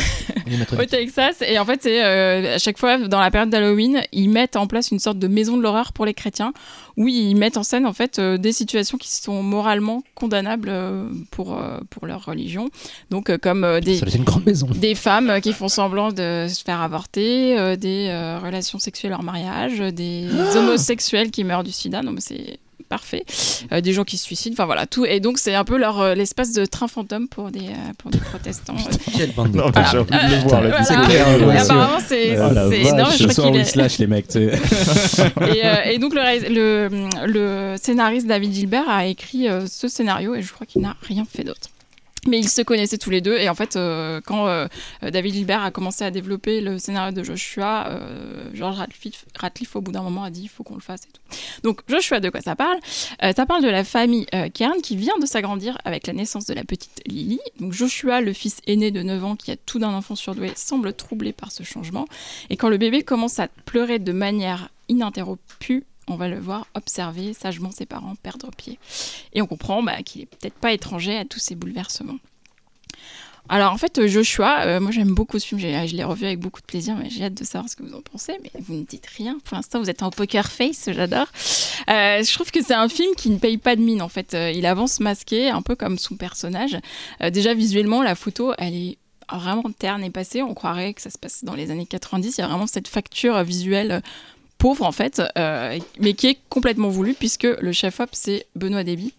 au 0.81 0.85
Texas. 0.85 1.43
Et 1.47 1.59
en 1.59 1.65
fait, 1.65 1.81
c'est 1.83 2.05
euh, 2.05 2.55
à 2.55 2.59
chaque 2.59 2.79
fois 2.79 2.99
dans 2.99 3.21
la 3.21 3.31
période 3.31 3.51
d'Halloween, 3.51 4.03
ils 4.13 4.29
mettent 4.29 4.57
en 4.57 4.67
place 4.67 4.91
une 4.91 4.99
sorte 4.99 5.19
de 5.19 5.29
maison 5.29 5.57
de 5.57 5.63
l'horreur 5.63 5.93
pour 5.93 6.05
les 6.07 6.15
chrétiens, 6.15 6.53
où 6.97 7.09
ils 7.09 7.35
mettent 7.35 7.57
en 7.57 7.63
scène 7.63 7.87
en 7.87 7.93
fait 7.93 8.19
euh, 8.19 8.39
des 8.39 8.53
situations 8.53 8.99
qui 8.99 9.13
sont 9.13 9.43
moralement 9.43 10.03
condamnables 10.15 10.73
pour 11.31 11.61
pour 11.91 12.07
leur 12.07 12.25
religion. 12.25 12.69
Donc 13.11 13.37
comme 13.39 13.81
des 13.81 13.97
Ça, 13.97 14.07
C'est 14.09 14.19
une 14.19 14.25
grande 14.25 14.47
maison. 14.47 14.67
des 14.75 14.95
femmes 14.95 15.41
qui 15.41 15.53
font 15.53 15.69
semblant 15.69 16.11
de 16.13 16.47
se 16.49 16.63
faire 16.65 16.81
avorter, 16.81 17.77
des 17.77 18.11
relations 18.43 18.79
sexuelles 18.79 19.13
hors 19.13 19.23
mariage, 19.23 19.79
des 19.79 20.29
homosexuels 20.57 21.31
qui 21.31 21.45
meurent 21.45 21.65
du 21.65 21.73
sida. 21.73 22.03
Non, 22.03 22.13
mais 22.13 22.21
c'est 22.21 22.59
parfait. 22.89 23.25
Euh, 23.73 23.81
des 23.81 23.93
gens 23.93 24.05
qui 24.05 24.17
se 24.17 24.25
suicident. 24.25 24.55
Enfin 24.55 24.67
voilà, 24.67 24.87
tout. 24.87 25.05
Et 25.05 25.21
donc 25.21 25.39
c'est 25.39 25.55
un 25.55 25.65
peu 25.65 25.77
leur 25.77 26.01
euh, 26.01 26.15
l'espace 26.15 26.53
de 26.53 26.65
train 26.67 26.89
fantôme 26.89 27.29
pour 27.29 27.51
des 27.51 27.61
euh, 27.61 27.93
pour 27.99 28.11
des 28.11 28.19
protestants. 28.19 28.77
Quelle 29.17 29.33
bande 29.33 29.53
de 29.53 29.59
Non, 29.59 29.67
mais 29.67 29.73
Voilà. 29.73 29.91
j'ai 29.91 29.99
envie 29.99 30.11
de 30.11 30.35
le 30.43 30.49
voir 30.49 30.63
là. 30.63 30.85
C'est 30.85 30.95
clair, 30.95 31.47
ouais, 31.47 31.57
apparemment 31.59 31.99
c'est 32.07 32.31
mais 32.31 32.37
je 32.37 33.27
crois 33.29 33.51
qu'il 33.51 33.57
est- 33.61 33.77
lâchent, 33.77 33.99
les 33.99 34.07
mecs. 34.07 34.29
tu 34.29 34.51
sais. 34.51 35.27
et, 35.55 35.67
euh, 35.67 35.75
et 35.93 35.99
donc 35.99 36.15
le, 36.15 36.49
le, 36.49 36.89
le 37.27 37.77
scénariste 37.81 38.27
David 38.27 38.53
Gilbert 38.55 38.89
a 38.89 39.07
écrit 39.07 39.49
euh, 39.49 39.67
ce 39.67 39.89
scénario 39.89 40.35
et 40.35 40.43
je 40.43 40.53
crois 40.53 40.67
qu'il 40.67 40.83
n'a 40.83 40.97
rien 41.03 41.25
fait 41.31 41.45
d'autre. 41.45 41.69
Mais 42.31 42.39
ils 42.39 42.49
se 42.49 42.63
connaissaient 42.63 42.99
tous 42.99 43.11
les 43.11 43.21
deux 43.21 43.37
et 43.37 43.49
en 43.49 43.55
fait 43.55 43.77
euh, 43.77 44.21
quand 44.25 44.49
euh, 44.49 44.67
David 45.03 45.35
Gilbert 45.35 45.63
a 45.63 45.71
commencé 45.71 46.05
à 46.05 46.11
développer 46.11 46.61
le 46.61 46.79
scénario 46.79 47.13
de 47.13 47.23
Joshua, 47.23 47.89
euh, 47.89 48.51
George 48.55 48.77
Ratliff, 49.39 49.77
au 49.77 49.81
bout 49.81 49.93
d'un 49.93 50.03
moment 50.03 50.25
a 50.25 50.31
dit 50.31 50.43
il 50.43 50.49
faut 50.49 50.63
qu'on 50.63 50.75
le 50.75 50.81
fasse 50.81 51.03
et 51.03 51.13
tout. 51.13 51.37
Donc 51.63 51.81
Joshua 51.89 52.21
de 52.21 52.31
quoi 52.31 52.41
ça 52.41 52.57
parle? 52.57 52.79
Ça 53.21 53.47
parle 53.47 53.63
de 53.63 53.69
la 53.69 53.85
famille 53.85 54.27
Kern 54.55 54.81
qui 54.83 54.97
vient 54.97 55.19
de 55.19 55.27
s'agrandir 55.27 55.79
avec 55.85 56.07
la 56.07 56.13
naissance 56.13 56.47
de 56.47 56.55
la 56.55 56.65
petite 56.65 57.03
Lily. 57.07 57.41
Donc 57.61 57.73
Joshua, 57.73 58.21
le 58.21 58.33
fils 58.33 58.61
aîné 58.67 58.91
de 58.91 59.03
9 59.03 59.25
ans 59.25 59.37
qui 59.37 59.51
a 59.51 59.57
tout 59.57 59.79
d'un 59.79 59.93
enfant 59.93 60.15
surdoué, 60.15 60.53
semble 60.57 60.93
troublé 60.93 61.33
par 61.33 61.53
ce 61.53 61.63
changement. 61.63 62.07
Et 62.51 62.57
quand 62.57 62.69
le 62.69 62.79
bébé 62.79 63.03
commence 63.03 63.39
à 63.39 63.49
pleurer 63.49 63.99
de 63.99 64.13
manière 64.13 64.71
ininterrompue, 64.89 65.85
on 66.09 66.17
va 66.17 66.29
le 66.29 66.39
voir 66.39 66.67
observer 66.75 67.33
sagement 67.33 67.71
ses 67.71 67.87
parents 67.87 68.15
perdre 68.17 68.51
pied. 68.57 68.79
Et 69.33 69.43
on 69.43 69.47
comprend 69.47 69.83
bah, 69.83 70.03
qu'il 70.03 70.23
est 70.23 70.27
peut-être 70.27 70.55
pas 70.55 70.73
étranger 70.73 71.17
à 71.17 71.25
tous 71.25 71.39
ces 71.39 71.55
bouleversements. 71.55 72.19
Alors 73.49 73.73
en 73.73 73.79
fait, 73.79 74.09
Joshua, 74.09 74.63
euh, 74.67 74.81
moi 74.81 74.91
j'aime 74.91 75.15
beaucoup 75.15 75.39
ce 75.39 75.47
film, 75.47 75.61
je 75.61 75.95
l'ai 75.95 76.05
revu 76.05 76.27
avec 76.27 76.41
beaucoup 76.41 76.61
de 76.61 76.67
plaisir, 76.67 76.97
mais 76.97 77.11
j'ai 77.11 77.25
hâte 77.25 77.35
de 77.35 77.45
savoir 77.45 77.71
ce 77.71 77.77
que 77.77 77.85
vous 77.85 77.95
en 77.95 78.01
pensez, 78.01 78.37
mais 78.43 78.51
vous 78.61 78.75
ne 78.75 78.85
dites 78.85 79.07
rien. 79.17 79.39
Pour 79.45 79.57
l'instant, 79.57 79.79
vous 79.79 79.89
êtes 79.89 80.03
en 80.03 80.11
poker 80.11 80.51
face, 80.51 80.89
j'adore. 80.91 81.29
Euh, 81.89 82.25
je 82.25 82.35
trouve 82.35 82.51
que 82.51 82.61
c'est 82.61 82.75
un 82.75 82.89
film 82.89 83.15
qui 83.17 83.31
ne 83.31 83.39
paye 83.39 83.57
pas 83.57 83.77
de 83.77 83.83
mine 83.83 84.03
en 84.03 84.09
fait. 84.09 84.35
Euh, 84.35 84.51
il 84.51 84.67
avance 84.67 84.99
masqué, 84.99 85.49
un 85.49 85.63
peu 85.63 85.77
comme 85.77 85.97
son 85.97 86.17
personnage. 86.17 86.77
Euh, 87.23 87.31
déjà 87.31 87.55
visuellement, 87.55 88.03
la 88.03 88.17
photo, 88.17 88.53
elle 88.59 88.75
est 88.75 88.99
vraiment 89.33 89.71
terne 89.77 90.05
et 90.05 90.11
passée. 90.11 90.43
On 90.43 90.55
croirait 90.55 90.95
que 90.95 91.03
ça 91.03 91.11
se 91.11 91.19
passe 91.19 91.45
dans 91.45 91.55
les 91.55 91.71
années 91.71 91.87
90. 91.87 92.37
Il 92.37 92.41
y 92.41 92.45
a 92.45 92.47
vraiment 92.47 92.67
cette 92.67 92.89
facture 92.89 93.43
visuelle 93.43 93.93
euh, 93.93 94.01
pauvre 94.59 94.85
en 94.85 94.93
fait, 94.93 95.23
euh, 95.39 95.79
mais 96.01 96.15
qui 96.15 96.29
est 96.29 96.39
complètement 96.49 96.89
voulue 96.89 97.15
puisque 97.15 97.45
le 97.45 97.73
chef-op 97.73 98.11
c'est 98.13 98.47
Benoît 98.55 98.85
Déby, 98.85 99.13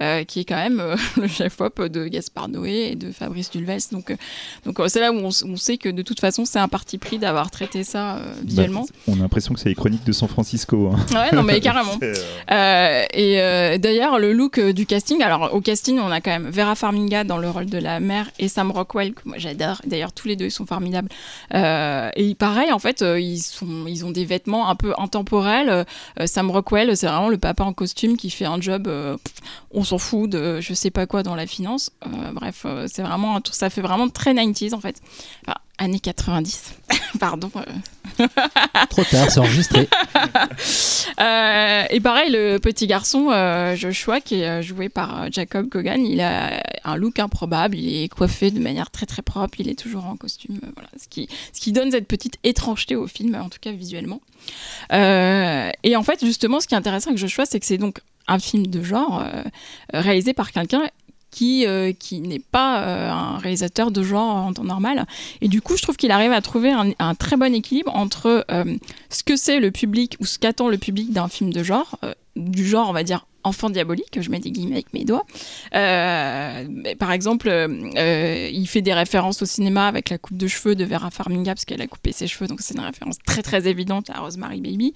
euh, 0.00 0.24
qui 0.24 0.40
est 0.40 0.44
quand 0.44 0.56
même 0.56 0.80
euh, 0.80 0.96
le 1.20 1.28
chef-op 1.28 1.82
de 1.82 2.06
Gaspard 2.06 2.48
Noé 2.48 2.90
et 2.92 2.94
de 2.96 3.12
Fabrice 3.12 3.50
Dulvels. 3.50 3.80
Donc, 3.90 4.10
euh, 4.10 4.16
donc 4.64 4.80
c'est 4.88 5.00
là 5.00 5.12
où 5.12 5.16
on, 5.16 5.56
sait 5.56 5.76
que 5.76 5.88
de 5.88 6.02
toute 6.02 6.20
façon 6.20 6.44
c'est 6.44 6.58
un 6.58 6.68
parti 6.68 6.98
pris 6.98 7.18
d'avoir 7.18 7.50
traité 7.50 7.84
ça 7.84 8.16
euh, 8.16 8.34
visuellement. 8.44 8.82
Bah, 8.82 8.96
on 9.08 9.14
a 9.14 9.22
l'impression 9.22 9.54
que 9.54 9.60
c'est 9.60 9.68
les 9.68 9.74
chroniques 9.74 10.04
de 10.04 10.12
San 10.12 10.28
Francisco. 10.28 10.92
hein. 10.92 11.06
Ouais, 11.14 11.36
non 11.36 11.42
mais 11.42 11.60
carrément. 11.60 11.98
Et 12.00 13.78
d'ailleurs, 13.78 14.18
le 14.18 14.32
look 14.32 14.60
du 14.60 14.86
casting, 14.86 15.22
alors 15.22 15.52
au 15.52 15.60
casting, 15.60 15.98
on 15.98 16.10
a 16.10 16.20
quand 16.20 16.30
même 16.30 16.48
Vera 16.50 16.74
Farmiga 16.74 17.24
dans 17.24 17.38
le 17.38 17.50
rôle 17.50 17.66
de 17.66 17.78
la 17.78 18.00
mère 18.00 18.30
et 18.38 18.48
Sam 18.48 18.70
Rockwell, 18.70 19.14
que 19.14 19.22
moi 19.24 19.38
j'adore. 19.38 19.80
D'ailleurs, 19.86 20.12
tous 20.12 20.28
les 20.28 20.36
deux, 20.36 20.46
ils 20.46 20.50
sont 20.50 20.66
formidables. 20.66 21.08
Et 21.52 22.34
pareil, 22.38 22.72
en 22.72 22.78
fait, 22.78 23.02
ils, 23.02 23.40
sont, 23.40 23.86
ils 23.86 24.04
ont 24.04 24.10
des 24.10 24.24
vêtements 24.24 24.68
un 24.68 24.74
peu 24.74 24.94
intemporels. 24.98 25.84
Sam 26.26 26.50
Rockwell, 26.50 26.96
c'est 26.96 27.06
vraiment 27.06 27.28
le 27.28 27.38
papa 27.38 27.64
en 27.64 27.72
costume 27.72 28.16
qui 28.16 28.30
fait 28.30 28.44
un 28.46 28.60
job. 28.60 28.88
euh, 29.02 29.16
on, 29.70 29.84
s'en 29.84 29.98
fout 29.98 30.30
de 30.30 30.60
je 30.60 30.74
sais 30.74 30.90
pas 30.90 31.06
quoi 31.06 31.22
dans 31.22 31.34
la 31.34 31.46
finance. 31.46 31.90
Euh, 32.06 32.32
bref, 32.32 32.62
euh, 32.64 32.86
c'est 32.90 33.02
vraiment 33.02 33.40
ça 33.50 33.70
fait 33.70 33.82
vraiment 33.82 34.08
très 34.08 34.34
90s 34.34 34.74
en 34.74 34.80
fait. 34.80 35.00
Enfin, 35.46 35.58
années 35.78 36.00
90. 36.00 36.74
Pardon. 37.20 37.50
Trop 38.90 39.04
tard, 39.04 39.30
c'est 39.30 39.40
enregistré. 39.40 39.88
Euh, 41.20 41.84
et 41.90 42.00
pareil, 42.00 42.30
le 42.30 42.58
petit 42.58 42.86
garçon 42.86 43.30
euh, 43.30 43.76
Joshua, 43.76 44.20
qui 44.20 44.36
est 44.36 44.48
euh, 44.48 44.62
joué 44.62 44.88
par 44.88 45.22
euh, 45.22 45.28
Jacob 45.30 45.68
Kogan, 45.68 46.04
il 46.04 46.20
a 46.20 46.62
un 46.84 46.96
look 46.96 47.18
improbable, 47.18 47.76
il 47.76 48.02
est 48.02 48.08
coiffé 48.08 48.50
de 48.50 48.58
manière 48.58 48.90
très 48.90 49.06
très 49.06 49.22
propre, 49.22 49.60
il 49.60 49.68
est 49.68 49.78
toujours 49.78 50.06
en 50.06 50.16
costume, 50.16 50.58
voilà, 50.74 50.88
ce, 51.00 51.08
qui, 51.08 51.28
ce 51.52 51.60
qui 51.60 51.72
donne 51.72 51.90
cette 51.90 52.08
petite 52.08 52.38
étrangeté 52.44 52.96
au 52.96 53.06
film, 53.06 53.34
en 53.34 53.48
tout 53.48 53.58
cas 53.60 53.72
visuellement. 53.72 54.20
Euh, 54.92 55.70
et 55.82 55.96
en 55.96 56.02
fait, 56.02 56.24
justement, 56.24 56.60
ce 56.60 56.66
qui 56.66 56.74
est 56.74 56.78
intéressant 56.78 57.10
avec 57.10 57.18
Joshua, 57.18 57.46
c'est 57.46 57.60
que 57.60 57.66
c'est 57.66 57.78
donc 57.78 58.00
un 58.28 58.38
film 58.38 58.66
de 58.66 58.82
genre 58.82 59.22
euh, 59.22 59.42
réalisé 59.92 60.32
par 60.32 60.52
quelqu'un 60.52 60.82
qui, 61.32 61.66
euh, 61.66 61.92
qui 61.92 62.20
n'est 62.20 62.38
pas 62.38 62.82
euh, 62.82 63.10
un 63.10 63.38
réalisateur 63.38 63.90
de 63.90 64.04
genre 64.04 64.36
en 64.36 64.52
temps 64.52 64.62
normal. 64.62 65.06
Et 65.40 65.48
du 65.48 65.60
coup, 65.60 65.76
je 65.76 65.82
trouve 65.82 65.96
qu'il 65.96 66.12
arrive 66.12 66.30
à 66.30 66.40
trouver 66.40 66.70
un, 66.70 66.90
un 67.00 67.14
très 67.16 67.36
bon 67.36 67.52
équilibre 67.52 67.92
entre 67.96 68.44
euh, 68.52 68.76
ce 69.10 69.24
que 69.24 69.34
c'est 69.34 69.58
le 69.58 69.72
public 69.72 70.16
ou 70.20 70.26
ce 70.26 70.38
qu'attend 70.38 70.68
le 70.68 70.78
public 70.78 71.12
d'un 71.12 71.28
film 71.28 71.52
de 71.52 71.64
genre, 71.64 71.98
du 72.36 72.66
genre, 72.66 72.88
on 72.88 72.92
va 72.92 73.02
dire, 73.02 73.26
enfant 73.44 73.70
diabolique, 73.70 74.20
je 74.20 74.30
mets 74.30 74.38
des 74.38 74.50
guillemets 74.50 74.74
avec 74.74 74.94
mes 74.94 75.04
doigts. 75.04 75.24
Euh, 75.74 76.66
mais 76.70 76.94
par 76.94 77.12
exemple, 77.12 77.48
euh, 77.48 77.90
euh, 77.96 78.48
il 78.52 78.66
fait 78.66 78.82
des 78.82 78.94
références 78.94 79.42
au 79.42 79.46
cinéma 79.46 79.86
avec 79.86 80.10
la 80.10 80.18
coupe 80.18 80.36
de 80.36 80.46
cheveux 80.46 80.74
de 80.74 80.84
Vera 80.84 81.10
Farmiga, 81.10 81.54
parce 81.54 81.64
qu'elle 81.64 81.82
a 81.82 81.86
coupé 81.86 82.12
ses 82.12 82.26
cheveux, 82.26 82.46
donc 82.46 82.60
c'est 82.60 82.74
une 82.74 82.80
référence 82.80 83.18
très 83.26 83.42
très 83.42 83.66
évidente 83.66 84.10
à 84.10 84.20
Rosemary 84.20 84.60
Baby. 84.60 84.94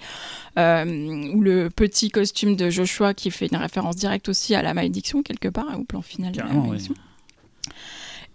Euh, 0.59 1.33
ou 1.35 1.41
le 1.41 1.69
petit 1.71 2.11
costume 2.11 2.57
de 2.57 2.71
Joshua 2.71 3.15
qui 3.15 3.31
fait 3.31 3.49
une 3.51 3.59
référence 3.59 3.97
directe 3.97 4.29
aussi 4.29 4.55
à 4.55 4.63
la 4.63 4.75
malédiction, 4.75 5.23
quelque 5.23 5.49
part, 5.49 5.79
au 5.79 5.85
plan 5.85 6.03
final 6.03 6.33
de 6.33 6.39
la 6.39 6.47
malédiction. 6.47 6.95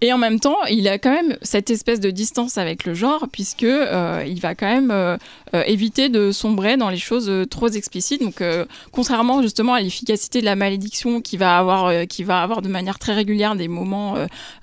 Et 0.03 0.11
en 0.11 0.17
même 0.17 0.39
temps, 0.39 0.57
il 0.65 0.87
a 0.87 0.97
quand 0.97 1.11
même 1.11 1.37
cette 1.43 1.69
espèce 1.69 1.99
de 1.99 2.09
distance 2.09 2.57
avec 2.57 2.85
le 2.85 2.95
genre, 2.95 3.27
puisque 3.31 3.63
euh, 3.63 4.23
il 4.27 4.41
va 4.41 4.55
quand 4.55 4.65
même 4.65 4.89
euh, 4.89 5.15
euh, 5.53 5.61
éviter 5.67 6.09
de 6.09 6.31
sombrer 6.31 6.75
dans 6.75 6.89
les 6.89 6.97
choses 6.97 7.31
trop 7.51 7.67
explicites. 7.67 8.19
Donc, 8.19 8.43
contrairement 8.91 9.43
justement 9.43 9.75
à 9.75 9.81
l'efficacité 9.81 10.41
de 10.41 10.45
la 10.45 10.55
malédiction, 10.55 11.21
qui 11.21 11.37
va 11.37 11.55
avoir, 11.59 12.07
qui 12.07 12.23
va 12.23 12.41
avoir 12.41 12.63
de 12.63 12.69
manière 12.69 12.97
très 12.97 13.13
régulière 13.13 13.55
des 13.55 13.67
moments 13.67 14.15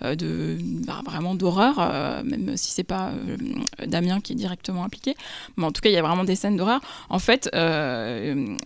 de 0.03 0.59
bah, 0.61 1.03
vraiment 1.05 1.37
d'horreur, 1.37 2.25
même 2.25 2.57
si 2.57 2.73
c'est 2.73 2.83
pas 2.83 3.13
Damien 3.87 4.21
qui 4.21 4.33
est 4.33 4.37
directement 4.37 4.83
impliqué, 4.83 5.15
mais 5.57 5.67
en 5.67 5.71
tout 5.71 5.81
cas, 5.81 5.89
il 5.89 5.93
y 5.93 5.99
a 5.99 6.03
vraiment 6.03 6.25
des 6.25 6.35
scènes 6.35 6.57
d'horreur. 6.57 6.81
En 7.11 7.21
fait, 7.21 7.49
il 7.55 8.57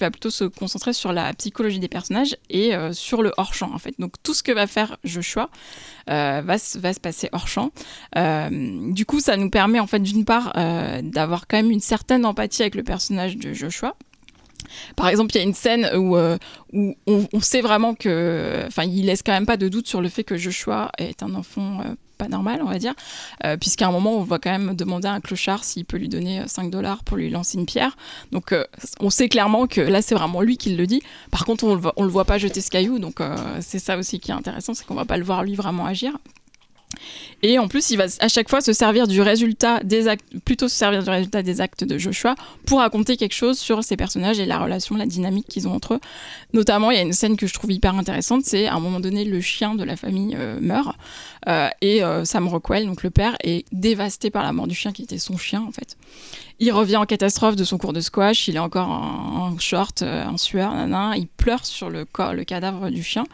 va 0.00 0.10
plutôt 0.10 0.30
se 0.30 0.44
concentrer 0.44 0.92
sur 0.92 1.12
la 1.12 1.32
psychologie 1.34 1.78
des 1.78 1.88
personnages 1.88 2.36
et 2.50 2.72
sur 2.92 3.22
le 3.22 3.32
hors 3.36 3.54
champ. 3.54 3.70
En 3.72 3.78
fait, 3.78 3.94
donc 4.00 4.14
tout 4.24 4.34
ce 4.34 4.42
que 4.42 4.52
va 4.52 4.66
faire 4.66 4.96
Joshua 5.04 5.48
va, 6.08 6.58
se- 6.58 6.78
va 6.78 6.92
se 6.92 7.00
passer 7.00 7.28
hors 7.32 7.48
champ. 7.48 7.70
Euh, 8.16 8.92
du 8.92 9.06
coup, 9.06 9.20
ça 9.20 9.36
nous 9.36 9.50
permet 9.50 9.80
en 9.80 9.86
fait 9.86 10.00
d'une 10.00 10.24
part 10.24 10.52
euh, 10.56 11.00
d'avoir 11.02 11.46
quand 11.46 11.56
même 11.56 11.70
une 11.70 11.80
certaine 11.80 12.24
empathie 12.24 12.62
avec 12.62 12.74
le 12.74 12.82
personnage 12.82 13.36
de 13.36 13.52
Joshua. 13.52 13.94
Par 14.96 15.08
exemple, 15.08 15.32
il 15.34 15.38
y 15.38 15.40
a 15.40 15.44
une 15.44 15.54
scène 15.54 15.90
où, 15.96 16.16
euh, 16.16 16.38
où 16.72 16.94
on, 17.06 17.40
sait 17.40 17.60
vraiment 17.60 17.94
que, 17.94 18.62
enfin, 18.66 18.84
il 18.84 19.06
laisse 19.06 19.22
quand 19.22 19.32
même 19.32 19.46
pas 19.46 19.56
de 19.56 19.68
doute 19.68 19.86
sur 19.86 20.00
le 20.00 20.08
fait 20.08 20.24
que 20.24 20.36
Joshua 20.36 20.90
est 20.98 21.22
un 21.22 21.34
enfant 21.34 21.80
euh, 21.80 21.94
pas 22.18 22.28
normal, 22.28 22.60
on 22.62 22.68
va 22.68 22.78
dire, 22.78 22.94
euh, 23.44 23.56
puisqu'à 23.56 23.88
un 23.88 23.92
moment, 23.92 24.16
on 24.16 24.22
va 24.22 24.38
quand 24.38 24.50
même 24.50 24.74
demander 24.74 25.08
à 25.08 25.12
un 25.12 25.20
clochard 25.20 25.64
s'il 25.64 25.84
peut 25.84 25.96
lui 25.96 26.08
donner 26.08 26.40
euh, 26.40 26.46
5 26.46 26.70
dollars 26.70 27.04
pour 27.04 27.16
lui 27.16 27.30
lancer 27.30 27.58
une 27.58 27.66
pierre. 27.66 27.96
Donc, 28.30 28.52
euh, 28.52 28.64
on 29.00 29.10
sait 29.10 29.28
clairement 29.28 29.66
que 29.66 29.80
là, 29.80 30.02
c'est 30.02 30.14
vraiment 30.14 30.40
lui 30.40 30.56
qui 30.56 30.74
le 30.74 30.86
dit. 30.86 31.02
Par 31.30 31.44
contre, 31.44 31.64
on 31.64 31.80
on 31.96 32.04
le 32.04 32.10
voit 32.10 32.24
pas 32.24 32.38
jeter 32.38 32.60
ce 32.60 32.70
caillou, 32.70 32.98
donc 32.98 33.20
euh, 33.20 33.36
c'est 33.60 33.78
ça 33.78 33.96
aussi 33.96 34.20
qui 34.20 34.30
est 34.30 34.34
intéressant, 34.34 34.74
c'est 34.74 34.86
qu'on 34.86 34.94
va 34.94 35.04
pas 35.04 35.16
le 35.16 35.24
voir 35.24 35.42
lui 35.42 35.54
vraiment 35.54 35.86
agir. 35.86 36.12
Et 37.42 37.58
en 37.58 37.66
plus, 37.66 37.90
il 37.90 37.96
va 37.96 38.04
à 38.20 38.28
chaque 38.28 38.48
fois 38.48 38.60
se 38.60 38.72
servir 38.72 39.08
du 39.08 39.20
résultat 39.20 39.80
des 39.82 40.06
actes, 40.06 40.24
plutôt 40.44 40.68
se 40.68 40.76
servir 40.76 41.02
du 41.02 41.10
résultat 41.10 41.42
des 41.42 41.60
actes 41.60 41.82
de 41.82 41.98
Joshua 41.98 42.36
pour 42.66 42.78
raconter 42.78 43.16
quelque 43.16 43.34
chose 43.34 43.58
sur 43.58 43.82
ces 43.82 43.96
personnages 43.96 44.38
et 44.38 44.46
la 44.46 44.58
relation, 44.58 44.94
la 44.96 45.06
dynamique 45.06 45.46
qu'ils 45.48 45.66
ont 45.66 45.72
entre 45.72 45.94
eux. 45.94 46.00
Notamment, 46.52 46.92
il 46.92 46.96
y 46.96 47.00
a 47.00 47.02
une 47.02 47.12
scène 47.12 47.36
que 47.36 47.48
je 47.48 47.54
trouve 47.54 47.72
hyper 47.72 47.96
intéressante, 47.96 48.44
c'est 48.44 48.66
à 48.66 48.74
un 48.74 48.80
moment 48.80 49.00
donné, 49.00 49.24
le 49.24 49.40
chien 49.40 49.74
de 49.74 49.82
la 49.82 49.96
famille 49.96 50.36
euh, 50.38 50.58
meurt 50.60 50.96
euh, 51.48 51.68
et 51.80 52.04
euh, 52.04 52.24
Sam 52.24 52.46
Rockwell, 52.46 52.86
donc 52.86 53.02
le 53.02 53.10
père, 53.10 53.36
est 53.42 53.64
dévasté 53.72 54.30
par 54.30 54.44
la 54.44 54.52
mort 54.52 54.68
du 54.68 54.74
chien 54.74 54.92
qui 54.92 55.02
était 55.02 55.18
son 55.18 55.36
chien 55.36 55.64
en 55.66 55.72
fait. 55.72 55.96
Il 56.60 56.70
revient 56.70 56.96
en 56.96 57.06
catastrophe 57.06 57.56
de 57.56 57.64
son 57.64 57.76
cours 57.76 57.92
de 57.92 58.00
squash, 58.00 58.46
il 58.46 58.54
est 58.54 58.60
encore 58.60 58.88
en, 58.88 59.48
en 59.52 59.58
short, 59.58 60.02
en 60.02 60.36
sueur, 60.36 60.72
il 61.16 61.26
pleure 61.26 61.66
sur 61.66 61.90
le, 61.90 62.04
corps, 62.04 62.34
le 62.34 62.44
cadavre 62.44 62.88
du 62.90 63.02
chien. 63.02 63.24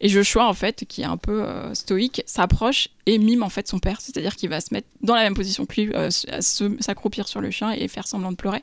Et 0.00 0.08
Joshua, 0.08 0.46
en 0.46 0.54
fait, 0.54 0.84
qui 0.86 1.02
est 1.02 1.06
un 1.06 1.16
peu 1.16 1.42
euh, 1.42 1.74
stoïque, 1.74 2.22
s'approche 2.26 2.88
et 3.06 3.18
mime 3.18 3.42
en 3.42 3.48
fait 3.48 3.66
son 3.66 3.78
père, 3.78 4.00
c'est-à-dire 4.00 4.36
qu'il 4.36 4.48
va 4.48 4.60
se 4.60 4.72
mettre 4.72 4.88
dans 5.02 5.14
la 5.14 5.22
même 5.22 5.34
position 5.34 5.66
que 5.66 5.80
lui, 5.80 5.92
euh, 5.94 6.10
s'accroupir 6.10 7.26
sur 7.26 7.40
le 7.40 7.50
chien 7.50 7.72
et 7.72 7.88
faire 7.88 8.06
semblant 8.06 8.30
de 8.30 8.36
pleurer. 8.36 8.62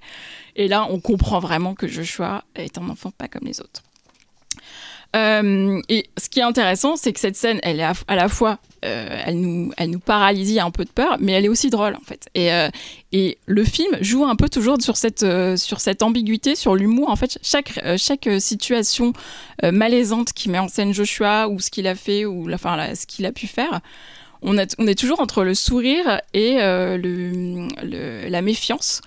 Et 0.56 0.68
là, 0.68 0.88
on 0.90 1.00
comprend 1.00 1.40
vraiment 1.40 1.76
que 1.76 1.88
Joshua 1.88 2.44
est 2.56 2.78
un 2.78 2.90
enfant 2.90 3.12
pas 3.12 3.28
comme 3.28 3.46
les 3.46 3.60
autres. 3.60 3.84
Euh, 5.16 5.82
et 5.88 6.10
ce 6.18 6.30
qui 6.30 6.40
est 6.40 6.44
intéressant, 6.44 6.96
c'est 6.98 7.14
que 7.14 7.20
cette 7.20 7.36
scène, 7.38 7.60
elle 7.64 7.80
est 7.80 7.84
à, 8.08 8.16
la 8.16 8.28
fois, 8.28 8.60
euh, 8.84 9.24
elle, 9.26 9.40
nous, 9.40 9.72
elle 9.78 9.90
nous 9.92 10.00
paralyse, 10.00 10.50
il 10.50 10.56
y 10.56 10.60
a 10.60 10.66
un 10.66 10.72
peu 10.72 10.84
de 10.84 10.90
peur, 10.90 11.18
mais 11.20 11.32
elle 11.32 11.46
est 11.46 11.50
aussi 11.50 11.70
drôle 11.70 11.96
en 11.96 12.04
fait. 12.06 12.28
Et, 12.36 12.52
euh, 12.52 12.68
le 13.46 13.64
film 13.64 13.98
joue 14.02 14.26
un 14.26 14.36
peu 14.36 14.50
toujours 14.50 14.82
sur 14.82 14.98
cette, 14.98 15.26
sur 15.56 15.80
cette 15.80 16.04
ambiguïté, 16.04 16.56
sur 16.56 16.76
l'humour. 16.76 17.10
En 17.10 17.16
fait, 17.16 17.40
chaque, 17.42 17.80
chaque 17.98 18.28
situation 18.40 19.14
malaisante 19.64 20.34
qui 20.34 20.50
met 20.50 20.60
en 20.60 20.68
scène 20.68 20.94
Joshua 20.94 21.48
ou 21.48 21.62
ce 21.62 21.70
qu'il 21.70 21.88
a 21.88 21.96
fait 21.96 22.26
ou 22.26 22.52
enfin, 22.54 22.94
ce 22.94 23.06
qu'il 23.06 23.26
a 23.26 23.32
pu 23.32 23.48
faire, 23.48 23.80
on, 24.42 24.58
a- 24.58 24.66
on 24.80 24.86
est 24.88 25.00
toujours 25.00 25.22
entre 25.22 25.46
le 25.46 25.54
sourire 25.54 26.20
et 26.34 26.58
la 26.58 28.42
méfiance. 28.42 29.00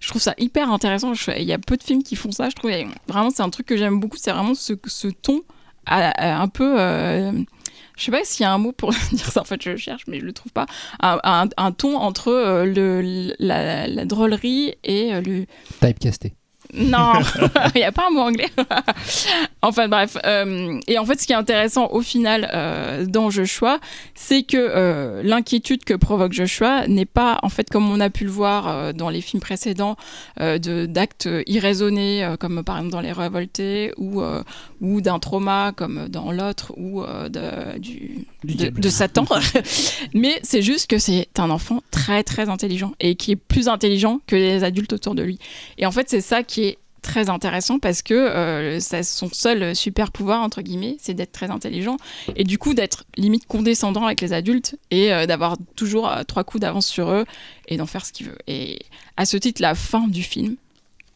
Je 0.00 0.08
trouve 0.08 0.22
ça 0.22 0.34
hyper 0.38 0.72
intéressant. 0.72 1.12
Il 1.36 1.44
y 1.44 1.52
a 1.52 1.58
peu 1.58 1.76
de 1.76 1.82
films 1.82 2.02
qui 2.02 2.16
font 2.16 2.32
ça. 2.32 2.48
Je 2.48 2.56
trouve 2.56 2.70
vraiment 3.06 3.30
c'est 3.30 3.42
un 3.42 3.50
truc 3.50 3.66
que 3.66 3.76
j'aime 3.76 4.00
beaucoup. 4.00 4.16
C'est 4.16 4.32
vraiment 4.32 4.54
ce, 4.54 4.72
ton 5.08 5.42
un 5.86 6.48
peu. 6.48 6.80
euh, 6.80 7.32
je 7.96 8.04
sais 8.04 8.10
pas 8.10 8.24
s'il 8.24 8.44
y 8.44 8.46
a 8.46 8.52
un 8.52 8.58
mot 8.58 8.72
pour 8.72 8.90
dire 9.12 9.30
ça. 9.30 9.42
En 9.42 9.44
fait, 9.44 9.60
je 9.62 9.70
le 9.70 9.76
cherche, 9.76 10.04
mais 10.06 10.20
je 10.20 10.24
le 10.24 10.32
trouve 10.32 10.52
pas. 10.52 10.66
Un 11.00 11.72
ton 11.72 11.96
entre 11.96 12.28
euh, 12.28 12.64
le, 12.64 13.34
la, 13.38 13.86
la 13.86 14.04
drôlerie 14.06 14.74
et 14.84 15.12
euh, 15.14 15.20
le, 15.20 15.46
Typecasté. 15.80 16.34
Non, 16.74 17.12
il 17.74 17.78
n'y 17.78 17.84
a 17.84 17.92
pas 17.92 18.06
un 18.08 18.10
mot 18.14 18.20
anglais. 18.20 18.48
enfin 19.62 19.88
bref. 19.88 20.16
euh, 20.24 20.78
et 20.86 20.98
en 20.98 21.04
fait, 21.04 21.20
ce 21.20 21.26
qui 21.26 21.32
est 21.32 21.36
intéressant 21.36 21.88
au 21.90 22.00
final 22.02 22.50
euh, 22.52 23.06
dans 23.06 23.30
Joshua, 23.30 23.78
c'est 24.14 24.42
que 24.42 24.56
euh, 24.56 25.22
l'inquiétude 25.22 25.84
que 25.84 25.94
provoque 25.94 26.32
Joshua 26.32 26.86
n'est 26.86 27.06
pas, 27.06 27.38
en 27.42 27.48
fait, 27.48 27.68
comme 27.70 27.90
on 27.90 28.00
a 28.00 28.10
pu 28.10 28.24
le 28.24 28.30
voir 28.30 28.68
euh, 28.68 28.92
dans 28.92 29.08
les 29.10 29.20
films 29.20 29.40
précédents, 29.40 29.96
de- 30.38 30.86
d'actes 30.86 31.28
irraisonnés, 31.46 32.34
comme 32.38 32.62
par 32.62 32.76
exemple 32.76 32.92
dans 32.92 33.00
Les 33.00 33.12
Révoltés, 33.12 33.92
ou, 33.96 34.22
ou 34.80 35.00
d'un 35.00 35.18
trauma, 35.18 35.72
comme 35.76 36.08
dans 36.08 36.32
l'autre, 36.32 36.72
ou 36.76 37.02
de, 37.02 37.78
du, 37.78 38.26
de, 38.44 38.88
Satan. 38.88 39.24
Mais 40.14 40.38
c'est 40.42 40.62
juste 40.62 40.88
que 40.88 40.98
c'est 40.98 41.28
un 41.38 41.50
enfant 41.50 41.82
très 41.90 42.22
très 42.22 42.48
intelligent 42.48 42.92
et 43.00 43.14
qui 43.14 43.32
est 43.32 43.36
plus 43.36 43.68
intelligent 43.68 44.20
que 44.26 44.36
les 44.36 44.64
adultes 44.64 44.92
autour 44.92 45.14
de 45.14 45.22
lui. 45.22 45.38
Et 45.78 45.86
en 45.86 45.92
fait, 45.92 46.08
c'est 46.08 46.20
ça 46.20 46.42
qui 46.42 46.59
très 47.00 47.28
intéressant 47.28 47.78
parce 47.78 48.02
que 48.02 48.14
euh, 48.14 48.80
son 48.80 49.28
seul 49.32 49.74
super 49.74 50.12
pouvoir, 50.12 50.42
entre 50.42 50.62
guillemets, 50.62 50.96
c'est 51.00 51.14
d'être 51.14 51.32
très 51.32 51.50
intelligent 51.50 51.96
et 52.36 52.44
du 52.44 52.58
coup 52.58 52.74
d'être 52.74 53.04
limite 53.16 53.46
condescendant 53.46 54.06
avec 54.06 54.20
les 54.20 54.32
adultes 54.32 54.76
et 54.90 55.12
euh, 55.12 55.26
d'avoir 55.26 55.56
toujours 55.76 56.08
euh, 56.08 56.22
trois 56.22 56.44
coups 56.44 56.60
d'avance 56.60 56.86
sur 56.86 57.10
eux 57.10 57.24
et 57.68 57.76
d'en 57.76 57.86
faire 57.86 58.04
ce 58.04 58.12
qu'il 58.12 58.26
veut. 58.26 58.38
Et 58.46 58.80
à 59.16 59.26
ce 59.26 59.36
titre, 59.36 59.62
la 59.62 59.74
fin 59.74 60.08
du 60.08 60.22
film, 60.22 60.56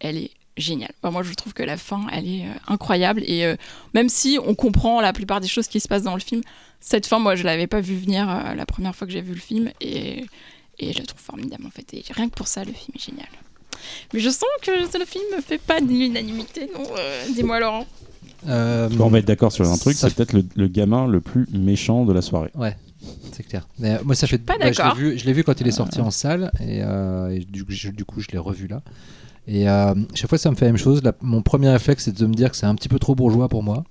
elle 0.01 0.17
est 0.17 0.31
géniale. 0.57 0.93
Moi, 1.03 1.23
je 1.23 1.35
trouve 1.35 1.53
que 1.53 1.63
la 1.63 1.77
fin, 1.77 2.07
elle 2.13 2.29
est 2.29 2.45
incroyable 2.69 3.23
et 3.25 3.57
même 3.93 4.09
si 4.09 4.39
on 4.45 4.55
comprend 4.55 5.01
la 5.01 5.13
plupart 5.13 5.41
des 5.41 5.49
choses 5.49 5.67
qui 5.67 5.81
se 5.81 5.89
passent 5.89 6.05
dans 6.05 6.15
le 6.15 6.21
film, 6.21 6.43
cette 6.79 7.07
fin, 7.07 7.19
moi, 7.19 7.35
je 7.35 7.43
l'avais 7.43 7.67
pas 7.67 7.81
vu 7.81 7.97
venir 7.97 8.27
la 8.55 8.67
première 8.67 8.95
fois 8.95 9.09
que 9.09 9.13
j'ai 9.13 9.21
vu 9.21 9.35
le 9.35 9.41
film 9.41 9.73
et, 9.81 10.27
je 10.81 10.97
la 10.97 11.05
trouve 11.07 11.21
formidable 11.21 11.67
en 11.67 11.71
fait. 11.71 11.87
Rien 12.13 12.29
que 12.29 12.35
pour 12.35 12.47
ça, 12.47 12.63
le 12.63 12.73
film 12.73 12.93
est 12.95 13.05
génial. 13.05 13.27
Mais 14.13 14.21
je 14.21 14.31
sens 14.31 14.45
que 14.63 14.71
le 14.71 15.05
film 15.05 15.25
ne 15.37 15.41
fait 15.43 15.59
pas 15.59 15.81
de 15.81 15.87
l'unanimité, 15.89 16.71
non 16.75 16.85
euh, 16.99 17.25
Dis-moi, 17.35 17.61
Laurent. 17.61 17.87
Euh, 18.49 18.89
On 19.01 19.09
va 19.09 19.19
être 19.21 19.27
d'accord 19.27 19.53
sur 19.53 19.69
un 19.71 19.77
truc, 19.79 19.97
c'est 19.97 20.15
peut-être 20.15 20.33
le, 20.35 20.45
le 20.55 20.69
gamin 20.69 21.07
le 21.07 21.21
plus 21.21 21.47
méchant 21.53 22.05
de 22.05 22.13
la 22.13 22.21
soirée. 22.23 22.51
Ouais, 22.55 22.77
c'est 23.33 23.43
clair. 23.43 23.67
Mais, 23.79 23.95
euh, 23.95 23.99
moi, 24.05 24.15
ça 24.15 24.27
fait. 24.27 24.39
Pas 24.39 24.55
ouais, 24.55 24.59
je 24.61 24.65
l'ai 24.67 24.75
d'accord. 24.75 24.95
vu, 24.97 25.19
je 25.19 25.25
l'ai 25.25 25.33
vu 25.33 25.45
quand 25.45 25.61
il 25.61 25.67
est 25.69 25.73
sorti 25.73 26.01
en 26.01 26.11
salle 26.11 26.51
et, 26.61 26.83
euh, 26.83 27.31
et 27.31 27.39
du, 27.41 27.65
coup, 27.65 27.73
je, 27.73 27.91
du 27.91 28.05
coup, 28.05 28.21
je 28.21 28.29
l'ai 28.33 28.39
revu 28.39 28.67
là. 28.67 28.83
Et 29.47 29.69
euh, 29.69 29.95
chaque 30.15 30.29
fois, 30.31 30.39
ça 30.39 30.51
me 30.51 30.57
fait 30.57 30.65
la 30.67 30.73
même 30.73 30.79
chose. 30.81 31.03
La- 31.03 31.13
mon 31.21 31.43
premier 31.43 31.69
réflexe, 31.71 32.05
c'est 32.05 32.19
de 32.19 32.27
me 32.27 32.35
dire 32.35 32.51
que 32.51 32.57
c'est 32.57 32.67
un 32.67 32.75
petit 32.75 32.89
peu 32.89 32.99
trop 32.99 33.15
bourgeois 33.15 33.49
pour 33.49 33.63
moi. 33.63 33.85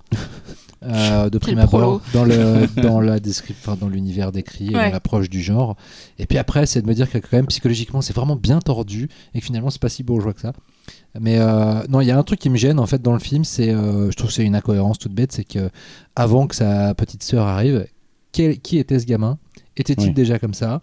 Euh, 0.86 1.30
de 1.30 1.38
prime 1.38 1.60
abord 1.60 2.02
dans 2.14 2.26
le 2.26 2.68
dans 2.82 3.00
la 3.02 3.18
enfin, 3.52 3.78
dans 3.80 3.88
l'univers 3.90 4.32
décrit 4.32 4.68
et 4.72 4.76
Ouais. 4.76 4.86
dans 4.88 4.92
l'approche 4.92 5.30
du 5.30 5.42
genre. 5.42 5.76
Et 6.20 6.26
puis 6.26 6.38
après, 6.38 6.66
c'est 6.66 6.82
de 6.82 6.88
me 6.88 6.94
dire 6.94 7.10
que 7.10 7.18
quand 7.18 7.34
même 7.34 7.48
psychologiquement, 7.48 8.02
c'est 8.02 8.16
vraiment 8.16 8.36
bien 8.36 8.60
tordu 8.60 9.10
et 9.34 9.40
que 9.40 9.46
finalement, 9.46 9.70
c'est 9.70 9.82
pas 9.82 9.90
si 9.90 10.04
bourgeois 10.04 10.34
que 10.34 10.42
ça. 10.42 10.54
Mais 11.20 11.38
euh, 11.40 11.82
non, 11.90 12.02
il 12.02 12.08
y 12.08 12.12
a 12.12 12.18
un 12.18 12.24
truc 12.24 12.40
qui 12.40 12.50
me 12.50 12.58
gêne 12.58 12.80
en 12.80 12.86
fait 12.88 13.02
dans 13.02 13.14
le 13.14 13.20
film, 13.20 13.44
c'est, 13.44 13.70
euh, 13.70 14.10
je 14.12 14.16
trouve 14.18 14.30
que 14.30 14.36
c'est 14.36 14.44
une 14.46 14.56
incohérence 14.56 14.98
toute 15.00 15.14
bête, 15.14 15.32
c'est 15.32 15.44
que 15.44 15.70
avant 16.16 16.48
que 16.48 16.56
sa 16.56 16.94
petite 16.96 17.24
sœur 17.24 17.46
arrive, 17.48 17.86
quel- 18.32 18.60
qui 18.60 18.78
était 18.80 19.00
ce 19.00 19.06
gamin? 19.06 19.38
Était-il 19.78 20.08
Oui. 20.10 20.14
déjà 20.14 20.40
comme 20.40 20.54
ça? 20.54 20.82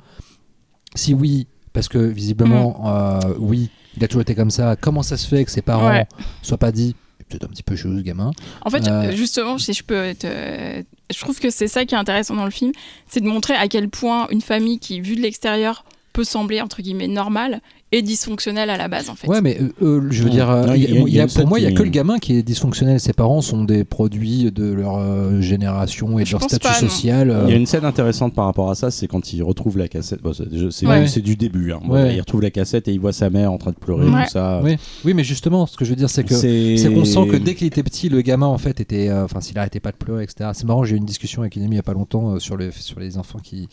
Si 0.95 1.15
oui, 1.15 1.47
parce 1.73 1.89
que 1.89 1.99
visiblement, 1.99 2.83
euh, 2.87 3.21
oui, 3.39 3.71
il 3.97 4.05
a 4.05 4.09
toujours 4.09 4.23
été 4.23 4.35
comme 4.35 4.51
ça. 4.51 4.77
Comment 4.77 5.03
ça 5.03 5.17
se 5.17 5.27
fait 5.29 5.45
que 5.45 5.51
ses 5.51 5.63
parents 5.63 5.89
Ouais. 5.91 6.07
soient 6.43 6.59
pas 6.59 6.73
dit 6.73 6.97
peut-être 7.31 7.45
un 7.45 7.49
petit 7.49 7.63
peu 7.63 7.77
chelou 7.77 7.99
ce 7.99 8.03
gamin. 8.03 8.33
En 8.65 8.71
fait, 8.71 8.87
Euh, 8.87 9.13
justement, 9.13 9.57
si 9.59 9.73
je 9.73 9.83
peux 9.83 10.13
euh, 10.25 10.83
je 11.11 11.21
trouve 11.21 11.39
que 11.39 11.51
c'est 11.51 11.69
ça 11.69 11.85
qui 11.85 11.95
est 11.95 11.99
intéressant 11.99 12.35
dans 12.35 12.45
le 12.45 12.51
film, 12.51 12.73
c'est 13.09 13.21
de 13.21 13.27
montrer 13.27 13.55
à 13.55 13.69
quel 13.69 13.89
point 13.89 14.27
une 14.31 14.43
famille 14.43 14.79
qui, 14.79 15.01
vue 15.01 15.17
de 15.17 15.23
l'extérieur, 15.23 15.85
peut 16.13 16.25
sembler 16.25 16.61
entre 16.61 16.83
guillemets 16.83 17.09
normale 17.09 17.61
et 17.93 18.03
dysfonctionnelle 18.03 18.71
à 18.71 18.77
la 18.77 18.89
base, 18.89 19.11
en 19.11 19.15
fait. 19.15 19.27
Ouais, 19.27 19.41
mais 19.41 19.59
euh, 19.61 19.73
euh, 19.83 20.07
je 20.11 20.23
veux 20.23 20.31
dire, 20.31 20.47
Non, 20.49 20.75
y 20.75 20.87
a- 20.87 20.91
y 20.91 20.99
a- 20.99 21.09
y 21.09 21.21
a- 21.21 21.27
pour 21.27 21.47
moi, 21.49 21.59
il 21.59 21.65
y 21.65 21.67
a 21.67 21.73
que 21.73 21.83
le 21.83 21.89
gamin 21.91 22.19
qui 22.19 22.35
est 22.35 22.43
dysfonctionnel. 22.43 23.01
Ses 23.01 23.13
parents 23.13 23.41
sont 23.41 23.65
des 23.65 23.85
produits 23.85 24.51
de 24.53 24.73
leur 24.73 24.97
euh, 24.99 25.41
génération 25.41 26.19
et 26.19 26.23
de 26.23 26.27
Je 26.29 26.33
leur 26.33 26.43
statut 26.43 26.63
pas, 26.69 26.75
social. 26.75 27.31
euh, 27.31 27.45
Il 27.47 27.51
y 27.51 27.55
a 27.55 27.57
une 27.57 27.67
scène 27.67 27.85
intéressante 27.85 28.35
par 28.35 28.45
rapport 28.45 28.71
à 28.71 28.75
ça, 28.75 28.91
c'est 28.91 29.07
quand 29.09 29.33
il 29.33 29.43
retrouve 29.43 29.77
la 29.79 29.89
cassette. 29.89 30.23
Bon, 30.23 30.33
c'est 30.33 30.87
Ouais. 30.87 31.05
du 31.23 31.37
début. 31.37 31.73
hein. 31.73 31.81
Ouais. 31.89 32.15
Il 32.15 32.21
retrouve 32.21 32.43
la 32.43 32.51
cassette 32.51 32.87
et 32.89 32.93
il 32.93 33.01
voit 33.01 33.13
sa 33.13 33.29
mère 33.31 33.51
en 33.53 33.59
train 33.59 33.71
de 33.73 33.77
pleurer, 33.77 34.09
Ouais. 34.09 34.25
tout 34.25 34.31
ça. 34.31 34.61
Oui. 34.63 34.77
oui, 35.05 35.15
mais 35.15 35.25
justement, 35.25 35.67
ce 35.67 35.77
que 35.77 35.85
je 35.85 35.91
veux 35.91 35.97
dire, 35.97 36.11
c'est 36.11 36.25
que 36.25 36.35
C'est 36.35 36.93
qu'on 36.95 37.05
sent 37.05 37.27
que 37.29 37.37
dès 37.37 37.55
qu'il 37.55 37.67
était 37.67 37.83
petit, 37.83 38.09
le 38.09 38.21
gamin 38.23 38.47
en 38.47 38.59
fait 38.59 38.81
était, 38.81 39.09
euh, 39.09 39.25
enfin, 39.25 39.41
s'il 39.41 39.59
arrêtait 39.59 39.81
pas 39.81 39.91
de 39.93 39.97
pleurer, 39.97 40.25
etc. 40.25 40.51
C'est 40.55 40.65
marrant, 40.65 40.85
j'ai 40.85 40.95
eu 40.95 40.99
une 40.99 41.05
discussion 41.05 41.43
avec 41.43 41.57
une 41.57 41.63
amie 41.65 41.75
il 41.75 41.77
y 41.77 41.81
a 41.81 41.83
pas 41.83 41.93
longtemps 41.93 42.35
euh, 42.35 42.39
sur 42.39 42.57
le 42.57 42.71
sur 42.71 43.01
les 43.01 43.19
enfants 43.19 43.39
qui, 43.43 43.69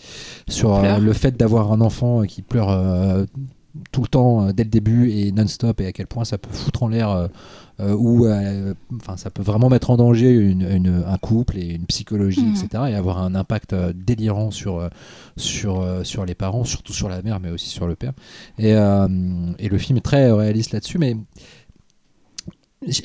sur 0.48 0.76
euh, 0.76 0.98
le 0.98 1.14
fait 1.14 1.38
d'avoir 1.38 1.72
un 1.72 1.82
enfant 1.82 2.24
qui 2.24 2.42
pleure 2.42 2.70
euh, 2.70 3.26
tout 3.92 4.02
le 4.02 4.08
temps 4.08 4.48
euh, 4.48 4.52
dès 4.54 4.64
le 4.64 4.70
début 4.70 5.10
et 5.12 5.32
non-stop 5.32 5.80
et 5.82 5.86
à 5.88 5.92
quel 5.92 6.08
point 6.08 6.26
ça 6.26 6.38
peut 6.38 6.50
foutre 6.52 6.84
en 6.84 6.88
l'air 6.90 7.10
euh, 7.10 7.28
euh, 7.80 7.96
ou 7.96 8.28
enfin 8.96 9.18
ça 9.18 9.30
peut 9.30 9.44
vraiment 9.44 9.70
mettre 9.70 9.90
en 9.92 9.98
danger 9.98 10.32
une, 10.32 10.62
une- 10.70 11.04
un 11.08 11.18
couple 11.18 11.58
et 11.58 11.66
une 11.76 11.86
psychologie 11.86 12.46
Mhm. 12.46 12.56
etc 12.56 12.84
et 12.90 12.96
avoir 12.96 13.20
un 13.20 13.36
impact 13.36 13.76
délirant 13.96 14.50
sur 14.52 14.90
sur 15.38 15.86
sur 16.04 16.26
les 16.26 16.36
parents 16.36 16.64
surtout 16.64 16.94
sur 16.94 17.08
la 17.10 17.22
mère 17.22 17.40
mais 17.40 17.50
aussi 17.52 17.70
sur 17.70 17.86
le 17.88 17.96
père 17.96 18.14
et, 18.58 18.72
et 18.72 19.70
le 19.70 19.78
film 19.78 19.98
est 19.98 20.02
très 20.02 20.32
réaliste 20.32 20.72
là-dessus 20.74 20.98
mais 20.98 21.16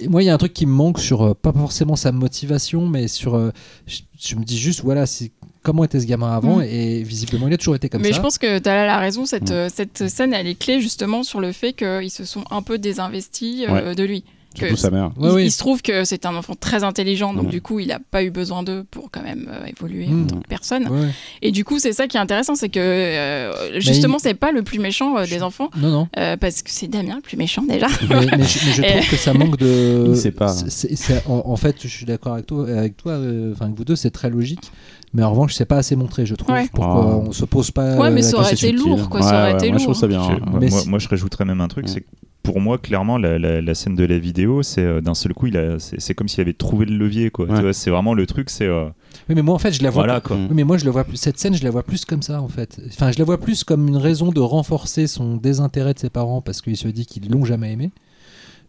moi 0.08 0.22
il 0.22 0.26
y 0.26 0.30
a 0.30 0.34
un 0.34 0.38
truc 0.38 0.52
qui 0.52 0.66
me 0.66 0.72
manque 0.72 0.98
sur 0.98 1.34
pas 1.34 1.52
forcément 1.52 1.96
sa 1.96 2.12
motivation 2.12 2.86
mais 2.86 3.08
sur 3.08 3.52
je, 3.86 4.00
je 4.18 4.36
me 4.36 4.44
dis 4.44 4.58
juste 4.58 4.82
voilà 4.82 5.06
c'est 5.06 5.32
comment 5.62 5.84
était 5.84 6.00
ce 6.00 6.06
gamin 6.06 6.32
avant 6.34 6.56
Mhm. 6.58 6.62
et 6.68 7.02
visiblement 7.02 7.46
il 7.48 7.54
a 7.54 7.56
toujours 7.56 7.76
été 7.76 7.88
comme 7.88 8.02
mais 8.02 8.10
ça 8.10 8.16
je 8.16 8.20
pense 8.20 8.38
que 8.38 8.58
tu 8.58 8.68
as 8.68 8.86
la 8.86 8.98
raison, 8.98 9.24
cette, 9.26 9.50
Mm. 9.50 9.54
euh, 9.54 9.68
cette 9.72 10.08
scène, 10.08 10.34
elle 10.34 10.46
est 10.46 10.58
clé 10.58 10.80
justement 10.80 11.22
sur 11.22 11.40
le 11.40 11.52
fait 11.52 11.72
qu'ils 11.72 12.10
se 12.10 12.24
sont 12.24 12.44
un 12.50 12.62
peu 12.62 12.78
désinvestis 12.78 13.64
euh, 13.68 13.94
de 13.94 14.02
lui. 14.04 14.24
Surtout 14.58 14.74
que- 14.74 14.80
sa 14.80 14.90
mère. 14.90 15.10
Il, 15.20 15.26
oui. 15.30 15.44
il 15.46 15.50
se 15.50 15.58
trouve 15.58 15.82
que 15.82 16.04
c'est 16.04 16.26
un 16.26 16.34
enfant 16.36 16.54
très 16.58 16.84
intelligent, 16.84 17.32
donc 17.34 17.48
du 17.48 17.60
coup, 17.60 17.80
il 17.80 17.88
n'a 17.88 17.98
pas 17.98 18.22
eu 18.22 18.30
besoin 18.30 18.62
d'eux 18.62 18.84
pour 18.90 19.10
quand 19.10 19.22
même 19.22 19.48
euh, 19.50 19.66
évoluer 19.66 20.06
en 20.08 20.26
tant 20.26 20.40
que 20.40 20.48
personne. 20.48 20.88
Ouais. 20.88 21.08
Et 21.42 21.50
du 21.52 21.64
coup, 21.64 21.78
c'est 21.78 21.92
ça 21.92 22.06
qui 22.06 22.16
est 22.16 22.20
intéressant, 22.20 22.54
c'est 22.54 22.68
que 22.68 22.80
euh, 22.80 23.80
justement, 23.80 24.18
c'est 24.18 24.34
pas 24.34 24.52
le 24.52 24.62
plus 24.62 24.78
méchant 24.78 25.16
euh, 25.18 25.26
des 25.26 25.42
enfants, 25.42 25.70
non 25.76 25.90
non 25.90 26.08
euh, 26.18 26.36
parce 26.36 26.62
que 26.62 26.70
c'est 26.70 26.88
Damien 26.88 27.16
le 27.16 27.22
plus 27.22 27.36
méchant 27.36 27.62
déjà. 27.62 27.86
mais, 28.08 28.16
mais 28.16 28.44
je, 28.44 28.66
mais 28.66 28.72
je 28.72 28.82
Et- 28.82 28.86
trouve 28.98 29.08
que 29.10 29.16
ça 29.16 29.34
manque 29.34 29.56
de. 29.58 30.12
Il 30.24 30.32
pas. 30.32 30.48
c'est- 30.48 30.94
c'est- 30.96 31.26
en, 31.26 31.42
en 31.46 31.56
fait, 31.56 31.76
je 31.82 31.88
suis 31.88 32.06
d'accord 32.06 32.34
avec 32.34 32.46
toi, 32.46 32.68
avec 32.68 32.96
toi, 32.96 33.18
enfin 33.52 33.66
avec 33.66 33.76
vous 33.76 33.84
deux, 33.84 33.96
c'est 33.96 34.10
très 34.10 34.30
logique. 34.30 34.70
Mais 35.14 35.22
en 35.22 35.30
revanche, 35.30 35.52
c'est 35.54 35.66
pas 35.66 35.76
assez 35.76 35.94
montré, 35.94 36.24
je 36.24 36.34
trouve. 36.34 36.54
Ouais. 36.54 36.68
Pourquoi 36.72 37.02
Ah. 37.22 37.26
on 37.28 37.32
se 37.32 37.44
pose 37.44 37.70
pas. 37.70 37.96
Ouais, 37.96 38.10
mais 38.10 38.22
la 38.22 38.28
ça 38.28 38.36
aurait 38.38 38.52
été 38.54 38.68
subtil. 38.68 38.78
lourd, 38.88 39.10
quoi, 39.10 39.20
ça 39.20 39.28
Ouais, 39.28 39.34
aurait 39.36 39.50
ouais, 39.52 39.58
été 39.58 39.68
moi, 39.68 39.78
je 39.78 39.84
lourd. 39.84 39.92
trouve 39.94 40.00
ça 40.00 40.06
bien. 40.06 40.22
Je- 40.22 40.50
moi, 40.50 40.82
moi- 40.86 40.98
je 40.98 41.08
rajouterais 41.08 41.44
même 41.44 41.60
un 41.60 41.68
truc, 41.68 41.86
c'est 41.88 42.00
que 42.00 42.06
pour 42.42 42.60
moi, 42.60 42.78
clairement, 42.78 43.18
la, 43.18 43.38
la- 43.38 43.60
la 43.60 43.74
scène 43.74 43.94
de 43.94 44.04
la 44.04 44.18
vidéo, 44.18 44.62
c'est 44.62 44.82
euh, 44.82 45.00
d'un 45.00 45.14
seul 45.14 45.32
coup, 45.34 45.46
il 45.46 45.56
a- 45.56 45.78
c'est 45.78 46.00
c'est 46.00 46.14
comme 46.14 46.28
s'il 46.28 46.40
avait 46.40 46.52
trouvé 46.52 46.86
le 46.86 46.96
levier, 46.96 47.30
quoi. 47.30 47.46
Ouais. 47.46 47.54
Tu 47.56 47.62
vois, 47.62 47.72
C'est 47.72 47.90
vraiment 47.90 48.14
le 48.14 48.26
truc, 48.26 48.50
c'est 48.50 48.66
euh, 48.66 48.86
Oui, 49.28 49.34
mais 49.36 49.42
moi, 49.42 49.54
en 49.54 49.58
fait, 49.58 49.72
je 49.72 49.82
la 49.82 49.90
vois. 49.90 50.02
voilà, 50.04 50.20
pas- 50.20 50.28
quoi. 50.28 50.36
Oui, 50.36 50.48
mais 50.52 50.64
moi, 50.64 50.76
je 50.78 50.84
le 50.84 50.90
vois 50.90 51.04
plus. 51.04 51.16
Cette 51.16 51.38
scène, 51.38 51.54
je 51.54 51.62
la 51.64 51.70
vois 51.70 51.82
plus 51.84 52.04
comme 52.04 52.22
ça, 52.22 52.40
en 52.42 52.48
fait. 52.48 52.80
Enfin, 52.88 53.12
je 53.12 53.18
la 53.18 53.24
vois 53.24 53.38
plus 53.38 53.62
comme 53.64 53.86
une 53.88 53.96
raison 53.96 54.30
de 54.30 54.40
renforcer 54.40 55.06
son 55.06 55.36
désintérêt 55.36 55.94
de 55.94 55.98
ses 56.00 56.10
parents 56.10 56.40
parce 56.40 56.60
qu'il 56.62 56.76
se 56.76 56.88
dit 56.88 57.06
qu'ils 57.06 57.30
l'ont 57.30 57.44
jamais 57.44 57.72
aimé, 57.72 57.90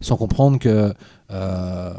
sans 0.04 0.16
comprendre 0.16 0.58
que. 0.58 0.92
euh, 1.30 1.92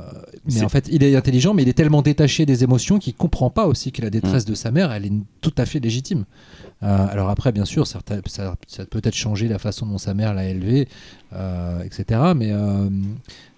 mais 0.46 0.64
en 0.64 0.70
fait, 0.70 0.88
il 0.92 1.04
est 1.04 1.16
intelligent, 1.16 1.54
mais 1.54 1.64
il 1.64 1.70
est 1.70 1.74
tellement 1.74 2.02
détaché 2.02 2.46
des 2.46 2.64
émotions 2.64 3.00
qu'il 3.00 3.16
comprend 3.16 3.50
pas 3.50 3.66
aussi 3.68 3.92
que 3.92 4.02
la 4.02 4.10
détresse 4.10 4.46
Mm. 4.46 4.50
de 4.50 4.56
sa 4.56 4.72
mère, 4.72 4.92
elle 4.92 5.06
est 5.06 5.12
tout 5.42 5.54
à 5.58 5.66
fait 5.66 5.80
légitime. 5.80 6.26
Euh, 6.84 7.08
alors 7.10 7.30
après, 7.30 7.52
bien 7.52 7.66
sûr, 7.66 7.88
ça, 7.88 8.00
peut-être 8.04 9.16
changé 9.16 9.48
la 9.48 9.60
façon 9.60 9.86
dont 9.88 9.98
sa 9.98 10.14
mère 10.14 10.34
l'a 10.34 10.46
élevé, 10.46 10.88
euh, 11.34 11.82
etc. 11.84 12.20
Mais 12.36 12.52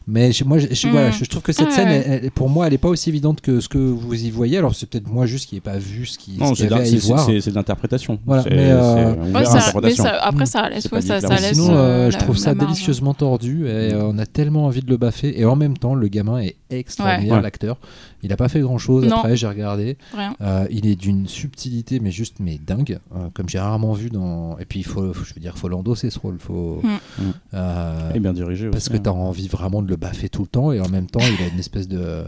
mais 0.07 0.31
je- 0.31 0.43
moi, 0.43 0.57
je, 0.57 0.67
je- 0.71 0.87
Mm. 0.87 0.91
voilà, 0.91 1.11
je, 1.11 1.23
je 1.25 1.29
trouve 1.29 1.41
que 1.43 1.51
cette 1.51 1.67
Ouais, 1.67 1.71
scène, 1.73 1.87
ouais. 1.89 2.03
elle- 2.07 2.19
elle- 2.25 2.31
pour 2.31 2.49
moi, 2.49 2.65
elle 2.67 2.73
est 2.73 2.77
pas 2.77 2.87
aussi 2.89 3.09
évidente 3.09 3.41
que 3.41 3.59
ce 3.59 3.67
que 3.69 3.77
vous 3.77 4.15
y 4.25 4.29
voyez. 4.31 4.57
Alors 4.57 4.73
c'est 4.73 4.87
peut-être 4.89 5.07
moi 5.09 5.25
juste 5.25 5.47
qui 5.49 5.55
n'ai 5.55 5.61
pas 5.61 5.77
vu 5.77 6.05
ce 6.05 6.17
qui 6.17 6.37
Non, 6.39 6.55
c'est 6.55 6.63
y 6.63 6.73
avait 6.73 6.81
à 6.81 6.85
y 6.87 6.99
c'est- 6.99 7.07
voir. 7.07 7.25
c'est- 7.25 7.41
c'est 7.41 7.49
de 7.51 7.55
l'interprétation. 7.55 8.19
Voilà, 8.25 8.43
C'est- 8.43 8.49
mais, 8.51 8.71
euh, 8.71 9.09
Ouais, 9.11 9.45
ça- 9.45 9.53
mais 9.53 9.59
l'interprétation. 9.59 10.03
ça- 10.03 10.19
après, 10.21 10.45
ça 10.45 10.69
laisse, 10.69 10.85
ouais, 10.91 11.01
ça, 11.01 11.19
ça 11.21 11.35
laisse. 11.35 11.53
Sinon, 11.53 11.71
euh, 11.71 11.77
euh, 12.07 12.11
je 12.11 12.17
trouve 12.17 12.37
ça 12.37 12.55
délicieusement 12.55 13.13
tordu 13.13 13.67
et 13.67 13.91
Mm. 13.91 13.95
euh, 13.95 14.03
on 14.11 14.17
a 14.17 14.25
tellement 14.25 14.65
envie 14.65 14.81
de 14.81 14.89
le 14.89 14.97
baffer. 14.97 15.39
Et 15.39 15.45
en 15.45 15.55
même 15.55 15.77
temps, 15.77 15.93
le 15.95 16.07
gamin 16.07 16.39
est 16.39 16.55
extraordinaire, 16.69 17.35
Ouais. 17.35 17.41
l'acteur. 17.41 17.77
Il 18.23 18.31
a 18.33 18.37
pas 18.37 18.49
fait 18.49 18.59
grand 18.61 18.77
chose 18.77 19.05
Non. 19.05 19.17
après, 19.17 19.35
j'ai 19.37 19.47
regardé. 19.47 19.97
Rien. 20.15 20.35
Euh, 20.41 20.67
il 20.71 20.85
est 20.87 20.95
d'une 20.95 21.27
subtilité, 21.27 21.99
mais 21.99 22.11
juste 22.11 22.37
mais 22.39 22.57
dingue, 22.57 22.99
euh, 23.15 23.29
comme 23.33 23.47
j'ai 23.49 23.59
rarement 23.59 23.93
vu 23.93 24.09
dans. 24.09 24.57
Et 24.59 24.65
puis 24.65 24.79
il 24.79 24.85
faut, 24.85 25.13
je 25.13 25.33
veux 25.33 25.41
dire, 25.41 25.57
faut 25.57 25.69
l'endosser 25.69 26.09
ce 26.09 26.19
rôle. 26.19 26.39
Faut. 26.39 26.81
Mm. 26.83 26.87
Mm. 26.87 27.31
euh, 27.53 28.11
Et 28.13 28.19
bien 28.19 28.33
dirigé 28.33 28.69
parce 28.69 28.83
aussi, 28.83 28.89
que 28.91 28.97
hein. 28.97 29.01
tu 29.03 29.09
as 29.09 29.13
envie 29.13 29.47
vraiment 29.47 29.81
de 29.81 29.87
le 29.87 29.95
baffer 29.95 30.29
tout 30.29 30.41
le 30.41 30.47
temps 30.47 30.71
et 30.71 30.79
en 30.81 30.89
même 30.89 31.07
temps 31.07 31.19
il 31.21 31.43
a 31.43 31.47
une 31.47 31.59
espèce 31.59 31.87
de 31.87 32.23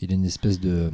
il 0.00 0.10
a 0.10 0.14
une 0.14 0.24
espèce 0.24 0.60
de 0.60 0.90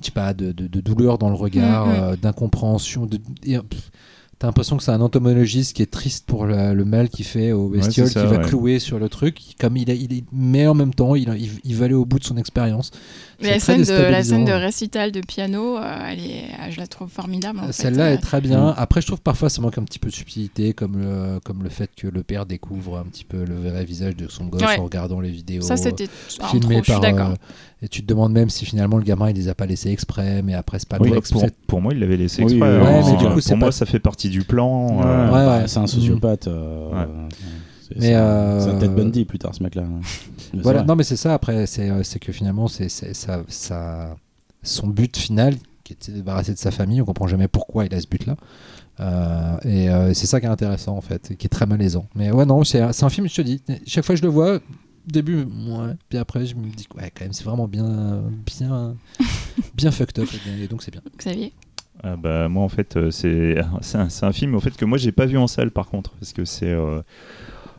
je 0.00 0.06
sais 0.06 0.10
pas 0.12 0.34
de, 0.34 0.52
de- 0.52 0.66
de 0.66 0.80
douleur 0.80 1.16
dans 1.18 1.30
le 1.30 1.34
regard 1.36 1.86
Mm, 1.86 1.90
mm. 1.90 1.94
euh, 1.94 2.16
d'incompréhension 2.16 3.06
de, 3.06 3.18
et, 3.44 3.56
euh, 3.56 3.62
pff, 3.62 3.90
t'as 4.38 4.48
l'impression 4.48 4.76
que 4.76 4.82
c'est 4.82 4.90
un 4.92 5.00
entomologiste 5.00 5.74
qui 5.74 5.82
est 5.82 5.90
triste 5.90 6.26
pour 6.26 6.46
la- 6.46 6.74
le 6.74 6.84
mal 6.84 7.08
qu'il 7.08 7.24
fait 7.24 7.52
au 7.52 7.68
bestiole 7.68 8.06
c'est 8.08 8.14
ça, 8.14 8.22
qui 8.22 8.26
va 8.34 8.38
ouais. 8.42 8.44
clouer 8.48 8.78
sur 8.78 8.98
le 8.98 9.08
truc 9.08 9.38
comme 9.58 9.76
il, 9.76 9.90
a, 9.90 9.94
il 9.94 10.12
est 10.12 10.24
mais 10.32 10.66
en 10.66 10.74
même 10.74 10.92
temps 10.92 11.14
il, 11.14 11.28
il, 11.38 11.50
il 11.64 11.74
veut 11.74 11.84
aller 11.86 11.94
au 11.94 12.04
bout 12.04 12.18
de 12.18 12.24
son 12.24 12.36
expérience 12.36 12.90
Mais 13.42 13.50
la 13.50 13.60
scène, 13.60 13.82
de, 13.82 13.92
la 13.92 14.24
scène 14.24 14.44
de 14.44 14.52
récital 14.52 15.12
de 15.12 15.20
piano, 15.20 15.76
euh, 15.76 15.82
elle 16.08 16.20
est, 16.20 16.70
je 16.70 16.78
la 16.78 16.86
trouve 16.86 17.08
formidable. 17.10 17.60
Celle-là 17.70 18.04
Euh, 18.06 18.14
est 18.14 18.18
très 18.18 18.40
bien. 18.40 18.70
Mm. 18.70 18.74
Après, 18.78 19.00
je 19.02 19.06
trouve 19.06 19.18
que 19.18 19.24
parfois 19.24 19.50
ça 19.50 19.60
manque 19.60 19.76
un 19.78 19.82
petit 19.84 19.98
peu 19.98 20.08
de 20.08 20.14
subtilité, 20.14 20.72
comme 20.72 20.98
le, 20.98 21.38
comme 21.44 21.62
le 21.62 21.68
fait 21.68 21.90
que 21.96 22.06
le 22.06 22.22
père 22.22 22.46
découvre 22.46 22.96
un 22.98 23.04
petit 23.04 23.24
peu 23.24 23.44
le 23.44 23.54
vrai 23.56 23.84
visage 23.84 24.16
de 24.16 24.28
son 24.28 24.46
gosse 24.46 24.62
Ouais. 24.62 24.78
en 24.78 24.84
regardant 24.84 25.20
les 25.20 25.30
vidéos. 25.30 25.62
Ça, 25.62 25.76
c'était 25.76 26.08
ah, 26.40 26.48
filmé 26.48 26.76
trop, 26.80 26.84
je 26.84 26.92
suis 26.92 27.00
par. 27.14 27.30
euh, 27.30 27.34
et 27.82 27.88
tu 27.88 28.00
te 28.02 28.06
demandes 28.06 28.32
même 28.32 28.48
si 28.48 28.64
finalement 28.64 28.96
le 28.96 29.04
gamin 29.04 29.28
il 29.28 29.36
les 29.36 29.48
a 29.48 29.54
pas 29.54 29.66
laissés 29.66 29.90
exprès, 29.90 30.40
mais 30.42 30.54
après 30.54 30.78
c'est 30.78 30.88
pas 30.88 30.96
Oui, 30.98 31.08
le 31.10 31.16
pour, 31.16 31.18
exprès. 31.18 31.50
pour 31.66 31.82
moi, 31.82 31.92
il 31.92 32.00
l'avait 32.00 32.16
laissé 32.16 32.42
Oui, 32.42 32.52
exprès. 32.54 32.78
ouais, 32.80 32.86
hein. 32.86 33.02
mais 33.04 33.16
du 33.18 33.28
coup, 33.34 33.40
pour 33.46 33.56
moi, 33.58 33.70
ça 33.70 33.84
fait 33.84 33.98
partie 34.00 34.30
du 34.30 34.44
plan. 34.44 34.96
Ouais, 34.96 35.04
euh, 35.04 35.24
Ouais, 35.26 35.30
bah, 35.32 35.58
ouais. 35.58 35.68
C'est 35.68 35.78
un 35.78 35.86
sociopathe. 35.86 36.48
Euh, 37.94 38.00
c'est- 38.00 38.14
un- 38.14 38.74
euh, 38.76 38.80
Ted 38.80 38.94
Bundy 38.94 39.24
plus 39.24 39.38
tard, 39.38 39.54
ce 39.54 39.62
mec-là. 39.62 39.84
Voilà, 40.54 40.82
non 40.84 40.96
mais 40.96 41.04
c'est 41.04 41.16
ça. 41.16 41.34
Après, 41.34 41.66
c'est 41.66 41.90
euh, 41.90 42.02
c'est 42.02 42.18
que 42.18 42.32
finalement 42.32 42.66
c'est 42.68 42.88
c'est- 42.88 43.14
ça, 43.14 43.42
ça, 43.48 44.16
son 44.62 44.86
but 44.88 45.16
final 45.16 45.54
qui 45.84 45.92
était 45.92 46.10
de 46.12 46.16
se 46.16 46.20
débarrasser 46.22 46.52
de 46.52 46.58
sa 46.58 46.70
famille. 46.70 47.00
On 47.00 47.04
comprend 47.04 47.26
jamais 47.28 47.48
pourquoi 47.48 47.84
il 47.86 47.94
a 47.94 48.00
ce 48.00 48.06
but-là. 48.08 48.36
Euh, 48.98 49.56
et 49.64 49.90
euh, 49.90 50.14
c'est 50.14 50.26
ça 50.26 50.40
qui 50.40 50.46
est 50.46 50.48
intéressant 50.48 50.96
en 50.96 51.00
fait, 51.02 51.30
et 51.32 51.36
qui 51.36 51.46
est 51.46 51.50
très 51.50 51.66
malaisant. 51.66 52.06
Mais 52.14 52.30
ouais, 52.30 52.46
non, 52.46 52.64
c'est 52.64 52.80
un 52.80 52.92
c'est 52.92 53.04
un 53.04 53.10
film, 53.10 53.28
je 53.28 53.34
te 53.36 53.42
dis, 53.42 53.62
chaque 53.86 54.04
fois 54.04 54.14
que 54.14 54.20
je 54.20 54.24
le 54.26 54.30
vois, 54.32 54.58
début, 55.06 55.44
ouais, 55.44 55.94
puis 56.08 56.18
après, 56.18 56.46
je 56.46 56.54
me 56.56 56.66
dis, 56.70 56.86
ouais, 56.96 57.12
quand 57.14 57.24
même, 57.24 57.32
c'est 57.34 57.44
vraiment 57.44 57.68
bien, 57.68 58.22
bien, 58.58 58.96
bien 59.74 59.90
fucked 59.90 60.18
up, 60.18 60.28
et 60.58 60.66
donc 60.66 60.82
c'est 60.82 60.90
bien. 60.90 61.02
Xavier? 61.18 61.52
Ah 62.02 62.14
bah, 62.16 62.48
moi 62.50 62.62
en 62.62 62.68
fait 62.68 63.10
c'est 63.10 63.56
c'est 63.80 63.96
un, 63.98 64.08
un 64.22 64.32
film 64.32 64.54
en 64.54 64.60
fait 64.60 64.76
que 64.76 64.84
moi 64.84 64.98
j'ai 64.98 65.12
pas 65.12 65.24
vu 65.24 65.38
en 65.38 65.46
salle 65.46 65.70
par 65.70 65.88
contre 65.88 66.10
parce 66.20 66.34
que 66.34 66.44
c'est 66.44 66.68
euh, 66.70 67.00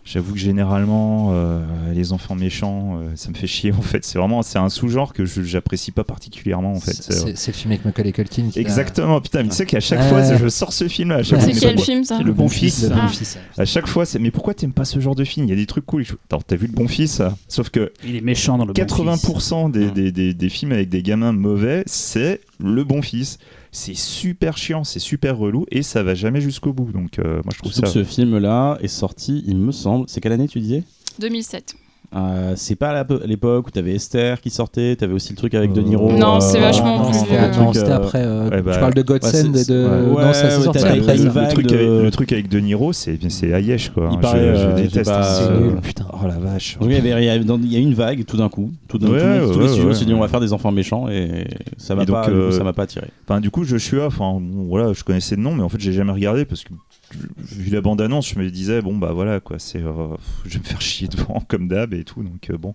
j'avoue 0.10 0.34
que 0.34 0.40
généralement 0.40 1.32
euh, 1.34 1.60
les 1.94 2.14
enfants 2.14 2.34
méchants 2.36 2.98
euh, 3.02 3.10
ça 3.16 3.30
me 3.30 3.36
fait 3.36 3.46
chier 3.46 3.74
en 3.74 3.82
fait 3.82 4.06
c'est 4.06 4.18
vraiment 4.18 4.42
c'est 4.42 4.58
un 4.58 4.70
sous-genre 4.70 5.12
que 5.12 5.26
je- 5.26 5.42
j'apprécie 5.44 5.92
pas 5.92 6.06
particulièrement 6.06 6.72
en 6.72 6.80
fait 6.80 6.94
C'est- 6.94 7.12
C'est- 7.12 7.20
c'est 7.20 7.38
c'est 7.38 7.52
le 7.52 7.58
film 7.58 7.72
avec 7.74 7.84
Macaulay 7.84 8.14
Culkin. 8.14 8.48
qui 8.52 8.60
exactement 8.60 9.20
putain 9.20 9.44
mais 9.44 9.50
tu 9.50 9.56
sais 9.56 9.66
qu'à 9.66 9.82
chaque 9.82 10.00
Ouais. 10.00 10.08
fois 10.10 10.38
je 10.38 10.48
sors 10.48 10.72
ce 10.72 10.88
film 10.88 11.10
là 11.10 11.16
à 11.18 11.24
chaque 11.24 11.40
Ouais. 11.40 11.46
fois, 11.46 11.48
C'est 11.48 11.54
mais 11.56 11.60
quel 11.60 11.76
pourquoi- 11.76 11.94
film 11.94 12.04
ça 12.06 12.18
c'est 12.20 12.24
le 12.24 12.32
bon 12.34 12.48
fils. 12.48 12.84
Le 12.84 12.96
Ah. 12.96 13.02
bon 13.02 13.08
fils. 13.10 13.38
à 13.58 13.66
chaque 13.66 13.88
fois 13.88 14.06
c'est 14.06 14.20
mais 14.20 14.32
pourquoi 14.32 14.54
t'aimes 14.54 14.72
pas 14.72 14.86
ce 14.86 15.00
genre 15.02 15.16
de 15.16 15.26
film? 15.26 15.46
Il 15.46 15.50
y 15.50 15.54
a 15.54 15.58
des 15.58 15.66
trucs 15.66 15.86
cool 15.86 16.06
Attends, 16.30 16.42
t'as 16.46 16.56
vu 16.56 16.68
le 16.68 16.74
bon 16.74 16.88
fils 16.88 17.22
sauf 17.50 17.70
que 17.70 17.92
Il 18.06 18.16
est 18.16 18.22
méchant 18.22 18.58
dans 18.58 18.66
le 18.66 18.72
bon 18.74 18.82
fils. 18.82 18.88
80% 18.88 19.70
des, 19.70 19.86
Ouais. 19.88 19.92
des, 19.92 20.12
des- 20.14 20.34
des 20.34 20.50
films 20.50 20.72
avec 20.72 20.88
des 20.90 21.04
gamins 21.04 21.34
mauvais, 21.34 21.84
c'est 21.86 22.40
le 22.60 22.84
bon 22.84 23.02
fils. 23.02 23.40
C'est 23.72 23.96
super 23.96 24.58
chiant, 24.58 24.84
c'est 24.84 25.00
super 25.00 25.38
relou 25.38 25.66
et 25.72 25.84
ça 25.84 26.04
va 26.04 26.16
jamais 26.16 26.42
jusqu'au 26.42 26.74
bout. 26.74 26.92
Donc 26.92 27.20
euh, 27.20 27.42
moi 27.44 27.52
je 27.54 27.60
trouve 27.60 27.72
Surtout 27.74 27.88
ça. 27.92 28.00
que 28.00 28.06
ce 28.06 28.10
film-là 28.10 28.78
est 28.82 28.88
sorti, 28.88 29.44
il 29.48 29.58
me 29.58 29.72
semble. 29.72 30.06
C'est 30.08 30.22
quelle 30.22 30.32
année 30.34 30.48
tu 30.48 30.60
disais? 30.60 30.84
2007. 31.20 31.76
Euh, 32.16 32.54
c'est 32.56 32.76
pas 32.78 32.92
à 33.02 33.06
l'époque 33.26 33.68
où 33.68 33.70
t'avais 33.72 33.94
Esther 33.94 34.40
qui 34.40 34.50
sortait, 34.50 34.96
t'avais 34.96 35.12
aussi 35.14 35.32
le 35.34 35.36
truc 35.38 35.54
avec 35.54 35.74
De 35.74 35.82
Niro. 35.82 36.14
Non, 36.14 36.40
c'est 36.40 36.58
euh, 36.58 36.62
vachement 36.62 37.00
non, 37.00 37.06
plus 37.10 37.18
non, 37.20 37.74
c'était 37.74 37.92
euh, 37.92 37.96
après. 37.98 38.24
euh, 38.24 38.50
ouais, 38.50 38.62
bah, 38.62 38.74
tu 38.76 38.80
parles 38.80 38.94
de 38.94 39.02
Godsend 39.02 39.54
ouais, 39.54 39.62
et 39.62 39.66
de. 39.66 39.86
ouais, 40.16 40.24
non, 40.26 40.34
ça 40.34 40.50
sorti 40.52 40.80
après. 40.80 40.96
le, 41.18 41.30
vague 41.30 41.50
truc 41.50 41.68
de- 41.68 41.76
avec, 41.76 42.04
le 42.06 42.12
truc 42.12 42.32
avec 42.32 42.48
De 42.48 42.60
Niro, 42.60 42.94
c'est 42.94 43.20
c'est 43.30 43.52
Ayesh 43.52 43.90
quoi. 43.90 44.08
Il 44.10 44.16
hein. 44.16 44.20
paraît, 44.22 44.56
je, 44.56 44.62
je 44.62 44.68
euh, 44.68 44.76
déteste. 44.76 45.12
pas- 45.12 45.20
hein, 45.20 45.50
C'est 45.74 45.82
putain. 45.82 46.06
Oh 46.14 46.26
la 46.28 46.38
vache. 46.40 46.78
Donc, 46.80 46.90
il 46.90 46.96
y 46.96 46.98
avait- 46.98 47.22
il 47.24 47.26
y 47.26 47.30
avait- 47.30 47.44
dans- 47.44 47.60
il 47.60 47.74
y 47.74 47.76
a 47.76 47.80
une 47.80 47.94
vague 47.94 48.24
tout 48.24 48.38
d'un 48.38 48.48
coup. 48.50 48.72
Tout 48.88 48.98
d'un 49.00 49.08
le 49.10 49.12
monde- 49.42 49.52
tous 49.52 49.58
ouais, 49.58 49.64
les 49.64 49.68
studios 49.70 49.88
ouais, 49.90 49.94
se 49.94 50.04
dit 50.06 50.12
ouais. 50.14 50.18
on 50.18 50.22
va 50.22 50.30
faire 50.30 50.40
des 50.40 50.54
enfants 50.54 50.72
méchants 50.72 51.10
et 51.10 51.46
ça 51.78 51.94
m'a 51.94 52.06
pas, 52.06 52.26
du 52.30 52.32
coup, 52.34 52.52
ça 52.52 52.64
m'a 52.64 52.72
pas 52.72 52.84
attiré. 52.84 53.08
Enfin, 53.28 53.42
du 53.42 53.50
coup, 53.52 53.66
Joshua, 53.66 54.06
enfin, 54.08 54.40
bon, 54.40 54.64
voilà, 54.70 54.94
je 54.94 55.04
connaissais 55.04 55.36
le 55.36 55.42
nom, 55.42 55.54
mais 55.54 55.64
en 55.64 55.68
fait, 55.70 55.80
j'ai 55.82 55.92
jamais 55.92 56.14
regardé 56.14 56.46
parce 56.46 56.64
que 56.64 56.70
vu 57.14 57.70
la 57.72 57.82
bande-annonce, 57.82 58.30
je 58.34 58.40
me 58.40 58.50
disais, 58.50 58.82
bon, 58.82 58.98
bah 58.98 59.12
voilà, 59.14 59.40
quoi, 59.40 59.60
c'est, 59.60 59.82
euh, 59.82 60.16
je 60.46 60.54
vais 60.54 60.60
me 60.60 60.64
faire 60.66 60.82
chier 60.82 61.08
devant, 61.08 61.42
comme 61.48 61.68
d'hab 61.68 61.94
et 61.94 62.04
tout, 62.04 62.24
donc 62.24 62.50
euh, 62.50 62.58
bon. 62.58 62.74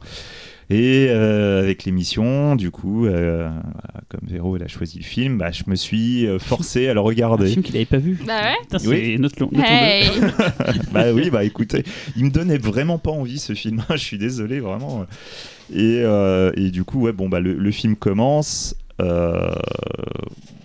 Et 0.70 1.09
euh, 1.10 1.60
avec 1.60 1.84
l'émission, 1.84 2.56
du 2.56 2.70
coup, 2.70 3.04
euh, 3.06 3.48
voilà, 3.50 4.00
comme 4.09 4.20
Véro, 4.26 4.56
elle 4.56 4.62
a 4.62 4.68
choisi 4.68 4.98
le 4.98 5.04
film, 5.04 5.36
bah, 5.38 5.50
je 5.52 5.64
me 5.66 5.74
suis 5.74 6.26
forcé 6.38 6.88
à 6.88 6.94
le 6.94 7.00
Un 7.00 7.02
regarder. 7.02 7.46
film 7.48 7.62
qu'il 7.62 7.76
avait 7.76 7.84
pas 7.84 7.98
vu. 7.98 8.18
Bah 8.26 8.40
ouais. 8.42 8.54
Putain, 8.62 8.78
c'est 8.78 8.88
Oui. 8.88 9.18
notre 9.18 9.38
long. 9.40 9.50
notre 9.52 9.68
Hey 9.70 10.09
bah 10.92 11.12
oui, 11.12 11.28
bah 11.30 11.44
écoutez, 11.44 11.82
il 12.16 12.24
me 12.24 12.30
donnait 12.30 12.56
vraiment 12.59 12.98
pas 12.98 13.10
envie 13.10 13.38
ce 13.38 13.52
film. 13.52 13.82
je 13.90 13.96
suis 13.96 14.18
désolé, 14.18 14.60
vraiment. 14.60 15.04
Et, 15.74 16.00
euh, 16.04 16.52
et 16.56 16.70
du 16.70 16.84
coup, 16.84 17.00
ouais, 17.02 17.12
bon, 17.12 17.28
bah 17.28 17.40
le, 17.40 17.52
le 17.54 17.70
film 17.70 17.96
commence. 17.96 18.74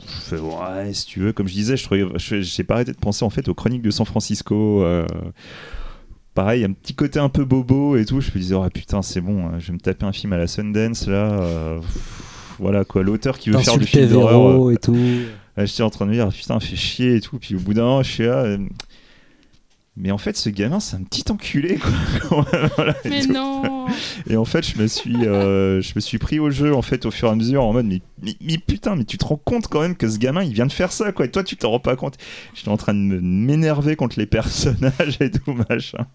Euh, 0.08 0.12
je 0.16 0.36
fais, 0.36 0.40
ouais, 0.40 0.94
si 0.94 1.06
tu 1.06 1.20
veux, 1.20 1.34
comme 1.34 1.48
je 1.48 1.54
disais, 1.54 1.76
je 1.78 2.42
j'ai 2.42 2.64
pas 2.64 2.76
arrêté 2.76 2.92
de 2.92 2.98
penser 2.98 3.24
en 3.26 3.30
fait 3.30 3.48
aux 3.50 3.54
Chroniques 3.54 3.82
de 3.82 3.92
San 3.92 4.06
Francisco. 4.06 4.84
euh, 4.84 5.06
pareil, 6.34 6.64
un 6.64 6.72
petit 6.74 6.94
côté 6.94 7.20
un 7.20 7.30
peu 7.30 7.46
bobo 7.46 7.98
et 7.98 8.06
tout. 8.06 8.22
Je 8.22 8.30
me 8.34 8.40
disais, 8.40 8.56
oh 8.56 8.66
putain, 8.74 9.02
c'est 9.02 9.22
bon, 9.22 9.48
euh, 9.48 9.60
je 9.60 9.68
vais 9.68 9.74
me 9.74 9.80
taper 9.80 10.06
un 10.06 10.12
film 10.12 10.34
à 10.34 10.38
la 10.38 10.48
Sundance 10.48 11.08
là. 11.08 11.32
euh, 11.42 11.80
voilà 12.60 12.86
quoi, 12.86 13.04
l'auteur 13.04 13.38
qui 13.38 13.50
veut 13.50 13.58
faire 13.64 13.74
du 13.80 13.86
film 13.86 14.04
d'horreur. 14.22 14.40
euh, 14.68 14.72
et 14.72 14.78
tout. 14.78 14.96
Là, 15.58 15.66
J'étais 15.66 15.84
en 15.84 15.90
train 15.90 16.06
de 16.06 16.12
me 16.12 16.16
dire, 16.16 16.30
putain, 16.30 16.60
fait 16.60 16.76
chier 16.76 17.16
et 17.16 17.22
tout. 17.22 17.40
Puis 17.40 17.56
au 17.56 17.60
bout 17.60 17.74
d'un 17.74 17.82
moment, 17.84 18.04
je 18.04 18.12
suis 18.12 18.26
là. 18.26 18.58
Mais 19.99 20.11
en 20.11 20.19
fait, 20.19 20.38
ce 20.38 20.49
gamin, 20.49 20.80
c'est 20.80 20.95
un 20.95 21.02
petit 21.02 21.24
enculé, 21.32 21.78
quoi. 21.80 22.45
Voilà, 22.76 22.95
et 23.03 23.10
Mais 23.10 23.22
tout. 23.26 23.34
non 23.34 23.88
Et 24.30 24.38
en 24.38 24.45
fait, 24.45 24.64
je 24.64 24.80
me 24.80 24.86
suis, 24.88 25.26
euh, 25.26 25.82
je 25.82 25.94
me 25.95 25.99
suis 26.02 26.19
pris 26.19 26.38
au 26.40 26.52
jeu, 26.52 26.76
en 26.76 26.84
fait, 26.84 27.06
au 27.07 27.11
fur 27.11 27.30
et 27.30 27.32
à 27.32 27.36
mesure, 27.36 27.64
en 27.64 27.74
mode, 27.74 27.88
mais, 27.88 28.02
mais, 28.22 28.36
mais 28.41 28.57
putain, 28.60 28.95
mais 28.95 29.06
tu 29.06 29.18
te 29.18 29.26
rends 29.26 29.41
compte 29.44 29.68
quand 29.68 29.82
même 29.82 29.95
que 29.95 30.07
ce 30.07 30.19
gamin, 30.19 30.44
il 30.44 30.53
vient 30.53 30.68
de 30.68 30.72
faire 30.72 30.91
ça, 30.91 31.11
quoi. 31.11 31.26
Et 31.26 31.32
toi, 31.32 31.44
tu 31.44 31.57
t'en 31.57 31.72
rends 31.72 31.80
pas 31.80 31.95
compte. 31.95 32.18
J'étais 32.53 32.69
en 32.69 32.78
train 32.78 32.94
de 32.94 32.99
me- 32.99 33.22
m'énerver 33.22 33.95
contre 33.95 34.19
les 34.19 34.26
personnages 34.28 35.18
et 35.19 35.32
tout, 35.32 35.53
machin. 35.68 36.06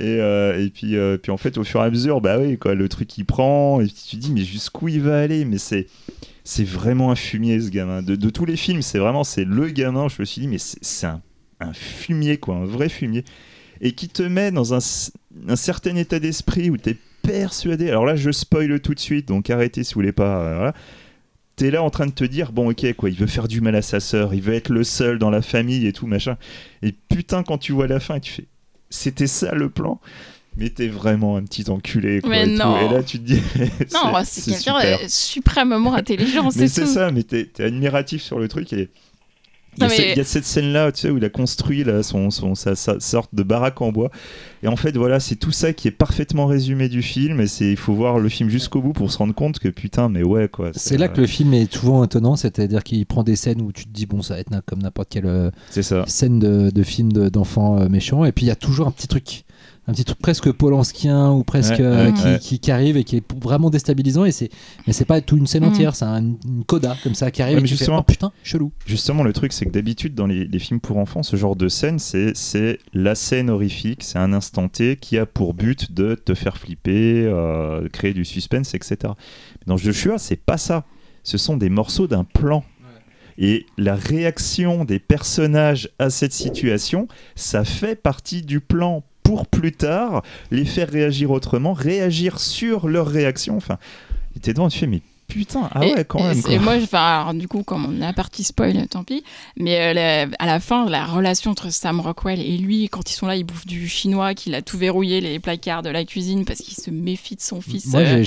Et, 0.00 0.18
euh, 0.18 0.60
et 0.60 0.68
puis, 0.70 0.96
euh, 0.96 1.16
puis 1.16 1.30
en 1.30 1.36
fait, 1.36 1.58
au 1.58 1.62
fur 1.64 1.80
et 1.80 1.84
à 1.84 1.90
mesure, 1.90 2.20
bah 2.20 2.38
oui, 2.40 2.58
quoi, 2.58 2.74
le 2.74 2.88
truc 2.88 3.16
il 3.18 3.24
prend, 3.24 3.80
et 3.80 3.84
puis 3.84 3.94
tu 4.10 4.16
te 4.16 4.20
dis, 4.20 4.32
mais 4.32 4.42
jusqu'où 4.42 4.88
il 4.88 5.00
va 5.00 5.20
aller? 5.20 5.44
Mais 5.44 5.58
c'est, 5.58 5.86
c'est 6.42 6.64
vraiment 6.64 7.12
un 7.12 7.14
fumier, 7.14 7.60
ce 7.60 7.70
gamin. 7.70 8.02
De, 8.02 8.16
de 8.16 8.30
tous 8.30 8.46
les 8.46 8.56
films, 8.56 8.82
c'est 8.82 8.98
vraiment, 8.98 9.22
c'est 9.22 9.44
le 9.44 9.68
gamin. 9.68 10.08
Je 10.08 10.16
me 10.18 10.24
suis 10.24 10.40
dit, 10.40 10.48
mais 10.48 10.58
c'est 10.58 11.06
un, 11.06 11.22
un 11.64 11.72
fumier, 11.72 12.36
quoi, 12.38 12.56
un 12.56 12.64
vrai 12.64 12.88
fumier. 12.88 13.24
Et 13.80 13.92
qui 13.92 14.08
te 14.08 14.22
met 14.22 14.50
dans 14.50 14.72
un, 14.74 14.80
certain 15.56 15.96
état 15.96 16.18
d'esprit 16.18 16.70
où 16.70 16.76
tu 16.76 16.90
es 16.90 16.96
persuadé. 17.22 17.88
Alors 17.88 18.06
là, 18.06 18.16
je 18.16 18.30
spoil 18.30 18.80
tout 18.80 18.94
de 18.94 19.00
suite, 19.00 19.28
donc 19.28 19.50
arrêtez 19.50 19.82
si 19.84 19.94
vous 19.94 19.98
voulez 20.00 20.12
pas. 20.12 20.38
euh, 20.40 20.56
voilà. 20.56 20.74
T'es 21.56 21.70
là 21.70 21.82
en 21.82 21.90
train 21.90 22.06
de 22.06 22.12
te 22.12 22.24
dire, 22.24 22.50
bon, 22.52 22.70
ok, 22.70 22.94
quoi, 22.94 23.10
il 23.10 23.16
veut 23.16 23.26
faire 23.28 23.46
du 23.46 23.60
mal 23.60 23.76
à 23.76 23.82
sa 23.82 24.00
sœur, 24.00 24.34
il 24.34 24.42
veut 24.42 24.54
être 24.54 24.70
le 24.70 24.82
seul 24.82 25.18
dans 25.18 25.30
la 25.30 25.40
famille 25.42 25.86
et 25.86 25.92
tout, 25.92 26.06
machin. 26.06 26.36
Et 26.82 26.92
putain, 26.92 27.42
quand 27.44 27.58
tu 27.58 27.72
vois 27.72 27.86
la 27.86 28.00
fin, 28.00 28.18
tu 28.18 28.32
fais, 28.32 28.46
c'était 28.90 29.28
ça 29.28 29.54
le 29.54 29.70
plan? 29.70 30.00
Mais 30.56 30.70
t'es 30.70 30.86
vraiment 30.86 31.36
un 31.36 31.42
petit 31.42 31.68
enculé 31.68 32.20
quoi, 32.20 32.30
Mais 32.30 32.42
et, 32.42 32.46
tout. 32.46 32.62
non. 32.62 32.78
et 32.80 32.92
là 32.94 33.02
tu 33.02 33.18
te 33.18 33.24
dis 33.24 33.40
Non, 33.92 34.12
c'est 34.24 34.52
quelqu'un 34.52 34.98
suprêmement 35.08 35.94
intelligent, 35.94 36.44
mais 36.44 36.50
c'est 36.52 36.68
c'est 36.68 36.80
tout. 36.82 36.92
ça 36.94 37.10
mais 37.10 37.24
t'es 37.24 37.46
t'es 37.46 37.64
admiratif 37.64 38.22
sur 38.22 38.38
le 38.38 38.46
truc 38.46 38.72
et 38.72 38.88
il 39.76 39.82
y, 39.82 39.86
a 39.86 39.88
mais- 39.88 39.96
ce- 39.96 40.02
il 40.02 40.16
y 40.16 40.20
a 40.20 40.24
cette 40.24 40.44
scène 40.44 40.72
là 40.72 40.92
tu 40.92 41.00
sais 41.00 41.10
où 41.10 41.18
il 41.18 41.24
a 41.24 41.28
construit 41.30 41.84
là, 41.84 42.02
son, 42.02 42.30
son, 42.30 42.54
sa, 42.54 42.74
sa 42.76 43.00
sorte 43.00 43.34
de 43.34 43.42
baraque 43.42 43.80
en 43.80 43.92
bois. 43.92 44.10
Et 44.62 44.68
en 44.68 44.76
fait 44.76 44.96
voilà 44.96 45.20
c'est 45.20 45.36
tout 45.36 45.52
ça 45.52 45.72
qui 45.72 45.88
est 45.88 45.90
parfaitement 45.90 46.46
résumé 46.46 46.88
du 46.88 47.02
film. 47.02 47.40
Et 47.40 47.46
c'est 47.46 47.70
il 47.70 47.76
faut 47.76 47.94
voir 47.94 48.18
le 48.18 48.28
film 48.28 48.48
jusqu'au 48.48 48.80
bout 48.80 48.92
pour 48.92 49.10
se 49.12 49.18
rendre 49.18 49.34
compte 49.34 49.58
que 49.58 49.68
putain 49.68 50.08
mais 50.08 50.22
ouais 50.22 50.48
quoi. 50.48 50.70
C'est 50.74 50.96
là 50.96 51.08
que 51.08 51.20
le 51.20 51.26
film 51.26 51.52
est 51.54 51.72
souvent 51.72 52.04
étonnant, 52.04 52.36
c'est-à-dire 52.36 52.82
qu'il 52.82 53.04
prend 53.06 53.22
des 53.22 53.36
scènes 53.36 53.60
où 53.60 53.72
tu 53.72 53.84
te 53.84 53.90
dis, 53.92 54.06
bon, 54.06 54.22
ça 54.22 54.34
va 54.34 54.40
être 54.40 54.50
comme 54.66 54.82
n'importe 54.82 55.08
quelle 55.10 55.26
euh, 55.26 55.50
ça. 55.70 56.04
scène 56.06 56.38
de, 56.38 56.70
de 56.70 56.82
film 56.82 57.12
de- 57.12 57.28
d'enfants 57.28 57.78
euh, 57.80 57.88
méchants, 57.88 58.24
et 58.24 58.32
puis 58.32 58.46
il 58.46 58.48
y 58.48 58.52
a 58.52 58.56
toujours 58.56 58.86
un 58.86 58.90
petit 58.90 59.08
truc. 59.08 59.44
Un 59.86 59.92
petit 59.92 60.04
truc 60.04 60.18
presque 60.18 60.50
polanskien 60.50 61.30
ou 61.30 61.44
presque 61.44 61.72
Ouais, 61.78 61.82
euh, 61.82 62.06
ouais, 62.06 62.12
qui, 62.14 62.24
ouais. 62.24 62.38
Qui, 62.40 62.58
qui 62.58 62.70
arrive 62.70 62.96
et 62.96 63.04
qui 63.04 63.16
est 63.18 63.24
vraiment 63.42 63.68
déstabilisant 63.68 64.24
et 64.24 64.32
c'est 64.32 64.48
mais 64.86 64.92
c'est 64.94 65.04
pas 65.04 65.20
tout 65.20 65.36
une 65.36 65.46
scène 65.46 65.64
Mm. 65.64 65.68
entière 65.68 65.94
c'est 65.94 66.06
un- 66.06 66.22
une 66.24 66.64
coda 66.66 66.96
comme 67.02 67.14
ça 67.14 67.30
qui 67.30 67.42
arrive 67.42 67.56
Ouais, 67.58 67.64
et 67.64 67.66
fais, 67.66 67.76
justement- 67.76 67.98
oh 68.00 68.02
putain 68.02 68.32
chelou 68.42 68.72
Justement, 68.86 69.22
le 69.22 69.32
truc, 69.34 69.52
c'est 69.52 69.66
que 69.66 69.70
d'habitude, 69.70 70.14
dans 70.14 70.26
les, 70.26 70.46
les 70.46 70.58
films 70.58 70.80
pour 70.80 70.96
enfants, 70.96 71.22
ce 71.22 71.36
genre 71.36 71.54
de 71.56 71.68
scène, 71.68 71.98
c'est 71.98 72.34
c'est 72.34 72.78
la 72.94 73.14
scène 73.14 73.50
horrifique, 73.50 74.02
c'est 74.02 74.18
un 74.18 74.32
instant 74.32 74.68
T 74.68 74.96
qui 74.96 75.18
a 75.18 75.26
pour 75.26 75.52
but 75.52 75.92
de 75.92 76.14
te 76.14 76.34
faire 76.34 76.56
flipper, 76.56 77.24
euh, 77.26 77.86
créer 77.90 78.14
du 78.14 78.24
suspense, 78.24 78.74
etc. 78.74 78.96
Mais 79.02 79.64
dans 79.66 79.76
Joshua, 79.76 80.16
c'est 80.18 80.36
pas 80.36 80.56
ça. 80.56 80.84
Ce 81.24 81.36
sont 81.38 81.56
des 81.58 81.68
morceaux 81.68 82.06
d'un 82.06 82.24
plan. 82.24 82.64
Et 83.36 83.66
la 83.78 83.96
réaction 83.96 84.84
des 84.84 84.98
personnages 85.00 85.90
à 85.98 86.08
cette 86.08 86.32
situation, 86.32 87.08
ça 87.34 87.64
fait 87.64 87.96
partie 88.00 88.42
du 88.42 88.60
plan 88.60 89.02
pour 89.24 89.48
plus 89.48 89.72
tard, 89.72 90.22
les 90.52 90.64
faire 90.64 90.88
réagir 90.88 91.32
autrement, 91.32 91.72
réagir 91.72 92.38
sur 92.38 92.86
leur 92.86 93.08
réaction. 93.08 93.56
Enfin, 93.56 93.78
il 94.32 94.38
était 94.38 94.52
devant, 94.52 94.68
tu 94.68 94.78
fais, 94.78 94.86
putain, 95.28 95.68
ah 95.72 95.84
Et- 95.84 95.94
ouais, 95.94 96.04
quand 96.04 96.18
et 96.18 96.22
même. 96.22 96.42
quoi. 96.42 96.52
Et 96.52 96.58
moi, 96.58 96.74
alors, 96.92 97.34
du 97.34 97.48
coup, 97.48 97.62
comme 97.62 97.86
on 97.86 98.02
est 98.02 98.06
à 98.06 98.12
partie 98.12 98.44
spoil, 98.44 98.86
tant 98.88 99.04
pis. 99.04 99.24
Mais 99.58 99.80
euh, 99.80 99.92
la- 99.94 100.26
à 100.38 100.46
la 100.46 100.60
fin, 100.60 100.88
la 100.88 101.04
relation 101.06 101.50
entre 101.50 101.70
Sam 101.72 102.00
Rockwell 102.00 102.40
et 102.40 102.56
lui, 102.58 102.88
quand 102.88 103.10
ils 103.10 103.14
sont 103.14 103.26
là, 103.26 103.36
ils 103.36 103.44
bouffent 103.44 103.66
du 103.66 103.88
chinois, 103.88 104.34
qu'il 104.34 104.54
a 104.54 104.62
tout 104.62 104.78
verrouillé, 104.78 105.20
les 105.20 105.38
placards 105.38 105.82
de 105.82 105.90
la 105.90 106.04
cuisine, 106.04 106.44
parce 106.44 106.60
qu'il 106.60 106.74
se 106.74 106.90
méfie 106.90 107.36
de 107.36 107.40
son 107.40 107.60
fils. 107.60 107.86
moi 107.86 108.00
euh. 108.00 108.24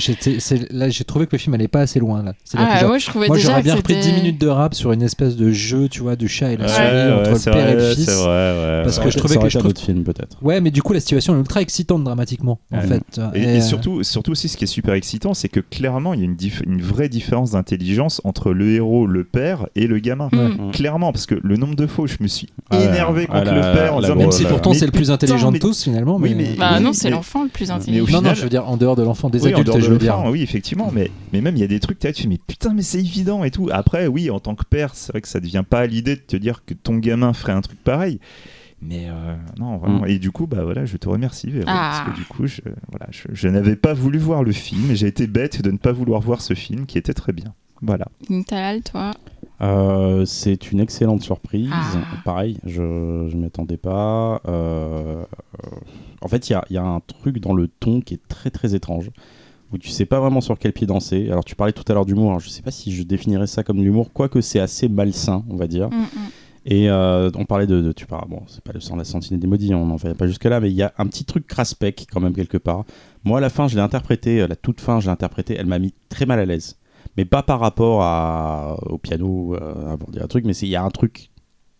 là 0.70 0.88
j'ai 0.90 1.04
trouvé 1.04 1.26
que 1.26 1.32
le 1.32 1.38
film 1.38 1.54
allait 1.54 1.68
pas 1.68 1.80
assez 1.80 1.98
loin 2.00 2.22
là 2.22 2.34
Ah, 2.56 2.78
genre, 2.80 2.88
moi, 2.90 2.98
je 2.98 3.06
trouvais 3.06 3.26
moi 3.28 3.36
déjà 3.36 3.50
j'aurais 3.50 3.62
bien 3.62 3.74
repris 3.76 3.94
10 3.96 4.02
c'était- 4.02 4.16
minutes 4.16 4.40
de 4.40 4.48
rap 4.48 4.74
sur 4.74 4.92
une 4.92 5.02
espèce 5.02 5.36
de 5.36 5.50
jeu 5.52 5.88
tu 5.88 6.00
vois 6.00 6.16
de 6.16 6.26
chat 6.26 6.52
et 6.52 6.56
la 6.56 6.66
Ouais, 6.66 6.70
souris 6.72 6.84
ouais, 6.86 7.12
entre 7.12 7.30
le 7.30 7.52
père 7.52 7.68
et 7.68 7.74
le 7.74 7.94
fils 7.94 8.04
c'est 8.04 8.14
vrai, 8.14 8.26
ouais, 8.78 8.82
Parce 8.84 8.98
que 8.98 9.10
je 9.10 9.18
trouvais 9.18 9.36
que 9.38 9.48
je 9.48 9.58
trouve- 9.58 9.70
autre 9.70 9.80
film 9.80 10.04
peut-être. 10.04 10.36
Ouais, 10.42 10.60
mais 10.60 10.70
du 10.70 10.82
coup, 10.82 10.92
la 10.92 11.00
situation 11.00 11.34
est 11.36 11.38
ultra 11.38 11.60
excitante 11.62 12.04
dramatiquement, 12.04 12.58
en 12.72 12.80
fait. 12.80 13.20
Et, 13.34 13.46
euh, 13.46 13.60
surtout, 13.60 14.02
surtout 14.02 14.32
aussi, 14.32 14.48
ce 14.48 14.56
qui 14.56 14.64
est 14.64 14.68
super 14.68 14.94
excitant, 14.94 15.34
c'est 15.34 15.48
que 15.48 15.60
clairement, 15.60 16.14
il 16.14 16.20
y 16.20 16.22
a 16.22 16.26
une 16.26 16.36
vraie 16.88 17.08
différence 17.08 17.52
d'intelligence 17.52 18.20
entre 18.24 18.52
le 18.52 18.70
héros, 18.72 19.06
le 19.06 19.24
père, 19.24 19.66
et 19.76 19.86
le 19.86 19.98
gamin. 19.98 20.28
Mm. 20.32 20.70
Clairement, 20.72 21.12
parce 21.12 21.26
que 21.26 21.34
le 21.42 21.56
nombre 21.56 21.76
de 21.76 21.86
fois 21.86 22.04
où 22.04 22.08
je 22.08 22.16
me 22.20 22.28
suis 22.28 22.48
Ah, 22.70 22.82
énervé 22.82 23.26
ah, 23.30 23.40
contre 23.40 23.52
la- 23.52 23.54
le 23.72 23.76
père 23.76 23.94
en 23.94 24.00
disant 24.00 24.16
même 24.16 24.32
si 24.32 24.42
mais- 24.44 24.48
pourtant 24.50 24.70
mais 24.70 24.76
c'est 24.78 24.86
le 24.86 24.92
plus 24.92 25.10
intelligent 25.10 25.50
mais- 25.50 25.58
de 25.58 25.62
tous, 25.64 25.84
finalement. 25.84 26.16
Oui, 26.20 26.34
mais... 26.36 26.50
mais- 26.50 26.56
Bah 26.58 26.80
non, 26.80 26.92
c'est 26.92 27.08
mais- 27.08 27.16
l'enfant 27.16 27.42
le 27.44 27.48
plus 27.48 27.68
mais 27.68 27.74
intelligent. 27.74 28.06
Non, 28.12 28.22
non, 28.28 28.34
je 28.34 28.42
veux 28.42 28.48
dire 28.48 28.68
en 28.68 28.76
dehors 28.76 28.96
de 28.96 29.02
l'enfant, 29.02 29.30
des 29.30 29.38
Oui, 29.42 29.50
en 29.50 29.58
adultes, 29.58 29.66
dehors 29.66 29.76
de 29.78 29.82
je 29.82 29.90
veux 29.90 29.98
dire. 29.98 30.22
oui, 30.26 30.42
effectivement, 30.42 30.90
mais, 30.92 31.10
mais 31.32 31.40
même 31.40 31.56
il 31.56 31.60
y 31.60 31.64
a 31.64 31.68
des 31.68 31.80
trucs, 31.80 31.98
tu 31.98 32.12
fais, 32.12 32.28
mais 32.28 32.38
putain, 32.46 32.72
mais 32.74 32.82
c'est 32.82 32.98
évident 32.98 33.44
et 33.44 33.50
tout. 33.50 33.68
Après, 33.72 34.06
oui, 34.06 34.30
en 34.30 34.40
tant 34.40 34.54
que 34.54 34.64
père, 34.64 34.90
c'est 34.94 35.12
vrai 35.12 35.20
que 35.20 35.28
ça 35.28 35.40
devient 35.40 35.64
pas 35.68 35.80
à 35.80 35.86
l'idée 35.86 36.16
de 36.16 36.20
te 36.20 36.36
dire 36.36 36.62
que 36.66 36.74
ton 36.74 36.96
gamin 36.96 37.32
ferait 37.32 37.52
un 37.52 37.60
truc 37.60 37.82
pareil. 37.82 38.18
Mais 38.80 39.06
euh, 39.08 39.34
non, 39.58 39.76
vraiment. 39.78 40.02
Mm. 40.02 40.08
Et 40.08 40.18
du 40.18 40.30
coup, 40.30 40.46
bah 40.46 40.62
voilà, 40.62 40.84
je 40.84 40.96
te 40.96 41.08
remercie, 41.08 41.50
Véro, 41.50 41.64
Ah. 41.68 41.90
parce 42.04 42.10
que 42.10 42.20
du 42.20 42.24
coup, 42.26 42.46
je, 42.46 42.60
voilà, 42.90 43.06
je, 43.10 43.26
je 43.32 43.48
n'avais 43.48 43.74
pas 43.76 43.92
voulu 43.92 44.18
voir 44.18 44.44
le 44.44 44.52
film 44.52 44.90
et 44.90 44.96
j'ai 44.96 45.08
été 45.08 45.26
bête 45.26 45.62
de 45.62 45.70
ne 45.70 45.78
pas 45.78 45.92
vouloir 45.92 46.20
voir 46.20 46.40
ce 46.40 46.54
film 46.54 46.86
qui 46.86 46.96
était 46.98 47.14
très 47.14 47.32
bien. 47.32 47.54
Voilà. 47.82 48.06
Talal, 48.46 48.82
toi 48.82 49.12
Euh, 49.60 50.24
c'est 50.24 50.70
une 50.70 50.78
excellente 50.80 51.22
surprise. 51.22 51.70
Ah. 51.72 51.84
Pareil, 52.24 52.58
je 52.64 52.82
ne 52.82 53.34
m'y 53.34 53.46
attendais 53.46 53.76
pas. 53.76 54.40
Euh, 54.46 55.24
en 56.20 56.28
fait, 56.28 56.48
il 56.48 56.52
y 56.52 56.56
a, 56.56 56.64
il 56.70 56.74
y 56.74 56.78
a 56.78 56.84
un 56.84 57.00
truc 57.00 57.38
dans 57.40 57.54
le 57.54 57.66
ton 57.68 58.00
qui 58.00 58.14
est 58.14 58.28
très 58.28 58.50
très 58.50 58.74
étrange, 58.76 59.10
où 59.72 59.78
tu 59.78 59.88
sais 59.90 60.06
pas 60.06 60.20
vraiment 60.20 60.40
sur 60.40 60.56
quel 60.58 60.72
pied 60.72 60.86
danser. 60.86 61.28
Alors, 61.30 61.44
tu 61.44 61.54
parlais 61.56 61.72
tout 61.72 61.84
à 61.88 61.94
l'heure 61.94 62.06
d'humour. 62.06 62.28
Alors, 62.30 62.40
je 62.40 62.48
sais 62.48 62.62
pas 62.62 62.70
si 62.70 62.92
je 62.94 63.02
définirais 63.02 63.46
ça 63.48 63.62
comme 63.64 63.78
de 63.78 63.82
l'humour, 63.82 64.12
quoique 64.12 64.40
c'est 64.40 64.60
assez 64.60 64.88
malsain, 64.88 65.44
on 65.50 65.56
va 65.56 65.66
dire. 65.66 65.88
Mm, 65.90 65.94
mm. 66.02 66.06
Et 66.70 66.90
euh, 66.90 67.30
on 67.34 67.46
parlait 67.46 67.66
de, 67.66 67.80
de- 67.80 67.92
tu 67.92 68.04
parles, 68.04 68.28
bon, 68.28 68.42
c'est 68.46 68.62
pas 68.62 68.72
le 68.74 68.80
sang 68.80 68.92
de 68.94 68.98
la 68.98 69.04
sentinelle 69.06 69.40
des 69.40 69.46
maudits, 69.46 69.74
on 69.74 69.86
n'en 69.86 69.96
fait 69.96 70.12
pas 70.14 70.26
jusque 70.26 70.44
là, 70.44 70.60
mais 70.60 70.70
il 70.70 70.76
y 70.76 70.82
a 70.82 70.92
un 70.98 71.06
petit 71.06 71.24
truc 71.24 71.46
craspec 71.46 72.06
quand 72.12 72.20
même 72.20 72.34
quelque 72.34 72.58
part. 72.58 72.84
Moi, 73.24 73.38
à 73.38 73.40
la 73.40 73.48
fin, 73.48 73.68
je 73.68 73.74
l'ai 73.76 73.80
interprété, 73.80 74.42
euh, 74.42 74.46
la 74.46 74.54
toute 74.56 74.82
fin, 74.82 75.00
je 75.00 75.06
l'ai 75.06 75.12
interprété, 75.12 75.56
elle 75.58 75.64
m'a 75.64 75.78
mis 75.78 75.94
très 76.10 76.26
mal 76.26 76.38
à 76.38 76.44
l'aise, 76.44 76.76
mais 77.16 77.24
pas 77.24 77.42
par 77.42 77.58
rapport 77.60 78.02
à, 78.02 78.76
au 78.86 78.98
piano, 78.98 79.54
euh, 79.54 79.96
pour 79.96 80.10
dire 80.10 80.22
un 80.22 80.26
truc, 80.26 80.44
mais 80.44 80.52
il 80.56 80.68
y 80.68 80.76
a 80.76 80.82
un 80.84 80.90
truc, 80.90 81.30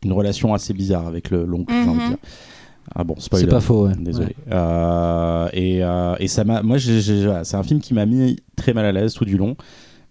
une 0.04 0.12
relation 0.14 0.54
assez 0.54 0.72
bizarre 0.72 1.06
avec 1.06 1.28
le 1.30 1.44
l'oncle, 1.44 1.70
j'ai 1.70 1.88
envie 1.90 1.98
de 1.98 2.02
Mhm. 2.04 2.08
dire. 2.08 2.18
Ah 2.94 3.04
bon, 3.04 3.14
spoiler. 3.18 3.44
C'est 3.44 3.50
pas 3.50 3.60
faux, 3.60 3.88
ouais. 3.88 3.92
Désolé. 3.98 4.34
Euh, 4.50 5.48
et, 5.52 5.84
euh, 5.84 6.14
et 6.18 6.28
ça 6.28 6.44
m'a, 6.44 6.62
moi, 6.62 6.78
c'est 6.78 7.54
un 7.56 7.62
film 7.62 7.80
qui 7.80 7.92
m'a 7.92 8.06
mis 8.06 8.36
très 8.56 8.72
mal 8.72 8.86
à 8.86 8.92
l'aise 8.92 9.12
tout 9.12 9.26
du 9.26 9.36
long. 9.36 9.54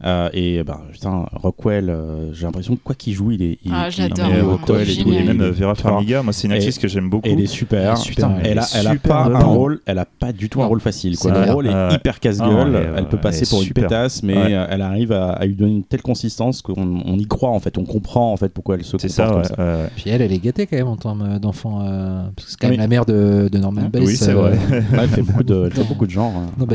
Euh, 0.06 0.30
et 0.32 0.64
bah, 0.64 0.82
putain, 0.92 1.26
Rockwell, 1.34 1.90
euh, 1.90 2.32
j'ai 2.32 2.46
l'impression 2.46 2.76
que 2.76 2.82
quoi 2.84 2.94
qu'il 2.94 3.14
joue, 3.14 3.32
il 3.32 3.42
est. 3.42 3.58
Il, 3.66 3.72
Ah, 3.74 3.90
j'adore. 3.90 4.28
Rockwell 4.52 4.88
et 4.88 4.96
tout, 4.96 5.12
et 5.12 5.24
même 5.24 5.42
euh, 5.42 5.52
Vera 5.52 5.74
Farmiga, 5.74 6.22
moi 6.22 6.34
c'est 6.34 6.46
une 6.48 6.54
Et- 6.54 6.58
actrice 6.58 6.78
que 6.78 6.88
j'aime 6.88 7.10
beaucoup. 7.10 7.28
Elle 7.28 7.40
est 7.40 7.48
super. 7.48 7.80
Elle 7.82 7.92
est 7.94 7.96
super, 7.96 8.32
elle, 8.44 8.46
elle 8.52 8.60
a, 8.60 8.68
elle 8.76 8.88
a 8.88 8.96
pas 8.96 9.24
un 9.26 9.40
rôle, 9.44 9.80
elle 9.88 9.98
a 9.98 10.06
pas 10.06 10.32
du 10.32 10.50
tout 10.50 10.62
un 10.62 10.68
rôle 10.68 10.82
facile. 10.82 11.18
Quoi. 11.18 11.32
Le 11.46 11.52
rôle 11.52 11.66
est 11.68 11.74
Ah 11.74 11.90
hyper 11.92 12.20
casse-gueule. 12.20 12.50
Ah 12.76 12.80
ouais, 12.80 12.94
elle 12.98 13.08
peut 13.08 13.18
passer 13.18 13.48
pour 13.48 13.60
une 13.62 13.68
super. 13.68 13.86
pétasse, 13.86 14.22
mais 14.22 14.38
Ouais. 14.38 14.66
elle 14.70 14.82
arrive 14.84 15.12
à, 15.14 15.30
à 15.32 15.46
lui 15.48 15.56
donner 15.56 15.72
une 15.72 15.84
telle 15.84 16.04
consistance 16.04 16.62
qu'on 16.62 17.02
on 17.04 17.18
y 17.18 17.26
croit 17.26 17.50
en 17.50 17.60
fait. 17.60 17.76
On 17.80 17.84
comprend 17.86 18.32
en 18.32 18.38
fait 18.38 18.50
pourquoi 18.50 18.76
elle 18.76 18.84
se 18.84 18.98
C'est 19.00 19.08
comporte 19.08 19.46
ça, 19.48 19.56
comme 19.56 19.66
ouais, 19.66 19.84
ça. 19.86 19.90
Puis 19.96 20.10
elle, 20.12 20.22
elle 20.22 20.32
est 20.32 20.38
gâtée 20.38 20.68
quand 20.68 20.78
même 20.78 20.88
en 20.90 20.96
termes 20.98 21.40
d'enfant. 21.40 21.82
euh, 21.82 22.22
parce 22.36 22.46
que 22.46 22.52
c'est 22.52 22.60
quand 22.60 22.70
même 22.70 22.78
la 22.78 22.88
mère 22.88 23.06
de, 23.08 23.50
de 23.52 23.58
Norman 23.58 23.90
Bates. 23.92 24.04
oui, 24.06 24.16
c'est 24.16 24.34
vrai. 24.34 24.60
Elle 24.94 25.10
fait 25.10 25.24
beaucoup 25.24 25.44
de, 25.44 25.64
elle 25.66 25.72
fait 25.72 25.82
Dans- 25.82 25.88
beaucoup 25.88 26.06
de 26.06 26.12
genres. 26.12 26.34
hein. 26.36 26.66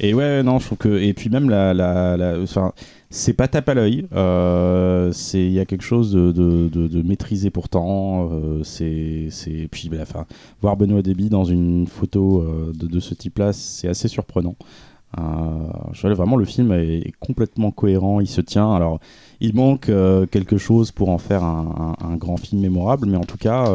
Et 0.00 0.14
ouais, 0.14 0.42
non, 0.42 0.58
je 0.58 0.66
trouve 0.66 0.78
que 0.78 0.98
et 1.02 1.12
puis 1.12 1.28
même 1.28 1.50
la, 1.50 1.74
c'est 3.10 3.34
pas 3.34 3.48
tape 3.48 3.68
à 3.68 3.74
l'œil. 3.74 4.06
euh, 4.14 5.12
c'est 5.12 5.42
il 5.44 5.52
y 5.52 5.60
a 5.60 5.64
quelque 5.64 5.82
chose 5.84 6.12
de, 6.12 6.32
de, 6.32 6.68
de- 6.68 7.02
maîtrisé 7.02 7.50
pourtant. 7.50 8.28
euh, 8.32 8.62
c'est 8.64 9.28
c'est 9.30 9.68
puis 9.70 9.88
bah, 9.88 9.98
enfin, 10.02 10.26
voir 10.60 10.76
Benoît 10.76 11.02
Deby 11.02 11.28
dans 11.28 11.44
une 11.44 11.86
photo 11.86 12.40
euh, 12.42 12.72
de, 12.74 13.00
ce 13.00 13.14
type-là, 13.14 13.52
c'est 13.52 13.88
assez 13.88 14.08
surprenant. 14.08 14.56
Je 15.92 16.08
vraiment 16.08 16.36
le 16.36 16.44
film 16.46 16.72
est, 16.72 17.12
complètement 17.20 17.70
cohérent, 17.70 18.20
il 18.20 18.26
se 18.28 18.40
tient. 18.40 18.72
Alors, 18.74 18.98
il 19.40 19.54
manque 19.54 19.90
quelque 20.30 20.56
chose 20.56 20.90
pour 20.90 21.10
en 21.10 21.18
faire 21.18 21.44
un, 21.44 21.94
un- 22.00 22.16
grand 22.16 22.38
film 22.38 22.62
mémorable, 22.62 23.06
mais 23.08 23.18
en 23.18 23.24
tout 23.24 23.36
cas, 23.36 23.70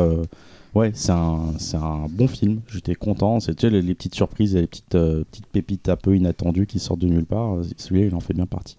ouais, 0.77 0.91
c'est 0.93 1.11
un, 1.11 1.53
c'est 1.57 1.77
un 1.77 2.05
bon 2.09 2.27
film. 2.27 2.61
J'étais 2.71 2.95
content. 2.95 3.39
C'est 3.39 3.55
tu 3.55 3.61
sais, 3.61 3.69
les, 3.69 3.81
les 3.81 3.93
petites 3.95 4.15
surprises, 4.15 4.55
et 4.55 4.61
les 4.61 4.67
petites, 4.67 4.95
euh, 4.95 5.23
petites 5.31 5.47
pépites 5.47 5.89
un 5.89 5.95
peu 5.95 6.15
inattendues 6.15 6.65
qui 6.67 6.79
sortent 6.79 7.01
de 7.01 7.07
nulle 7.07 7.25
part. 7.25 7.55
Celui-là, 7.77 8.07
il 8.07 8.15
en 8.15 8.19
fait 8.19 8.33
bien 8.33 8.45
partie. 8.45 8.77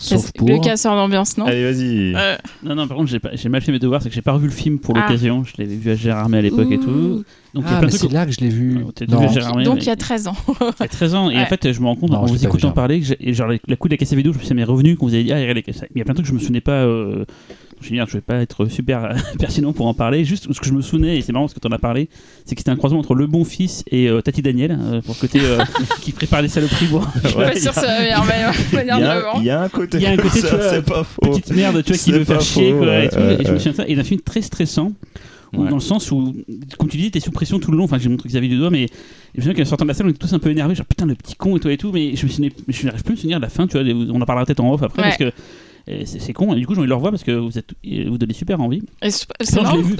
Sauf 0.00 0.30
pour. 0.32 0.48
Le 0.48 0.60
casseur 0.60 0.94
d'ambiance, 0.94 1.36
non? 1.38 1.46
Allez, 1.46 1.64
vas-y. 1.64 2.14
Euh, 2.14 2.36
Non, 2.62 2.76
non, 2.76 2.86
par 2.86 2.96
contre, 2.98 3.10
j'ai 3.10 3.18
pas- 3.18 3.34
j'ai 3.34 3.48
mal 3.48 3.60
fait 3.62 3.72
mes 3.72 3.80
devoirs, 3.80 4.00
c'est 4.00 4.08
que 4.08 4.14
j'ai 4.14 4.22
pas 4.22 4.30
revu 4.32 4.46
le 4.46 4.52
film 4.52 4.78
pour 4.78 4.96
Ah. 4.96 5.00
l'occasion. 5.00 5.42
Je 5.42 5.54
l'avais 5.58 5.74
vu 5.74 5.90
à 5.90 5.96
Gérardmer 5.96 6.38
à 6.38 6.42
l'époque 6.42 6.70
et 6.70 6.78
tout. 6.78 7.24
Donc 7.52 7.64
il 7.66 7.70
y 7.70 7.74
a 7.74 7.76
Ah, 7.76 7.78
plein 7.78 7.80
mais 7.80 7.86
de 7.86 7.90
c'est 7.92 7.98
trucs. 7.98 8.12
là 8.12 8.24
que 8.26 8.30
je 8.30 8.38
l'ai 8.38 8.48
vu. 8.48 8.78
Non. 9.08 9.28
Gérardmer, 9.28 9.64
Donc 9.64 9.76
mais- 9.76 9.80
il 9.82 9.86
y 9.86 9.90
a 9.90 9.96
13 9.96 10.28
ans. 10.28 10.36
Il 10.60 10.66
y 10.80 10.82
a 10.84 10.88
13 10.88 11.14
ans. 11.16 11.30
Et 11.30 11.34
Ouais. 11.36 11.42
en 11.42 11.46
fait, 11.46 11.72
je 11.72 11.80
me 11.80 11.86
rends 11.86 11.96
compte 11.96 12.10
Non, 12.10 12.18
en 12.18 12.26
vous 12.26 12.44
écoutant 12.44 12.68
genre. 12.68 12.74
parler 12.74 13.00
que 13.00 13.32
genre 13.32 13.48
la, 13.48 13.76
coup 13.76 13.88
de 13.88 13.94
la 13.94 13.96
casse 13.96 14.12
à 14.12 14.16
vidéo, 14.16 14.32
je 14.32 14.38
me 14.38 14.44
suis 14.44 14.54
m'est 14.54 14.62
revenu 14.62 14.96
quand 14.96 15.06
vous 15.06 15.14
avez 15.14 15.24
dit 15.24 15.32
ah. 15.32 15.40
Il 15.40 15.46
y 15.46 15.50
a 16.00 16.04
plein 16.04 16.12
de 16.12 16.18
trucs 16.18 16.26
que 16.26 16.28
je 16.28 16.34
me 16.34 16.38
souvenais 16.38 16.60
pas. 16.60 16.84
Euh... 16.84 17.24
Je 17.80 17.94
je 17.94 18.12
vais 18.12 18.20
pas 18.20 18.36
être 18.36 18.66
super 18.66 19.14
pertinent 19.38 19.72
pour 19.72 19.86
en 19.86 19.94
parler. 19.94 20.24
Juste 20.24 20.52
ce 20.52 20.60
que 20.60 20.66
je 20.66 20.72
me 20.72 20.82
souvenais 20.82 21.18
et 21.18 21.22
c'est 21.22 21.32
marrant 21.32 21.44
parce 21.46 21.54
que 21.54 21.60
tu 21.60 21.66
en 21.68 21.72
as 21.72 21.78
parlé, 21.78 22.08
c'est 22.44 22.54
que 22.54 22.60
c'était 22.60 22.70
un 22.70 22.76
croisement 22.76 23.00
entre 23.00 23.14
Le 23.14 23.26
Bon 23.26 23.44
Fils 23.44 23.84
et 23.90 24.08
euh, 24.08 24.20
Tati 24.20 24.42
Daniel 24.42 24.78
euh, 24.80 25.00
pour 25.02 25.14
le 25.14 25.20
côté 25.20 25.40
euh, 25.42 25.58
qui 26.00 26.12
prépare 26.12 26.42
des 26.42 26.48
saloperies. 26.48 26.86
Bon, 26.86 27.00
Je 27.22 27.28
suis 27.28 27.36
pas 27.36 27.54
sûre 27.56 27.72
que 27.74 27.80
ça 27.80 27.86
va 27.86 27.98
venir 27.98 28.52
Il 28.72 28.86
y, 28.86 28.90
a, 28.90 29.20
vendre. 29.20 29.38
il 29.40 29.44
y 29.44 29.50
a 29.50 29.62
un 29.62 29.68
côté, 29.68 29.98
Il 29.98 30.02
y 30.02 30.06
a 30.06 30.10
un 30.10 30.16
côté, 30.16 30.40
ça, 30.40 30.48
tu 30.48 30.56
vois, 30.56 30.70
c'est 30.70 30.82
pas 30.84 31.04
faux. 31.04 31.20
petite 31.22 31.50
merde, 31.52 31.82
tu 31.84 31.92
vois, 31.92 32.02
qui 32.02 32.12
veut 32.12 32.24
faire 32.24 32.40
chier, 32.40 32.72
quoi, 32.72 32.86
ouais, 32.86 33.06
et, 33.06 33.08
tout. 33.08 33.18
Et 33.18 33.44
je 33.46 33.52
me 33.52 33.58
souviens 33.58 33.72
de 33.72 33.76
ça. 33.76 33.84
Et 33.88 33.94
d'un 33.94 34.04
film 34.04 34.20
très 34.20 34.42
stressant, 34.42 34.92
Ouais. 35.54 35.66
dans 35.70 35.76
le 35.76 35.80
sens 35.80 36.10
où, 36.12 36.34
comme 36.78 36.90
tu 36.90 36.98
dis, 36.98 37.10
t'es 37.10 37.20
sous 37.20 37.30
pression 37.30 37.58
tout 37.58 37.70
le 37.70 37.78
long. 37.78 37.84
Enfin, 37.84 37.96
j'ai 37.98 38.10
montré 38.10 38.28
Xavier 38.28 38.50
du 38.50 38.58
doigt, 38.58 38.68
mais 38.68 38.86
je 39.34 39.38
me 39.40 39.42
souviens 39.44 39.54
qu'en 39.54 39.66
sortant 39.66 39.86
de 39.86 39.88
la 39.88 39.94
salle, 39.94 40.06
on 40.06 40.10
était 40.10 40.18
tous 40.18 40.34
un 40.34 40.38
peu 40.38 40.50
énervés, 40.50 40.74
genre 40.74 40.84
putain, 40.84 41.06
le 41.06 41.14
petit 41.14 41.36
con 41.36 41.56
et 41.56 41.60
tout 41.60 41.70
et 41.70 41.78
tout, 41.78 41.90
mais 41.90 42.14
je 42.16 42.26
me 42.26 42.30
souvenais, 42.30 42.52
je 42.68 42.84
n'arrive 42.84 43.02
plus 43.02 43.12
à 43.12 43.14
me 43.14 43.16
souvenir 43.16 43.38
de 43.38 43.44
la 43.44 43.48
fin, 43.48 43.66
tu 43.66 43.78
vois, 43.82 43.90
on 44.10 44.20
en 44.20 44.26
parlera 44.26 44.44
peut-être 44.44 44.60
en 44.60 44.70
off 44.74 44.82
après, 44.82 45.00
Ouais. 45.02 45.08
parce 45.08 45.16
que 45.16 45.32
c'est 46.04 46.32
con, 46.32 46.52
et 46.54 46.58
du 46.58 46.66
coup, 46.66 46.74
j'ai 46.74 46.80
envie 46.80 46.86
de 46.86 46.90
le 46.90 46.94
revoir 46.96 47.12
parce 47.12 47.24
que 47.24 47.32
vous, 47.32 47.58
êtes, 47.58 47.70
vous 47.84 48.18
donnez 48.18 48.34
super 48.34 48.60
envie. 48.60 48.82
C'est 49.08 49.60
marrant, 49.62 49.76
vous, 49.80 49.94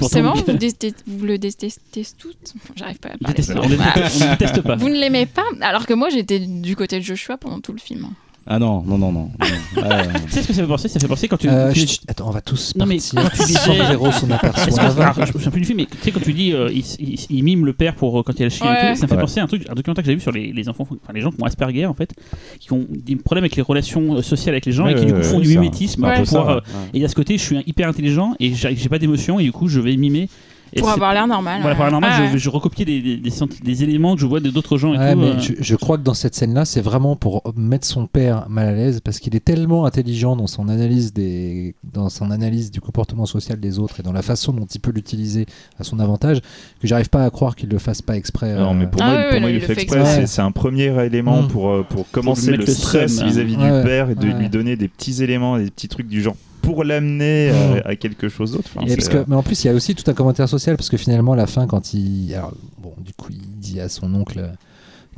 détestez- 0.53 0.93
vous 1.07 1.25
le 1.25 1.37
détestez 1.37 2.03
toutes. 2.17 2.53
J'arrive 2.75 2.99
pas 2.99 3.09
à 3.09 3.17
parler. 3.17 3.35
déteste, 3.35 3.53
on 3.55 3.67
déteste 4.31 4.61
pas. 4.61 4.75
Vous 4.75 4.89
ne 4.89 4.99
l'aimez 4.99 5.25
pas, 5.25 5.45
alors 5.61 5.85
que 5.85 5.93
moi 5.93 6.09
j'étais 6.09 6.39
du 6.39 6.75
côté 6.75 6.99
de 6.99 7.03
Joshua 7.03 7.37
pendant 7.37 7.59
tout 7.59 7.71
le 7.73 7.79
film. 7.79 8.07
Ah 8.51 8.57
non, 8.57 8.81
non, 8.81 8.97
non, 8.97 9.11
non. 9.11 9.29
non. 9.39 9.81
Ouais, 9.81 10.07
Tu 10.25 10.31
sais 10.31 10.41
ce 10.41 10.47
que 10.47 10.53
ça 10.53 10.63
fait 10.63 10.67
penser? 10.67 10.87
Ça 10.89 10.99
fait 10.99 11.07
penser 11.07 11.27
quand 11.27 11.37
tu. 11.37 11.47
Euh, 11.47 11.71
tu- 11.71 11.81
chut, 11.81 11.89
chut, 11.89 12.01
attends, 12.07 12.27
on 12.29 12.31
va 12.31 12.41
tous 12.41 12.73
Non, 12.75 12.87
mais 12.87 12.97
quand 12.97 13.29
tu 13.29 13.43
disais- 13.45 13.59
aperçoive. 14.33 14.99
alors, 15.01 15.13
je 15.17 15.21
me 15.21 15.27
souviens 15.33 15.51
plus 15.51 15.61
du 15.61 15.67
film, 15.67 15.77
mais 15.77 15.85
tu 15.85 15.97
sais, 16.01 16.11
quand 16.11 16.19
tu 16.19 16.33
dis 16.33 16.51
euh, 16.53 16.69
il, 16.73 16.83
il- 16.99 17.19
il 17.29 17.43
mime 17.43 17.65
le 17.67 17.73
père 17.73 17.93
pour 17.93 18.19
euh, 18.19 18.23
quand 18.23 18.33
il 18.33 18.39
y 18.39 18.41
a 18.41 18.45
le 18.45 18.49
chien 18.49 18.65
et 18.65 18.69
Ouais. 18.69 18.93
tout, 18.93 18.99
ça 18.99 19.05
me 19.05 19.09
fait 19.09 19.15
Ouais. 19.15 19.21
penser 19.21 19.39
à 19.39 19.43
un 19.43 19.47
truc, 19.47 19.69
un 19.69 19.75
documentaire 19.75 20.03
que 20.03 20.09
j'ai 20.09 20.15
vu 20.15 20.21
sur 20.21 20.31
les, 20.31 20.51
les 20.51 20.67
enfants, 20.67 20.87
enfin 20.89 21.13
les 21.13 21.21
gens 21.21 21.29
qui 21.31 21.41
ont 21.41 21.45
Asperger 21.45 21.85
en 21.85 21.93
fait, 21.93 22.11
qui 22.59 22.73
ont 22.73 22.87
des 22.89 23.15
problèmes 23.17 23.43
avec 23.43 23.55
les 23.55 23.61
relations 23.61 24.15
euh, 24.15 24.21
sociales 24.23 24.55
avec 24.55 24.65
les 24.65 24.71
gens 24.71 24.85
Ouais, 24.85 24.93
et 24.93 24.95
qui 24.95 25.05
du 25.05 25.11
coup 25.13 25.19
ouais, 25.19 25.23
font 25.23 25.39
du 25.39 25.47
mimétisme 25.49 26.03
Ouais. 26.03 26.15
pour 26.15 26.25
ça, 26.25 26.39
pouvoir, 26.39 26.49
euh, 26.57 26.59
ouais. 26.59 26.61
Et 26.93 26.97
il 26.97 27.01
y 27.03 27.05
a 27.05 27.07
ce 27.07 27.15
côté, 27.15 27.37
je 27.37 27.43
suis 27.43 27.57
hyper 27.67 27.87
intelligent 27.87 28.33
et 28.39 28.53
j'ai 28.55 28.75
j'ai 28.75 28.89
pas 28.89 28.97
d'émotion 28.97 29.39
et 29.39 29.43
du 29.43 29.51
coup 29.51 29.67
je 29.67 29.79
vais 29.79 29.95
mimer. 29.95 30.27
Et 30.73 30.79
Pour 30.81 30.89
avoir 30.89 31.13
l'air 31.13 31.25
normal. 31.27 31.61
Voilà, 31.61 31.75
pour 31.75 31.85
avoir 31.85 31.99
l'air 32.01 32.09
Ah, 32.09 32.17
normal, 32.17 32.31
ouais. 32.33 32.37
je, 32.39 32.43
je 32.43 32.49
recopier 32.49 32.85
des, 32.85 33.01
des, 33.01 33.17
des 33.17 33.29
senti- 33.29 33.61
des 33.61 33.83
éléments 33.83 34.15
que 34.15 34.21
je 34.21 34.25
vois 34.25 34.39
de 34.39 34.49
d'autres 34.49 34.77
gens 34.77 34.93
et 34.93 34.97
Ouais, 34.97 35.13
tout. 35.13 35.19
mais 35.19 35.27
euh, 35.27 35.39
je, 35.39 35.53
je 35.59 35.75
crois 35.75 35.97
que 35.97 36.03
dans 36.03 36.13
cette 36.13 36.35
scène-là, 36.35 36.65
c'est 36.65 36.81
vraiment 36.81 37.15
pour 37.15 37.41
mettre 37.55 37.87
son 37.87 38.05
père 38.07 38.47
mal 38.49 38.67
à 38.67 38.73
l'aise 38.73 38.99
parce 39.03 39.19
qu'il 39.19 39.35
est 39.35 39.43
tellement 39.43 39.85
intelligent 39.85 40.35
dans 40.35 40.47
son 40.47 40.69
analyse 40.69 41.13
des, 41.13 41.75
dans 41.83 42.09
son 42.09 42.29
analyse 42.31 42.71
du 42.71 42.81
comportement 42.81 43.25
social 43.25 43.59
des 43.59 43.79
autres 43.79 43.99
et 43.99 44.03
dans 44.03 44.13
la 44.13 44.21
façon 44.21 44.51
dont 44.53 44.65
il 44.65 44.79
peut 44.79 44.91
l'utiliser 44.91 45.45
à 45.79 45.83
son 45.83 45.99
avantage 45.99 46.39
que 46.79 46.87
j'arrive 46.87 47.09
pas 47.09 47.23
à 47.25 47.29
croire 47.29 47.55
qu'il 47.55 47.69
le 47.69 47.77
fasse 47.79 48.01
pas 48.01 48.15
exprès. 48.15 48.55
Non, 48.55 48.71
euh. 48.71 48.73
mais 48.73 48.87
pour 48.87 49.01
Ah 49.01 49.11
moi, 49.11 49.39
pour 49.39 49.49
il 49.49 49.55
le 49.55 49.59
fait 49.61 49.73
exprès. 49.73 49.99
exprès. 50.01 50.27
C'est- 50.27 50.41
un 50.41 50.51
premier 50.51 51.05
élément 51.05 51.41
Mm. 51.43 51.47
pour, 51.47 51.69
euh, 51.69 51.83
pour 51.87 52.09
commencer 52.11 52.51
mettre 52.51 52.61
le 52.61 52.67
le 52.67 52.73
stress 52.73 53.21
vis-à-vis 53.21 53.55
hein. 53.55 53.71
Ouais, 53.71 53.79
du 53.81 53.85
père 53.87 54.09
et 54.09 54.15
de 54.15 54.27
ouais. 54.27 54.33
lui 54.39 54.49
donner 54.49 54.75
des 54.75 54.87
petits 54.87 55.23
éléments, 55.23 55.57
des 55.57 55.69
petits 55.69 55.87
trucs 55.87 56.07
du 56.07 56.21
genre 56.21 56.35
pour 56.69 56.83
l'amener 56.83 57.49
euh, 57.51 57.81
à 57.83 57.95
quelque 57.95 58.29
chose 58.29 58.51
d'autre. 58.51 58.69
Enfin, 58.75 58.85
Et 58.85 58.89
c'est, 58.89 58.95
parce 58.95 59.09
que, 59.09 59.17
euh, 59.17 59.23
mais 59.27 59.35
en 59.35 59.41
plus, 59.43 59.63
il 59.63 59.67
y 59.67 59.69
a 59.69 59.73
aussi 59.73 59.95
tout 59.95 60.09
un 60.09 60.13
commentaire 60.13 60.47
social 60.47 60.77
parce 60.77 60.89
que 60.89 60.97
finalement, 60.97 61.33
à 61.33 61.35
la 61.35 61.47
fin, 61.47 61.65
quand 61.65 61.93
il, 61.95 62.33
alors, 62.35 62.53
bon, 62.77 62.93
du 62.99 63.13
coup, 63.13 63.31
il 63.31 63.59
dit 63.59 63.79
à 63.79 63.89
son 63.89 64.13
oncle 64.13 64.51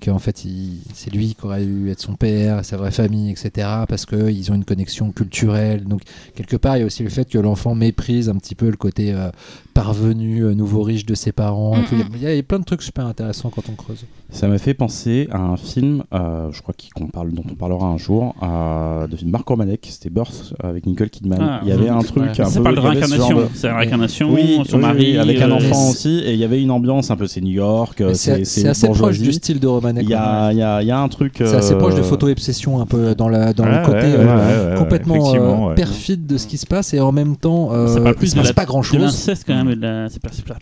qu'en 0.03 0.19
fait, 0.19 0.45
c'est 0.93 1.13
lui 1.13 1.35
qui 1.35 1.45
aurait 1.45 1.63
dû 1.65 1.89
être 1.89 1.99
son 2.01 2.15
père, 2.15 2.65
sa 2.65 2.77
vraie 2.77 2.91
famille, 2.91 3.29
etc. 3.31 3.67
Parce 3.87 4.05
que 4.05 4.29
ils 4.31 4.51
ont 4.51 4.55
une 4.55 4.65
connexion 4.65 5.11
culturelle. 5.11 5.83
Donc, 5.85 6.01
quelque 6.35 6.55
part, 6.57 6.77
il 6.77 6.81
y 6.81 6.83
a 6.83 6.85
aussi 6.85 7.03
le 7.03 7.09
fait 7.09 7.29
que 7.29 7.37
l'enfant 7.37 7.75
méprise 7.75 8.27
un 8.29 8.35
petit 8.35 8.55
peu 8.55 8.69
le 8.69 8.77
côté 8.77 9.13
euh, 9.13 9.29
parvenu, 9.73 10.43
euh, 10.43 10.53
nouveau 10.53 10.81
riche 10.83 11.05
de 11.05 11.15
ses 11.15 11.31
parents. 11.31 11.77
Mm. 11.77 11.85
Il 12.15 12.21
y 12.21 12.27
a- 12.27 12.35
y, 12.35 12.41
plein 12.43 12.59
de 12.59 12.65
trucs 12.65 12.81
super 12.81 13.05
intéressants 13.05 13.49
quand 13.49 13.63
on 13.69 13.75
creuse. 13.75 14.05
Ça 14.31 14.47
m'a 14.47 14.57
fait 14.57 14.73
penser 14.73 15.27
à 15.31 15.39
un 15.39 15.57
film, 15.57 16.03
euh, 16.13 16.49
je 16.51 16.61
crois 16.61 16.73
qu'on 16.95 17.07
parle, 17.07 17.31
dont 17.33 17.43
on 17.49 17.55
parlera 17.55 17.87
un 17.87 17.97
jour, 17.97 18.33
euh, 18.43 19.07
de 19.07 19.17
Marc 19.25 19.47
Romanek, 19.47 19.87
c'était 19.89 20.09
Birth 20.09 20.53
avec 20.63 20.85
Nicole 20.85 21.09
Kidman. 21.09 21.39
Ah, 21.41 21.59
il 21.63 21.69
y 21.69 21.71
avait 21.71 21.89
un 21.89 21.99
truc 22.01 22.23
Ouais. 22.23 22.29
un 22.41 22.45
ça 22.45 22.57
peu. 22.59 22.63
parle 22.63 22.75
de 22.75 22.79
réincarnation. 22.81 23.37
de- 23.41 23.47
C'est 23.53 23.67
la 23.67 23.77
réincarnation, 23.77 24.33
Oui, 24.33 24.61
son 24.67 24.77
oui, 24.77 24.81
mari. 24.81 25.11
oui, 25.11 25.17
avec 25.17 25.41
un 25.41 25.51
enfant 25.51 25.89
aussi, 25.89 26.19
et 26.25 26.33
il 26.33 26.39
y 26.39 26.43
avait 26.45 26.61
une 26.61 26.71
ambiance 26.71 27.11
un 27.11 27.17
peu, 27.17 27.27
c'est 27.27 27.41
New 27.41 27.51
York, 27.51 28.01
c'est 28.13 28.67
assez 28.67 28.87
proche 28.89 29.19
du 29.19 29.33
style 29.33 29.59
de 29.59 29.67
Romanek. 29.67 29.90
Il 29.99 30.09
y 30.09 30.13
a, 30.13 30.51
il 30.51 30.57
y, 30.57 30.61
a, 30.63 30.81
il 30.81 30.87
y 30.87 30.91
a 30.91 30.99
un 30.99 31.07
truc. 31.07 31.33
C'est 31.37 31.55
assez 31.55 31.75
proche 31.75 31.95
de 31.95 31.99
euh, 32.01 32.03
photo-obsession 32.03 32.79
un 32.79 32.85
peu 32.85 33.15
dans, 33.15 33.27
la, 33.29 33.53
dans 33.53 33.63
ouais, 33.65 33.79
le 33.79 33.85
côté 33.85 33.97
ouais, 33.97 34.15
euh, 34.15 34.25
ouais, 34.25 34.65
ouais, 34.67 34.71
ouais, 34.73 34.77
complètement 34.77 35.69
euh, 35.69 35.73
perfide 35.75 36.25
de 36.27 36.37
ce 36.37 36.47
qui 36.47 36.57
se 36.57 36.65
passe 36.65 36.93
et 36.93 36.99
en 36.99 37.11
même 37.11 37.35
temps 37.37 37.69
euh, 37.73 38.13
il 38.21 38.29
se 38.29 38.35
passe 38.35 38.47
la- 38.47 38.53
pas 38.53 38.65
grand 38.65 38.81
chose. 38.81 39.29
quand 39.47 39.55
même. 39.63 39.67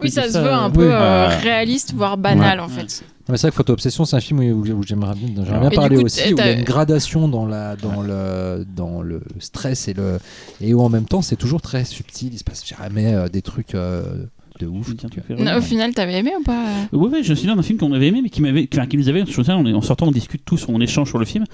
Oui, 0.01 0.10
ça 0.11 0.23
se 0.30 0.38
veut 0.38 0.51
un 0.51 0.68
Oui. 0.68 0.73
peu 0.73 0.89
euh, 0.93 1.27
réaliste, 1.41 1.93
voire 1.93 2.18
banal 2.18 2.60
en 2.60 2.68
Ouais. 2.68 2.69
fait. 2.69 3.03
c'est 3.27 3.38
vrai 3.41 3.49
que 3.51 3.56
Photo 3.56 3.73
Obsession 3.73 4.06
c'est 4.06 4.15
un 4.15 4.19
film 4.19 4.39
où, 4.39 4.61
où- 4.65 4.84
j'aimerais 4.84 5.15
bien, 5.15 5.30
dont 5.35 5.43
j'aimerais 5.45 5.60
bien 5.60 5.68
Et 5.69 5.72
du 5.72 5.76
parler 5.76 5.95
coup, 5.97 6.03
aussi 6.06 6.34
où 6.34 6.38
il 6.38 6.38
y 6.38 6.41
a 6.41 6.51
une 6.51 6.64
gradation 6.64 7.27
dans 7.27 7.45
la 7.45 7.76
dans 7.76 8.01
le 8.01 8.65
dans 8.76 9.01
le 9.01 9.22
stress 9.39 9.88
et 9.88 9.93
le 9.93 10.19
et 10.61 10.73
où 10.73 10.81
en 10.81 10.89
même 10.89 11.06
temps 11.06 11.22
c'est 11.22 11.35
toujours 11.35 11.61
très 11.61 11.84
subtil 11.85 12.30
il 12.34 12.38
se 12.39 12.43
passe 12.43 12.64
jamais 12.65 13.14
euh, 13.14 13.27
des 13.27 13.41
trucs 13.41 13.76
euh, 13.76 14.03
de 14.60 14.68
ouf. 14.68 14.95
Tiens, 14.98 15.10
tu 15.10 15.22
fais 15.22 15.36
Non, 15.36 15.57
au 15.57 15.61
final, 15.61 15.94
t'avais 15.94 16.19
aimé 16.19 16.31
ou 16.40 16.44
pas 16.44 16.64
Oui, 16.91 17.10
oui, 17.11 17.23
je 17.23 17.30
me 17.31 17.36
souviens 17.36 17.56
d'un 17.56 17.61
film 17.64 17.80
qu'on 17.80 17.91
avait 17.94 18.07
aimé, 18.07 18.22
mais 18.22 18.30
qui, 18.30 18.41
m'avait, 18.41 18.68
enfin, 18.73 18.86
qui 18.86 18.98
nous 18.98 19.07
avait, 19.10 19.22
je 19.22 19.27
me 19.27 19.31
souviens, 19.31 19.57
on 19.57 19.65
est- 19.65 19.73
en 19.73 19.81
sortant, 19.81 20.07
on 20.07 20.11
discute 20.11 20.41
tous, 20.45 20.65
on 20.69 20.80
échange 20.81 21.07
sur 21.10 21.18
le 21.18 21.26
film, 21.26 21.45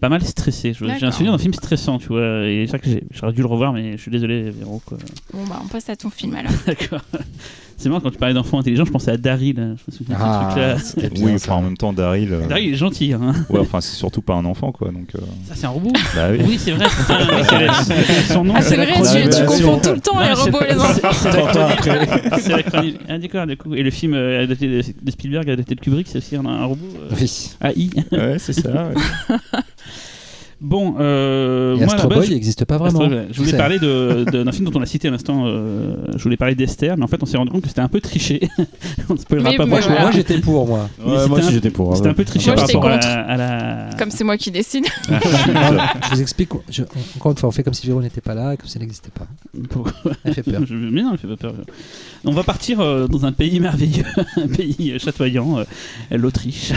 pas 0.00 0.08
mal 0.08 0.22
stressé. 0.24 0.72
Je- 0.72 0.84
J'ai 0.98 1.06
un 1.06 1.10
souvenir 1.10 1.32
d'un 1.32 1.38
film 1.38 1.54
stressant, 1.54 1.98
tu 1.98 2.08
vois, 2.08 2.46
et 2.46 2.64
c'est 2.66 2.70
vrai 2.70 2.78
que 2.78 2.88
j'ai- 2.88 3.04
j'aurais 3.10 3.32
dû 3.32 3.40
le 3.40 3.46
revoir, 3.48 3.72
mais 3.72 3.96
je 3.96 4.02
suis 4.02 4.10
désolé, 4.10 4.50
Véro. 4.50 4.80
Quoi. 4.86 4.98
Bon, 5.34 5.44
bah, 5.48 5.60
on 5.64 5.68
passe 5.68 5.88
à 5.90 5.96
ton 5.96 6.10
film 6.10 6.34
alors. 6.34 6.52
D'accord. 6.66 7.00
C'est 7.82 7.88
marrant, 7.88 8.00
quand 8.00 8.10
tu 8.12 8.18
parlais 8.18 8.32
d'enfants 8.34 8.60
intelligents, 8.60 8.84
je 8.84 8.92
pensais 8.92 9.10
à 9.10 9.16
Daryl. 9.16 9.56
Je 9.56 9.62
me 9.62 9.76
souviens 9.96 10.16
de 10.16 10.22
ce 10.22 10.44
truc-là. 10.44 10.76
Ah, 10.76 11.10
bien, 11.16 11.24
Oui, 11.26 11.32
enfin 11.34 11.54
en 11.54 11.62
même 11.62 11.76
temps, 11.76 11.92
Daryl. 11.92 12.32
euh, 12.32 12.46
Daryl, 12.46 12.72
est 12.74 12.76
gentil, 12.76 13.12
hein. 13.12 13.32
ouais, 13.50 13.58
enfin 13.58 13.80
c'est 13.80 13.96
surtout 13.96 14.22
pas 14.22 14.34
un 14.34 14.44
enfant 14.44 14.70
quoi. 14.70 14.92
Donc, 14.92 15.08
euh, 15.16 15.18
Ça, 15.48 15.54
c'est 15.56 15.66
un 15.66 15.70
robot. 15.70 15.90
bah 16.14 16.28
oui. 16.30 16.38
Oui, 16.46 16.58
c'est 16.58 16.70
vrai. 16.70 16.86
c'est 16.88 18.32
son 18.32 18.44
nom. 18.44 18.54
Ah, 18.56 18.62
c'est 18.62 18.76
vrai, 18.76 18.86
tu, 18.86 19.28
tu 19.36 19.44
confonds 19.46 19.80
c'est- 19.82 19.88
tout 19.88 19.94
le 19.96 20.00
temps 20.00 20.14
Non, 20.14 20.22
les 20.28 20.32
robots 20.32 20.64
et 20.64 20.72
les 20.74 20.78
enfants. 20.80 21.08
c'est- 21.12 22.48
la 22.50 22.62
chronique-. 22.62 23.00
Ah, 23.08 23.18
d'accord, 23.18 23.46
du 23.48 23.56
coup. 23.56 23.74
Et 23.74 23.82
le 23.82 23.90
film 23.90 24.14
euh, 24.14 24.44
adapté 24.44 24.68
de, 24.68 24.82
de 25.02 25.10
Spielberg, 25.10 25.50
adapté 25.50 25.74
de 25.74 25.80
Kubrick, 25.80 26.06
c'est 26.08 26.18
aussi 26.18 26.36
un, 26.36 26.46
un 26.46 26.64
robot 26.66 26.86
euh, 27.10 27.14
Oui. 27.20 27.50
AI. 27.62 27.90
Ouais, 28.12 28.36
c'est 28.38 28.52
ça. 28.52 28.70
ouais. 28.70 29.36
Bon, 30.62 30.94
euh, 31.00 31.74
Et 31.74 31.84
moi, 31.84 31.94
Astro 31.94 32.08
base, 32.08 32.18
Boy 32.18 32.26
je- 32.26 32.30
il 32.30 32.34
n'existe 32.34 32.64
pas 32.64 32.78
vraiment. 32.78 33.00
Astro 33.00 33.16
Je 33.32 33.38
voulais 33.40 33.56
parler 33.56 33.80
de- 33.80 34.24
de- 34.30 34.44
d'un 34.44 34.52
film 34.52 34.70
dont 34.70 34.78
on 34.78 34.82
a 34.82 34.86
cité 34.86 35.08
à 35.08 35.10
l'instant. 35.10 35.42
euh, 35.46 35.96
je 36.16 36.22
voulais 36.22 36.36
parler 36.36 36.54
d'Esther, 36.54 36.96
mais 36.96 37.02
en 37.02 37.08
fait, 37.08 37.20
on 37.20 37.26
s'est 37.26 37.36
rendu 37.36 37.50
compte 37.50 37.62
que 37.62 37.68
c'était 37.68 37.80
un 37.80 37.88
peu 37.88 38.00
triché. 38.00 38.48
on 39.10 39.14
ne 39.14 39.18
spoilera 39.18 39.50
Mais- 39.50 39.56
pas 39.56 39.66
Moi, 39.66 39.80
je- 39.80 39.88
moi, 39.88 40.10
j'étais 40.12 40.38
pour 40.38 40.66
moi. 40.68 40.88
Ouais, 41.04 41.16
c'était 41.16 41.28
moi 41.28 41.38
aussi 41.38 41.48
un- 41.48 41.50
j'étais 41.50 41.70
pour. 41.70 41.96
C'était 41.96 42.06
ouais. 42.06 42.12
un 42.12 42.14
peu 42.14 42.24
triché 42.24 42.46
Moi, 42.46 42.54
par 42.54 42.66
rapport 42.66 42.86
à, 42.86 43.36
la. 43.36 43.90
Comme 43.98 44.10
c'est 44.12 44.22
moi 44.22 44.36
qui 44.36 44.52
décide. 44.52 44.84
je 45.08 46.10
vous 46.14 46.20
explique. 46.22 46.50
je- 46.70 46.82
encore 47.16 47.32
une 47.32 47.38
fois, 47.38 47.48
on 47.48 47.52
fait 47.52 47.64
comme 47.64 47.74
si 47.74 47.86
Véro 47.88 48.00
n'était 48.00 48.20
pas 48.20 48.34
là, 48.34 48.56
comme 48.56 48.68
si 48.68 48.76
elle 48.78 48.82
n'existait 48.82 49.10
pas. 49.10 49.26
Pourquoi 49.68 49.92
Elle 50.24 50.34
fait 50.34 50.42
peur. 50.44 50.60
Je- 50.66 50.74
Mais 50.74 51.02
non, 51.02 51.10
elle 51.12 51.18
fait 51.18 51.26
pas 51.26 51.36
peur. 51.36 51.54
On 52.24 52.30
va 52.30 52.44
partir 52.44 52.78
euh, 52.80 53.08
dans 53.08 53.26
un 53.26 53.32
pays 53.32 53.58
merveilleux, 53.58 54.04
un 54.36 54.46
pays 54.46 54.92
euh, 54.94 54.98
chatoyant, 55.00 55.58
euh, 55.58 55.64
l'Autriche. 56.12 56.72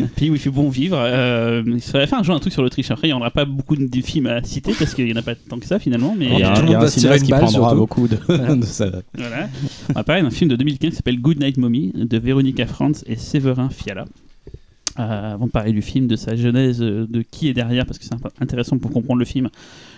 un 0.00 0.06
pays 0.16 0.30
où 0.30 0.34
il 0.34 0.40
fait 0.40 0.50
bon 0.50 0.68
vivre. 0.68 0.96
Euh, 0.98 1.62
il 1.64 1.80
serait- 1.82 2.02
enfin, 2.04 2.18
rejoint 2.18 2.23
un 2.32 2.38
truc 2.38 2.52
sur 2.52 2.62
l'Autriche. 2.62 2.90
Après, 2.90 3.08
il 3.08 3.10
n'y 3.10 3.14
en 3.14 3.18
aura 3.20 3.30
pas 3.30 3.44
beaucoup 3.44 3.76
de 3.76 4.00
films 4.00 4.26
à 4.26 4.42
citer 4.42 4.72
parce 4.78 4.94
qu'il 4.94 5.04
n'y 5.04 5.12
en 5.12 5.16
a 5.16 5.22
pas 5.22 5.34
tant 5.34 5.58
que 5.58 5.66
ça 5.66 5.78
finalement. 5.78 6.14
Mais 6.16 6.26
Il 6.26 6.38
y 6.38 6.42
a, 6.42 6.54
tout 6.54 6.62
le 6.62 6.66
monde 6.68 6.76
un 6.76 6.80
va 6.80 6.88
se 6.88 6.98
tirer 6.98 7.18
cinéaste 7.18 7.20
une 7.20 7.26
qui 7.26 7.30
balle, 7.32 7.40
prendra 7.42 7.60
surtout. 7.60 7.76
beaucoup 7.76 8.08
de, 8.08 8.16
de 8.60 8.64
ça. 8.64 8.90
Voilà. 9.16 9.48
On 9.90 9.92
va 9.94 10.04
parler 10.04 10.22
d'un 10.22 10.30
film 10.30 10.50
de 10.50 10.56
2015 10.56 10.90
qui 10.90 10.96
s'appelle 10.96 11.20
Good 11.20 11.40
Night 11.40 11.56
Mommy 11.58 11.92
de 11.94 12.18
Véronica 12.18 12.66
Franz 12.66 13.04
et 13.06 13.16
Séverin 13.16 13.68
Fiala. 13.68 14.06
Euh, 15.00 15.34
avant 15.34 15.46
de 15.46 15.50
parler 15.50 15.72
du 15.72 15.82
film, 15.82 16.06
de 16.06 16.14
sa 16.14 16.36
genèse, 16.36 16.80
euh, 16.80 17.04
de 17.10 17.22
qui 17.22 17.48
est 17.48 17.52
derrière, 17.52 17.84
parce 17.84 17.98
que 17.98 18.04
c'est 18.04 18.14
intéressant 18.40 18.78
pour 18.78 18.92
comprendre 18.92 19.18
le 19.18 19.24
film, 19.24 19.48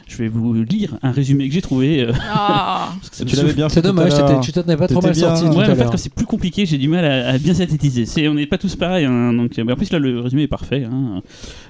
je 0.07 0.17
vais 0.19 0.29
vous 0.29 0.55
lire 0.55 0.97
un 1.03 1.11
résumé 1.11 1.49
que 1.49 1.55
j'ai 1.55 1.61
trouvé. 1.63 2.03
euh, 2.03 2.13
Ah. 2.33 2.93
que 3.19 3.25
Tu 3.25 3.37
l'avais 3.37 3.53
bien 3.53 3.69
C'est 3.69 3.77
fait 3.77 3.83
dommage, 3.83 4.13
tu 4.43 4.53
t'en 4.53 4.63
es 4.63 4.77
pas 4.77 4.87
trop 4.89 5.01
mal 5.03 5.13
bien. 5.13 5.35
sorti. 5.37 5.57
Ouais, 5.57 5.69
en 5.69 5.75
fait, 5.75 5.85
quand 5.85 5.97
c'est 5.97 6.15
plus 6.15 6.27
compliqué, 6.27 6.65
j'ai 6.65 6.79
du 6.79 6.89
mal 6.89 7.05
à, 7.05 7.31
à 7.31 7.39
bien 7.39 7.55
synthétiser. 7.55 8.29
On 8.29 8.35
n'est 8.35 8.47
pas 8.47 8.59
tous 8.59 8.77
pareils. 8.77 9.05
hein, 9.05 9.33
donc, 9.33 9.53
mais 9.59 9.73
en 9.73 9.77
plus, 9.77 9.91
là, 9.93 9.99
le 9.99 10.21
résumé 10.21 10.43
est 10.43 10.49
parfait. 10.49 10.85
hein. 10.85 11.23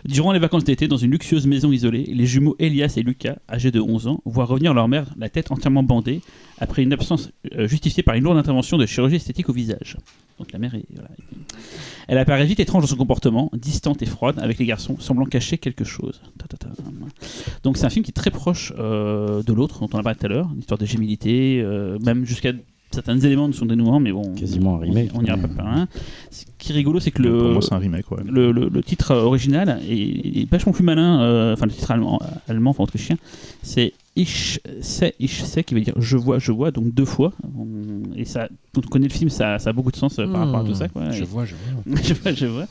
Durant 0.04 0.32
les 0.32 0.38
vacances 0.38 0.64
d'été, 0.64 0.86
dans 0.86 0.96
une 0.98 1.10
luxueuse 1.10 1.46
maison 1.46 1.72
isolée, 1.72 2.04
les 2.12 2.26
jumeaux 2.26 2.56
Elias 2.58 2.94
et 2.96 3.02
Lucas, 3.02 3.36
âgés 3.50 3.70
de 3.70 3.80
11 3.80 4.06
ans, 4.06 4.20
voient 4.24 4.44
revenir 4.44 4.74
leur 4.74 4.86
mère, 4.88 5.06
la 5.18 5.28
tête 5.28 5.50
entièrement 5.50 5.82
bandée, 5.82 6.20
après 6.58 6.82
une 6.82 6.92
absence 6.92 7.30
euh, 7.54 7.66
justifiée 7.68 8.02
par 8.02 8.14
une 8.14 8.24
lourde 8.24 8.38
intervention 8.38 8.78
de 8.78 8.86
chirurgie 8.86 9.16
esthétique 9.16 9.48
au 9.48 9.52
visage. 9.52 9.96
Donc 10.38 10.52
la 10.52 10.58
mère 10.58 10.74
est. 10.74 10.84
voilà. 10.94 11.08
Elle 12.08 12.18
apparaît 12.18 12.46
vite 12.46 12.60
étrange 12.60 12.82
dans 12.82 12.88
son 12.88 12.96
comportement, 12.96 13.50
distante 13.54 14.00
et 14.02 14.06
froide 14.06 14.38
avec 14.38 14.58
les 14.58 14.66
garçons, 14.66 14.96
semblant 15.00 15.24
cacher 15.24 15.58
quelque 15.58 15.84
chose. 15.84 16.20
Ta, 16.38 16.46
ta, 16.46 16.56
ta. 16.56 16.68
Donc 17.64 17.76
c'est 17.76 17.84
un 17.86 17.90
film 17.90 18.04
qui 18.04 18.10
est 18.10 18.14
très 18.14 18.30
proche 18.30 18.72
euh, 18.78 19.42
de 19.42 19.52
l'autre 19.52 19.80
dont 19.80 19.88
on 19.92 19.98
a 19.98 20.02
parlé 20.02 20.18
tout 20.18 20.26
à 20.26 20.28
l'heure, 20.28 20.50
l'histoire 20.54 20.78
de 20.78 20.86
gémilité, 20.86 21.60
euh, 21.64 21.98
même 22.00 22.24
jusqu'à 22.24 22.52
certains 22.92 23.18
éléments 23.18 23.48
de 23.48 23.54
son 23.54 23.66
dénouement, 23.66 23.98
mais 23.98 24.12
bon, 24.12 24.34
Quasiment 24.34 24.76
un 24.76 24.78
remake. 24.78 25.10
on 25.14 25.22
n'ira 25.22 25.36
pas 25.36 25.48
par 25.48 25.66
là. 25.66 25.86
Ce 26.30 26.44
qui 26.58 26.70
est 26.72 26.74
rigolo, 26.76 27.00
c'est 27.00 27.10
que 27.10 27.22
Pour 27.22 27.30
le, 27.48 27.52
moi, 27.54 27.62
c'est 27.62 27.72
un 27.74 27.78
remake. 27.78 28.10
Ouais. 28.12 28.22
le, 28.24 28.52
le- 28.52 28.68
le 28.68 28.82
titre 28.82 29.14
original 29.14 29.80
est, 29.88 30.42
est 30.42 30.50
vachement 30.50 30.72
plus 30.72 30.84
malin, 30.84 31.20
euh, 31.22 31.54
enfin 31.54 31.66
le 31.66 31.72
titre 31.72 31.90
allemand, 31.90 32.20
allemand 32.48 32.70
enfin 32.70 32.84
autrichien, 32.84 33.16
c'est 33.62 33.92
Ich 34.18 34.60
sais, 34.80 35.14
ich 35.20 35.42
sais, 35.44 35.62
qui 35.62 35.74
veut 35.74 35.80
dire 35.82 35.94
je 35.98 36.16
vois, 36.16 36.38
je 36.38 36.50
vois, 36.50 36.70
donc 36.70 36.92
deux 36.94 37.04
fois. 37.04 37.32
Et 38.16 38.24
ça, 38.24 38.48
quand 38.74 38.80
on 38.84 38.88
connaît 38.88 39.08
le 39.08 39.12
film, 39.12 39.28
ça, 39.28 39.58
ça 39.58 39.70
a 39.70 39.72
beaucoup 39.74 39.90
de 39.90 39.96
sens 39.96 40.18
euh, 40.18 40.26
par 40.26 40.46
rapport 40.46 40.60
à 40.60 40.64
tout 40.64 40.74
ça. 40.74 40.88
Quoi. 40.88 41.10
Je 41.10 41.22
Et- 41.22 41.26
vois, 41.26 41.44
je 41.44 41.54
vois. 41.54 41.96
je 42.02 42.14
vois, 42.14 42.32
je 42.32 42.46
vois. 42.46 42.64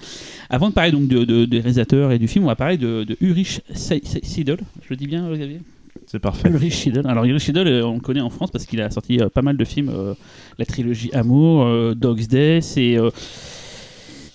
Avant 0.49 0.69
de 0.69 0.73
parler 0.73 0.91
donc 0.91 1.07
de, 1.07 1.23
de- 1.23 1.45
des 1.45 1.59
réalisateurs 1.59 2.11
et 2.11 2.17
du 2.19 2.27
film, 2.27 2.45
on 2.45 2.47
va 2.47 2.55
parler 2.55 2.77
de, 2.77 3.03
de 3.03 3.15
Ulrich 3.21 3.61
Se- 3.75 3.99
Se- 4.03 4.19
Seidel. 4.23 4.57
Je 4.81 4.87
le 4.89 4.95
dis 4.95 5.05
bien, 5.07 5.29
Xavier? 5.31 5.59
C'est 6.07 6.19
parfait. 6.19 6.49
Ulrich 6.49 6.73
Seidel. 6.73 7.05
Alors 7.07 7.25
Ulrich 7.25 7.43
Seidel, 7.43 7.67
euh, 7.67 7.85
on 7.85 7.95
le 7.95 7.99
connaît 8.01 8.21
en 8.21 8.29
France 8.31 8.49
parce 8.51 8.65
qu'il 8.65 8.81
a 8.81 8.89
sorti 8.89 9.19
euh, 9.21 9.29
pas 9.29 9.41
mal 9.43 9.55
de 9.55 9.65
films, 9.65 9.89
euh, 9.93 10.13
la 10.57 10.65
trilogie 10.65 11.09
Amour, 11.13 11.63
euh, 11.63 11.93
Dog's 11.93 12.27
Day, 12.27 12.59
c'est 12.61 12.97
euh, 12.97 13.09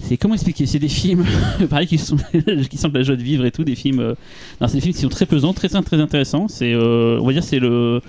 c'est 0.03 0.17
comment 0.17 0.35
expliquer? 0.35 0.67
C'est 0.67 0.79
des 0.79 0.89
films, 0.89 1.25
pareil, 1.71 1.87
qui 1.87 1.99
sont 1.99 2.17
qui 2.71 2.77
sentent 2.77 2.95
la 2.95 3.03
joie 3.03 3.17
de 3.17 3.23
vivre 3.23 3.45
et 3.45 3.51
tout, 3.51 3.65
des 3.65 3.75
films. 3.75 4.01
euh, 4.01 4.15
non, 4.61 4.69
c'est 4.69 4.75
des 4.77 4.81
films 4.81 4.95
qui 4.95 5.01
sont 5.01 5.09
très 5.09 5.27
pesants, 5.27 5.53
très 5.53 5.69
très 5.69 6.01
intéressants. 6.01 6.49
C'est, 6.49 6.73
euh, 6.73 7.19
on 7.21 7.27
va 7.27 7.33
dire, 7.33 7.45
c'est 7.45 7.59
le 7.59 8.01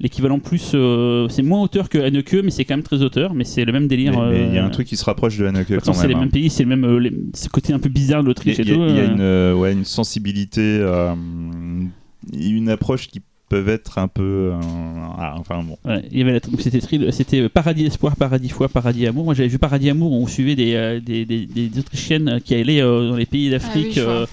l'équivalent 0.00 0.40
plus, 0.40 0.72
euh, 0.74 1.28
c'est 1.28 1.42
moins 1.42 1.62
auteur 1.62 1.88
que 1.88 1.98
Haneke, 1.98 2.34
mais 2.42 2.50
c'est 2.50 2.64
quand 2.64 2.74
même 2.74 2.82
très 2.82 3.00
auteur, 3.02 3.32
mais 3.32 3.44
c'est 3.44 3.64
le 3.64 3.72
même 3.72 3.86
délire. 3.86 4.12
il 4.32 4.52
y 4.54 4.58
a 4.58 4.64
un 4.64 4.70
truc 4.70 4.88
qui 4.88 4.96
se 4.96 5.04
rapproche 5.04 5.38
de 5.38 5.46
Haneke 5.46 5.68
c'est 5.68 5.92
même. 6.00 6.08
les 6.08 6.14
hein. 6.16 6.20
mêmes 6.20 6.30
pays, 6.30 6.50
c'est 6.50 6.64
le 6.64 6.68
même 6.68 6.98
les- 6.98 7.12
ce 7.32 7.48
côté 7.48 7.72
un 7.72 7.78
peu 7.78 7.88
bizarre 7.88 8.22
de 8.22 8.26
l'Autriche 8.26 8.58
et 8.58 8.62
il 8.62 8.68
y 8.68 8.72
a- 8.72 8.74
tout. 8.74 8.86
il 8.88 8.96
y 8.96 8.98
a 9.00 9.04
une, 9.04 9.54
ouais, 9.56 9.72
une 9.72 9.84
sensibilité, 9.84 10.80
une 12.32 12.68
approche 12.68 13.06
qui 13.08 13.20
peuvent 13.48 13.68
être 13.68 13.98
un 13.98 14.08
peu. 14.08 14.52
euh, 14.54 14.60
ah, 15.18 15.34
enfin 15.38 15.62
bon. 15.62 15.76
Ouais, 15.84 16.02
il 16.10 16.18
y 16.18 16.22
avait 16.22 16.32
la- 16.32 16.40
donc 16.40 16.60
c'était 16.60 16.80
c'était 17.12 17.40
euh, 17.40 17.48
Paradis 17.48 17.84
Espoir, 17.86 18.16
Paradis 18.16 18.48
Foi, 18.48 18.68
Paradis 18.68 19.06
Amour. 19.06 19.24
Moi 19.24 19.34
j'avais 19.34 19.48
vu 19.48 19.58
Paradis 19.58 19.90
Amour 19.90 20.12
où 20.12 20.16
on 20.22 20.26
suivait 20.26 20.56
des, 20.56 20.74
euh, 20.74 21.00
des, 21.00 21.24
des, 21.24 21.46
des 21.46 21.70
Autrichiennes 21.78 22.40
qui 22.44 22.54
allaient 22.54 22.80
euh, 22.82 23.10
dans 23.10 23.16
les 23.16 23.26
pays 23.26 23.50
d'Afrique 23.50 23.98
Ah 24.02 24.22
oui, 24.22 24.26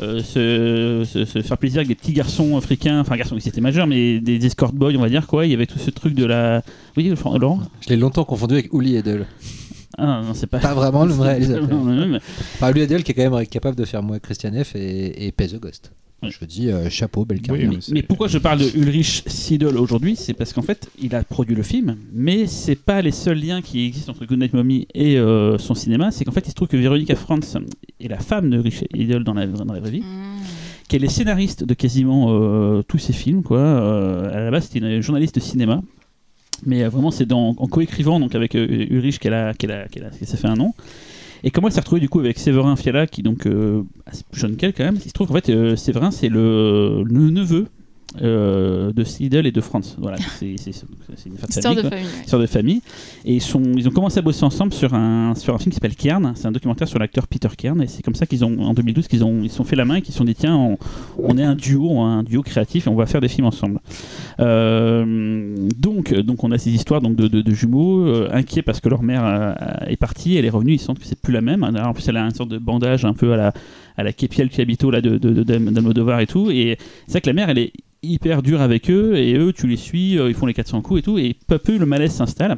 euh, 0.00 0.22
se, 0.22 1.04
se- 1.10 1.24
se 1.24 1.42
faire 1.42 1.58
plaisir 1.58 1.78
avec 1.78 1.88
des 1.88 1.96
petits 1.96 2.12
garçons 2.12 2.56
africains, 2.56 3.00
enfin 3.00 3.16
garçons 3.16 3.36
qui 3.36 3.48
étaient 3.48 3.60
majeurs, 3.60 3.88
mais 3.88 4.20
des 4.20 4.46
escort 4.46 4.72
boys 4.72 4.92
on 4.96 5.00
va 5.00 5.08
dire 5.08 5.26
quoi. 5.26 5.44
Il 5.44 5.50
y 5.50 5.54
avait 5.54 5.66
tout 5.66 5.78
ce 5.80 5.90
truc 5.90 6.14
de 6.14 6.24
la. 6.24 6.62
Oui, 6.96 7.12
Laurent? 7.40 7.60
Je 7.80 7.88
l'ai 7.88 7.96
longtemps 7.96 8.24
confondu 8.24 8.54
avec 8.54 8.72
Uli 8.72 8.94
Edel. 8.96 9.26
Ah 10.00 10.06
non, 10.06 10.28
non, 10.28 10.34
c'est 10.34 10.46
pas. 10.46 10.58
Pas 10.60 10.74
vraiment 10.74 11.04
le 11.04 11.12
vrai 11.12 11.30
réalisateur. 11.30 11.68
Uli 12.70 12.80
Edel 12.80 13.02
qui 13.02 13.10
est 13.10 13.14
quand 13.14 13.28
même 13.28 13.46
capable 13.46 13.74
de 13.76 13.84
faire 13.84 14.02
moi 14.04 14.20
Christian 14.20 14.52
F 14.62 14.76
et, 14.76 15.26
et 15.26 15.32
Pay 15.32 15.48
the 15.48 15.58
Ghost. 15.58 15.90
Je 16.22 16.44
dis 16.44 16.68
euh, 16.68 16.90
chapeau, 16.90 17.24
belle 17.24 17.38
Oui, 17.38 17.42
carrière. 17.42 17.70
Mais, 17.90 18.02
pourquoi 18.02 18.26
je 18.26 18.38
parle 18.38 18.58
de 18.58 18.76
Ulrich 18.76 19.22
Seidel 19.26 19.76
aujourd'hui? 19.76 20.16
C'est 20.16 20.34
parce 20.34 20.52
qu'en 20.52 20.62
fait, 20.62 20.90
il 21.00 21.14
a 21.14 21.22
produit 21.22 21.54
le 21.54 21.62
film, 21.62 21.96
mais 22.12 22.46
c'est 22.48 22.74
pas 22.74 23.02
les 23.02 23.12
seuls 23.12 23.38
liens 23.38 23.62
qui 23.62 23.84
existent 23.86 24.10
entre 24.10 24.26
Goodnight 24.26 24.52
Mommy 24.52 24.88
et 24.94 25.16
euh, 25.16 25.58
son 25.58 25.74
cinéma. 25.74 26.10
C'est 26.10 26.24
qu'en 26.24 26.32
fait, 26.32 26.44
il 26.46 26.50
se 26.50 26.54
trouve 26.54 26.66
que 26.68 26.76
Veronica 26.76 27.14
Franz 27.14 27.56
est 28.00 28.08
la 28.08 28.18
femme 28.18 28.50
de 28.50 28.56
Ulrich 28.56 28.84
Seidel 28.92 29.22
dans 29.22 29.34
la, 29.34 29.46
dans 29.46 29.72
la 29.72 29.80
vraie 29.80 29.90
vie, 29.90 30.00
Mmh. 30.00 30.88
qu'elle 30.88 31.04
est 31.04 31.08
scénariste 31.08 31.64
de 31.64 31.74
quasiment 31.74 32.28
euh, 32.30 32.82
tous 32.82 32.98
ses 32.98 33.12
films. 33.12 33.42
Quoi. 33.42 33.58
Euh, 33.58 34.34
à 34.34 34.40
la 34.40 34.50
base, 34.50 34.64
c'était 34.64 34.78
une 34.78 35.02
journaliste 35.02 35.36
de 35.36 35.40
cinéma. 35.40 35.82
Mais 36.66 36.82
euh, 36.82 36.88
vraiment, 36.88 37.10
c'est 37.10 37.30
en 37.32 37.54
coécrivant 37.54 38.18
donc 38.18 38.34
avec 38.34 38.54
euh, 38.54 38.86
Ulrich 38.90 39.18
qu'elle 39.18 39.34
a, 39.34 39.54
qu'elle 39.54 39.70
a, 39.72 39.86
qu'elle 39.88 40.04
a, 40.04 40.10
qu'elle 40.10 40.26
s'est 40.26 40.36
fait 40.36 40.48
un 40.48 40.56
nom. 40.56 40.74
Et 41.44 41.50
comment 41.50 41.68
elle 41.68 41.74
s'est 41.74 41.80
retrouvée 41.80 42.00
du 42.00 42.08
coup 42.08 42.20
avec 42.20 42.38
Séverin 42.38 42.76
Fiala, 42.76 43.06
qui 43.06 43.22
donc 43.22 43.46
euh, 43.46 43.82
jeune 44.32 44.56
qu'elle 44.56 44.72
quand 44.72 44.84
même. 44.84 44.98
Il 45.04 45.08
se 45.08 45.12
trouve 45.12 45.28
qu'en 45.28 45.34
fait, 45.34 45.50
euh, 45.50 45.76
Séverin, 45.76 46.10
c'est 46.10 46.28
le 46.28 47.04
neveu 47.08 47.66
euh, 48.22 48.92
de 48.92 49.04
Seidel 49.04 49.46
et 49.46 49.52
de 49.52 49.60
Franz. 49.60 49.94
Voilà, 49.98 50.16
c'est 50.38 50.46
une 50.46 50.54
Histoire 50.56 51.74
famille, 51.74 51.82
de 51.84 51.88
famille. 51.88 52.04
ouais. 52.04 52.20
Histoire 52.24 52.42
de 52.42 52.46
famille. 52.46 52.80
Et 53.24 53.34
ils, 53.34 53.42
sont, 53.42 53.62
ils 53.76 53.86
ont 53.86 53.90
commencé 53.90 54.18
à 54.18 54.22
bosser 54.22 54.44
ensemble 54.44 54.72
sur 54.72 54.94
un, 54.94 55.34
sur 55.34 55.54
un 55.54 55.58
film 55.58 55.70
qui 55.70 55.74
s'appelle 55.74 55.94
Kern. 55.94 56.32
C'est 56.34 56.46
un 56.46 56.52
documentaire 56.52 56.88
sur 56.88 56.98
l'acteur 56.98 57.26
Peter 57.28 57.48
Kern. 57.56 57.80
Et 57.82 57.86
c'est 57.86 58.02
comme 58.02 58.14
ça 58.14 58.26
qu'ils 58.26 58.44
ont, 58.44 58.58
en 58.60 58.72
2012, 58.74 59.08
qu'ils 59.08 59.24
ont, 59.24 59.42
ils 59.42 59.50
se 59.50 59.56
sont 59.56 59.64
fait 59.64 59.76
la 59.76 59.84
main 59.84 59.96
et 59.96 60.02
qu'ils 60.02 60.12
se 60.12 60.18
sont 60.18 60.24
dit 60.24 60.34
tiens, 60.34 60.56
on, 60.56 60.78
on 61.18 61.36
est 61.38 61.42
un 61.44 61.54
duo, 61.54 62.00
un 62.00 62.22
duo 62.22 62.42
créatif 62.42 62.86
et 62.86 62.90
on 62.90 62.94
va 62.96 63.06
faire 63.06 63.20
des 63.20 63.28
films 63.28 63.46
ensemble. 63.46 63.80
Euh, 64.40 65.68
donc, 65.78 66.14
donc, 66.14 66.44
on 66.44 66.50
a 66.50 66.58
ces 66.58 66.70
histoires 66.70 67.00
donc, 67.00 67.16
de, 67.16 67.28
de- 67.28 67.42
de 67.42 67.52
jumeaux 67.54 68.06
euh, 68.06 68.28
inquiets 68.32 68.62
parce 68.62 68.80
que 68.80 68.88
leur 68.88 69.02
mère 69.02 69.56
est 69.86 69.96
partie, 69.96 70.36
elle 70.36 70.44
est 70.44 70.50
revenue, 70.50 70.72
ils 70.74 70.78
sentent 70.80 70.98
que 70.98 71.06
c'est 71.06 71.20
plus 71.20 71.32
la 71.32 71.40
même. 71.40 71.62
Alors, 71.64 71.88
en 71.88 71.92
plus, 71.94 72.08
elle 72.08 72.16
a 72.16 72.22
une 72.24 72.34
sorte 72.34 72.48
de 72.50 72.58
bandage 72.58 73.04
un 73.04 73.14
peu 73.14 73.32
à 73.32 73.36
la, 73.36 73.52
à 73.96 74.02
la 74.02 74.12
Kepiel 74.12 74.48
Kiabito 74.48 74.90
là, 74.90 75.00
de, 75.00 75.18
de, 75.18 75.42
de, 75.42 76.20
et 76.22 76.26
tout. 76.26 76.50
Et 76.50 76.78
c'est 77.06 77.12
vrai 77.12 77.20
que 77.20 77.26
la 77.28 77.32
mère, 77.34 77.50
elle 77.50 77.58
est 77.58 77.72
hyper 78.02 78.42
dure 78.42 78.60
avec 78.60 78.90
eux 78.90 79.16
et 79.16 79.34
eux, 79.36 79.52
tu 79.52 79.66
les 79.66 79.76
suis, 79.76 80.18
euh, 80.18 80.28
ils 80.28 80.34
font 80.34 80.46
les 80.46 80.54
400 80.54 80.80
coups 80.82 81.00
et 81.00 81.02
tout. 81.02 81.18
Et 81.18 81.36
peu 81.46 81.56
à 81.56 81.58
peu, 81.58 81.76
le 81.76 81.86
malaise 81.86 82.12
s'installe. 82.12 82.56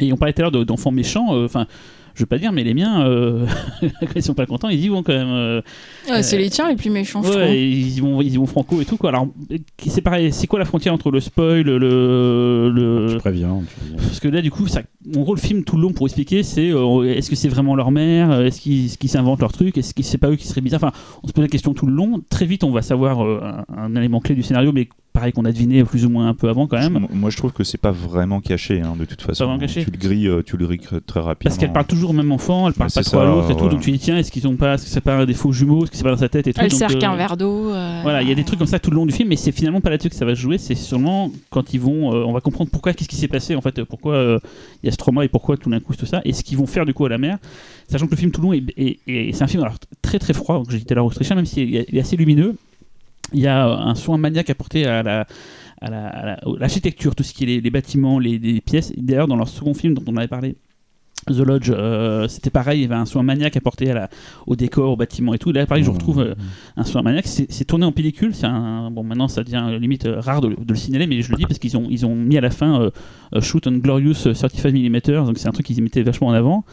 Et 0.00 0.12
on 0.12 0.16
parlait 0.16 0.32
tout 0.32 0.40
à 0.40 0.42
l'heure 0.44 0.52
de- 0.52 0.64
d'enfants 0.64 0.90
méchants. 0.90 1.34
euh, 1.36 1.44
Enfin, 1.44 1.66
je 2.14 2.20
veux 2.22 2.26
pas 2.26 2.38
dire, 2.38 2.52
mais 2.52 2.64
les 2.64 2.74
miens, 2.74 3.04
euh, 3.06 3.44
quand 4.00 4.06
ils 4.16 4.22
sont 4.22 4.34
pas 4.34 4.46
contents, 4.46 4.68
ils 4.68 4.80
y 4.84 4.88
vont 4.88 5.02
quand 5.02 5.12
même. 5.12 5.28
euh, 5.28 5.60
Ah, 6.08 6.22
c'est 6.22 6.38
les 6.38 6.48
tiens 6.50 6.68
les 6.68 6.76
plus 6.76 6.90
méchants, 6.90 7.22
je 7.22 7.28
trouve. 7.30 7.40
Ouais, 7.42 7.60
ils 7.60 7.96
y 7.96 8.00
vont, 8.00 8.20
ils 8.22 8.32
y 8.32 8.36
vont 8.36 8.46
franco 8.46 8.80
et 8.80 8.84
tout 8.84 8.96
quoi. 8.96 9.10
Alors, 9.10 9.28
euh, 9.50 9.58
c'est 9.86 10.00
pareil. 10.02 10.32
C'est 10.32 10.46
quoi 10.46 10.58
la 10.58 10.64
frontière 10.64 10.94
entre 10.94 11.10
le 11.10 11.20
spoil, 11.20 11.62
le, 11.62 11.78
le, 12.70 13.06
Tu 13.12 13.16
préviens. 13.18 13.60
tu 13.88 13.96
parce 13.96 14.20
que 14.20 14.28
là, 14.28 14.40
du 14.42 14.50
coup, 14.50 14.66
ça, 14.68 14.82
en 15.16 15.20
gros, 15.20 15.34
le 15.34 15.40
film 15.40 15.64
tout 15.64 15.76
le 15.76 15.82
long 15.82 15.92
pour 15.92 16.06
expliquer, 16.06 16.42
c'est 16.42 16.70
euh, 16.70 17.02
est-ce 17.02 17.28
que 17.30 17.36
c'est 17.36 17.48
vraiment 17.48 17.74
leur 17.74 17.90
mère 17.90 18.30
euh, 18.30 18.44
Est-ce 18.46 18.60
qu'ils 18.60 18.86
est-ce 18.86 18.98
qu'ils 18.98 19.10
s'inventent 19.10 19.40
leur 19.40 19.52
truc 19.52 19.76
Est-ce 19.78 19.94
que 19.94 20.02
c'est 20.02 20.18
pas 20.18 20.30
eux 20.30 20.36
qui 20.36 20.46
seraient 20.46 20.60
bizarres 20.60 20.82
Enfin, 20.84 20.92
on 21.22 21.28
se 21.28 21.32
pose 21.32 21.42
la 21.42 21.48
question 21.48 21.74
tout 21.74 21.86
le 21.86 21.92
long. 21.94 22.20
Très 22.30 22.46
vite, 22.46 22.64
on 22.64 22.70
va 22.70 22.82
savoir 22.82 23.24
euh, 23.24 23.40
un, 23.42 23.64
un 23.76 23.96
élément 23.96 24.20
clé 24.20 24.34
du 24.34 24.42
scénario, 24.42 24.72
mais 24.72 24.88
pareil 25.14 25.32
qu'on 25.32 25.44
a 25.44 25.52
deviné 25.52 25.82
plus 25.84 26.04
ou 26.04 26.10
moins 26.10 26.28
un 26.28 26.34
peu 26.34 26.48
avant 26.48 26.66
quand 26.66 26.76
même. 26.76 27.06
Je- 27.10 27.16
moi, 27.16 27.30
je 27.30 27.36
trouve 27.36 27.52
que 27.52 27.62
c'est 27.64 27.78
pas 27.78 27.92
vraiment 27.92 28.40
caché, 28.40 28.80
hein, 28.82 28.94
de 28.98 29.04
toute 29.04 29.22
façon. 29.22 29.44
vraiment 29.46 29.60
caché 29.60 29.84
Tu 29.84 29.90
le 29.92 29.96
grilles, 29.96 30.26
euh, 30.28 30.42
tu 30.44 30.56
le 30.56 30.66
grilles 30.66 30.80
très 31.06 31.20
rapidement. 31.20 31.48
Parce 31.48 31.56
qu'elle 31.56 31.72
parle 31.72 31.86
toujours 31.86 32.10
au 32.10 32.12
même 32.12 32.32
enfant, 32.32 32.66
elle 32.66 32.74
parle 32.74 32.90
Bah, 32.94 33.00
pas 33.00 33.04
trop 33.04 33.18
à 33.20 33.24
l'autre 33.24 33.50
et 33.50 33.56
tout. 33.56 33.64
ouais. 33.64 33.70
Donc 33.70 33.80
tu 33.80 33.92
dis 33.92 33.98
tiens, 34.00 34.18
est-ce 34.18 34.32
qu'ils 34.32 34.46
ont 34.48 34.56
pas, 34.56 34.74
est-ce 34.74 34.84
que 34.84 34.90
c'est 34.90 35.00
pas 35.00 35.24
des 35.24 35.32
faux 35.34 35.52
jumeaux, 35.52 35.84
est-ce 35.84 35.92
que 35.92 35.96
c'est 35.96 36.02
pas 36.02 36.10
dans 36.10 36.16
sa 36.16 36.28
tête 36.28 36.48
et 36.48 36.52
tout. 36.52 36.60
Elle 36.60 36.68
donc, 36.70 36.78
sert 36.78 36.90
euh, 36.90 36.98
qu'un 36.98 37.14
verre 37.16 37.36
d'eau. 37.36 37.70
euh, 37.70 38.00
Voilà, 38.02 38.22
il 38.22 38.28
y 38.28 38.32
a 38.32 38.34
des 38.34 38.42
trucs 38.44 38.58
comme 38.58 38.66
ça 38.68 38.80
tout 38.80 38.90
le 38.90 38.96
long 38.96 39.06
du 39.06 39.12
film, 39.14 39.28
mais 39.28 39.36
c'est 39.36 39.52
finalement 39.52 39.80
pas 39.80 39.88
là-dessus 39.90 40.10
que 40.10 40.16
ça 40.16 40.24
va 40.24 40.34
se 40.34 40.40
jouer. 40.40 40.58
C'est 40.58 40.74
seulement 40.74 41.30
quand 41.50 41.72
ils 41.72 41.80
vont, 41.80 42.12
euh, 42.12 42.24
on 42.26 42.32
va 42.32 42.40
comprendre 42.40 42.70
pourquoi, 42.72 42.92
qu'est-ce 42.92 43.08
qui 43.08 43.16
s'est 43.16 43.28
passé 43.28 43.54
en 43.54 43.60
fait, 43.60 43.84
pourquoi 43.84 44.14
euh, 44.14 44.38
il 44.82 44.86
y 44.86 44.88
a 44.88 44.92
ce 44.92 44.96
trauma 44.96 45.24
et 45.24 45.28
pourquoi 45.28 45.56
tout 45.56 45.70
d'un 45.70 45.78
coup 45.80 45.94
tout 45.94 46.06
ça, 46.06 46.22
et 46.24 46.32
ce 46.32 46.42
qu'ils 46.42 46.58
vont 46.58 46.66
faire 46.66 46.84
du 46.84 46.92
coup 46.92 47.04
à 47.06 47.08
la 47.08 47.18
mer. 47.18 47.38
Sachant 47.88 48.06
que 48.06 48.10
le 48.10 48.16
film 48.16 48.32
tout 48.32 48.40
le 48.40 48.46
long 48.48 48.52
est, 48.52 48.64
est- 48.76 48.98
est- 49.06 49.32
c'est 49.32 49.44
un 49.44 49.46
film 49.46 49.62
alors, 49.62 49.76
très 50.02 50.18
très 50.18 50.32
froid, 50.32 50.56
donc 50.56 50.70
j'ai 50.70 50.78
dit 50.78 50.84
tout 50.84 50.92
à 50.92 50.96
l'heure 50.96 51.06
autrichien, 51.06 51.36
même 51.36 51.46
s'il 51.46 51.76
est, 51.76 51.86
il 51.88 51.96
est 51.96 52.00
assez 52.00 52.16
lumineux. 52.16 52.56
Il 53.34 53.40
y 53.40 53.46
a 53.46 53.68
euh, 53.68 53.76
un 53.76 53.94
soin 53.94 54.16
maniaque 54.18 54.50
apporté 54.50 54.86
à 54.86 55.02
la 55.02 55.26
à 55.80 55.90
la- 55.90 56.06
à 56.08 56.24
la- 56.26 56.40
l'architecture, 56.58 57.14
tout 57.14 57.22
ce 57.24 57.34
qui 57.34 57.44
est 57.44 57.46
les, 57.46 57.60
les 57.60 57.70
bâtiments, 57.70 58.18
les, 58.18 58.38
les 58.38 58.60
pièces. 58.62 58.92
D'ailleurs, 58.96 59.28
dans 59.28 59.36
leur 59.36 59.48
second 59.48 59.74
film 59.74 59.92
dont 59.94 60.04
on 60.06 60.16
avait 60.16 60.28
parlé, 60.28 60.56
The 61.26 61.38
Lodge, 61.40 61.70
euh, 61.74 62.26
c'était 62.28 62.50
pareil, 62.50 62.80
il 62.80 62.82
y 62.82 62.84
avait 62.86 62.94
un 62.94 63.06
soin 63.06 63.22
maniaque 63.22 63.56
apporté 63.56 63.90
à 63.90 63.94
la, 63.94 64.08
au 64.46 64.56
décor, 64.56 64.92
au 64.92 64.96
bâtiment 64.96 65.32
et 65.34 65.38
tout. 65.38 65.52
Là, 65.52 65.64
pareil, 65.66 65.82
je 65.84 65.90
retrouve 65.90 66.20
euh, 66.20 66.34
un 66.76 66.84
soin 66.84 67.02
maniaque. 67.02 67.26
C'est 67.26 67.64
tourné 67.64 67.84
en 67.86 67.92
pellicule. 67.92 68.34
C'est 68.34 68.46
un 68.46 68.90
bon 68.90 69.02
maintenant 69.04 69.28
ça 69.28 69.42
devient 69.42 69.76
limite 69.80 70.06
euh, 70.06 70.20
rare 70.20 70.40
de, 70.40 70.48
le- 70.48 70.56
de 70.56 70.64
le 70.72 70.74
signaler, 70.78 71.06
mais 71.06 71.20
je 71.22 71.30
le 71.30 71.36
dis 71.36 71.44
parce 71.44 71.58
qu'ils 71.58 71.76
ont 71.76 71.86
ils 71.90 72.04
ont 72.06 72.14
mis 72.14 72.36
à 72.38 72.40
la 72.40 72.50
fin 72.50 72.90
shoot 73.40 73.66
on 73.66 73.72
glorious 73.72 74.26
euh, 74.26 74.32
35 74.34 74.72
mm. 74.74 75.00
Donc 75.26 75.38
c'est 75.38 75.48
un 75.48 75.52
truc 75.52 75.66
qu'ils 75.66 75.82
mettaient 75.82 76.02
vachement 76.02 76.28
en 76.28 76.32
avant. 76.32 76.64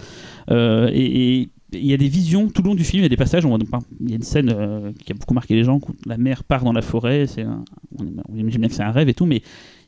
Et 0.50 1.40
et 1.42 1.50
il 1.74 1.86
y 1.86 1.94
a 1.94 1.98
des 1.98 2.08
visions 2.08 2.50
tout 2.50 2.62
le 2.62 2.70
long 2.70 2.76
du 2.76 2.84
film. 2.84 3.02
Il 3.02 3.04
y 3.04 3.06
a 3.06 3.10
des 3.10 3.18
passages. 3.18 3.46
On, 3.46 3.58
il 3.58 4.10
y 4.10 4.14
a 4.14 4.16
une 4.16 4.24
scène 4.24 4.54
euh, 4.54 4.92
qui 5.04 5.12
a 5.12 5.16
beaucoup 5.16 5.34
marqué 5.34 5.56
les 5.56 5.64
gens. 5.64 5.80
La 6.06 6.18
mère 6.18 6.44
part 6.44 6.64
dans 6.64 6.74
la 6.74 6.82
forêt. 6.82 7.28
C'est 7.28 7.46
on, 7.46 8.36
imagine 8.36 8.60
bien 8.60 8.70
que 8.70 8.76
c'est 8.76 8.84
un 8.84 8.92
rêve 8.92 9.10
et 9.10 9.14
tout, 9.14 9.26
mais 9.26 9.42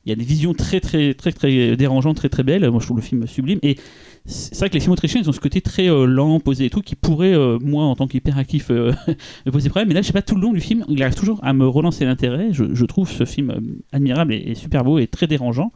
Il 0.06 0.10
y 0.10 0.14
a 0.14 0.16
des 0.16 0.24
visions 0.24 0.54
très 0.54 0.80
très 0.80 1.14
très 1.14 1.32
très 1.32 1.76
dérangeantes, 1.76 2.16
très 2.18 2.30
très 2.30 2.44
belles. 2.44 2.70
Moi, 2.70 2.80
je 2.80 2.86
trouve 2.86 2.98
le 2.98 3.04
film 3.04 3.28
sublime. 3.28 3.60
Et 3.64 3.78
c'est 4.26 4.58
vrai 4.58 4.70
que 4.70 4.76
les 4.76 4.80
films 4.80 4.94
autrichiens, 4.94 5.20
ils 5.22 5.30
ont 5.30 5.34
ce 5.34 5.42
côté 5.42 5.60
très 5.60 5.90
euh, 5.90 6.06
lent, 6.06 6.40
posé 6.40 6.66
et 6.66 6.70
tout, 6.70 6.80
qui 6.80 6.96
pourrait, 6.96 7.36
euh, 7.36 7.60
moi, 7.60 7.84
en 7.84 7.96
tant 7.96 8.08
qu'hyperactif, 8.08 8.70
me 8.70 9.52
poser 9.52 9.68
problème. 9.70 9.90
Mais 9.90 9.94
là, 9.94 10.02
je 10.02 10.08
sais 10.08 10.14
pas, 10.14 10.22
tout 10.22 10.36
le 10.36 10.42
long 10.42 10.54
du 10.54 10.62
film, 10.62 10.86
il 10.88 11.04
arrive 11.04 11.16
toujours 11.16 11.40
à 11.44 11.52
me 11.52 11.68
relancer 11.68 12.06
l'intérêt. 12.06 12.50
Je, 12.52 12.86
trouve 12.86 13.12
ce 13.12 13.26
film 13.26 13.54
admirable 13.92 14.34
et, 14.34 14.56
super 14.56 14.86
beau 14.86 15.00
et 15.00 15.08
très 15.08 15.28
dérangeant. 15.28 15.74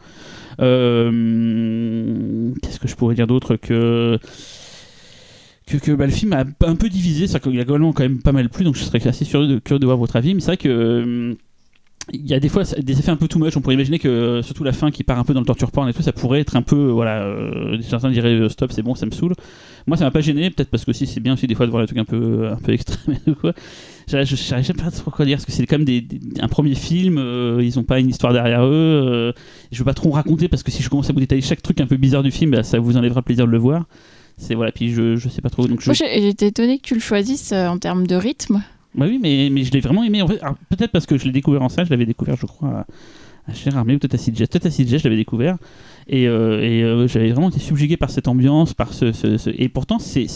Qu'est-ce 0.58 1.10
que 2.80 2.88
je 2.88 2.95
pourrais 2.95 3.16
dire 3.16 3.27
d'autre 3.27 3.58
que 3.58 4.19
que, 5.67 5.91
bah, 5.91 6.05
le 6.05 6.11
film 6.11 6.33
a 6.33 6.45
un 6.65 6.75
peu 6.75 6.89
divisé, 6.89 7.27
c'est-à-dire 7.27 7.51
qu'il 7.51 7.59
a 7.59 7.63
globalement 7.63 7.93
quand 7.93 8.03
même 8.03 8.21
pas 8.21 8.31
mal 8.31 8.49
plu, 8.49 8.63
donc 8.63 8.75
je 8.75 8.83
serais 8.83 9.05
assez 9.07 9.25
curieux 9.25 9.59
de, 9.61 9.85
voir 9.85 9.97
votre 9.97 10.15
avis. 10.15 10.33
Mais 10.33 10.39
c'est 10.39 10.47
vrai 10.47 10.57
que 10.57 10.69
euh, 10.69 11.35
il 12.13 12.25
y 12.25 12.33
a 12.33 12.39
des 12.39 12.49
fois 12.49 12.63
des 12.63 12.99
effets 12.99 13.11
un 13.11 13.17
peu 13.17 13.27
too 13.27 13.39
much. 13.39 13.55
On 13.57 13.61
pourrait 13.61 13.75
imaginer 13.75 13.99
que 13.99 14.07
euh, 14.07 14.41
surtout 14.41 14.63
la 14.63 14.71
fin 14.71 14.91
qui 14.91 15.03
part 15.03 15.19
un 15.19 15.23
peu 15.23 15.33
dans 15.33 15.41
le 15.41 15.45
torture 15.45 15.71
porn 15.71 15.89
et 15.89 15.93
tout, 15.93 16.01
ça 16.01 16.13
pourrait 16.13 16.39
être 16.39 16.55
un 16.55 16.61
peu 16.61 16.75
euh, 16.75 16.91
voilà. 16.91 17.23
Euh, 17.23 17.77
certains 17.81 18.09
diraient 18.09 18.47
stop, 18.49 18.71
c'est 18.71 18.81
bon, 18.81 18.95
ça 18.95 19.05
me 19.05 19.11
saoule. 19.11 19.33
Moi, 19.87 19.97
ça 19.97 20.03
m'a 20.03 20.11
pas 20.11 20.21
gêné, 20.21 20.49
peut-être 20.49 20.69
parce 20.69 20.85
que 20.85 20.91
aussi 20.91 21.07
c'est 21.07 21.19
bien 21.19 21.33
aussi 21.33 21.47
des 21.47 21.55
fois 21.55 21.65
de 21.65 21.71
voir 21.71 21.83
des 21.83 21.87
trucs 21.87 21.99
un 21.99 22.05
peu 22.05 22.49
un 22.49 22.57
peu 22.57 22.73
extrêmes 22.73 23.17
ou 23.27 23.35
quoi. 23.35 23.53
J'arrive 24.07 24.73
pas 24.73 24.91
trop 24.91 25.11
quoi 25.11 25.25
dire 25.25 25.37
parce 25.37 25.45
que 25.45 25.51
c'est 25.51 25.65
quand 25.65 25.79
même 25.79 26.01
un 26.39 26.47
premier 26.47 26.75
film. 26.75 27.17
ils 27.61 27.77
ont 27.77 27.83
pas 27.83 27.99
une 27.99 28.09
histoire 28.09 28.31
derrière 28.31 28.63
eux. 28.63 28.71
euh, 28.71 29.33
je 29.71 29.79
veux 29.79 29.85
pas 29.85 29.93
trop 29.93 30.11
raconter 30.11 30.47
parce 30.47 30.63
que 30.63 30.71
si 30.71 30.81
je 30.81 30.89
commence 30.89 31.09
à 31.09 31.13
vous 31.13 31.19
détailler 31.19 31.41
chaque 31.41 31.61
truc 31.61 31.81
un 31.81 31.87
peu 31.87 31.97
bizarre 31.97 32.23
du 32.23 32.31
film, 32.31 32.51
bah, 32.51 32.63
ça 32.63 32.79
vous 32.79 32.95
enlèvera 32.95 33.19
le 33.19 33.25
plaisir 33.25 33.45
de 33.45 33.51
le 33.51 33.57
voir. 33.57 33.85
C'est 34.38 34.56
voilà. 34.56 34.72
Puis 34.72 34.91
je 34.93 35.16
je 35.16 35.30
sais 35.30 35.41
pas 35.41 35.49
trop. 35.49 35.67
Donc 35.67 35.82
je, 35.82 35.88
Moi, 35.90 35.95
j'étais 35.95 36.48
étonnée 36.48 36.77
que 36.77 36.83
tu 36.83 36.93
le 36.93 36.99
choisisses 36.99 37.51
euh, 37.51 37.67
en 37.67 37.77
termes 37.80 38.06
de 38.07 38.16
rythme. 38.16 38.61
bah 38.95 39.06
oui, 39.07 39.19
mais, 39.22 39.49
mais 39.51 39.64
je 39.64 39.72
l'ai 39.72 39.80
vraiment 39.80 40.03
aimé. 40.03 40.22
En 40.22 40.27
fait, 40.27 40.40
peut-être 40.69 40.91
parce 40.91 41.06
que 41.06 41.17
je 41.17 41.25
l'ai 41.25 41.32
découvert 41.32 41.61
en 41.64 41.69
salle, 41.69 41.85
je 41.85 41.91
l'avais 41.91 42.06
découvert, 42.06 42.35
je 42.35 42.45
crois, 42.45 42.69
à, 42.69 42.85
à 43.49 43.53
Cher 43.53 43.75
Armé 43.77 43.95
ou 43.95 43.99
peut-être 43.99 44.14
à 44.16 44.17
Sidjet. 44.17 44.45
Peut-être 44.48 44.67
à 44.67 44.72
Sidjet, 44.72 44.99
je 44.99 45.03
l'avais 45.06 45.16
découvert. 45.17 45.57
Et, 46.07 46.27
euh, 46.27 46.61
et 46.61 46.83
euh, 46.83 47.07
j'avais 47.07 47.32
vraiment 47.32 47.49
été 47.49 47.59
subjugué 47.59 47.98
par 47.98 48.09
cette 48.11 48.27
ambiance, 48.27 48.74
par 48.74 48.93
ce. 48.93 49.11
ce- 49.11 49.38
ce- 49.38 49.49
Et 49.57 49.69
pourtant, 49.69 49.99
c'est. 49.99 50.27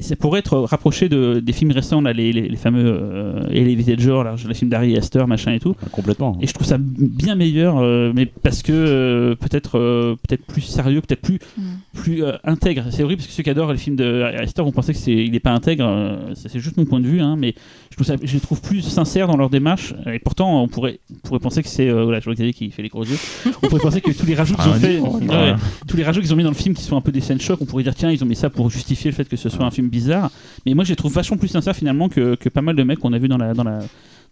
C'est 0.00 0.08
ça 0.12 0.16
pourrait 0.16 0.40
être 0.40 0.58
rapproché 0.58 1.08
de, 1.08 1.40
des 1.40 1.52
films 1.52 1.70
récents, 1.72 2.00
là, 2.00 2.12
les, 2.12 2.32
les, 2.32 2.48
les 2.48 2.56
fameux 2.56 2.84
euh, 2.84 3.48
Elevated 3.50 3.98
Genre, 4.00 4.24
là, 4.24 4.34
les 4.46 4.54
films 4.54 4.70
d'Harry 4.70 4.96
Astor, 4.96 5.26
machin 5.26 5.52
et 5.52 5.60
tout. 5.60 5.74
Ah, 5.82 5.88
Complètement. 5.90 6.36
Et 6.40 6.46
je 6.46 6.52
trouve 6.52 6.66
ça 6.66 6.76
bien 6.78 7.34
meilleur, 7.34 7.78
euh, 7.78 8.12
mais 8.14 8.26
parce 8.26 8.62
que 8.62 8.72
euh, 8.72 9.34
peut-être 9.36 9.78
euh, 9.78 10.16
peut-être 10.28 10.44
plus 10.46 10.60
sérieux, 10.60 11.00
peut-être 11.00 11.22
plus 11.22 11.38
Mm. 11.56 11.62
plus 11.94 12.24
euh, 12.24 12.32
intègre. 12.44 12.84
C'est 12.90 13.02
horrible 13.02 13.18
parce 13.20 13.28
que 13.28 13.32
ceux 13.34 13.42
qui 13.42 13.50
adorent 13.50 13.72
les 13.72 13.78
films 13.78 13.96
de 13.96 14.22
Harry 14.22 14.36
Astor 14.36 14.64
vont 14.64 14.72
penser 14.72 14.92
que 14.92 14.98
c'est 14.98 15.12
il 15.12 15.32
n'est 15.32 15.40
pas 15.40 15.50
intègre. 15.52 15.84
euh, 15.86 16.16
c'est 16.34 16.58
juste 16.60 16.76
mon 16.76 16.84
point 16.84 17.00
de 17.00 17.06
vue, 17.06 17.20
hein, 17.20 17.36
mais 17.38 17.54
je 17.90 17.96
trouve 17.96 18.06
ça, 18.06 18.14
je 18.22 18.32
les 18.34 18.40
trouve 18.40 18.60
plus 18.60 18.80
sincères 18.82 19.26
dans 19.28 19.36
leur 19.36 19.50
démarche. 19.50 19.94
Et 20.12 20.18
pourtant, 20.18 20.62
on 20.62 20.68
pourrait 20.68 21.00
on 21.10 21.18
pourrait 21.26 21.40
penser 21.40 21.62
que 21.62 21.68
c'est 21.68 21.88
euh, 21.88 22.04
voilà, 22.04 22.20
je 22.20 22.24
vois 22.24 22.34
Xavier 22.34 22.52
qui 22.52 22.70
fait 22.70 22.82
les 22.82 22.88
gros 22.88 23.04
yeux. 23.04 23.16
On 23.62 23.68
pourrait 23.68 23.80
penser 23.82 24.00
que 24.00 24.10
tous 24.10 24.26
les 24.26 24.34
rajouts 24.34 24.54
qu'ils 24.56 24.68
ont 24.70 24.74
Ah, 24.74 24.78
fait, 24.78 25.54
tous 25.86 25.96
les 25.96 26.04
rajouts 26.04 26.20
qu'ils 26.20 26.32
ont 26.32 26.36
mis 26.36 26.42
dans 26.44 26.50
le 26.50 26.54
film 26.54 26.74
qui 26.74 26.82
sont 26.82 26.96
un 26.96 27.00
peu 27.00 27.12
des 27.12 27.20
scènes 27.20 27.40
chocs, 27.40 27.58
on 27.60 27.66
pourrait 27.66 27.82
dire 27.82 27.94
tiens 27.94 28.10
ils 28.10 28.22
ont 28.22 28.26
mis 28.26 28.36
ça 28.36 28.50
pour 28.50 28.70
justifier 28.70 29.10
le 29.10 29.14
fait 29.16 29.28
que 29.28 29.36
ce 29.36 29.48
soit 29.48 29.64
un 29.64 29.70
film 29.70 29.81
bizarre. 29.88 30.30
Mais 30.66 30.74
moi 30.74 30.84
je 30.84 30.90
les 30.90 30.96
trouve 30.96 31.12
vachement 31.12 31.36
plus 31.36 31.48
sincères 31.48 31.76
finalement 31.76 32.08
que, 32.08 32.34
que 32.34 32.48
pas 32.48 32.62
mal 32.62 32.76
de 32.76 32.82
mecs 32.82 32.98
qu'on 32.98 33.12
a 33.12 33.18
vu 33.18 33.28
dans 33.28 33.38
la 33.38 33.54
dans 33.54 33.64
la 33.64 33.80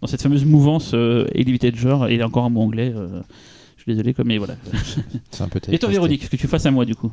dans 0.01 0.07
cette 0.07 0.23
fameuse 0.23 0.45
mouvance 0.45 0.93
euh, 0.95 1.27
Elevated 1.35 1.77
Genre. 1.77 2.09
Et 2.09 2.23
encore 2.23 2.45
un 2.45 2.51
mot 2.51 2.63
anglais. 2.63 2.93
euh, 2.95 3.21
je 3.77 3.83
suis 3.85 3.93
désolé, 3.93 4.13
quoi, 4.13 4.25
mais 4.25 4.37
voilà. 4.37 4.57
C'est 5.31 5.43
un 5.43 5.49
peu 5.49 5.59
Et 5.73 5.79
toi, 5.79 5.89
Véronique, 5.89 6.29
que 6.29 6.37
tu 6.37 6.47
fasses 6.47 6.67
à 6.67 6.71
moi, 6.71 6.85
du 6.85 6.95
coup 6.95 7.11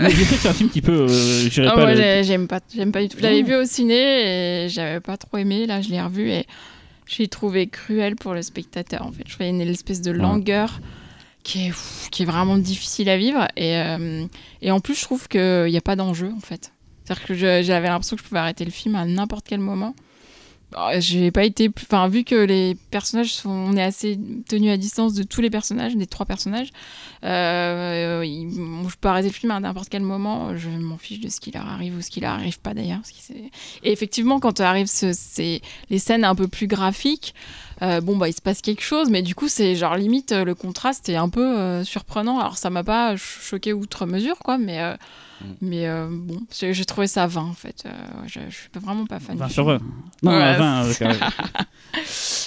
Mais 0.00 0.10
Je 0.10 0.16
sais 0.24 0.34
que 0.34 0.40
c'est 0.40 0.48
un 0.48 0.52
film 0.54 0.70
qui 0.70 0.80
peut. 0.80 1.06
Euh, 1.08 1.48
Ah, 1.58 1.70
pas. 1.70 1.76
moi, 1.76 1.94
le- 1.94 2.22
j'aime 2.22 2.48
pas, 2.48 2.60
j'aime 2.74 2.90
pas 2.90 3.02
du 3.02 3.08
tout. 3.08 3.18
Je 3.18 3.22
l'avais 3.22 3.42
vu 3.42 3.54
au 3.54 3.64
ciné 3.64 4.64
et 4.64 4.68
j'avais 4.68 5.00
pas 5.00 5.16
trop 5.16 5.36
aimé. 5.36 5.66
Là, 5.66 5.80
je 5.80 5.90
l'ai 5.90 6.00
revu 6.02 6.30
et 6.30 6.46
j'ai 7.06 7.28
trouvé 7.28 7.66
cruel 7.68 8.16
pour 8.16 8.34
le 8.34 8.42
spectateur. 8.42 9.02
En 9.06 9.12
fait, 9.12 9.22
je 9.26 9.32
trouvais 9.34 9.50
une 9.50 9.60
espèce 9.60 10.00
de 10.02 10.10
langueur 10.10 10.80
qui 11.44 11.68
est, 11.68 12.24
vraiment 12.24 12.58
difficile 12.58 13.08
à 13.08 13.16
vivre. 13.16 13.46
Et, 13.56 13.76
euh, 13.76 14.26
et 14.62 14.70
en 14.70 14.80
plus, 14.80 14.94
je 14.94 15.02
trouve 15.02 15.28
qu'il 15.28 15.66
n'y 15.66 15.76
a 15.76 15.82
pas 15.82 15.94
d'enjeu, 15.94 16.32
en 16.36 16.40
fait. 16.40 16.72
C'est-à-dire 17.04 17.26
que 17.26 17.34
j'avais 17.34 17.88
l'impression 17.88 18.16
que 18.16 18.22
je 18.22 18.28
pouvais 18.28 18.40
arrêter 18.40 18.64
le 18.64 18.70
film 18.70 18.96
à 18.96 19.04
n'importe 19.04 19.46
quel 19.46 19.60
moment. 19.60 19.94
Alors, 20.74 21.00
J'ai 21.00 21.30
pas 21.30 21.44
été. 21.44 21.70
Enfin, 21.82 22.08
vu 22.08 22.24
que 22.24 22.34
les 22.34 22.76
personnages 22.90 23.32
sont. 23.34 23.50
On 23.50 23.76
est 23.76 23.82
assez 23.82 24.18
tenu 24.48 24.70
à 24.70 24.76
distance 24.76 25.12
de 25.12 25.22
tous 25.22 25.42
les 25.42 25.50
personnages, 25.50 25.94
des 25.94 26.06
trois 26.06 26.26
personnages. 26.26 26.70
Euh, 27.24 28.22
je 28.24 28.96
peux 29.00 29.08
arrêter 29.08 29.28
le 29.28 29.34
film 29.34 29.52
à 29.52 29.60
n'importe 29.60 29.90
quel 29.90 30.02
moment. 30.02 30.56
Je 30.56 30.70
m'en 30.70 30.96
fiche 30.96 31.20
de 31.20 31.28
ce 31.28 31.40
qui 31.40 31.52
leur 31.52 31.68
arrive 31.68 31.96
ou 31.96 32.00
ce 32.00 32.10
qui 32.10 32.20
leur 32.20 32.32
arrive 32.32 32.58
pas 32.58 32.74
d'ailleurs. 32.74 33.02
Et 33.82 33.92
effectivement, 33.92 34.40
quand 34.40 34.60
arrivent 34.60 34.88
ce, 34.88 35.60
les 35.90 35.98
scènes 35.98 36.24
un 36.24 36.34
peu 36.34 36.48
plus 36.48 36.66
graphiques, 36.66 37.34
euh, 37.82 38.00
bon, 38.00 38.16
bah, 38.16 38.28
il 38.28 38.32
se 38.34 38.40
passe 38.42 38.60
quelque 38.60 38.82
chose, 38.82 39.10
mais 39.10 39.22
du 39.22 39.34
coup, 39.34 39.48
c'est 39.48 39.74
genre 39.76 39.96
limite 39.96 40.32
euh, 40.32 40.44
le 40.44 40.54
contraste 40.54 41.08
est 41.08 41.16
un 41.16 41.28
peu 41.28 41.58
euh, 41.58 41.84
surprenant. 41.84 42.38
Alors, 42.38 42.56
ça 42.58 42.70
m'a 42.70 42.84
pas 42.84 43.10
ch- 43.10 43.38
choqué 43.42 43.72
outre 43.72 44.06
mesure, 44.06 44.38
quoi, 44.38 44.58
mais. 44.58 44.80
Mm. 45.44 45.54
Mais 45.62 45.86
euh, 45.88 46.08
bon, 46.10 46.40
j'ai 46.60 46.84
trouvé 46.84 47.06
ça 47.06 47.26
20 47.26 47.40
en 47.42 47.52
fait. 47.52 47.84
Euh, 47.86 47.90
je, 48.26 48.40
je 48.50 48.54
suis 48.54 48.68
vraiment 48.80 49.06
pas 49.06 49.20
fan. 49.20 49.36
20 49.36 49.46
du 49.46 49.52
sur. 49.52 49.64
20. 49.64 49.78
Non, 50.22 50.30
Ouais, 50.32 50.56
20. 50.56 50.84
euh. 50.84 50.92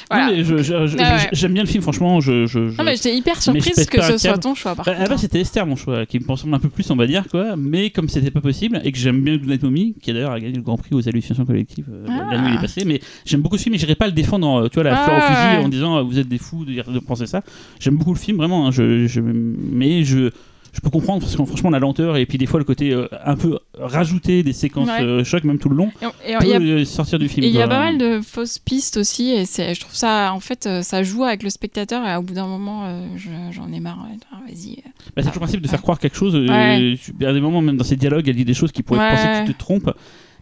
Voilà. 0.09 0.29
Ah 0.29 1.15
ouais. 1.15 1.29
j'aime 1.33 1.53
bien 1.53 1.63
le 1.63 1.67
film, 1.69 1.81
franchement. 1.81 2.19
Je, 2.21 2.45
je, 2.45 2.69
je- 2.69 2.77
Non, 2.77 2.83
mais 2.83 2.95
j'étais 2.95 3.15
hyper 3.15 3.41
surprise 3.41 3.85
que 3.85 4.01
ce 4.01 4.17
soit 4.17 4.37
ton 4.37 4.55
choix. 4.55 4.75
Par 4.75 4.85
Bah, 4.85 4.93
hein. 5.09 5.17
c'était 5.17 5.41
Esther, 5.41 5.65
mon 5.65 5.75
choix, 5.75 6.05
qui 6.05 6.19
me 6.19 6.25
ressemble 6.27 6.53
un 6.55 6.59
peu 6.59 6.69
plus, 6.69 6.89
on 6.91 6.95
va 6.95 7.07
dire, 7.07 7.27
quoi. 7.29 7.55
Mais 7.57 7.89
comme 7.89 8.07
c'était 8.09 8.31
pas 8.31 8.41
possible, 8.41 8.79
et 8.83 8.91
que 8.91 8.97
j'aime 8.97 9.21
bien 9.21 9.35
Good 9.37 9.47
Night 9.49 9.63
Mommy, 9.63 9.95
qui 10.01 10.13
d'ailleurs 10.13 10.31
a 10.31 10.39
gagné 10.39 10.55
le 10.55 10.61
Grand 10.61 10.77
Prix 10.77 10.93
aux 10.95 11.07
hallucinations 11.07 11.45
collectives 11.45 11.89
euh, 11.91 12.05
Ah. 12.09 12.27
la 12.35 12.41
nuit 12.49 12.57
passée, 12.57 12.83
mais 12.85 13.01
j'aime 13.25 13.41
beaucoup 13.41 13.57
ce 13.57 13.63
film 13.63 13.75
et 13.75 13.77
j'irai 13.77 13.95
pas 13.95 14.05
le 14.07 14.13
défendre, 14.13 14.47
en, 14.47 14.67
tu 14.69 14.75
vois, 14.75 14.83
la 14.83 14.97
Ah, 15.01 15.03
fleur 15.05 15.17
au 15.17 15.21
fusil 15.21 15.65
en 15.65 15.69
disant 15.69 16.03
vous 16.03 16.19
êtes 16.19 16.27
des 16.29 16.37
fous 16.37 16.63
de, 16.65 16.73
de 16.73 16.99
penser 16.99 17.25
ça. 17.25 17.41
J'aime 17.79 17.95
beaucoup 17.97 18.13
le 18.13 18.19
film, 18.19 18.37
vraiment, 18.37 18.67
hein, 18.67 18.71
je- 18.71 19.19
mais 19.21 20.03
je. 20.03 20.31
Je 20.77 20.81
peux 20.81 20.91
comprendre 20.91 21.21
parce 21.21 21.35
que 21.35 21.43
franchement 21.43 21.71
la 21.71 21.79
lenteur 21.79 22.17
et 22.17 22.27
puis 22.27 22.37
des 22.37 22.45
fois 22.45 22.59
le 22.59 22.63
côté 22.63 22.93
euh, 22.93 23.07
un 23.25 23.35
peu 23.35 23.57
rajouter 23.79 24.43
des 24.43 24.53
séquences 24.53 24.87
Ouais. 24.87 25.01
euh, 25.01 25.23
choc 25.23 25.43
même 25.43 25.57
tout 25.57 25.69
le 25.69 25.75
long 25.75 25.91
Et- 26.03 26.33
et 26.33 26.37
peut 26.37 26.43
il 26.45 26.49
y 26.49 26.53
a 26.53 26.59
euh, 26.59 26.85
sortir 26.85 27.17
du 27.17 27.27
film. 27.27 27.45
Et 27.45 27.49
il 27.49 27.55
y 27.55 27.61
a 27.61 27.67
pas 27.67 27.79
mal 27.79 27.97
de 27.97 28.21
fausses 28.21 28.59
pistes 28.59 28.97
aussi, 28.97 29.31
et 29.31 29.45
je 29.45 29.79
trouve 29.79 29.95
ça, 29.95 30.31
en 30.33 30.39
fait, 30.39 30.69
ça 30.83 31.01
joue 31.01 31.23
avec 31.23 31.41
le 31.41 31.49
spectateur, 31.49 32.07
et 32.07 32.15
au 32.15 32.21
bout 32.21 32.35
d'un 32.35 32.45
moment, 32.47 32.83
je- 33.15 33.29
j'en 33.51 33.71
ai 33.73 33.79
marre. 33.79 34.05
Ah, 34.31 34.37
Vas-y. 34.47 34.75
Bah, 34.77 34.83
c'est 35.17 35.21
toujours 35.23 35.33
le 35.33 35.39
principe 35.39 35.61
de 35.61 35.67
faire 35.67 35.81
croire 35.81 35.97
quelque 35.99 36.15
chose. 36.15 36.35
Ouais. 36.35 36.95
à 37.25 37.33
des 37.33 37.41
moments, 37.41 37.61
même 37.61 37.75
dans 37.77 37.83
ses 37.83 37.95
dialogues, 37.95 38.27
elle 38.29 38.35
dit 38.35 38.45
des 38.45 38.53
choses 38.53 38.71
qui 38.71 38.83
pourraient 38.83 38.99
Ouais. 38.99 39.09
penser 39.15 39.27
que 39.41 39.47
tu 39.47 39.53
te 39.55 39.59
trompes. 39.59 39.91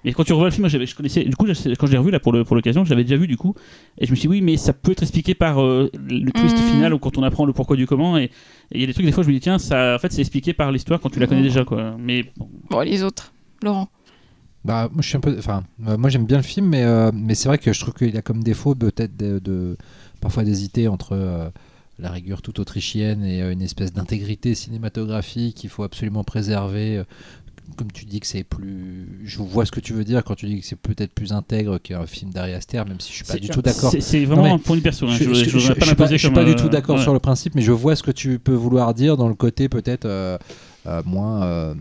Mais 0.05 0.13
quand 0.13 0.23
tu 0.23 0.31
revois 0.33 0.47
le 0.47 0.51
film, 0.51 0.61
moi, 0.61 0.69
j'avais- 0.69 0.85
je 0.85 0.95
connaissais. 0.95 1.23
Du 1.23 1.35
coup, 1.35 1.45
quand 1.47 1.87
je 1.87 1.91
l'ai 1.91 1.97
revu 1.97 2.11
là 2.11 2.19
pour 2.19 2.31
le- 2.31 2.43
pour 2.45 2.55
l'occasion, 2.55 2.85
je 2.85 2.89
l'avais 2.91 3.03
déjà 3.03 3.17
vu 3.17 3.27
du 3.27 3.35
coup, 3.37 3.55
et 3.97 4.05
je 4.05 4.11
me 4.11 4.15
suis 4.15 4.27
dit 4.29 4.31
oui, 4.35 4.41
mais 4.41 4.55
ça 4.55 4.71
peut 4.71 4.91
être 4.91 5.01
expliqué 5.03 5.33
par 5.33 5.61
euh, 5.61 5.89
le 6.07 6.31
twist 6.31 6.55
Mhm. 6.55 6.63
final 6.71 6.93
ou 6.93 6.99
quand 6.99 7.17
on 7.17 7.23
apprend 7.23 7.45
le 7.45 7.51
pourquoi 7.53 7.75
du 7.75 7.87
comment. 7.87 8.17
Et 8.17 8.29
il 8.71 8.79
y 8.79 8.83
a 8.83 8.87
des 8.87 8.93
trucs 8.93 9.05
des 9.05 9.11
fois, 9.11 9.23
je 9.23 9.29
me 9.29 9.33
dis 9.33 9.39
tiens, 9.41 9.57
ça, 9.57 9.95
en 9.95 9.99
fait, 9.99 10.13
c'est 10.13 10.21
expliqué 10.21 10.53
par 10.53 10.71
l'histoire 10.71 11.01
quand 11.01 11.09
tu 11.09 11.19
la 11.19 11.27
connais 11.27 11.41
Mhm. 11.41 11.47
déjà 11.47 11.65
quoi. 11.65 11.95
Mais 11.99 12.23
bon, 12.37 12.47
Bon, 12.69 12.79
les 12.81 13.03
autres. 13.03 13.33
Laurent. 13.63 13.89
Bah, 14.63 14.89
moi, 14.91 15.01
je 15.01 15.07
suis 15.07 15.17
un 15.17 15.21
peu. 15.21 15.35
Enfin, 15.37 15.63
euh, 15.87 15.97
moi, 15.97 16.09
j'aime 16.09 16.25
bien 16.25 16.37
le 16.37 16.43
film, 16.43 16.67
mais, 16.67 16.83
euh, 16.83 17.11
mais 17.13 17.35
c'est 17.35 17.47
vrai 17.47 17.57
que 17.57 17.71
je 17.73 17.79
trouve 17.79 17.93
qu'il 17.93 18.15
a 18.17 18.21
comme 18.21 18.43
défaut 18.43 18.73
peut-être 18.75 19.15
de, 19.17 19.39
de- 19.39 19.77
parfois 20.21 20.43
d'hésiter 20.43 20.87
entre 20.87 21.09
euh, 21.13 21.49
la 21.99 22.09
rigueur 22.09 22.41
toute 22.41 22.59
autrichienne 22.59 23.23
et 23.23 23.41
euh, 23.43 23.51
une 23.53 23.61
espèce 23.61 23.93
d'intégrité 23.93 24.53
cinématographique 24.55 25.55
qu'il 25.55 25.69
faut 25.69 25.83
absolument 25.83 26.23
préserver. 26.23 27.03
Comme 27.77 27.91
tu 27.91 28.05
dis 28.05 28.19
que 28.19 28.27
c'est 28.27 28.43
plus. 28.43 29.19
Je 29.25 29.39
vois 29.39 29.65
ce 29.65 29.71
que 29.71 29.79
tu 29.79 29.93
veux 29.93 30.03
dire 30.03 30.23
quand 30.23 30.35
tu 30.35 30.45
dis 30.45 30.59
que 30.61 30.65
c'est 30.65 30.75
peut-être 30.77 31.11
plus 31.13 31.33
intègre 31.33 31.77
qu'un 31.77 32.05
film 32.05 32.31
d'Ari 32.31 32.53
Aster, 32.53 32.83
même 32.87 32.99
si 32.99 33.11
je 33.11 33.15
suis 33.17 33.25
pas 33.25 33.35
du 33.37 33.49
tout 33.49 33.61
d'accord. 33.61 33.93
C'est 33.99 34.23
vraiment 34.25 34.53
un 34.55 34.59
point 34.59 34.77
de 34.77 34.81
perso. 34.81 35.07
hein. 35.07 35.11
Je, 35.11 35.23
Je, 35.25 35.33
je- 35.33 35.33
je, 35.33 35.49
je- 35.49 35.57
voudrais 35.57 35.61
je 35.61 35.67
pas 35.67 35.73
suis 35.73 35.79
pas, 35.79 35.85
l'imposer 36.03 36.13
je 36.13 36.19
suis 36.19 36.27
comme, 36.27 36.35
pas 36.35 36.45
du 36.45 36.55
tout 36.55 36.69
d'accord 36.69 36.95
ouais. 36.97 37.01
sur 37.03 37.13
le 37.13 37.19
principe, 37.19 37.55
mais 37.55 37.61
je 37.61 37.71
vois 37.71 37.95
ce 37.95 38.03
que 38.03 38.11
tu 38.11 38.39
peux 38.39 38.53
vouloir 38.53 38.93
dire 38.93 39.17
dans 39.17 39.27
le 39.27 39.33
côté 39.35 39.67
peut-être 39.67 40.05
euh, 40.05 40.37
euh, 40.87 41.01
moins. 41.05 41.43
Euh, 41.43 41.73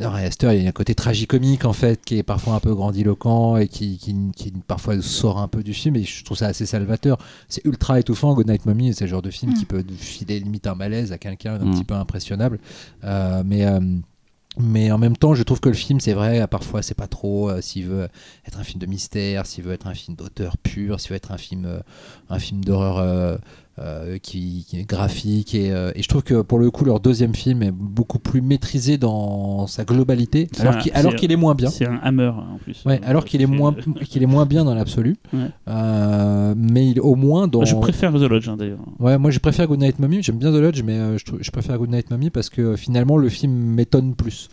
Ari 0.00 0.22
Aster, 0.24 0.50
il 0.56 0.62
y 0.62 0.66
a 0.66 0.68
un 0.68 0.72
côté 0.72 0.94
tragicomique 0.94 1.64
en 1.64 1.72
fait 1.72 2.00
qui 2.04 2.16
est 2.16 2.22
parfois 2.22 2.54
un 2.54 2.60
peu 2.60 2.72
grandiloquent 2.72 3.56
et 3.56 3.66
qui, 3.66 3.98
qui, 3.98 4.14
qui 4.36 4.52
parfois 4.68 5.02
sort 5.02 5.38
un 5.40 5.48
peu 5.48 5.64
du 5.64 5.74
film 5.74 5.96
et 5.96 6.04
je 6.04 6.24
trouve 6.24 6.36
ça 6.36 6.46
assez 6.46 6.64
salvateur. 6.64 7.18
C'est 7.48 7.64
ultra 7.64 7.98
étouffant. 7.98 8.32
Good 8.34 8.46
Night 8.46 8.66
Mommy, 8.66 8.94
c'est 8.94 9.06
le 9.06 9.10
genre 9.10 9.20
de 9.20 9.30
film 9.30 9.50
Mm. 9.50 9.54
qui 9.56 9.64
peut 9.64 9.82
filer 9.98 10.38
limite 10.38 10.68
un 10.68 10.76
malaise 10.76 11.10
à 11.10 11.18
quelqu'un 11.18 11.58
d'un 11.58 11.64
Mm. 11.66 11.74
petit 11.74 11.84
peu 11.84 11.94
impressionnable. 11.94 12.60
Euh, 13.02 13.42
mais 13.44 13.66
euh, 13.66 13.80
mais 14.58 14.90
en 14.90 14.98
même 14.98 15.16
temps, 15.16 15.34
je 15.34 15.42
trouve 15.42 15.60
que 15.60 15.68
le 15.68 15.74
film, 15.74 16.00
c'est 16.00 16.12
vrai, 16.12 16.46
parfois, 16.48 16.82
c'est 16.82 16.96
pas 16.96 17.06
trop 17.06 17.48
euh, 17.50 17.60
s'il 17.60 17.86
veut 17.86 18.08
être 18.46 18.58
un 18.58 18.64
film 18.64 18.80
de 18.80 18.86
mystère, 18.86 19.46
s'il 19.46 19.62
veut 19.64 19.72
être 19.72 19.86
un 19.86 19.94
film 19.94 20.16
d'auteur 20.16 20.56
pur, 20.58 20.98
s'il 21.00 21.10
veut 21.10 21.16
être 21.16 21.30
un 21.30 21.38
film, 21.38 21.66
euh, 21.66 21.80
un 22.28 22.38
film 22.38 22.64
d'horreur 22.64 23.38
euh, 23.80 24.18
qui, 24.18 24.66
qui 24.68 24.78
est 24.80 24.84
graphique. 24.88 25.54
Et, 25.54 25.72
euh, 25.72 25.90
et 25.94 26.02
je 26.02 26.08
trouve 26.08 26.22
que 26.22 26.42
pour 26.42 26.58
le 26.58 26.70
coup, 26.70 26.84
leur 26.84 27.00
deuxième 27.00 27.34
film 27.34 27.62
est 27.62 27.70
beaucoup 27.72 28.18
plus 28.18 28.40
maîtrisé 28.42 28.98
dans 28.98 29.66
sa 29.66 29.84
globalité, 29.84 30.48
alors 30.58 30.78
qu'il 30.78 30.92
alors 30.94 31.12
c'est- 31.12 31.18
qu'il 31.18 31.32
est 31.32 31.36
moins 31.36 31.54
bien. 31.54 31.70
C'est 31.70 31.86
un 31.86 31.98
hammer 32.02 32.28
en 32.28 32.58
plus. 32.62 32.82
Ouais, 32.84 33.00
alors 33.04 33.24
qu'il 33.24 33.40
est 33.42 33.46
moins 33.46 33.74
qu'il 34.04 34.22
est 34.22 34.26
moins 34.26 34.46
bien 34.46 34.64
dans 34.64 34.74
l'absolu, 34.74 35.16
Ouais. 35.32 35.48
Euh, 35.68 36.54
mais 36.56 36.88
il 36.90 37.00
au 37.00 37.14
moins 37.14 37.48
dans. 37.48 37.64
Je 37.64 37.74
préfère 37.76 38.12
The 38.12 38.16
Lodge 38.22 38.48
hein, 38.48 38.56
d'ailleurs. 38.56 38.80
Ouais, 38.98 39.16
moi 39.18 39.30
je 39.30 39.38
préfère 39.38 39.66
Good 39.66 39.80
Night 39.80 39.98
Mommy. 39.98 40.22
J'aime 40.22 40.38
bien 40.38 40.50
The 40.52 40.56
Lodge, 40.60 40.82
mais 40.84 41.18
je, 41.18 41.24
je 41.40 41.50
préfère 41.50 41.78
Good 41.78 41.90
Night 41.90 42.10
Mommy 42.10 42.30
parce 42.30 42.50
que 42.50 42.76
finalement 42.76 43.16
le 43.16 43.28
film 43.28 43.52
m'étonne 43.52 44.14
plus. 44.14 44.48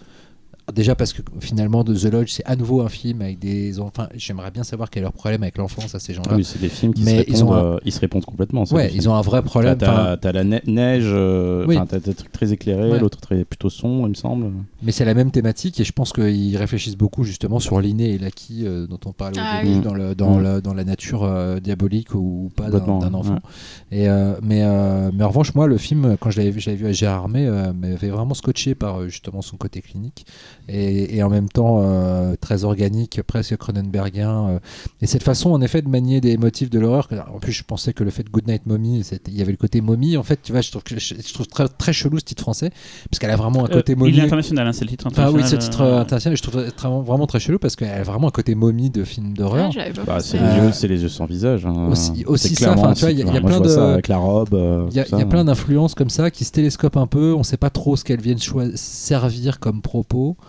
Déjà 0.74 0.96
parce 0.96 1.14
que 1.14 1.22
finalement, 1.40 1.82
The 1.86 2.04
Lodge, 2.12 2.30
c'est 2.34 2.46
à 2.46 2.58
nouveau 2.58 2.82
un 2.82 2.90
film 2.90 3.22
avec 3.22 3.40
des 3.40 3.80
enfants. 3.80 4.08
J'aimerais 4.16 4.52
bien 4.52 4.64
savoir 4.64 4.90
quel 4.90 5.00
est 5.02 5.04
leur 5.06 5.14
problème 5.14 5.42
avec 5.44 5.58
l'enfance 5.58 5.96
à 5.96 6.00
ces 6.00 6.14
gens-là. 6.14 6.32
Ah 6.34 6.36
oui, 6.36 6.44
c'est 6.44 6.60
des 6.60 6.68
films 6.68 6.94
qui 6.94 7.04
Mais 7.04 7.24
se 7.24 7.30
ils 7.30 7.36
répondent, 7.36 7.50
ont 7.50 7.54
un- 7.54 7.66
euh, 7.76 7.80
ils 7.86 7.92
se 7.94 8.00
répondent 8.02 8.26
complètement. 8.26 8.66
ouais, 8.72 8.92
ils 8.94 9.08
ont 9.08 9.16
un 9.16 9.22
vrai 9.22 9.42
problème. 9.44 9.78
t'as- 9.78 10.18
la 10.34 10.44
ne- 10.44 10.60
neige, 10.68 11.06
euh, 11.08 11.66
Oui. 11.68 11.78
t'as 11.88 12.00
des 12.00 12.14
trucs 12.14 12.34
très 12.34 12.52
éclairés, 12.52 12.92
Ouais. 12.92 13.00
l'autre 13.00 13.18
très 13.22 13.46
plutôt 13.46 13.70
sombre, 13.70 14.08
il 14.08 14.10
me 14.10 14.14
semble. 14.14 14.52
Mais 14.84 14.92
c'est 14.92 15.06
la 15.06 15.14
même 15.14 15.32
thématique 15.32 15.80
et 15.80 15.86
je 15.86 15.94
pense 15.94 16.12
qu'ils 16.12 16.58
réfléchissent 16.58 16.98
beaucoup 16.98 17.24
justement 17.24 17.60
sur 17.60 17.80
l'inné 17.80 18.10
et 18.16 18.18
l'acquis 18.18 18.68
euh, 18.68 18.88
dont 18.88 19.00
on 19.06 19.14
parlait 19.14 19.40
Ah 19.42 19.60
au 19.62 19.64
début 19.64 19.78
oui. 19.78 19.82
dans, 19.82 19.94
le, 19.94 20.16
dans, 20.16 20.36
Mm. 20.38 20.44
le- 20.44 20.62
dans 20.62 20.74
la 20.74 20.84
nature 20.84 21.24
euh, 21.24 21.62
diabolique 21.62 22.14
ou 22.14 22.52
pas 22.58 22.70
d'un 22.70 23.14
enfant. 23.14 23.36
ouais. 23.36 24.00
Et, 24.00 24.10
euh, 24.10 24.36
mais, 24.44 24.64
euh, 24.64 25.12
mais 25.14 25.24
en 25.24 25.30
revanche, 25.30 25.56
moi, 25.56 25.66
le 25.66 25.78
film, 25.78 26.18
quand 26.20 26.30
je 26.30 26.40
l'avais 26.40 26.52
vu, 26.52 26.86
à 26.86 26.92
Gérard 26.92 27.20
Armé, 27.24 27.48
euh, 27.48 27.72
m'avait 27.72 28.10
vraiment 28.10 28.34
scotché 28.34 28.76
par 28.76 29.08
justement 29.08 29.42
son 29.42 29.56
côté 29.56 29.80
clinique 29.82 30.26
et, 30.70 31.16
et 31.18 31.24
en 31.24 31.30
même 31.30 31.50
temps 31.50 31.82
euh, 31.82 32.36
très 32.40 32.64
organique, 32.64 33.22
presque 33.26 33.56
Cronenbergien. 33.58 34.48
euh. 34.50 34.60
et 35.02 35.08
cette 35.08 35.24
façon, 35.24 35.52
en 35.52 35.62
effet, 35.62 35.82
de 35.82 35.90
manier 35.90 36.22
des 36.22 36.38
motifs 36.38 36.70
de 36.70 36.80
l'horreur. 36.80 37.08
En 37.34 37.40
plus, 37.40 37.52
je 37.52 37.64
pensais 37.64 37.94
que 37.94 38.04
le 38.04 38.10
fait 38.10 38.24
de 38.24 38.30
Goodnight 38.30 38.66
Mommy, 38.66 39.04
il 39.28 39.38
y 39.38 39.42
avait 39.42 39.52
le 39.52 39.58
côté 39.58 39.82
momie. 39.82 40.18
En 40.18 40.24
fait, 40.24 40.40
tu 40.44 40.52
vois, 40.52 40.62
je 40.62 40.72
trouve, 40.72 40.84
que- 40.84 41.00
je, 41.00 41.16
je 41.16 41.34
trouve 41.34 41.48
très, 41.48 41.68
très 41.68 41.94
chelou 41.94 42.20
ce 42.20 42.26
titre 42.26 42.42
français 42.42 42.70
parce 43.10 43.20
qu'elle 43.20 43.32
a 43.32 43.36
vraiment 43.36 43.62
un 43.66 43.70
Euh, 43.70 43.74
côté 43.74 43.96
momie. 43.96 44.12
il 44.12 44.20
est 44.20 44.24
international, 44.24 44.68
hein, 44.68 44.74
c'est 44.74 44.86
le 44.86 44.90
titre 44.90 45.08
Enfin 45.08 45.24
international. 45.24 45.54
oui, 45.54 45.62
ce 45.62 45.66
titre 45.70 45.82
euh, 45.82 45.98
euh, 45.98 46.02
international, 46.02 46.38
je 46.38 46.44
trouve 46.44 46.72
très- 46.72 46.90
vraiment 46.90 47.28
très 47.28 47.40
chelou 47.40 47.60
parce 47.60 47.76
qu'elle 47.76 47.90
a 47.90 48.04
vraiment 48.04 48.28
un 48.28 48.32
côté 48.32 48.56
momie 48.56 48.90
de 48.90 49.04
film 49.04 49.34
d'horreur. 49.34 49.68
Ah, 49.70 49.72
j'avais 49.74 49.92
pas 49.94 50.04
Bah, 50.04 50.20
c'est, 50.20 50.38
Euh, 50.40 50.56
les 50.58 50.66
yeux, 50.66 50.72
c'est 50.74 50.88
les 50.88 51.02
yeux 51.02 51.10
sans 51.10 51.26
visage. 51.26 51.66
hein. 51.66 51.88
aussi- 51.90 52.24
aussi 52.26 52.50
C'est 52.50 52.64
ça, 52.66 52.74
tu 52.74 52.80
vois, 52.80 52.92
aussi, 52.92 53.06
il 53.12 53.20
y 53.20 53.24
a- 53.24 53.34
y 53.38 53.42
plein 53.42 53.60
de- 53.62 53.70
ça 53.70 53.94
avec 53.94 54.08
la 54.08 54.18
robe. 54.18 54.54
euh, 54.54 54.88
Il 54.92 54.98
y 54.98 55.00
a, 55.00 55.26
plein 55.26 55.46
d'influences 55.46 55.96
comme 55.96 56.10
ça 56.10 56.32
qui 56.32 56.44
se 56.46 56.52
télescopent 56.52 56.98
un 56.98 57.08
peu. 57.08 57.34
On 57.34 57.40
ne 57.40 57.44
sait 57.44 57.58
pas 57.58 57.70
trop 57.70 57.96
ce 57.96 58.04
qu'elles 58.04 58.22
viennent 58.22 58.38
servir 58.76 59.60
comme 59.60 59.82
propos, 59.82 60.38
euh, 60.40 60.44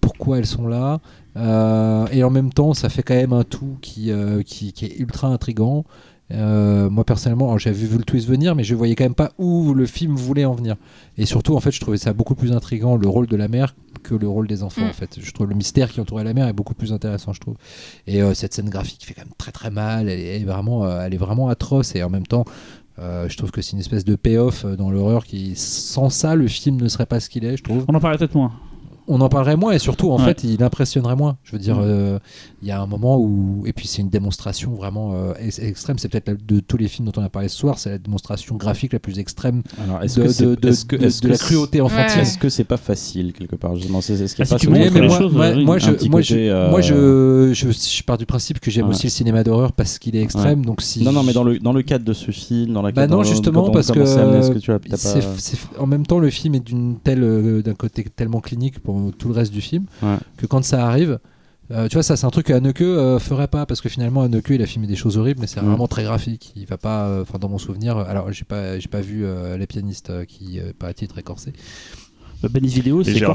pourquoi 0.00 0.38
elles 0.38 0.46
sont 0.46 0.66
là. 0.66 1.00
Euh, 1.36 2.06
et 2.12 2.24
en 2.24 2.30
même 2.30 2.52
temps, 2.52 2.74
ça 2.74 2.88
fait 2.88 3.02
quand 3.02 3.14
même 3.14 3.32
un 3.32 3.44
tout 3.44 3.76
qui, 3.80 4.10
euh, 4.10 4.42
qui, 4.42 4.72
qui 4.72 4.86
est 4.86 4.98
ultra 4.98 5.28
intrigant. 5.28 5.84
Euh, 6.32 6.90
moi 6.90 7.04
personnellement, 7.04 7.56
j'avais 7.56 7.86
vu 7.86 7.98
le 7.98 8.04
twist 8.04 8.26
venir, 8.26 8.56
mais 8.56 8.64
je 8.64 8.74
voyais 8.74 8.96
quand 8.96 9.04
même 9.04 9.14
pas 9.14 9.32
où 9.38 9.74
le 9.74 9.86
film 9.86 10.16
voulait 10.16 10.44
en 10.44 10.54
venir. 10.54 10.76
Et 11.18 11.26
surtout, 11.26 11.54
en 11.54 11.60
fait, 11.60 11.70
je 11.70 11.80
trouvais 11.80 11.98
ça 11.98 12.12
beaucoup 12.12 12.34
plus 12.34 12.52
intrigant 12.52 12.96
le 12.96 13.08
rôle 13.08 13.26
de 13.26 13.36
la 13.36 13.48
mère 13.48 13.74
que 14.02 14.14
le 14.14 14.28
rôle 14.28 14.46
des 14.46 14.62
enfants. 14.62 14.84
Mm. 14.84 14.90
En 14.90 14.92
fait, 14.92 15.18
je 15.20 15.32
trouve 15.32 15.48
le 15.48 15.54
mystère 15.54 15.90
qui 15.90 16.00
entourait 16.00 16.24
la 16.24 16.34
mère 16.34 16.48
est 16.48 16.52
beaucoup 16.52 16.74
plus 16.74 16.92
intéressant, 16.92 17.32
je 17.32 17.40
trouve. 17.40 17.56
Et 18.06 18.22
euh, 18.22 18.34
cette 18.34 18.54
scène 18.54 18.70
graphique 18.70 19.04
fait 19.04 19.14
quand 19.14 19.22
même 19.22 19.34
très 19.38 19.52
très 19.52 19.70
mal. 19.70 20.08
Elle 20.08 20.20
est 20.20 20.44
vraiment, 20.44 20.84
euh, 20.84 21.00
elle 21.00 21.14
est 21.14 21.18
vraiment 21.18 21.48
atroce. 21.48 21.94
Et 21.94 22.02
en 22.02 22.10
même 22.10 22.26
temps, 22.26 22.44
euh, 22.98 23.28
je 23.28 23.36
trouve 23.36 23.50
que 23.50 23.62
c'est 23.62 23.72
une 23.72 23.80
espèce 23.80 24.04
de 24.04 24.16
payoff 24.16 24.64
dans 24.64 24.90
l'horreur 24.90 25.24
qui, 25.24 25.54
sans 25.54 26.10
ça, 26.10 26.34
le 26.34 26.48
film 26.48 26.80
ne 26.80 26.88
serait 26.88 27.06
pas 27.06 27.20
ce 27.20 27.28
qu'il 27.28 27.44
est, 27.44 27.56
je 27.56 27.62
trouve. 27.62 27.84
On 27.88 27.94
en 27.94 28.00
parlait 28.00 28.18
peut-être 28.18 28.34
moins. 28.34 28.52
On 29.08 29.20
en 29.20 29.28
parlerait 29.28 29.56
moins 29.56 29.72
et 29.72 29.78
surtout, 29.78 30.10
en 30.10 30.18
Ouais. 30.18 30.24
fait, 30.24 30.42
il 30.44 30.62
impressionnerait 30.62 31.16
moins. 31.16 31.36
Je 31.44 31.52
veux 31.52 31.58
dire, 31.58 31.76
Mm. 31.76 31.82
euh, 31.84 32.18
il 32.62 32.68
y 32.68 32.70
a 32.72 32.80
un 32.80 32.86
moment 32.86 33.18
où. 33.18 33.62
Et 33.66 33.72
puis, 33.72 33.86
c'est 33.86 34.02
une 34.02 34.08
démonstration 34.08 34.74
vraiment 34.74 35.12
euh, 35.14 35.32
ex- 35.40 35.58
extrême. 35.60 35.98
C'est 35.98 36.08
peut-être 36.08 36.44
de 36.44 36.60
tous 36.60 36.76
les 36.76 36.88
films 36.88 37.06
dont 37.08 37.20
on 37.20 37.24
a 37.24 37.28
parlé 37.28 37.48
ce 37.48 37.56
soir, 37.56 37.78
c'est 37.78 37.90
la 37.90 37.98
démonstration 37.98 38.56
graphique 38.56 38.92
la 38.92 38.98
plus 38.98 39.18
extrême 39.18 39.62
Alors, 39.84 40.00
de, 40.00 40.06
que 40.86 40.96
que- 40.96 41.28
la 41.28 41.36
cruauté 41.38 41.80
enfantine. 41.80 42.16
Ouais. 42.16 42.22
Est-ce 42.22 42.38
que 42.38 42.48
c'est 42.48 42.64
pas 42.64 42.76
facile 42.76 43.32
quelque 43.32 43.56
part? 43.56 43.76
Justement 43.76 44.00
c'est, 44.00 44.16
ce 44.26 44.34
qui 44.34 44.42
Ah, 44.42 44.44
est 44.56 44.66
mais 44.68 44.90
moi, 45.06 45.18
choses, 45.18 45.32
moi, 45.32 45.52
je, 45.78 45.90
moi, 46.08 46.20
côté, 46.20 46.22
je, 46.22 46.36
euh, 46.38 46.70
moi, 46.70 46.80
je, 46.80 47.50
je, 47.54 47.70
je 47.70 48.02
pars 48.02 48.18
du 48.18 48.26
principe 48.26 48.58
que 48.60 48.70
j'aime 48.70 48.88
aussi 48.88 49.06
le 49.06 49.10
cinéma 49.10 49.44
d'horreur 49.44 49.72
parce 49.72 49.98
qu'il 49.98 50.16
est 50.16 50.22
extrême. 50.22 50.64
Donc 50.64 50.82
si 50.82 51.02
Non, 51.04 51.12
non, 51.12 51.22
mais 51.22 51.32
dans 51.32 51.44
le, 51.44 51.58
dans 51.58 51.72
le 51.72 51.82
cadre 51.82 52.04
de 52.04 52.12
ce 52.12 52.30
film, 52.30 52.72
dans 52.72 52.82
la 52.82 52.90
Bah 52.92 53.06
non, 53.06 53.22
justement, 53.22 53.70
parce 53.70 53.92
que, 53.92 54.00
en 55.78 55.86
même 55.86 56.06
temps, 56.06 56.18
le 56.18 56.30
film 56.30 56.54
est 56.54 56.60
d'une 56.60 56.96
telle, 56.98 57.62
d'un 57.62 57.74
côté 57.74 58.04
tellement 58.04 58.40
clinique 58.40 58.80
pour 58.80 58.95
tout 59.18 59.28
le 59.28 59.34
reste 59.34 59.52
du 59.52 59.60
film 59.60 59.86
Ouais. 60.02 60.16
que 60.36 60.46
quand 60.46 60.64
ça 60.64 60.86
arrive, 60.86 61.18
euh, 61.72 61.88
tu 61.88 61.94
vois, 61.94 62.02
ça 62.04 62.16
c'est 62.16 62.26
un 62.26 62.30
truc 62.30 62.46
que 62.46 62.52
Haneke 62.52 62.80
euh, 62.82 63.18
ferait 63.18 63.48
pas 63.48 63.66
parce 63.66 63.80
que 63.80 63.88
finalement 63.88 64.22
Haneke 64.22 64.50
il 64.50 64.62
a 64.62 64.66
filmé 64.66 64.86
des 64.86 64.94
choses 64.96 65.18
horribles, 65.18 65.40
mais 65.40 65.46
c'est 65.48 65.60
Mm. 65.60 65.66
vraiment 65.66 65.88
très 65.88 66.04
graphique. 66.04 66.52
Il 66.56 66.66
va 66.66 66.76
pas, 66.78 67.06
euh, 67.08 67.24
dans 67.40 67.48
mon 67.48 67.58
souvenir, 67.58 67.96
alors 67.98 68.30
j'ai 68.32 68.44
pas, 68.44 68.78
j'ai 68.78 68.88
pas 68.88 69.00
vu 69.00 69.24
les 69.58 69.66
pianistes 69.66 70.24
qui 70.26 70.60
paraît-il 70.78 71.08
très 71.08 71.22
corsés. 71.22 71.52
Bah, 72.42 72.48
Benny 72.52 72.68
Vidéo, 72.68 73.02
c'est. 73.02 73.18
Voilà. 73.18 73.34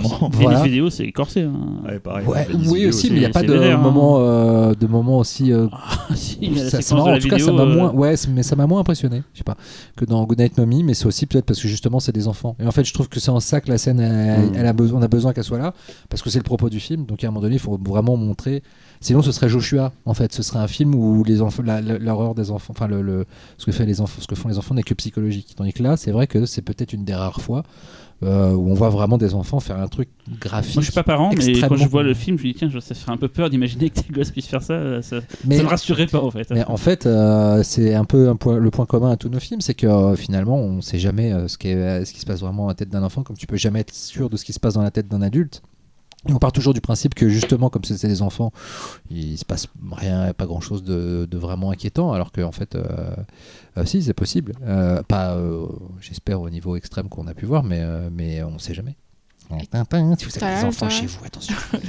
Benny 0.59 0.63
Vidéo, 0.69 0.89
c'est 0.89 1.11
corsé. 1.11 1.41
hein. 1.41 1.53
Ouais, 1.85 1.99
pareil. 1.99 2.25
Ouais, 2.27 2.47
oui 2.51 2.61
Vidéo 2.75 2.89
aussi, 2.89 3.09
mais 3.09 3.15
il 3.17 3.19
n'y 3.19 3.25
a 3.25 3.29
pas 3.29 3.41
de 3.41 3.51
vénère, 3.51 3.79
hein. 3.79 3.81
moment, 3.81 4.17
euh, 4.19 4.73
de 4.73 4.87
moment 4.87 5.17
aussi. 5.19 5.51
euh, 5.51 5.67
Si, 6.15 6.37
il 6.41 6.57
y 6.57 6.59
a 6.61 6.63
la 6.65 6.69
ça- 6.69 6.81
c'est 6.81 6.93
marrant, 6.93 7.13
en 7.13 7.17
tout 7.19 7.27
cas, 7.27 7.39
ça 7.39 7.51
m'a 7.51 7.63
euh, 7.63 7.75
moins, 7.75 7.91
ouais, 7.93 8.13
mais 8.29 8.43
ça 8.43 8.55
m'a 8.55 8.67
moins 8.67 8.79
impressionné. 8.81 9.23
Je 9.33 9.39
sais 9.39 9.43
pas 9.43 9.57
que 9.95 10.05
dans 10.05 10.23
Goodnight 10.25 10.57
Mommy, 10.57 10.83
mais 10.83 10.93
c'est 10.93 11.05
aussi 11.07 11.25
peut-être 11.25 11.45
parce 11.45 11.59
que 11.61 11.67
justement 11.67 11.99
c'est 11.99 12.11
des 12.11 12.27
enfants. 12.27 12.55
Et 12.59 12.65
en 12.67 12.71
fait, 12.71 12.83
je 12.83 12.93
trouve 12.93 13.09
que 13.09 13.19
c'est 13.19 13.31
en 13.31 13.39
ça 13.39 13.59
que 13.61 13.69
la 13.69 13.77
scène, 13.77 13.99
elle, 13.99 14.49
Mm. 14.49 14.55
elle 14.55 14.65
a 14.67 14.73
besoin, 14.73 14.99
on 14.99 15.03
a 15.03 15.07
besoin 15.07 15.33
qu'elle 15.33 15.43
soit 15.43 15.57
là, 15.57 15.73
parce 16.09 16.21
que 16.21 16.29
c'est 16.29 16.39
le 16.39 16.43
propos 16.43 16.69
du 16.69 16.79
film. 16.79 17.05
Donc 17.05 17.23
à 17.23 17.27
un 17.27 17.31
moment 17.31 17.41
donné, 17.41 17.55
il 17.55 17.59
faut 17.59 17.79
vraiment 17.83 18.17
montrer. 18.17 18.61
Sinon, 18.99 19.23
ce 19.23 19.31
serait 19.31 19.49
Joshua. 19.49 19.91
En 20.05 20.13
fait, 20.13 20.31
ce 20.31 20.43
serait 20.43 20.59
un 20.59 20.67
film 20.67 20.93
où 20.93 21.23
les 21.23 21.41
enfants, 21.41 21.63
l'horreur 21.63 22.35
des 22.35 22.51
enfants, 22.51 22.73
enfin 22.77 22.87
le, 22.87 23.01
le- 23.01 23.25
ce 23.57 23.65
que 23.65 23.71
fait 23.71 23.85
les 23.87 23.99
enfants, 23.99 24.21
ce 24.21 24.27
que 24.27 24.35
font 24.35 24.47
les 24.49 24.59
enfants 24.59 24.75
n'est 24.75 24.83
que 24.83 24.93
psychologique. 24.93 25.53
Tandis 25.57 25.73
que 25.73 25.81
là, 25.81 25.97
c'est 25.97 26.11
vrai 26.11 26.27
que 26.27 26.45
c'est 26.45 26.61
peut-être 26.61 26.93
une 26.93 27.03
des 27.03 27.15
rares 27.15 27.41
fois 27.41 27.63
euh, 28.23 28.51
où 28.53 28.69
on 28.69 28.73
voit 28.75 28.89
vraiment 28.89 29.17
des 29.17 29.33
enfants 29.33 29.59
faire 29.59 29.79
un 29.79 29.87
truc 29.87 30.09
graphique. 30.39 30.75
Moi, 30.75 30.81
je 30.81 30.91
suis 30.91 30.93
pas 30.95 31.03
parent, 31.03 31.31
mais 31.35 31.53
quand 31.61 31.75
je 31.75 31.87
vois 31.87 32.03
le 32.03 32.13
film, 32.13 32.37
je 32.37 32.43
me 32.43 32.51
dis, 32.51 32.57
tiens, 32.57 32.69
ça 32.79 32.93
fait 32.93 33.09
un 33.11 33.17
peu 33.17 33.27
peur 33.27 33.49
d'imaginer 33.49 33.89
que 33.89 33.99
tes 33.99 34.13
gosses 34.13 34.29
puissent 34.31 34.47
faire 34.47 34.61
ça. 34.61 35.01
Ça, 35.01 35.17
mais, 35.45 35.57
ça 35.57 35.63
me 35.63 35.67
rassurait 35.69 36.05
pas, 36.07 36.21
en 36.21 36.29
fait. 36.31 36.47
Mais 36.51 36.63
en 36.65 36.77
fait, 36.77 37.05
euh, 37.05 37.63
c'est 37.63 37.93
un 37.95 38.05
peu 38.05 38.29
un 38.29 38.35
point- 38.35 38.57
le 38.57 38.69
point 38.71 38.85
commun 38.85 39.11
à 39.11 39.17
tous 39.17 39.29
nos 39.29 39.39
films, 39.39 39.61
c'est 39.61 39.73
que 39.73 39.87
euh, 39.87 40.15
finalement, 40.15 40.57
on 40.57 40.73
ne 40.73 40.81
sait 40.81 40.99
jamais 40.99 41.31
euh, 41.33 41.47
ce, 41.47 41.57
qui 41.57 41.69
est- 41.69 41.75
euh, 41.75 42.05
ce 42.05 42.13
qui 42.13 42.19
se 42.19 42.25
passe 42.25 42.41
vraiment 42.41 42.63
dans 42.63 42.67
la 42.69 42.75
tête 42.75 42.89
d'un 42.89 43.03
enfant, 43.03 43.23
comme 43.23 43.37
tu 43.37 43.47
peux 43.47 43.57
jamais 43.57 43.79
être 43.79 43.93
sûr 43.93 44.29
de 44.29 44.37
ce 44.37 44.45
qui 44.45 44.53
se 44.53 44.59
passe 44.59 44.75
dans 44.75 44.83
la 44.83 44.91
tête 44.91 45.07
d'un 45.07 45.21
adulte. 45.21 45.61
Et 46.29 46.33
on 46.33 46.37
part 46.37 46.51
toujours 46.51 46.73
du 46.75 46.81
principe 46.81 47.15
que 47.15 47.27
justement, 47.29 47.69
comme 47.69 47.83
c'était 47.83 48.07
des 48.07 48.21
enfants, 48.21 48.51
il 49.09 49.37
se 49.39 49.45
passe 49.45 49.67
rien, 49.91 50.33
pas 50.33 50.45
grand 50.45 50.61
chose 50.61 50.83
de, 50.83 51.27
de 51.29 51.37
vraiment 51.39 51.71
inquiétant, 51.71 52.13
alors 52.13 52.31
qu'en 52.31 52.51
fait, 52.51 52.75
euh, 52.75 52.83
euh, 53.77 53.85
si, 53.85 54.03
c'est 54.03 54.13
possible. 54.13 54.53
Euh, 54.63 55.01
pas, 55.01 55.33
euh, 55.35 55.65
j'espère, 55.99 56.39
au 56.41 56.49
niveau 56.51 56.75
extrême 56.75 57.09
qu'on 57.09 57.25
a 57.25 57.33
pu 57.33 57.45
voir, 57.47 57.63
mais, 57.63 57.79
euh, 57.81 58.09
mais 58.11 58.43
on 58.43 58.51
ne 58.51 58.59
sait 58.59 58.75
jamais. 58.75 58.95
Tintin, 59.71 60.15
Si 60.17 60.25
vous 60.25 60.43
avez 60.43 60.55
des 60.59 60.63
enfants 60.65 60.89
chez 60.89 61.07
vous, 61.07 61.25
attention. 61.25 61.55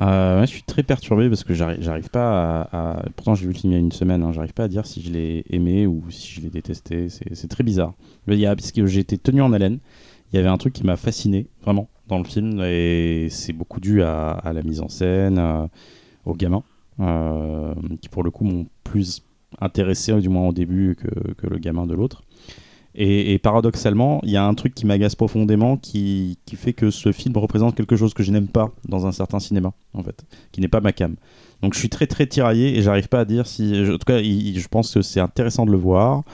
Euh, 0.00 0.38
ouais, 0.40 0.46
je 0.46 0.52
suis 0.52 0.62
très 0.62 0.84
perturbé 0.84 1.28
parce 1.28 1.42
que 1.42 1.54
j'arrive 1.54 1.82
j'arrive 1.82 2.08
pas 2.08 2.62
à, 2.70 2.98
à- 2.98 3.02
Pourtant, 3.16 3.34
j'ai 3.34 3.46
vu 3.48 3.52
le 3.52 3.58
film 3.58 3.72
il 3.72 3.74
y 3.74 3.78
a 3.78 3.80
une 3.80 3.90
semaine. 3.90 4.22
hein, 4.22 4.30
j'arrive 4.32 4.52
pas 4.52 4.62
à 4.64 4.68
dire 4.68 4.86
si 4.86 5.02
je 5.02 5.10
l'ai 5.10 5.44
aimé 5.50 5.88
ou 5.88 6.04
si 6.10 6.34
je 6.34 6.40
l'ai 6.40 6.50
détesté. 6.50 7.08
C'est 7.08 7.34
c'est 7.34 7.48
très 7.48 7.64
bizarre. 7.64 7.94
Il 8.28 8.38
y 8.38 8.46
a, 8.46 8.54
parce 8.54 8.70
que 8.70 8.86
j'ai 8.86 9.00
été 9.00 9.18
tenu 9.18 9.42
en 9.42 9.52
haleine. 9.52 9.80
Il 10.32 10.36
y 10.36 10.38
avait 10.38 10.48
un 10.48 10.56
truc 10.56 10.72
qui 10.72 10.84
m'a 10.84 10.96
fasciné 10.96 11.48
vraiment 11.64 11.88
dans 12.08 12.18
le 12.18 12.24
film 12.24 12.60
et 12.62 13.28
c'est 13.30 13.52
beaucoup 13.52 13.80
dû 13.80 14.02
à, 14.02 14.40
la 14.44 14.62
mise 14.62 14.80
en 14.80 14.88
scène, 14.88 15.38
à- 15.38 15.68
aux 16.24 16.34
gamins 16.34 16.62
euh, 17.00 17.74
qui 18.00 18.08
pour 18.08 18.22
le 18.22 18.30
coup 18.30 18.44
m'ont 18.44 18.66
plus 18.84 19.22
intéressé 19.60 20.12
du 20.20 20.28
moins 20.28 20.48
au 20.48 20.52
début 20.52 20.96
que, 20.96 21.32
que 21.34 21.46
le 21.46 21.58
gamin 21.58 21.86
de 21.86 21.94
l'autre. 21.94 22.22
Et, 23.00 23.38
paradoxalement, 23.38 24.20
il 24.24 24.30
y 24.30 24.36
a 24.36 24.44
un 24.44 24.54
truc 24.54 24.74
qui 24.74 24.84
m'agace 24.84 25.14
profondément 25.14 25.76
qui, 25.76 26.36
qui 26.46 26.56
fait 26.56 26.72
que 26.72 26.90
ce 26.90 27.12
film 27.12 27.36
représente 27.36 27.76
quelque 27.76 27.94
chose 27.94 28.12
que 28.12 28.24
je 28.24 28.32
n'aime 28.32 28.48
pas 28.48 28.72
dans 28.88 29.06
un 29.06 29.12
certain 29.12 29.38
cinéma, 29.38 29.72
en 29.94 30.02
fait, 30.02 30.24
qui 30.50 30.60
n'est 30.60 30.68
pas 30.68 30.80
ma 30.80 30.92
cam. 30.92 31.14
Donc 31.62 31.74
je 31.74 31.78
suis 31.78 31.90
très 31.90 32.08
très 32.08 32.26
tiraillé 32.26 32.76
et 32.76 32.82
j'arrive 32.82 33.08
pas 33.08 33.20
à 33.20 33.24
dire 33.24 33.46
si. 33.46 33.72
En 33.88 33.98
tout 33.98 34.04
cas, 34.04 34.18
je 34.20 34.68
pense 34.68 34.92
que 34.92 35.02
c'est 35.02 35.20
intéressant 35.20 35.64
de 35.64 35.70
le 35.70 35.76
voir. 35.76 36.24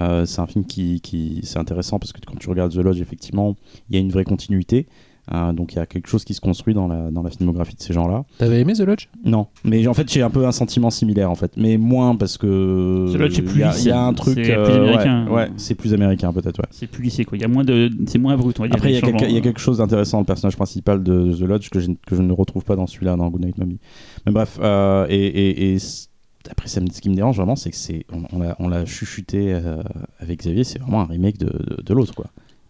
Euh, 0.00 0.26
c'est 0.26 0.40
un 0.40 0.46
film 0.46 0.66
qui, 0.66 1.00
qui 1.00 1.40
c'est 1.44 1.58
intéressant 1.58 1.98
parce 1.98 2.12
que 2.12 2.20
quand 2.26 2.38
tu 2.38 2.50
regardes 2.50 2.72
The 2.72 2.78
Lodge, 2.78 3.00
effectivement, 3.00 3.56
il 3.88 3.96
y 3.96 3.98
a 3.98 4.00
une 4.00 4.10
vraie 4.10 4.24
continuité. 4.24 4.86
Euh, 5.34 5.52
donc 5.52 5.72
il 5.72 5.76
y 5.76 5.78
a 5.78 5.86
quelque 5.86 6.08
chose 6.08 6.24
qui 6.24 6.34
se 6.34 6.40
construit 6.40 6.74
dans 6.74 6.88
la, 6.88 7.10
dans 7.10 7.22
la 7.22 7.30
filmographie 7.30 7.74
de 7.74 7.80
ces 7.80 7.92
gens-là. 7.94 8.24
T'avais 8.38 8.60
aimé 8.60 8.74
The 8.74 8.80
Lodge? 8.80 9.08
Non, 9.24 9.46
mais 9.64 9.86
en 9.86 9.94
fait 9.94 10.10
j'ai 10.12 10.20
un 10.22 10.28
peu 10.30 10.46
un 10.46 10.52
sentiment 10.52 10.90
similaire 10.90 11.30
en 11.30 11.34
fait, 11.34 11.52
mais 11.56 11.78
moins 11.78 12.16
parce 12.16 12.36
que 12.38 13.10
The 13.12 13.16
Lodge 13.16 13.38
est 13.38 13.42
plus 13.42 13.54
il 13.54 13.60
y, 13.60 13.62
a- 13.62 13.70
lisse, 13.70 13.84
il 13.84 13.88
y 13.88 13.92
a 13.92 14.02
un 14.02 14.12
truc 14.12 14.34
c'est 14.34 14.42
plus 14.42 14.52
euh, 14.52 14.82
ouais, 14.84 14.88
américain. 14.90 15.26
ouais, 15.28 15.50
c'est 15.56 15.74
plus 15.74 15.94
américain 15.94 16.32
peut-être 16.32 16.58
ouais. 16.58 16.68
C'est 16.70 16.86
plus 16.86 17.02
lissé, 17.04 17.24
quoi. 17.24 17.38
Il 17.38 17.40
y 17.40 17.44
a 17.44 17.48
moins 17.48 17.64
de. 17.64 17.90
C'est 18.06 18.18
moins 18.18 18.36
brut, 18.36 18.58
on 18.60 18.64
va 18.64 18.68
dire. 18.68 18.76
Après 18.76 18.90
il 18.90 18.94
y, 18.94 18.98
a 18.98 19.00
quelque- 19.00 19.16
il 19.16 19.20
y 19.20 19.24
a 19.24 19.28
changements. 19.28 19.40
quelque 19.42 19.60
chose 19.60 19.78
d'intéressant 19.78 20.18
dans 20.18 20.22
le 20.22 20.26
personnage 20.26 20.56
principal 20.56 21.02
de 21.02 21.32
The 21.34 21.40
Lodge 21.42 21.70
que 21.70 21.80
je, 21.80 21.90
que 22.06 22.14
je 22.16 22.22
ne 22.22 22.32
retrouve 22.32 22.64
pas 22.64 22.76
dans 22.76 22.86
celui-là 22.86 23.16
dans 23.16 23.28
Goodnight 23.30 23.56
Mommy. 23.58 23.78
Mais 24.26 24.32
bref, 24.32 24.58
euh, 24.60 25.06
et, 25.08 25.74
et, 25.74 25.78
après 26.50 26.68
ça 26.68 26.80
me- 26.80 26.88
ce 26.90 27.00
qui 27.00 27.08
me 27.08 27.14
dérange 27.14 27.36
vraiment 27.36 27.54
c'est 27.56 27.70
que 27.70 27.76
c'est 27.76 28.04
on, 28.12 28.24
on 28.36 28.40
l'a- 28.40 28.56
on 28.58 28.68
l'a 28.68 28.84
chuchoté 28.84 29.52
euh, 29.54 29.76
avec 30.18 30.40
Xavier, 30.40 30.64
c'est 30.64 30.78
vraiment 30.80 31.00
un 31.02 31.06
remake 31.06 31.38
de, 31.38 31.46
de, 31.46 31.82
de 31.82 31.94
l'autre 31.94 32.14
quoi. 32.14 32.26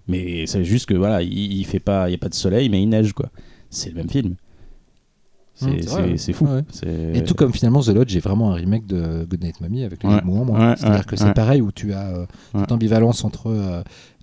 Mais 0.08 0.46
c'est 0.46 0.64
juste 0.64 0.86
que 0.86 0.94
voilà, 0.94 1.22
il, 1.22 1.32
il 1.32 1.64
fait 1.64 1.78
pas, 1.80 2.08
il 2.08 2.12
y 2.12 2.14
a 2.14 2.18
pas 2.18 2.28
de 2.28 2.34
soleil 2.34 2.68
mais 2.68 2.82
il 2.82 2.88
neige 2.88 3.12
quoi. 3.12 3.30
C'est 3.70 3.90
le 3.90 3.96
même 3.96 4.10
film. 4.10 4.34
C'est 5.54 5.68
Mmh, 6.30 6.32
fou. 6.34 6.46
Ouais. 6.46 6.62
Et 7.14 7.22
tout 7.22 7.34
comme 7.34 7.52
finalement 7.52 7.80
The 7.82 7.88
Lodge 7.90 8.16
est 8.16 8.20
vraiment 8.20 8.50
un 8.52 8.54
remake 8.54 8.86
de 8.86 9.24
Goodnight 9.30 9.60
Mommy 9.60 9.84
avec 9.84 10.02
les 10.02 10.08
Ouais. 10.08 10.20
mots 10.24 10.38
en 10.40 10.44
moins. 10.46 10.70
Ouais, 10.70 10.76
C'est-à-dire 10.76 11.06
que 11.06 11.14
c'est 11.14 11.32
pareil 11.34 11.60
où 11.60 11.70
tu 11.70 11.92
as 11.92 12.08
euh, 12.16 12.26
cette 12.58 12.72
ambivalence 12.72 13.22
entre 13.24 13.48
euh, 13.48 13.82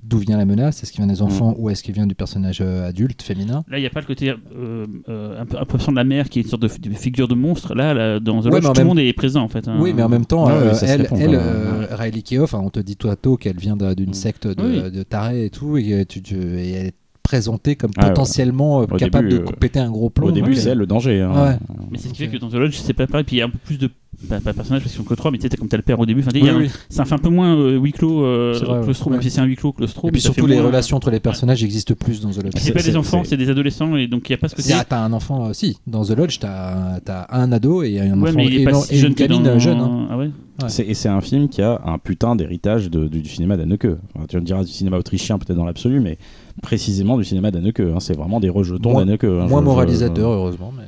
d'où 0.09 0.17
vient 0.17 0.37
la 0.37 0.45
menace, 0.45 0.81
est-ce 0.83 0.91
qu'il 0.91 1.01
vient 1.03 1.11
des 1.13 1.21
enfants 1.21 1.51
Mm. 1.51 1.55
ou 1.61 1.69
est-ce 1.69 1.83
qu'il 1.83 1.93
vient 1.93 2.07
du 2.07 2.15
personnage 2.15 2.59
euh, 2.61 2.89
adulte, 2.89 3.21
féminin. 3.21 3.63
Là, 3.69 3.77
il 3.77 3.81
n'y 3.81 3.87
a 3.87 3.89
pas 3.91 4.01
le 4.01 4.05
côté 4.07 4.29
euh, 4.29 4.85
euh, 5.07 5.39
un 5.41 5.45
peu 5.45 5.57
impression 5.57 5.91
de 5.91 5.97
la 5.97 6.03
mère 6.03 6.29
qui 6.29 6.39
est 6.39 6.41
une 6.41 6.47
sorte 6.49 6.61
de, 6.63 6.67
de 6.89 6.93
figure 6.95 7.27
de 7.27 7.35
monstre. 7.35 7.75
Là, 7.75 7.93
là, 7.93 8.19
dans 8.19 8.41
The 8.41 8.45
Ouais, 8.45 8.51
Lodge, 8.51 8.63
tout 8.63 8.71
le 8.73 8.77
même- 8.79 8.87
monde 8.87 8.99
est 8.99 9.13
présent, 9.13 9.41
en 9.43 9.47
fait. 9.47 9.67
hein. 9.67 9.77
Oui, 9.79 9.93
mais 9.93 10.01
en 10.03 10.09
même 10.09 10.25
temps, 10.25 10.47
Ouais, 10.47 10.53
euh, 10.53 10.73
elle, 10.81 11.01
répond, 11.03 11.15
elle 11.19 11.31
quoi. 11.87 11.95
Riley 11.97 12.21
Keough, 12.23 12.53
on 12.53 12.69
te 12.69 12.79
dit 12.79 12.95
toi 12.97 13.15
tôt 13.15 13.37
qu'elle 13.37 13.57
vient 13.57 13.77
d'une 13.77 14.09
Mm. 14.09 14.13
secte 14.13 14.47
de, 14.47 14.63
Oui. 14.85 14.91
de 14.91 15.03
tarés 15.03 15.45
et 15.45 15.49
tout, 15.49 15.77
et, 15.77 16.05
tu, 16.07 16.21
tu- 16.21 16.35
et 16.59 16.71
elle 16.71 16.85
est 16.87 16.93
présenté 17.29 17.75
comme 17.75 17.91
Ah 17.97 18.07
potentiellement 18.09 18.81
euh, 18.81 18.85
capable 18.97 19.29
début, 19.29 19.43
de 19.43 19.47
euh, 19.47 19.55
péter 19.59 19.79
un 19.79 19.91
gros 19.91 20.09
plomb. 20.09 20.27
Au 20.27 20.31
début, 20.31 20.51
donc, 20.53 20.59
c'est 20.59 20.71
euh, 20.71 20.75
le 20.75 20.85
danger. 20.87 21.21
hein. 21.21 21.31
Ouais. 21.31 21.57
Mais 21.91 21.97
c'est 21.99 22.07
ce 22.09 22.13
qui 22.13 22.23
fait 22.23 22.27
que 22.29 22.37
dans 22.37 22.49
The 22.49 22.55
Lodge, 22.55 22.75
c'est 22.81 22.93
pas 22.93 23.05
pareil. 23.07 23.23
Puis 23.23 23.35
il 23.35 23.39
y 23.39 23.41
a 23.41 23.45
un 23.45 23.49
peu 23.49 23.59
plus 23.63 23.77
de. 23.77 23.89
Pas, 24.27 24.41
pas 24.41 24.51
personnages 24.51 24.81
parce 24.81 24.91
qu'ils 24.93 25.01
sont 25.01 25.07
que 25.07 25.13
trois, 25.13 25.31
mais 25.31 25.37
tu 25.37 25.47
sais, 25.47 25.55
comme 25.55 25.69
t'as 25.69 25.77
le 25.77 25.83
père 25.83 25.97
au 25.97 26.05
début. 26.05 26.19
Enfin, 26.21 26.31
il 26.33 26.43
y 26.43 26.49
a 26.49 26.51
Oui, 26.51 26.57
un- 26.57 26.61
oui. 26.63 26.71
Ça 26.89 27.05
fait 27.05 27.13
un 27.15 27.19
peu 27.19 27.29
moins 27.29 27.55
euh, 27.55 27.77
huis 27.79 27.93
clos, 27.93 28.25
euh, 28.25 28.53
C'est 28.53 28.65
vrai, 28.65 28.79
ouais. 28.79 29.11
même 29.11 29.21
si 29.21 29.29
c'est 29.29 29.39
un 29.39 29.45
huis 29.45 29.55
clos, 29.55 29.71
claustro. 29.71 30.09
Et 30.09 30.11
puis 30.11 30.19
surtout, 30.19 30.45
les 30.45 30.55
moins- 30.57 30.65
relations 30.65 30.97
entre 30.97 31.09
les 31.09 31.21
personnages 31.21 31.63
existent 31.63 31.93
plus 31.93 32.19
dans 32.19 32.31
The 32.31 32.43
Lodge. 32.43 32.53
C'est 32.57 32.73
pas 32.73 32.81
des 32.81 32.97
enfants, 32.97 33.23
c'est- 33.23 33.37
des 33.37 33.49
adolescents, 33.49 33.95
et 33.95 34.07
donc 34.07 34.27
il 34.27 34.31
n'y 34.31 34.35
a 34.35 34.37
pas 34.37 34.49
ce. 34.49 34.61
C'est- 34.61 34.73
ah, 34.73 34.83
t'as 34.83 34.99
un 34.99 35.13
enfant 35.13 35.47
aussi. 35.47 35.77
Dans 35.87 36.03
The 36.03 36.11
Lodge, 36.17 36.39
t'as 36.39 36.97
as 37.07 37.39
un 37.39 37.51
ado 37.53 37.81
et 37.83 37.99
un 38.01 38.19
Ouais, 38.19 38.29
enfant 38.29 38.37
mais 38.37 38.45
il 38.47 38.57
est 38.57 38.61
et, 38.63 38.65
non- 38.65 38.81
si 38.81 38.95
et 38.95 38.97
jeune 38.97 39.11
une 39.11 39.15
que 39.15 39.23
gamine 39.23 39.43
dans- 39.43 39.59
jeune. 39.59 39.79
hein. 39.79 40.07
Ah 40.11 40.17
ouais 40.17 40.31
Et 40.85 40.93
c'est 40.95 41.07
un 41.07 41.21
film 41.21 41.47
qui 41.47 41.61
a 41.61 41.79
un 41.85 41.97
putain 41.99 42.35
d'héritage 42.35 42.89
du, 42.89 43.07
du 43.09 43.29
cinéma 43.29 43.55
d'Anneke. 43.55 43.87
Enfin, 44.15 44.25
tu 44.27 44.35
me 44.35 44.41
diras 44.41 44.65
du 44.65 44.71
cinéma 44.71 44.97
autrichien 44.97 45.37
peut-être 45.39 45.55
dans 45.55 45.63
l'absolu, 45.63 46.01
mais 46.01 46.17
précisément 46.61 47.17
du 47.17 47.23
cinéma 47.25 47.51
d'Anneke. 47.51 47.79
hein. 47.79 47.99
C'est 47.99 48.15
vraiment 48.15 48.39
des 48.39 48.49
rejetons 48.49 48.91
Moins- 48.91 49.05
d'Anneke. 49.05 49.23
hein. 49.23 49.47
Moins 49.47 49.59
Je- 49.61 49.65
moralisateur, 49.65 50.31
je- 50.31 50.37
heureusement. 50.37 50.73
Mais... 50.77 50.85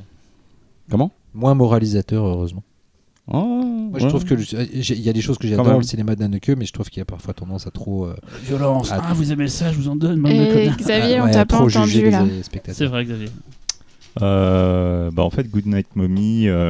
Comment? 0.89 1.11
Moins 1.33 1.53
moralisateur, 1.55 2.25
heureusement. 2.25 2.63
Oh, 3.33 3.37
Moi, 3.37 3.99
je 3.99 4.03
ouais. 4.05 4.09
trouve 4.09 4.25
que 4.25 4.35
j'ai- 4.37 4.67
il 4.73 5.01
y 5.01 5.09
a 5.09 5.13
des 5.13 5.21
choses 5.21 5.37
que 5.37 5.47
j'adore 5.47 5.77
le 5.77 5.83
cinéma 5.83 6.15
d'Anneke, 6.15 6.49
mais 6.57 6.65
je 6.65 6.73
trouve 6.73 6.89
qu'il 6.89 6.99
y 6.99 7.01
a 7.01 7.05
parfois 7.05 7.33
tendance 7.33 7.67
à 7.67 7.71
trop. 7.71 8.05
euh, 8.05 8.15
Violence. 8.43 8.89
Ah, 8.91 8.99
Ah, 9.09 9.13
vous 9.13 9.31
aimez 9.31 9.47
ça, 9.47 9.71
je 9.71 9.77
vous 9.77 9.87
en 9.87 9.95
donne, 9.95 10.21
connards. 10.21 10.75
Xavier, 10.77 11.21
on 11.21 11.25
ouais, 11.25 11.31
t'a 11.31 11.41
à 11.41 11.45
pas 11.45 11.55
trop 11.57 11.65
entendu 11.67 12.09
là. 12.09 12.25
C'est 12.71 12.85
vrai, 12.87 13.05
Xavier. 13.05 13.27
Euh, 14.21 15.09
bah 15.11 15.23
en 15.23 15.29
fait, 15.29 15.49
Goodnight 15.49 15.87
Mommy. 15.95 16.47
euh, 16.49 16.69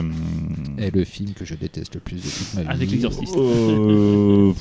est 0.77 0.93
le 0.93 1.03
film 1.05 1.31
que 1.33 1.43
je 1.43 1.55
déteste 1.55 1.95
le 1.95 1.99
plus 2.01 2.17
de 2.17 2.21
toute 2.21 2.53
ma 2.55 2.61
vie. 2.61 2.67
Avec 2.69 2.91
l'exorciste. 2.91 3.35
euh, 3.35 4.51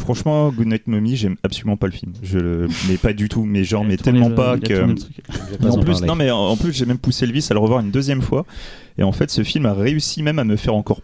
franchement, 0.00 0.50
Goodnight 0.50 0.86
Mommy, 0.88 1.16
j'aime 1.16 1.36
absolument 1.44 1.76
pas 1.76 1.86
le 1.86 1.92
film. 1.92 2.12
Je 2.22 2.38
le, 2.38 2.68
mais 2.88 2.96
pas 2.96 3.12
du 3.12 3.28
tout. 3.28 3.44
Mais 3.44 3.62
genre, 3.64 3.84
mais 3.84 3.96
tellement 3.96 4.28
le- 4.30 4.34
pas 4.34 4.58
que. 4.58 4.74
Je 4.74 4.80
vais 5.60 5.70
en 5.70 5.78
plus, 5.78 5.92
parler. 5.92 6.06
non 6.06 6.14
mais 6.16 6.30
en 6.30 6.56
plus, 6.56 6.72
j'ai 6.72 6.86
même 6.86 6.98
poussé 6.98 7.24
le 7.26 7.32
vice 7.32 7.50
à 7.50 7.54
le 7.54 7.60
revoir 7.60 7.80
une 7.80 7.90
deuxième 7.90 8.22
fois. 8.22 8.44
Et 8.98 9.02
en 9.04 9.12
fait, 9.12 9.30
ce 9.30 9.44
film 9.44 9.66
a 9.66 9.74
réussi 9.74 10.22
même 10.24 10.38
à 10.40 10.44
me 10.44 10.56
faire 10.56 10.74
encore 10.74 11.00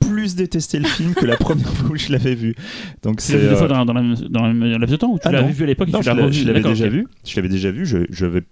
plus 0.00 0.34
détester 0.34 0.78
le 0.78 0.86
film 0.86 1.12
que 1.12 1.26
la 1.26 1.36
première 1.36 1.68
fois 1.68 1.90
où 1.90 1.96
je 1.96 2.10
l'avais 2.10 2.34
vu. 2.34 2.54
Donc 3.02 3.18
Tu 3.20 3.26
c'est. 3.26 3.34
euh, 3.36 3.68
dans, 3.68 3.84
dans 3.84 3.92
la 3.92 4.00
même 4.02 4.14
dans 4.30 4.46
la 4.46 4.54
même 4.54 4.70
laps 4.78 4.90
de 4.90 4.96
temps 4.96 5.10
ou 5.12 5.18
tu 5.18 5.28
Ah 5.28 5.32
l'avais 5.32 5.52
vu 5.52 5.64
à 5.64 5.66
l'époque 5.66 5.88
je 5.88 5.92
l'a- 6.10 6.30
je 6.30 6.44
l'avais 6.46 6.62
déjà 6.62 6.88
vu. 6.88 7.06
Je 7.26 7.36
l'avais 7.36 7.48
déjà 7.50 7.70
vu. 7.70 7.84
Je 7.84 8.24
n'avais 8.24 8.42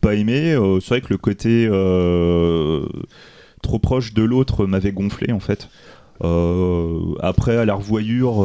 pas 0.00 0.14
aimé. 0.14 0.52
Euh, 0.52 0.80
c'est 0.80 0.88
vrai 0.88 1.00
que 1.00 1.10
le 1.10 1.18
côté 1.18 1.68
euh, 1.70 2.86
trop 3.62 3.78
proche 3.78 4.14
de 4.14 4.22
l'autre 4.22 4.66
m'avait 4.66 4.92
gonflé 4.92 5.32
en 5.32 5.40
fait. 5.40 5.68
Euh, 6.24 7.14
après, 7.20 7.56
à 7.56 7.64
la 7.64 7.74
revoyure, 7.74 8.42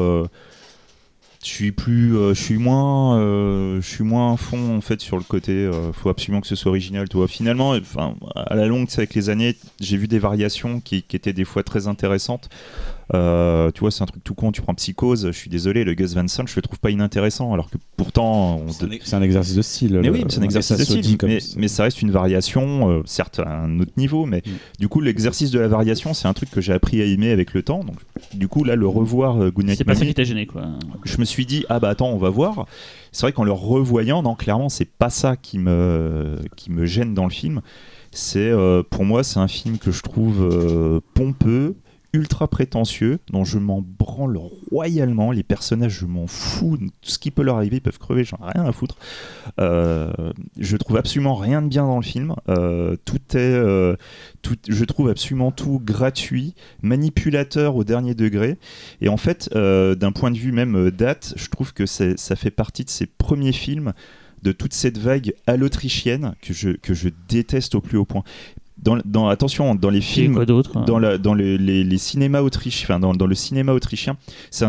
je 1.44 1.48
suis 1.48 1.72
plus, 1.72 2.14
je 2.14 2.34
suis 2.34 2.58
moins, 2.58 3.20
je 3.20 3.88
suis 3.88 4.04
moins 4.04 4.34
à 4.34 4.38
fond 4.38 4.78
en 4.78 4.82
fait 4.82 5.02
sur 5.02 5.18
le 5.18 5.24
côté. 5.24 5.70
faut 5.94 6.10
absolument 6.10 6.42
que 6.42 6.48
ce 6.48 6.56
soit 6.56 6.70
original. 6.70 7.10
Tu. 7.10 7.18
Finalement, 7.28 7.72
enfin, 7.72 8.16
à 8.36 8.56
la 8.56 8.68
longue, 8.68 8.88
avec 8.96 9.16
les 9.16 9.30
années, 9.30 9.56
j'ai 9.80 9.98
vu 9.98 10.08
des 10.08 10.20
variations 10.20 10.80
qui 10.82 11.04
étaient 11.14 11.34
des 11.34 11.46
fois 11.46 11.64
très 11.64 11.88
intéressantes. 11.88 12.50
Euh, 13.14 13.70
tu 13.72 13.82
vois, 13.82 13.92
c'est 13.92 14.02
un 14.02 14.08
truc 14.08 14.24
tout 14.24 14.34
con. 14.34 14.52
Tu 14.52 14.62
prends 14.62 14.74
Psychose, 14.74 15.28
je 15.28 15.32
suis 15.38 15.50
désolé, 15.50 15.84
le 15.84 15.94
Gus 15.94 16.14
Van 16.16 16.28
Sant, 16.28 16.48
je 16.48 16.56
le 16.56 16.62
trouve 16.64 16.80
pas 16.80 16.90
inintéressant, 16.90 17.54
alors 17.54 17.70
que 17.70 17.78
pourtant, 17.96 18.56
on 18.66 18.72
C'est 18.72 18.86
un- 18.86 18.90
C'est 19.04 19.16
un 19.16 19.22
exercice 19.22 19.56
de 19.56 19.62
style. 19.62 19.94
mais 20.02 20.08
le- 20.08 20.12
oui, 20.12 20.26
c'est 20.30 20.40
un 20.40 20.44
exercice 20.44 20.76
ça 20.76 20.78
de 20.78 20.84
style, 20.84 21.18
comme 21.18 21.30
mais, 21.30 21.40
ça. 21.40 21.56
mais 21.60 21.68
ça 21.68 21.84
reste 21.84 22.02
une 22.02 22.12
variation, 22.12 22.90
euh, 22.90 23.02
certes 23.06 23.40
à 23.40 23.50
un 23.64 23.80
autre 23.80 23.92
niveau, 23.98 24.26
mais 24.26 24.42
Mm. 24.46 24.52
du 24.80 24.88
coup 24.88 25.00
l'exercice 25.02 25.52
de 25.52 25.60
la 25.60 25.68
variation, 25.68 26.14
c'est 26.14 26.28
un 26.28 26.34
truc 26.34 26.50
que 26.50 26.60
j'ai 26.62 26.74
appris 26.74 27.02
à 27.02 27.06
aimer 27.06 27.30
avec 27.32 27.54
le 27.54 27.62
temps. 27.62 27.84
Donc, 27.84 27.98
du 28.34 28.48
coup 28.48 28.64
là, 28.64 28.76
le 28.76 28.88
revoir 28.88 29.42
euh, 29.42 29.52
Goodnight 29.52 29.78
C'est 29.78 29.84
pas 29.84 29.96
ça 29.96 30.06
qui 30.06 30.14
t'a 30.14 30.24
gêné, 30.24 30.46
quoi. 30.48 30.64
je 31.04 31.18
me 31.20 31.26
suis 31.26 31.46
dit 31.46 31.66
ah 31.70 31.80
bah 31.80 31.90
attends, 31.90 32.10
on 32.10 32.18
va 32.18 32.30
voir. 32.30 32.66
C'est 33.12 33.22
vrai 33.22 33.32
qu'en 33.32 33.44
le 33.44 33.52
revoyant, 33.52 34.24
non, 34.24 34.34
clairement, 34.34 34.70
c'est 34.70 34.90
pas 34.90 35.12
ça 35.12 35.36
qui 35.36 35.60
me 35.60 36.38
qui 36.56 36.72
me 36.72 36.86
gêne 36.88 37.14
dans 37.14 37.26
le 37.26 37.30
film. 37.32 37.62
C'est 38.12 38.40
euh, 38.40 38.84
pour 38.88 39.06
moi, 39.06 39.24
c'est 39.24 39.40
un 39.40 39.48
film 39.48 39.78
que 39.78 39.92
je 39.92 40.02
trouve 40.02 40.42
euh, 40.52 41.00
pompeux. 41.14 41.76
Ultra 42.14 42.48
prétentieux, 42.48 43.20
dont 43.32 43.44
je 43.44 43.58
m'en 43.58 43.82
branle 43.82 44.38
royalement. 44.72 45.32
Les 45.32 45.42
personnages, 45.42 46.00
je 46.00 46.06
m'en 46.06 46.28
fous. 46.28 46.78
Tout 46.78 47.10
ce 47.10 47.18
qui 47.18 47.32
peut 47.32 47.42
leur 47.42 47.56
arriver, 47.56 47.78
ils 47.78 47.82
peuvent 47.82 47.98
crever, 47.98 48.24
j'en 48.24 48.38
ai 48.38 48.52
rien 48.54 48.66
à 48.66 48.72
foutre. 48.72 48.98
Euh, 49.60 50.14
je 50.60 50.78
trouve 50.78 50.98
absolument 50.98 51.34
rien 51.34 51.64
de 51.64 51.68
bien 51.68 51.86
dans 51.88 51.98
le 51.98 52.04
film. 52.04 52.36
Euh, 52.50 52.96
tout 53.04 53.36
est, 53.36 53.38
euh, 53.38 53.96
tout, 54.44 54.58
je 54.70 54.86
trouve 54.86 55.10
absolument 55.10 55.52
tout 55.52 55.82
gratuit, 55.84 56.54
manipulateur 56.84 57.76
au 57.76 57.84
dernier 57.84 58.14
degré. 58.14 58.60
Et 59.02 59.10
en 59.10 59.18
fait, 59.18 59.50
d'un 59.54 60.12
point 60.12 60.30
de 60.30 60.38
vue 60.38 60.52
même 60.52 60.92
date, 60.92 61.34
je 61.36 61.50
trouve 61.50 61.74
que 61.74 61.88
ça 61.88 62.36
fait 62.36 62.52
partie 62.52 62.86
de 62.86 62.92
ces 62.92 63.08
premiers 63.08 63.54
films 63.54 63.94
de 64.44 64.52
toute 64.52 64.74
cette 64.74 64.98
vague 64.98 65.34
à 65.48 65.58
l'autrichienne 65.58 66.36
que 66.42 66.54
je, 66.54 66.72
que 66.72 66.94
je 66.94 67.10
déteste 67.28 67.76
au 67.76 67.82
plus 67.82 67.98
haut 67.98 68.06
point. 68.06 68.24
Dans, 68.84 68.98
dans- 69.06 69.28
attention, 69.30 69.76
dans 69.76 69.90
les 69.90 70.02
films, 70.02 70.34
quoi 70.36 70.46
hein 70.82 70.86
dans, 70.86 71.00
la, 71.00 71.18
dans 71.18 71.34
le- 71.34 71.58
les, 71.58 71.84
les 71.84 71.98
cinémas 71.98 72.42
autrichiens, 72.42 72.86
enfin 72.86 73.00
dans, 73.00 73.14
dans 73.14 73.28
le 73.28 73.36
cinéma 73.36 73.72
autrichien, 73.74 74.18
c'est 74.52 74.66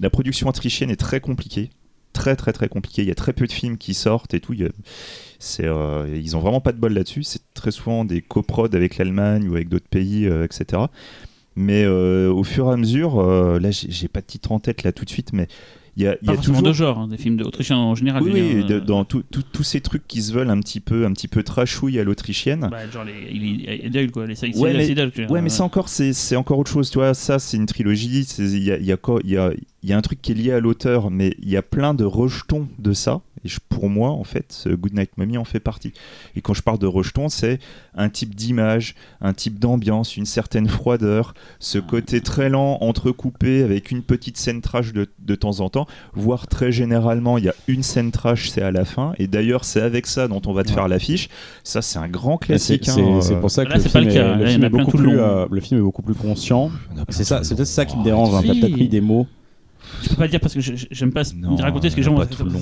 la 0.00 0.10
production 0.10 0.48
autrichienne 0.48 0.90
est 0.90 0.96
très 0.96 1.20
compliquée, 1.20 1.70
très 2.12 2.34
très 2.36 2.52
très 2.52 2.68
compliquée. 2.68 3.02
Il 3.02 3.08
y 3.08 3.12
a 3.12 3.14
très 3.14 3.32
peu 3.32 3.46
de 3.46 3.52
films 3.52 3.78
qui 3.78 3.94
sortent 3.94 4.34
et 4.34 4.40
tout. 4.40 4.52
Il 4.54 4.64
a- 4.64 4.68
euh, 5.60 6.18
ils 6.22 6.36
ont 6.36 6.40
vraiment 6.40 6.60
pas 6.60 6.72
de 6.72 6.78
bol 6.78 6.92
là-dessus. 6.92 7.22
C'est 7.22 7.42
très 7.54 7.70
souvent 7.70 8.04
des 8.04 8.20
coprods 8.22 8.68
avec 8.74 8.96
l'Allemagne 8.98 9.48
ou 9.48 9.54
avec 9.54 9.68
d'autres 9.68 9.88
pays, 9.88 10.26
euh, 10.26 10.44
etc. 10.44 10.82
Mais 11.54 11.84
euh, 11.84 12.32
au 12.32 12.44
fur 12.44 12.68
et 12.68 12.72
à 12.72 12.76
mesure, 12.76 13.22
là 13.60 13.70
j'ai 13.70 13.90
j'ai 13.90 14.08
pas 14.08 14.20
de 14.20 14.26
titre 14.26 14.52
en 14.52 14.58
tête 14.58 14.82
là 14.84 14.92
tout 14.92 15.04
de 15.04 15.10
suite, 15.10 15.32
mais 15.32 15.48
il 15.96 16.02
y 16.04 16.06
a, 16.06 16.16
il 16.22 16.28
y 16.28 16.32
a 16.32 16.36
toujours 16.36 16.62
hein, 16.98 17.06
des 17.08 17.16
films 17.18 17.40
autrichiens 17.44 17.76
en 17.76 17.94
général. 17.94 18.22
oui, 18.22 18.32
dire, 18.64 18.76
euh, 18.76 18.80
dans 18.80 19.04
tous 19.04 19.62
ces 19.62 19.80
trucs 19.80 20.06
qui 20.08 20.22
se 20.22 20.32
veulent 20.32 20.50
un 20.50 20.58
petit 20.60 20.80
peu, 20.80 21.04
un 21.04 21.12
petit 21.12 21.28
peu 21.28 21.42
trashouille 21.42 21.98
à 21.98 22.04
l'autrichienne. 22.04 22.68
bah, 22.70 22.88
genre 22.90 23.04
les 23.04 23.68
est 23.72 23.86
idole, 23.86 24.10
quoi, 24.10 24.26
les 24.26 24.34
Ouais, 24.62 24.72
mais- 24.72 24.86
Ouais, 25.30 25.40
mais 25.42 25.48
c'est 25.50 25.62
encore, 25.62 25.88
c'est, 25.88 26.12
encore 26.36 26.58
autre 26.58 26.70
chose, 26.70 26.90
tu 26.90 26.98
vois. 26.98 27.14
Ça, 27.14 27.38
c'est 27.38 27.56
une 27.56 27.66
trilogie. 27.66 28.24
c'est- 28.24 28.42
Il 28.44 28.62
y 28.62 28.72
a, 28.72 28.78
il 28.78 28.84
y, 28.86 28.92
a, 28.92 28.96
quoi- 28.96 29.20
il 29.24 29.30
y, 29.30 29.36
a, 29.36 29.50
il 29.82 29.90
y 29.90 29.92
a 29.92 29.96
un 29.98 30.02
truc 30.02 30.20
qui 30.22 30.32
est 30.32 30.34
lié 30.36 30.52
à 30.52 30.60
l'auteur, 30.60 31.10
mais 31.10 31.34
il 31.42 31.48
y 31.50 31.56
a 31.56 31.62
plein 31.62 31.94
de 31.94 32.04
rejetons 32.04 32.68
de 32.78 32.92
ça. 32.92 33.20
Et 33.44 33.48
je- 33.48 33.58
pour 33.68 33.88
moi, 33.88 34.10
en 34.10 34.22
fait, 34.22 34.68
Goodnight 34.70 35.18
Mommy 35.18 35.36
en 35.36 35.42
fait 35.44 35.58
partie. 35.58 35.92
Et 36.36 36.40
quand 36.40 36.54
je 36.54 36.62
parle 36.62 36.78
de 36.78 36.86
rejetons, 36.86 37.28
c'est 37.28 37.58
un 37.96 38.08
type 38.08 38.36
d'image, 38.36 38.94
un 39.20 39.32
type 39.32 39.58
d'ambiance, 39.58 40.16
une 40.16 40.26
certaine 40.26 40.68
froideur, 40.68 41.34
ce 41.58 41.78
côté 41.78 42.20
très 42.20 42.48
lent, 42.50 42.78
entrecoupé, 42.80 43.64
avec 43.64 43.90
une 43.90 44.02
petite 44.02 44.36
scène 44.36 44.60
trash 44.60 44.92
de, 44.92 45.08
de 45.18 45.34
temps 45.34 45.58
en 45.58 45.68
temps, 45.70 45.88
voire 46.14 46.46
très 46.46 46.70
généralement, 46.70 47.36
il 47.36 47.44
y 47.44 47.48
a 47.48 47.54
une 47.66 47.82
scène 47.82 48.12
trash, 48.12 48.50
c'est 48.50 48.62
à 48.62 48.70
la 48.70 48.84
fin. 48.84 49.12
Et 49.18 49.26
d'ailleurs, 49.26 49.64
c'est 49.64 49.80
avec 49.82 50.06
ça 50.06 50.28
dont 50.28 50.40
on 50.46 50.52
va 50.52 50.62
te 50.62 50.68
Ouais. 50.68 50.74
faire 50.76 50.86
l'affiche. 50.86 51.28
Ça, 51.64 51.82
c'est 51.82 51.98
un 51.98 52.06
grand 52.08 52.38
C'est 52.40 52.46
classique. 52.46 52.84
c'est- 52.84 53.00
hein, 53.02 53.20
c'est 53.20 53.34
euh, 53.34 53.40
pour 53.40 53.50
ça 53.50 53.64
que 53.64 53.70
Là, 53.70 53.76
le 53.78 53.82
film, 53.82 54.08
est, 54.08 54.36
le 54.36 54.46
film 54.46 54.68
beaucoup 54.68 54.96
plus, 54.98 55.12
long. 55.16 55.20
euh, 55.20 55.46
le 55.50 55.60
film 55.60 55.80
est 55.80 55.82
beaucoup 55.82 56.02
plus 56.02 56.14
conscient. 56.14 56.70
Il 56.92 56.96
y 56.96 57.00
en 57.00 57.02
a 57.02 57.06
plein 57.06 57.16
C'est 57.42 57.54
peut-être 57.56 57.66
ça 57.66 57.84
qui 57.84 57.96
me 57.96 58.04
dérange. 58.04 58.32
hein. 58.36 58.42
T'as 58.46 58.52
Si. 58.54 58.60
peut-être 58.60 58.72
pris 58.72 58.88
des 58.88 59.00
mots. 59.00 59.26
Je 60.02 60.08
peux 60.08 60.14
pas 60.16 60.24
le 60.24 60.28
dire 60.30 60.40
parce 60.40 60.54
que 60.54 60.60
j'aime 60.60 61.12
pas 61.12 61.22
Non, 61.36 61.56
raconter 61.56 61.90
ce 61.90 61.94
que 61.96 62.00
les 62.00 62.04
gens 62.04 62.16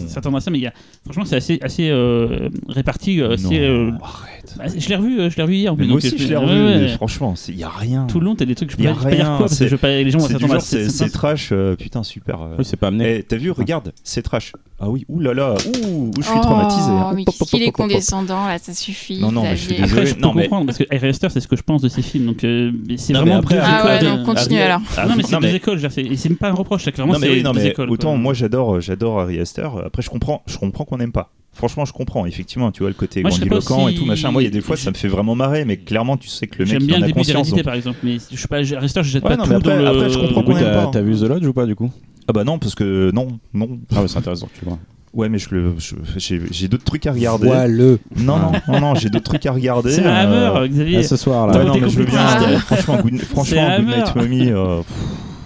s'attendre 0.09 0.37
à 0.37 0.41
ça, 0.41 0.51
mais 0.51 0.59
il 0.59 0.63
y 0.63 0.67
a, 0.67 0.73
franchement, 1.05 1.25
c'est 1.25 1.37
assez, 1.37 1.59
assez 1.63 1.89
euh, 1.91 2.49
réparti. 2.69 3.21
euh, 3.21 3.29
non, 3.29 3.35
assez, 3.35 3.59
euh, 3.61 3.91
arrête. 4.03 4.55
bah, 4.59 4.65
je 4.77 4.89
l'ai 4.89 4.97
revu, 4.97 5.21
euh, 5.21 5.31
je 5.31 5.37
l'ai 5.37 5.43
revu 5.43 5.55
hier. 5.57 5.73
en 5.73 5.77
Mais 5.77 5.83
plus, 5.85 5.89
moi 5.89 5.97
aussi, 5.99 6.19
je 6.19 6.29
l'ai 6.29 6.37
ouais, 6.37 6.45
revu. 6.45 6.65
ouais. 6.65 6.79
mais 6.81 6.89
Franchement, 6.89 7.35
il 7.49 7.57
y 7.57 7.65
a 7.65 7.69
rien. 7.69 8.07
Tout 8.07 8.21
le 8.21 8.27
long, 8.27 8.35
t'as 8.35 8.45
des 8.45 8.55
trucs. 8.55 8.71
Je 8.71 8.77
peux 8.77 8.83
Y 8.83 8.87
a 8.89 8.93
pas, 8.95 8.97
je 8.99 9.03
peux 9.05 9.11
pas 9.11 9.17
dire 9.17 9.25
rien, 9.25 9.37
quoi 9.37 9.39
parce 9.47 9.53
que 9.53 9.57
c'est- 9.59 9.65
je 9.67 9.71
veux 9.71 9.79
pas, 9.79 9.89
les 9.89 10.11
gens 10.11 10.19
s'attendre 10.21 10.45
à 10.55 10.59
genre, 10.59 10.63
c'est 10.63 11.11
trash. 11.11 11.51
euh, 11.53 11.77
putain, 11.77 12.03
super. 12.03 12.43
euh. 12.43 12.55
Oui, 12.59 12.65
c'est 12.65 12.77
pas 12.77 12.89
amené. 12.89 13.17
Eh, 13.19 13.23
t'as 13.23 13.37
vu, 13.37 13.51
regarde, 13.51 13.93
c'est 14.05 14.23
trash. 14.23 14.53
Ah 14.83 14.89
oui, 14.89 15.05
ouh 15.09 15.21
là 15.21 15.35
là, 15.35 15.55
ouh, 15.85 16.11
je 16.17 16.23
suis 16.23 16.33
Oh, 16.35 16.41
traumatisé. 16.41 16.91
hein. 16.91 17.13
mais 17.15 17.25
hop, 17.27 17.35
est 17.61 17.71
condescendant 17.71 18.47
là, 18.47 18.57
ça 18.59 18.73
suffit. 18.73 19.21
Non, 19.21 19.31
non, 19.31 19.43
mais 19.43 19.55
je 19.57 19.67
suis 19.67 19.75
désolé. 19.77 19.91
Après, 19.93 20.07
je 20.07 20.15
peux 20.15 20.21
Non, 20.23 20.33
mais- 20.35 20.43
comprendre 20.45 20.67
parce 20.67 20.79
que 20.79 20.85
Harry 20.91 21.13
c'est 21.13 21.41
ce 21.41 21.47
que 21.49 21.57
je 21.57 21.63
pense 21.63 21.83
de 21.83 21.89
ces 21.91 22.01
films. 22.01 22.27
Donc, 22.27 22.39
c'est 22.41 23.13
Non, 23.13 23.21
vraiment 23.21 23.37
après, 23.37 23.59
Ah 23.63 23.85
ouais, 23.85 24.01
donc 24.01 24.25
continue 24.25 24.59
alors. 24.61 24.81
Ah 24.97 25.07
non, 25.07 25.17
mais 25.17 25.23
c'est 25.23 25.33
Non, 25.33 25.41
deux 25.41 25.49
mais- 25.49 25.57
écoles. 25.57 25.81
C'est 26.17 26.29
pas 26.39 26.49
un 26.49 26.53
reproche, 26.55 26.85
c'est 26.85 26.93
clairement 26.93 27.13
Non 27.13 27.19
mais 27.21 27.29
oui, 27.31 27.43
non 27.43 27.53
mais 27.53 27.67
écoles. 27.69 27.91
autant 27.91 28.11
quoi. 28.11 28.19
moi 28.19 28.35
j'adore 28.35 28.81
j'adore 28.81 29.21
Harry 29.21 29.39
Astor. 29.41 29.83
Après 29.87 30.03
je 30.03 30.11
comprends 30.11 30.43
je 30.47 30.57
comprends 30.59 30.85
qu'on 30.85 30.99
n'aime 30.99 31.13
pas. 31.13 31.31
Franchement 31.53 31.85
je 31.85 31.93
comprends 31.93 32.27
effectivement 32.27 32.71
tu 32.71 32.81
vois 32.83 32.91
le 32.91 32.95
côté 32.95 33.23
Moi, 33.23 33.31
grandiloquent 33.31 33.85
aussi- 33.85 33.95
et 33.95 33.99
tout 33.99 34.05
machin. 34.05 34.31
Moi 34.31 34.43
il 34.43 34.45
y 34.47 34.49
a 34.49 34.53
des 34.53 34.61
fois 34.61 34.77
ça 34.77 34.91
me 34.91 34.97
fait 34.97 35.09
vraiment 35.09 35.35
marrer 35.35 35.65
mais 35.65 35.77
clairement 35.79 36.17
tu 36.17 36.29
sais 36.29 36.47
que 36.47 36.59
le 36.59 36.65
mec 36.65 36.73
J'aime 36.73 36.83
il 36.83 36.87
bien 36.87 36.97
en 36.97 36.99
le 37.01 37.05
a 37.05 37.07
début 37.09 37.19
conscience. 37.19 37.35
d'Hérédité 37.49 37.57
donc- 37.57 37.65
par 37.65 37.75
exemple, 37.75 37.99
mais 38.05 38.17
je 38.31 38.37
suis 38.37 38.49
pas, 38.49 38.63
je- 38.63 38.75
Harry 38.77 38.87
Astor, 38.87 39.03
je 39.03 39.11
jette 39.11 39.23
Ouais, 39.25 39.31
pas 39.31 39.37
non, 39.37 39.45
tout 39.45 39.51
mais 39.51 39.57
après- 39.57 39.77
dans 39.77 39.83
le. 39.83 39.89
après, 39.89 40.11
je 40.11 40.19
comprends 40.19 40.43
qu'on 40.45 40.53
pas. 40.55 40.87
t'as 40.93 41.03
vu 41.03 41.17
The 41.17 41.23
Lodge 41.23 41.47
ou 41.47 41.53
pas 41.53 41.67
du 41.67 41.75
coup? 41.75 41.91
Ah 42.29 42.33
bah 42.33 42.45
non 42.45 42.59
parce 42.59 42.75
que 42.77 43.11
non 43.13 43.27
non. 43.53 43.81
Ah, 43.95 44.03
ouais, 44.03 44.09
c'est 44.09 44.19
intéressant 44.19 44.49
tu 44.59 44.65
vois. 44.65 44.79
Ouais 45.13 45.29
mais 45.29 45.39
je 45.39 45.49
le 45.53 45.75
j'ai 46.17 46.69
d'autres 46.69 46.85
trucs 46.85 47.05
à 47.09 47.13
regarder. 47.13 47.49
Vois-le. 47.49 47.99
Non 48.17 48.39
non 48.39 48.53
non 48.69 48.81
non 48.81 48.95
j'ai 48.95 49.11
d'autres 49.11 49.25
trucs 49.25 49.45
à 49.45 49.51
regarder. 49.51 49.91
C'est 49.91 50.05
un 50.07 50.31
euh, 50.31 50.55
hammer, 50.55 50.69
Xavier. 50.69 50.99
Ah, 50.99 51.03
ce 51.03 51.17
soir 51.17 51.49
Ouais, 51.49 51.59
là. 51.59 51.65
non, 51.65 51.75
mais 51.81 51.89
je 51.89 51.99
veux 51.99 52.05
bien. 52.05 52.21
Ah. 52.21 52.43
euh, 52.45 52.59
franchement, 52.59 52.99
Good, 53.03 53.19
franchement, 53.23 53.45
C'est 53.45 53.83
Good 53.83 53.87
Night 53.89 54.07
Hammer. 54.15 54.23
Mommy, 54.23 54.51
euh, 54.53 54.77
pff, 54.79 54.87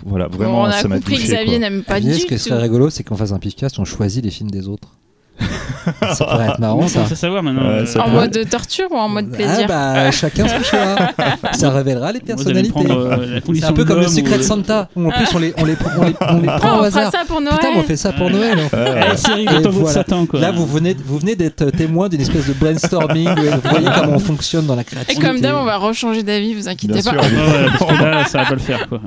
voilà, 0.05 0.29
Bon, 0.29 0.37
vraiment, 0.37 0.63
on 0.63 0.65
a 0.65 0.73
ça 0.73 0.89
m'a 0.89 0.97
compris 0.97 1.15
que 1.17 1.21
touché. 1.21 1.33
Xavier 1.33 1.59
quoi. 1.59 1.59
n'aime 1.59 1.83
pas 1.83 1.95
Agnès, 1.95 2.17
du 2.17 2.23
ce 2.23 2.27
qui 2.27 2.39
serait 2.39 2.61
rigolo, 2.61 2.91
c'est 2.91 3.03
qu'on 3.05 3.17
fasse 3.17 3.33
un 3.33 3.39
pifcast, 3.39 3.79
on 3.79 3.85
choisit 3.85 4.23
les 4.25 4.31
films 4.31 4.51
des 4.51 4.69
autres. 4.69 4.97
Ça 6.17 6.25
pourrait 6.25 6.47
être 6.49 6.59
marrant, 6.61 6.79
On 6.81 6.89
ça. 6.89 6.95
commence 6.95 7.13
à 7.13 7.17
savoir 7.17 7.43
maintenant. 7.43 7.63
Ouais, 7.63 7.69
euh, 7.81 7.87
ça 7.87 8.01
En 8.01 8.05
pourrait. 8.05 8.15
mode 8.29 8.49
torture 8.49 8.87
ou 8.91 8.97
en 8.97 9.09
mode 9.09 9.31
plaisir 9.31 9.67
Ah 9.71 9.95
bah, 10.05 10.11
chacun 10.11 10.47
son 10.49 10.63
choix. 10.63 10.97
Ça 11.53 11.71
révélera 11.71 12.13
les 12.13 12.21
personnalités. 12.21 12.71
prendre, 12.73 12.97
euh, 12.97 13.41
C'est 13.55 13.65
un 13.65 13.73
peu 13.73 13.85
comme 13.85 14.01
le 14.01 14.09
Secret 14.09 14.39
de 14.39 14.43
Santa, 14.43 14.89
où 14.97 15.07
en 15.07 15.11
plus 15.11 15.27
on 15.35 15.39
les, 15.39 15.53
on 15.59 15.65
les, 15.65 15.77
on 15.99 16.05
les, 16.05 16.15
on 16.31 16.41
les 16.41 16.49
Ah, 16.49 16.59
prend 16.59 16.77
au 16.79 16.81
on 16.85 16.85
fera 16.91 17.01
hasard. 17.01 17.13
ça 17.13 17.19
pour 17.27 17.41
Noël. 17.41 17.57
Putain, 17.59 17.69
on 17.77 17.83
fait 17.83 17.97
ça 17.97 18.13
pour 18.13 18.31
Noël. 18.31 18.59
en 18.61 18.69
fait. 18.69 19.39
Et 19.41 19.69
voilà. 19.71 19.93
Satan, 19.93 20.25
quoi. 20.27 20.41
Là, 20.41 20.53
vous 20.53 20.67
venez, 20.67 20.97
vous 21.05 21.19
venez 21.19 21.37
d'être 21.37 21.71
témoin 21.71 22.09
d'une 22.09 22.21
espèce 22.23 22.47
de 22.49 22.53
brainstorming. 22.55 23.29
Vous 23.35 23.69
voyez 23.71 23.89
comment 23.95 24.13
on 24.15 24.19
fonctionne 24.21 24.67
dans 24.67 24.77
la 24.77 24.83
Et 24.83 24.85
créativité. 24.85 25.27
comme 25.27 25.41
d'hab, 25.41 25.57
on 25.57 25.65
va 25.65 25.77
rechanger 25.77 26.23
d'avis, 26.23 26.55
vous 26.55 26.69
inquiétez 26.69 27.01
Bien 27.01 27.13
pas. 27.13 27.23
sûr. 27.23 27.33
Ouais, 27.33 27.67
parce 27.79 27.93
que 27.99 28.05
là, 28.05 28.25
ça 28.25 28.39
va 28.39 28.45
pas 28.47 28.55
le 28.55 28.61
faire, 28.61 28.89
quoi. 28.89 29.01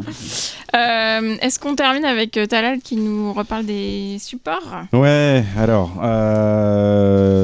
Euh, 0.76 1.36
Est-ce 1.42 1.60
qu'on 1.60 1.76
termine 1.76 2.06
avec 2.06 2.38
euh, 2.38 2.46
Talal 2.46 2.80
qui 2.80 2.98
nous 2.98 3.34
reparle 3.34 3.66
des 3.66 4.18
supports? 4.20 4.62
Ouais, 4.94 5.44
alors, 5.58 5.92
euh, 6.04 6.17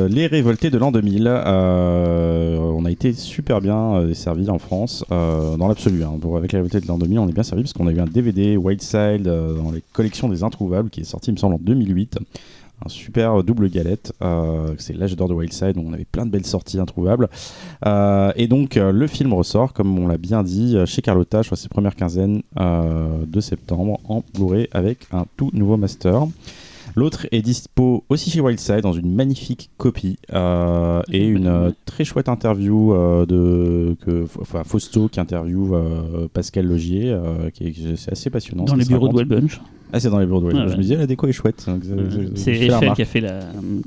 les 0.07 0.27
révoltés 0.27 0.69
de 0.69 0.77
l'an 0.77 0.91
2000, 0.91 1.27
euh, 1.27 2.57
on 2.57 2.85
a 2.85 2.91
été 2.91 3.13
super 3.13 3.61
bien 3.61 3.95
euh, 3.95 4.13
servis 4.13 4.49
en 4.49 4.59
France, 4.59 5.03
euh, 5.11 5.57
dans 5.57 5.67
l'absolu. 5.67 6.03
Hein. 6.03 6.19
Avec 6.35 6.51
les 6.51 6.59
révoltés 6.59 6.79
de 6.79 6.87
l'an 6.87 6.97
2000, 6.97 7.19
on 7.19 7.27
est 7.27 7.33
bien 7.33 7.43
servis 7.43 7.63
parce 7.63 7.73
qu'on 7.73 7.87
a 7.87 7.91
eu 7.91 7.99
un 7.99 8.05
DVD 8.05 8.57
Wildside 8.57 9.27
euh, 9.27 9.55
dans 9.55 9.71
les 9.71 9.83
collections 9.93 10.29
des 10.29 10.43
Introuvables 10.43 10.89
qui 10.89 11.01
est 11.01 11.05
sorti, 11.05 11.31
il 11.31 11.33
me 11.33 11.37
semble, 11.37 11.55
en 11.55 11.59
2008. 11.59 12.19
Un 12.85 12.89
super 12.89 13.43
double 13.43 13.69
galette, 13.69 14.11
euh, 14.21 14.75
c'est 14.77 14.93
l'âge 14.93 15.15
d'or 15.15 15.29
de 15.29 15.33
Wildside, 15.33 15.77
on 15.77 15.93
avait 15.93 16.05
plein 16.05 16.25
de 16.25 16.31
belles 16.31 16.45
sorties 16.45 16.79
introuvables. 16.79 17.29
Euh, 17.85 18.33
et 18.35 18.47
donc, 18.47 18.75
euh, 18.75 18.91
le 18.91 19.07
film 19.07 19.33
ressort, 19.33 19.71
comme 19.71 19.97
on 19.97 20.07
l'a 20.07 20.17
bien 20.17 20.43
dit, 20.43 20.75
euh, 20.75 20.85
chez 20.85 21.01
Carlotta, 21.01 21.43
je 21.43 21.47
crois 21.47 21.55
que 21.55 21.61
c'est 21.61 21.69
première 21.69 21.95
quinzaine 21.95 22.41
euh, 22.59 23.23
de 23.25 23.39
septembre, 23.39 23.99
en 24.09 24.21
Blu-ray 24.33 24.67
avec 24.73 25.07
un 25.13 25.25
tout 25.37 25.49
nouveau 25.53 25.77
master. 25.77 26.27
L'autre 26.95 27.25
est 27.31 27.41
dispo 27.41 28.03
aussi 28.09 28.29
chez 28.29 28.39
Wildside 28.39 28.81
dans 28.81 28.93
une 28.93 29.13
magnifique 29.13 29.71
copie 29.77 30.17
euh, 30.31 31.01
et 31.11 31.25
une 31.25 31.47
euh, 31.47 31.71
très 31.85 32.03
chouette 32.05 32.29
interview 32.29 32.93
euh, 32.93 33.25
de 33.25 33.95
que, 34.05 34.25
enfin, 34.39 34.63
Fausto 34.63 35.07
qui 35.07 35.19
interviewe 35.19 35.73
euh, 35.73 36.27
Pascal 36.31 36.67
Logier, 36.67 37.09
euh, 37.09 37.49
qui 37.49 37.65
est, 37.67 37.95
c'est 37.97 38.11
assez 38.11 38.29
passionnant. 38.29 38.65
Dans 38.65 38.75
les 38.75 38.85
bureaux 38.85 39.07
de. 39.07 39.15
Wellbunch. 39.17 39.59
Ah, 39.95 39.99
c'est 39.99 40.09
dans 40.09 40.19
les 40.19 40.25
bureaux 40.25 40.41
de 40.41 40.45
Wellbunch. 40.47 40.65
Ouais, 40.65 40.71
Je 40.73 40.77
me 40.77 40.81
disais, 40.81 40.95
la 40.95 41.05
déco 41.07 41.27
est 41.27 41.31
chouette. 41.31 41.65
je 41.67 42.29
C'est 42.35 42.53
la 42.67 42.77
Eiffel 42.77 42.93
qui 42.93 43.01
a 43.01 43.05
fait 43.05 43.21
la, 43.21 43.39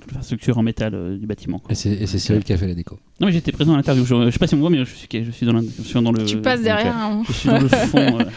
l'infrastructure 0.06 0.56
en 0.58 0.62
métal 0.62 0.94
euh, 0.94 1.16
du 1.16 1.26
bâtiment. 1.26 1.58
quoi. 1.58 1.72
Et 1.72 1.74
c'est 1.74 2.06
Cyril 2.18 2.42
qui 2.44 2.52
a 2.52 2.56
fait 2.56 2.66
la 2.68 2.74
déco. 2.74 2.98
Non, 3.20 3.26
mais 3.28 3.32
j'étais 3.32 3.50
présent 3.52 3.72
à 3.72 3.76
l'interview. 3.76 4.04
Je, 4.04 4.26
je 4.26 4.30
sais 4.30 4.38
pas 4.38 4.46
si 4.46 4.54
on 4.54 4.58
me 4.58 4.62
voit, 4.62 4.70
mais 4.70 4.78
je 4.78 4.84
suis, 4.84 5.08
je 5.12 5.30
suis 5.30 5.46
dans, 5.46 5.52
l'in- 5.52 5.62
je 5.62 5.82
suis 5.82 6.00
dans 6.02 6.12
le. 6.12 6.24
Tu 6.24 6.38
passes 6.38 6.62
derrière. 6.62 6.94
hein. 6.96 7.22
Je 7.28 7.32
suis 7.32 7.48
dans 7.48 7.60
le 7.60 7.68
fond. 7.68 8.18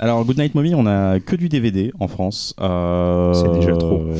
Alors, 0.00 0.24
Goodnight 0.24 0.54
Mommy, 0.54 0.76
on 0.76 0.86
a 0.86 1.18
que 1.18 1.34
du 1.34 1.48
DVD 1.48 1.92
en 1.98 2.06
France. 2.06 2.54
Euh, 2.60 3.34
C'est 3.34 3.52
déjà 3.52 3.76
trop. 3.76 4.04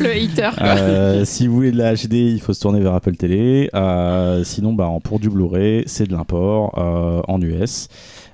Le 0.00 0.10
hater. 0.10 0.50
quoi. 0.56 0.66
Euh, 0.66 1.24
si 1.24 1.46
vous 1.46 1.54
voulez 1.54 1.70
de 1.70 1.78
la 1.78 1.94
HD, 1.94 2.14
il 2.14 2.40
faut 2.40 2.52
se 2.52 2.60
tourner 2.60 2.80
vers 2.80 2.94
Apple 2.94 3.14
Télé. 3.14 3.70
Euh, 3.74 4.42
sinon, 4.42 4.72
bah, 4.72 4.88
pour 5.04 5.20
du 5.20 5.30
Blu-ray, 5.30 5.84
c'est 5.86 6.08
de 6.08 6.12
l'import 6.12 6.74
euh, 6.78 7.22
en 7.28 7.40
US. 7.40 7.86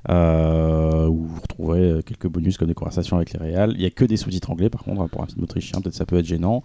euh, 0.09 1.07
où 1.09 1.27
vous 1.27 1.41
retrouverez 1.43 1.81
euh, 1.81 2.01
quelques 2.01 2.29
bonus 2.29 2.57
comme 2.57 2.69
des 2.69 2.75
conversations 2.75 3.17
avec 3.17 3.33
les 3.33 3.41
réals. 3.41 3.73
Il 3.75 3.81
n'y 3.81 3.87
a 3.87 3.91
que 3.91 4.05
des 4.05 4.17
sous-titres 4.17 4.51
anglais, 4.51 4.71
par 4.71 4.85
contre, 4.85 5.03
hein, 5.03 5.09
pour 5.11 5.23
un 5.23 5.27
film 5.27 5.43
autrichien, 5.43 5.81
peut-être 5.81 5.97
ça 5.97 6.07
peut 6.07 6.17
être 6.17 6.25
gênant. 6.27 6.63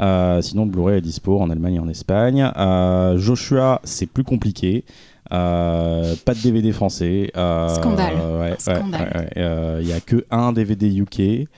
Euh, 0.00 0.42
sinon, 0.42 0.64
le 0.66 0.70
Blu-ray 0.70 0.98
est 0.98 1.00
dispo 1.00 1.40
en 1.40 1.48
Allemagne 1.50 1.74
et 1.76 1.80
en 1.80 1.88
Espagne. 1.88 2.50
Euh, 2.56 3.16
Joshua, 3.18 3.80
c'est 3.82 4.06
plus 4.06 4.24
compliqué. 4.24 4.84
Euh, 5.32 6.14
pas 6.24 6.34
de 6.34 6.40
DVD 6.42 6.72
français. 6.72 7.30
Euh, 7.36 7.68
Scandale. 7.68 8.14
ouais, 8.40 8.54
Scandale. 8.58 9.12
ouais, 9.14 9.20
ouais. 9.20 9.28
Euh, 9.38 9.78
Il 9.82 9.88
y 9.88 9.92
a 9.92 10.00
que 10.00 10.24
un 10.30 10.52
DVD 10.52 10.88
UK. 10.94 11.48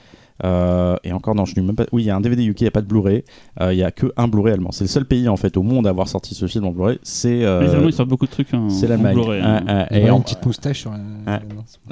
Euh, 0.43 0.97
et 1.05 1.13
encore, 1.13 1.33
non, 1.33 1.45
je 1.45 1.55
n'ai 1.55 1.65
même 1.65 1.77
pas. 1.77 1.85
Oui, 1.93 2.03
il 2.03 2.05
y 2.07 2.09
a 2.09 2.15
un 2.15 2.19
DVD 2.19 2.43
UK, 2.43 2.59
il 2.59 2.63
n'y 2.65 2.67
a 2.67 2.71
pas 2.71 2.81
de 2.81 2.87
Blu-ray. 2.87 3.23
Euh, 3.61 3.71
Il 3.73 3.79
y 3.79 3.83
a 3.83 3.91
que 3.91 4.11
un 4.17 4.27
Blu-ray 4.27 4.53
allemand. 4.53 4.71
C'est 4.73 4.83
le 4.83 4.89
seul 4.89 5.05
pays 5.05 5.29
en 5.29 5.37
fait 5.37 5.55
au 5.55 5.63
monde 5.63 5.87
à 5.87 5.91
avoir 5.91 6.09
sorti 6.09 6.35
ce 6.35 6.45
film 6.45 6.65
en 6.65 6.71
Blu-ray. 6.71 6.99
C'est 7.03 7.45
euh, 7.45 7.61
Les 7.61 7.69
Allemands, 7.69 7.87
ils 7.87 7.93
sortent 7.93 8.09
beaucoup 8.09 8.25
de 8.25 8.31
trucs 8.31 8.53
en, 8.53 8.69
c'est 8.69 8.87
l'Allemagne. 8.87 9.13
Blu-ray, 9.15 9.39
hein. 9.41 9.85
Et 9.91 10.09
en, 10.09 10.17
une 10.17 10.23
petite 10.23 10.45
moustache 10.45 10.81
sur 10.81 10.91
la. 10.91 11.39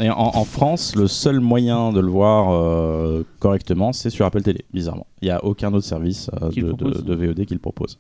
Et 0.04 0.10
en- 0.10 0.18
en 0.18 0.44
France, 0.44 0.94
le 0.98 1.08
seul 1.08 1.40
moyen 1.40 1.94
de 1.94 2.02
le 2.02 2.10
voir 2.10 2.50
euh, 2.52 3.24
correctement, 3.40 3.94
c'est 3.94 4.10
sur 4.10 4.26
Apple 4.26 4.42
Télé. 4.42 4.66
Bizarrement, 4.74 5.08
il 5.22 5.26
n'y 5.28 5.32
a 5.32 5.42
aucun 5.46 5.74
autre 5.74 5.86
service 5.88 6.30
euh, 6.42 6.50
de, 6.50 6.74
de- 6.74 7.02
de 7.02 7.16
VOD 7.16 7.46
qui 7.46 7.54
le 7.54 7.62
propose. 7.62 7.98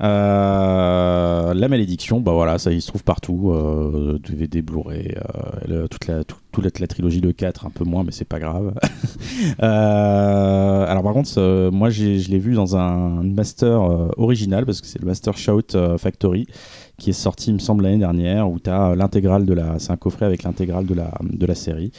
Euh, 0.00 1.54
la 1.54 1.68
malédiction, 1.68 2.20
bah 2.20 2.32
voilà, 2.32 2.58
ça 2.58 2.72
il 2.72 2.80
se 2.80 2.86
trouve 2.88 3.04
partout. 3.04 3.50
Euh, 3.52 4.18
DVD, 4.18 4.62
Blu-ray, 4.62 5.14
euh, 5.68 5.86
toute, 5.88 6.06
la, 6.06 6.24
tout- 6.24 6.36
toute 6.52 6.78
la, 6.78 6.86
trilogie 6.86 7.20
de 7.20 7.30
4, 7.30 7.66
un 7.66 7.70
peu 7.70 7.84
moins, 7.84 8.04
mais 8.04 8.12
c'est 8.12 8.24
pas 8.24 8.38
grave. 8.38 8.74
Alors 9.58 11.02
par 11.02 11.12
contre, 11.12 11.70
moi 11.70 11.90
je 11.90 12.30
l'ai 12.30 12.38
vu 12.38 12.54
dans 12.54 12.76
un 12.76 13.22
master 13.22 13.80
original 14.18 14.64
parce 14.66 14.80
que 14.80 14.86
c'est 14.86 15.00
le 15.00 15.06
Master 15.06 15.36
Shout 15.36 15.76
Factory 15.98 16.46
qui 16.98 17.10
est 17.10 17.14
sorti, 17.14 17.50
il 17.50 17.54
me 17.54 17.58
semble, 17.60 17.84
l'année 17.84 17.98
dernière, 17.98 18.50
où 18.50 18.58
tu 18.58 18.68
as 18.70 18.94
l'intégrale 18.96 19.46
de 19.46 19.54
la. 19.54 19.78
C'est 19.78 19.92
un 19.92 19.96
coffret 19.96 20.26
avec 20.26 20.42
l'intégrale 20.42 20.84
de 20.84 20.94
la, 20.94 21.12
de 21.22 21.46
la 21.46 21.54
série. 21.54 21.92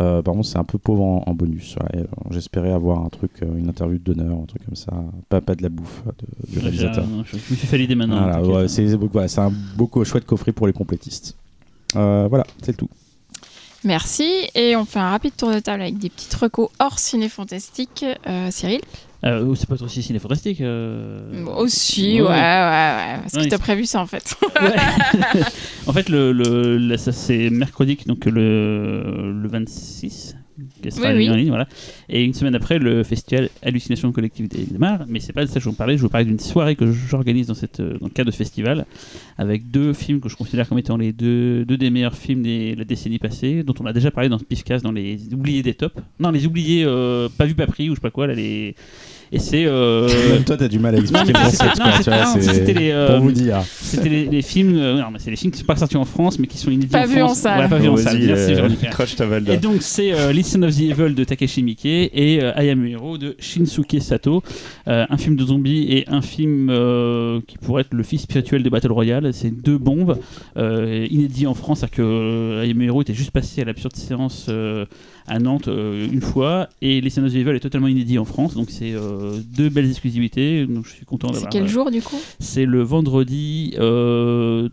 Euh, 0.00 0.22
par 0.22 0.34
contre, 0.34 0.46
c'est 0.46 0.58
un 0.58 0.64
peu 0.64 0.78
pauvre 0.78 1.02
en, 1.02 1.24
en 1.26 1.34
bonus. 1.34 1.76
ouais. 1.76 2.00
Euh, 2.00 2.04
J'espérais 2.30 2.72
avoir 2.72 3.04
un 3.04 3.08
truc, 3.08 3.30
euh, 3.42 3.56
une 3.58 3.68
interview 3.68 3.98
d'honneur, 3.98 4.38
un 4.42 4.46
truc 4.46 4.64
comme 4.64 4.76
ça. 4.76 4.92
Pas, 5.28 5.40
pas 5.40 5.54
de 5.54 5.62
la 5.62 5.68
bouffe 5.68 6.02
de- 6.04 6.52
du 6.52 6.58
réalisateur. 6.60 7.04
je, 7.24 7.30
je 7.32 7.36
me 7.36 7.56
suis 7.56 7.66
fait 7.66 7.78
l'idée 7.78 7.94
maintenant. 7.94 8.20
Voilà, 8.28 8.42
ouais, 8.64 8.68
c'est 8.68 9.38
un 9.40 9.52
beaucoup 9.76 10.04
chouette 10.04 10.24
coffret 10.26 10.52
pour 10.52 10.66
les 10.66 10.72
complétistes. 10.72 11.34
Euh, 11.96 12.26
voilà, 12.28 12.44
c'est 12.62 12.72
le 12.72 12.76
tout. 12.76 12.88
Merci. 13.84 14.30
Et 14.54 14.76
on 14.76 14.84
fait 14.84 14.98
un 15.00 15.10
rapide 15.10 15.34
tour 15.36 15.50
de 15.50 15.58
table 15.58 15.82
avec 15.82 15.98
des 15.98 16.08
petites 16.08 16.34
recos 16.34 16.68
hors 16.78 16.98
ciné 16.98 17.28
fantastique. 17.28 18.04
Euh, 18.28 18.48
Cyril? 18.50 18.80
Euh, 19.24 19.44
oh, 19.46 19.54
c'est 19.54 19.68
pas 19.68 19.80
aussi 19.82 20.02
ciné 20.02 20.18
fantastique. 20.18 20.60
euh. 20.60 21.44
Aussi, 21.56 22.14
ouais, 22.20 22.26
ouais, 22.26 22.26
ouais. 22.26 23.18
Parce 23.20 23.34
Ouais, 23.34 23.40
que 23.40 23.46
il- 23.46 23.50
t'as 23.50 23.58
prévu 23.58 23.86
ça 23.86 24.00
en 24.00 24.06
fait. 24.06 24.34
Ouais. 24.60 25.40
en 25.86 25.92
fait, 25.92 26.08
le, 26.08 26.32
le, 26.32 26.96
ça, 26.96 27.12
c'est 27.12 27.50
mercredi, 27.50 27.96
donc 28.06 28.24
le, 28.26 29.32
le 29.40 29.48
26. 29.48 30.36
qui 30.82 30.90
sera 30.92 31.08
Oui, 31.10 31.16
oui. 31.18 31.30
en 31.30 31.34
ligne, 31.36 31.48
voilà. 31.48 31.66
Et 32.08 32.22
une 32.24 32.34
semaine 32.34 32.54
après, 32.54 32.78
le 32.78 33.02
festival 33.04 33.48
Hallucination 33.62 34.10
Collective 34.12 34.48
démarre. 34.48 35.04
Mais 35.08 35.20
c'est 35.20 35.32
pas 35.32 35.42
de 35.44 35.48
ça 35.48 35.54
que 35.54 35.60
je 35.60 35.68
vous 35.68 35.74
parlais. 35.74 35.96
Je 35.96 36.02
vous 36.02 36.08
parlais 36.08 36.26
d'une 36.26 36.38
soirée 36.38 36.74
que 36.76 36.90
j'organise 36.92 37.46
dans, 37.46 37.54
cette, 37.54 37.80
dans 37.80 38.06
le 38.06 38.10
cadre 38.10 38.26
de 38.26 38.32
ce 38.32 38.36
festival 38.38 38.86
avec 39.38 39.70
deux 39.70 39.92
films 39.92 40.20
que 40.20 40.28
je 40.28 40.36
considère 40.36 40.68
comme 40.68 40.78
étant 40.78 40.96
les 40.96 41.12
deux, 41.12 41.64
deux 41.64 41.76
des 41.76 41.90
meilleurs 41.90 42.14
films 42.16 42.42
de 42.42 42.76
la 42.76 42.84
décennie 42.84 43.18
passée, 43.18 43.62
dont 43.62 43.74
on 43.80 43.86
a 43.86 43.92
déjà 43.92 44.10
parlé 44.10 44.28
dans 44.28 44.38
ce 44.38 44.44
Pifcast, 44.44 44.84
dans 44.84 44.92
les 44.92 45.32
oubliés 45.32 45.62
des 45.62 45.74
tops. 45.74 45.94
Non, 46.20 46.30
les 46.30 46.44
oubliés 46.46 46.84
euh, 46.84 47.28
pas 47.36 47.46
vus, 47.46 47.54
pas 47.54 47.66
pris, 47.66 47.88
ou 47.88 47.92
je 47.92 47.96
sais 47.96 48.02
pas 48.02 48.10
quoi. 48.10 48.26
Là, 48.26 48.34
les... 48.34 48.74
Et 49.34 49.38
c'est. 49.38 49.64
euh, 49.66 50.08
Même 50.34 50.44
toi, 50.46 50.56
t'as 50.56 50.68
du 50.68 50.78
mal 50.78 50.94
à 50.94 50.98
expliquer 50.98 51.32
le 51.32 51.38
concept. 51.38 51.78
non, 51.78 51.84
quoi, 51.84 51.92
c'était- 51.92 52.04
tu 52.04 52.10
vois, 52.10 52.24
non, 52.24 52.32
c'est- 52.34 52.54
c'était 52.54 52.74
les, 52.74 52.90
euh, 52.90 53.06
Pour 53.16 53.20
vous 53.24 53.32
dire. 53.32 53.62
C'était 53.66 54.08
les, 54.08 54.26
les 54.26 54.42
films, 54.42 54.76
euh, 54.76 55.00
non, 55.00 55.06
mais 55.10 55.18
c'est 55.18 55.30
les 55.30 55.36
films 55.36 55.52
qui 55.52 55.58
sont 55.60 55.64
pas 55.64 55.76
sortis 55.76 55.96
en 55.96 56.04
France, 56.04 56.38
mais 56.38 56.46
qui 56.46 56.58
sont 56.58 56.70
inédits 56.70 56.88
Pas 56.88 57.04
en 57.04 57.06
vus 57.06 57.22
en 57.22 57.26
France. 57.26 57.38
salle. 57.38 57.68
Pas 57.68 57.78
vus 57.78 57.88
en 57.88 57.96
salle. 57.96 58.18
Merci, 58.20 58.52
euh. 58.54 58.68
Et 59.48 59.56
donc 59.56 59.76
c'est 59.80 60.12
euh, 60.12 60.32
Listen 60.32 60.64
of 60.64 60.76
the 60.76 60.80
Evil 60.82 61.14
de 61.14 61.24
Takeshi 61.24 61.62
Miike 61.62 61.84
et 61.86 62.40
euh, 62.42 62.52
I 62.58 62.70
Am 62.70 62.84
a 62.84 62.88
Hero 62.88 63.18
de 63.18 63.36
Shinsuke 63.38 63.96
Sato, 64.00 64.42
Euh, 64.88 65.04
un 65.08 65.16
film 65.16 65.36
de 65.36 65.44
zombies 65.46 65.86
et 65.92 66.04
un 66.08 66.22
film 66.22 66.68
euh, 66.68 67.40
qui 67.46 67.56
pourrait 67.56 67.82
être 67.82 67.94
le 67.94 68.02
fils 68.02 68.22
spirituel 68.22 68.62
de 68.64 68.68
Battle 68.68 68.90
Royale. 68.92 69.32
C'est 69.32 69.50
deux 69.50 69.78
bombes 69.78 70.18
euh, 70.56 71.06
inédits 71.10 71.46
en 71.46 71.54
France, 71.54 71.80
c'est-à-dire 71.80 71.96
que 71.98 72.02
euh, 72.02 72.64
I 72.66 72.72
Am 72.72 72.80
a 72.80 72.84
Hero 72.84 73.02
était 73.02 73.14
juste 73.14 73.30
passé 73.30 73.62
à 73.62 73.64
l'absurde 73.64 73.94
séance 73.96 74.46
euh, 74.48 74.84
à 75.26 75.38
Nantes 75.38 75.68
euh, 75.68 76.08
une 76.10 76.20
fois 76.20 76.68
et 76.80 76.98
of 76.98 77.32
the 77.32 77.36
Evil 77.36 77.50
est 77.50 77.60
totalement 77.60 77.88
inédit 77.88 78.18
en 78.18 78.24
France, 78.24 78.54
donc 78.54 78.70
c'est 78.70 78.92
euh, 78.92 79.38
deux 79.56 79.68
belles 79.68 79.88
exclusivités. 79.88 80.66
Donc 80.66 80.86
je 80.86 80.92
suis 80.92 81.04
content 81.04 81.28
C'est 81.28 81.34
d'avoir. 81.34 81.50
quel 81.50 81.64
euh, 81.64 81.68
jour 81.68 81.90
du 81.90 82.02
coup? 82.02 82.16
c'est 82.40 82.64
le 82.66 82.82
vendredi 82.82 83.74
euh, 83.78 84.68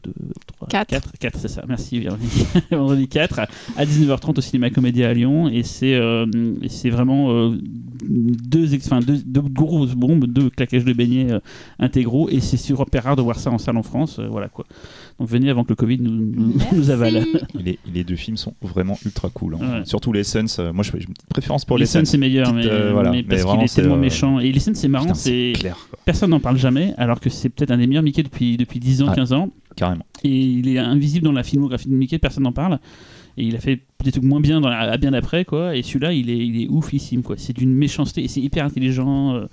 4. 0.69 0.87
4, 0.87 1.11
4 1.19 1.39
c'est 1.39 1.47
ça. 1.47 1.63
Merci 1.67 2.05
vendredi 2.71 3.07
4 3.07 3.39
à 3.77 3.85
19h30 3.85 4.37
au 4.37 4.41
cinéma 4.41 4.69
Comédia 4.69 5.09
à 5.09 5.13
Lyon 5.13 5.49
et 5.49 5.63
c'est 5.63 5.99
c'est 6.67 6.89
vraiment 6.89 7.51
deux, 8.03 8.73
ex- 8.73 8.85
enfin, 8.87 8.99
deux, 9.01 9.17
deux 9.25 9.41
grosses 9.41 9.95
bombes, 9.95 10.25
deux 10.25 10.49
claquages 10.49 10.85
de 10.85 10.93
beignets 10.93 11.27
intégraux 11.79 12.29
et 12.29 12.39
c'est 12.39 12.57
super 12.57 13.03
rare 13.03 13.15
de 13.15 13.21
voir 13.21 13.39
ça 13.39 13.51
en 13.51 13.57
salle 13.57 13.77
en 13.77 13.83
France. 13.83 14.19
voilà 14.19 14.47
quoi. 14.49 14.65
Venez 15.19 15.49
avant 15.49 15.63
que 15.63 15.69
le 15.69 15.75
Covid 15.75 15.99
nous, 15.99 16.11
nous, 16.11 16.53
nous 16.73 16.89
avale. 16.89 17.25
Les, 17.53 17.77
les 17.93 18.03
deux 18.03 18.15
films 18.15 18.37
sont 18.37 18.53
vraiment 18.61 18.97
ultra 19.05 19.29
cool. 19.29 19.55
hein. 19.55 19.79
Ouais. 19.79 19.85
Surtout 19.85 20.13
les 20.13 20.23
Suns. 20.23 20.45
euh, 20.59 20.71
moi, 20.73 20.83
je 20.83 20.91
une 20.93 20.99
petite 21.13 21.27
préférence 21.29 21.65
pour 21.65 21.77
les 21.77 21.83
Listen 21.83 22.05
Suns. 22.05 22.11
c'est 22.11 22.17
meilleur, 22.17 22.53
mais, 22.53 22.65
euh, 22.65 22.91
voilà. 22.93 23.11
mais 23.11 23.23
parce 23.23 23.43
qu'il 23.43 23.61
est 23.61 23.67
c'est, 23.67 23.81
tellement 23.81 23.95
euh, 23.97 23.99
méchant. 23.99 24.39
Et 24.39 24.51
Listen 24.51 24.75
c'est 24.75 24.87
marrant, 24.87 25.05
Putain, 25.07 25.15
c'est 25.15 25.53
personne 26.05 26.29
n'en 26.29 26.39
parle 26.39 26.57
jamais, 26.57 26.93
alors 26.97 27.19
que 27.19 27.29
c'est 27.29 27.49
peut-être 27.49 27.71
un 27.71 27.77
des 27.77 27.87
meilleurs 27.87 28.03
Mickey 28.03 28.23
depuis, 28.23 28.57
depuis 28.57 28.79
10 28.79 29.03
ans, 29.03 29.09
Ouais. 29.09 29.15
15 29.15 29.33
ans. 29.33 29.49
carrément. 29.75 30.05
Et 30.23 30.29
il 30.37 30.67
est 30.69 30.77
invisible 30.79 31.25
dans 31.25 31.31
la 31.31 31.43
filmographie 31.43 31.89
de 31.89 31.93
Mickey, 31.93 32.17
personne 32.19 32.43
n'en 32.43 32.51
parle. 32.53 32.79
Et 33.37 33.43
il 33.43 33.55
a 33.55 33.59
fait 33.59 33.79
des 34.03 34.11
trucs 34.11 34.23
moins 34.23 34.41
bien 34.41 34.59
dans 34.61 34.69
la- 34.69 34.97
bien 34.97 35.13
après, 35.13 35.45
quoi. 35.45 35.75
Et 35.75 35.81
celui-là, 35.83 36.11
il 36.13 36.29
est, 36.29 36.37
il 36.45 36.61
est 36.63 36.67
oufissime, 36.69 37.23
quoi. 37.23 37.35
C'est 37.37 37.55
d'une 37.55 37.73
méchanceté, 37.73 38.23
et 38.23 38.27
c'est 38.27 38.41
hyper 38.41 38.65
intelligent. 38.65 39.35
euh, 39.35 39.45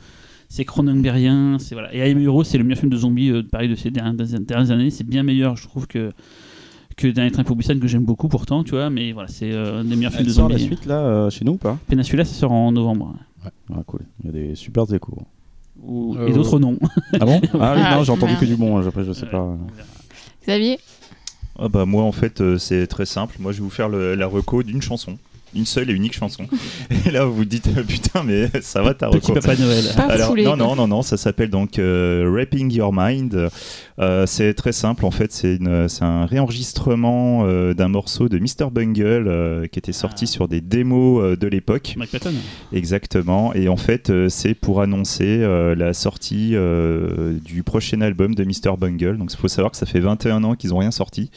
c'est 0.48 0.64
Cronenbergien, 0.64 1.58
c'est 1.58 1.74
voilà. 1.74 1.94
Et 1.94 1.98
I 2.08 2.12
Am 2.12 2.18
Hero, 2.20 2.44
c'est 2.44 2.58
le 2.58 2.64
meilleur 2.64 2.78
film 2.78 2.90
de 2.90 2.96
zombies, 2.96 3.30
euh, 3.30 3.42
pareil, 3.42 3.68
de 3.68 3.74
ces 3.74 3.90
dernières, 3.90 4.14
dernières 4.14 4.70
années. 4.70 4.90
C'est 4.90 5.04
bien 5.04 5.22
meilleur, 5.22 5.56
je 5.56 5.64
trouve, 5.66 5.86
que 5.86 6.12
que 6.96 7.08
Dernier 7.08 7.30
Train 7.30 7.44
pour 7.44 7.56
Busan, 7.56 7.78
que 7.78 7.86
j'aime 7.88 8.04
beaucoup 8.06 8.28
pourtant, 8.28 8.64
tu 8.64 8.70
vois. 8.70 8.88
Mais 8.88 9.12
voilà, 9.12 9.28
c'est 9.28 9.52
euh, 9.52 9.80
un 9.80 9.84
des 9.84 9.96
meilleurs 9.96 10.12
films 10.12 10.26
de 10.28 10.32
sort 10.32 10.48
la 10.48 10.58
suite 10.58 10.86
là 10.86 11.00
euh, 11.00 11.28
chez 11.30 11.44
nous 11.44 11.52
ou 11.52 11.56
pas? 11.58 11.78
Peninsula, 11.88 12.24
ça 12.24 12.32
sort 12.34 12.52
en 12.52 12.72
novembre. 12.72 13.14
Ah, 13.44 13.82
cool. 13.86 14.00
Il 14.22 14.26
y 14.26 14.28
a 14.30 14.32
des 14.32 14.54
super 14.54 14.84
échos. 14.92 15.18
Ou- 15.82 16.16
Euh, 16.18 16.28
Et 16.28 16.32
d'autres 16.32 16.58
non. 16.58 16.78
Ah 17.20 17.26
bon? 17.26 17.38
Ah 17.60 17.74
oui, 17.76 17.82
Ah, 17.84 17.96
non, 17.98 18.02
j'ai 18.04 18.12
entendu 18.12 18.32
merde. 18.32 18.40
que 18.40 18.46
du 18.46 18.56
bon. 18.56 18.78
Après, 18.78 19.04
je 19.04 19.12
sais 19.12 19.26
pas. 19.26 19.58
Xavier? 20.42 20.78
Ah 21.58 21.68
bah 21.68 21.84
moi 21.86 22.02
en 22.04 22.12
fait 22.12 22.40
euh, 22.40 22.58
c'est 22.58 22.86
très 22.86 23.06
simple. 23.06 23.36
Moi 23.40 23.52
je 23.52 23.58
vais 23.58 23.64
vous 23.64 23.70
faire 23.70 23.88
le- 23.88 24.14
la 24.14 24.26
reco 24.26 24.62
d'une 24.62 24.82
chanson. 24.82 25.18
Une 25.56 25.66
seule 25.66 25.90
et 25.90 25.94
unique 25.94 26.14
chanson. 26.14 26.46
Et 27.06 27.10
là 27.10 27.24
vous 27.24 27.34
vous 27.34 27.44
dites 27.44 27.68
putain 27.86 28.22
mais 28.22 28.48
ça 28.60 28.82
va 28.82 28.94
ta 28.94 29.08
Petit 29.08 29.32
reco. 29.32 29.40
Papa 29.40 29.56
Noël. 29.56 29.84
Pas 29.96 30.02
Alors, 30.04 30.28
foulé. 30.28 30.44
non, 30.44 30.56
non, 30.56 30.76
non, 30.76 30.86
non, 30.86 31.02
ça 31.02 31.16
s'appelle 31.16 31.50
donc 31.50 31.78
euh, 31.78 32.30
Rapping 32.36 32.72
Your 32.72 32.92
Mind. 32.94 33.48
Euh, 33.98 34.26
c'est 34.26 34.52
très 34.54 34.72
simple, 34.72 35.06
en 35.06 35.10
fait, 35.10 35.32
c'est 35.32 35.58
un 36.02 36.26
réenregistrement 36.26 37.44
euh, 37.46 37.72
d'un 37.72 37.88
morceau 37.88 38.28
de 38.28 38.38
Mr. 38.38 38.70
Bungle 38.70 39.26
euh, 39.28 39.66
qui 39.66 39.78
était 39.78 39.92
sorti 39.92 40.24
Ah. 40.24 40.30
sur 40.32 40.48
des 40.48 40.60
démos 40.60 41.38
de 41.38 41.46
l'époque. 41.46 41.94
Mike 41.96 42.10
Patton. 42.12 42.34
Exactement. 42.72 43.54
Et 43.54 43.68
en 43.68 43.76
fait, 43.76 44.12
c'est 44.28 44.54
pour 44.54 44.80
annoncer 44.82 45.38
la 45.76 45.94
sortie 45.94 46.54
du 47.44 47.62
prochain 47.62 48.00
album 48.00 48.34
de 48.34 48.44
Mr. 48.44 48.76
Bungle. 48.78 49.16
Donc, 49.18 49.32
il 49.32 49.36
faut 49.36 49.48
savoir 49.48 49.70
que 49.72 49.76
ça 49.78 49.86
fait 49.86 50.00
21 50.00 50.44
ans 50.44 50.54
qu'ils 50.54 50.70
n'ont 50.70 50.78
rien 50.78 50.90
sorti. 50.90 51.30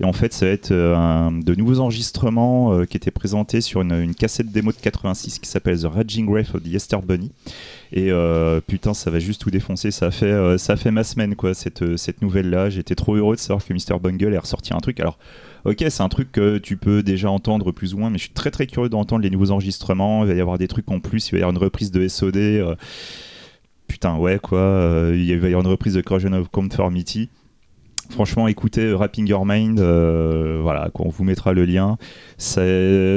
Et 0.00 0.04
en 0.04 0.12
fait, 0.12 0.32
ça 0.32 0.46
va 0.46 0.52
être 0.52 0.72
un- 0.72 1.30
de 1.32 1.54
nouveaux 1.54 1.80
enregistrements 1.80 2.72
euh, 2.72 2.84
qui 2.86 2.96
étaient 2.96 3.10
présentés 3.10 3.60
sur 3.60 3.82
une, 3.82 3.92
une 3.92 4.14
cassette 4.14 4.50
démo 4.50 4.72
de 4.72 4.76
86 4.80 5.38
qui 5.38 5.48
s'appelle 5.48 5.78
The 5.80 5.84
Raging 5.84 6.26
Wrath 6.30 6.54
of 6.54 6.62
the 6.62 6.74
Esther 6.74 7.02
Bunny. 7.02 7.30
Et 7.92 8.12
euh, 8.12 8.60
putain, 8.60 8.94
ça 8.94 9.10
va 9.10 9.18
juste 9.18 9.40
tout 9.40 9.50
défoncer. 9.50 9.90
Ça 9.90 10.10
fait, 10.10 10.26
euh, 10.26 10.58
ça 10.58 10.76
fait 10.76 10.90
ma 10.90 11.02
semaine, 11.02 11.34
quoi, 11.34 11.54
cette, 11.54 11.82
euh, 11.82 11.96
cette 11.96 12.22
nouvelle-là. 12.22 12.70
J'étais 12.70 12.94
trop 12.94 13.16
heureux 13.16 13.34
de 13.34 13.40
savoir 13.40 13.64
que 13.64 13.72
Mr. 13.72 13.98
Bungle 14.00 14.32
est 14.32 14.38
ressorti 14.38 14.72
un 14.72 14.78
truc. 14.78 15.00
Alors, 15.00 15.18
ok, 15.64 15.84
c'est 15.88 16.02
un 16.02 16.08
truc 16.08 16.30
que 16.30 16.58
tu 16.58 16.76
peux 16.76 17.02
déjà 17.02 17.30
entendre 17.30 17.72
plus 17.72 17.94
ou 17.94 17.98
moins, 17.98 18.10
mais 18.10 18.18
je 18.18 18.24
suis 18.24 18.32
très 18.32 18.50
très 18.50 18.66
curieux 18.66 18.88
d'entendre 18.88 19.22
les 19.22 19.30
nouveaux 19.30 19.50
enregistrements. 19.50 20.24
Il 20.24 20.28
va 20.28 20.34
y 20.34 20.40
avoir 20.40 20.58
des 20.58 20.68
trucs 20.68 20.90
en 20.90 21.00
plus. 21.00 21.28
Il 21.28 21.32
va 21.32 21.38
y 21.38 21.42
avoir 21.42 21.52
une 21.52 21.62
reprise 21.62 21.90
de 21.90 22.06
SOD. 22.06 22.76
putain, 23.88 24.16
ouais, 24.16 24.38
quoi. 24.38 25.10
il 25.12 25.38
va 25.38 25.48
y 25.48 25.52
avoir 25.52 25.64
une 25.64 25.70
reprise 25.70 25.94
de 25.94 26.00
Corrosion 26.00 26.32
of 26.32 26.48
Conformity. 26.48 27.28
Franchement, 28.10 28.48
écoutez 28.48 28.82
euh, 28.86 28.96
Rapping 28.96 29.26
Your 29.28 29.46
Mind, 29.46 29.78
euh, 29.80 30.58
voilà, 30.62 30.90
quoi, 30.92 31.06
on 31.06 31.10
vous 31.10 31.24
mettra 31.24 31.52
le 31.52 31.64
lien. 31.64 31.96
Ça, 32.38 32.62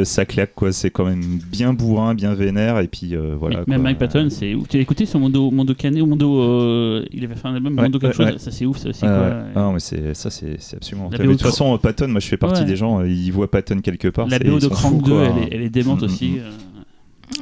ça 0.06 0.26
claque, 0.26 0.54
quoi. 0.56 0.72
C'est 0.72 0.92
quand 0.92 1.04
même 1.06 1.22
bien 1.52 1.74
bourrin, 1.74 2.14
bien 2.14 2.34
vénère, 2.36 2.80
et 2.80 2.88
puis 2.88 3.16
euh, 3.16 3.36
voilà. 3.38 3.60
Mais- 3.60 3.66
quoi. 3.66 3.74
Même 3.74 3.82
Mike 3.82 3.98
Patton, 3.98 4.28
c'est 4.30 4.54
ouf. 4.54 4.68
Tu 4.68 4.78
as 4.78 4.80
écouté 4.82 5.06
son 5.06 5.20
Mondo, 5.20 5.50
Mondo 5.52 5.74
Canet 5.74 6.02
ou 6.02 6.06
Mondo. 6.06 6.40
euh, 6.42 7.06
il 7.12 7.24
avait 7.26 7.36
fait 7.36 7.48
un 7.48 7.56
album 7.56 7.76
Ouais, 7.76 7.84
Mondo 7.84 8.00
quelque 8.00 8.18
ouais, 8.18 8.26
chose. 8.26 8.34
ouais. 8.34 8.40
Ça, 8.40 8.52
c'est 8.52 8.66
ouf, 8.66 8.78
ça 8.78 8.90
aussi. 8.90 9.04
Ouais, 9.04 9.10
quoi. 9.10 9.34
Ah 9.56 9.60
non, 9.62 9.74
mais 9.74 9.80
c'est 9.80 10.14
ça, 10.14 10.30
c'est 10.30 10.56
c'est 10.60 10.78
absolument. 10.78 11.10
De 11.10 11.18
toute 11.18 11.42
façon, 11.42 11.78
Patton, 11.80 12.08
moi, 12.10 12.20
je 12.20 12.28
fais 12.28 12.38
partie 12.38 12.62
Ouais. 12.62 12.68
des 12.68 12.76
gens. 12.76 13.04
Ils 13.04 13.32
voient 13.32 13.50
Patton 13.50 13.80
quelque 13.82 14.08
part. 14.10 14.28
La 14.28 14.40
BO 14.40 14.60
de 14.60 14.68
Crank 14.68 14.94
fous, 14.96 15.02
2, 15.02 15.12
quoi. 15.12 15.24
elle 15.26 15.44
est, 15.44 15.56
elle 15.56 15.62
est 15.64 15.70
démente 15.70 16.02
Mm, 16.02 16.06
aussi. 16.06 16.30
mm, 16.30 16.38
euh. 16.38 16.50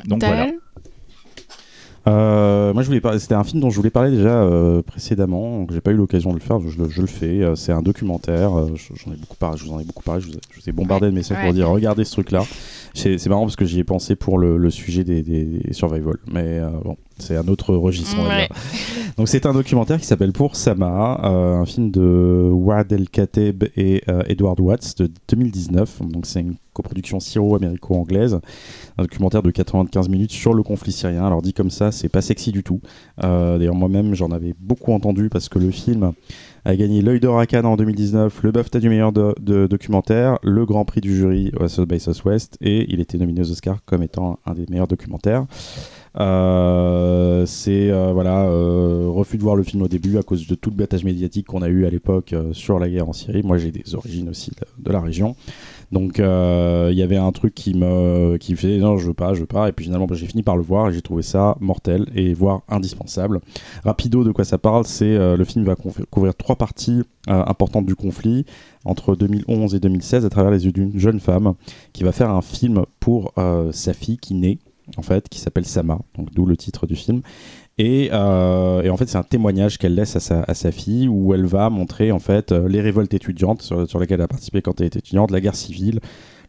Donc 0.08 0.24
voilà. 0.24 0.48
Euh, 2.08 2.74
moi, 2.74 2.82
je 2.82 2.88
voulais 2.88 3.02
parler. 3.02 3.20
C'était 3.20 3.36
un 3.36 3.44
film 3.44 3.62
dont 3.62 3.70
je 3.70 3.76
voulais 3.76 3.90
parler 3.92 4.12
déjà 4.12 4.42
euh, 4.42 4.82
précédemment. 4.82 5.60
Donc, 5.60 5.72
j'ai 5.72 5.82
pas 5.82 5.92
eu 5.92 5.96
l'occasion 5.96 6.32
de 6.32 6.36
le 6.36 6.42
faire. 6.42 6.60
Je, 6.60 6.82
le- 6.82 6.90
je 6.90 7.02
le 7.02 7.08
fais. 7.08 7.42
Euh, 7.44 7.56
c'est 7.56 7.72
un 7.72 7.82
documentaire. 7.84 8.58
euh, 8.58 8.72
je- 8.76 8.94
J'en 8.96 9.12
ai 9.14 9.18
beaucoup 9.18 9.38
parlé. 9.38 9.58
Je 9.58 9.66
vous 9.66 9.72
en 9.74 9.80
ai 9.80 9.84
beaucoup 9.84 10.02
parlé. 10.04 10.22
Je 10.22 10.28
vous 10.28 10.34
ai, 10.34 10.40
je 10.52 10.60
vous 10.62 10.70
ai 10.70 10.72
bombardé 10.72 11.06
de 11.08 11.12
messages 11.12 11.38
Ouais. 11.38 11.44
pour 11.46 11.54
dire 11.54 11.70
regardez 11.70 12.04
ce 12.04 12.12
truc-là. 12.14 12.44
C'est 12.94 13.26
marrant 13.28 13.44
parce 13.44 13.56
que 13.56 13.66
j'y 13.66 13.80
ai 13.80 13.84
pensé 13.84 14.16
pour 14.16 14.38
le, 14.38 14.58
le 14.58 14.70
sujet 14.70 15.04
des, 15.04 15.22
des, 15.24 15.46
des 15.46 15.74
survival. 15.74 16.18
Mais 16.28 16.60
euh, 16.60 16.70
bon, 16.84 16.98
c'est 17.18 17.38
un 17.38 17.48
autre 17.48 17.74
registre. 17.76 18.16
on 18.20 18.24
va 18.24 18.30
Ouais. 18.30 18.48
dire. 18.48 18.56
Donc 19.18 19.28
c'est 19.30 19.46
un 19.46 19.54
documentaire 19.54 20.00
qui 20.00 20.06
s'appelle 20.06 20.32
Pour 20.34 20.56
Sama, 20.56 21.20
euh, 21.24 21.56
un 21.62 21.66
film 21.66 21.92
de 21.92 22.50
Wad 22.52 22.92
El 22.92 23.10
Kateb 23.10 23.64
et 23.78 24.02
euh, 24.10 24.24
Edward 24.28 24.60
Watts 24.60 24.98
de 25.00 25.10
2019. 25.30 26.02
Donc 26.10 26.26
c'est 26.26 26.42
une 26.42 26.56
coproduction 26.74 27.20
syro-américo-anglaise, 27.20 28.40
un 28.98 29.04
documentaire 29.04 29.44
de 29.44 29.52
95 29.52 30.10
minutes 30.10 30.32
sur 30.32 30.54
le 30.54 30.64
conflit 30.64 30.92
syrien. 30.92 31.26
Alors 31.26 31.42
dit 31.42 31.54
comme 31.54 31.70
ça, 31.72 31.92
c'est 31.92 32.10
pas 32.10 32.22
sexy 32.22 32.52
du 32.52 32.64
tout. 32.64 32.80
D'ailleurs 33.22 33.76
moi-même 33.76 34.16
j'en 34.16 34.32
avais 34.32 34.54
beaucoup 34.60 34.94
entendu 34.94 35.30
parce 35.30 35.50
que 35.50 35.60
le 35.60 35.72
film 35.72 36.14
a 36.66 36.76
gagné 36.76 37.02
l'œil 37.02 37.20
d'or 37.20 37.40
à 37.40 37.46
Cannes 37.48 37.66
en 37.66 37.76
2019, 37.76 38.44
le 38.44 38.52
BAFTA 38.52 38.80
du 38.80 38.90
meilleur 38.90 39.12
documentaire, 39.12 40.38
le 40.44 40.66
Grand 40.66 40.86
Prix 40.86 41.02
du 41.02 41.16
jury 41.16 41.52
au 41.60 41.68
South 41.68 41.88
by 41.88 42.00
Southwest 42.00 42.58
et 42.62 42.92
il 42.92 43.00
était 43.00 43.18
nominé 43.18 43.42
aux 43.42 43.52
Oscars 43.52 43.84
comme 43.86 44.04
étant 44.04 44.40
un 44.46 44.54
des 44.54 44.66
meilleurs 44.70 44.88
documentaires. 44.88 45.46
Euh, 46.20 47.46
c'est 47.46 47.90
euh, 47.90 48.12
voilà 48.12 48.44
euh, 48.44 49.06
refus 49.08 49.38
de 49.38 49.44
voir 49.44 49.56
le 49.56 49.64
film 49.64 49.82
au 49.82 49.88
début 49.88 50.18
à 50.18 50.24
cause 50.24 50.46
de 50.46 50.56
tout 50.56 50.70
le 50.70 50.76
battage 50.76 51.06
médiatique 51.06 51.48
qu'on 51.48 51.62
a 51.62 51.70
eu 51.70 51.86
à 51.86 51.90
l'époque 51.90 52.36
sur 52.52 52.80
la 52.80 52.90
guerre 52.90 53.08
en 53.08 53.14
Syrie. 53.14 53.44
Moi, 53.44 53.58
j'ai 53.58 53.72
des 53.72 53.96
origines 53.96 54.30
aussi 54.30 54.52
de 54.78 54.92
la 54.92 55.00
région, 55.00 55.36
donc 55.92 56.20
euh, 56.20 56.90
il 56.92 56.98
y 56.98 57.02
avait 57.02 57.18
un 57.18 57.32
truc 57.32 57.54
qui 57.54 57.74
me 57.74 58.38
qui 58.38 58.56
fait 58.56 58.78
non, 58.78 58.98
je 58.98 59.08
veux 59.08 59.14
pas, 59.14 59.34
je 59.34 59.42
veux 59.42 59.46
pas. 59.46 59.70
Et 59.70 59.72
puis 59.72 59.86
finalement, 59.86 60.08
bah, 60.08 60.16
j'ai 60.16 60.26
fini 60.26 60.44
par 60.44 60.56
le 60.56 60.64
voir 60.64 60.90
et 60.90 60.94
j'ai 60.94 61.02
trouvé 61.02 61.22
ça 61.22 61.58
mortel 61.60 62.06
et 62.16 62.34
voire 62.34 62.62
indispensable. 62.70 63.42
Rapido, 63.84 64.24
de 64.24 64.32
quoi 64.32 64.46
ça 64.46 64.58
parle 64.58 64.86
C'est 64.86 65.06
euh, 65.06 65.36
le 65.36 65.44
film 65.44 65.66
va 65.66 65.76
couvrir 65.76 66.36
trois 66.36 66.56
parties 66.56 67.04
euh, 67.30 67.44
importantes 67.46 67.86
du 67.86 67.96
conflit 67.96 68.46
entre 68.86 69.16
2011 69.16 69.76
et 69.76 69.80
2016 69.80 70.26
à 70.26 70.30
travers 70.30 70.52
les 70.52 70.66
yeux 70.66 70.72
d'une 70.72 70.98
jeune 70.98 71.20
femme 71.20 71.54
qui 71.94 72.04
va 72.04 72.12
faire 72.12 72.30
un 72.30 72.42
film 72.42 72.84
pour 73.00 73.34
euh, 73.38 73.72
sa 73.72 73.94
fille 73.94 74.18
qui 74.18 74.34
naît 74.34 74.60
en 74.98 75.02
fait, 75.02 75.30
qui 75.30 75.40
s'appelle 75.40 75.66
Sama, 75.66 76.00
donc 76.18 76.34
d'où 76.34 76.46
le 76.46 76.58
titre 76.58 76.86
du 76.86 76.96
film. 76.96 77.22
Et, 77.78 78.10
euh, 78.12 78.82
et 78.84 78.90
en 78.90 78.98
fait, 78.98 79.08
c'est 79.08 79.18
un 79.18 79.24
témoignage 79.24 79.78
qu'elle 79.78 79.96
laisse 79.96 80.16
à 80.16 80.54
sa, 80.54 80.72
fille 80.72 81.08
où 81.08 81.34
elle 81.34 81.46
va 81.46 81.70
montrer 81.70 82.12
en 82.12 82.20
fait 82.20 82.52
euh, 82.52 82.68
les 82.68 82.82
révoltes 82.82 83.14
étudiantes 83.14 83.62
sur, 83.62 84.00
lesquelles 84.00 84.20
elle 84.20 84.26
a 84.26 84.28
participé 84.28 84.62
quand 84.62 84.80
elle 84.82 84.88
était 84.88 85.00
étudiante, 85.00 85.32
la 85.32 85.40
guerre 85.42 85.56
civile, 85.56 86.00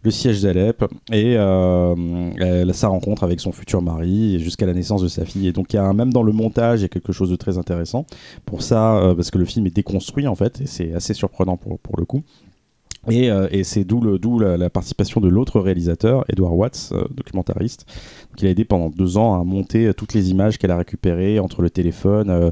le 0.02 0.10
siège 0.10 0.42
d'Alep 0.42 0.84
et 1.12 1.36
euh, 1.36 2.72
sa 2.72 2.88
rencontre 2.88 3.22
avec 3.22 3.40
son 3.40 3.52
futur 3.52 3.82
mari 3.82 4.40
jusqu'à 4.40 4.66
la 4.66 4.74
naissance 4.74 5.00
de 5.00 5.08
sa 5.08 5.24
fille. 5.24 5.46
Et 5.46 5.52
donc, 5.52 5.72
y 5.72 5.76
a 5.76 5.92
même 5.92 6.12
dans 6.12 6.24
le 6.24 6.32
montage, 6.32 6.80
il 6.80 6.82
y 6.82 6.86
a 6.86 6.88
quelque 6.88 7.12
chose 7.12 7.30
de 7.30 7.36
très 7.36 7.56
intéressant 7.56 8.04
pour 8.44 8.62
ça, 8.62 9.14
parce 9.16 9.30
que 9.30 9.38
le 9.38 9.44
film 9.44 9.66
est 9.66 9.74
déconstruit 9.74 10.26
en 10.26 10.34
fait, 10.34 10.60
et 10.60 10.66
c'est 10.66 10.92
assez 10.92 11.14
surprenant 11.14 11.56
pour, 11.56 11.78
pour 11.78 11.96
le 11.98 12.04
coup. 12.04 12.24
Et, 13.10 13.30
euh, 13.30 13.48
et 13.50 13.64
c'est 13.64 13.82
d'où 13.82 14.16
d'où 14.18 14.38
la, 14.38 14.56
la 14.56 14.70
participation 14.70 15.20
de 15.20 15.28
l'autre 15.28 15.58
réalisateur, 15.58 16.24
Edward 16.28 16.54
Watts, 16.54 16.90
euh, 16.92 17.04
documentariste. 17.10 17.84
Donc, 18.30 18.42
il 18.42 18.46
a 18.46 18.50
aidé 18.50 18.64
pendant 18.64 18.90
deux 18.90 19.16
ans 19.16 19.40
à 19.40 19.42
monter 19.42 19.86
euh, 19.86 19.92
toutes 19.92 20.14
les 20.14 20.30
images 20.30 20.56
qu'elle 20.56 20.70
a 20.70 20.76
récupérées 20.76 21.40
entre 21.40 21.62
le 21.62 21.70
téléphone, 21.70 22.30
euh, 22.30 22.50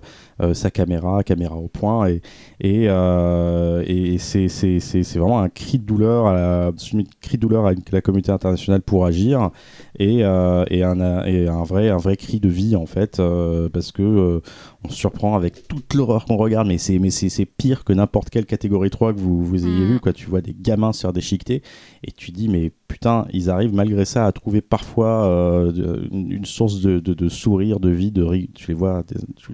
sa 0.55 0.71
caméra, 0.71 1.23
caméra 1.23 1.57
au 1.57 1.69
point. 1.69 2.09
Et, 2.09 2.23
et, 2.61 2.87
euh, 2.89 3.83
et 3.87 4.19
c'est 4.19 4.49
c'est- 4.49 4.79
vraiment 5.19 5.41
un 5.41 5.49
cri 5.49 5.79
de 5.79 5.85
douleur, 5.85 6.27
à 6.27 6.33
la, 6.35 6.67
un 6.69 6.73
cri 7.21 7.37
de 7.37 7.41
douleur 7.41 7.67
à 7.67 7.73
la 7.93 8.01
communauté 8.01 8.33
internationale 8.33 8.83
pour 8.83 9.05
agir. 9.07 9.51
Et, 9.99 10.25
euh, 10.25 10.65
et, 10.71 10.83
un, 10.83 11.25
et 11.25 11.49
un, 11.49 11.63
vrai, 11.63 11.91
un 11.91 11.97
vrai 11.99 12.17
cri 12.17 12.41
de 12.41 12.49
vie, 12.49 12.77
en 12.77 12.87
fait, 12.87 13.21
euh, 13.21 13.69
parce 13.69 13.93
que 13.93 14.03
euh, 14.03 14.41
on 14.85 14.89
se 14.89 14.97
surprend 14.97 15.37
avec 15.37 15.69
toute 15.69 15.95
l'horreur 15.95 16.25
qu'on 16.25 16.37
regarde, 16.37 16.67
mais 16.69 16.79
c'est 16.79 16.99
mais 16.99 17.11
c'est 17.11 17.29
c'est 17.29 17.45
pire 17.47 17.85
que 17.85 17.93
n'importe 17.93 18.31
quelle 18.31 18.47
catégorie 18.47 18.91
3 18.91 19.13
que 19.13 19.19
vous, 19.21 19.45
vous 19.45 19.67
ayez 19.67 19.85
Mhm. 19.85 19.93
vu. 19.95 20.01
Quoi. 20.01 20.13
Tu 20.13 20.27
vois 20.27 20.41
des 20.41 20.57
gamins 20.59 20.93
se 20.93 21.03
faire 21.03 21.13
déchiqueter 21.13 21.63
et 22.03 22.13
tu 22.13 22.31
dis, 22.31 22.49
mais 22.49 22.73
putain, 22.91 23.25
ils 23.33 23.51
arrivent 23.51 23.73
malgré 23.73 24.05
ça 24.05 24.27
à 24.27 24.33
trouver 24.33 24.61
parfois 24.61 25.25
euh, 25.29 26.09
une, 26.11 26.45
source 26.45 26.81
de, 26.81 27.29
sourire, 27.29 27.79
de 27.79 27.89
vie, 27.89 28.11
de 28.11 28.25
ri- 28.25 28.51
Tu 28.53 28.67
les 28.69 28.75
vois, 28.75 29.05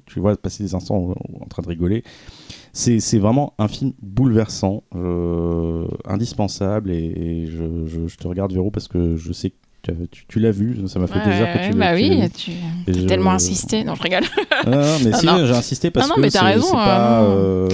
tu, 0.07 0.21
vois 0.21 0.37
passer 0.37 0.65
des 0.65 0.75
instants 0.75 1.15
en, 1.41 1.47
train 1.47 1.63
de 1.63 1.69
rigoler. 1.69 2.03
C'est 2.73 3.19
vraiment 3.19 3.53
un 3.59 3.69
film 3.69 3.93
bouleversant, 4.01 4.85
indispensable, 6.07 6.91
et, 6.91 7.47
je 7.47 8.17
te 8.17 8.27
regarde, 8.27 8.55
Véro, 8.55 8.71
parce 8.71 8.89
que 8.89 9.17
je 9.17 9.33
sais 9.33 9.51
que 9.51 9.57
tu, 9.87 9.91
as- 9.93 10.07
tu- 10.11 10.25
tu 10.29 10.41
l'as 10.41 10.51
vu, 10.51 10.77
ça 10.89 10.99
m'a 10.99 11.07
fait 11.07 11.21
plaisir 11.21 11.47
que 11.53 11.59
Ouais, 11.59 11.71
tu 11.71 11.77
bah 11.77 11.93
oui, 11.95 12.11
vu. 12.21 12.31
tu 12.31 12.51
as 12.89 12.93
je- 12.93 13.07
tellement 13.07 13.31
insisté. 13.33 13.85
Non, 13.85 13.95
je 13.95 14.03
rigole. 14.03 14.25
Non, 14.67 14.73
non, 14.81 14.99
mais 15.05 15.11
Non, 15.25 15.39
si, 15.39 15.47
j'ai 15.47 15.53
insisté 15.55 15.91
parce 15.91 16.09
Non, 16.09 16.15
non, 16.17 16.23
que 16.23 16.31
c'est 16.31 16.39
pas... 16.39 17.21
hein. 17.21 17.23
euh, 17.25 17.69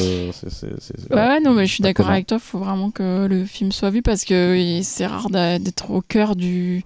Ouais, 1.11 1.17
ouais, 1.17 1.41
non, 1.41 1.53
mais 1.55 1.67
je 1.67 1.73
suis 1.75 1.83
d'accord 1.83 2.09
avec 2.11 2.27
toi. 2.27 2.39
Il 2.41 2.45
faut 2.45 2.59
vraiment 2.59 2.91
que 2.91 3.27
le 3.27 3.45
film 3.45 3.73
soit 3.73 3.91
vu 3.91 4.03
parce 4.03 4.25
que 4.25 4.81
c'est 4.83 5.07
rare 5.07 5.31
d'être 5.31 5.91
au 5.91 6.01
cœur 6.03 6.37
du. 6.37 6.83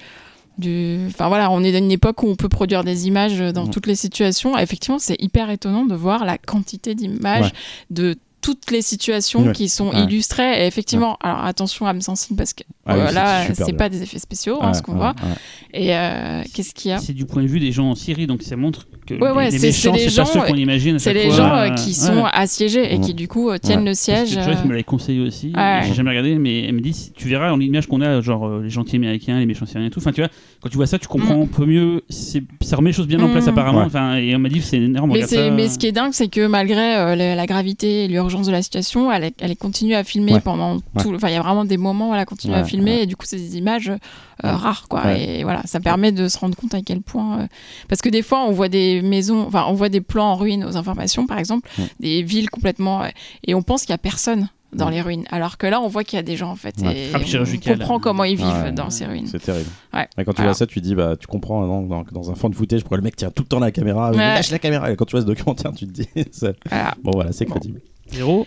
Du... 0.58 0.98
Enfin 1.08 1.28
voilà, 1.28 1.50
on 1.50 1.62
est 1.62 1.70
dans 1.72 1.78
une 1.78 1.92
époque 1.92 2.22
où 2.22 2.28
on 2.28 2.34
peut 2.34 2.48
produire 2.48 2.82
des 2.82 3.06
images 3.06 3.38
dans 3.52 3.64
Mhm. 3.64 3.70
toutes 3.70 3.86
les 3.86 3.94
situations. 3.94 4.56
Effectivement, 4.56 4.98
c'est 4.98 5.16
hyper 5.20 5.50
étonnant 5.50 5.84
de 5.84 5.94
voir 5.94 6.24
la 6.24 6.38
quantité 6.38 6.94
d'images 6.94 7.42
Ouais. 7.44 7.52
de 7.90 8.14
toutes 8.47 8.70
les 8.70 8.81
situations 8.83 9.42
Ouais. 9.47 9.52
qui 9.52 9.68
sont 9.68 9.89
Ouais. 9.89 10.05
illustrées. 10.05 10.62
Et 10.62 10.66
effectivement, 10.68 11.16
alors 11.20 11.44
attention 11.44 11.84
âme 11.86 12.00
sensible 12.00 12.36
parce 12.36 12.52
que 12.55 12.62
Ah 12.86 12.94
oui, 12.94 13.00
euh, 13.00 13.07
c'est 13.08 13.15
là, 13.15 13.55
c'est 13.55 13.73
pas 13.73 13.89
des 13.89 14.02
effets 14.02 14.20
spéciaux 14.20 14.58
hein, 14.62 14.73
ce 14.73 14.83
qu'on 14.83 14.92
ouais, 14.92 14.99
voit. 14.99 15.15
ouais. 15.25 15.34
Et 15.75 15.97
euh, 15.97 16.42
qu'est-ce 16.55 16.73
qu'il 16.73 16.92
y 16.92 16.94
a? 16.94 16.99
C'est 16.99 17.12
du 17.12 17.26
point 17.26 17.42
de 17.42 17.49
vue 17.49 17.58
des 17.58 17.73
gens 17.73 17.91
en 17.91 17.94
Syrie, 17.97 18.28
donc 18.28 18.42
ça 18.42 18.55
montre 18.55 18.86
que 19.05 19.15
Ouais, 19.15 19.31
ouais, 19.33 19.50
les, 19.50 19.58
méchants, 19.58 19.92
c'est 19.97 20.05
pas 20.05 20.10
gens, 20.10 20.25
ceux 20.26 20.41
qu'on 20.42 20.55
imagine. 20.55 20.94
à 20.97 20.99
C'est 21.00 21.12
les 21.12 21.25
fois, 21.28 21.36
gens 21.36 21.55
euh, 21.57 21.70
qui 21.70 21.89
ouais. 21.89 21.92
sont 21.94 22.25
assiégés 22.25 22.94
et 22.94 23.00
qui 23.00 23.15
du 23.15 23.26
coup 23.26 23.50
tiennent 23.58 23.81
Ouais. 23.81 23.86
le 23.86 23.94
siège. 23.94 24.36
que 24.36 24.42
Joyce 24.42 24.58
euh, 24.60 24.65
me 24.65 24.70
l'avait 24.70 24.84
conseillé 24.84 25.20
aussi. 25.20 25.52
Ouais. 25.57 25.81
J'ai 25.89 25.94
jamais 25.94 26.10
regardé, 26.10 26.36
mais 26.36 26.65
elle 26.66 26.75
me 26.75 26.81
dit 26.81 26.92
si- 26.92 27.10
tu 27.12 27.26
verras 27.28 27.50
en 27.50 27.57
l'image 27.57 27.89
qu'on 27.89 28.00
a, 28.00 28.20
genre 28.20 28.60
les 28.60 28.70
gentils 28.70 28.97
américains, 28.97 29.39
les 29.41 29.47
méchants 29.47 29.66
syriens 29.66 29.89
et 29.89 29.91
tout. 29.91 29.99
Enfin, 29.99 30.12
tu 30.12 30.20
vois, 30.20 30.31
quand 30.62 30.68
tu 30.68 30.76
vois 30.76 30.86
ça, 30.86 30.99
tu 31.00 31.08
comprends 31.08 31.42
un 31.42 31.47
peu 31.47 31.66
mieux. 31.66 32.02
c'est- 32.08 32.42
Ça 32.62 32.76
remet 32.76 32.91
les 32.91 32.94
choses 32.97 33.07
bien 33.08 33.20
en 33.20 33.28
place 33.31 33.47
Mm. 33.47 33.50
apparemment. 33.50 33.81
Enfin, 33.83 34.16
et 34.16 34.34
on 34.36 34.39
m'a 34.39 34.49
dit 34.49 34.60
c'est 34.60 34.76
énorme. 34.78 35.10
Mais, 35.12 35.23
ce 35.26 35.78
qui 35.78 35.86
est 35.86 35.92
dingue, 35.92 36.12
c'est 36.12 36.28
que 36.28 36.47
malgré 36.47 36.76
la, 37.16 37.34
la 37.34 37.47
gravité 37.47 38.05
et 38.05 38.08
l'urgence 38.08 38.35
de 38.44 38.50
la 38.52 38.60
situation, 38.62 39.10
elle, 39.10 39.24
est- 39.24 39.40
elle 39.40 39.56
continue 39.56 39.94
à 39.94 40.05
filmer 40.05 40.34
Ouais. 40.34 40.40
pendant 40.40 40.81
tout. 41.00 41.15
Enfin, 41.15 41.28
il 41.28 41.32
y 41.34 41.36
a 41.36 41.42
vraiment 41.42 41.65
des 41.65 41.76
moments 41.78 42.10
où 42.10 42.15
elle 42.15 42.20
a 42.20 42.24
continué 42.26 42.55
à 42.56 42.62
Ouais, 42.62 42.68
filmer 42.68 42.97
ouais. 42.97 43.02
et 43.05 43.06
du 43.06 43.16
coup, 43.16 43.24
c'est 43.26 43.36
des 43.39 43.56
images 43.56 43.89
euh, 43.89 43.97
Ouais. 44.44 44.50
rares, 44.50 44.86
quoi. 44.89 45.05
Ouais. 45.06 45.39
Et 45.39 45.44
voilà, 45.44 45.62
ça 45.65 45.81
permet 45.81 46.12
de 46.12 46.28
se 46.28 46.39
rendre 46.39 46.55
compte 46.56 46.74
à 46.74 46.82
quel 46.82 47.00
point. 47.00 47.40
euh, 47.40 47.47
Parce 47.89 48.02
que 48.02 48.10
des 48.10 48.20
fois, 48.23 48.44
on 48.44 48.52
voit 48.52 48.68
des 48.68 49.00
maisons, 49.00 49.47
enfin, 49.47 49.65
on 49.68 49.73
voit 49.73 49.89
des 49.89 50.02
plans 50.02 50.32
en 50.32 50.34
ruine 50.36 50.62
aux 50.65 50.76
informations, 50.76 51.26
par 51.26 51.39
exemple, 51.39 51.68
Ouais. 51.78 51.86
des 52.00 52.23
villes 52.23 52.50
complètement. 52.50 53.02
euh, 53.05 53.08
et 53.47 53.55
on 53.55 53.62
pense 53.62 53.82
qu'il 53.82 53.90
y 53.90 53.94
a 53.94 53.98
personne 53.98 54.48
dans 54.73 54.86
Ouais. 54.86 54.92
les 54.94 55.00
ruines. 55.00 55.24
Alors 55.31 55.56
que 55.56 55.66
là, 55.66 55.81
on 55.81 55.89
voit 55.89 56.05
qu'il 56.05 56.16
y 56.16 56.20
a 56.20 56.23
des 56.23 56.36
gens, 56.36 56.50
en 56.50 56.56
fait. 56.56 56.74
Ouais. 56.82 57.08
Et 57.08 57.12
on 57.15 57.73
comprend 57.78 57.98
comment 57.98 58.24
ils 58.24 58.36
vivent 58.36 58.47
Ouais. 58.65 58.73
dans 58.73 58.90
ces 58.90 59.06
ruines. 59.06 59.26
C'est 59.26 59.39
terrible. 59.39 59.70
Ouais. 59.94 60.06
Et 60.18 60.24
quand 60.24 60.34
tu 60.34 60.42
vois 60.42 60.52
ça, 60.55 60.66
tu 60.66 60.81
dis, 60.81 60.94
bah, 60.94 61.15
tu 61.18 61.26
comprends 61.26 61.62
hein, 61.62 61.86
dans, 61.89 62.05
dans 62.12 62.31
un 62.31 62.34
fond 62.34 62.50
de 62.50 62.55
footage 62.55 62.81
pourquoi 62.81 62.98
le 62.98 63.05
mec 63.05 63.16
tient 63.16 63.31
tout 63.31 63.42
le 63.42 63.48
temps 63.48 63.60
la 63.60 63.70
caméra, 63.70 64.10
Ouais. 64.10 64.16
lâche 64.18 64.50
la 64.50 64.58
caméra. 64.58 64.90
Et 64.92 64.97
quand 64.97 65.06
tu 65.06 65.12
vois 65.12 65.23
ce 65.23 65.26
documentaire, 65.26 65.73
tu 65.73 65.86
te 65.86 65.92
dis, 65.92 66.08
ça- 66.32 66.52
Voilà. 66.68 66.94
bon 67.02 67.12
voilà, 67.15 67.32
c'est 67.32 67.47
Bon. 67.47 67.52
crédible. 67.52 67.81
Zéro. 68.12 68.47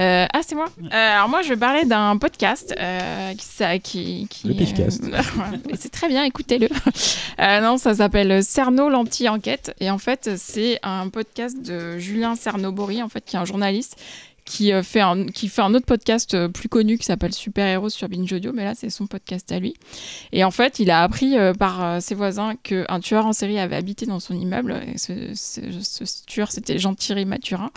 Euh, 0.00 0.24
ah, 0.32 0.40
c'est 0.42 0.54
moi. 0.54 0.66
Euh, 0.82 0.88
alors 0.92 1.28
moi, 1.28 1.42
je 1.42 1.50
vais 1.50 1.56
parler 1.58 1.84
d'un 1.84 2.16
podcast 2.16 2.74
euh, 2.78 3.34
qui, 3.34 3.44
ça, 3.44 3.78
qui, 3.78 4.26
qui- 4.30 4.48
Le 4.48 4.54
Pifcast. 4.54 5.04
euh, 5.04 5.20
c'est 5.78 5.90
très 5.92 6.08
bien, 6.08 6.24
écoutez-le. 6.24 6.68
Euh, 7.40 7.60
non, 7.62 7.78
ça 7.78 7.94
s'appelle 7.94 8.44
Cerno 8.44 8.90
l'anti-enquête 8.90 9.74
et 9.80 9.90
en 9.90 9.96
fait, 9.96 10.30
c'est 10.36 10.78
un 10.82 11.08
podcast 11.08 11.56
de 11.62 11.96
Julien 11.98 12.34
Cernobori, 12.36 13.02
en 13.02 13.08
fait, 13.08 13.24
qui 13.24 13.36
est 13.36 13.38
un 13.38 13.46
journaliste 13.46 13.96
qui 14.44 14.72
fait 14.82 15.00
un 15.00 15.26
qui 15.26 15.48
fait 15.48 15.62
un 15.62 15.72
autre 15.74 15.86
podcast 15.86 16.48
plus 16.48 16.68
connu 16.68 16.98
qui 16.98 17.04
s'appelle 17.04 17.32
Super 17.32 17.66
Héros 17.66 17.88
sur 17.88 18.08
Binge 18.08 18.32
Audio, 18.32 18.52
mais 18.52 18.64
là 18.64 18.72
c'est 18.74 18.90
son 18.90 19.06
podcast 19.06 19.52
à 19.52 19.60
lui. 19.60 19.74
Et 20.32 20.42
en 20.44 20.50
fait, 20.50 20.80
il 20.80 20.90
a 20.90 21.02
appris 21.02 21.38
euh, 21.38 21.54
par 21.54 21.82
euh, 21.84 22.00
ses 22.00 22.14
voisins 22.16 22.54
qu'un 22.62 22.98
tueur 23.00 23.26
en 23.26 23.32
série 23.32 23.58
avait 23.60 23.76
habité 23.76 24.06
dans 24.06 24.18
son 24.18 24.34
immeuble. 24.34 24.82
Et 24.92 24.98
ce, 24.98 25.12
ce- 25.34 26.04
ce 26.04 26.24
tueur, 26.26 26.50
c'était 26.50 26.78
Jean-Thierry 26.78 27.26
Mathurin 27.26 27.70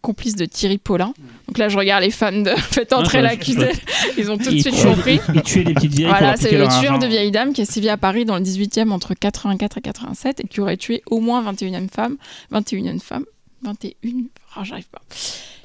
complice 0.00 0.36
de 0.36 0.44
Thierry 0.44 0.78
Paulin. 0.78 1.12
Donc 1.46 1.58
là, 1.58 1.68
je 1.68 1.76
regarde 1.76 2.02
les 2.02 2.10
fans 2.10 2.32
de 2.32 2.50
Faites 2.56 2.92
entrer 2.92 3.18
Ah, 3.18 3.22
l'accusé. 3.22 3.68
Ils 4.18 4.30
ont 4.30 4.38
tout 4.38 4.50
de 4.50 4.58
suite 4.58 4.82
compris. 4.82 5.20
Il 5.34 5.42
tuait 5.42 5.64
les 5.64 5.74
petites 5.74 5.94
vieilles. 5.94 6.08
Voilà, 6.08 6.36
c'est 6.36 6.52
le 6.52 6.66
tueur 6.80 6.98
de 6.98 7.06
vieilles 7.06 7.30
dames 7.30 7.52
qui 7.52 7.62
est 7.62 7.70
sévi 7.70 7.88
à 7.88 7.96
Paris 7.96 8.24
dans 8.24 8.36
le 8.36 8.44
18e 8.44 8.90
entre 8.90 9.14
84 9.14 9.78
et 9.78 9.80
87 9.80 10.40
et 10.40 10.48
qui 10.48 10.60
aurait 10.60 10.76
tué 10.76 11.02
au 11.10 11.20
moins 11.20 11.42
21 11.42 11.88
femmes. 11.88 12.16
21 12.50 12.98
femmes 12.98 13.24
21 13.62 13.92
oh, 14.56 14.60
j'arrive 14.64 14.88
pas. 14.88 15.02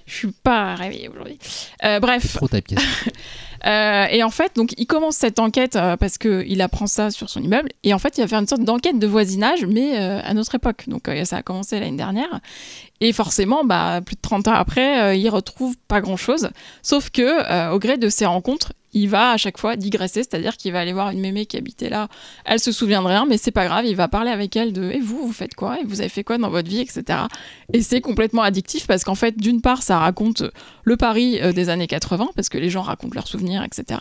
Je 0.06 0.16
suis 0.16 0.32
pas 0.32 0.76
réveillée 0.76 1.10
aujourd'hui. 1.10 1.40
Euh, 1.84 2.00
bref, 2.00 2.36
Trop 2.36 2.48
typecast. 2.48 2.86
euh, 3.66 4.06
et 4.12 4.24
en 4.24 4.30
fait, 4.30 4.56
donc, 4.56 4.74
il 4.78 4.86
commence 4.86 5.16
cette 5.16 5.40
enquête 5.40 5.76
euh, 5.76 5.96
parce 5.98 6.18
qu'il 6.18 6.62
apprend 6.62 6.88
ça 6.88 7.12
sur 7.12 7.30
son 7.30 7.42
immeuble. 7.42 7.70
Et 7.84 7.94
en 7.94 8.00
fait, 8.00 8.18
il 8.18 8.22
va 8.22 8.28
faire 8.28 8.40
une 8.40 8.48
sorte 8.48 8.64
d'enquête 8.64 9.00
de 9.00 9.08
voisinage, 9.08 9.66
mais 9.66 10.00
euh, 10.00 10.20
à 10.24 10.34
notre 10.34 10.56
époque. 10.56 10.84
Donc, 10.88 11.08
euh, 11.08 11.24
ça 11.26 11.38
a 11.38 11.42
commencé 11.42 11.80
l'année 11.80 11.98
dernière. 11.98 12.42
Et 13.00 13.14
forcément, 13.14 13.64
bah, 13.64 14.02
plus 14.06 14.16
de 14.16 14.22
30 14.22 14.48
ans 14.48 14.54
après, 14.54 15.18
il 15.18 15.30
retrouve 15.30 15.76
pas 15.88 16.02
grand-chose. 16.02 16.50
Sauf 16.82 17.10
que, 17.10 17.74
au 17.74 17.80
gré 17.80 17.98
de 17.98 18.08
ses 18.08 18.26
rencontres, 18.26 18.74
il 18.94 19.10
va 19.10 19.32
à 19.32 19.38
chaque 19.38 19.58
fois 19.58 19.76
digresser, 19.76 20.24
c'est-à-dire 20.24 20.58
qu'il 20.58 20.72
va 20.72 20.80
aller 20.80 20.94
voir 20.94 21.10
une 21.10 21.20
mémé 21.20 21.46
qui 21.46 21.58
habitait 21.58 21.90
là. 21.90 22.08
Elle 22.46 22.60
se 22.60 22.72
souvient 22.72 23.02
de 23.02 23.08
rien, 23.08 23.26
mais 23.28 23.38
c'est 23.38 23.52
pas 23.52 23.66
grave. 23.66 23.86
Il 23.86 23.96
va 23.96 24.08
parler 24.08 24.32
avec 24.32 24.56
elle 24.56 24.74
de 24.74 24.92
Et 24.92 25.00
vous, 25.00 25.26
vous 25.26 25.34
faites 25.34 25.56
quoi 25.56 25.80
Et 25.80 25.84
vous 25.84 26.00
avez 26.02 26.10
fait 26.10 26.24
quoi 26.24 26.38
dans 26.38 26.50
votre 26.50 26.70
vie, 26.70 26.80
etc. 26.80 27.20
Et 27.72 27.82
c'est 27.82 28.02
complètement 28.02 28.42
addictif 28.42 28.88
parce 28.88 29.04
qu'en 29.04 29.16
fait, 29.16 29.38
d'une 29.38 29.62
part, 29.62 29.84
ça 29.84 30.00
raconte 30.00 30.44
le 30.84 30.98
Paris 30.98 31.40
euh, 31.42 31.54
des 31.54 31.70
années 31.70 31.88
80, 31.88 32.30
parce 32.36 32.50
que 32.50 32.58
les 32.58 32.70
gens 32.70 32.82
racontent 32.82 33.14
leurs 33.16 33.28
souvenirs, 33.28 33.64
etc. 33.64 34.00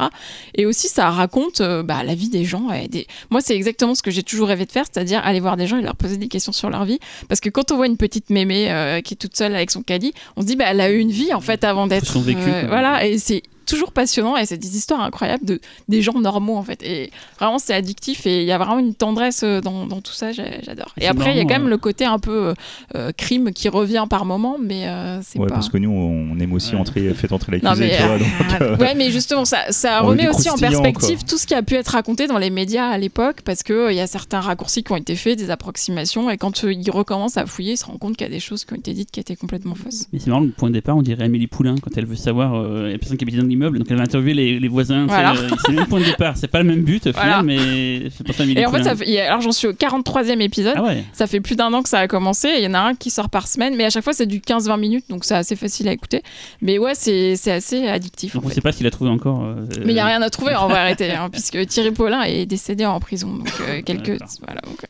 Et 0.55 0.67
aussi, 0.67 0.89
ça 0.89 1.11
raconte 1.11 1.61
euh, 1.61 1.83
bah, 1.83 2.03
la 2.03 2.15
vie 2.15 2.29
des 2.29 2.45
gens. 2.45 2.71
et 2.73 2.89
des... 2.89 3.07
Moi, 3.31 3.41
c'est 3.41 3.55
exactement 3.55 3.95
ce 3.95 4.03
que 4.03 4.11
j'ai 4.11 4.23
toujours 4.23 4.49
rêvé 4.49 4.67
de 4.67 4.73
faire, 4.73 4.85
c'est-à-dire 4.85 5.21
aller 5.25 5.41
voir 5.41 5.57
des 5.57 5.67
gens 5.67 5.79
et 5.79 5.83
leur 5.83 5.97
poser 5.97 6.17
des 6.17 6.29
questions 6.29 6.53
sur 6.53 6.71
leur 6.71 6.85
vie. 6.85 6.99
Parce 7.29 7.41
que 7.41 7.49
quand 7.49 7.71
on 7.73 7.77
voit 7.77 7.87
une 7.87 7.97
petite 7.97 8.31
mémé 8.31 8.71
euh, 8.71 9.01
qui 9.01 9.15
est 9.15 9.17
toute 9.17 9.37
seule 9.37 9.55
avec 9.55 9.71
son 9.71 9.83
caddie, 9.83 10.13
on 10.37 10.43
se 10.43 10.47
dit, 10.47 10.57
bah, 10.57 10.67
elle 10.69 10.81
a 10.81 10.91
eu 10.91 10.99
une 10.99 11.11
vie, 11.11 11.33
en 11.33 11.41
fait, 11.41 11.65
avant 11.65 11.87
d'être... 11.87 12.17
Euh, 12.17 12.65
voilà, 12.69 13.07
et 13.07 13.19
c'est 13.19 13.43
toujours 13.67 13.93
passionnant 13.93 14.37
et 14.37 14.47
c'est 14.47 14.57
des 14.59 14.77
histoires 14.77 15.01
incroyables 15.03 15.45
de 15.45 15.61
des 15.89 16.03
gens 16.03 16.19
normaux 16.21 16.57
en 16.57 16.63
fait 16.63 16.83
et 16.83 17.11
vraiment 17.39 17.59
c'est 17.59 17.75
addictif 17.75 18.27
et 18.27 18.41
il 18.43 18.47
y 18.47 18.53
a 18.53 18.59
vraiment 18.59 18.79
une 18.79 18.95
tendresse 18.95 19.43
euh, 19.45 19.61
dans, 19.61 19.87
dans 19.87 20.01
tout 20.01 20.13
ça 20.13 20.33
j'adore 20.33 20.93
et 21.01 21.07
après 21.07 21.31
il 21.33 21.37
y 21.37 21.41
a 21.41 21.45
quand 21.45 21.55
même 21.55 21.67
euh. 21.67 21.71
le 21.71 21.79
côté 21.79 22.05
un 22.05 22.19
peu 22.19 22.49
euh, 22.49 22.55
euh, 22.97 23.13
crime 23.17 23.53
qui 23.53 23.69
revient 23.69 24.07
par 24.09 24.25
moment 24.25 24.57
mais 24.61 24.87
euh, 24.89 25.21
c'est 25.23 25.39
Ouais, 25.39 25.47
pas 25.49 25.55
parce 25.55 25.69
que 25.69 25.79
nous, 25.79 25.91
on 25.91 26.39
aime 26.39 26.53
aussi 26.53 26.75
Ouais. 26.75 26.81
entrer, 26.81 27.13
fait 27.15 27.33
entrer 27.33 27.53
l'accusé, 27.61 27.85
mais, 27.87 27.97
tu 27.97 28.03
vois. 28.03 28.13
euh, 28.13 28.73
euh, 28.75 28.77
ouais, 28.77 28.95
mais 28.95 29.11
justement, 29.11 29.45
ça, 29.45 29.59
ça 29.71 30.01
remet 30.01 30.29
aussi 30.29 30.49
en 30.49 30.57
perspective 30.57 31.19
quoi. 31.19 31.29
tout 31.29 31.37
ce 31.39 31.47
qui 31.47 31.55
a 31.55 31.63
pu 31.63 31.75
être 31.75 31.89
raconté 31.89 32.27
dans 32.29 32.39
les 32.39 32.51
médias 32.51 32.87
à 32.89 32.97
l'époque, 32.99 33.39
parce 33.45 33.63
qu'il 33.63 33.93
y 33.93 34.01
a 34.01 34.07
certains 34.07 34.41
raccourcis 34.41 34.85
qui 34.85 34.93
ont 34.93 34.97
été 34.97 35.17
faits, 35.17 35.39
des 35.39 35.51
approximations, 35.51 36.31
et 36.31 36.37
quand 36.39 36.65
euh, 36.65 36.73
il 36.73 36.91
recommence 36.91 37.37
à 37.37 37.47
fouiller, 37.47 37.73
il 37.73 37.77
se 37.77 37.85
rend 37.85 37.99
compte 37.99 38.17
qu'il 38.17 38.27
y 38.27 38.31
a 38.31 38.33
des 38.33 38.41
choses 38.41 38.65
qui 38.65 38.73
ont 38.75 38.77
été 38.77 38.95
dites 38.95 39.11
qui 39.11 39.21
étaient 39.21 39.37
complètement 39.37 39.75
fausses. 39.75 40.07
Mais 40.13 40.19
c'est 40.19 40.29
marrant, 40.31 40.43
le 40.43 40.51
point 40.51 40.69
de 40.69 40.75
départ, 40.75 40.97
on 40.97 41.03
dirait 41.03 41.25
Amélie 41.25 41.47
Poulain 41.49 41.75
quand 41.83 41.91
elle 41.97 42.07
veut 42.07 42.17
savoir 42.17 42.55
euh, 42.55 42.91
la 42.93 42.99
personne 42.99 43.17
qui 43.17 43.25
habite 43.25 43.37
dans 43.37 43.45
l'immeuble, 43.53 43.79
donc 43.79 43.87
elle 43.91 43.97
va 43.97 44.03
interviewer 44.03 44.35
les, 44.35 44.59
les 44.61 44.69
voisins. 44.69 45.07
Voilà. 45.07 45.33
euh, 45.35 45.49
c'est 45.65 45.71
le 45.73 45.79
même 45.79 45.87
point 45.87 46.01
de 46.01 46.05
départ, 46.05 46.37
c'est 46.37 46.49
pas 46.49 46.59
le 46.59 46.65
même 46.69 46.83
but 46.83 47.07
au 47.07 47.13
Voilà. 47.13 47.39
final, 47.41 47.45
mais 47.47 48.11
c'est 48.11 48.25
pour 48.27 48.35
ça 48.35 48.45
Et 48.45 48.67
en 48.67 48.73
fait, 48.73 48.95
fait- 48.97 49.21
alors 49.21 49.41
j'en 49.41 49.53
suis 49.53 49.69
au 49.69 49.73
43e 49.73 50.41
épisode. 50.41 50.75
Ah 50.77 50.83
ouais. 50.83 51.05
Ça 51.13 51.27
fait 51.27 51.41
plus 51.41 51.57
d'un 51.57 51.73
an 51.73 51.83
que 51.83 51.89
ça 51.89 52.01
a 52.01 52.09
commencé. 52.09 52.49
Il 52.59 52.65
y 52.65 52.67
en 52.67 52.75
a 52.75 52.81
un 52.81 52.95
qui 52.95 53.11
sort 53.11 53.29
par 53.31 53.47
semaine, 53.49 53.75
mais 53.77 53.85
à 53.85 53.91
chaque 53.91 54.05
fois 54.05 54.13
c'est 54.13 54.27
du 54.27 54.41
15-20 54.41 54.79
minutes, 54.81 55.05
donc 55.09 55.25
c'est 55.25 55.35
assez 55.35 55.57
facile 55.57 55.89
à 55.89 55.93
écouter. 55.93 56.23
Mais 56.61 56.79
ouais, 56.79 56.95
c'est 56.95 57.37
assez 57.51 57.87
addictif. 57.87 58.35
Donc 58.35 58.45
on 58.45 58.49
fait. 58.49 58.55
sait 58.57 58.61
pas 58.61 58.73
s'il 58.73 58.87
a 58.87 58.91
trouvé 58.91 59.11
encore. 59.11 59.45
euh, 59.45 59.55
Mais 59.85 59.93
il 59.93 59.95
n'y 59.95 60.01
a 60.01 60.07
rien 60.07 60.23
à 60.23 60.31
trouver, 60.31 60.53
on 60.61 60.69
va 60.69 60.81
arrêter, 60.83 61.11
hein, 61.13 61.29
puisque 61.31 61.65
Thierry 61.67 61.91
Paulin 61.93 62.23
est 62.23 62.47
décédé 62.47 62.85
en 62.87 62.99
prison. 63.01 63.33
Donc 63.35 63.53
euh, 63.69 63.83
quelques. 63.83 64.19
D'accord. 64.19 64.29
Voilà, 64.47 64.61
donc, 64.63 64.83
euh, 64.85 64.87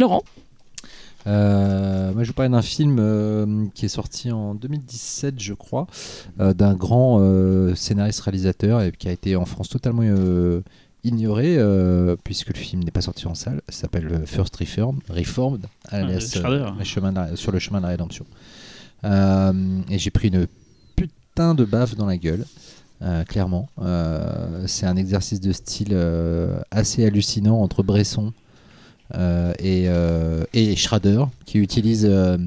Laurent 0.00 0.22
Euh, 1.26 2.12
moi, 2.12 2.22
je 2.22 2.28
vous 2.28 2.34
parlais 2.34 2.50
d'un 2.50 2.62
film 2.62 2.98
euh, 3.00 3.66
qui 3.74 3.86
est 3.86 3.88
sorti 3.88 4.30
en 4.30 4.54
2017, 4.54 5.34
je 5.40 5.54
crois, 5.54 5.86
euh, 6.40 6.52
d'un 6.54 6.74
grand 6.74 7.18
scénariste-réalisateur 7.74 8.82
et 8.82 8.92
qui 8.92 9.08
a 9.08 9.12
été 9.12 9.36
en 9.36 9.44
France 9.44 9.68
totalement 9.68 10.02
ignoré 11.02 11.58
puisque 12.24 12.48
le 12.48 12.54
film 12.58 12.82
n'est 12.84 12.90
pas 12.90 13.00
sorti 13.02 13.26
en 13.26 13.34
salle. 13.34 13.60
Ça 13.68 13.82
s'appelle 13.82 14.22
First 14.26 14.56
Reformed, 14.56 15.00
Reformed 15.08 15.66
le 16.78 16.84
chemin 16.84 17.10
de 17.12 17.16
la- 17.16 17.36
sur 17.36 17.52
le 17.52 17.58
chemin 17.58 17.78
de 17.78 17.84
la 17.84 17.90
rédemption. 17.90 18.24
Et 19.04 19.98
j'ai 19.98 20.10
pris 20.10 20.28
une 20.28 20.46
putain 20.96 21.54
de 21.54 21.64
baffe 21.64 21.94
dans 21.96 22.06
la 22.06 22.16
gueule. 22.16 22.44
clairement, 23.28 23.68
c'est 24.66 24.86
un 24.86 24.96
exercice 24.96 25.40
de 25.40 25.52
style 25.52 25.96
assez 26.70 27.04
hallucinant 27.04 27.60
entre 27.60 27.82
Bresson 27.82 28.32
et, 29.12 29.84
euh, 29.88 30.44
et 30.54 30.74
Schrader, 30.76 31.24
qui 31.44 31.58
utilise 31.58 32.06
euh, 32.08 32.38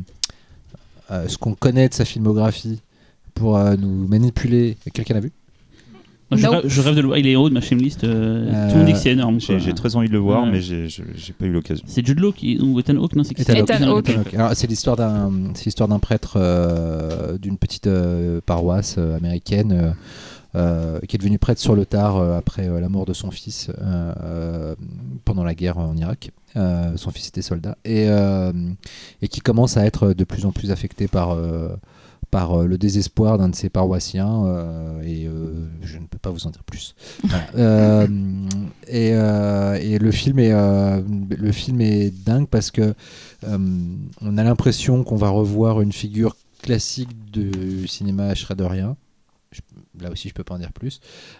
euh, 1.11 1.27
ce 1.27 1.37
qu'on 1.37 1.53
connaît 1.53 1.89
de 1.89 1.93
sa 1.93 2.05
filmographie 2.05 2.79
pour 3.35 3.57
euh, 3.57 3.75
nous 3.77 4.07
manipuler. 4.07 4.77
Quelqu'un 4.93 5.13
l'a 5.15 5.19
vu? 5.21 5.31
Moi, 6.29 6.37
je, 6.39 6.45
No. 6.45 6.51
rêve, 6.51 6.61
je 6.67 6.81
rêve 6.81 6.95
de 6.95 6.99
le 7.01 7.07
voir. 7.07 7.17
Il 7.19 7.27
est 7.27 7.37
haut 7.37 7.47
de 7.47 7.53
ma 7.53 7.61
shemlist. 7.61 8.03
euh, 8.03 8.49
Euh, 8.51 8.67
Tout 8.67 8.73
le 8.73 8.77
monde 8.79 8.85
dit 8.87 8.93
que 8.93 8.99
c'est 8.99 9.11
énorme. 9.11 9.39
J'ai 9.39 9.73
très 9.73 9.95
envie 9.95 10.09
de 10.09 10.13
le 10.13 10.19
voir, 10.19 10.43
Ouais. 10.43 10.51
mais 10.51 10.61
j'ai 10.61 10.89
pas 11.39 11.45
eu 11.45 11.51
l'occasion. 11.53 11.85
C'est 11.87 12.05
Jude 12.05 12.19
Law 12.19 12.33
qui 12.33 12.59
ou 12.59 12.77
Ethan 12.79 12.97
Hawke 12.97 13.15
non 13.15 13.23
c'est 13.23 13.33
qui 13.33 13.43
Ethan 13.43 13.53
c'est 13.53 13.59
Hawke. 13.61 13.69
Ethan 13.69 13.87
Hawke. 13.91 14.09
Ethan 14.09 14.19
Hawke. 14.19 14.33
Alors, 14.33 14.51
c'est 14.53 14.67
l'histoire 14.67 14.97
d'un, 14.97 15.31
c'est 15.53 15.65
l'histoire 15.65 15.87
d'un 15.87 15.99
prêtre 15.99 16.33
euh, 16.35 17.37
d'une 17.37 17.57
petite 17.57 17.87
euh, 17.87 18.41
paroisse 18.45 18.95
euh, 18.97 19.15
américaine 19.15 19.93
euh, 20.57 20.99
qui 21.07 21.15
est 21.15 21.19
devenu 21.19 21.37
prêtre 21.37 21.61
sur 21.61 21.75
le 21.75 21.85
tard 21.85 22.17
euh, 22.17 22.35
après 22.35 22.67
euh, 22.67 22.79
la 22.79 22.89
mort 22.89 23.05
de 23.05 23.13
son 23.13 23.29
fils 23.29 23.69
pendant 25.23 25.43
la 25.43 25.53
guerre 25.53 25.77
en 25.77 25.95
Irak. 25.95 26.31
Son 26.95 27.11
fils 27.11 27.27
était 27.27 27.43
soldat 27.43 27.77
et, 27.85 28.07
et 29.21 29.27
qui 29.27 29.41
commence 29.41 29.77
à 29.77 29.85
être 29.85 30.13
de 30.13 30.23
plus 30.23 30.45
en 30.45 30.51
plus 30.51 30.71
affecté 30.71 31.07
par 31.07 31.37
par 32.31 32.63
le 32.63 32.77
désespoir 32.79 33.37
d'un 33.37 33.49
de 33.49 33.55
ses 33.55 33.69
paroissiens 33.69 34.43
et 35.03 35.29
je 35.81 35.97
ne 35.99 36.07
peux 36.07 36.17
pas 36.17 36.31
vous 36.31 36.47
en 36.47 36.49
dire 36.49 36.63
plus. 36.63 36.95
Voilà. 37.23 38.07
Et, 38.87 39.09
et 39.09 39.99
le 39.99 40.11
film 40.11 40.39
est 40.39 40.51
le 40.51 41.51
film 41.51 41.81
est 41.81 42.09
dingue 42.09 42.47
parce 42.47 42.71
que 42.71 42.95
on 43.45 44.37
a 44.37 44.43
l'impression 44.43 45.03
qu'on 45.03 45.17
va 45.17 45.29
revoir 45.29 45.81
une 45.81 45.93
figure 45.93 46.35
classique 46.63 47.31
du 47.31 47.87
cinéma 47.87 48.33
schraderien. 48.33 48.97
Là 49.99 50.11
aussi, 50.11 50.29
je 50.29 50.33
peux 50.33 50.43
pas 50.43 50.55
en 50.55 50.59
dire 50.59 50.73
plus. 50.73 50.99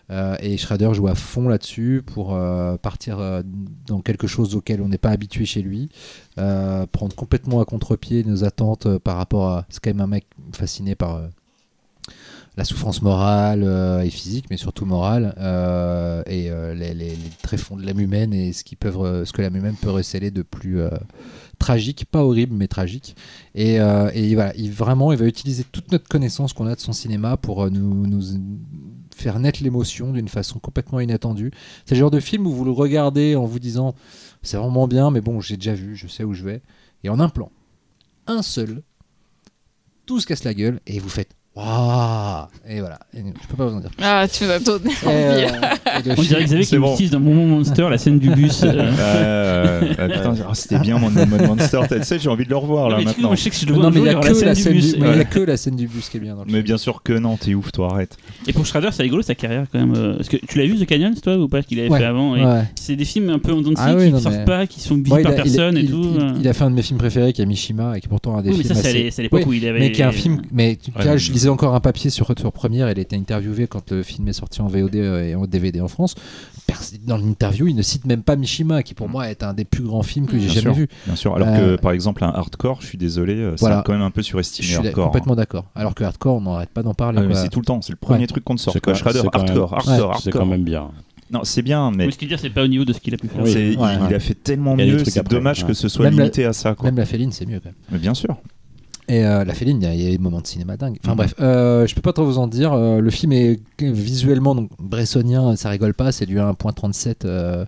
Euh, 0.10 0.36
et 0.40 0.58
Schrader 0.58 0.94
joue 0.94 1.08
à 1.08 1.16
fond 1.16 1.48
là-dessus 1.48 2.02
pour 2.06 2.34
euh, 2.34 2.78
partir 2.78 3.20
euh, 3.20 3.44
dans 3.86 4.02
quelque 4.02 4.28
chose 4.28 4.56
auquel 4.56 4.82
on 4.82 4.88
n'est 4.88 4.98
pas 4.98 5.10
habitué 5.10 5.46
chez 5.46 5.62
lui, 5.62 5.90
prendre 6.36 7.16
complètement 7.16 7.62
à 7.62 7.66
contre-pied 7.66 8.24
nos 8.24 8.44
attentes 8.44 8.98
par 9.00 9.18
rapport 9.18 9.50
à. 9.50 9.66
C'est 9.70 9.84
quand 9.84 9.90
même 9.90 10.02
un 10.02 10.08
mec 10.08 10.26
fasciné 10.54 10.96
par 10.96 11.22
la 12.56 12.64
souffrance 12.64 13.02
morale 13.02 13.64
et 14.04 14.10
physique, 14.10 14.46
mais 14.50 14.58
surtout 14.58 14.86
morale, 14.86 15.34
et 16.28 16.50
les, 16.50 16.94
les, 16.94 16.94
les 16.94 17.18
tréfonds 17.42 17.76
de 17.76 17.86
l'âme 17.86 18.00
humaine 18.00 18.34
et 18.34 18.54
ce, 18.54 18.64
peuvent, 18.76 19.26
ce 19.26 19.32
que 19.32 19.42
l'âme 19.42 19.56
humaine 19.56 19.76
peut 19.80 19.92
recéler 19.92 20.32
de 20.32 20.42
plus 20.42 20.80
tragique, 21.58 22.06
pas 22.06 22.24
horrible, 22.24 22.56
mais 22.56 22.68
tragique. 22.68 23.16
Et, 23.56 23.80
euh, 23.80 24.10
et 24.14 24.36
voilà, 24.36 24.56
il, 24.56 24.72
vraiment, 24.72 25.12
il 25.12 25.18
va 25.18 25.26
utiliser 25.26 25.64
toute 25.64 25.92
notre 25.92 26.08
connaissance 26.08 26.54
qu'on 26.54 26.68
a 26.68 26.76
de 26.76 26.80
son 26.80 26.94
cinéma 26.94 27.38
pour 27.38 27.64
euh, 27.64 27.70
nous, 27.70 28.08
nous 28.08 28.22
faire 29.16 29.40
naître 29.40 29.64
l'émotion 29.64 30.14
d'une 30.14 30.28
façon 30.28 30.60
complètement 30.60 31.00
inattendue. 31.00 31.52
C'est 31.86 31.96
le 31.96 32.00
genre 32.00 32.12
de 32.12 32.20
film 32.20 32.46
où 32.48 32.52
vous 32.52 32.66
le 32.66 32.72
regardez 32.72 33.36
en 33.36 33.46
vous 33.46 33.60
disant 33.60 33.96
c'est 34.44 34.58
vraiment 34.58 34.88
bien, 34.88 35.12
mais 35.12 35.22
bon, 35.22 35.42
j'ai 35.42 35.58
déjà 35.58 35.74
vu, 35.74 35.96
je 35.96 36.08
sais 36.08 36.24
où 36.24 36.34
je 36.34 36.44
vais. 36.44 36.62
Et 37.04 37.10
en 37.10 37.20
un 37.20 37.30
plan, 37.30 37.52
un 38.28 38.42
seul, 38.42 38.84
tout 40.06 40.20
se 40.20 40.28
casse 40.28 40.44
la 40.44 40.54
gueule 40.54 40.80
et 40.86 41.00
vous 41.00 41.10
faites 41.10 41.36
waouh 41.58 42.46
Et 42.70 42.80
voilà, 42.80 43.00
Et 43.16 43.20
je 43.20 43.48
peux 43.48 43.56
pas 43.58 43.66
vous 43.66 43.76
en 43.76 43.80
dire. 43.80 43.90
plus. 43.90 44.04
Ah, 44.06 44.26
tu 44.32 44.46
vas 44.46 44.60
me 44.60 44.66
donner 44.66 44.92
Et, 45.04 45.08
envie. 45.08 45.54
euh, 46.10 46.16
On 46.18 46.22
dirait 46.22 46.44
Xavier 46.44 46.66
qui 46.66 46.78
bon. 46.78 46.94
utilise 46.94 47.12
dans 47.12 47.20
Moment 47.20 47.46
Monster 47.46 47.88
la 47.90 47.98
scène 47.98 48.20
du 48.20 48.30
bus. 48.30 48.64
euh. 48.64 48.68
Euh, 49.00 49.82
euh, 50.00 50.08
putain, 50.10 50.34
ah, 50.48 50.54
c'était 50.54 50.80
bien 50.80 50.98
mon 50.98 51.10
Mon 51.10 51.56
Monster. 51.56 51.80
Tu 51.90 52.04
sais, 52.04 52.20
j'ai 52.20 52.30
envie 52.30 52.46
de 52.46 52.50
le 52.50 52.58
revoir 52.58 52.90
là 52.90 52.98
Mais 53.00 53.06
maintenant. 53.06 53.28
moi, 53.30 53.36
je 53.36 53.42
sais 53.42 53.50
que 53.50 53.56
si 53.56 53.64
je 53.66 53.70
le 53.70 53.76
vois 53.76 53.84
non, 53.84 53.90
mais 53.92 54.00
il 54.00 54.00
jour, 54.00 54.06
y 54.06 54.10
il 54.10 54.12
y 54.12 54.16
a 54.16 54.20
aura 54.20 54.30
que 54.40 54.46
la 54.46 54.56
scène 54.56 54.74
du, 54.74 54.80
bus. 54.80 54.96
mais 55.00 55.10
il 55.12 55.18
y 55.18 55.22
a 55.22 55.26
que 55.26 55.40
la 55.40 55.58
scène 55.58 55.76
du 55.76 55.88
bus 55.88 56.10
qui 56.10 56.18
est 56.18 56.20
bien 56.20 56.34
dans 56.36 56.42
le 56.42 56.46
Mais 56.48 56.54
film. 56.54 56.64
bien 56.64 56.78
sûr 56.78 57.02
que 57.04 57.14
non, 57.14 57.38
t'es 57.38 57.54
ouf, 57.56 57.72
toi, 57.72 57.92
arrête. 57.92 58.18
Et 58.48 58.54
pour 58.54 58.66
Schrader, 58.66 58.90
c'est 58.92 59.04
rigolo 59.04 59.22
sa 59.24 59.36
carrière 59.36 59.66
quand 59.72 59.80
même. 59.80 59.94
euh, 59.96 60.16
Parce 60.18 60.30
que 60.30 60.38
tu 60.38 60.58
l'as 60.60 60.66
vu 60.66 60.78
The 60.78 60.86
Canyons, 60.88 61.14
toi, 61.22 61.38
ou 61.38 61.48
pas 61.48 61.64
Qu'il 61.64 61.80
avait 61.80 61.90
Ouais. 61.90 62.00
fait 62.00 62.06
avant 62.06 62.36
et 62.36 62.46
Ouais. 62.46 62.64
C'est 62.76 62.96
des 62.96 63.06
films 63.06 63.30
un 63.30 63.40
peu 63.40 63.52
en 63.54 63.62
dents 63.62 63.72
de 63.72 63.76
scie 63.78 63.84
Ah 63.86 63.96
oui, 63.96 64.06
qui 64.06 64.12
non, 64.12 64.18
ne 64.18 64.22
sortent 64.22 64.36
mais- 64.38 64.46
pas, 64.46 64.68
qui 64.68 64.80
sont 64.80 64.96
il, 64.98 65.04
par 65.04 65.18
a, 65.20 65.32
personne 65.32 65.78
et 65.78 65.86
tout. 65.86 66.12
il- 66.16 66.22
euh. 66.22 66.32
il 66.40 66.48
a 66.48 66.54
fait 66.54 66.64
un 66.64 66.70
de 66.70 66.76
mes 66.76 66.82
films 66.82 67.00
préférés 67.00 67.34
qui 67.34 67.42
est 67.42 67.46
Mishima 67.46 67.98
et 67.98 68.00
qui 68.02 68.08
est 68.08 68.10
pourtant 68.10 68.38
un 68.38 68.42
des 68.42 68.50
Oui, 68.50 68.56
mais 68.60 68.64
films 68.64 68.76
ça, 68.76 68.90
c'est 69.12 69.20
à 69.20 69.22
l'époque 69.24 69.44
où 69.48 69.54
il 69.54 69.66
avait. 69.68 69.80
mais 69.80 69.92
qui 69.92 70.02
est 70.02 70.06
un 70.06 70.12
film 70.12 70.42
mais- 70.52 70.78
je 71.18 71.32
lisais 71.32 71.47
encore 71.50 71.76
un 71.76 71.80
papier 71.80 72.10
sur 72.10 72.28
Retour 72.28 72.52
Première 72.52 72.90
il 72.92 72.98
a 72.98 73.02
été 73.02 73.16
interviewé 73.16 73.68
quand 73.68 73.92
le 73.92 74.04
film 74.04 74.28
est 74.28 74.34
sorti 74.34 74.62
en 74.62 74.68
VOD 74.68 74.96
et 74.96 75.36
en 75.36 75.46
DVD 75.46 75.82
en 75.82 75.88
France 75.88 76.16
dans 77.06 77.18
l'interview 77.18 77.68
il 77.68 77.76
ne 77.76 77.82
cite 77.82 78.06
même 78.06 78.24
pas 78.24 78.36
Mishima 78.36 78.84
qui 78.84 78.94
pour 78.94 79.10
moi 79.10 79.30
est 79.30 79.44
un 79.44 79.54
des 79.54 79.66
plus 79.66 79.84
grands 79.84 80.04
films 80.04 80.26
que 80.28 80.38
j'ai 80.38 80.48
jamais 80.50 80.62
sûr. 80.62 80.74
vu 80.74 80.88
Bien 81.06 81.16
sûr. 81.16 81.36
Alors 81.36 81.48
Euh, 81.50 81.76
que 81.78 81.82
par 81.82 81.92
exemple, 81.92 82.24
un 82.24 82.30
hardcore, 82.30 82.82
je 82.82 82.88
suis 82.88 82.98
désolé, 82.98 83.36
euh, 83.36 83.52
c'est 83.56 83.62
Voilà. 83.66 83.84
quand 83.86 83.94
même 83.94 84.02
un 84.02 84.12
peu 84.12 84.22
je 84.22 84.28
surestimé. 84.28 84.68
suis 84.68 84.76
da- 84.78 84.84
hardcore. 84.84 85.06
complètement 85.06 85.36
d'accord 85.36 85.66
alors 85.76 85.96
que 85.96 86.04
Hardcore 86.04 86.36
on 86.38 86.42
n'arrête 86.42 86.70
pas 86.70 86.84
d'en 86.84 86.94
parler 86.94 87.22
Ah, 87.32 87.36
c'est 87.36 87.50
tout 87.50 87.60
le 87.60 87.66
temps, 87.66 87.82
c'est 87.82 87.92
le 87.94 87.98
premier 87.98 88.22
Ouais. 88.22 88.28
truc 88.28 88.44
qu'on 88.44 88.56
te 88.56 88.62
sort. 88.62 88.74
C'est 88.74 88.80
quoi. 88.82 88.94
quand- 88.94 89.00
Shredder, 89.00 89.20
c'est 89.24 89.28
quand 89.30 89.38
même- 89.40 89.48
hardcore, 89.50 89.74
hardcore, 89.74 89.96
C'est 89.96 90.02
hardcore. 90.30 90.42
quand 90.42 90.46
même 90.48 90.64
bien. 90.64 90.92
Non, 91.32 91.42
c'est 91.44 91.62
bien, 91.62 91.92
mais 91.92 92.06
Mais 92.06 92.12
ce 92.12 92.18
qu'il 92.18 92.30
dit, 92.30 92.36
c'est 92.40 92.50
pas 92.50 92.64
au 92.64 92.68
niveau 92.68 92.86
de 92.86 92.94
ce 92.94 93.00
qu'il 93.02 93.14
a 93.14 93.18
pu 93.18 93.28
faire. 93.28 93.44
Oui. 93.44 93.52
il, 93.52 93.78
Ouais, 93.78 93.96
il 94.00 94.08
ouais. 94.08 94.14
a 94.16 94.20
fait 94.20 94.34
tellement 94.36 94.76
mieux. 94.78 95.04
C'est 95.04 95.28
dommage 95.28 95.62
ouais. 95.64 95.68
que 95.68 95.74
ce 95.74 95.90
soit 95.90 96.06
Même 96.06 96.16
la- 96.18 96.24
limité 96.24 96.46
à 96.46 96.54
ça. 96.54 96.74
Quoi. 96.76 96.86
même 96.86 96.98
la 96.98 97.06
féline 97.06 97.32
c'est 97.32 97.46
mieux 97.46 97.60
quand 97.60 97.66
même 97.70 97.76
Mais 97.92 97.98
bien 97.98 98.14
sûr. 98.14 98.38
Et 99.10 99.26
euh, 99.26 99.46
la 99.46 99.54
féline, 99.54 99.82
il 99.82 99.94
y, 99.94 100.04
y 100.04 100.08
a 100.08 100.12
des 100.12 100.18
moments 100.18 100.42
de 100.42 100.48
cinéma 100.48 100.76
dingue. 100.76 100.98
Enfin 101.04 101.16
bref, 101.16 101.34
euh, 101.40 101.88
je 101.88 101.96
peux 101.96 102.02
pas 102.02 102.12
trop 102.12 102.26
vous 102.26 102.40
en 102.40 102.48
dire. 102.48 102.74
Euh, 102.74 103.00
le 103.00 103.10
film 103.10 103.32
est 103.32 103.60
visuellement 103.80 104.54
donc 104.54 104.70
bressonien, 104.80 105.56
ça 105.56 105.70
rigole 105.70 105.94
pas. 105.94 106.12
C'est 106.12 106.26
du 106.26 106.38
1.37, 106.38 107.26
euh, 107.26 107.66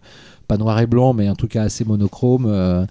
pas 0.50 0.58
noir 0.58 0.80
et 0.82 0.88
blanc, 0.88 1.14
mais 1.14 1.30
en 1.30 1.36
tout 1.36 1.48
cas 1.48 1.64
assez 1.64 1.86
monochrome, 1.86 2.46
euh, 2.48 2.86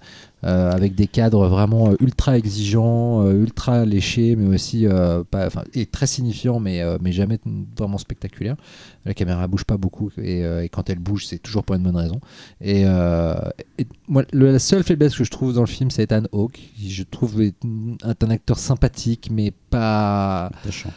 euh, 0.45 0.71
avec 0.71 0.95
des 0.95 1.07
cadres 1.07 1.45
vraiment 1.47 1.89
euh, 1.89 1.95
ultra 1.99 2.37
exigeants, 2.37 3.25
euh, 3.25 3.33
ultra 3.33 3.85
léchés, 3.85 4.35
mais 4.37 4.55
aussi 4.55 4.87
euh, 4.87 5.23
pas, 5.29 5.45
enfin, 5.47 5.63
et 5.73 5.85
très 5.85 6.07
signifiants, 6.07 6.59
mais 6.61 6.81
euh, 6.81 6.97
mais 7.01 7.11
jamais 7.11 7.37
vraiment 7.77 7.97
spectaculaires. 7.97 8.55
La 9.05 9.13
caméra 9.13 9.47
bouge 9.47 9.65
pas 9.65 9.77
beaucoup 9.77 10.09
et, 10.17 10.43
euh, 10.45 10.63
et 10.63 10.69
quand 10.69 10.89
elle 10.89 10.99
bouge, 10.99 11.25
c'est 11.27 11.39
toujours 11.39 11.63
pour 11.65 11.75
une 11.75 11.83
bonne 11.83 11.97
raison. 11.97 12.19
Et, 12.61 12.83
euh, 12.85 13.35
et 13.77 13.85
moi, 14.07 14.23
le- 14.31 14.51
la 14.53 14.59
seule 14.59 14.83
faiblesse 14.83 15.15
que 15.17 15.23
je 15.25 15.31
trouve 15.31 15.53
dans 15.53 15.61
le 15.61 15.67
film, 15.67 15.91
c'est 15.91 16.03
Ethan 16.03 16.23
Hawke. 16.31 16.59
qui, 16.77 16.89
Je 16.89 17.03
trouve 17.03 17.41
est 17.41 17.53
est 18.09 18.23
un 18.23 18.29
acteur 18.29 18.57
sympathique, 18.57 19.29
mais 19.31 19.51
pas, 19.69 20.45
Attachant. 20.63 20.91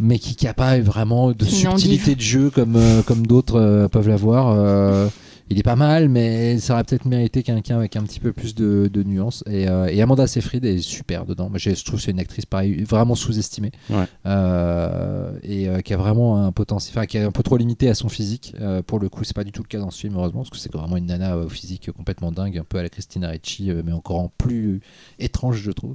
mais 0.00 0.18
qui 0.18 0.44
n'a 0.44 0.54
pas 0.54 0.80
vraiment 0.80 1.30
de 1.30 1.44
subtilité 1.44 2.16
de 2.16 2.20
jeu 2.20 2.50
comme 2.50 2.74
euh, 2.76 3.02
comme 3.02 3.24
d'autres 3.26 3.60
euh, 3.60 3.86
peuvent 3.88 4.08
l'avoir. 4.08 4.48
Euh, 4.58 5.06
il 5.50 5.58
est 5.58 5.62
pas 5.62 5.76
mal, 5.76 6.08
mais 6.08 6.58
ça 6.58 6.72
aurait 6.74 6.84
peut-être 6.84 7.04
mérité 7.04 7.42
quelqu'un 7.42 7.76
avec 7.76 7.96
un 7.96 8.02
petit 8.02 8.18
peu 8.20 8.32
plus 8.32 8.54
de, 8.54 8.88
de 8.92 9.02
nuances. 9.02 9.44
Et, 9.46 9.68
euh, 9.68 9.86
et 9.86 10.00
Amanda 10.00 10.26
Seyfried 10.26 10.64
est 10.64 10.78
super 10.78 11.26
dedans. 11.26 11.48
Moi, 11.50 11.58
je 11.58 11.70
trouve 11.84 11.98
que 12.00 12.04
c'est 12.04 12.10
une 12.12 12.18
actrice 12.20 12.46
pareil, 12.46 12.82
vraiment 12.84 13.14
sous-estimée 13.14 13.70
Ouais. 13.90 14.04
Euh, 14.26 15.32
et 15.42 15.68
euh, 15.68 15.80
qui 15.80 15.92
a 15.92 15.96
vraiment 15.96 16.44
un 16.44 16.52
potentiel, 16.52 16.96
enfin 16.96 17.06
qui 17.06 17.16
est 17.18 17.22
un 17.22 17.30
peu 17.32 17.42
trop 17.42 17.56
limité 17.56 17.88
à 17.88 17.94
son 17.94 18.08
physique. 18.08 18.54
Euh, 18.60 18.82
pour 18.82 18.98
le 18.98 19.08
coup, 19.08 19.24
c'est 19.24 19.36
pas 19.36 19.44
du 19.44 19.52
tout 19.52 19.62
le 19.62 19.68
cas 19.68 19.78
dans 19.78 19.90
ce 19.90 20.00
film, 20.00 20.14
heureusement, 20.16 20.40
parce 20.40 20.50
que 20.50 20.56
c'est 20.56 20.72
vraiment 20.72 20.96
une 20.96 21.06
nana 21.06 21.36
au 21.36 21.48
physique 21.48 21.90
complètement 21.92 22.32
dingue, 22.32 22.58
un 22.58 22.64
peu 22.64 22.78
à 22.78 22.82
la 22.82 22.88
Christina 22.88 23.28
Ricci, 23.28 23.70
mais 23.84 23.92
encore 23.92 24.20
en 24.20 24.32
plus 24.38 24.80
étrange, 25.18 25.60
je 25.60 25.70
trouve. 25.70 25.94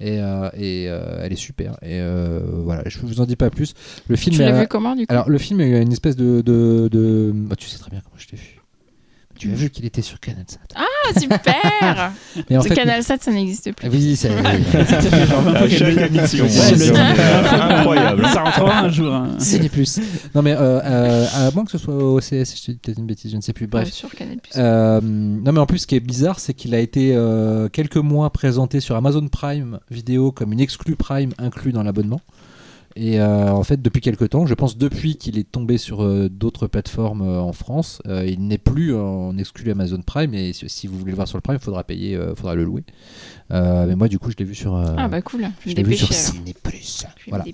Et, 0.00 0.18
euh, 0.20 0.50
et 0.54 0.86
euh, 0.88 1.20
elle 1.22 1.32
est 1.32 1.36
super. 1.36 1.72
Et 1.82 2.00
euh, 2.00 2.40
voilà, 2.64 2.82
je 2.86 2.98
vous 3.00 3.20
en 3.20 3.26
dis 3.26 3.36
pas 3.36 3.50
plus. 3.50 3.74
Le 4.08 4.16
film 4.16 4.34
Tu 4.36 4.42
l'as 4.42 4.60
vu 4.60 4.66
comment 4.66 4.94
du 4.96 5.06
coup? 5.06 5.12
Alors 5.12 5.30
le 5.30 5.38
film 5.38 5.60
a 5.60 5.64
une 5.64 5.92
espèce 5.92 6.16
de, 6.16 6.40
de, 6.42 6.88
de- 6.90 7.32
bah, 7.34 7.54
tu 7.56 7.68
sais 7.68 7.78
très 7.78 7.90
bien 7.90 8.00
comment 8.04 8.16
je 8.18 8.26
t'ai 8.26 8.36
vu. 8.36 8.60
Tu 9.38 9.50
as 9.50 9.54
vu 9.54 9.68
qu'il 9.70 9.84
était 9.84 10.02
sur 10.02 10.20
Canal 10.20 10.44
Sat. 10.46 10.58
Ah, 10.76 11.18
super 11.20 12.12
Mais 12.50 12.56
en 12.56 12.62
fait, 12.62 12.74
Canal 12.74 13.02
7, 13.02 13.22
ça 13.22 13.32
n'existe 13.32 13.72
plus. 13.72 13.88
oui, 13.88 14.16
c'est 14.16 14.28
Ça 14.86 15.00
fait 15.00 15.26
genre 15.26 15.40
20 15.42 15.50
fois 15.50 15.60
À 15.60 15.68
qu'elle 15.68 15.78
chaque 15.78 15.94
le- 15.94 16.06
émission. 16.18 16.44
Ouais, 16.44 16.50
c'est 16.50 16.76
le- 16.92 16.96
incroyable. 16.98 18.26
Ça 18.32 18.42
rentrera 18.42 18.78
un 18.80 18.88
jour. 18.88 19.12
hein. 19.12 19.30
Ciné 19.38 19.68
Plus. 19.68 19.98
Non 20.34 20.42
mais 20.42 20.52
euh, 20.52 20.80
euh, 20.84 21.26
à 21.34 21.50
moins 21.50 21.64
que 21.64 21.70
ce 21.70 21.78
soit 21.78 21.94
au 21.94 22.18
CS, 22.20 22.30
je 22.56 22.62
te 22.66 22.70
dis 22.72 22.78
peut-être 22.82 22.98
une 22.98 23.06
bêtise, 23.06 23.30
je 23.32 23.36
ne 23.36 23.40
sais 23.42 23.52
plus. 23.52 23.64
Ouais, 23.64 23.70
Bref. 23.70 23.92
sur 23.92 24.10
Canal 24.14 24.38
Euh, 24.56 25.00
non 25.02 25.52
mais 25.52 25.60
en 25.60 25.66
plus 25.66 25.78
ce 25.80 25.86
qui 25.86 25.96
est 25.96 26.00
bizarre 26.00 26.38
c'est 26.40 26.54
qu'il 26.54 26.74
a 26.74 26.78
été 26.78 27.12
euh, 27.14 27.68
quelques 27.68 27.96
mois 27.96 28.30
présenté 28.30 28.80
sur 28.80 28.96
Amazon 28.96 29.26
Prime 29.28 29.78
vidéo 29.90 30.30
comme 30.32 30.52
une 30.52 30.60
exclue 30.60 30.96
Prime 30.96 31.30
inclus 31.38 31.72
dans 31.72 31.82
l'abonnement 31.82 32.20
et 32.96 33.18
euh, 33.18 33.50
en 33.50 33.64
fait 33.64 33.82
depuis 33.82 34.00
quelques 34.00 34.30
temps 34.30 34.46
je 34.46 34.54
pense 34.54 34.78
depuis 34.78 35.16
qu'il 35.16 35.38
est 35.38 35.50
tombé 35.50 35.78
sur 35.78 36.02
euh, 36.02 36.28
d'autres 36.28 36.68
plateformes 36.68 37.22
euh, 37.22 37.40
en 37.40 37.52
France 37.52 38.00
il 38.06 38.46
n'est 38.46 38.58
plus 38.58 38.94
en 38.94 39.36
exclu 39.36 39.70
Amazon 39.70 40.00
Prime. 40.02 40.34
Et 40.34 40.52
si, 40.52 40.68
si 40.68 40.86
vous 40.86 40.98
voulez 40.98 41.10
le 41.10 41.16
voir 41.16 41.28
sur 41.28 41.36
le 41.36 41.42
Prime 41.42 41.56
il 41.60 41.64
faudra 41.64 41.84
payer 41.84 42.18
faudra 42.36 42.54
le 42.54 42.64
louer. 42.64 42.84
Mais 43.50 43.96
moi 43.96 44.08
du 44.08 44.18
coup 44.18 44.30
je 44.30 44.36
l'ai 44.36 44.44
vu 44.44 44.54
sur 44.54 44.76
Ah 44.76 45.08
bah 45.08 45.22
cool, 45.22 45.46
je 45.64 45.70
je 45.70 45.76
l'ai 45.76 45.82
vu 45.82 45.96
sur. 45.96 46.12
Ciné 46.12 46.54
Plus. 46.62 47.04
Voilà. 47.28 47.44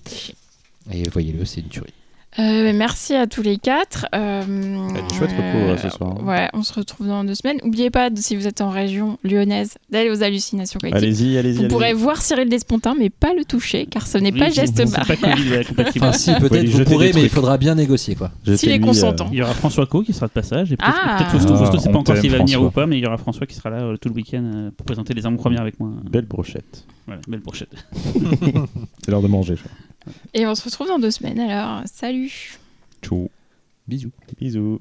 et 0.92 1.08
voyez-le 1.08 1.44
c'est 1.44 1.60
une 1.60 1.68
tuerie 1.68 1.94
Euh, 2.38 2.72
merci 2.72 3.14
à 3.14 3.26
tous 3.26 3.42
les 3.42 3.56
quatre. 3.58 4.06
Euh, 4.14 4.42
Il 4.46 4.96
y 4.96 4.98
a 4.98 5.02
des 5.02 5.14
chouettes 5.14 5.32
repos, 5.32 5.42
euh, 5.58 5.76
ce 5.76 5.88
soir. 5.88 6.24
Ouais, 6.24 6.48
on 6.54 6.62
se 6.62 6.72
retrouve 6.72 7.08
dans 7.08 7.24
deux 7.24 7.34
semaines. 7.34 7.58
N'oubliez 7.64 7.90
pas, 7.90 8.08
si 8.14 8.36
vous 8.36 8.46
êtes 8.46 8.60
en 8.60 8.70
région 8.70 9.18
lyonnaise, 9.24 9.74
d'aller 9.90 10.10
aux 10.10 10.22
hallucinations 10.22 10.78
collectives. 10.78 11.02
Allez-y, 11.02 11.38
allez-y. 11.38 11.52
Vous 11.54 11.58
allez-y. 11.60 11.68
pourrez 11.72 11.92
voir 11.92 12.22
Cyril 12.22 12.48
Despontin, 12.48 12.94
mais 12.96 13.10
pas 13.10 13.34
le 13.34 13.44
toucher, 13.44 13.86
car 13.86 14.06
ce 14.06 14.16
n'est 14.18 14.32
Oui, 14.32 14.38
pas 14.38 14.48
geste 14.50 14.76
barrière. 14.90 15.64
enfin 15.96 16.12
si 16.12 16.32
Vous 16.34 16.48
peut-être 16.48 16.66
vous 16.68 16.78
jeter 16.78 16.90
pourrez 16.90 17.12
mais 17.12 17.22
il 17.22 17.28
faudra 17.28 17.58
bien 17.58 17.74
négocier 17.74 18.14
quoi 18.14 18.30
S'il 18.56 18.70
est 18.70 18.78
consentant. 18.80 19.28
Il 19.32 19.38
y 19.38 19.42
aura 19.42 19.54
François 19.54 19.86
Co 19.86 20.02
qui 20.02 20.12
sera 20.12 20.28
de 20.28 20.32
passage 20.32 20.70
et 20.72 20.76
peut-être 20.76 21.00
Ah. 21.04 21.16
peut-être 21.18 21.30
Fausto. 21.32 21.54
Ah, 21.54 21.58
Fausto, 21.58 21.78
c'est 21.78 21.90
pas 21.90 21.98
encore 21.98 22.16
s'il 22.16 22.30
va 22.30 22.38
venir 22.38 22.62
ou 22.62 22.70
pas, 22.70 22.86
mais 22.86 22.96
il 22.98 23.02
y 23.02 23.06
aura 23.06 23.16
François 23.18 23.46
qui 23.46 23.56
sera 23.56 23.70
là 23.70 23.82
euh, 23.82 23.96
tout 23.96 24.08
le 24.08 24.14
week-end 24.14 24.42
euh, 24.54 24.70
pour 24.76 24.86
présenter 24.86 25.14
les 25.14 25.26
armes 25.26 25.36
premières 25.36 25.62
avec 25.62 25.80
moi. 25.80 25.90
Belle 26.08 26.26
brochette. 26.26 26.84
Voilà, 27.06 27.20
belle 27.26 27.40
brochette. 27.40 27.70
C'est 29.04 29.10
l'heure 29.10 29.22
de 29.22 29.26
manger, 29.26 29.56
je 29.56 29.62
crois. 29.62 29.72
Et 30.34 30.46
on 30.46 30.54
se 30.54 30.64
retrouve 30.64 30.88
dans 30.88 30.98
deux 30.98 31.10
semaines 31.10 31.40
alors. 31.40 31.82
Salut 31.86 32.58
Tchou. 33.02 33.30
bisous 33.86 34.12
Bisous. 34.38 34.80